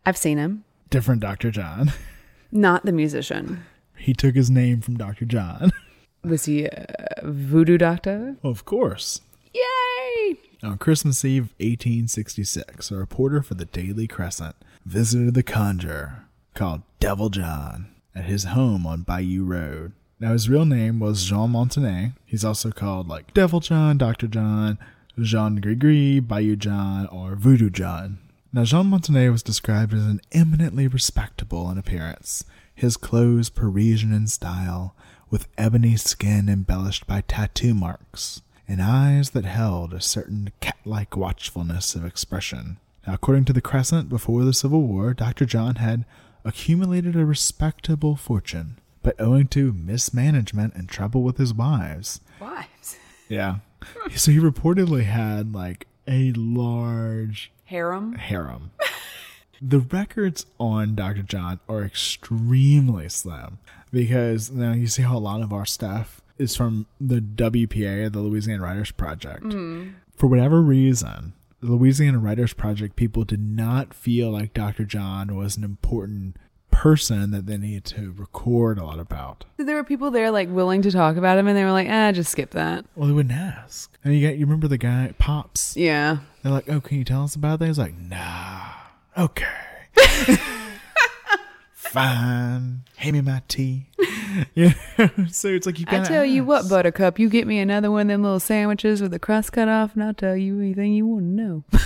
I've 0.06 0.18
seen 0.18 0.38
him. 0.38 0.66
Different 0.90 1.22
Dr. 1.22 1.50
John. 1.50 1.94
Not 2.52 2.86
the 2.86 2.92
musician. 2.92 3.64
He 3.96 4.14
took 4.14 4.36
his 4.36 4.50
name 4.50 4.82
from 4.82 4.98
Dr. 4.98 5.24
John. 5.24 5.72
Was 6.26 6.44
he 6.44 6.66
a 6.66 6.88
voodoo 7.24 7.78
doctor? 7.78 8.36
of 8.44 8.66
course. 8.66 9.22
Yay! 9.54 10.38
On 10.64 10.78
Christmas 10.80 11.24
Eve 11.24 11.50
1866, 11.60 12.90
a 12.90 12.96
reporter 12.96 13.44
for 13.44 13.54
the 13.54 13.66
Daily 13.66 14.08
Crescent 14.08 14.56
visited 14.84 15.36
the 15.36 15.44
conjurer 15.44 16.24
called 16.56 16.82
Devil 17.00 17.30
John 17.30 17.90
at 18.16 18.26
his 18.26 18.46
home 18.46 18.88
on 18.88 19.04
Bayou 19.04 19.44
Road. 19.46 19.92
Now, 20.20 20.32
his 20.32 20.50
real 20.50 20.66
name 20.66 21.00
was 21.00 21.26
Jean 21.26 21.52
Montanet. 21.52 22.14
He's 22.26 22.44
also 22.44 22.72
called 22.72 23.08
like 23.08 23.36
Devil 23.36 23.60
John, 23.60 24.00
Dr. 24.00 24.28
John, 24.28 24.80
Jean 25.22 25.62
Grigri, 25.62 26.28
Bayou 26.28 26.56
John, 26.56 27.06
or 27.08 27.36
Voodoo 27.36 27.70
John. 27.70 28.18
Now, 28.52 28.64
Jean 28.64 28.88
Montanet 28.88 29.32
was 29.32 29.44
described 29.44 29.94
as 29.94 30.06
an 30.06 30.22
eminently 30.32 30.88
respectable 30.88 31.70
in 31.70 31.78
appearance, 31.78 32.46
his 32.74 32.98
clothes 32.98 33.50
Parisian 33.52 34.12
in 34.12 34.26
style, 34.26 34.96
with 35.30 35.48
ebony 35.56 35.98
skin 35.98 36.50
embellished 36.50 37.06
by 37.06 37.22
tattoo 37.22 37.76
marks, 37.76 38.42
and 38.68 38.82
eyes 38.82 39.30
that 39.32 39.46
held 39.46 39.94
a 39.94 40.02
certain 40.02 40.52
cat 40.60 40.76
like 40.86 41.16
watchfulness 41.18 41.96
of 41.96 42.06
expression. 42.06 42.78
Now, 43.06 43.14
according 43.14 43.46
to 43.46 43.54
the 43.54 43.62
Crescent, 43.62 44.10
before 44.10 44.44
the 44.44 44.54
Civil 44.54 44.82
War, 44.82 45.14
Dr. 45.14 45.46
John 45.46 45.76
had 45.76 46.06
accumulated 46.44 47.16
a 47.16 47.26
respectable 47.26 48.16
fortune, 48.16 48.78
but 49.04 49.20
owing 49.20 49.48
to 49.50 49.72
mismanagement 49.74 50.74
and 50.76 50.90
trouble 50.90 51.24
with 51.24 51.38
his 51.38 51.54
wives. 51.54 52.22
Wives. 52.40 52.98
Yeah. 53.30 53.58
so 54.16 54.32
he 54.32 54.38
reportedly 54.40 55.04
had 55.04 55.54
like 55.54 55.86
a 56.08 56.32
large 56.32 57.52
Harem. 57.66 58.14
harem. 58.14 58.72
the 59.62 59.80
records 59.80 60.46
on 60.58 60.96
Dr. 60.96 61.24
John 61.24 61.60
are 61.68 61.84
extremely 61.84 63.10
slim 63.10 63.58
because 63.92 64.50
now 64.50 64.72
you 64.72 64.88
see 64.88 65.02
how 65.02 65.18
a 65.18 65.20
lot 65.20 65.42
of 65.42 65.52
our 65.52 65.66
stuff 65.66 66.22
is 66.38 66.56
from 66.56 66.86
the 67.00 67.20
WPA, 67.20 68.12
the 68.12 68.20
Louisiana 68.20 68.64
Writers 68.64 68.92
Project. 68.92 69.54
For 70.16 70.28
whatever 70.28 70.62
reason, 70.62 71.34
the 71.62 71.72
Louisiana 71.72 72.20
Writers 72.20 72.54
Project 72.54 72.96
people 72.96 73.24
did 73.24 73.42
not 73.42 73.94
feel 73.94 74.32
like 74.32 74.54
Dr. 74.54 74.84
John 74.86 75.36
was 75.36 75.58
an 75.58 75.64
important 75.64 76.38
person 76.70 77.32
that 77.32 77.46
they 77.48 77.58
needed 77.58 77.86
to 77.86 78.14
record 78.16 78.78
a 78.78 78.84
lot 78.84 79.00
about. 79.00 79.46
There 79.58 79.76
were 79.76 79.84
people 79.84 80.12
there 80.12 80.30
like 80.32 80.50
willing 80.50 80.82
to 80.84 80.92
talk 80.92 81.18
about 81.18 81.38
him, 81.38 81.48
and 81.48 81.58
they 81.58 81.64
were 81.64 81.72
like, 81.72 81.88
"Ah, 81.90 82.12
just 82.12 82.32
skip 82.32 82.52
that." 82.52 82.86
Well, 82.96 83.08
they 83.08 83.14
wouldn't 83.14 83.34
ask. 83.34 83.92
And 84.04 84.14
you 84.14 84.28
got 84.28 84.38
you 84.38 84.46
remember 84.46 84.68
the 84.68 84.78
guy 84.78 85.14
Pops? 85.18 85.76
Yeah. 85.76 86.18
They're 86.44 86.52
like, 86.52 86.70
"Oh, 86.70 86.82
can 86.82 86.98
you 86.98 87.04
tell 87.04 87.24
us 87.24 87.36
about 87.36 87.60
that?" 87.60 87.68
He's 87.68 87.80
like, 87.80 87.98
"Nah, 87.98 88.70
okay, 89.18 89.46
fine. 91.88 92.84
Hand 92.96 93.14
me 93.14 93.22
my 93.22 93.42
tea." 93.48 93.88
Yeah. 94.54 94.74
so 95.32 95.48
it's 95.48 95.66
like 95.66 95.80
you. 95.80 95.86
I 95.88 96.04
tell 96.04 96.26
you 96.26 96.44
what. 96.44 96.70
Buttercup, 96.70 97.18
you 97.18 97.30
get 97.30 97.48
me 97.48 97.60
another 97.60 97.90
one 97.90 98.02
of 98.02 98.08
them 98.10 98.24
little 98.24 98.40
sandwiches 98.40 99.02
with 99.02 99.12
the 99.12 99.20
crust 99.20 99.52
cut 99.54 99.68
off, 99.68 99.96
and 99.96 100.04
I'll 100.04 100.14
tell 100.14 100.36
you 100.36 100.60
anything 100.60 100.94
you 100.94 101.08
want 101.08 101.22
to 101.22 101.26
know. 101.26 101.64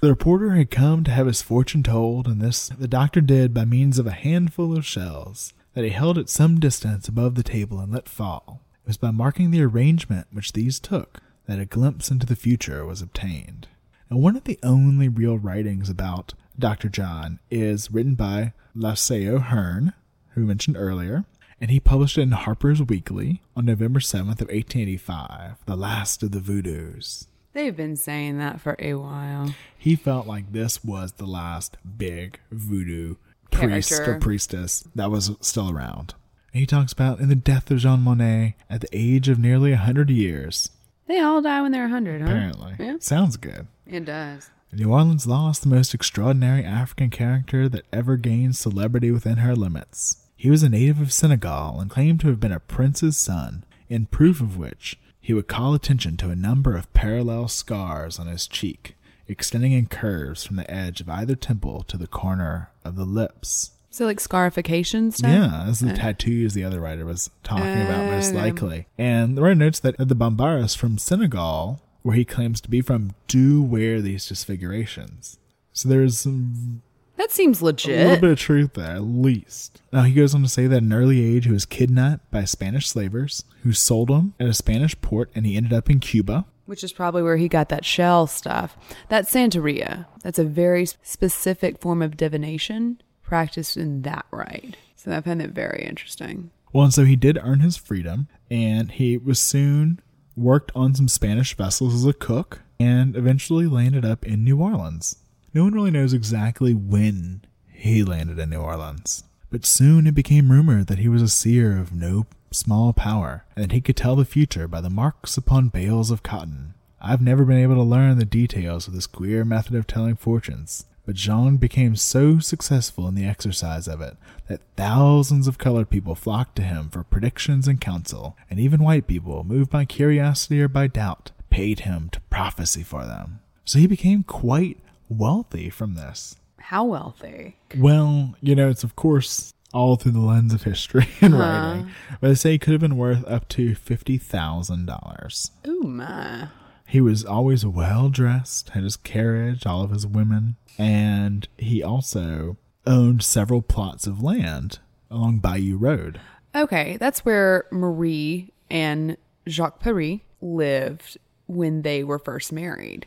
The 0.00 0.10
reporter 0.10 0.50
had 0.50 0.70
come 0.70 1.02
to 1.04 1.10
have 1.10 1.26
his 1.26 1.40
fortune 1.40 1.82
told, 1.82 2.26
and 2.26 2.38
this 2.38 2.68
the 2.68 2.86
doctor 2.86 3.22
did 3.22 3.54
by 3.54 3.64
means 3.64 3.98
of 3.98 4.06
a 4.06 4.10
handful 4.10 4.76
of 4.76 4.84
shells 4.84 5.54
that 5.72 5.82
he 5.82 5.88
held 5.88 6.18
at 6.18 6.28
some 6.28 6.60
distance 6.60 7.08
above 7.08 7.36
the 7.36 7.42
table 7.42 7.80
and 7.80 7.90
let 7.90 8.06
fall. 8.06 8.60
It 8.84 8.88
was 8.88 8.98
by 8.98 9.12
marking 9.12 9.50
the 9.50 9.62
arrangement 9.62 10.26
which 10.30 10.52
these 10.52 10.78
took 10.78 11.20
that 11.46 11.58
a 11.58 11.64
glimpse 11.64 12.10
into 12.10 12.26
the 12.26 12.36
future 12.36 12.84
was 12.84 13.00
obtained. 13.00 13.66
And 14.10 14.20
one 14.22 14.36
of 14.36 14.44
the 14.44 14.58
only 14.62 15.08
real 15.08 15.38
writings 15.38 15.88
about 15.88 16.34
Dr. 16.58 16.88
John 16.88 17.40
is 17.50 17.90
written 17.90 18.14
by 18.14 18.52
Lafcadio 18.76 19.40
Hearn, 19.40 19.92
who 20.30 20.42
we 20.42 20.46
mentioned 20.46 20.76
earlier, 20.76 21.24
and 21.60 21.70
he 21.70 21.80
published 21.80 22.18
it 22.18 22.22
in 22.22 22.32
Harper's 22.32 22.82
Weekly 22.82 23.40
on 23.56 23.64
November 23.64 24.00
7th 24.00 24.40
of 24.40 24.48
1885, 24.48 25.56
The 25.66 25.76
Last 25.76 26.22
of 26.22 26.32
the 26.32 26.40
Voodoos. 26.40 27.26
They've 27.52 27.76
been 27.76 27.96
saying 27.96 28.38
that 28.38 28.60
for 28.60 28.74
a 28.78 28.94
while. 28.94 29.54
He 29.76 29.94
felt 29.96 30.26
like 30.26 30.52
this 30.52 30.82
was 30.84 31.12
the 31.12 31.26
last 31.26 31.76
big 31.98 32.40
voodoo 32.50 33.14
priest 33.52 33.90
Character. 33.90 34.14
or 34.16 34.18
priestess 34.18 34.84
that 34.94 35.10
was 35.10 35.30
still 35.40 35.70
around. 35.70 36.14
And 36.52 36.60
he 36.60 36.66
talks 36.66 36.92
about 36.92 37.20
in 37.20 37.28
the 37.28 37.36
death 37.36 37.70
of 37.70 37.78
Jean 37.78 38.00
Montanet 38.00 38.54
at 38.68 38.80
the 38.80 38.88
age 38.92 39.28
of 39.28 39.38
nearly 39.38 39.70
a 39.72 39.76
hundred 39.76 40.10
years. 40.10 40.70
They 41.06 41.20
all 41.20 41.42
die 41.42 41.62
when 41.62 41.70
they're 41.70 41.82
100, 41.82 42.22
huh? 42.22 42.26
Apparently, 42.26 42.74
Yeah. 42.80 42.96
sounds 42.98 43.36
good. 43.36 43.66
It 43.86 44.04
does. 44.04 44.50
New 44.76 44.90
Orleans 44.90 45.26
lost 45.26 45.62
the 45.62 45.68
most 45.68 45.94
extraordinary 45.94 46.64
African 46.64 47.10
character 47.10 47.68
that 47.68 47.86
ever 47.92 48.16
gained 48.16 48.56
celebrity 48.56 49.10
within 49.10 49.38
her 49.38 49.54
limits. 49.54 50.16
He 50.36 50.50
was 50.50 50.62
a 50.62 50.68
native 50.68 51.00
of 51.00 51.12
Senegal 51.12 51.80
and 51.80 51.90
claimed 51.90 52.20
to 52.20 52.28
have 52.28 52.40
been 52.40 52.52
a 52.52 52.60
prince's 52.60 53.16
son, 53.16 53.64
in 53.88 54.06
proof 54.06 54.40
of 54.40 54.56
which 54.56 54.98
he 55.20 55.32
would 55.32 55.48
call 55.48 55.74
attention 55.74 56.16
to 56.18 56.30
a 56.30 56.36
number 56.36 56.76
of 56.76 56.92
parallel 56.92 57.48
scars 57.48 58.18
on 58.18 58.26
his 58.26 58.46
cheek, 58.46 58.96
extending 59.28 59.72
in 59.72 59.86
curves 59.86 60.44
from 60.44 60.56
the 60.56 60.70
edge 60.70 61.00
of 61.00 61.08
either 61.08 61.34
temple 61.34 61.82
to 61.84 61.96
the 61.96 62.06
corner 62.06 62.70
of 62.84 62.96
the 62.96 63.04
lips. 63.06 63.70
So, 63.90 64.06
like 64.06 64.18
scarification 64.18 65.12
stuff? 65.12 65.30
Yeah, 65.30 65.62
that's 65.66 65.78
the 65.80 65.92
tattoos 65.94 66.52
the 66.52 66.64
other 66.64 66.80
writer 66.80 67.06
was 67.06 67.30
talking 67.44 67.80
about, 67.82 68.10
most 68.10 68.32
Uh, 68.32 68.38
likely. 68.38 68.86
And 68.98 69.38
the 69.38 69.42
writer 69.42 69.54
notes 69.54 69.78
that 69.80 69.96
the 69.96 70.16
Bambaras 70.16 70.76
from 70.76 70.98
Senegal, 70.98 71.80
where 72.04 72.14
he 72.14 72.24
claims 72.24 72.60
to 72.60 72.70
be 72.70 72.80
from, 72.82 73.12
do 73.28 73.60
wear 73.62 74.00
these 74.00 74.26
disfigurations. 74.28 75.38
So 75.72 75.88
there's 75.88 76.18
some 76.18 76.82
That 77.16 77.32
seems 77.32 77.62
legit. 77.62 77.98
a 77.98 78.04
little 78.04 78.20
bit 78.20 78.30
of 78.32 78.38
truth 78.38 78.74
there, 78.74 78.96
at 78.96 79.02
least. 79.02 79.80
Now, 79.90 80.02
he 80.02 80.12
goes 80.12 80.34
on 80.34 80.42
to 80.42 80.48
say 80.48 80.66
that 80.66 80.76
at 80.76 80.82
an 80.82 80.92
early 80.92 81.24
age, 81.24 81.46
he 81.46 81.50
was 81.50 81.64
kidnapped 81.64 82.30
by 82.30 82.44
Spanish 82.44 82.88
slavers 82.88 83.44
who 83.62 83.72
sold 83.72 84.10
him 84.10 84.34
at 84.38 84.46
a 84.48 84.54
Spanish 84.54 84.94
port, 85.00 85.30
and 85.34 85.46
he 85.46 85.56
ended 85.56 85.72
up 85.72 85.88
in 85.90 85.98
Cuba. 85.98 86.44
Which 86.66 86.84
is 86.84 86.92
probably 86.92 87.22
where 87.22 87.38
he 87.38 87.48
got 87.48 87.70
that 87.70 87.84
shell 87.86 88.26
stuff. 88.26 88.76
That's 89.08 89.32
Santeria. 89.32 90.04
That's 90.22 90.38
a 90.38 90.44
very 90.44 90.86
specific 90.86 91.78
form 91.80 92.02
of 92.02 92.16
divination 92.18 93.00
practiced 93.22 93.76
in 93.78 94.02
that 94.02 94.26
rite. 94.30 94.76
So 94.94 95.10
I 95.10 95.20
find 95.22 95.40
it 95.40 95.50
very 95.50 95.84
interesting. 95.88 96.50
Well, 96.72 96.84
and 96.84 96.92
so 96.94 97.04
he 97.04 97.16
did 97.16 97.38
earn 97.42 97.60
his 97.60 97.76
freedom, 97.78 98.28
and 98.50 98.90
he 98.90 99.16
was 99.16 99.38
soon 99.38 100.00
worked 100.36 100.72
on 100.74 100.94
some 100.94 101.08
Spanish 101.08 101.56
vessels 101.56 101.94
as 101.94 102.04
a 102.04 102.12
cook, 102.12 102.62
and 102.78 103.16
eventually 103.16 103.66
landed 103.66 104.04
up 104.04 104.26
in 104.26 104.44
New 104.44 104.58
Orleans. 104.60 105.16
No 105.52 105.64
one 105.64 105.74
really 105.74 105.90
knows 105.90 106.12
exactly 106.12 106.74
when 106.74 107.42
he 107.72 108.02
landed 108.02 108.38
in 108.38 108.50
New 108.50 108.60
Orleans, 108.60 109.24
but 109.50 109.64
soon 109.64 110.06
it 110.06 110.14
became 110.14 110.50
rumored 110.50 110.88
that 110.88 110.98
he 110.98 111.08
was 111.08 111.22
a 111.22 111.28
seer 111.28 111.78
of 111.78 111.92
no 111.92 112.26
small 112.50 112.92
power, 112.92 113.44
and 113.54 113.64
that 113.64 113.72
he 113.72 113.80
could 113.80 113.96
tell 113.96 114.16
the 114.16 114.24
future 114.24 114.66
by 114.66 114.80
the 114.80 114.90
marks 114.90 115.36
upon 115.36 115.68
bales 115.68 116.10
of 116.10 116.22
cotton. 116.22 116.74
I've 117.00 117.20
never 117.20 117.44
been 117.44 117.58
able 117.58 117.74
to 117.74 117.82
learn 117.82 118.18
the 118.18 118.24
details 118.24 118.88
of 118.88 118.94
this 118.94 119.06
queer 119.06 119.44
method 119.44 119.74
of 119.74 119.86
telling 119.86 120.16
fortunes, 120.16 120.86
but 121.06 121.14
Jean 121.14 121.56
became 121.56 121.96
so 121.96 122.38
successful 122.38 123.06
in 123.08 123.14
the 123.14 123.26
exercise 123.26 123.86
of 123.86 124.00
it 124.00 124.16
that 124.48 124.60
thousands 124.76 125.46
of 125.46 125.58
colored 125.58 125.90
people 125.90 126.14
flocked 126.14 126.56
to 126.56 126.62
him 126.62 126.88
for 126.88 127.02
predictions 127.04 127.68
and 127.68 127.80
counsel, 127.80 128.36
and 128.50 128.58
even 128.58 128.82
white 128.82 129.06
people, 129.06 129.44
moved 129.44 129.70
by 129.70 129.84
curiosity 129.84 130.60
or 130.60 130.68
by 130.68 130.86
doubt, 130.86 131.30
paid 131.50 131.80
him 131.80 132.08
to 132.10 132.20
prophecy 132.22 132.82
for 132.82 133.04
them. 133.04 133.40
So 133.64 133.78
he 133.78 133.86
became 133.86 134.22
quite 134.22 134.78
wealthy 135.08 135.70
from 135.70 135.94
this. 135.94 136.36
How 136.58 136.84
wealthy? 136.84 137.56
Well, 137.76 138.34
you 138.40 138.54
know, 138.54 138.70
it's 138.70 138.84
of 138.84 138.96
course 138.96 139.52
all 139.72 139.96
through 139.96 140.12
the 140.12 140.20
lens 140.20 140.54
of 140.54 140.62
history 140.62 141.08
and 141.20 141.38
writing, 141.38 141.90
but 142.20 142.28
they 142.28 142.34
say 142.34 142.52
he 142.52 142.58
could 142.58 142.72
have 142.72 142.80
been 142.80 142.96
worth 142.96 143.26
up 143.26 143.48
to 143.50 143.74
fifty 143.74 144.16
thousand 144.16 144.86
dollars. 144.86 145.50
Ooh, 145.66 145.82
my. 145.82 146.48
He 146.86 147.00
was 147.00 147.24
always 147.24 147.66
well 147.66 148.08
dressed, 148.08 148.70
had 148.70 148.84
his 148.84 148.96
carriage, 148.96 149.66
all 149.66 149.82
of 149.82 149.90
his 149.90 150.06
women, 150.06 150.56
and 150.78 151.48
he 151.56 151.82
also 151.82 152.56
owned 152.86 153.22
several 153.22 153.62
plots 153.62 154.06
of 154.06 154.22
land 154.22 154.78
along 155.10 155.38
Bayou 155.38 155.76
Road. 155.76 156.20
Okay, 156.54 156.96
that's 156.98 157.24
where 157.24 157.66
Marie 157.70 158.52
and 158.70 159.16
Jacques 159.48 159.80
Paris 159.80 160.20
lived 160.40 161.18
when 161.46 161.82
they 161.82 162.04
were 162.04 162.18
first 162.18 162.52
married. 162.52 163.06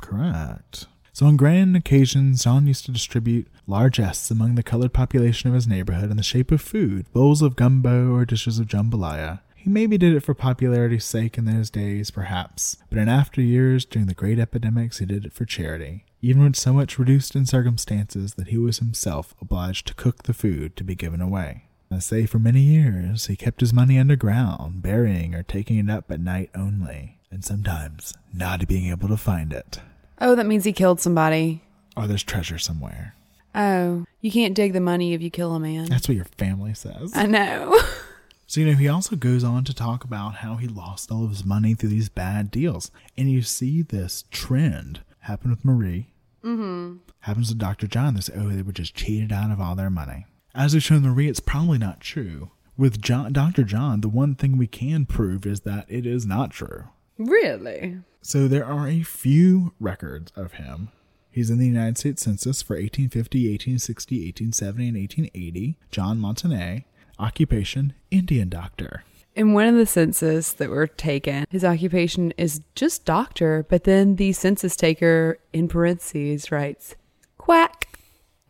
Correct. 0.00 0.86
So 1.12 1.26
on 1.26 1.36
grand 1.36 1.76
occasions, 1.76 2.44
John 2.44 2.66
used 2.66 2.84
to 2.86 2.92
distribute 2.92 3.48
largesse 3.66 4.30
among 4.30 4.54
the 4.54 4.62
colored 4.62 4.92
population 4.92 5.48
of 5.48 5.54
his 5.54 5.66
neighborhood 5.66 6.10
in 6.10 6.16
the 6.16 6.22
shape 6.22 6.52
of 6.52 6.60
food, 6.60 7.06
bowls 7.12 7.42
of 7.42 7.56
gumbo 7.56 8.14
or 8.14 8.24
dishes 8.24 8.58
of 8.58 8.68
jambalaya. 8.68 9.40
He 9.56 9.68
maybe 9.68 9.98
did 9.98 10.14
it 10.14 10.20
for 10.20 10.34
popularity's 10.34 11.04
sake 11.04 11.36
in 11.36 11.44
those 11.44 11.70
days, 11.70 12.12
perhaps, 12.12 12.76
but 12.88 12.98
in 12.98 13.08
after 13.08 13.42
years, 13.42 13.84
during 13.84 14.06
the 14.06 14.14
great 14.14 14.38
epidemics, 14.38 14.98
he 14.98 15.06
did 15.06 15.26
it 15.26 15.32
for 15.32 15.44
charity, 15.44 16.04
even 16.20 16.42
when 16.42 16.54
so 16.54 16.72
much 16.72 16.98
reduced 16.98 17.36
in 17.36 17.46
circumstances 17.46 18.34
that 18.34 18.48
he 18.48 18.58
was 18.58 18.78
himself 18.78 19.34
obliged 19.40 19.86
to 19.86 19.94
cook 19.94 20.24
the 20.24 20.34
food 20.34 20.76
to 20.76 20.84
be 20.84 20.94
given 20.94 21.20
away. 21.20 21.64
I 21.90 22.00
say 22.00 22.26
for 22.26 22.38
many 22.38 22.60
years 22.60 23.26
he 23.26 23.36
kept 23.36 23.60
his 23.60 23.72
money 23.72 23.98
underground, 23.98 24.82
burying 24.82 25.34
or 25.34 25.42
taking 25.42 25.78
it 25.78 25.90
up 25.90 26.10
at 26.10 26.20
night 26.20 26.50
only, 26.54 27.18
and 27.30 27.44
sometimes 27.44 28.14
not 28.32 28.66
being 28.68 28.90
able 28.90 29.08
to 29.08 29.16
find 29.16 29.52
it. 29.52 29.80
Oh, 30.20 30.34
that 30.34 30.46
means 30.46 30.64
he 30.64 30.72
killed 30.72 31.00
somebody. 31.00 31.62
Or 31.96 32.06
there's 32.06 32.22
treasure 32.22 32.58
somewhere. 32.58 33.14
Oh, 33.54 34.04
you 34.20 34.30
can't 34.30 34.54
dig 34.54 34.72
the 34.72 34.80
money 34.80 35.14
if 35.14 35.22
you 35.22 35.30
kill 35.30 35.54
a 35.54 35.60
man. 35.60 35.86
That's 35.86 36.08
what 36.08 36.16
your 36.16 36.26
family 36.36 36.74
says. 36.74 37.12
I 37.14 37.26
know. 37.26 37.80
So, 38.50 38.62
you 38.62 38.66
know, 38.68 38.78
he 38.78 38.88
also 38.88 39.14
goes 39.14 39.44
on 39.44 39.64
to 39.64 39.74
talk 39.74 40.04
about 40.04 40.36
how 40.36 40.56
he 40.56 40.66
lost 40.68 41.12
all 41.12 41.22
of 41.22 41.28
his 41.28 41.44
money 41.44 41.74
through 41.74 41.90
these 41.90 42.08
bad 42.08 42.50
deals. 42.50 42.90
And 43.14 43.30
you 43.30 43.42
see 43.42 43.82
this 43.82 44.24
trend 44.30 45.00
happen 45.28 45.50
with 45.50 45.64
Marie. 45.64 46.08
Mm-hmm. 46.42 46.96
Happens 47.20 47.50
with 47.50 47.58
Dr. 47.58 47.86
John. 47.86 48.14
They 48.14 48.20
say, 48.22 48.34
oh, 48.36 48.48
they 48.48 48.62
were 48.62 48.72
just 48.72 48.94
cheated 48.94 49.32
out 49.32 49.50
of 49.50 49.60
all 49.60 49.74
their 49.74 49.90
money. 49.90 50.26
As 50.54 50.74
we've 50.74 50.82
shown 50.82 51.02
Marie, 51.02 51.28
it's 51.28 51.40
probably 51.40 51.78
not 51.78 52.00
true. 52.00 52.50
With 52.76 53.00
John, 53.02 53.32
Dr. 53.32 53.62
John, 53.64 54.00
the 54.00 54.08
one 54.08 54.34
thing 54.34 54.56
we 54.56 54.66
can 54.66 55.04
prove 55.06 55.46
is 55.46 55.60
that 55.60 55.86
it 55.88 56.06
is 56.06 56.26
not 56.26 56.50
true. 56.50 56.84
really? 57.18 57.98
So 58.20 58.48
there 58.48 58.64
are 58.66 58.88
a 58.88 59.02
few 59.02 59.72
records 59.78 60.32
of 60.34 60.54
him. 60.54 60.90
He's 61.30 61.50
in 61.50 61.58
the 61.58 61.66
United 61.66 61.96
States 61.98 62.22
Census 62.22 62.62
for 62.62 62.74
1850, 62.74 63.48
1860, 63.48 64.16
1870, 64.16 64.88
and 64.88 64.96
1880. 64.96 65.78
John 65.90 66.18
Montanet. 66.18 66.84
Occupation, 67.18 67.94
Indian 68.10 68.48
doctor. 68.48 69.04
In 69.38 69.52
one 69.52 69.68
of 69.68 69.76
the 69.76 69.86
census 69.86 70.50
that 70.54 70.68
were 70.68 70.88
taken, 70.88 71.46
his 71.48 71.64
occupation 71.64 72.32
is 72.36 72.60
just 72.74 73.04
doctor, 73.04 73.64
but 73.68 73.84
then 73.84 74.16
the 74.16 74.32
census 74.32 74.74
taker 74.74 75.38
in 75.52 75.68
parentheses 75.68 76.50
writes, 76.50 76.96
quack, 77.36 77.86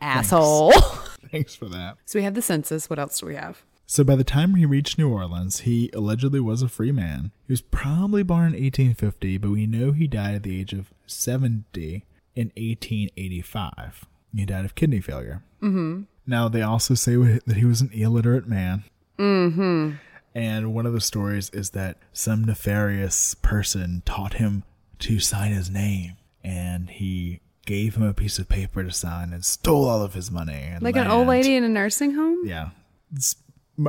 asshole. 0.00 0.72
Thanks 1.30 1.54
for 1.54 1.66
that. 1.66 1.98
so 2.06 2.18
we 2.18 2.22
have 2.22 2.32
the 2.32 2.40
census. 2.40 2.88
What 2.88 2.98
else 2.98 3.20
do 3.20 3.26
we 3.26 3.34
have? 3.34 3.62
So 3.84 4.02
by 4.02 4.16
the 4.16 4.24
time 4.24 4.54
he 4.54 4.64
reached 4.64 4.96
New 4.96 5.12
Orleans, 5.12 5.60
he 5.60 5.90
allegedly 5.92 6.40
was 6.40 6.62
a 6.62 6.68
free 6.70 6.92
man. 6.92 7.32
He 7.46 7.52
was 7.52 7.60
probably 7.60 8.22
born 8.22 8.54
in 8.54 8.62
1850, 8.62 9.36
but 9.36 9.50
we 9.50 9.66
know 9.66 9.92
he 9.92 10.06
died 10.06 10.36
at 10.36 10.42
the 10.42 10.58
age 10.58 10.72
of 10.72 10.94
70 11.06 12.06
in 12.34 12.46
1885. 12.56 14.06
He 14.34 14.46
died 14.46 14.64
of 14.64 14.74
kidney 14.74 15.02
failure. 15.02 15.42
Mm-hmm. 15.62 16.04
Now, 16.26 16.48
they 16.48 16.62
also 16.62 16.94
say 16.94 17.16
that 17.16 17.56
he 17.58 17.66
was 17.66 17.82
an 17.82 17.90
illiterate 17.92 18.48
man. 18.48 18.84
Mm-hmm. 19.18 19.96
And 20.34 20.74
one 20.74 20.86
of 20.86 20.92
the 20.92 21.00
stories 21.00 21.50
is 21.50 21.70
that 21.70 21.98
some 22.12 22.44
nefarious 22.44 23.34
person 23.34 24.02
taught 24.04 24.34
him 24.34 24.62
to 25.00 25.20
sign 25.20 25.52
his 25.52 25.70
name, 25.70 26.16
and 26.44 26.90
he 26.90 27.40
gave 27.66 27.96
him 27.96 28.02
a 28.02 28.14
piece 28.14 28.38
of 28.38 28.48
paper 28.48 28.82
to 28.82 28.92
sign 28.92 29.32
and 29.32 29.44
stole 29.44 29.88
all 29.88 30.02
of 30.02 30.14
his 30.14 30.30
money. 30.30 30.54
And 30.54 30.82
Like 30.82 30.96
an 30.96 31.06
old 31.06 31.28
lady 31.28 31.54
in 31.54 31.64
a 31.64 31.68
nursing 31.68 32.14
home? 32.14 32.40
Yeah. 32.44 32.70
It's 33.12 33.36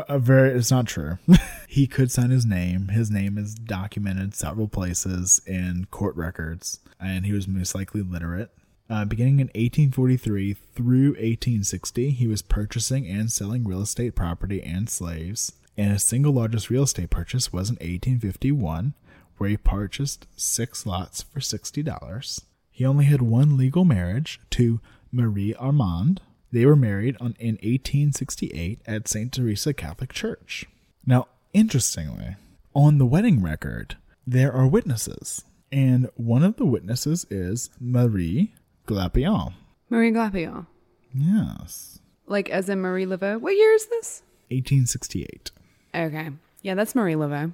a 0.07 0.19
very 0.19 0.51
it's 0.51 0.71
not 0.71 0.85
true. 0.85 1.17
he 1.67 1.87
could 1.87 2.11
sign 2.11 2.29
his 2.29 2.45
name. 2.45 2.89
His 2.89 3.09
name 3.09 3.37
is 3.37 3.55
documented 3.55 4.35
several 4.35 4.67
places 4.67 5.41
in 5.45 5.87
court 5.91 6.15
records, 6.15 6.79
and 6.99 7.25
he 7.25 7.33
was 7.33 7.47
most 7.47 7.73
likely 7.73 8.01
literate. 8.01 8.51
Uh, 8.89 9.05
beginning 9.05 9.39
in 9.39 9.47
1843 9.47 10.53
through 10.53 11.09
1860, 11.09 12.09
he 12.09 12.27
was 12.27 12.41
purchasing 12.41 13.07
and 13.07 13.31
selling 13.31 13.63
real 13.63 13.81
estate 13.81 14.15
property 14.15 14.63
and 14.63 14.89
slaves. 14.89 15.51
And 15.79 15.93
his 15.93 16.03
single 16.03 16.33
largest 16.33 16.69
real 16.69 16.83
estate 16.83 17.09
purchase 17.09 17.53
was 17.53 17.69
in 17.69 17.75
1851, 17.75 18.95
where 19.37 19.49
he 19.49 19.55
purchased 19.55 20.27
six 20.35 20.85
lots 20.85 21.21
for 21.21 21.39
$60. 21.39 22.41
He 22.69 22.85
only 22.85 23.05
had 23.05 23.21
one 23.21 23.55
legal 23.55 23.85
marriage 23.85 24.41
to 24.49 24.81
Marie 25.09 25.53
Armand. 25.53 26.19
They 26.51 26.65
were 26.65 26.75
married 26.75 27.15
on, 27.21 27.33
in 27.39 27.55
1868 27.63 28.81
at 28.85 29.07
St. 29.07 29.31
Teresa 29.31 29.73
Catholic 29.73 30.11
Church. 30.11 30.65
Now, 31.05 31.29
interestingly, 31.53 32.35
on 32.75 32.97
the 32.97 33.05
wedding 33.05 33.41
record, 33.41 33.95
there 34.27 34.51
are 34.51 34.67
witnesses, 34.67 35.45
and 35.71 36.09
one 36.15 36.43
of 36.43 36.57
the 36.57 36.65
witnesses 36.65 37.25
is 37.29 37.69
Marie 37.79 38.51
Glapion. 38.85 39.53
Marie 39.89 40.11
Glapion. 40.11 40.65
Yes, 41.13 41.99
Like 42.27 42.49
as 42.49 42.67
in 42.67 42.81
Marie 42.81 43.05
Laveau. 43.05 43.39
What 43.39 43.55
year 43.55 43.71
is 43.71 43.85
this? 43.85 44.23
1868. 44.49 45.51
Okay. 45.93 46.29
Yeah, 46.61 46.75
that's 46.75 46.95
Marie 46.95 47.13
Laveau. 47.13 47.53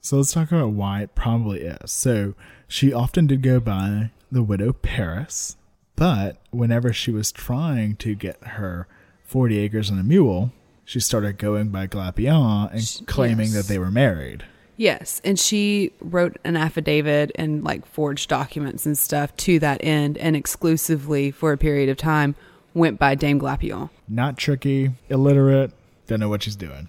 So 0.00 0.16
let's 0.16 0.32
talk 0.32 0.52
about 0.52 0.70
why 0.70 1.02
it 1.02 1.14
probably 1.14 1.60
is. 1.60 1.90
So 1.90 2.34
she 2.66 2.92
often 2.92 3.26
did 3.26 3.42
go 3.42 3.60
by 3.60 4.10
the 4.30 4.42
widow 4.42 4.72
Paris, 4.72 5.56
but 5.96 6.36
whenever 6.50 6.92
she 6.92 7.10
was 7.10 7.32
trying 7.32 7.96
to 7.96 8.14
get 8.14 8.42
her 8.42 8.86
40 9.24 9.58
acres 9.58 9.90
and 9.90 9.98
a 9.98 10.04
mule, 10.04 10.52
she 10.84 11.00
started 11.00 11.38
going 11.38 11.68
by 11.68 11.86
Glapion 11.86 12.72
and 12.72 13.06
claiming 13.06 13.48
yes. 13.48 13.54
that 13.54 13.66
they 13.66 13.78
were 13.78 13.90
married. 13.90 14.44
Yes, 14.76 15.20
and 15.24 15.38
she 15.38 15.92
wrote 16.00 16.38
an 16.44 16.56
affidavit 16.56 17.32
and 17.34 17.64
like 17.64 17.84
forged 17.84 18.30
documents 18.30 18.86
and 18.86 18.96
stuff 18.96 19.36
to 19.38 19.58
that 19.58 19.82
end, 19.82 20.16
and 20.18 20.36
exclusively 20.36 21.32
for 21.32 21.52
a 21.52 21.58
period 21.58 21.88
of 21.88 21.96
time 21.96 22.36
went 22.74 22.98
by 22.98 23.16
Dame 23.16 23.40
Glapion. 23.40 23.90
Not 24.08 24.38
tricky, 24.38 24.92
illiterate, 25.10 25.72
don't 26.06 26.20
know 26.20 26.28
what 26.28 26.44
she's 26.44 26.56
doing. 26.56 26.88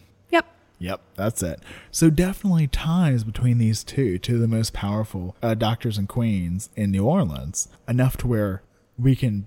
Yep. 0.79 1.01
That's 1.15 1.43
it. 1.43 1.61
So 1.91 2.09
definitely 2.09 2.67
ties 2.67 3.23
between 3.23 3.57
these 3.57 3.83
two, 3.83 4.17
two 4.17 4.35
of 4.35 4.41
the 4.41 4.47
most 4.47 4.73
powerful 4.73 5.35
uh, 5.43 5.53
doctors 5.53 5.97
and 5.97 6.07
queens 6.07 6.69
in 6.75 6.91
New 6.91 7.05
Orleans, 7.05 7.67
enough 7.87 8.15
to 8.17 8.27
where 8.27 8.63
we 8.97 9.15
can, 9.15 9.45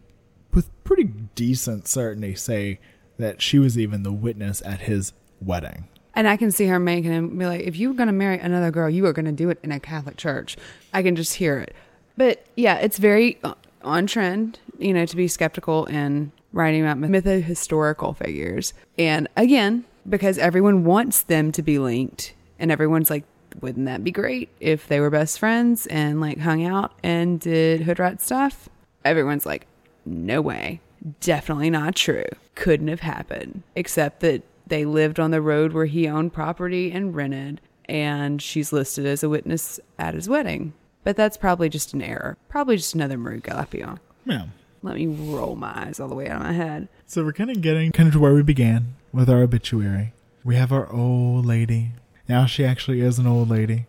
with 0.52 0.70
pretty 0.84 1.04
decent 1.34 1.88
certainty, 1.88 2.34
say 2.34 2.80
that 3.18 3.40
she 3.40 3.58
was 3.58 3.78
even 3.78 4.02
the 4.02 4.12
witness 4.12 4.62
at 4.64 4.82
his 4.82 5.14
wedding. 5.40 5.88
And 6.14 6.28
I 6.28 6.36
can 6.36 6.50
see 6.50 6.66
her 6.66 6.78
making 6.78 7.10
him 7.10 7.38
be 7.38 7.46
like, 7.46 7.62
if 7.62 7.76
you 7.76 7.88
were 7.88 7.94
going 7.94 8.08
to 8.08 8.12
marry 8.12 8.38
another 8.38 8.70
girl, 8.70 8.90
you 8.90 9.06
are 9.06 9.14
going 9.14 9.24
to 9.24 9.32
do 9.32 9.48
it 9.48 9.58
in 9.62 9.72
a 9.72 9.80
Catholic 9.80 10.18
church. 10.18 10.56
I 10.92 11.02
can 11.02 11.16
just 11.16 11.34
hear 11.34 11.58
it. 11.58 11.74
But 12.18 12.44
yeah, 12.56 12.76
it's 12.76 12.98
very 12.98 13.38
uh, 13.42 13.54
on 13.82 14.06
trend, 14.06 14.58
you 14.78 14.92
know, 14.92 15.06
to 15.06 15.16
be 15.16 15.28
skeptical 15.28 15.86
and 15.86 16.30
writing 16.52 16.82
about 16.82 16.98
mytho 16.98 17.42
historical 17.42 18.12
figures. 18.12 18.74
And 18.98 19.28
again, 19.36 19.86
because 20.08 20.38
everyone 20.38 20.84
wants 20.84 21.22
them 21.22 21.52
to 21.52 21.62
be 21.62 21.78
linked, 21.78 22.34
and 22.58 22.70
everyone's 22.70 23.10
like, 23.10 23.24
wouldn't 23.60 23.86
that 23.86 24.02
be 24.02 24.10
great 24.10 24.48
if 24.60 24.88
they 24.88 24.98
were 25.00 25.10
best 25.10 25.38
friends 25.38 25.86
and 25.88 26.20
like 26.20 26.38
hung 26.38 26.64
out 26.64 26.92
and 27.02 27.38
did 27.40 27.82
hood 27.82 27.98
rat 27.98 28.20
stuff? 28.20 28.68
Everyone's 29.04 29.44
like, 29.44 29.66
no 30.06 30.40
way. 30.40 30.80
Definitely 31.20 31.70
not 31.70 31.94
true. 31.94 32.24
Couldn't 32.54 32.88
have 32.88 33.00
happened. 33.00 33.62
Except 33.74 34.20
that 34.20 34.42
they 34.66 34.84
lived 34.84 35.20
on 35.20 35.32
the 35.32 35.42
road 35.42 35.72
where 35.72 35.86
he 35.86 36.08
owned 36.08 36.32
property 36.32 36.92
and 36.92 37.14
rented, 37.14 37.60
and 37.86 38.40
she's 38.40 38.72
listed 38.72 39.04
as 39.06 39.22
a 39.22 39.28
witness 39.28 39.80
at 39.98 40.14
his 40.14 40.28
wedding. 40.28 40.72
But 41.04 41.16
that's 41.16 41.36
probably 41.36 41.68
just 41.68 41.92
an 41.94 42.02
error. 42.02 42.38
Probably 42.48 42.76
just 42.76 42.94
another 42.94 43.18
Marie 43.18 43.40
Glapion. 43.40 43.98
Yeah. 44.24 44.46
Let 44.84 44.96
me 44.96 45.06
roll 45.06 45.56
my 45.56 45.72
eyes 45.86 46.00
all 46.00 46.08
the 46.08 46.14
way 46.14 46.28
out 46.28 46.40
of 46.40 46.46
my 46.46 46.52
head. 46.52 46.88
So 47.06 47.24
we're 47.24 47.32
kind 47.32 47.50
of 47.50 47.60
getting 47.60 47.92
kind 47.92 48.06
of 48.06 48.14
to 48.14 48.20
where 48.20 48.34
we 48.34 48.42
began 48.42 48.94
with 49.12 49.28
our 49.28 49.42
obituary. 49.42 50.12
We 50.44 50.56
have 50.56 50.72
our 50.72 50.90
old 50.92 51.46
lady. 51.46 51.92
Now 52.28 52.46
she 52.46 52.64
actually 52.64 53.00
is 53.00 53.18
an 53.18 53.26
old 53.26 53.48
lady. 53.50 53.86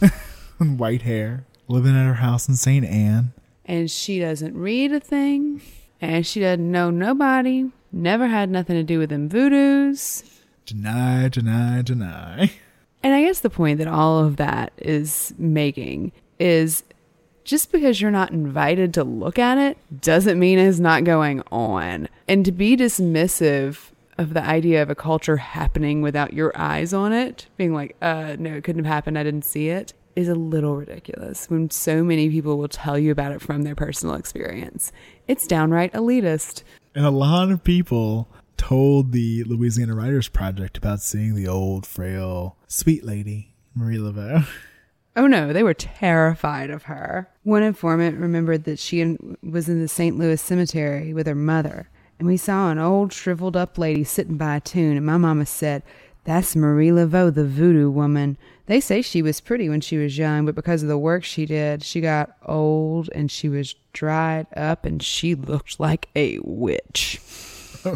White 0.58 1.02
hair, 1.02 1.44
living 1.68 1.96
at 1.96 2.06
her 2.06 2.14
house 2.14 2.48
in 2.48 2.56
St. 2.56 2.84
Anne. 2.84 3.32
And 3.64 3.90
she 3.90 4.18
doesn't 4.18 4.56
read 4.56 4.92
a 4.92 5.00
thing, 5.00 5.60
and 6.00 6.26
she 6.26 6.40
doesn't 6.40 6.70
know 6.70 6.90
nobody, 6.90 7.70
never 7.92 8.26
had 8.26 8.50
nothing 8.50 8.76
to 8.76 8.82
do 8.82 8.98
with 8.98 9.10
them 9.10 9.28
voodoos. 9.28 10.22
Deny, 10.66 11.28
deny, 11.28 11.82
deny. 11.82 12.50
And 13.02 13.14
I 13.14 13.22
guess 13.22 13.40
the 13.40 13.50
point 13.50 13.78
that 13.78 13.88
all 13.88 14.24
of 14.24 14.36
that 14.36 14.72
is 14.78 15.34
making 15.36 16.12
is 16.38 16.82
just 17.44 17.70
because 17.70 18.00
you're 18.00 18.10
not 18.10 18.30
invited 18.30 18.94
to 18.94 19.04
look 19.04 19.38
at 19.38 19.58
it 19.58 19.76
doesn't 20.00 20.38
mean 20.38 20.58
it's 20.58 20.78
not 20.78 21.04
going 21.04 21.42
on. 21.52 22.08
And 22.26 22.44
to 22.46 22.52
be 22.52 22.76
dismissive 22.76 23.90
of 24.18 24.34
the 24.34 24.42
idea 24.42 24.82
of 24.82 24.90
a 24.90 24.94
culture 24.94 25.36
happening 25.36 26.02
without 26.02 26.32
your 26.32 26.52
eyes 26.54 26.92
on 26.92 27.12
it, 27.12 27.46
being 27.56 27.74
like, 27.74 27.96
uh, 28.02 28.36
no, 28.38 28.54
it 28.54 28.64
couldn't 28.64 28.84
have 28.84 28.92
happened, 28.92 29.18
I 29.18 29.22
didn't 29.22 29.44
see 29.44 29.68
it, 29.68 29.92
is 30.16 30.28
a 30.28 30.34
little 30.34 30.76
ridiculous 30.76 31.50
when 31.50 31.70
so 31.70 32.04
many 32.04 32.30
people 32.30 32.58
will 32.58 32.68
tell 32.68 32.98
you 32.98 33.10
about 33.10 33.32
it 33.32 33.40
from 33.40 33.62
their 33.62 33.74
personal 33.74 34.14
experience. 34.14 34.92
It's 35.26 35.46
downright 35.46 35.92
elitist. 35.92 36.62
And 36.94 37.04
a 37.04 37.10
lot 37.10 37.50
of 37.50 37.64
people 37.64 38.28
told 38.56 39.12
the 39.12 39.44
Louisiana 39.44 39.94
Writers 39.94 40.28
Project 40.28 40.78
about 40.78 41.00
seeing 41.00 41.34
the 41.34 41.48
old, 41.48 41.86
frail, 41.86 42.56
sweet 42.68 43.04
lady, 43.04 43.54
Marie 43.74 43.98
Laveau. 43.98 44.46
Oh 45.16 45.28
no, 45.28 45.52
they 45.52 45.62
were 45.62 45.74
terrified 45.74 46.70
of 46.70 46.84
her. 46.84 47.30
One 47.44 47.62
informant 47.62 48.18
remembered 48.18 48.64
that 48.64 48.80
she 48.80 49.16
was 49.42 49.68
in 49.68 49.80
the 49.80 49.86
St. 49.86 50.18
Louis 50.18 50.40
cemetery 50.40 51.14
with 51.14 51.28
her 51.28 51.36
mother, 51.36 51.88
and 52.18 52.28
we 52.28 52.36
saw 52.36 52.70
an 52.70 52.78
old 52.78 53.12
shriveled 53.12 53.56
up 53.56 53.78
lady 53.78 54.04
sitting 54.04 54.36
by 54.36 54.56
a 54.56 54.60
tune, 54.60 54.96
and 54.96 55.06
my 55.06 55.16
mama 55.16 55.46
said, 55.46 55.82
That's 56.24 56.56
Marie 56.56 56.90
Laveau, 56.90 57.34
the 57.34 57.44
voodoo 57.44 57.90
woman. 57.90 58.36
They 58.66 58.80
say 58.80 59.02
she 59.02 59.20
was 59.20 59.40
pretty 59.40 59.68
when 59.68 59.80
she 59.80 59.98
was 59.98 60.16
young, 60.16 60.46
but 60.46 60.54
because 60.54 60.82
of 60.82 60.88
the 60.88 60.96
work 60.96 61.24
she 61.24 61.44
did, 61.44 61.82
she 61.82 62.00
got 62.00 62.36
old 62.46 63.10
and 63.14 63.30
she 63.30 63.48
was 63.48 63.74
dried 63.92 64.46
up 64.56 64.86
and 64.86 65.02
she 65.02 65.34
looked 65.34 65.78
like 65.78 66.08
a 66.16 66.38
witch. 66.42 67.20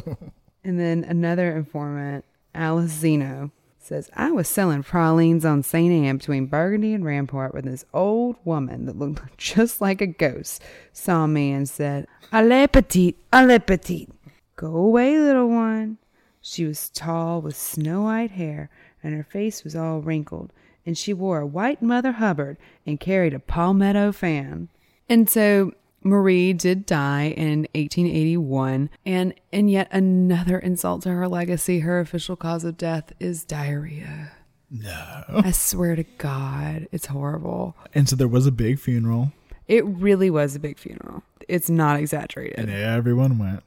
And 0.64 0.78
then 0.78 1.02
another 1.04 1.56
informant, 1.56 2.26
Alice 2.54 2.90
Zeno, 2.90 3.50
says, 3.88 4.10
I 4.14 4.30
was 4.30 4.48
selling 4.48 4.82
pralines 4.82 5.44
on 5.44 5.62
St. 5.62 5.92
Anne 5.92 6.18
between 6.18 6.46
Burgundy 6.46 6.92
and 6.92 7.04
Rampart 7.04 7.54
when 7.54 7.64
this 7.64 7.84
old 7.92 8.36
woman 8.44 8.86
that 8.86 8.98
looked 8.98 9.20
just 9.38 9.80
like 9.80 10.00
a 10.00 10.06
ghost 10.06 10.62
saw 10.92 11.26
me 11.26 11.50
and 11.50 11.68
said, 11.68 12.06
Allez, 12.32 12.68
petite, 12.72 13.16
allez, 13.32 13.62
petite. 13.66 14.10
Go 14.56 14.76
away, 14.76 15.18
little 15.18 15.48
one. 15.48 15.98
She 16.40 16.64
was 16.64 16.90
tall 16.90 17.40
with 17.40 17.56
snow 17.56 18.02
white 18.02 18.32
hair, 18.32 18.70
and 19.02 19.14
her 19.14 19.24
face 19.24 19.64
was 19.64 19.74
all 19.74 20.00
wrinkled, 20.00 20.52
and 20.86 20.96
she 20.96 21.12
wore 21.12 21.40
a 21.40 21.46
white 21.46 21.82
Mother 21.82 22.12
Hubbard 22.12 22.58
and 22.86 23.00
carried 23.00 23.34
a 23.34 23.40
palmetto 23.40 24.12
fan. 24.12 24.68
And 25.08 25.28
so 25.28 25.72
Marie 26.02 26.52
did 26.52 26.86
die 26.86 27.34
in 27.36 27.60
1881, 27.74 28.90
and 29.04 29.34
and 29.52 29.70
yet 29.70 29.88
another 29.90 30.58
insult 30.58 31.02
to 31.02 31.10
her 31.10 31.28
legacy. 31.28 31.80
Her 31.80 32.00
official 32.00 32.36
cause 32.36 32.64
of 32.64 32.76
death 32.76 33.12
is 33.20 33.44
diarrhea. 33.44 34.32
No, 34.70 35.22
I 35.28 35.50
swear 35.50 35.96
to 35.96 36.04
God, 36.18 36.88
it's 36.92 37.06
horrible. 37.06 37.74
And 37.94 38.08
so 38.08 38.16
there 38.16 38.28
was 38.28 38.46
a 38.46 38.52
big 38.52 38.78
funeral, 38.78 39.32
It 39.66 39.84
really 39.86 40.28
was 40.30 40.54
a 40.54 40.60
big 40.60 40.78
funeral. 40.78 41.22
It's 41.48 41.70
not 41.70 41.98
exaggerated. 41.98 42.58
and 42.58 42.70
everyone 42.70 43.38
went. 43.38 43.62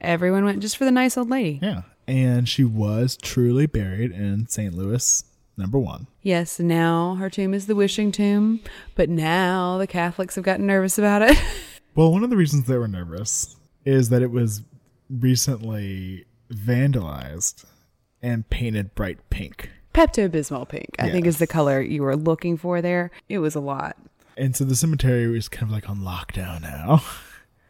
Everyone 0.00 0.44
went 0.46 0.60
just 0.60 0.76
for 0.78 0.84
the 0.86 0.90
nice 0.90 1.16
old 1.18 1.28
lady. 1.28 1.58
Yeah. 1.62 1.82
And 2.08 2.48
she 2.48 2.64
was 2.64 3.16
truly 3.20 3.66
buried 3.66 4.12
in 4.12 4.46
St. 4.48 4.72
Louis, 4.74 5.24
number 5.58 5.78
one. 5.78 6.06
Yes, 6.22 6.58
now 6.58 7.16
her 7.16 7.28
tomb 7.28 7.52
is 7.52 7.66
the 7.66 7.74
wishing 7.76 8.10
tomb, 8.10 8.60
but 8.94 9.10
now 9.10 9.76
the 9.76 9.86
Catholics 9.86 10.36
have 10.36 10.44
gotten 10.44 10.66
nervous 10.66 10.96
about 10.98 11.20
it. 11.22 11.36
Well, 11.96 12.12
one 12.12 12.22
of 12.22 12.28
the 12.28 12.36
reasons 12.36 12.66
they 12.66 12.76
were 12.76 12.86
nervous 12.86 13.56
is 13.86 14.10
that 14.10 14.20
it 14.20 14.30
was 14.30 14.62
recently 15.08 16.26
vandalized 16.52 17.64
and 18.20 18.48
painted 18.50 18.94
bright 18.94 19.30
pink. 19.30 19.70
Pepto 19.94 20.28
Bismol 20.28 20.68
pink, 20.68 20.94
I 20.98 21.08
think, 21.08 21.24
is 21.24 21.38
the 21.38 21.46
color 21.46 21.80
you 21.80 22.02
were 22.02 22.14
looking 22.14 22.58
for 22.58 22.82
there. 22.82 23.10
It 23.30 23.38
was 23.38 23.54
a 23.54 23.60
lot. 23.60 23.96
And 24.36 24.54
so 24.54 24.64
the 24.64 24.76
cemetery 24.76 25.26
was 25.28 25.48
kind 25.48 25.62
of 25.62 25.70
like 25.70 25.88
on 25.88 26.00
lockdown 26.00 26.62
now. 26.62 27.02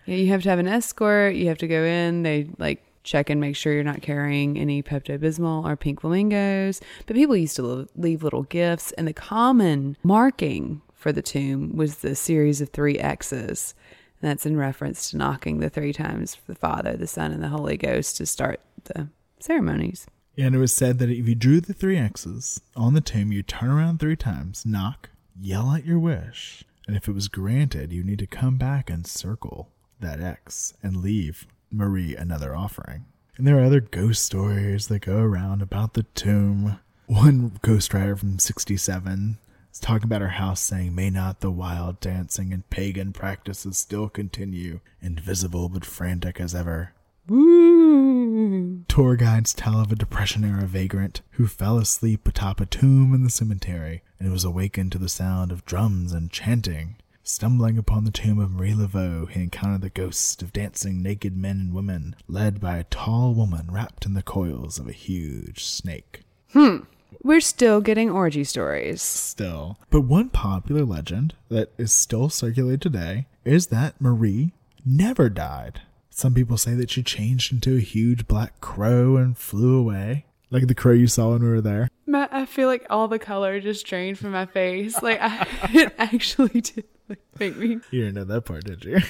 Yeah, 0.09 0.19
you 0.19 0.29
have 0.29 0.45
to 0.45 0.51
have 0.51 0.61
an 0.61 0.69
escort. 0.69 1.35
You 1.35 1.49
have 1.49 1.59
to 1.59 1.67
go 1.67 1.83
in. 1.83 2.23
They 2.23 2.49
like 2.59 2.81
check 3.03 3.29
and 3.29 3.41
make 3.41 3.57
sure 3.57 3.73
you're 3.73 3.83
not 3.83 4.03
carrying 4.03 4.57
any 4.57 4.81
Pepto 4.81 5.19
Bismol 5.19 5.65
or 5.65 5.75
pink 5.75 6.01
flamingos. 6.01 6.81
But 7.07 7.17
people 7.17 7.37
used 7.37 7.57
to 7.57 7.89
leave 7.97 8.23
little 8.23 8.45
gifts, 8.45 8.93
and 8.93 9.09
the 9.09 9.13
common 9.13 9.97
marking 10.05 10.81
for 10.95 11.11
the 11.11 11.23
tomb 11.23 11.77
was 11.77 11.97
the 11.97 12.15
series 12.15 12.61
of 12.61 12.69
three 12.69 13.01
X's. 13.01 13.75
And 14.21 14.31
that's 14.31 14.47
in 14.47 14.57
reference 14.57 15.11
to 15.11 15.17
knocking 15.17 15.59
the 15.59 15.71
three 15.71 15.93
times 15.93 16.35
for 16.35 16.53
the 16.53 16.59
Father, 16.59 16.97
the 16.97 17.07
Son, 17.07 17.33
and 17.33 17.43
the 17.43 17.49
Holy 17.49 17.77
Ghost 17.77 18.17
to 18.17 18.27
start 18.27 18.61
the 18.85 19.09
ceremonies. 19.39 20.07
And 20.39 20.55
it 20.55 20.59
was 20.59 20.75
said 20.75 20.99
that 20.99 21.11
if 21.11 21.29
you 21.29 21.35
drew 21.35 21.61
the 21.61 21.73
three 21.73 21.99
X's 21.99 22.61
on 22.75 22.95
the 22.95 23.01
tomb, 23.01 23.33
you 23.33 23.43
turn 23.43 23.71
around 23.71 24.01
three 24.01 24.17
times, 24.17 24.65
knock, 24.67 25.11
yell 25.41 25.71
out 25.71 25.87
your 25.87 25.99
wish, 25.99 26.65
and 26.87 26.97
if 26.97 27.09
it 27.09 27.15
was 27.15 27.29
granted, 27.29 27.93
you 27.93 28.05
need 28.05 28.19
to 28.21 28.27
come 28.27 28.57
back 28.57 28.91
and 28.91 29.07
circle 29.07 29.71
that 30.01 30.21
X 30.21 30.75
and 30.83 30.99
leave 30.99 31.47
Marie 31.71 32.15
another 32.15 32.55
offering. 32.55 33.07
And 33.37 33.47
there 33.47 33.59
are 33.59 33.65
other 33.65 33.81
ghost 33.81 34.23
stories 34.23 34.89
that 34.89 35.01
go 35.01 35.19
around 35.19 35.63
about 35.63 35.95
the 35.95 36.05
tomb. 36.15 36.79
One 37.07 37.51
ghostwriter 37.63 38.19
from 38.19 38.39
67 38.39 39.39
is 39.77 39.81
talking 39.81 40.05
about 40.05 40.23
her 40.23 40.29
house 40.29 40.61
saying, 40.61 40.95
May 40.95 41.11
not 41.11 41.41
the 41.41 41.51
wild 41.51 42.01
dancing 42.01 42.51
and 42.51 42.69
pagan 42.71 43.13
practices 43.13 43.77
still 43.77 44.09
continue, 44.09 44.81
invisible 45.03 45.69
but 45.69 45.85
frantic 45.85 46.41
as 46.41 46.55
ever. 46.55 46.95
Tour 47.29 49.17
guides 49.17 49.53
tell 49.53 49.79
of 49.79 49.93
a 49.93 49.97
Depression 49.97 50.45
era 50.45 50.65
vagrant 50.67 51.21
who 51.33 51.47
fell 51.47 51.77
asleep 51.77 52.27
atop 52.27 52.59
a 52.59 52.67
tomb 52.67 53.13
in 53.13 53.23
the 53.23 53.29
cemetery 53.29 54.03
and 54.19 54.33
was 54.33 54.45
awakened 54.45 54.93
to 54.93 54.99
the 54.99 55.11
sound 55.11 55.53
of 55.53 55.67
drums 55.67 56.13
and 56.13 56.31
chanting. 56.31 56.97
Stumbling 57.23 57.77
upon 57.77 58.05
the 58.05 58.11
tomb 58.11 58.39
of 58.39 58.53
Marie 58.53 58.73
Laveau, 58.73 59.29
he 59.29 59.43
encountered 59.43 59.83
the 59.83 59.91
ghosts 59.91 60.41
of 60.41 60.55
dancing 60.55 61.03
naked 61.03 61.37
men 61.37 61.61
and 61.61 61.75
women, 61.75 62.17
led 62.29 62.61
by 62.61 62.79
a 62.79 62.85
tall 62.85 63.35
woman 63.35 63.69
wrapped 63.71 64.07
in 64.07 64.15
the 64.15 64.23
coils 64.23 64.79
of 64.79 64.89
a 64.89 64.93
huge 64.93 65.65
snake. 65.65 66.23
Hmm. 66.53 66.79
We're 67.23 67.41
still 67.41 67.81
getting 67.81 68.11
orgy 68.11 68.45
stories. 68.45 69.03
Still. 69.03 69.79
But 69.91 70.03
one 70.03 70.29
popular 70.29 70.85
legend 70.85 71.35
that 71.49 71.73
is 71.79 71.93
still 71.93 72.29
circulated 72.29 72.81
today 72.83 73.27
is 73.45 73.69
that 73.69 74.01
Marie 74.01 74.53
never 74.85 75.29
died. 75.29 75.81
Some 76.11 76.35
people 76.35 76.57
say 76.57 76.75
that 76.75 76.91
she 76.91 77.03
changed 77.03 77.53
into 77.53 77.77
a 77.77 77.81
huge 77.81 78.27
black 78.27 78.61
crow 78.61 79.17
and 79.17 79.37
flew 79.37 79.79
away. 79.79 80.25
Like 80.51 80.69
the 80.69 80.75
crow 80.75 80.93
you 80.93 81.09
saw 81.09 81.33
when 81.33 81.43
we 81.43 81.49
were 81.49 81.61
there. 81.61 81.89
Matt, 82.07 82.33
I 82.33 82.47
feel 82.47 82.69
like 82.69 82.87
all 82.89 83.09
the 83.09 83.19
color 83.19 83.61
just 83.61 83.85
drained 83.85 84.19
from 84.19 84.31
my 84.31 84.47
face. 84.47 85.03
Like 85.03 85.19
I, 85.21 85.47
it 85.75 85.95
actually 85.99 86.61
did 86.61 86.85
like, 87.09 87.19
make 87.39 87.57
me. 87.57 87.81
You 87.91 88.05
didn't 88.05 88.15
know 88.15 88.25
that 88.25 88.43
part, 88.43 88.65
did 88.65 88.85
you? 88.85 88.99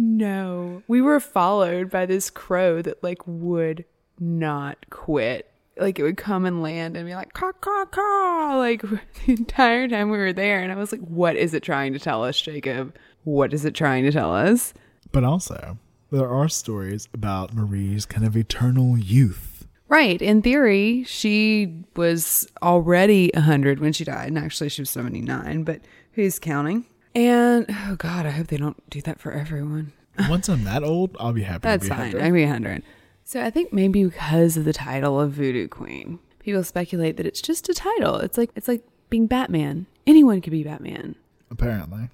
No, 0.00 0.84
we 0.86 1.02
were 1.02 1.18
followed 1.18 1.90
by 1.90 2.06
this 2.06 2.30
crow 2.30 2.80
that 2.82 3.02
like 3.02 3.18
would 3.26 3.84
not 4.20 4.76
quit. 4.90 5.50
Like 5.78 5.98
it 5.98 6.02
would 6.02 6.16
come 6.16 6.44
and 6.44 6.62
land 6.62 6.96
and 6.96 7.06
be 7.06 7.14
like 7.14 7.32
caw 7.34 7.52
caw 7.52 7.84
caw 7.86 8.56
like 8.58 8.82
the 9.26 9.32
entire 9.32 9.88
time 9.88 10.10
we 10.10 10.18
were 10.18 10.32
there. 10.32 10.60
And 10.60 10.72
I 10.72 10.76
was 10.76 10.92
like, 10.92 11.00
"What 11.02 11.36
is 11.36 11.54
it 11.54 11.62
trying 11.62 11.92
to 11.92 11.98
tell 11.98 12.24
us, 12.24 12.40
Jacob? 12.40 12.94
What 13.24 13.52
is 13.52 13.64
it 13.64 13.74
trying 13.74 14.04
to 14.04 14.12
tell 14.12 14.34
us?" 14.34 14.74
But 15.12 15.24
also, 15.24 15.78
there 16.10 16.28
are 16.28 16.48
stories 16.48 17.08
about 17.12 17.54
Marie's 17.54 18.06
kind 18.06 18.26
of 18.26 18.36
eternal 18.36 18.98
youth. 18.98 19.66
Right. 19.88 20.20
In 20.20 20.42
theory, 20.42 21.04
she 21.04 21.82
was 21.96 22.46
already 22.62 23.30
100 23.34 23.80
when 23.80 23.92
she 23.92 24.04
died. 24.04 24.28
And 24.28 24.38
actually, 24.38 24.68
she 24.68 24.82
was 24.82 24.90
79, 24.90 25.64
but 25.64 25.80
who's 26.12 26.38
counting? 26.38 26.84
And 27.14 27.66
oh, 27.70 27.96
God, 27.96 28.26
I 28.26 28.30
hope 28.30 28.48
they 28.48 28.58
don't 28.58 28.88
do 28.90 29.00
that 29.02 29.18
for 29.18 29.32
everyone. 29.32 29.92
Once 30.28 30.48
I'm 30.48 30.64
that 30.64 30.82
old, 30.82 31.16
I'll 31.18 31.32
be 31.32 31.42
happy 31.42 31.60
That's 31.62 31.84
to 31.84 31.90
be 31.90 31.96
fine. 31.96 32.12
100. 32.12 32.24
I'll 32.24 32.32
be 32.32 32.44
100. 32.44 32.82
So 33.28 33.44
I 33.44 33.50
think 33.50 33.74
maybe 33.74 34.04
because 34.04 34.56
of 34.56 34.64
the 34.64 34.72
title 34.72 35.20
of 35.20 35.32
Voodoo 35.32 35.68
Queen, 35.68 36.18
people 36.38 36.64
speculate 36.64 37.18
that 37.18 37.26
it's 37.26 37.42
just 37.42 37.68
a 37.68 37.74
title. 37.74 38.16
It's 38.16 38.38
like 38.38 38.50
it's 38.56 38.68
like 38.68 38.82
being 39.10 39.26
Batman. 39.26 39.84
Anyone 40.06 40.40
could 40.40 40.50
be 40.50 40.64
Batman. 40.64 41.14
Apparently. 41.50 42.08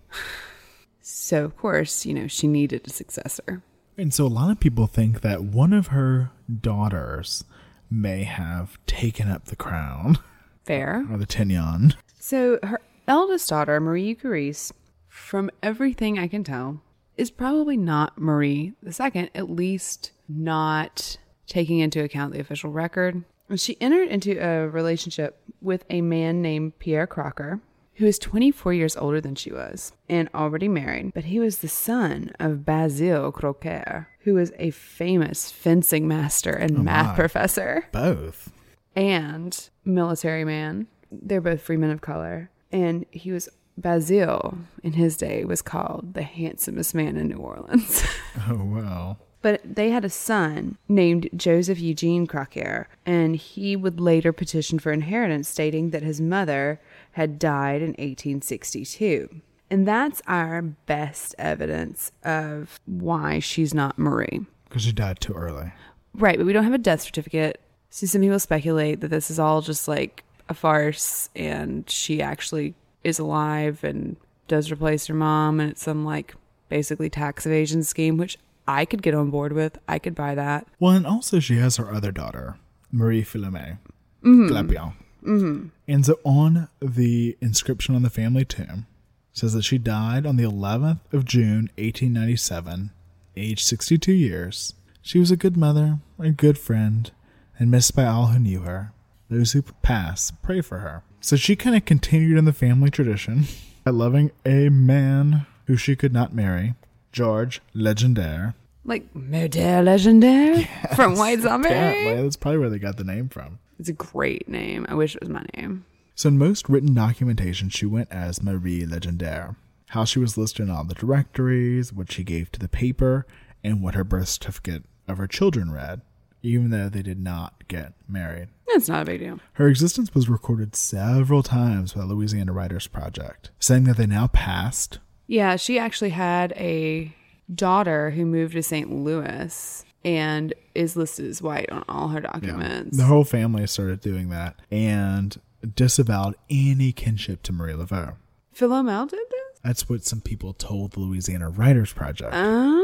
So 1.01 1.45
of 1.45 1.57
course, 1.57 2.05
you 2.05 2.15
know, 2.15 2.27
she 2.27 2.49
needed 2.49 2.89
a 2.89 2.91
successor. 2.91 3.63
And 3.97 4.13
so 4.13 4.27
a 4.27 4.27
lot 4.27 4.51
of 4.51 4.59
people 4.59 4.89
think 4.89 5.21
that 5.21 5.45
one 5.45 5.73
of 5.73 5.89
her 5.89 6.33
daughters 6.61 7.45
may 7.89 8.25
have 8.25 8.85
taken 8.87 9.31
up 9.31 9.45
the 9.45 9.55
crown 9.55 10.19
Fair. 10.65 11.07
or 11.13 11.17
the 11.17 11.27
Tignon. 11.27 11.95
So 12.19 12.59
her 12.65 12.81
eldest 13.07 13.49
daughter, 13.49 13.79
Marie 13.79 14.17
Euchariste, 14.17 14.73
from 15.07 15.49
everything 15.63 16.19
I 16.19 16.27
can 16.27 16.43
tell, 16.43 16.83
is 17.17 17.31
probably 17.31 17.77
not 17.77 18.19
Marie 18.19 18.73
the 18.83 18.93
second, 18.93 19.31
at 19.33 19.49
least 19.49 20.11
not 20.29 21.17
taking 21.47 21.79
into 21.79 22.03
account 22.03 22.33
the 22.33 22.41
official 22.41 22.71
record. 22.71 23.25
She 23.57 23.77
entered 23.81 24.09
into 24.09 24.39
a 24.43 24.67
relationship 24.69 25.39
with 25.61 25.85
a 25.91 26.01
man 26.01 26.41
named 26.41 26.79
Pierre 26.79 27.07
Crocker, 27.07 27.61
who 27.97 28.07
is 28.07 28.19
24 28.19 28.73
years 28.73 28.97
older 28.97 29.21
than 29.21 29.35
she 29.35 29.53
was 29.53 29.93
and 30.09 30.29
already 30.35 30.67
married, 30.67 31.13
but 31.15 31.25
he 31.25 31.39
was 31.39 31.59
the 31.59 31.69
son 31.69 32.33
of 32.41 32.65
Basile 32.65 33.31
Crocker, 33.31 34.09
who 34.21 34.35
was 34.35 34.53
a 34.59 34.71
famous 34.71 35.51
fencing 35.53 36.09
master 36.09 36.51
and 36.53 36.79
oh 36.79 36.83
math 36.83 37.09
my. 37.09 37.15
professor 37.15 37.87
Both. 37.93 38.51
and 38.97 39.69
military 39.85 40.45
man. 40.45 40.87
They're 41.13 41.41
both 41.41 41.61
free 41.61 41.77
men 41.77 41.91
of 41.91 42.01
color. 42.01 42.51
And 42.73 43.05
he 43.11 43.31
was 43.31 43.49
Basile 43.77 44.57
in 44.83 44.95
his 44.95 45.17
day 45.17 45.45
was 45.45 45.61
called 45.63 46.15
the 46.15 46.23
handsomest 46.23 46.95
man 46.95 47.17
in 47.17 47.29
New 47.29 47.37
Orleans. 47.39 48.05
Oh, 48.51 48.65
wow. 48.65 49.17
But 49.45 49.61
they 49.63 49.91
had 49.91 50.07
a 50.07 50.09
son 50.09 50.79
named 50.89 51.29
Joseph 51.37 51.79
Eugene 51.79 52.27
Crocker, 52.27 52.89
and 53.05 53.37
he 53.37 53.77
would 53.77 54.01
later 54.01 54.33
petition 54.33 54.79
for 54.79 54.91
inheritance, 54.91 55.51
stating 55.51 55.91
that 55.91 56.03
his 56.03 56.19
mother 56.19 56.81
had 57.13 57.39
died 57.39 57.83
in 57.83 57.89
1862. 57.89 59.43
And 59.69 59.87
that's 59.87 60.23
our 60.27 60.63
best 60.63 61.35
evidence 61.37 62.11
of 62.25 62.81
why 62.87 63.39
she's 63.39 63.75
not 63.75 63.99
Marie. 63.99 64.47
Because 64.67 64.85
she 64.85 64.93
died 64.93 65.21
too 65.21 65.35
early. 65.35 65.75
Right, 66.15 66.39
but 66.39 66.47
we 66.47 66.55
don't 66.55 66.65
have 66.65 66.73
a 66.73 66.79
death 66.79 67.03
certificate. 67.03 67.61
So 67.91 68.07
some 68.07 68.23
people 68.23 68.39
speculate 68.39 69.03
that 69.03 69.09
this 69.09 69.31
is 69.31 69.39
all 69.39 69.61
just 69.61 69.87
like 69.87 70.25
a 70.49 70.55
farce 70.55 71.29
and 71.37 71.89
she 71.91 72.23
actually 72.23 72.75
is 73.03 73.19
alive 73.19 73.85
and 73.85 74.17
does 74.49 74.73
replace 74.73 75.07
her 75.09 75.15
mom 75.15 75.61
and 75.61 75.73
it's 75.73 75.83
some 75.83 76.03
like 76.03 76.35
basically 76.71 77.11
tax 77.11 77.45
evasion 77.45 77.83
scheme, 77.83 78.17
which 78.17 78.39
I 78.67 78.85
could 78.85 79.03
get 79.03 79.15
on 79.15 79.31
board 79.31 79.53
with. 79.53 79.79
I 79.89 79.99
could 79.99 80.15
buy 80.15 80.35
that. 80.35 80.67
Well, 80.81 80.93
and 80.93 81.07
also 81.07 81.41
she 81.41 81.57
has 81.59 81.77
her 81.77 81.93
other 81.93 82.13
daughter, 82.13 82.57
Marie 82.91 83.23
Philomène 83.25 83.79
Glapion. 84.23 84.95
Mm-hmm. 85.25 85.69
And 85.89 86.07
so 86.07 86.19
on 86.25 86.69
the 86.81 87.37
inscription 87.41 87.95
on 87.95 88.03
the 88.03 88.11
family 88.11 88.45
tomb 88.45 88.87
says 89.33 89.53
that 89.55 89.65
she 89.65 89.79
died 89.79 90.27
on 90.27 90.37
the 90.37 90.45
11th 90.45 91.01
of 91.13 91.25
June, 91.25 91.71
1897, 91.77 92.91
aged 93.37 93.67
62 93.67 94.13
years. 94.13 94.75
She 95.03 95.19
was 95.19 95.31
a 95.31 95.37
good 95.37 95.57
mother, 95.57 95.99
a 96.19 96.31
good 96.31 96.57
friend, 96.57 97.11
and 97.59 97.71
missed 97.71 97.97
by 97.97 98.07
all 98.07 98.29
who 98.29 98.39
knew 98.39 98.61
her. 98.61 98.93
Those 99.29 99.53
who 99.53 99.63
pass 99.63 100.31
pray 100.31 100.61
for 100.61 100.79
her. 100.79 101.03
So 101.21 101.37
she 101.37 101.57
kind 101.57 101.75
of 101.75 101.85
continued 101.85 102.39
in 102.39 102.45
the 102.45 102.53
family 102.53 102.91
tradition 102.91 103.47
by 103.83 103.91
loving 103.91 104.31
a 104.47 104.69
man 104.69 105.47
who 105.67 105.77
she 105.77 105.97
could 105.97 106.13
not 106.13 106.35
marry, 106.35 106.75
George 107.15 107.63
Legendaire. 107.75 108.55
Like 108.85 109.15
Murder 109.15 109.83
Legendaire 109.83 110.69
from 110.97 111.17
White 111.17 111.41
Zombie. 111.41 111.69
Apparently, 111.69 112.23
that's 112.23 112.37
probably 112.37 112.59
where 112.59 112.69
they 112.69 112.79
got 112.79 112.99
the 112.99 113.05
name 113.05 113.29
from. 113.31 113.61
It's 113.79 113.89
a 113.89 113.95
great 113.95 114.49
name. 114.49 114.85
I 114.89 114.95
wish 114.95 115.15
it 115.15 115.23
was 115.23 115.31
my 115.31 115.45
name. 115.57 115.87
So 116.15 116.29
in 116.29 116.39
most 116.39 116.69
written 116.69 116.93
documentation, 116.93 117.71
she 117.71 117.87
went 117.87 118.11
as 118.11 118.43
Marie 118.43 118.85
Legendaire. 118.85 119.57
How 119.89 120.05
she 120.05 120.19
was 120.19 120.37
listed 120.37 120.67
in 120.67 120.71
all 120.71 120.85
the 120.85 120.95
directories, 120.95 121.93
what 121.93 122.11
she 122.13 122.25
gave 122.25 122.51
to 122.53 122.61
the 122.61 122.69
paper, 122.69 123.27
and 123.63 123.81
what 123.81 123.95
her 123.95 124.05
birth 124.05 124.29
certificate 124.29 124.85
of 125.09 125.19
her 125.19 125.27
children 125.27 125.73
read, 125.73 126.03
even 126.43 126.71
though 126.71 126.89
they 126.89 127.03
did 127.03 127.19
not 127.21 127.67
get 127.69 127.93
married. 128.09 128.49
That's 128.67 128.89
not 128.89 129.03
a 129.03 129.07
big 129.07 129.21
deal. 129.21 129.39
Her 129.55 129.69
existence 129.69 130.15
was 130.15 130.29
recorded 130.29 130.75
several 130.75 131.43
times 131.43 131.93
by 131.93 132.01
the 132.01 132.07
Louisiana 132.09 132.53
Writers 132.53 132.87
Project, 132.89 133.51
saying 133.61 133.85
that 133.85 133.97
they 133.97 134.07
now 134.07 134.27
passed. 134.27 134.99
Yeah, 135.27 135.57
she 135.57 135.79
actually 135.79 136.11
had 136.11 136.53
a 136.53 137.15
daughter 137.53 138.11
who 138.11 138.25
moved 138.27 138.55
to 138.55 138.63
St. 138.63 138.91
Louis 138.91 139.85
and 140.05 140.53
is 140.75 140.97
listed 140.97 141.27
as 141.27 141.41
white 141.41 141.71
on 141.71 141.85
all 141.89 142.09
her 142.09 142.21
documents. 142.21 142.97
The 142.97 143.05
whole 143.05 143.25
family 143.25 143.67
started 143.67 144.01
doing 144.01 144.29
that 144.31 144.61
and 144.71 145.41
disavowed 145.75 146.35
any 146.51 146.93
kinship 146.93 147.43
to 147.45 147.53
Marie 147.53 147.73
Laveau. 147.73 148.17
Philomene 148.55 149.09
did 149.09 149.19
this? 149.31 149.61
That's 149.63 149.89
what 149.89 150.05
some 150.05 150.21
people 150.21 150.53
told 150.53 150.93
the 150.93 151.01
Louisiana 151.01 151.49
Writers 151.49 151.93
Project. 151.93 152.33
Oh. 152.35 152.81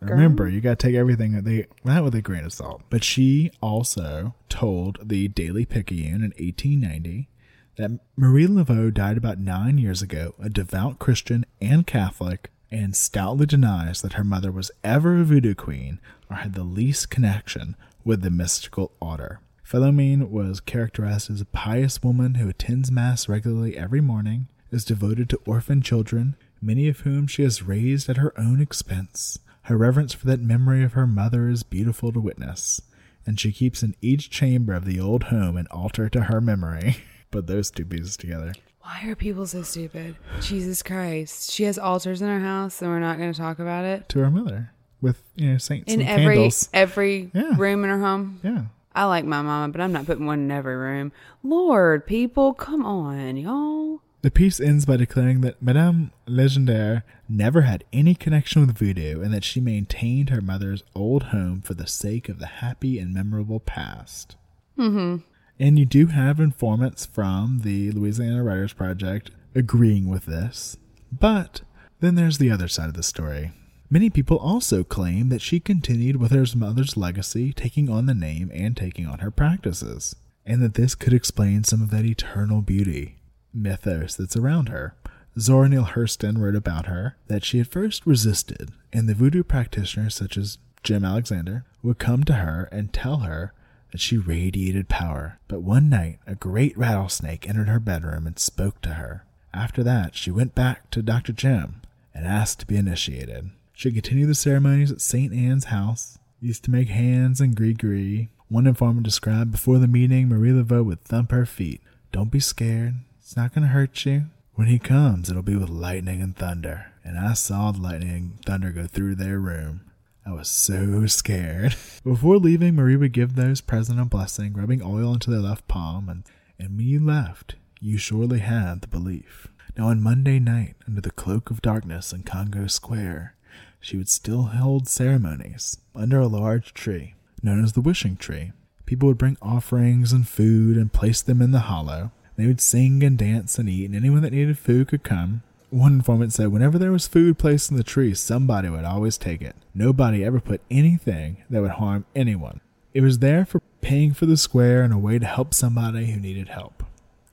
Remember, 0.00 0.48
you 0.48 0.60
got 0.60 0.78
to 0.80 0.86
take 0.88 0.96
everything 0.96 1.32
that 1.32 1.44
they 1.44 1.66
that 1.84 2.02
with 2.02 2.14
a 2.14 2.20
grain 2.20 2.44
of 2.44 2.52
salt. 2.52 2.82
But 2.90 3.04
she 3.04 3.50
also 3.60 4.34
told 4.48 4.98
the 5.08 5.28
Daily 5.28 5.64
Picayune 5.64 6.22
in 6.22 6.32
1890 6.38 7.28
that 7.76 7.90
Marie 8.16 8.46
Laveau 8.46 8.92
died 8.92 9.16
about 9.16 9.38
nine 9.38 9.78
years 9.78 10.02
ago, 10.02 10.34
a 10.40 10.48
devout 10.48 10.98
Christian 10.98 11.46
and 11.60 11.86
Catholic, 11.86 12.50
and 12.70 12.96
stoutly 12.96 13.46
denies 13.46 14.02
that 14.02 14.14
her 14.14 14.24
mother 14.24 14.50
was 14.50 14.70
ever 14.82 15.20
a 15.20 15.24
voodoo 15.24 15.54
queen 15.54 16.00
or 16.30 16.36
had 16.36 16.54
the 16.54 16.64
least 16.64 17.10
connection 17.10 17.76
with 18.04 18.22
the 18.22 18.30
mystical 18.30 18.92
order. 19.00 19.40
Philomene 19.64 20.28
was 20.28 20.60
characterized 20.60 21.30
as 21.30 21.40
a 21.40 21.46
pious 21.46 22.02
woman 22.02 22.34
who 22.34 22.48
attends 22.48 22.90
Mass 22.90 23.28
regularly 23.28 23.76
every 23.76 24.00
morning, 24.00 24.48
is 24.70 24.84
devoted 24.84 25.28
to 25.30 25.40
orphan 25.46 25.82
children, 25.82 26.36
many 26.60 26.88
of 26.88 27.00
whom 27.00 27.26
she 27.26 27.42
has 27.42 27.62
raised 27.62 28.08
at 28.08 28.16
her 28.16 28.38
own 28.38 28.60
expense. 28.60 29.38
Her 29.62 29.76
reverence 29.76 30.12
for 30.12 30.26
that 30.26 30.40
memory 30.40 30.82
of 30.82 30.94
her 30.94 31.06
mother 31.06 31.48
is 31.48 31.62
beautiful 31.62 32.12
to 32.12 32.20
witness, 32.20 32.80
and 33.26 33.38
she 33.38 33.52
keeps 33.52 33.82
in 33.82 33.94
each 34.00 34.30
chamber 34.30 34.72
of 34.72 34.84
the 34.84 34.98
old 34.98 35.24
home 35.24 35.56
an 35.56 35.68
altar 35.70 36.08
to 36.08 36.22
her 36.22 36.40
memory. 36.40 36.96
Put 37.32 37.48
those 37.48 37.70
two 37.72 37.84
pieces 37.84 38.16
together. 38.16 38.52
Why 38.82 39.02
are 39.08 39.14
people 39.16 39.46
so 39.46 39.62
stupid? 39.62 40.16
Jesus 40.40 40.82
Christ. 40.82 41.50
She 41.50 41.64
has 41.64 41.78
altars 41.78 42.20
in 42.22 42.28
her 42.28 42.40
house 42.40 42.80
and 42.82 42.90
we're 42.90 43.00
not 43.00 43.18
going 43.18 43.32
to 43.32 43.38
talk 43.38 43.58
about 43.58 43.84
it. 43.84 44.08
To 44.10 44.20
her 44.20 44.30
mother. 44.30 44.70
With, 45.00 45.22
you 45.34 45.50
know, 45.50 45.58
saints 45.58 45.92
In 45.92 46.00
and 46.00 46.08
every 46.08 46.34
candles. 46.36 46.68
every 46.72 47.30
Yeah. 47.34 47.56
room 47.56 47.82
in 47.84 47.90
her 47.90 47.98
home. 48.00 48.38
Yeah. 48.44 48.64
I 48.94 49.04
like 49.06 49.24
my 49.24 49.40
mama, 49.42 49.72
but 49.72 49.80
I'm 49.80 49.92
not 49.92 50.04
putting 50.06 50.26
one 50.26 50.40
in 50.40 50.50
every 50.50 50.76
room. 50.76 51.10
Lord, 51.42 52.06
people, 52.06 52.52
come 52.54 52.84
on, 52.84 53.36
y'all. 53.36 54.02
The 54.20 54.30
piece 54.30 54.60
ends 54.60 54.84
by 54.84 54.96
declaring 54.98 55.40
that 55.40 55.60
Madame 55.62 56.12
Legendaire 56.28 57.02
never 57.28 57.62
had 57.62 57.82
any 57.92 58.14
connection 58.14 58.64
with 58.66 58.76
voodoo 58.78 59.20
and 59.22 59.32
that 59.34 59.42
she 59.42 59.60
maintained 59.60 60.30
her 60.30 60.40
mother's 60.42 60.84
old 60.94 61.24
home 61.24 61.62
for 61.62 61.74
the 61.74 61.86
sake 61.88 62.28
of 62.28 62.38
the 62.38 62.46
happy 62.46 62.98
and 62.98 63.12
memorable 63.14 63.58
past. 63.58 64.36
Mm-hmm. 64.78 65.24
And 65.58 65.78
you 65.78 65.84
do 65.84 66.06
have 66.06 66.40
informants 66.40 67.06
from 67.06 67.60
the 67.62 67.90
Louisiana 67.92 68.42
Writers 68.42 68.72
Project 68.72 69.30
agreeing 69.54 70.08
with 70.08 70.26
this. 70.26 70.76
But 71.10 71.62
then 72.00 72.14
there's 72.14 72.38
the 72.38 72.50
other 72.50 72.68
side 72.68 72.88
of 72.88 72.94
the 72.94 73.02
story. 73.02 73.52
Many 73.90 74.08
people 74.08 74.38
also 74.38 74.82
claim 74.84 75.28
that 75.28 75.42
she 75.42 75.60
continued 75.60 76.16
with 76.16 76.32
her 76.32 76.46
mother's 76.56 76.96
legacy, 76.96 77.52
taking 77.52 77.90
on 77.90 78.06
the 78.06 78.14
name 78.14 78.50
and 78.54 78.74
taking 78.74 79.06
on 79.06 79.18
her 79.18 79.30
practices, 79.30 80.16
and 80.46 80.62
that 80.62 80.74
this 80.74 80.94
could 80.94 81.12
explain 81.12 81.62
some 81.62 81.82
of 81.82 81.90
that 81.90 82.06
eternal 82.06 82.62
beauty 82.62 83.18
mythos 83.52 84.16
that's 84.16 84.36
around 84.36 84.70
her. 84.70 84.96
Zora 85.38 85.68
Neale 85.68 85.84
Hurston 85.84 86.38
wrote 86.38 86.56
about 86.56 86.86
her 86.86 87.16
that 87.28 87.44
she 87.44 87.60
at 87.60 87.66
first 87.66 88.06
resisted, 88.06 88.70
and 88.92 89.08
the 89.08 89.14
voodoo 89.14 89.42
practitioners 89.42 90.14
such 90.14 90.38
as 90.38 90.58
Jim 90.82 91.04
Alexander 91.04 91.64
would 91.82 91.98
come 91.98 92.24
to 92.24 92.34
her 92.34 92.68
and 92.72 92.92
tell 92.92 93.18
her 93.18 93.52
that 93.92 94.00
she 94.00 94.16
radiated 94.16 94.88
power. 94.88 95.38
But 95.46 95.62
one 95.62 95.88
night, 95.88 96.18
a 96.26 96.34
great 96.34 96.76
rattlesnake 96.76 97.48
entered 97.48 97.68
her 97.68 97.78
bedroom 97.78 98.26
and 98.26 98.38
spoke 98.38 98.80
to 98.82 98.94
her. 98.94 99.24
After 99.54 99.82
that, 99.84 100.16
she 100.16 100.30
went 100.30 100.54
back 100.54 100.90
to 100.90 101.02
Dr. 101.02 101.32
Jim 101.32 101.82
and 102.14 102.26
asked 102.26 102.60
to 102.60 102.66
be 102.66 102.76
initiated. 102.76 103.50
She 103.74 103.92
continued 103.92 104.28
the 104.28 104.34
ceremonies 104.34 104.90
at 104.90 105.00
St. 105.00 105.32
Anne's 105.32 105.66
house, 105.66 106.18
used 106.40 106.64
to 106.64 106.70
make 106.70 106.88
hands 106.88 107.40
and 107.40 107.54
grigri. 107.54 108.28
One 108.48 108.66
informant 108.66 109.04
described 109.04 109.52
before 109.52 109.78
the 109.78 109.86
meeting, 109.86 110.28
Marie 110.28 110.50
Laveau 110.50 110.84
would 110.84 111.02
thump 111.02 111.30
her 111.30 111.46
feet. 111.46 111.80
Don't 112.12 112.30
be 112.30 112.40
scared. 112.40 112.94
It's 113.20 113.36
not 113.36 113.54
going 113.54 113.62
to 113.62 113.72
hurt 113.72 114.04
you. 114.04 114.24
When 114.54 114.68
he 114.68 114.78
comes, 114.78 115.30
it'll 115.30 115.42
be 115.42 115.56
with 115.56 115.70
lightning 115.70 116.20
and 116.20 116.36
thunder. 116.36 116.92
And 117.04 117.18
I 117.18 117.32
saw 117.32 117.72
the 117.72 117.80
lightning 117.80 118.10
and 118.10 118.44
thunder 118.44 118.70
go 118.70 118.86
through 118.86 119.14
their 119.14 119.38
room. 119.38 119.82
I 120.24 120.32
was 120.32 120.48
so 120.48 121.06
scared. 121.06 121.74
Before 122.04 122.36
leaving, 122.38 122.76
Marie 122.76 122.96
would 122.96 123.12
give 123.12 123.34
those 123.34 123.60
present 123.60 124.00
a 124.00 124.04
blessing, 124.04 124.52
rubbing 124.52 124.82
oil 124.82 125.14
into 125.14 125.30
their 125.30 125.40
left 125.40 125.66
palm, 125.66 126.08
and, 126.08 126.24
and 126.58 126.76
when 126.76 126.86
you 126.86 127.00
left, 127.00 127.56
you 127.80 127.98
surely 127.98 128.38
had 128.38 128.80
the 128.80 128.88
belief. 128.88 129.48
Now, 129.76 129.88
on 129.88 130.02
Monday 130.02 130.38
night, 130.38 130.76
under 130.86 131.00
the 131.00 131.10
cloak 131.10 131.50
of 131.50 131.62
darkness 131.62 132.12
in 132.12 132.22
Congo 132.22 132.66
Square, 132.66 133.34
she 133.80 133.96
would 133.96 134.08
still 134.08 134.44
hold 134.44 134.86
ceremonies 134.86 135.78
under 135.94 136.20
a 136.20 136.28
large 136.28 136.72
tree, 136.72 137.14
known 137.42 137.64
as 137.64 137.72
the 137.72 137.80
wishing 137.80 138.16
tree. 138.16 138.52
People 138.86 139.08
would 139.08 139.18
bring 139.18 139.38
offerings 139.42 140.12
and 140.12 140.28
food 140.28 140.76
and 140.76 140.92
place 140.92 141.20
them 141.20 141.42
in 141.42 141.50
the 141.50 141.60
hollow. 141.60 142.12
They 142.36 142.46
would 142.46 142.60
sing 142.60 143.02
and 143.02 143.18
dance 143.18 143.58
and 143.58 143.68
eat, 143.68 143.86
and 143.86 143.96
anyone 143.96 144.22
that 144.22 144.32
needed 144.32 144.58
food 144.58 144.88
could 144.88 145.02
come. 145.02 145.42
One 145.72 145.94
informant 145.94 146.34
said 146.34 146.48
whenever 146.48 146.78
there 146.78 146.92
was 146.92 147.06
food 147.06 147.38
placed 147.38 147.70
in 147.70 147.78
the 147.78 147.82
tree, 147.82 148.12
somebody 148.12 148.68
would 148.68 148.84
always 148.84 149.16
take 149.16 149.40
it. 149.40 149.56
Nobody 149.74 150.22
ever 150.22 150.38
put 150.38 150.60
anything 150.70 151.38
that 151.48 151.62
would 151.62 151.70
harm 151.70 152.04
anyone. 152.14 152.60
It 152.92 153.00
was 153.00 153.20
there 153.20 153.46
for 153.46 153.62
paying 153.80 154.12
for 154.12 154.26
the 154.26 154.36
square 154.36 154.82
and 154.82 154.92
a 154.92 154.98
way 154.98 155.18
to 155.18 155.24
help 155.24 155.54
somebody 155.54 156.10
who 156.10 156.20
needed 156.20 156.50
help. 156.50 156.82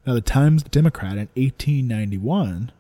Now, 0.08 0.14
the 0.14 0.22
Times 0.22 0.64
Democrat 0.64 1.18
in 1.18 1.28
1891, 1.36 2.72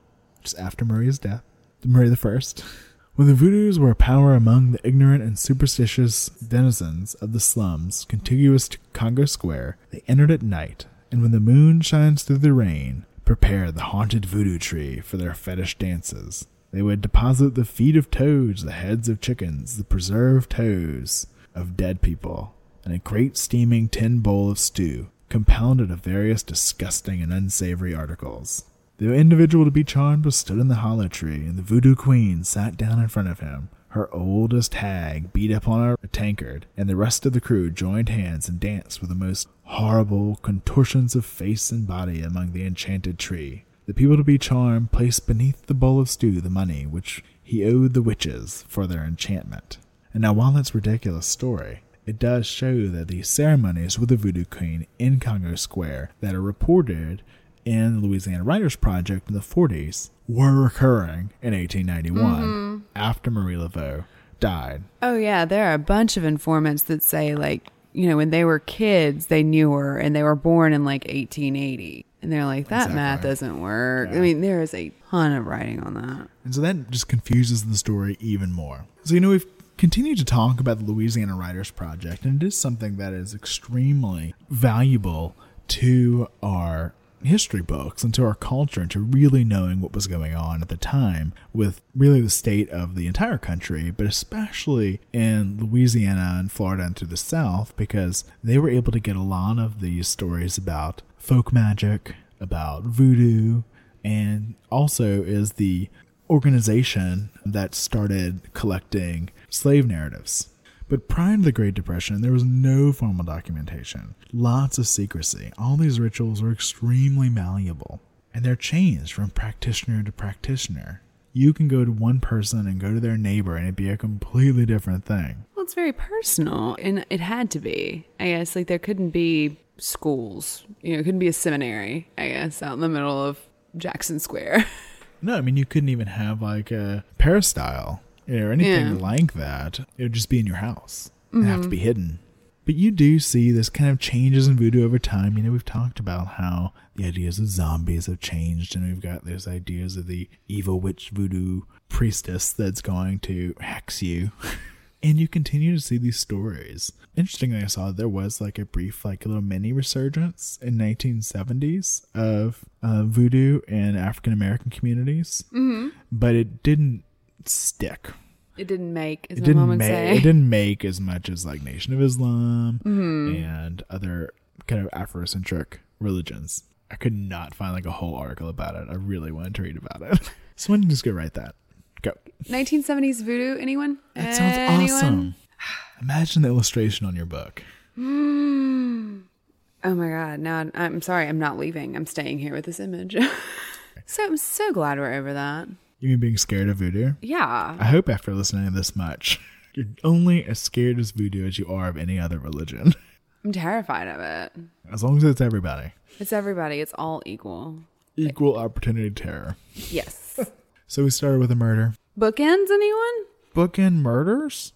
just 0.41 0.57
after 0.57 0.85
Marie's 0.85 1.19
death, 1.19 1.43
the 1.81 2.15
First, 2.15 2.63
when 3.15 3.27
the 3.27 3.33
Voodoos 3.33 3.77
were 3.77 3.91
a 3.91 3.95
power 3.95 4.35
among 4.35 4.71
the 4.71 4.88
ignorant 4.88 5.21
and 5.21 5.38
superstitious 5.38 6.29
denizens 6.29 7.15
of 7.15 7.33
the 7.33 7.41
slums 7.41 8.05
contiguous 8.05 8.69
to 8.69 8.77
Congo 8.93 9.25
Square, 9.25 9.77
they 9.91 10.03
entered 10.07 10.31
at 10.31 10.41
night, 10.41 10.85
and 11.11 11.21
when 11.21 11.31
the 11.31 11.41
moon 11.41 11.81
shines 11.81 12.23
through 12.23 12.38
the 12.38 12.53
rain, 12.53 13.05
prepare 13.30 13.72
the 13.72 13.83
haunted 13.83 14.25
voodoo 14.25 14.58
tree 14.58 14.99
for 14.99 15.17
their 15.17 15.35
fetish 15.35 15.77
dances. 15.77 16.48
They 16.72 16.82
would 16.82 16.99
deposit 16.99 17.53
the 17.53 17.64
feet 17.64 17.95
of 17.95 18.09
toads, 18.09 18.64
the 18.64 18.72
heads 18.72 19.08
of 19.08 19.22
chickens, 19.22 19.77
the 19.77 19.83
preserved 19.83 20.49
toes 20.49 21.27
of 21.53 21.77
dead 21.77 22.01
people, 22.01 22.56
in 22.83 22.91
a 22.91 22.98
great 22.98 23.38
steaming 23.38 23.88
tin 23.88 24.22
bowl 24.22 24.49
of 24.49 24.58
stew, 24.58 25.11
compounded 25.30 25.91
of 25.91 25.99
various 25.99 26.41
disgusting 26.41 27.22
and 27.22 27.32
unsavory 27.32 27.93
articles. 27.93 28.66
The 28.98 29.14
individual 29.14 29.64
to 29.64 29.69
be 29.69 29.83
charmed 29.83 30.25
was 30.25 30.35
stood 30.35 30.58
in 30.58 30.67
the 30.67 30.82
hollow 30.82 31.08
tree, 31.08 31.45
and 31.45 31.56
the 31.56 31.61
voodoo 31.61 31.93
queen 31.93 32.43
sat 32.43 32.77
down 32.77 32.99
in 32.99 33.09
front 33.09 33.30
of 33.30 33.41
him. 33.41 33.69
Her 33.90 34.14
oldest 34.14 34.76
hag 34.76 35.34
beat 35.34 35.51
upon 35.51 35.98
a 36.03 36.08
tankard, 36.08 36.68
and 36.77 36.88
the 36.88 36.95
rest 36.95 37.26
of 37.26 37.34
the 37.34 37.42
crew 37.42 37.72
joined 37.72 38.09
hands 38.09 38.48
and 38.48 38.59
danced 38.59 39.01
with 39.01 39.09
the 39.09 39.16
most 39.16 39.48
horrible 39.64 40.35
contortions 40.43 41.16
of 41.16 41.26
face 41.26 41.72
and 41.72 41.88
body 41.88 42.22
among 42.22 42.51
the 42.51 42.66
enchanted 42.66 43.18
tree. 43.18 43.66
The 43.88 43.95
people 43.95 44.18
to 44.18 44.24
be 44.24 44.38
charmed 44.38 44.92
placed 44.92 45.26
beneath 45.26 45.66
the 45.66 45.74
bowl 45.74 46.00
of 46.00 46.09
stew 46.09 46.40
the 46.40 46.51
money 46.51 46.85
which 46.85 47.24
he 47.42 47.66
owed 47.66 47.95
the 47.95 48.03
witches 48.03 48.64
for 48.68 48.85
their 48.85 49.03
enchantment. 49.03 49.80
And 50.14 50.22
now, 50.22 50.34
while 50.34 50.56
it's 50.58 50.69
a 50.69 50.77
ridiculous 50.77 51.26
story, 51.26 51.82
it 52.06 52.19
does 52.19 52.45
show 52.45 52.88
that 52.88 53.08
the 53.08 53.24
ceremonies 53.24 53.98
with 53.98 54.09
the 54.09 54.16
voodoo 54.18 54.45
queen 54.45 54.85
in 55.00 55.19
Congo 55.19 55.56
Square 55.56 56.11
that 56.22 56.35
are 56.35 56.42
reported 56.42 57.24
in 57.65 58.01
the 58.01 58.07
Louisiana 58.07 58.43
Writers 58.43 58.75
Project 58.75 59.29
in 59.29 59.35
the 59.35 59.41
40s 59.41 60.09
were 60.27 60.65
occurring 60.65 61.31
in 61.41 61.53
1891 61.53 62.41
mm-hmm. 62.41 62.77
after 62.95 63.31
Marie 63.31 63.55
Laveau 63.55 64.05
died. 64.39 64.83
Oh 65.01 65.15
yeah, 65.15 65.45
there 65.45 65.69
are 65.69 65.73
a 65.73 65.79
bunch 65.79 66.17
of 66.17 66.23
informants 66.23 66.83
that 66.83 67.03
say 67.03 67.35
like, 67.35 67.69
you 67.93 68.07
know, 68.07 68.17
when 68.17 68.29
they 68.29 68.45
were 68.45 68.59
kids, 68.59 69.27
they 69.27 69.43
knew 69.43 69.71
her 69.73 69.97
and 69.97 70.15
they 70.15 70.23
were 70.23 70.35
born 70.35 70.73
in 70.73 70.85
like 70.85 71.03
1880. 71.05 72.05
And 72.21 72.31
they're 72.31 72.45
like, 72.45 72.67
that 72.67 72.91
math 72.91 73.21
doesn't 73.21 73.61
work. 73.61 74.09
I 74.09 74.19
mean, 74.19 74.41
there 74.41 74.61
is 74.61 74.73
a 74.73 74.91
ton 75.09 75.31
of 75.31 75.45
writing 75.45 75.81
on 75.81 75.93
that. 75.93 76.27
And 76.43 76.53
so 76.53 76.61
that 76.61 76.91
just 76.91 77.07
confuses 77.07 77.65
the 77.65 77.77
story 77.77 78.17
even 78.19 78.51
more. 78.51 78.85
So, 79.03 79.13
you 79.13 79.21
know, 79.21 79.29
we've 79.29 79.45
continued 79.77 80.17
to 80.17 80.25
talk 80.25 80.59
about 80.59 80.79
the 80.79 80.83
Louisiana 80.83 81.35
Writers 81.35 81.71
Project, 81.71 82.25
and 82.25 82.43
it 82.43 82.45
is 82.45 82.57
something 82.57 82.97
that 82.97 83.13
is 83.13 83.33
extremely 83.33 84.35
valuable 84.49 85.33
to 85.69 86.27
our 86.43 86.93
history 87.23 87.61
books 87.61 88.03
and 88.03 88.14
to 88.14 88.23
our 88.23 88.35
culture 88.35 88.81
and 88.81 88.91
to 88.91 88.99
really 88.99 89.43
knowing 89.43 89.81
what 89.81 89.93
was 89.93 90.07
going 90.07 90.35
on 90.35 90.61
at 90.61 90.69
the 90.69 90.77
time 90.77 91.33
with 91.53 91.81
really 91.95 92.22
the 92.22 92.30
state 92.30 92.69
of 92.69 92.95
the 92.95 93.07
entire 93.07 93.38
country, 93.38 93.91
but 93.91 94.06
especially 94.06 94.99
in 95.11 95.57
Louisiana 95.59 96.38
and 96.39 96.51
Florida 96.51 96.83
and 96.83 96.95
through 96.95 97.09
the 97.09 97.17
South, 97.17 97.75
because 97.75 98.23
they 98.43 98.57
were 98.57 98.69
able 98.69 98.91
to 98.91 98.99
get 98.99 99.15
a 99.15 99.22
lot 99.22 99.59
of 99.59 99.81
these 99.81 100.07
stories 100.07 100.57
about 100.57 101.01
folk 101.17 101.51
magic, 101.51 102.15
about 102.39 102.83
voodoo, 102.83 103.64
and 104.03 104.56
also 104.72 105.23
is 105.23 105.53
the 105.53 105.89
organization 106.30 107.30
that 107.45 107.73
started 107.75 108.53
collecting 108.53 109.30
slave 109.49 109.88
narratives. 109.88 110.49
But 110.90 111.08
prior 111.08 111.38
to 111.38 111.43
the 111.43 111.51
Great 111.51 111.76
Depression, 111.76 112.22
there 112.22 112.32
was 112.32 112.43
no 112.43 112.92
formal 112.92 113.24
documentation, 113.24 114.16
lots 114.34 114.80
of 114.80 114.88
secrecy. 114.88 115.51
All 115.56 115.77
these 115.77 116.00
rituals 116.00 116.42
were 116.42 116.51
extremely 116.51 117.30
malleable, 117.30 118.01
and 118.34 118.43
they're 118.43 118.56
changed 118.56 119.14
from 119.14 119.30
practitioner 119.30 120.01
to 120.01 120.11
practitioner. 120.11 121.03
You 121.32 121.53
can 121.53 121.68
go 121.68 121.85
to 121.85 121.92
one 121.92 122.19
person 122.19 122.66
and 122.66 122.80
go 122.80 122.92
to 122.92 123.00
their 123.00 123.18
neighbor, 123.18 123.56
and 123.56 123.66
it'd 123.66 123.76
be 123.76 123.90
a 123.90 123.98
completely 123.98 124.66
different 124.66 125.06
thing. 125.06 125.45
Well, 125.56 125.64
it's 125.64 125.76
very 125.76 125.93
personal, 125.93 126.76
and 126.82 127.06
it 127.11 127.19
had 127.19 127.51
to 127.51 127.59
be. 127.59 128.08
I 128.19 128.26
guess 128.26 128.56
like 128.56 128.66
there 128.66 128.80
couldn't 128.80 129.11
be 129.11 129.58
schools. 129.77 130.66
You 130.82 130.93
know, 130.93 131.01
it 131.01 131.03
couldn't 131.03 131.19
be 131.19 131.27
a 131.27 131.34
seminary. 131.34 132.09
I 132.18 132.30
guess 132.30 132.64
out 132.64 132.74
in 132.74 132.80
the 132.80 132.90
middle 132.90 133.24
of 133.24 133.40
Jackson 133.77 134.19
Square. 134.19 134.66
No, 135.22 135.35
I 135.35 135.42
mean 135.42 135.58
you 135.58 135.66
couldn't 135.66 135.90
even 135.90 136.08
have 136.08 136.42
like 136.42 136.72
a 136.72 137.03
peristyle 137.18 138.01
or 138.30 138.51
anything 138.51 138.88
Yeah. 138.88 138.93
like 138.93 139.33
that, 139.33 139.80
it 139.98 140.03
would 140.03 140.14
just 140.14 140.30
be 140.30 140.40
in 140.40 140.48
your 140.48 140.58
house 140.58 141.11
and 141.32 141.45
have 141.45 141.61
to 141.64 141.69
be 141.69 141.77
hidden. 141.77 142.19
But 142.66 142.75
you 142.75 142.91
do 142.91 143.17
see 143.17 143.51
this 143.51 143.69
kind 143.69 143.90
of 143.90 143.99
changes 143.99 144.48
in 144.48 144.56
voodoo 144.56 144.85
over 144.85 144.99
time. 144.99 145.38
You 145.38 145.43
know, 145.43 145.51
we've 145.51 145.66
talked 145.66 145.99
about 145.99 146.27
how 146.27 146.74
the 146.95 147.06
ideas 147.06 147.40
of 147.40 147.48
zombies 147.48 148.06
have 148.06 148.19
changed, 148.19 148.75
and 148.75 148.85
we've 148.85 149.01
got 149.01 149.25
those 149.25 149.48
ideas 149.48 149.98
of 149.98 150.06
the 150.06 150.30
evil 150.48 150.80
witch 150.80 151.09
voodoo 151.09 151.61
priestess 151.88 152.51
that's 152.51 152.82
going 152.82 153.19
to 153.19 153.56
hex 153.59 154.03
you. 154.03 154.32
and 155.01 155.17
you 155.17 155.27
continue 155.27 155.74
to 155.74 155.82
see 155.82 155.98
these 155.98 156.19
stories. 156.19 156.91
Interestingly, 157.16 157.58
I 157.64 157.66
saw 157.67 157.91
there 157.91 158.08
was 158.08 158.40
like 158.40 158.59
a 158.59 158.66
brief, 158.66 159.03
like 159.03 159.25
a 159.25 159.30
little 159.30 159.41
mini 159.43 159.74
resurgence 159.74 160.59
in 160.61 160.75
1970s 160.75 162.06
of 162.14 162.66
uh, 162.83 163.03
voodoo 163.03 163.61
in 163.67 163.95
African 163.98 164.33
American 164.33 164.69
communities, 164.69 165.43
mm-hmm. 165.51 165.90
but 166.11 166.35
it 166.35 166.61
didn't 166.64 167.03
stick 167.45 168.09
It 168.58 168.68
didn't 168.68 168.93
make, 168.93 169.27
as 169.30 169.38
it 169.38 169.42
my 169.42 169.45
didn't 169.45 169.59
mom 169.61 169.69
would 169.69 169.77
make 169.80 169.88
say. 169.88 170.18
it 170.18 170.24
didn't 170.24 170.50
make 170.50 170.84
as 170.84 171.00
much 171.00 171.30
as 171.30 171.45
like 171.45 171.64
Nation 171.64 171.93
of 171.93 172.01
Islam 172.01 172.82
Mm-hmm. 172.85 173.43
and 173.43 173.84
other 173.90 174.32
kind 174.68 174.85
of 174.85 174.92
Afrocentric 174.92 175.80
religions. 176.00 176.64
I 176.92 176.95
could 176.95 177.14
not 177.14 177.53
find 177.53 177.74
like 177.74 177.85
a 177.85 177.92
whole 177.92 178.16
article 178.16 178.50
about 178.50 178.76
it. 178.76 178.88
I 178.90 178.95
really 178.95 179.32
wanted 179.32 179.56
to 179.56 179.61
read 179.61 179.77
about 179.77 180.01
it. 180.14 180.32
so 180.56 180.72
why 180.72 180.77
don't 180.77 180.84
you 180.84 180.90
just 180.90 181.03
go 181.03 181.11
write 181.11 181.35
that? 181.35 181.56
Go. 182.01 182.14
1970s 182.45 183.22
voodoo, 183.24 183.59
anyone? 183.59 183.98
That 184.16 184.34
sounds 184.35 184.58
Anyone? 184.58 184.92
awesome. 184.93 185.35
Imagine 186.01 186.42
the 186.43 186.48
illustration 186.48 187.06
on 187.06 187.16
your 187.16 187.26
book. 187.26 187.61
Oh 187.98 189.95
my 189.95 190.09
god! 190.09 190.40
Now 190.40 190.58
I'm- 190.59 190.72
I'm 190.76 191.01
sorry. 191.01 191.27
I'm 191.27 191.40
not 191.40 191.58
leaving. 191.58 191.95
I'm 191.95 192.06
staying 192.06 192.40
here 192.40 192.53
with 192.53 192.66
this 192.66 192.80
image. 192.80 193.16
so 194.06 194.24
I'm 194.26 194.38
so 194.38 194.72
glad 194.74 194.98
we're 194.98 195.14
over 195.14 195.34
that. 195.34 195.68
You 195.99 196.09
mean 196.09 196.19
being 196.19 196.37
scared 196.37 196.69
of 196.69 196.77
voodoo? 196.77 197.13
Yeah. 197.21 197.75
I 197.77 197.85
hope 197.85 198.07
after 198.07 198.33
listening 198.33 198.65
to 198.65 198.71
this 198.71 198.95
much, 198.95 199.39
you're 199.73 199.87
only 200.03 200.45
as 200.45 200.59
scared 200.59 200.97
of 200.99 201.11
voodoo 201.11 201.45
as 201.45 201.59
you 201.59 201.67
are 201.67 201.89
of 201.89 201.97
any 201.97 202.17
other 202.19 202.39
religion. 202.39 202.93
I'm 203.43 203.51
terrified 203.51 204.07
of 204.07 204.19
it. 204.19 204.53
As 204.91 205.03
long 205.03 205.17
as 205.17 205.23
it's 205.23 205.41
everybody. 205.41 205.93
It's 206.19 206.33
everybody. 206.33 206.79
It's 206.81 206.93
all 206.97 207.21
equal. 207.25 207.79
Equal 208.17 208.57
opportunity 208.57 209.09
terror. 209.09 209.55
Yes. 209.73 210.39
So 210.91 211.03
we 211.03 211.11
started 211.11 211.39
with 211.39 211.51
a 211.51 211.55
murder. 211.55 211.93
Bookends, 212.17 212.71
anyone? 212.71 213.25
Bookend 213.53 213.97
murders? 213.97 214.73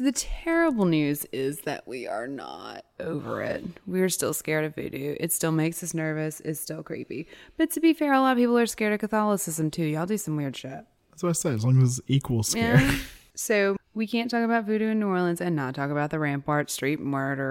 So 0.00 0.04
the 0.04 0.12
terrible 0.12 0.86
news 0.86 1.26
is 1.30 1.60
that 1.66 1.86
we 1.86 2.06
are 2.06 2.26
not 2.26 2.86
over 3.00 3.42
it. 3.42 3.62
We're 3.86 4.08
still 4.08 4.32
scared 4.32 4.64
of 4.64 4.74
voodoo. 4.74 5.14
It 5.20 5.30
still 5.30 5.52
makes 5.52 5.82
us 5.82 5.92
nervous. 5.92 6.40
It's 6.40 6.58
still 6.58 6.82
creepy. 6.82 7.28
But 7.58 7.70
to 7.72 7.80
be 7.80 7.92
fair, 7.92 8.14
a 8.14 8.20
lot 8.20 8.32
of 8.32 8.38
people 8.38 8.56
are 8.58 8.64
scared 8.64 8.94
of 8.94 9.00
Catholicism 9.00 9.70
too. 9.70 9.84
Y'all 9.84 10.06
do 10.06 10.16
some 10.16 10.36
weird 10.36 10.56
shit. 10.56 10.86
That's 11.10 11.22
what 11.22 11.28
I 11.28 11.32
said. 11.32 11.52
As 11.52 11.66
long 11.66 11.82
as 11.82 11.98
it's 11.98 12.08
equal 12.08 12.42
scare. 12.42 12.80
Yeah. 12.80 12.96
so 13.34 13.76
we 13.92 14.06
can't 14.06 14.30
talk 14.30 14.42
about 14.42 14.64
voodoo 14.64 14.88
in 14.88 15.00
New 15.00 15.08
Orleans 15.08 15.42
and 15.42 15.54
not 15.54 15.74
talk 15.74 15.90
about 15.90 16.08
the 16.08 16.18
Rampart 16.18 16.70
Street 16.70 16.98
murder. 16.98 17.44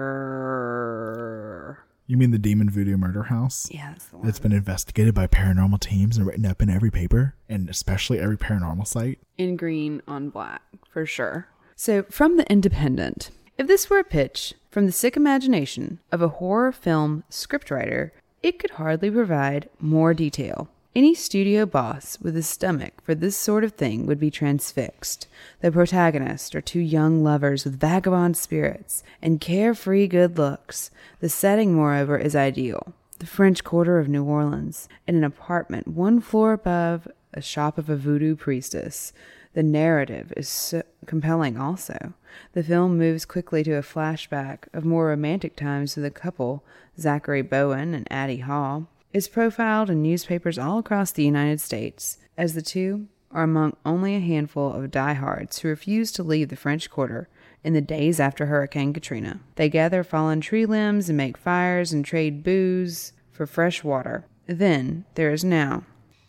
You 2.08 2.16
mean 2.16 2.32
the 2.32 2.38
Demon 2.38 2.68
Voodoo 2.68 2.96
Murder 2.96 3.22
House? 3.22 3.68
Yeah, 3.70 3.90
that's 3.92 4.06
the 4.06 4.16
one. 4.18 4.26
It's 4.26 4.40
been 4.40 4.50
investigated 4.50 5.14
by 5.14 5.28
paranormal 5.28 5.78
teams 5.78 6.16
and 6.16 6.26
written 6.26 6.44
up 6.46 6.60
in 6.60 6.68
every 6.68 6.90
paper, 6.90 7.36
and 7.48 7.70
especially 7.70 8.18
every 8.18 8.36
paranormal 8.36 8.88
site. 8.88 9.20
in 9.38 9.54
green 9.54 10.02
on 10.08 10.30
black 10.30 10.62
for 10.92 11.06
sure. 11.06 11.46
So, 11.82 12.02
from 12.10 12.36
the 12.36 12.46
Independent, 12.52 13.30
if 13.56 13.66
this 13.66 13.88
were 13.88 14.00
a 14.00 14.04
pitch 14.04 14.52
from 14.70 14.84
the 14.84 14.92
sick 14.92 15.16
imagination 15.16 15.98
of 16.12 16.20
a 16.20 16.28
horror 16.28 16.72
film 16.72 17.24
scriptwriter, 17.30 18.10
it 18.42 18.58
could 18.58 18.72
hardly 18.72 19.10
provide 19.10 19.70
more 19.80 20.12
detail. 20.12 20.68
Any 20.94 21.14
studio 21.14 21.64
boss 21.64 22.18
with 22.20 22.36
a 22.36 22.42
stomach 22.42 23.00
for 23.02 23.14
this 23.14 23.34
sort 23.34 23.64
of 23.64 23.72
thing 23.72 24.04
would 24.04 24.20
be 24.20 24.30
transfixed. 24.30 25.26
The 25.62 25.72
protagonists 25.72 26.54
are 26.54 26.60
two 26.60 26.80
young 26.80 27.24
lovers 27.24 27.64
with 27.64 27.80
vagabond 27.80 28.36
spirits 28.36 29.02
and 29.22 29.40
carefree 29.40 30.08
good 30.08 30.36
looks. 30.36 30.90
The 31.20 31.30
setting, 31.30 31.72
moreover, 31.72 32.18
is 32.18 32.36
ideal 32.36 32.92
the 33.20 33.26
French 33.26 33.64
Quarter 33.64 33.98
of 33.98 34.08
New 34.08 34.24
Orleans, 34.24 34.86
in 35.06 35.14
an 35.14 35.24
apartment 35.24 35.88
one 35.88 36.20
floor 36.20 36.52
above 36.52 37.08
a 37.32 37.40
shop 37.40 37.78
of 37.78 37.88
a 37.88 37.96
voodoo 37.96 38.36
priestess. 38.36 39.14
The 39.52 39.62
narrative 39.64 40.32
is 40.36 40.48
so 40.48 40.82
compelling 41.06 41.56
also. 41.56 42.14
The 42.52 42.62
film 42.62 42.96
moves 42.96 43.24
quickly 43.24 43.64
to 43.64 43.72
a 43.72 43.82
flashback 43.82 44.68
of 44.72 44.84
more 44.84 45.06
romantic 45.06 45.56
times 45.56 45.96
with 45.96 46.04
the 46.04 46.10
couple, 46.10 46.64
Zachary 46.98 47.42
Bowen 47.42 47.92
and 47.92 48.06
Addie 48.10 48.38
Hall, 48.38 48.88
is 49.12 49.26
profiled 49.26 49.90
in 49.90 50.02
newspapers 50.02 50.56
all 50.56 50.78
across 50.78 51.10
the 51.10 51.24
United 51.24 51.60
States, 51.60 52.18
as 52.38 52.54
the 52.54 52.62
two 52.62 53.08
are 53.32 53.42
among 53.42 53.76
only 53.84 54.14
a 54.14 54.20
handful 54.20 54.72
of 54.72 54.90
diehards 54.90 55.58
who 55.58 55.68
refuse 55.68 56.12
to 56.12 56.22
leave 56.22 56.48
the 56.48 56.56
French 56.56 56.88
Quarter 56.88 57.28
in 57.64 57.72
the 57.72 57.80
days 57.80 58.20
after 58.20 58.46
Hurricane 58.46 58.92
Katrina. 58.92 59.40
They 59.56 59.68
gather 59.68 60.04
fallen 60.04 60.40
tree 60.40 60.66
limbs 60.66 61.08
and 61.08 61.16
make 61.16 61.36
fires 61.36 61.92
and 61.92 62.04
trade 62.04 62.44
booze 62.44 63.12
for 63.32 63.46
fresh 63.46 63.82
water. 63.82 64.26
Then 64.46 65.06
there 65.14 65.32
is 65.32 65.44
now 65.44 65.84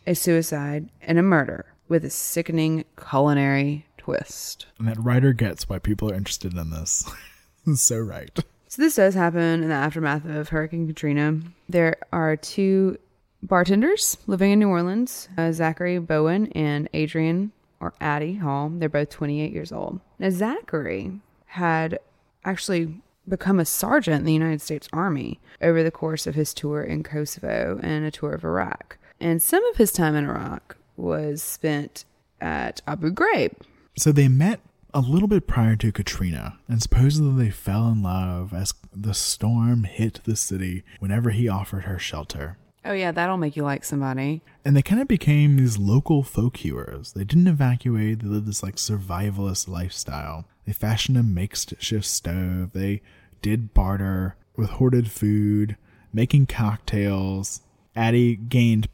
a 0.07 0.15
suicide 0.15 0.89
and 1.01 1.19
a 1.19 1.23
murder 1.23 1.70
with 1.91 2.05
a 2.05 2.09
sickening 2.09 2.85
culinary 2.95 3.85
twist. 3.97 4.65
And 4.79 4.87
that 4.87 4.97
writer 4.97 5.33
gets 5.33 5.67
why 5.67 5.77
people 5.77 6.09
are 6.09 6.15
interested 6.15 6.53
in 6.55 6.69
this. 6.71 7.07
so 7.75 7.97
right. 7.99 8.33
So 8.69 8.81
this 8.81 8.95
does 8.95 9.13
happen 9.13 9.61
in 9.61 9.67
the 9.67 9.75
aftermath 9.75 10.25
of 10.25 10.47
Hurricane 10.47 10.87
Katrina. 10.87 11.41
There 11.67 11.97
are 12.13 12.37
two 12.37 12.97
bartenders 13.43 14.15
living 14.25 14.51
in 14.51 14.59
New 14.59 14.69
Orleans, 14.69 15.27
uh, 15.37 15.51
Zachary 15.51 15.99
Bowen 15.99 16.47
and 16.53 16.87
Adrian 16.93 17.51
or 17.81 17.93
Addie 17.99 18.35
Hall. 18.35 18.69
They're 18.73 18.87
both 18.87 19.09
28 19.09 19.51
years 19.51 19.73
old. 19.73 19.99
Now 20.17 20.29
Zachary 20.29 21.19
had 21.47 21.99
actually 22.45 23.01
become 23.27 23.59
a 23.59 23.65
sergeant 23.65 24.19
in 24.19 24.25
the 24.25 24.33
United 24.33 24.61
States 24.61 24.87
Army 24.93 25.41
over 25.61 25.83
the 25.83 25.91
course 25.91 26.25
of 26.25 26.35
his 26.35 26.53
tour 26.53 26.81
in 26.81 27.03
Kosovo 27.03 27.81
and 27.83 28.05
a 28.05 28.11
tour 28.11 28.31
of 28.31 28.45
Iraq. 28.45 28.97
And 29.19 29.41
some 29.41 29.63
of 29.65 29.75
his 29.75 29.91
time 29.91 30.15
in 30.15 30.23
Iraq 30.23 30.77
was 31.01 31.41
spent 31.41 32.05
at 32.39 32.81
Abu 32.87 33.11
Ghraib. 33.11 33.53
So 33.97 34.11
they 34.11 34.27
met 34.27 34.59
a 34.93 35.01
little 35.01 35.27
bit 35.27 35.47
prior 35.47 35.75
to 35.77 35.91
Katrina, 35.91 36.59
and 36.67 36.81
supposedly 36.81 37.45
they 37.45 37.51
fell 37.51 37.87
in 37.87 38.03
love 38.03 38.53
as 38.53 38.73
the 38.93 39.13
storm 39.13 39.83
hit 39.83 40.21
the 40.23 40.35
city 40.35 40.83
whenever 40.99 41.29
he 41.29 41.47
offered 41.47 41.85
her 41.85 41.99
shelter. 41.99 42.57
Oh 42.83 42.93
yeah, 42.93 43.11
that'll 43.11 43.37
make 43.37 43.55
you 43.55 43.63
like 43.63 43.83
somebody. 43.83 44.41
And 44.65 44.75
they 44.75 44.81
kind 44.81 45.01
of 45.01 45.07
became 45.07 45.55
these 45.55 45.77
local 45.77 46.23
folk 46.23 46.57
heroes. 46.57 47.13
They 47.13 47.23
didn't 47.23 47.47
evacuate, 47.47 48.19
they 48.19 48.27
lived 48.27 48.47
this 48.47 48.63
like 48.63 48.75
survivalist 48.75 49.67
lifestyle. 49.67 50.45
They 50.65 50.73
fashioned 50.73 51.17
a 51.17 51.23
makeshift 51.23 52.05
stove, 52.05 52.73
they 52.73 53.01
did 53.41 53.73
barter 53.73 54.35
with 54.55 54.71
hoarded 54.71 55.11
food, 55.11 55.77
making 56.11 56.47
cocktails. 56.47 57.61
Addie 57.95 58.35
gained 58.35 58.87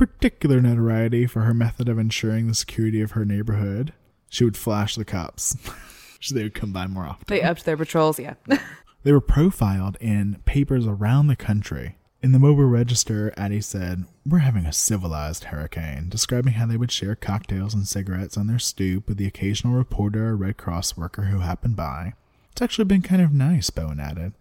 particular 0.00 0.62
notoriety 0.62 1.26
for 1.26 1.42
her 1.42 1.52
method 1.52 1.86
of 1.86 1.98
ensuring 1.98 2.46
the 2.46 2.54
security 2.54 3.02
of 3.02 3.10
her 3.10 3.26
neighborhood. 3.26 3.92
She 4.30 4.44
would 4.44 4.56
flash 4.56 4.94
the 4.94 5.04
cops. 5.04 5.58
so 6.22 6.34
they 6.34 6.42
would 6.42 6.54
come 6.54 6.72
by 6.72 6.86
more 6.86 7.04
often. 7.04 7.26
They 7.28 7.42
upped 7.42 7.66
their 7.66 7.76
patrols, 7.76 8.18
yeah. 8.18 8.34
They 9.02 9.12
were 9.12 9.20
profiled 9.20 9.96
in 10.00 10.40
papers 10.46 10.86
around 10.86 11.26
the 11.26 11.36
country. 11.36 11.96
In 12.22 12.32
the 12.32 12.38
Mobile 12.38 12.64
Register, 12.64 13.32
Addie 13.36 13.62
said, 13.62 14.04
We're 14.26 14.38
having 14.38 14.66
a 14.66 14.74
civilized 14.74 15.44
hurricane, 15.44 16.08
describing 16.08 16.54
how 16.54 16.66
they 16.66 16.76
would 16.76 16.92
share 16.92 17.14
cocktails 17.14 17.72
and 17.72 17.88
cigarettes 17.88 18.36
on 18.36 18.46
their 18.46 18.58
stoop 18.58 19.08
with 19.08 19.16
the 19.16 19.26
occasional 19.26 19.74
reporter 19.74 20.28
or 20.28 20.36
Red 20.36 20.58
Cross 20.58 20.98
worker 20.98 21.24
who 21.24 21.40
happened 21.40 21.76
by. 21.76 22.12
It's 22.52 22.62
actually 22.62 22.84
been 22.86 23.00
kind 23.02 23.22
of 23.22 23.32
nice, 23.32 23.68
Bowen 23.70 24.00
added. 24.00 24.32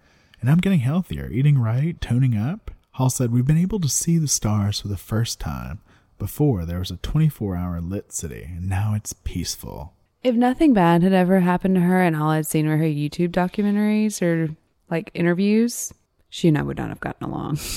And 0.41 0.49
I'm 0.49 0.59
getting 0.59 0.79
healthier, 0.79 1.29
eating 1.29 1.57
right, 1.57 1.99
toning 1.99 2.37
up. 2.37 2.71
Hall 2.99 3.09
said, 3.09 3.31
We've 3.31 3.47
been 3.47 3.57
able 3.57 3.79
to 3.79 3.87
see 3.87 4.17
the 4.17 4.27
stars 4.27 4.81
for 4.81 4.89
the 4.89 4.97
first 4.97 5.39
time. 5.39 5.79
Before, 6.17 6.65
there 6.65 6.79
was 6.79 6.91
a 6.91 6.97
24 6.97 7.55
hour 7.55 7.79
lit 7.79 8.11
city, 8.11 8.51
and 8.57 8.67
now 8.67 8.93
it's 8.93 9.13
peaceful. 9.13 9.93
If 10.21 10.35
nothing 10.35 10.73
bad 10.73 11.01
had 11.01 11.13
ever 11.13 11.39
happened 11.39 11.75
to 11.75 11.81
her 11.81 12.03
and 12.03 12.13
all 12.13 12.31
I'd 12.31 12.45
seen 12.45 12.67
were 12.67 12.75
her 12.75 12.83
YouTube 12.83 13.29
documentaries 13.29 14.21
or 14.21 14.53
like 14.91 15.11
interviews, 15.13 15.93
she 16.27 16.49
and 16.49 16.57
I 16.57 16.61
would 16.61 16.75
not 16.75 16.89
have 16.89 16.99
gotten 16.99 17.25
along. 17.25 17.57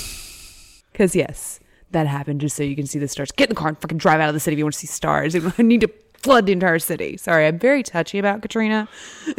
Because, 0.91 1.15
yes, 1.15 1.59
that 1.89 2.05
happened 2.05 2.39
just 2.39 2.55
so 2.55 2.61
you 2.61 2.75
can 2.75 2.85
see 2.85 2.99
the 2.99 3.07
stars. 3.07 3.31
Get 3.31 3.49
in 3.49 3.55
the 3.55 3.59
car 3.59 3.69
and 3.69 3.77
fucking 3.79 3.97
drive 3.97 4.19
out 4.19 4.27
of 4.27 4.35
the 4.35 4.39
city 4.39 4.53
if 4.53 4.57
you 4.59 4.65
want 4.65 4.73
to 4.73 4.79
see 4.79 4.85
stars. 4.85 5.35
I 5.57 5.61
need 5.63 5.81
to 5.81 5.89
flood 6.17 6.45
the 6.45 6.51
entire 6.51 6.77
city. 6.77 7.17
Sorry, 7.17 7.47
I'm 7.47 7.57
very 7.57 7.81
touchy 7.81 8.19
about 8.19 8.43
Katrina. 8.43 8.87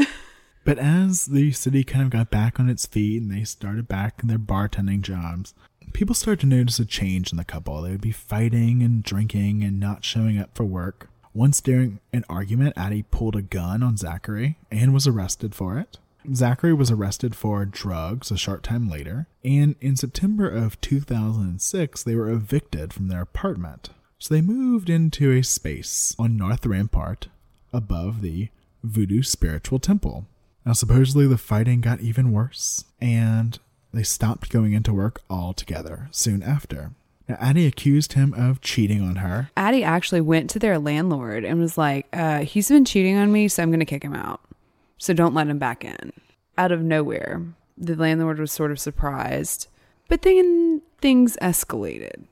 But 0.65 0.79
as 0.79 1.27
the 1.27 1.53
city 1.53 1.85
kind 1.85 2.05
of 2.05 2.11
got 2.11 2.31
back 2.31 2.59
on 2.59 2.71
its 2.71 2.87
feet 2.87 3.21
and 3.21 3.31
they 3.31 3.45
started 3.45 3.87
back 3.87 4.21
in 4.23 4.29
their 4.29 4.39
bartending 4.39 5.03
jobs, 5.03 5.53
people 5.95 6.15
started 6.15 6.41
to 6.41 6.47
notice 6.47 6.79
a 6.79 6.85
change 6.85 7.33
in 7.33 7.39
the 7.39 7.45
couple. 7.45 7.81
They 7.81 7.93
would 7.93 8.03
be 8.03 8.13
fighting 8.13 8.83
and 8.83 9.03
drinking 9.03 9.65
and 9.65 9.81
not 9.81 10.05
showing 10.05 10.39
up 10.39 10.51
for 10.55 10.65
work. 10.65 11.09
Once 11.33 11.61
during 11.61 12.01
an 12.13 12.25
argument, 12.29 12.75
Addie 12.77 13.05
pulled 13.11 13.35
a 13.35 13.43
gun 13.43 13.83
on 13.83 13.97
Zachary 13.97 14.59
and 14.71 14.93
was 14.93 15.07
arrested 15.07 15.55
for 15.55 15.79
it. 15.79 15.99
Zachary 16.35 16.73
was 16.73 16.91
arrested 16.91 17.35
for 17.35 17.65
drugs 17.65 18.31
a 18.31 18.37
short 18.37 18.63
time 18.63 18.89
later, 18.89 19.27
and 19.45 19.77
in 19.81 19.97
September 19.97 20.49
of 20.49 20.81
2006, 20.81 22.03
they 22.03 22.15
were 22.15 22.31
evicted 22.31 22.93
from 22.93 23.09
their 23.09 23.23
apartment. 23.23 23.91
So 24.19 24.35
they 24.35 24.41
moved 24.41 24.89
into 24.89 25.31
a 25.33 25.43
space 25.43 26.15
on 26.19 26.37
North 26.37 26.65
Rampart 26.65 27.29
above 27.73 28.23
the 28.23 28.49
Voodoo 28.83 29.23
Spiritual 29.23 29.81
Temple. 29.81 30.27
Now, 30.65 30.73
supposedly 30.73 31.27
the 31.27 31.37
fighting 31.37 31.83
got 31.83 32.01
even 32.01 32.33
worse, 32.33 32.85
and 33.01 33.59
they 33.95 34.03
stopped 34.03 34.51
going 34.51 34.73
into 34.73 34.93
work 34.93 35.23
altogether 35.31 36.09
soon 36.11 36.43
after. 36.43 36.93
Now, 37.29 37.37
Addie 37.41 37.67
accused 37.67 38.13
him 38.13 38.35
of 38.35 38.61
cheating 38.61 39.01
on 39.01 39.17
her. 39.17 39.51
Addie 39.57 39.85
actually 39.85 40.21
went 40.21 40.51
to 40.51 40.59
their 40.59 40.79
landlord 40.79 41.45
and 41.45 41.59
was 41.59 41.79
like, 41.79 42.07
uh, 42.13 42.41
he's 42.41 42.69
been 42.69 42.85
cheating 42.85 43.17
on 43.17 43.33
me, 43.33 43.49
so 43.49 43.63
I'm 43.63 43.71
going 43.71 43.81
to 43.81 43.87
kick 43.87 44.03
him 44.03 44.15
out. 44.15 44.41
So 44.99 45.15
don't 45.15 45.35
let 45.35 45.49
him 45.49 45.59
back 45.59 45.85
in. 45.85 46.13
Out 46.59 46.71
of 46.71 46.83
nowhere, 46.83 47.43
the 47.79 47.97
landlord 47.97 48.39
was 48.39 48.53
sort 48.53 48.71
of 48.71 48.79
surprised. 48.79 49.69
But 50.09 50.23
then 50.23 50.83
things 51.01 51.37
escalated. 51.41 52.25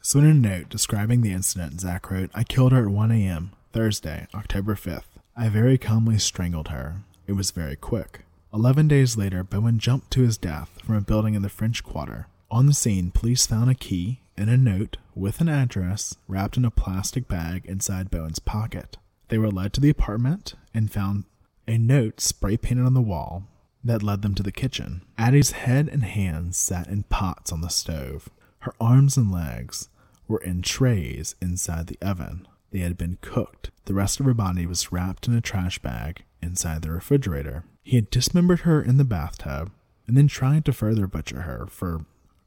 So, 0.00 0.20
in 0.20 0.26
a 0.26 0.34
note 0.34 0.68
describing 0.68 1.22
the 1.22 1.32
incident, 1.32 1.80
Zach 1.80 2.10
wrote, 2.10 2.30
I 2.32 2.44
killed 2.44 2.72
her 2.72 2.84
at 2.86 2.92
1 2.92 3.10
a.m., 3.10 3.50
Thursday, 3.72 4.26
October 4.34 4.74
5th. 4.74 5.18
I 5.36 5.48
very 5.48 5.76
calmly 5.76 6.18
strangled 6.18 6.68
her. 6.68 7.02
It 7.26 7.32
was 7.32 7.50
very 7.50 7.76
quick. 7.76 8.20
Eleven 8.52 8.88
days 8.88 9.16
later, 9.16 9.44
Bowen 9.44 9.78
jumped 9.78 10.10
to 10.12 10.22
his 10.22 10.38
death 10.38 10.70
from 10.82 10.96
a 10.96 11.00
building 11.02 11.34
in 11.34 11.42
the 11.42 11.48
French 11.48 11.84
Quarter. 11.84 12.28
On 12.50 12.66
the 12.66 12.72
scene, 12.72 13.10
police 13.10 13.46
found 13.46 13.70
a 13.70 13.74
key 13.74 14.20
and 14.38 14.48
a 14.48 14.56
note 14.56 14.96
with 15.14 15.40
an 15.40 15.48
address 15.48 16.16
wrapped 16.26 16.56
in 16.56 16.64
a 16.64 16.70
plastic 16.70 17.28
bag 17.28 17.66
inside 17.66 18.10
Bowen's 18.10 18.38
pocket. 18.38 18.96
They 19.28 19.36
were 19.36 19.50
led 19.50 19.74
to 19.74 19.80
the 19.80 19.90
apartment 19.90 20.54
and 20.72 20.90
found 20.90 21.24
a 21.66 21.76
note 21.76 22.20
spray 22.20 22.56
painted 22.56 22.86
on 22.86 22.94
the 22.94 23.02
wall 23.02 23.44
that 23.84 24.02
led 24.02 24.22
them 24.22 24.34
to 24.36 24.42
the 24.42 24.50
kitchen. 24.50 25.02
Addie's 25.18 25.50
head 25.50 25.88
and 25.88 26.02
hands 26.02 26.56
sat 26.56 26.86
in 26.86 27.02
pots 27.04 27.52
on 27.52 27.60
the 27.60 27.68
stove. 27.68 28.30
Her 28.60 28.72
arms 28.80 29.18
and 29.18 29.30
legs 29.30 29.90
were 30.26 30.40
in 30.40 30.62
trays 30.62 31.34
inside 31.42 31.88
the 31.88 31.98
oven. 32.00 32.48
They 32.70 32.80
had 32.80 32.96
been 32.98 33.18
cooked. 33.20 33.70
The 33.86 33.94
rest 33.94 34.20
of 34.20 34.26
her 34.26 34.34
body 34.34 34.66
was 34.66 34.92
wrapped 34.92 35.26
in 35.26 35.34
a 35.34 35.40
trash 35.40 35.78
bag 35.78 36.24
inside 36.42 36.82
the 36.82 36.90
refrigerator. 36.90 37.64
He 37.82 37.96
had 37.96 38.10
dismembered 38.10 38.60
her 38.60 38.82
in 38.82 38.98
the 38.98 39.04
bathtub 39.04 39.70
and 40.06 40.16
then 40.16 40.28
tried 40.28 40.64
to 40.66 40.72
further 40.72 41.06
butcher 41.06 41.42
her 41.42 41.66
for 41.68 42.04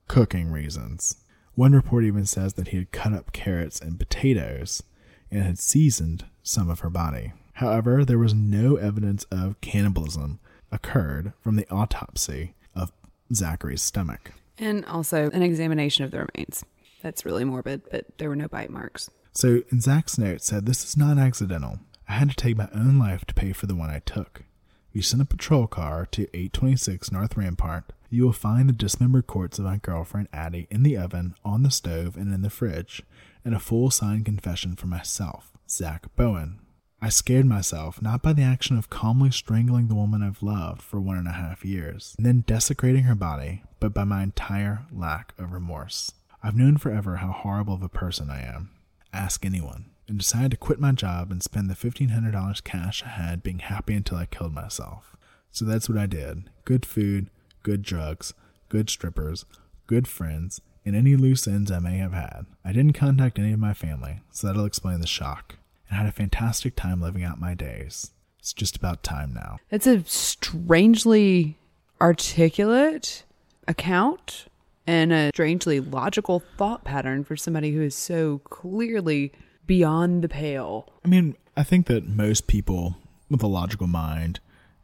cooking 0.07 0.51
reasons. 0.51 1.17
One 1.55 1.73
report 1.73 2.03
even 2.03 2.25
says 2.25 2.53
that 2.53 2.69
he 2.69 2.77
had 2.77 2.91
cut 2.91 3.13
up 3.13 3.33
carrots 3.33 3.79
and 3.79 3.99
potatoes 3.99 4.83
and 5.29 5.43
had 5.43 5.59
seasoned 5.59 6.25
some 6.43 6.69
of 6.69 6.79
her 6.79 6.89
body. 6.89 7.33
However, 7.53 8.03
there 8.05 8.17
was 8.17 8.33
no 8.33 8.75
evidence 8.75 9.25
of 9.25 9.59
cannibalism 9.61 10.39
occurred 10.71 11.33
from 11.41 11.55
the 11.55 11.69
autopsy 11.69 12.55
of 12.75 12.91
Zachary's 13.33 13.81
stomach. 13.81 14.31
And 14.57 14.85
also 14.85 15.29
an 15.31 15.41
examination 15.41 16.05
of 16.05 16.11
the 16.11 16.25
remains. 16.33 16.63
That's 17.01 17.25
really 17.25 17.43
morbid, 17.43 17.83
but 17.89 18.05
there 18.17 18.29
were 18.29 18.35
no 18.35 18.47
bite 18.47 18.69
marks. 18.69 19.09
So, 19.33 19.61
in 19.71 19.79
Zach's 19.79 20.17
note 20.17 20.41
said, 20.41 20.65
This 20.65 20.83
is 20.83 20.97
not 20.97 21.17
accidental. 21.17 21.79
I 22.07 22.13
had 22.13 22.29
to 22.29 22.35
take 22.35 22.57
my 22.57 22.67
own 22.75 22.99
life 22.99 23.23
to 23.25 23.33
pay 23.33 23.53
for 23.53 23.65
the 23.65 23.75
one 23.75 23.89
I 23.89 23.99
took. 23.99 24.43
If 24.89 24.95
You 24.95 25.01
send 25.01 25.21
a 25.21 25.25
patrol 25.25 25.67
car 25.67 26.05
to 26.11 26.23
826 26.23 27.11
North 27.11 27.37
Rampart. 27.37 27.93
You 28.09 28.25
will 28.25 28.33
find 28.33 28.67
the 28.67 28.73
dismembered 28.73 29.27
corpse 29.27 29.57
of 29.57 29.63
my 29.63 29.77
girlfriend 29.77 30.27
Addie 30.33 30.67
in 30.69 30.83
the 30.83 30.97
oven, 30.97 31.35
on 31.45 31.63
the 31.63 31.71
stove, 31.71 32.17
and 32.17 32.33
in 32.33 32.41
the 32.41 32.49
fridge, 32.49 33.03
and 33.45 33.55
a 33.55 33.59
full 33.59 33.89
signed 33.89 34.25
confession 34.25 34.75
for 34.75 34.87
myself, 34.87 35.53
Zach 35.69 36.13
Bowen. 36.17 36.59
I 37.01 37.07
scared 37.07 37.45
myself 37.45 38.01
not 38.01 38.21
by 38.21 38.33
the 38.33 38.43
action 38.43 38.77
of 38.77 38.89
calmly 38.89 39.31
strangling 39.31 39.87
the 39.87 39.95
woman 39.95 40.21
I've 40.21 40.43
loved 40.43 40.81
for 40.81 40.99
one 40.99 41.17
and 41.17 41.27
a 41.27 41.31
half 41.31 41.63
years, 41.63 42.15
and 42.17 42.25
then 42.25 42.43
desecrating 42.45 43.03
her 43.03 43.15
body, 43.15 43.63
but 43.79 43.93
by 43.93 44.03
my 44.03 44.23
entire 44.23 44.81
lack 44.91 45.33
of 45.39 45.53
remorse. 45.53 46.11
I've 46.43 46.57
known 46.57 46.75
forever 46.75 47.15
how 47.15 47.31
horrible 47.31 47.75
of 47.75 47.81
a 47.81 47.87
person 47.87 48.29
I 48.29 48.41
am. 48.41 48.71
Ask 49.13 49.45
anyone 49.45 49.85
and 50.07 50.17
decided 50.17 50.51
to 50.51 50.57
quit 50.57 50.79
my 50.79 50.91
job 50.91 51.31
and 51.31 51.41
spend 51.41 51.69
the 51.69 51.75
$1,500 51.75 52.63
cash 52.63 53.03
I 53.03 53.09
had 53.09 53.43
being 53.43 53.59
happy 53.59 53.93
until 53.93 54.17
I 54.17 54.25
killed 54.25 54.53
myself. 54.53 55.15
So 55.51 55.65
that's 55.65 55.89
what 55.89 55.97
I 55.97 56.05
did 56.05 56.49
good 56.65 56.85
food, 56.85 57.29
good 57.63 57.81
drugs, 57.81 58.33
good 58.69 58.89
strippers, 58.89 59.45
good 59.87 60.07
friends, 60.07 60.61
and 60.85 60.95
any 60.95 61.15
loose 61.15 61.47
ends 61.47 61.71
I 61.71 61.79
may 61.79 61.97
have 61.97 62.13
had. 62.13 62.45
I 62.63 62.71
didn't 62.71 62.93
contact 62.93 63.37
any 63.37 63.51
of 63.51 63.59
my 63.59 63.73
family, 63.73 64.21
so 64.31 64.47
that'll 64.47 64.65
explain 64.65 65.01
the 65.01 65.07
shock, 65.07 65.55
and 65.89 65.97
had 65.97 66.07
a 66.07 66.11
fantastic 66.11 66.75
time 66.75 67.01
living 67.01 67.23
out 67.23 67.39
my 67.39 67.53
days. 67.53 68.11
It's 68.39 68.53
just 68.53 68.75
about 68.75 69.03
time 69.03 69.33
now. 69.33 69.59
It's 69.69 69.85
a 69.85 70.03
strangely 70.05 71.57
articulate 71.99 73.23
account 73.67 74.45
and 74.87 75.13
a 75.13 75.29
strangely 75.33 75.79
logical 75.79 76.41
thought 76.57 76.83
pattern 76.83 77.23
for 77.23 77.35
somebody 77.35 77.71
who 77.71 77.81
is 77.81 77.95
so 77.95 78.39
clearly 78.45 79.31
beyond 79.67 80.23
the 80.23 80.29
pale. 80.29 80.91
I 81.05 81.07
mean, 81.07 81.35
I 81.55 81.63
think 81.63 81.87
that 81.87 82.07
most 82.07 82.47
people 82.47 82.95
with 83.29 83.43
a 83.43 83.47
logical 83.47 83.87
mind 83.87 84.39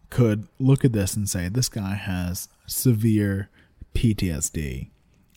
could 0.09 0.47
look 0.59 0.85
at 0.85 0.93
this 0.93 1.15
and 1.15 1.29
say 1.29 1.49
this 1.49 1.69
guy 1.69 1.95
has 1.95 2.47
severe 2.65 3.49
PTSD 3.93 4.89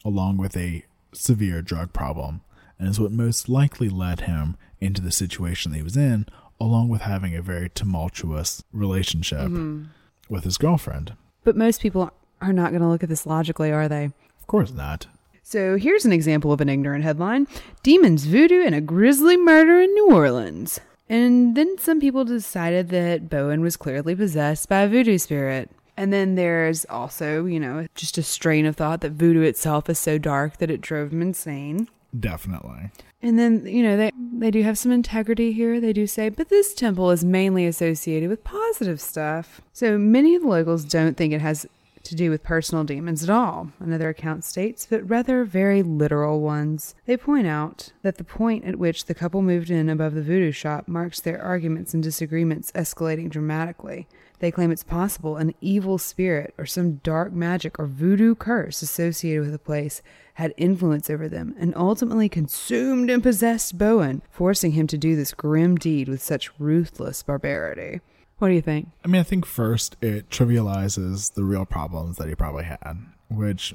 along 0.05 0.36
with 0.36 0.56
a 0.56 0.84
severe 1.12 1.62
drug 1.62 1.92
problem 1.92 2.42
and 2.78 2.89
is 2.89 3.00
what 3.00 3.12
most 3.12 3.48
likely 3.48 3.89
led 3.89 4.20
him 4.20 4.56
into 4.80 5.02
the 5.02 5.10
situation 5.10 5.72
that 5.72 5.78
he 5.78 5.82
was 5.82 5.97
in 5.97 6.26
along 6.60 6.89
with 6.89 7.02
having 7.02 7.34
a 7.34 7.42
very 7.42 7.68
tumultuous 7.70 8.62
relationship 8.72 9.40
mm-hmm. 9.40 9.84
with 10.28 10.44
his 10.44 10.58
girlfriend. 10.58 11.14
But 11.42 11.56
most 11.56 11.80
people 11.80 12.10
are 12.40 12.52
not 12.52 12.70
going 12.70 12.82
to 12.82 12.89
look 12.89 13.02
at 13.02 13.08
this 13.08 13.26
logically, 13.26 13.72
are 13.72 13.89
they? 13.89 14.10
Of 14.50 14.52
course 14.52 14.72
not. 14.72 15.06
So 15.44 15.76
here's 15.76 16.04
an 16.04 16.10
example 16.10 16.52
of 16.52 16.60
an 16.60 16.68
ignorant 16.68 17.04
headline 17.04 17.46
Demons, 17.84 18.24
Voodoo, 18.24 18.64
and 18.64 18.74
a 18.74 18.80
Grisly 18.80 19.36
Murder 19.36 19.80
in 19.80 19.94
New 19.94 20.10
Orleans. 20.10 20.80
And 21.08 21.54
then 21.56 21.78
some 21.78 22.00
people 22.00 22.24
decided 22.24 22.88
that 22.88 23.30
Bowen 23.30 23.60
was 23.60 23.76
clearly 23.76 24.16
possessed 24.16 24.68
by 24.68 24.80
a 24.80 24.88
voodoo 24.88 25.18
spirit. 25.18 25.70
And 25.96 26.12
then 26.12 26.34
there's 26.34 26.84
also, 26.86 27.44
you 27.44 27.60
know, 27.60 27.86
just 27.94 28.18
a 28.18 28.24
strain 28.24 28.66
of 28.66 28.74
thought 28.74 29.02
that 29.02 29.12
voodoo 29.12 29.42
itself 29.42 29.88
is 29.88 30.00
so 30.00 30.18
dark 30.18 30.56
that 30.56 30.68
it 30.68 30.80
drove 30.80 31.12
him 31.12 31.22
insane. 31.22 31.88
Definitely. 32.18 32.90
And 33.22 33.38
then, 33.38 33.64
you 33.66 33.84
know, 33.84 33.96
they 33.96 34.10
they 34.32 34.50
do 34.50 34.64
have 34.64 34.78
some 34.78 34.90
integrity 34.90 35.52
here. 35.52 35.80
They 35.80 35.92
do 35.92 36.08
say, 36.08 36.28
but 36.28 36.48
this 36.48 36.74
temple 36.74 37.12
is 37.12 37.24
mainly 37.24 37.66
associated 37.66 38.28
with 38.28 38.42
positive 38.42 39.00
stuff. 39.00 39.60
So 39.72 39.96
many 39.96 40.34
of 40.34 40.42
the 40.42 40.48
locals 40.48 40.84
don't 40.84 41.16
think 41.16 41.32
it 41.32 41.40
has 41.40 41.68
to 42.10 42.16
do 42.16 42.28
with 42.28 42.42
personal 42.42 42.84
demons 42.84 43.22
at 43.22 43.30
all, 43.30 43.70
another 43.78 44.08
account 44.08 44.44
states, 44.44 44.86
but 44.89 45.08
rather 45.08 45.44
very 45.44 45.82
literal 45.82 46.40
ones. 46.40 46.94
They 47.06 47.16
point 47.16 47.47
out 47.47 47.92
that 48.02 48.16
the 48.18 48.24
point 48.24 48.64
at 48.64 48.76
which 48.76 49.06
the 49.06 49.14
couple 49.14 49.40
moved 49.42 49.70
in 49.70 49.89
above 49.89 50.14
the 50.14 50.22
voodoo 50.22 50.52
shop 50.52 50.89
marks 50.89 51.20
their 51.20 51.40
arguments 51.40 51.94
and 51.94 52.02
disagreements 52.02 52.72
escalating 52.72 53.30
dramatically. 53.30 54.08
They 54.40 54.50
claim 54.50 54.70
it's 54.70 54.82
possible 54.82 55.36
an 55.36 55.55
evil 55.60 55.98
spirit 55.98 56.52
or 56.58 56.66
some 56.66 56.97
dark 56.97 57.32
magic 57.32 57.78
or 57.78 57.86
voodoo 57.86 58.34
curse 58.34 58.82
associated 58.82 59.42
with 59.42 59.52
the 59.52 59.58
place 59.58 60.02
had 60.34 60.55
influence 60.56 61.08
over 61.10 61.28
them 61.28 61.55
and 61.58 61.76
ultimately 61.76 62.28
consumed 62.28 63.10
and 63.10 63.22
possessed 63.22 63.78
Bowen, 63.78 64.22
forcing 64.30 64.72
him 64.72 64.86
to 64.89 64.98
do 64.98 65.14
this 65.14 65.32
grim 65.34 65.76
deed 65.76 66.08
with 66.08 66.22
such 66.22 66.50
ruthless 66.58 67.22
barbarity. 67.22 68.00
What 68.40 68.48
do 68.48 68.54
you 68.54 68.62
think? 68.62 68.88
I 69.04 69.08
mean, 69.08 69.20
I 69.20 69.22
think 69.22 69.44
first 69.44 69.96
it 70.00 70.30
trivializes 70.30 71.34
the 71.34 71.44
real 71.44 71.66
problems 71.66 72.16
that 72.16 72.26
he 72.26 72.34
probably 72.34 72.64
had, 72.64 72.96
which 73.28 73.74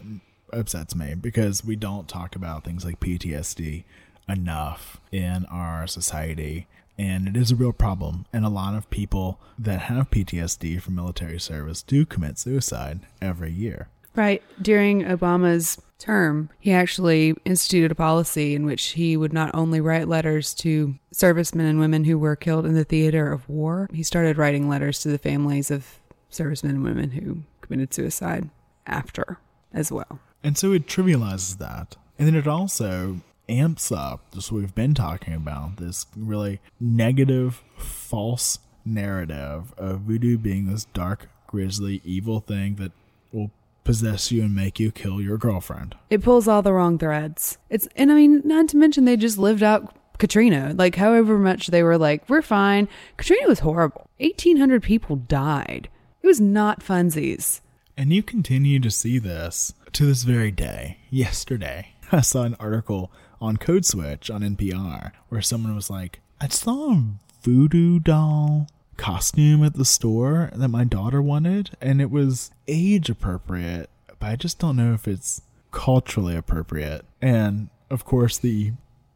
upsets 0.51 0.95
me 0.95 1.13
because 1.13 1.63
we 1.63 1.75
don't 1.75 2.07
talk 2.07 2.35
about 2.35 2.63
things 2.63 2.83
like 2.83 2.99
PTSD 2.99 3.83
enough 4.27 4.99
in 5.11 5.45
our 5.51 5.85
society. 5.85 6.65
And 6.97 7.27
it 7.27 7.37
is 7.37 7.51
a 7.51 7.55
real 7.55 7.73
problem. 7.73 8.25
And 8.33 8.43
a 8.43 8.49
lot 8.49 8.73
of 8.73 8.89
people 8.89 9.39
that 9.59 9.81
have 9.81 10.09
PTSD 10.09 10.81
from 10.81 10.95
military 10.95 11.39
service 11.39 11.83
do 11.83 12.03
commit 12.03 12.39
suicide 12.39 13.01
every 13.21 13.51
year. 13.51 13.89
Right. 14.15 14.41
During 14.59 15.03
Obama's 15.03 15.79
term, 15.97 16.49
he 16.59 16.71
actually 16.71 17.35
instituted 17.45 17.91
a 17.91 17.95
policy 17.95 18.55
in 18.55 18.65
which 18.65 18.83
he 18.89 19.15
would 19.17 19.33
not 19.33 19.51
only 19.53 19.81
write 19.81 20.07
letters 20.07 20.53
to 20.55 20.95
servicemen 21.11 21.65
and 21.65 21.79
women 21.79 22.03
who 22.03 22.17
were 22.17 22.35
killed 22.35 22.65
in 22.65 22.73
the 22.73 22.83
theater 22.83 23.31
of 23.31 23.47
war, 23.47 23.89
he 23.93 24.03
started 24.03 24.37
writing 24.37 24.67
letters 24.67 24.99
to 25.01 25.09
the 25.09 25.17
families 25.17 25.71
of 25.71 25.99
servicemen 26.29 26.75
and 26.75 26.83
women 26.83 27.11
who 27.11 27.43
committed 27.61 27.93
suicide 27.93 28.49
after 28.85 29.39
as 29.73 29.91
well. 29.91 30.19
And 30.43 30.57
so 30.57 30.71
it 30.73 30.87
trivializes 30.87 31.57
that. 31.57 31.95
And 32.19 32.27
then 32.27 32.35
it 32.35 32.47
also 32.47 33.21
amps 33.49 33.91
up 33.91 34.33
what 34.33 34.51
we've 34.51 34.75
been 34.75 34.93
talking 34.93 35.33
about 35.33 35.77
this 35.77 36.05
really 36.15 36.59
negative, 36.79 37.63
false 37.77 38.59
narrative 38.83 39.73
of 39.77 40.01
voodoo 40.01 40.37
being 40.37 40.67
this 40.67 40.85
dark, 40.85 41.29
grisly, 41.47 42.01
evil 42.03 42.39
thing 42.39 42.75
that 42.75 42.91
will 43.31 43.51
possess 43.85 44.31
you 44.31 44.43
and 44.43 44.53
make 44.53 44.79
you 44.79 44.91
kill 44.91 45.21
your 45.21 45.37
girlfriend. 45.37 45.95
It 46.09 46.21
pulls 46.21 46.47
all 46.47 46.61
the 46.61 46.73
wrong 46.73 46.97
threads. 46.97 47.57
It's 47.69 47.87
and 47.95 48.11
I 48.11 48.15
mean, 48.15 48.41
not 48.43 48.67
to 48.69 48.77
mention 48.77 49.05
they 49.05 49.15
just 49.15 49.37
lived 49.37 49.63
out 49.63 49.95
Katrina. 50.17 50.73
Like 50.75 50.95
however 50.95 51.37
much 51.37 51.67
they 51.67 51.83
were 51.83 51.97
like, 51.97 52.27
we're 52.29 52.41
fine. 52.41 52.89
Katrina 53.15 53.47
was 53.47 53.59
horrible. 53.59 54.09
Eighteen 54.19 54.57
hundred 54.57 54.83
people 54.83 55.15
died. 55.15 55.87
It 56.21 56.27
was 56.27 56.41
not 56.41 56.81
funsies. 56.81 57.61
And 57.95 58.11
you 58.11 58.23
continue 58.23 58.79
to 58.81 58.91
see 58.91 59.19
this 59.19 59.73
to 59.93 60.05
this 60.05 60.23
very 60.23 60.51
day. 60.51 60.97
Yesterday, 61.09 61.93
I 62.11 62.21
saw 62.21 62.43
an 62.43 62.57
article 62.59 63.11
on 63.39 63.57
Code 63.57 63.85
Switch 63.85 64.29
on 64.29 64.41
NPR 64.41 65.11
where 65.29 65.41
someone 65.41 65.75
was 65.75 65.89
like, 65.89 66.19
I 66.41 66.47
saw 66.47 66.91
a 66.91 67.03
voodoo 67.43 67.99
doll 67.99 68.67
costume 68.97 69.63
at 69.63 69.73
the 69.73 69.85
store 69.85 70.49
that 70.53 70.69
my 70.69 70.83
daughter 70.83 71.21
wanted, 71.21 71.71
and 71.81 72.01
it 72.01 72.11
was 72.11 72.51
age 72.67 73.09
appropriate, 73.09 73.89
but 74.19 74.27
I 74.27 74.35
just 74.35 74.59
don't 74.59 74.75
know 74.75 74.93
if 74.93 75.07
it's 75.07 75.41
culturally 75.71 76.35
appropriate. 76.35 77.05
And 77.21 77.69
of 77.89 78.05
course, 78.05 78.37
the 78.37 78.73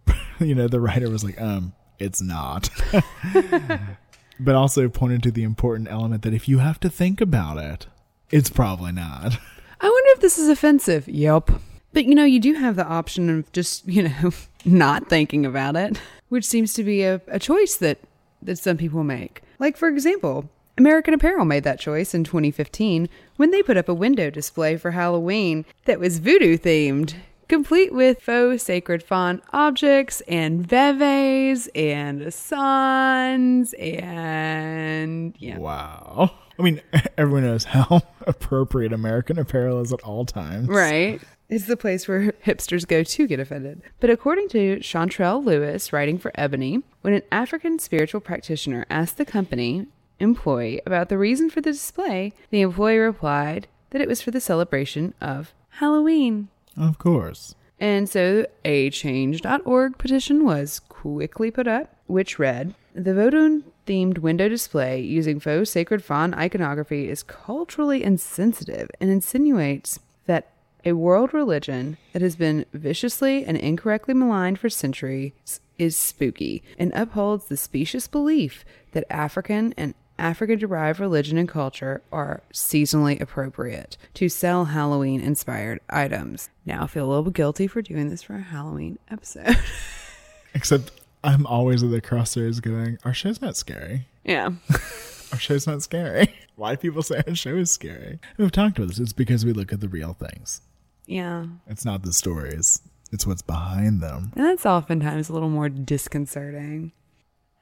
you 0.39 0.55
know 0.55 0.67
the 0.67 0.79
writer 0.79 1.09
was 1.09 1.23
like, 1.23 1.39
um, 1.39 1.73
it's 1.99 2.21
not. 2.21 2.69
but 4.39 4.55
also 4.55 4.87
pointed 4.87 5.23
to 5.23 5.31
the 5.31 5.43
important 5.43 5.89
element 5.89 6.23
that 6.23 6.33
if 6.33 6.47
you 6.47 6.59
have 6.59 6.79
to 6.79 6.89
think 6.89 7.21
about 7.21 7.57
it, 7.57 7.87
it's 8.31 8.49
probably 8.49 8.91
not. 8.91 9.37
I 9.81 9.87
wonder 9.87 10.09
if 10.11 10.21
this 10.21 10.37
is 10.37 10.49
offensive. 10.49 11.07
Yep. 11.07 11.51
But 11.91 12.05
you 12.05 12.15
know, 12.15 12.25
you 12.25 12.39
do 12.39 12.53
have 12.53 12.75
the 12.75 12.85
option 12.85 13.29
of 13.29 13.51
just, 13.51 13.87
you 13.87 14.03
know, 14.03 14.31
not 14.65 15.09
thinking 15.09 15.45
about 15.45 15.75
it, 15.75 15.99
which 16.29 16.45
seems 16.45 16.73
to 16.75 16.83
be 16.83 17.03
a, 17.03 17.21
a 17.27 17.39
choice 17.39 17.75
that, 17.77 17.99
that 18.41 18.57
some 18.57 18.77
people 18.77 19.03
make. 19.03 19.41
Like, 19.59 19.77
for 19.77 19.87
example, 19.87 20.49
American 20.77 21.13
Apparel 21.13 21.45
made 21.45 21.63
that 21.65 21.79
choice 21.79 22.13
in 22.13 22.23
2015 22.23 23.09
when 23.35 23.51
they 23.51 23.61
put 23.61 23.77
up 23.77 23.89
a 23.89 23.93
window 23.93 24.29
display 24.29 24.77
for 24.77 24.91
Halloween 24.91 25.65
that 25.85 25.99
was 25.99 26.19
voodoo 26.19 26.57
themed, 26.57 27.15
complete 27.49 27.93
with 27.93 28.21
faux 28.21 28.63
sacred 28.63 29.03
fawn 29.03 29.41
objects 29.51 30.21
and 30.27 30.65
veves 30.65 31.67
and 31.75 32.33
suns 32.33 33.73
and 33.73 35.35
yeah. 35.37 35.57
Wow. 35.57 36.31
I 36.57 36.61
mean, 36.61 36.81
everyone 37.17 37.43
knows 37.43 37.65
how 37.65 38.01
appropriate 38.27 38.93
American 38.93 39.37
Apparel 39.37 39.81
is 39.81 39.91
at 39.91 40.01
all 40.03 40.25
times. 40.25 40.69
Right. 40.69 41.21
It's 41.49 41.65
the 41.65 41.75
place 41.75 42.07
where 42.07 42.31
hipsters 42.45 42.87
go 42.87 43.03
to 43.03 43.27
get 43.27 43.39
offended. 43.39 43.81
But 43.99 44.11
according 44.11 44.49
to 44.49 44.81
Chantrell 44.81 45.43
Lewis, 45.43 45.91
writing 45.91 46.17
for 46.19 46.31
Ebony, 46.35 46.83
when 47.01 47.13
an 47.13 47.23
African 47.31 47.79
spiritual 47.79 48.21
practitioner 48.21 48.85
asked 48.89 49.17
the 49.17 49.25
company 49.25 49.87
employee 50.19 50.81
about 50.85 51.09
the 51.09 51.17
reason 51.17 51.49
for 51.49 51.61
the 51.61 51.71
display, 51.71 52.33
the 52.51 52.61
employee 52.61 52.97
replied 52.97 53.67
that 53.89 54.01
it 54.01 54.07
was 54.07 54.21
for 54.21 54.31
the 54.31 54.41
celebration 54.41 55.13
of 55.19 55.53
Halloween. 55.69 56.49
Of 56.77 56.99
course. 56.99 57.55
And 57.79 58.09
so 58.09 58.45
a 58.65 58.89
change.org 58.89 59.97
petition 59.97 60.45
was 60.45 60.79
quickly 60.79 61.49
put 61.49 61.67
up, 61.67 61.95
which 62.07 62.37
read 62.37 62.75
The 62.93 63.11
Vodun 63.11 63.63
themed 63.87 64.19
window 64.19 64.49
display 64.49 65.01
using 65.01 65.39
faux 65.39 65.71
sacred 65.71 66.03
fawn 66.03 66.33
iconography 66.33 67.09
is 67.09 67.23
culturally 67.23 68.03
insensitive 68.03 68.91
and 68.99 69.09
insinuates 69.09 69.99
that 70.25 70.51
a 70.85 70.93
world 70.93 71.33
religion 71.33 71.97
that 72.13 72.21
has 72.21 72.35
been 72.35 72.65
viciously 72.73 73.43
and 73.45 73.57
incorrectly 73.57 74.13
maligned 74.13 74.59
for 74.59 74.69
centuries 74.69 75.59
is 75.77 75.95
spooky 75.95 76.61
and 76.77 76.91
upholds 76.93 77.45
the 77.45 77.57
specious 77.57 78.07
belief 78.07 78.65
that 78.91 79.05
African 79.09 79.73
and 79.77 79.93
African 80.17 80.59
derived 80.59 80.99
religion 80.99 81.37
and 81.37 81.47
culture 81.47 82.01
are 82.11 82.41
seasonally 82.53 83.19
appropriate 83.21 83.97
to 84.15 84.27
sell 84.27 84.65
Halloween 84.65 85.21
inspired 85.21 85.79
items. 85.89 86.49
Now 86.65 86.83
I 86.83 86.87
feel 86.87 87.05
a 87.05 87.13
little 87.13 87.31
guilty 87.31 87.67
for 87.67 87.81
doing 87.81 88.09
this 88.09 88.23
for 88.23 88.35
a 88.35 88.41
Halloween 88.41 88.99
episode. 89.09 89.57
Except 90.53 90.91
I'm 91.23 91.45
always 91.45 91.83
at 91.83 91.91
the 91.91 92.01
crossroads 92.01 92.59
going, 92.59 92.97
our 93.05 93.13
show's 93.13 93.41
not 93.41 93.55
scary. 93.55 94.07
yeah. 94.25 94.49
Our 95.31 95.37
show's 95.37 95.67
not 95.67 95.83
scary. 95.83 96.33
Why 96.55 96.71
do 96.71 96.77
people 96.77 97.03
say 97.03 97.21
our 97.27 97.35
show 97.35 97.55
is 97.55 97.69
scary? 97.69 98.13
And 98.13 98.19
we've 98.39 98.51
talked 98.51 98.79
about 98.79 98.87
this. 98.87 98.97
It's 98.97 99.13
because 99.13 99.45
we 99.45 99.53
look 99.53 99.71
at 99.71 99.79
the 99.79 99.87
real 99.87 100.13
things. 100.13 100.61
Yeah. 101.09 101.47
It's 101.67 101.85
not 101.85 102.03
the 102.03 102.13
stories. 102.13 102.81
It's 103.11 103.25
what's 103.25 103.41
behind 103.41 103.99
them. 103.99 104.31
And 104.35 104.45
that's 104.45 104.65
oftentimes 104.65 105.27
a 105.27 105.33
little 105.33 105.49
more 105.49 105.67
disconcerting. 105.67 106.91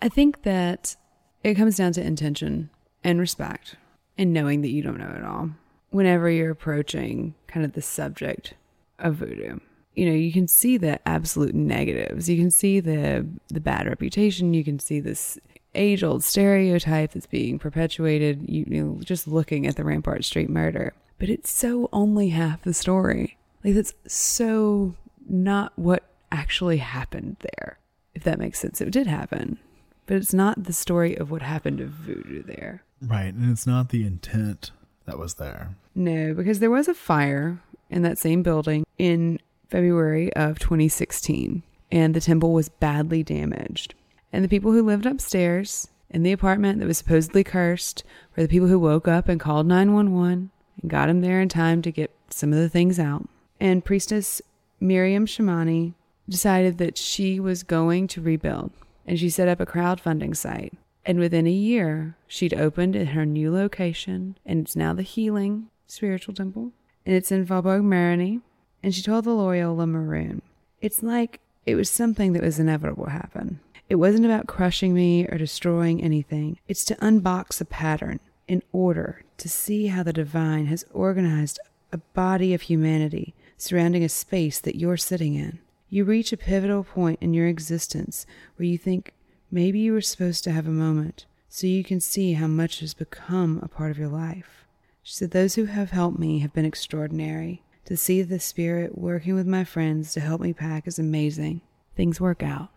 I 0.01 0.09
think 0.09 0.43
that 0.43 0.98
it 1.43 1.56
comes 1.56 1.77
down 1.77 1.93
to 1.93 2.06
intention 2.06 2.69
and 3.06 3.19
respect 3.19 3.76
and 4.17 4.34
knowing 4.34 4.61
that 4.61 4.72
you 4.72 4.82
don't 4.82 5.00
know 5.00 5.14
it 5.17 5.24
all. 5.24 5.51
Whenever 5.92 6.30
you're 6.30 6.51
approaching 6.51 7.35
kind 7.48 7.66
of 7.66 7.72
the 7.72 7.82
subject 7.82 8.53
of 9.00 9.16
voodoo, 9.16 9.59
you 9.95 10.06
know, 10.06 10.16
you 10.16 10.34
can 10.34 10.50
see 10.50 10.76
the 10.76 11.00
absolute 11.08 11.56
negatives. 11.56 12.30
You 12.30 12.38
can 12.38 12.51
see 12.51 12.82
the 12.82 13.26
the 13.48 13.61
bad 13.61 13.88
reputation. 13.88 14.53
You 14.53 14.66
can 14.66 14.80
see 14.80 15.00
this 15.00 15.40
age 15.74 16.03
old 16.03 16.24
stereotype 16.24 17.14
that's 17.14 17.26
being 17.26 17.58
perpetuated. 17.58 18.48
You, 18.50 18.66
you 18.67 18.84
know, 18.84 19.00
just 19.01 19.27
looking 19.27 19.66
at 19.66 19.77
the 19.77 19.85
Rampart 19.85 20.26
Street 20.26 20.50
murder, 20.50 20.93
but 21.17 21.30
it's 21.30 21.50
so 21.50 21.88
only 21.93 22.30
half 22.30 22.64
the 22.64 22.74
story. 22.74 23.36
Like 23.68 23.76
that's 23.76 23.94
so 24.08 24.96
not 25.28 25.74
what 25.76 26.04
actually 26.32 26.78
happened 26.78 27.36
there. 27.42 27.80
If 28.16 28.24
that 28.24 28.40
makes 28.40 28.60
sense, 28.60 28.80
it 28.80 28.90
did 28.92 29.08
happen, 29.08 29.60
but 30.06 30.16
it's 30.16 30.34
not 30.34 30.64
the 30.64 30.72
story 30.72 31.18
of 31.18 31.32
what 31.32 31.42
happened 31.42 31.80
to 31.80 31.86
voodoo 31.86 32.44
there. 32.44 32.84
Right. 33.02 33.34
And 33.34 33.52
it's 33.52 33.68
not 33.68 33.90
the 33.90 34.06
intent 34.06 34.72
that 35.06 35.20
was 35.20 35.34
there. 35.34 35.76
No, 35.94 36.34
because 36.34 36.60
there 36.60 36.72
was 36.72 36.88
a 36.88 36.94
fire 36.94 37.60
in 37.90 38.04
that 38.04 38.18
same 38.18 38.42
building 38.42 38.86
in 38.98 39.38
February 39.68 40.32
of 40.34 40.60
2016, 40.60 41.62
and 41.92 42.14
the 42.14 42.22
temple 42.22 42.54
was 42.54 42.70
badly 42.70 43.22
damaged. 43.22 43.96
And 44.32 44.46
the 44.46 44.50
people 44.50 44.72
who 44.72 44.82
lived 44.82 45.06
upstairs 45.06 45.90
in 46.10 46.24
the 46.24 46.32
apartment 46.32 46.80
that 46.80 46.88
was 46.88 47.00
supposedly 47.00 47.44
cursed 47.44 48.06
were 48.34 48.44
the 48.44 48.50
people 48.50 48.70
who 48.70 48.80
woke 48.80 49.10
up 49.10 49.28
and 49.28 49.42
called 49.42 49.68
911 49.68 50.52
and 50.82 50.90
got 50.90 51.10
him 51.10 51.20
there 51.20 51.42
in 51.42 51.50
time 51.50 51.82
to 51.82 51.92
get 51.92 52.12
some 52.30 52.54
of 52.54 52.60
the 52.60 52.70
things 52.70 52.98
out. 52.98 53.28
And 53.60 53.84
priestess 53.84 54.42
Miriam 54.80 55.26
Chamani 55.26 55.94
decided 56.30 56.77
that 56.77 56.98
she 56.98 57.40
was 57.40 57.64
going 57.64 58.08
to 58.08 58.22
rebuild, 58.22 58.72
and 59.06 59.18
she 59.18 59.30
set 59.30 59.48
up 59.48 59.60
a 59.60 59.66
crowdfunding 59.66 60.36
site. 60.36 60.74
And 61.06 61.19
within 61.19 61.48
a 61.48 61.52
year, 61.52 62.18
she'd 62.27 62.53
opened 62.53 62.95
at 62.95 63.10
her 63.10 63.26
new 63.26 63.52
location, 63.52 64.38
and 64.45 64.60
it's 64.61 64.76
now 64.76 64.94
the 64.94 65.03
Healing 65.03 65.68
Spiritual 65.88 66.34
Temple, 66.34 66.74
and 67.06 67.16
it's 67.16 67.32
in 67.32 67.45
Faubourg 67.45 67.82
Marigny. 67.82 68.42
And 68.84 68.94
she 68.94 69.02
told 69.02 69.24
the 69.26 69.34
Loyola 69.34 69.88
Maroon, 69.88 70.42
"It's 70.82 71.02
like 71.02 71.40
it 71.66 71.76
was 71.76 71.90
something 71.90 72.34
that 72.34 72.44
was 72.44 72.60
inevitable 72.60 73.06
to 73.06 73.11
happen. 73.11 73.60
It 73.90 73.95
wasn't 73.95 74.26
about 74.26 74.48
crushing 74.48 74.94
me 74.94 75.26
or 75.27 75.38
destroying 75.38 76.03
anything. 76.03 76.60
It's 76.68 76.84
to 76.86 76.95
unbox 76.95 77.61
a 77.61 77.66
pattern 77.66 78.19
in 78.48 78.61
order 78.72 79.24
to 79.38 79.50
see 79.50 79.88
how 79.88 80.03
the 80.03 80.14
divine 80.14 80.66
has 80.68 80.86
organized 80.94 81.60
a 81.92 81.98
body 81.98 82.53
of 82.53 82.64
humanity 82.64 83.34
surrounding 83.58 84.03
a 84.03 84.10
space 84.10 84.60
that 84.60 84.76
you're 84.76 84.98
sitting 84.98 85.36
in. 85.36 85.60
You 85.90 86.03
reach 86.03 86.32
a 86.32 86.38
pivotal 86.38 86.84
point 86.84 87.19
in 87.22 87.34
your 87.34 87.48
existence 87.48 88.26
where 88.56 88.68
you 88.68 88.77
think 88.77 89.14
maybe 89.50 89.80
you 89.80 89.94
were 89.94 90.02
supposed 90.02 90.44
to 90.44 90.52
have 90.52 90.68
a 90.68 90.72
moment 90.72 91.26
so 91.50 91.66
you 91.66 91.84
can 91.84 92.00
see 92.00 92.34
how 92.34 92.48
much 92.48 92.82
has 92.82 92.94
become 92.94 93.60
a 93.64 93.68
part 93.68 93.92
of 93.92 93.98
your 93.98 94.10
life. 94.10 94.66
She 95.02 95.14
said, 95.16 95.32
Those 95.32 95.56
who 95.56 95.66
have 95.66 95.92
helped 95.92 96.19
me 96.19 96.40
have 96.40 96.53
been 96.53 96.66
extraordinary. 96.66 97.64
To 97.86 97.95
see 97.95 98.22
the 98.22 98.40
spirit 98.40 98.98
working 98.98 99.34
with 99.34 99.48
my 99.48 99.64
friends 99.64 100.11
to 100.14 100.19
help 100.19 100.42
me 100.42 100.52
pack 100.52 100.88
is 100.88 101.00
amazing. 101.00 101.61
Things 101.95 102.19
work 102.19 102.44
out. 102.44 102.68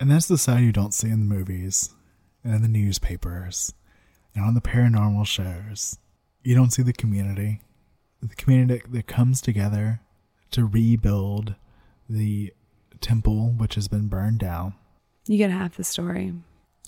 And 0.00 0.10
that's 0.10 0.26
the 0.26 0.38
side 0.38 0.64
you 0.64 0.72
don't 0.72 0.94
see 0.94 1.10
in 1.10 1.20
the 1.20 1.34
movies 1.34 1.90
and 2.42 2.54
in 2.54 2.62
the 2.62 2.68
newspapers 2.68 3.74
and 4.34 4.42
on 4.42 4.54
the 4.54 4.62
paranormal 4.62 5.26
shows. 5.26 5.98
You 6.42 6.54
don't 6.54 6.70
see 6.70 6.82
the 6.82 6.94
community. 6.94 7.60
The 8.22 8.34
community 8.34 8.82
that 8.90 9.06
comes 9.06 9.40
together 9.40 10.00
to 10.50 10.64
rebuild 10.64 11.54
the 12.08 12.52
temple 13.00 13.54
which 13.56 13.76
has 13.76 13.88
been 13.88 14.08
burned 14.08 14.38
down. 14.38 14.74
You 15.26 15.38
get 15.38 15.50
half 15.50 15.76
the 15.76 15.84
story, 15.84 16.34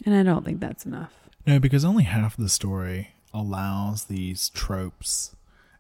and 0.05 0.15
I 0.15 0.23
don't 0.23 0.45
think 0.45 0.61
that's 0.61 0.85
enough. 0.85 1.13
No, 1.47 1.59
because 1.59 1.85
only 1.85 2.05
half 2.05 2.37
the 2.37 2.49
story 2.49 3.15
allows 3.33 4.05
these 4.05 4.51
tropes 4.51 5.35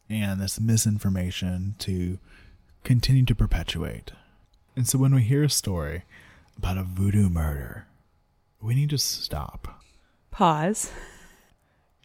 and 0.08 0.40
this 0.40 0.58
misinformation 0.60 1.74
to 1.80 2.18
continue 2.84 3.24
to 3.26 3.34
perpetuate. 3.34 4.12
And 4.74 4.88
so 4.88 4.98
when 4.98 5.14
we 5.14 5.22
hear 5.22 5.44
a 5.44 5.50
story 5.50 6.04
about 6.56 6.78
a 6.78 6.82
voodoo 6.82 7.28
murder, 7.28 7.86
we 8.60 8.74
need 8.74 8.90
to 8.90 8.98
stop 8.98 9.80
Pause. 10.30 10.90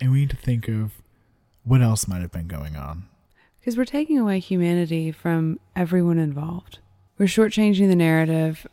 and 0.01 0.11
we 0.11 0.19
need 0.21 0.29
to 0.31 0.35
think 0.35 0.67
of 0.67 0.91
what 1.63 1.81
else 1.81 2.07
might 2.07 2.21
have 2.21 2.31
been 2.31 2.47
going 2.47 2.75
on. 2.75 3.07
Because 3.67 3.77
we're 3.77 3.83
taking 3.83 4.17
away 4.17 4.39
humanity 4.39 5.11
from 5.11 5.59
everyone 5.75 6.19
involved. 6.19 6.79
We're 7.17 7.25
shortchanging 7.25 7.89
the 7.89 7.97
narrative 7.97 8.65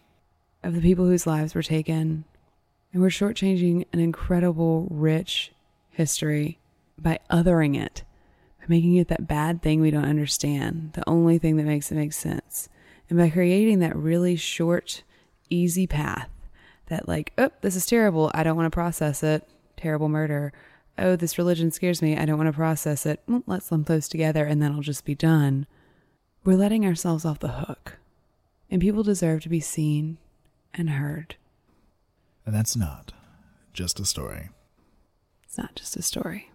of 0.63 0.73
the 0.73 0.81
people 0.81 1.07
whose 1.07 1.27
lives 1.27 1.53
were 1.53 1.65
taken, 1.65 2.25
and 2.93 3.03
we're 3.03 3.09
shortchanging 3.09 3.87
an 3.93 3.99
incredible, 3.99 4.87
rich 4.89 5.51
history 5.91 6.61
by 6.97 7.19
othering 7.29 7.77
it, 7.77 8.05
by 8.61 8.67
making 8.69 8.95
it 8.95 9.09
that 9.09 9.27
bad 9.27 9.63
thing 9.63 9.81
we 9.81 9.91
don't 9.91 10.05
understand, 10.05 10.93
the 10.93 11.03
only 11.09 11.39
thing 11.39 11.57
that 11.57 11.65
makes 11.65 11.91
it 11.91 11.97
make 11.97 12.13
sense, 12.13 12.69
and 13.11 13.19
by 13.19 13.31
creating 13.31 13.81
that 13.81 13.97
really 13.97 14.37
short, 14.37 15.03
easy 15.51 15.89
path 15.89 16.31
that, 16.87 17.09
like, 17.09 17.33
oh, 17.37 17.51
this 17.63 17.75
is 17.75 17.85
terrible, 17.85 18.31
I 18.33 18.45
don't 18.45 18.57
want 18.57 18.71
to 18.71 18.77
process 18.77 19.25
it, 19.25 19.43
terrible 19.77 20.09
murder. 20.09 20.53
Oh, 20.97 21.17
this 21.17 21.39
religion 21.39 21.71
scares 21.71 22.01
me, 22.01 22.17
I 22.17 22.25
don't 22.25 22.39
want 22.39 22.49
to 22.49 22.53
process 22.53 23.05
it. 23.05 23.21
Well, 23.27 23.43
let's 23.47 23.73
lump 23.73 23.89
those 23.89 24.09
together 24.09 24.45
and 24.45 24.63
then 24.63 24.73
I'll 24.73 24.81
just 24.81 25.05
be 25.05 25.15
done. 25.15 25.67
We're 26.45 26.57
letting 26.57 26.87
ourselves 26.87 27.25
off 27.25 27.41
the 27.41 27.49
hook. 27.49 27.99
And 28.71 28.81
people 28.81 29.03
deserve 29.03 29.43
to 29.43 29.49
be 29.49 29.61
seen 29.61 30.19
and 30.73 30.91
heard. 30.91 31.37
And 32.47 32.55
that's 32.55 32.77
not 32.77 33.13
just 33.73 34.01
a 34.01 34.05
story. 34.05 34.51
It's 35.45 35.59
not 35.59 35.75
just 35.75 35.97
a 35.97 36.03
story. 36.03 36.51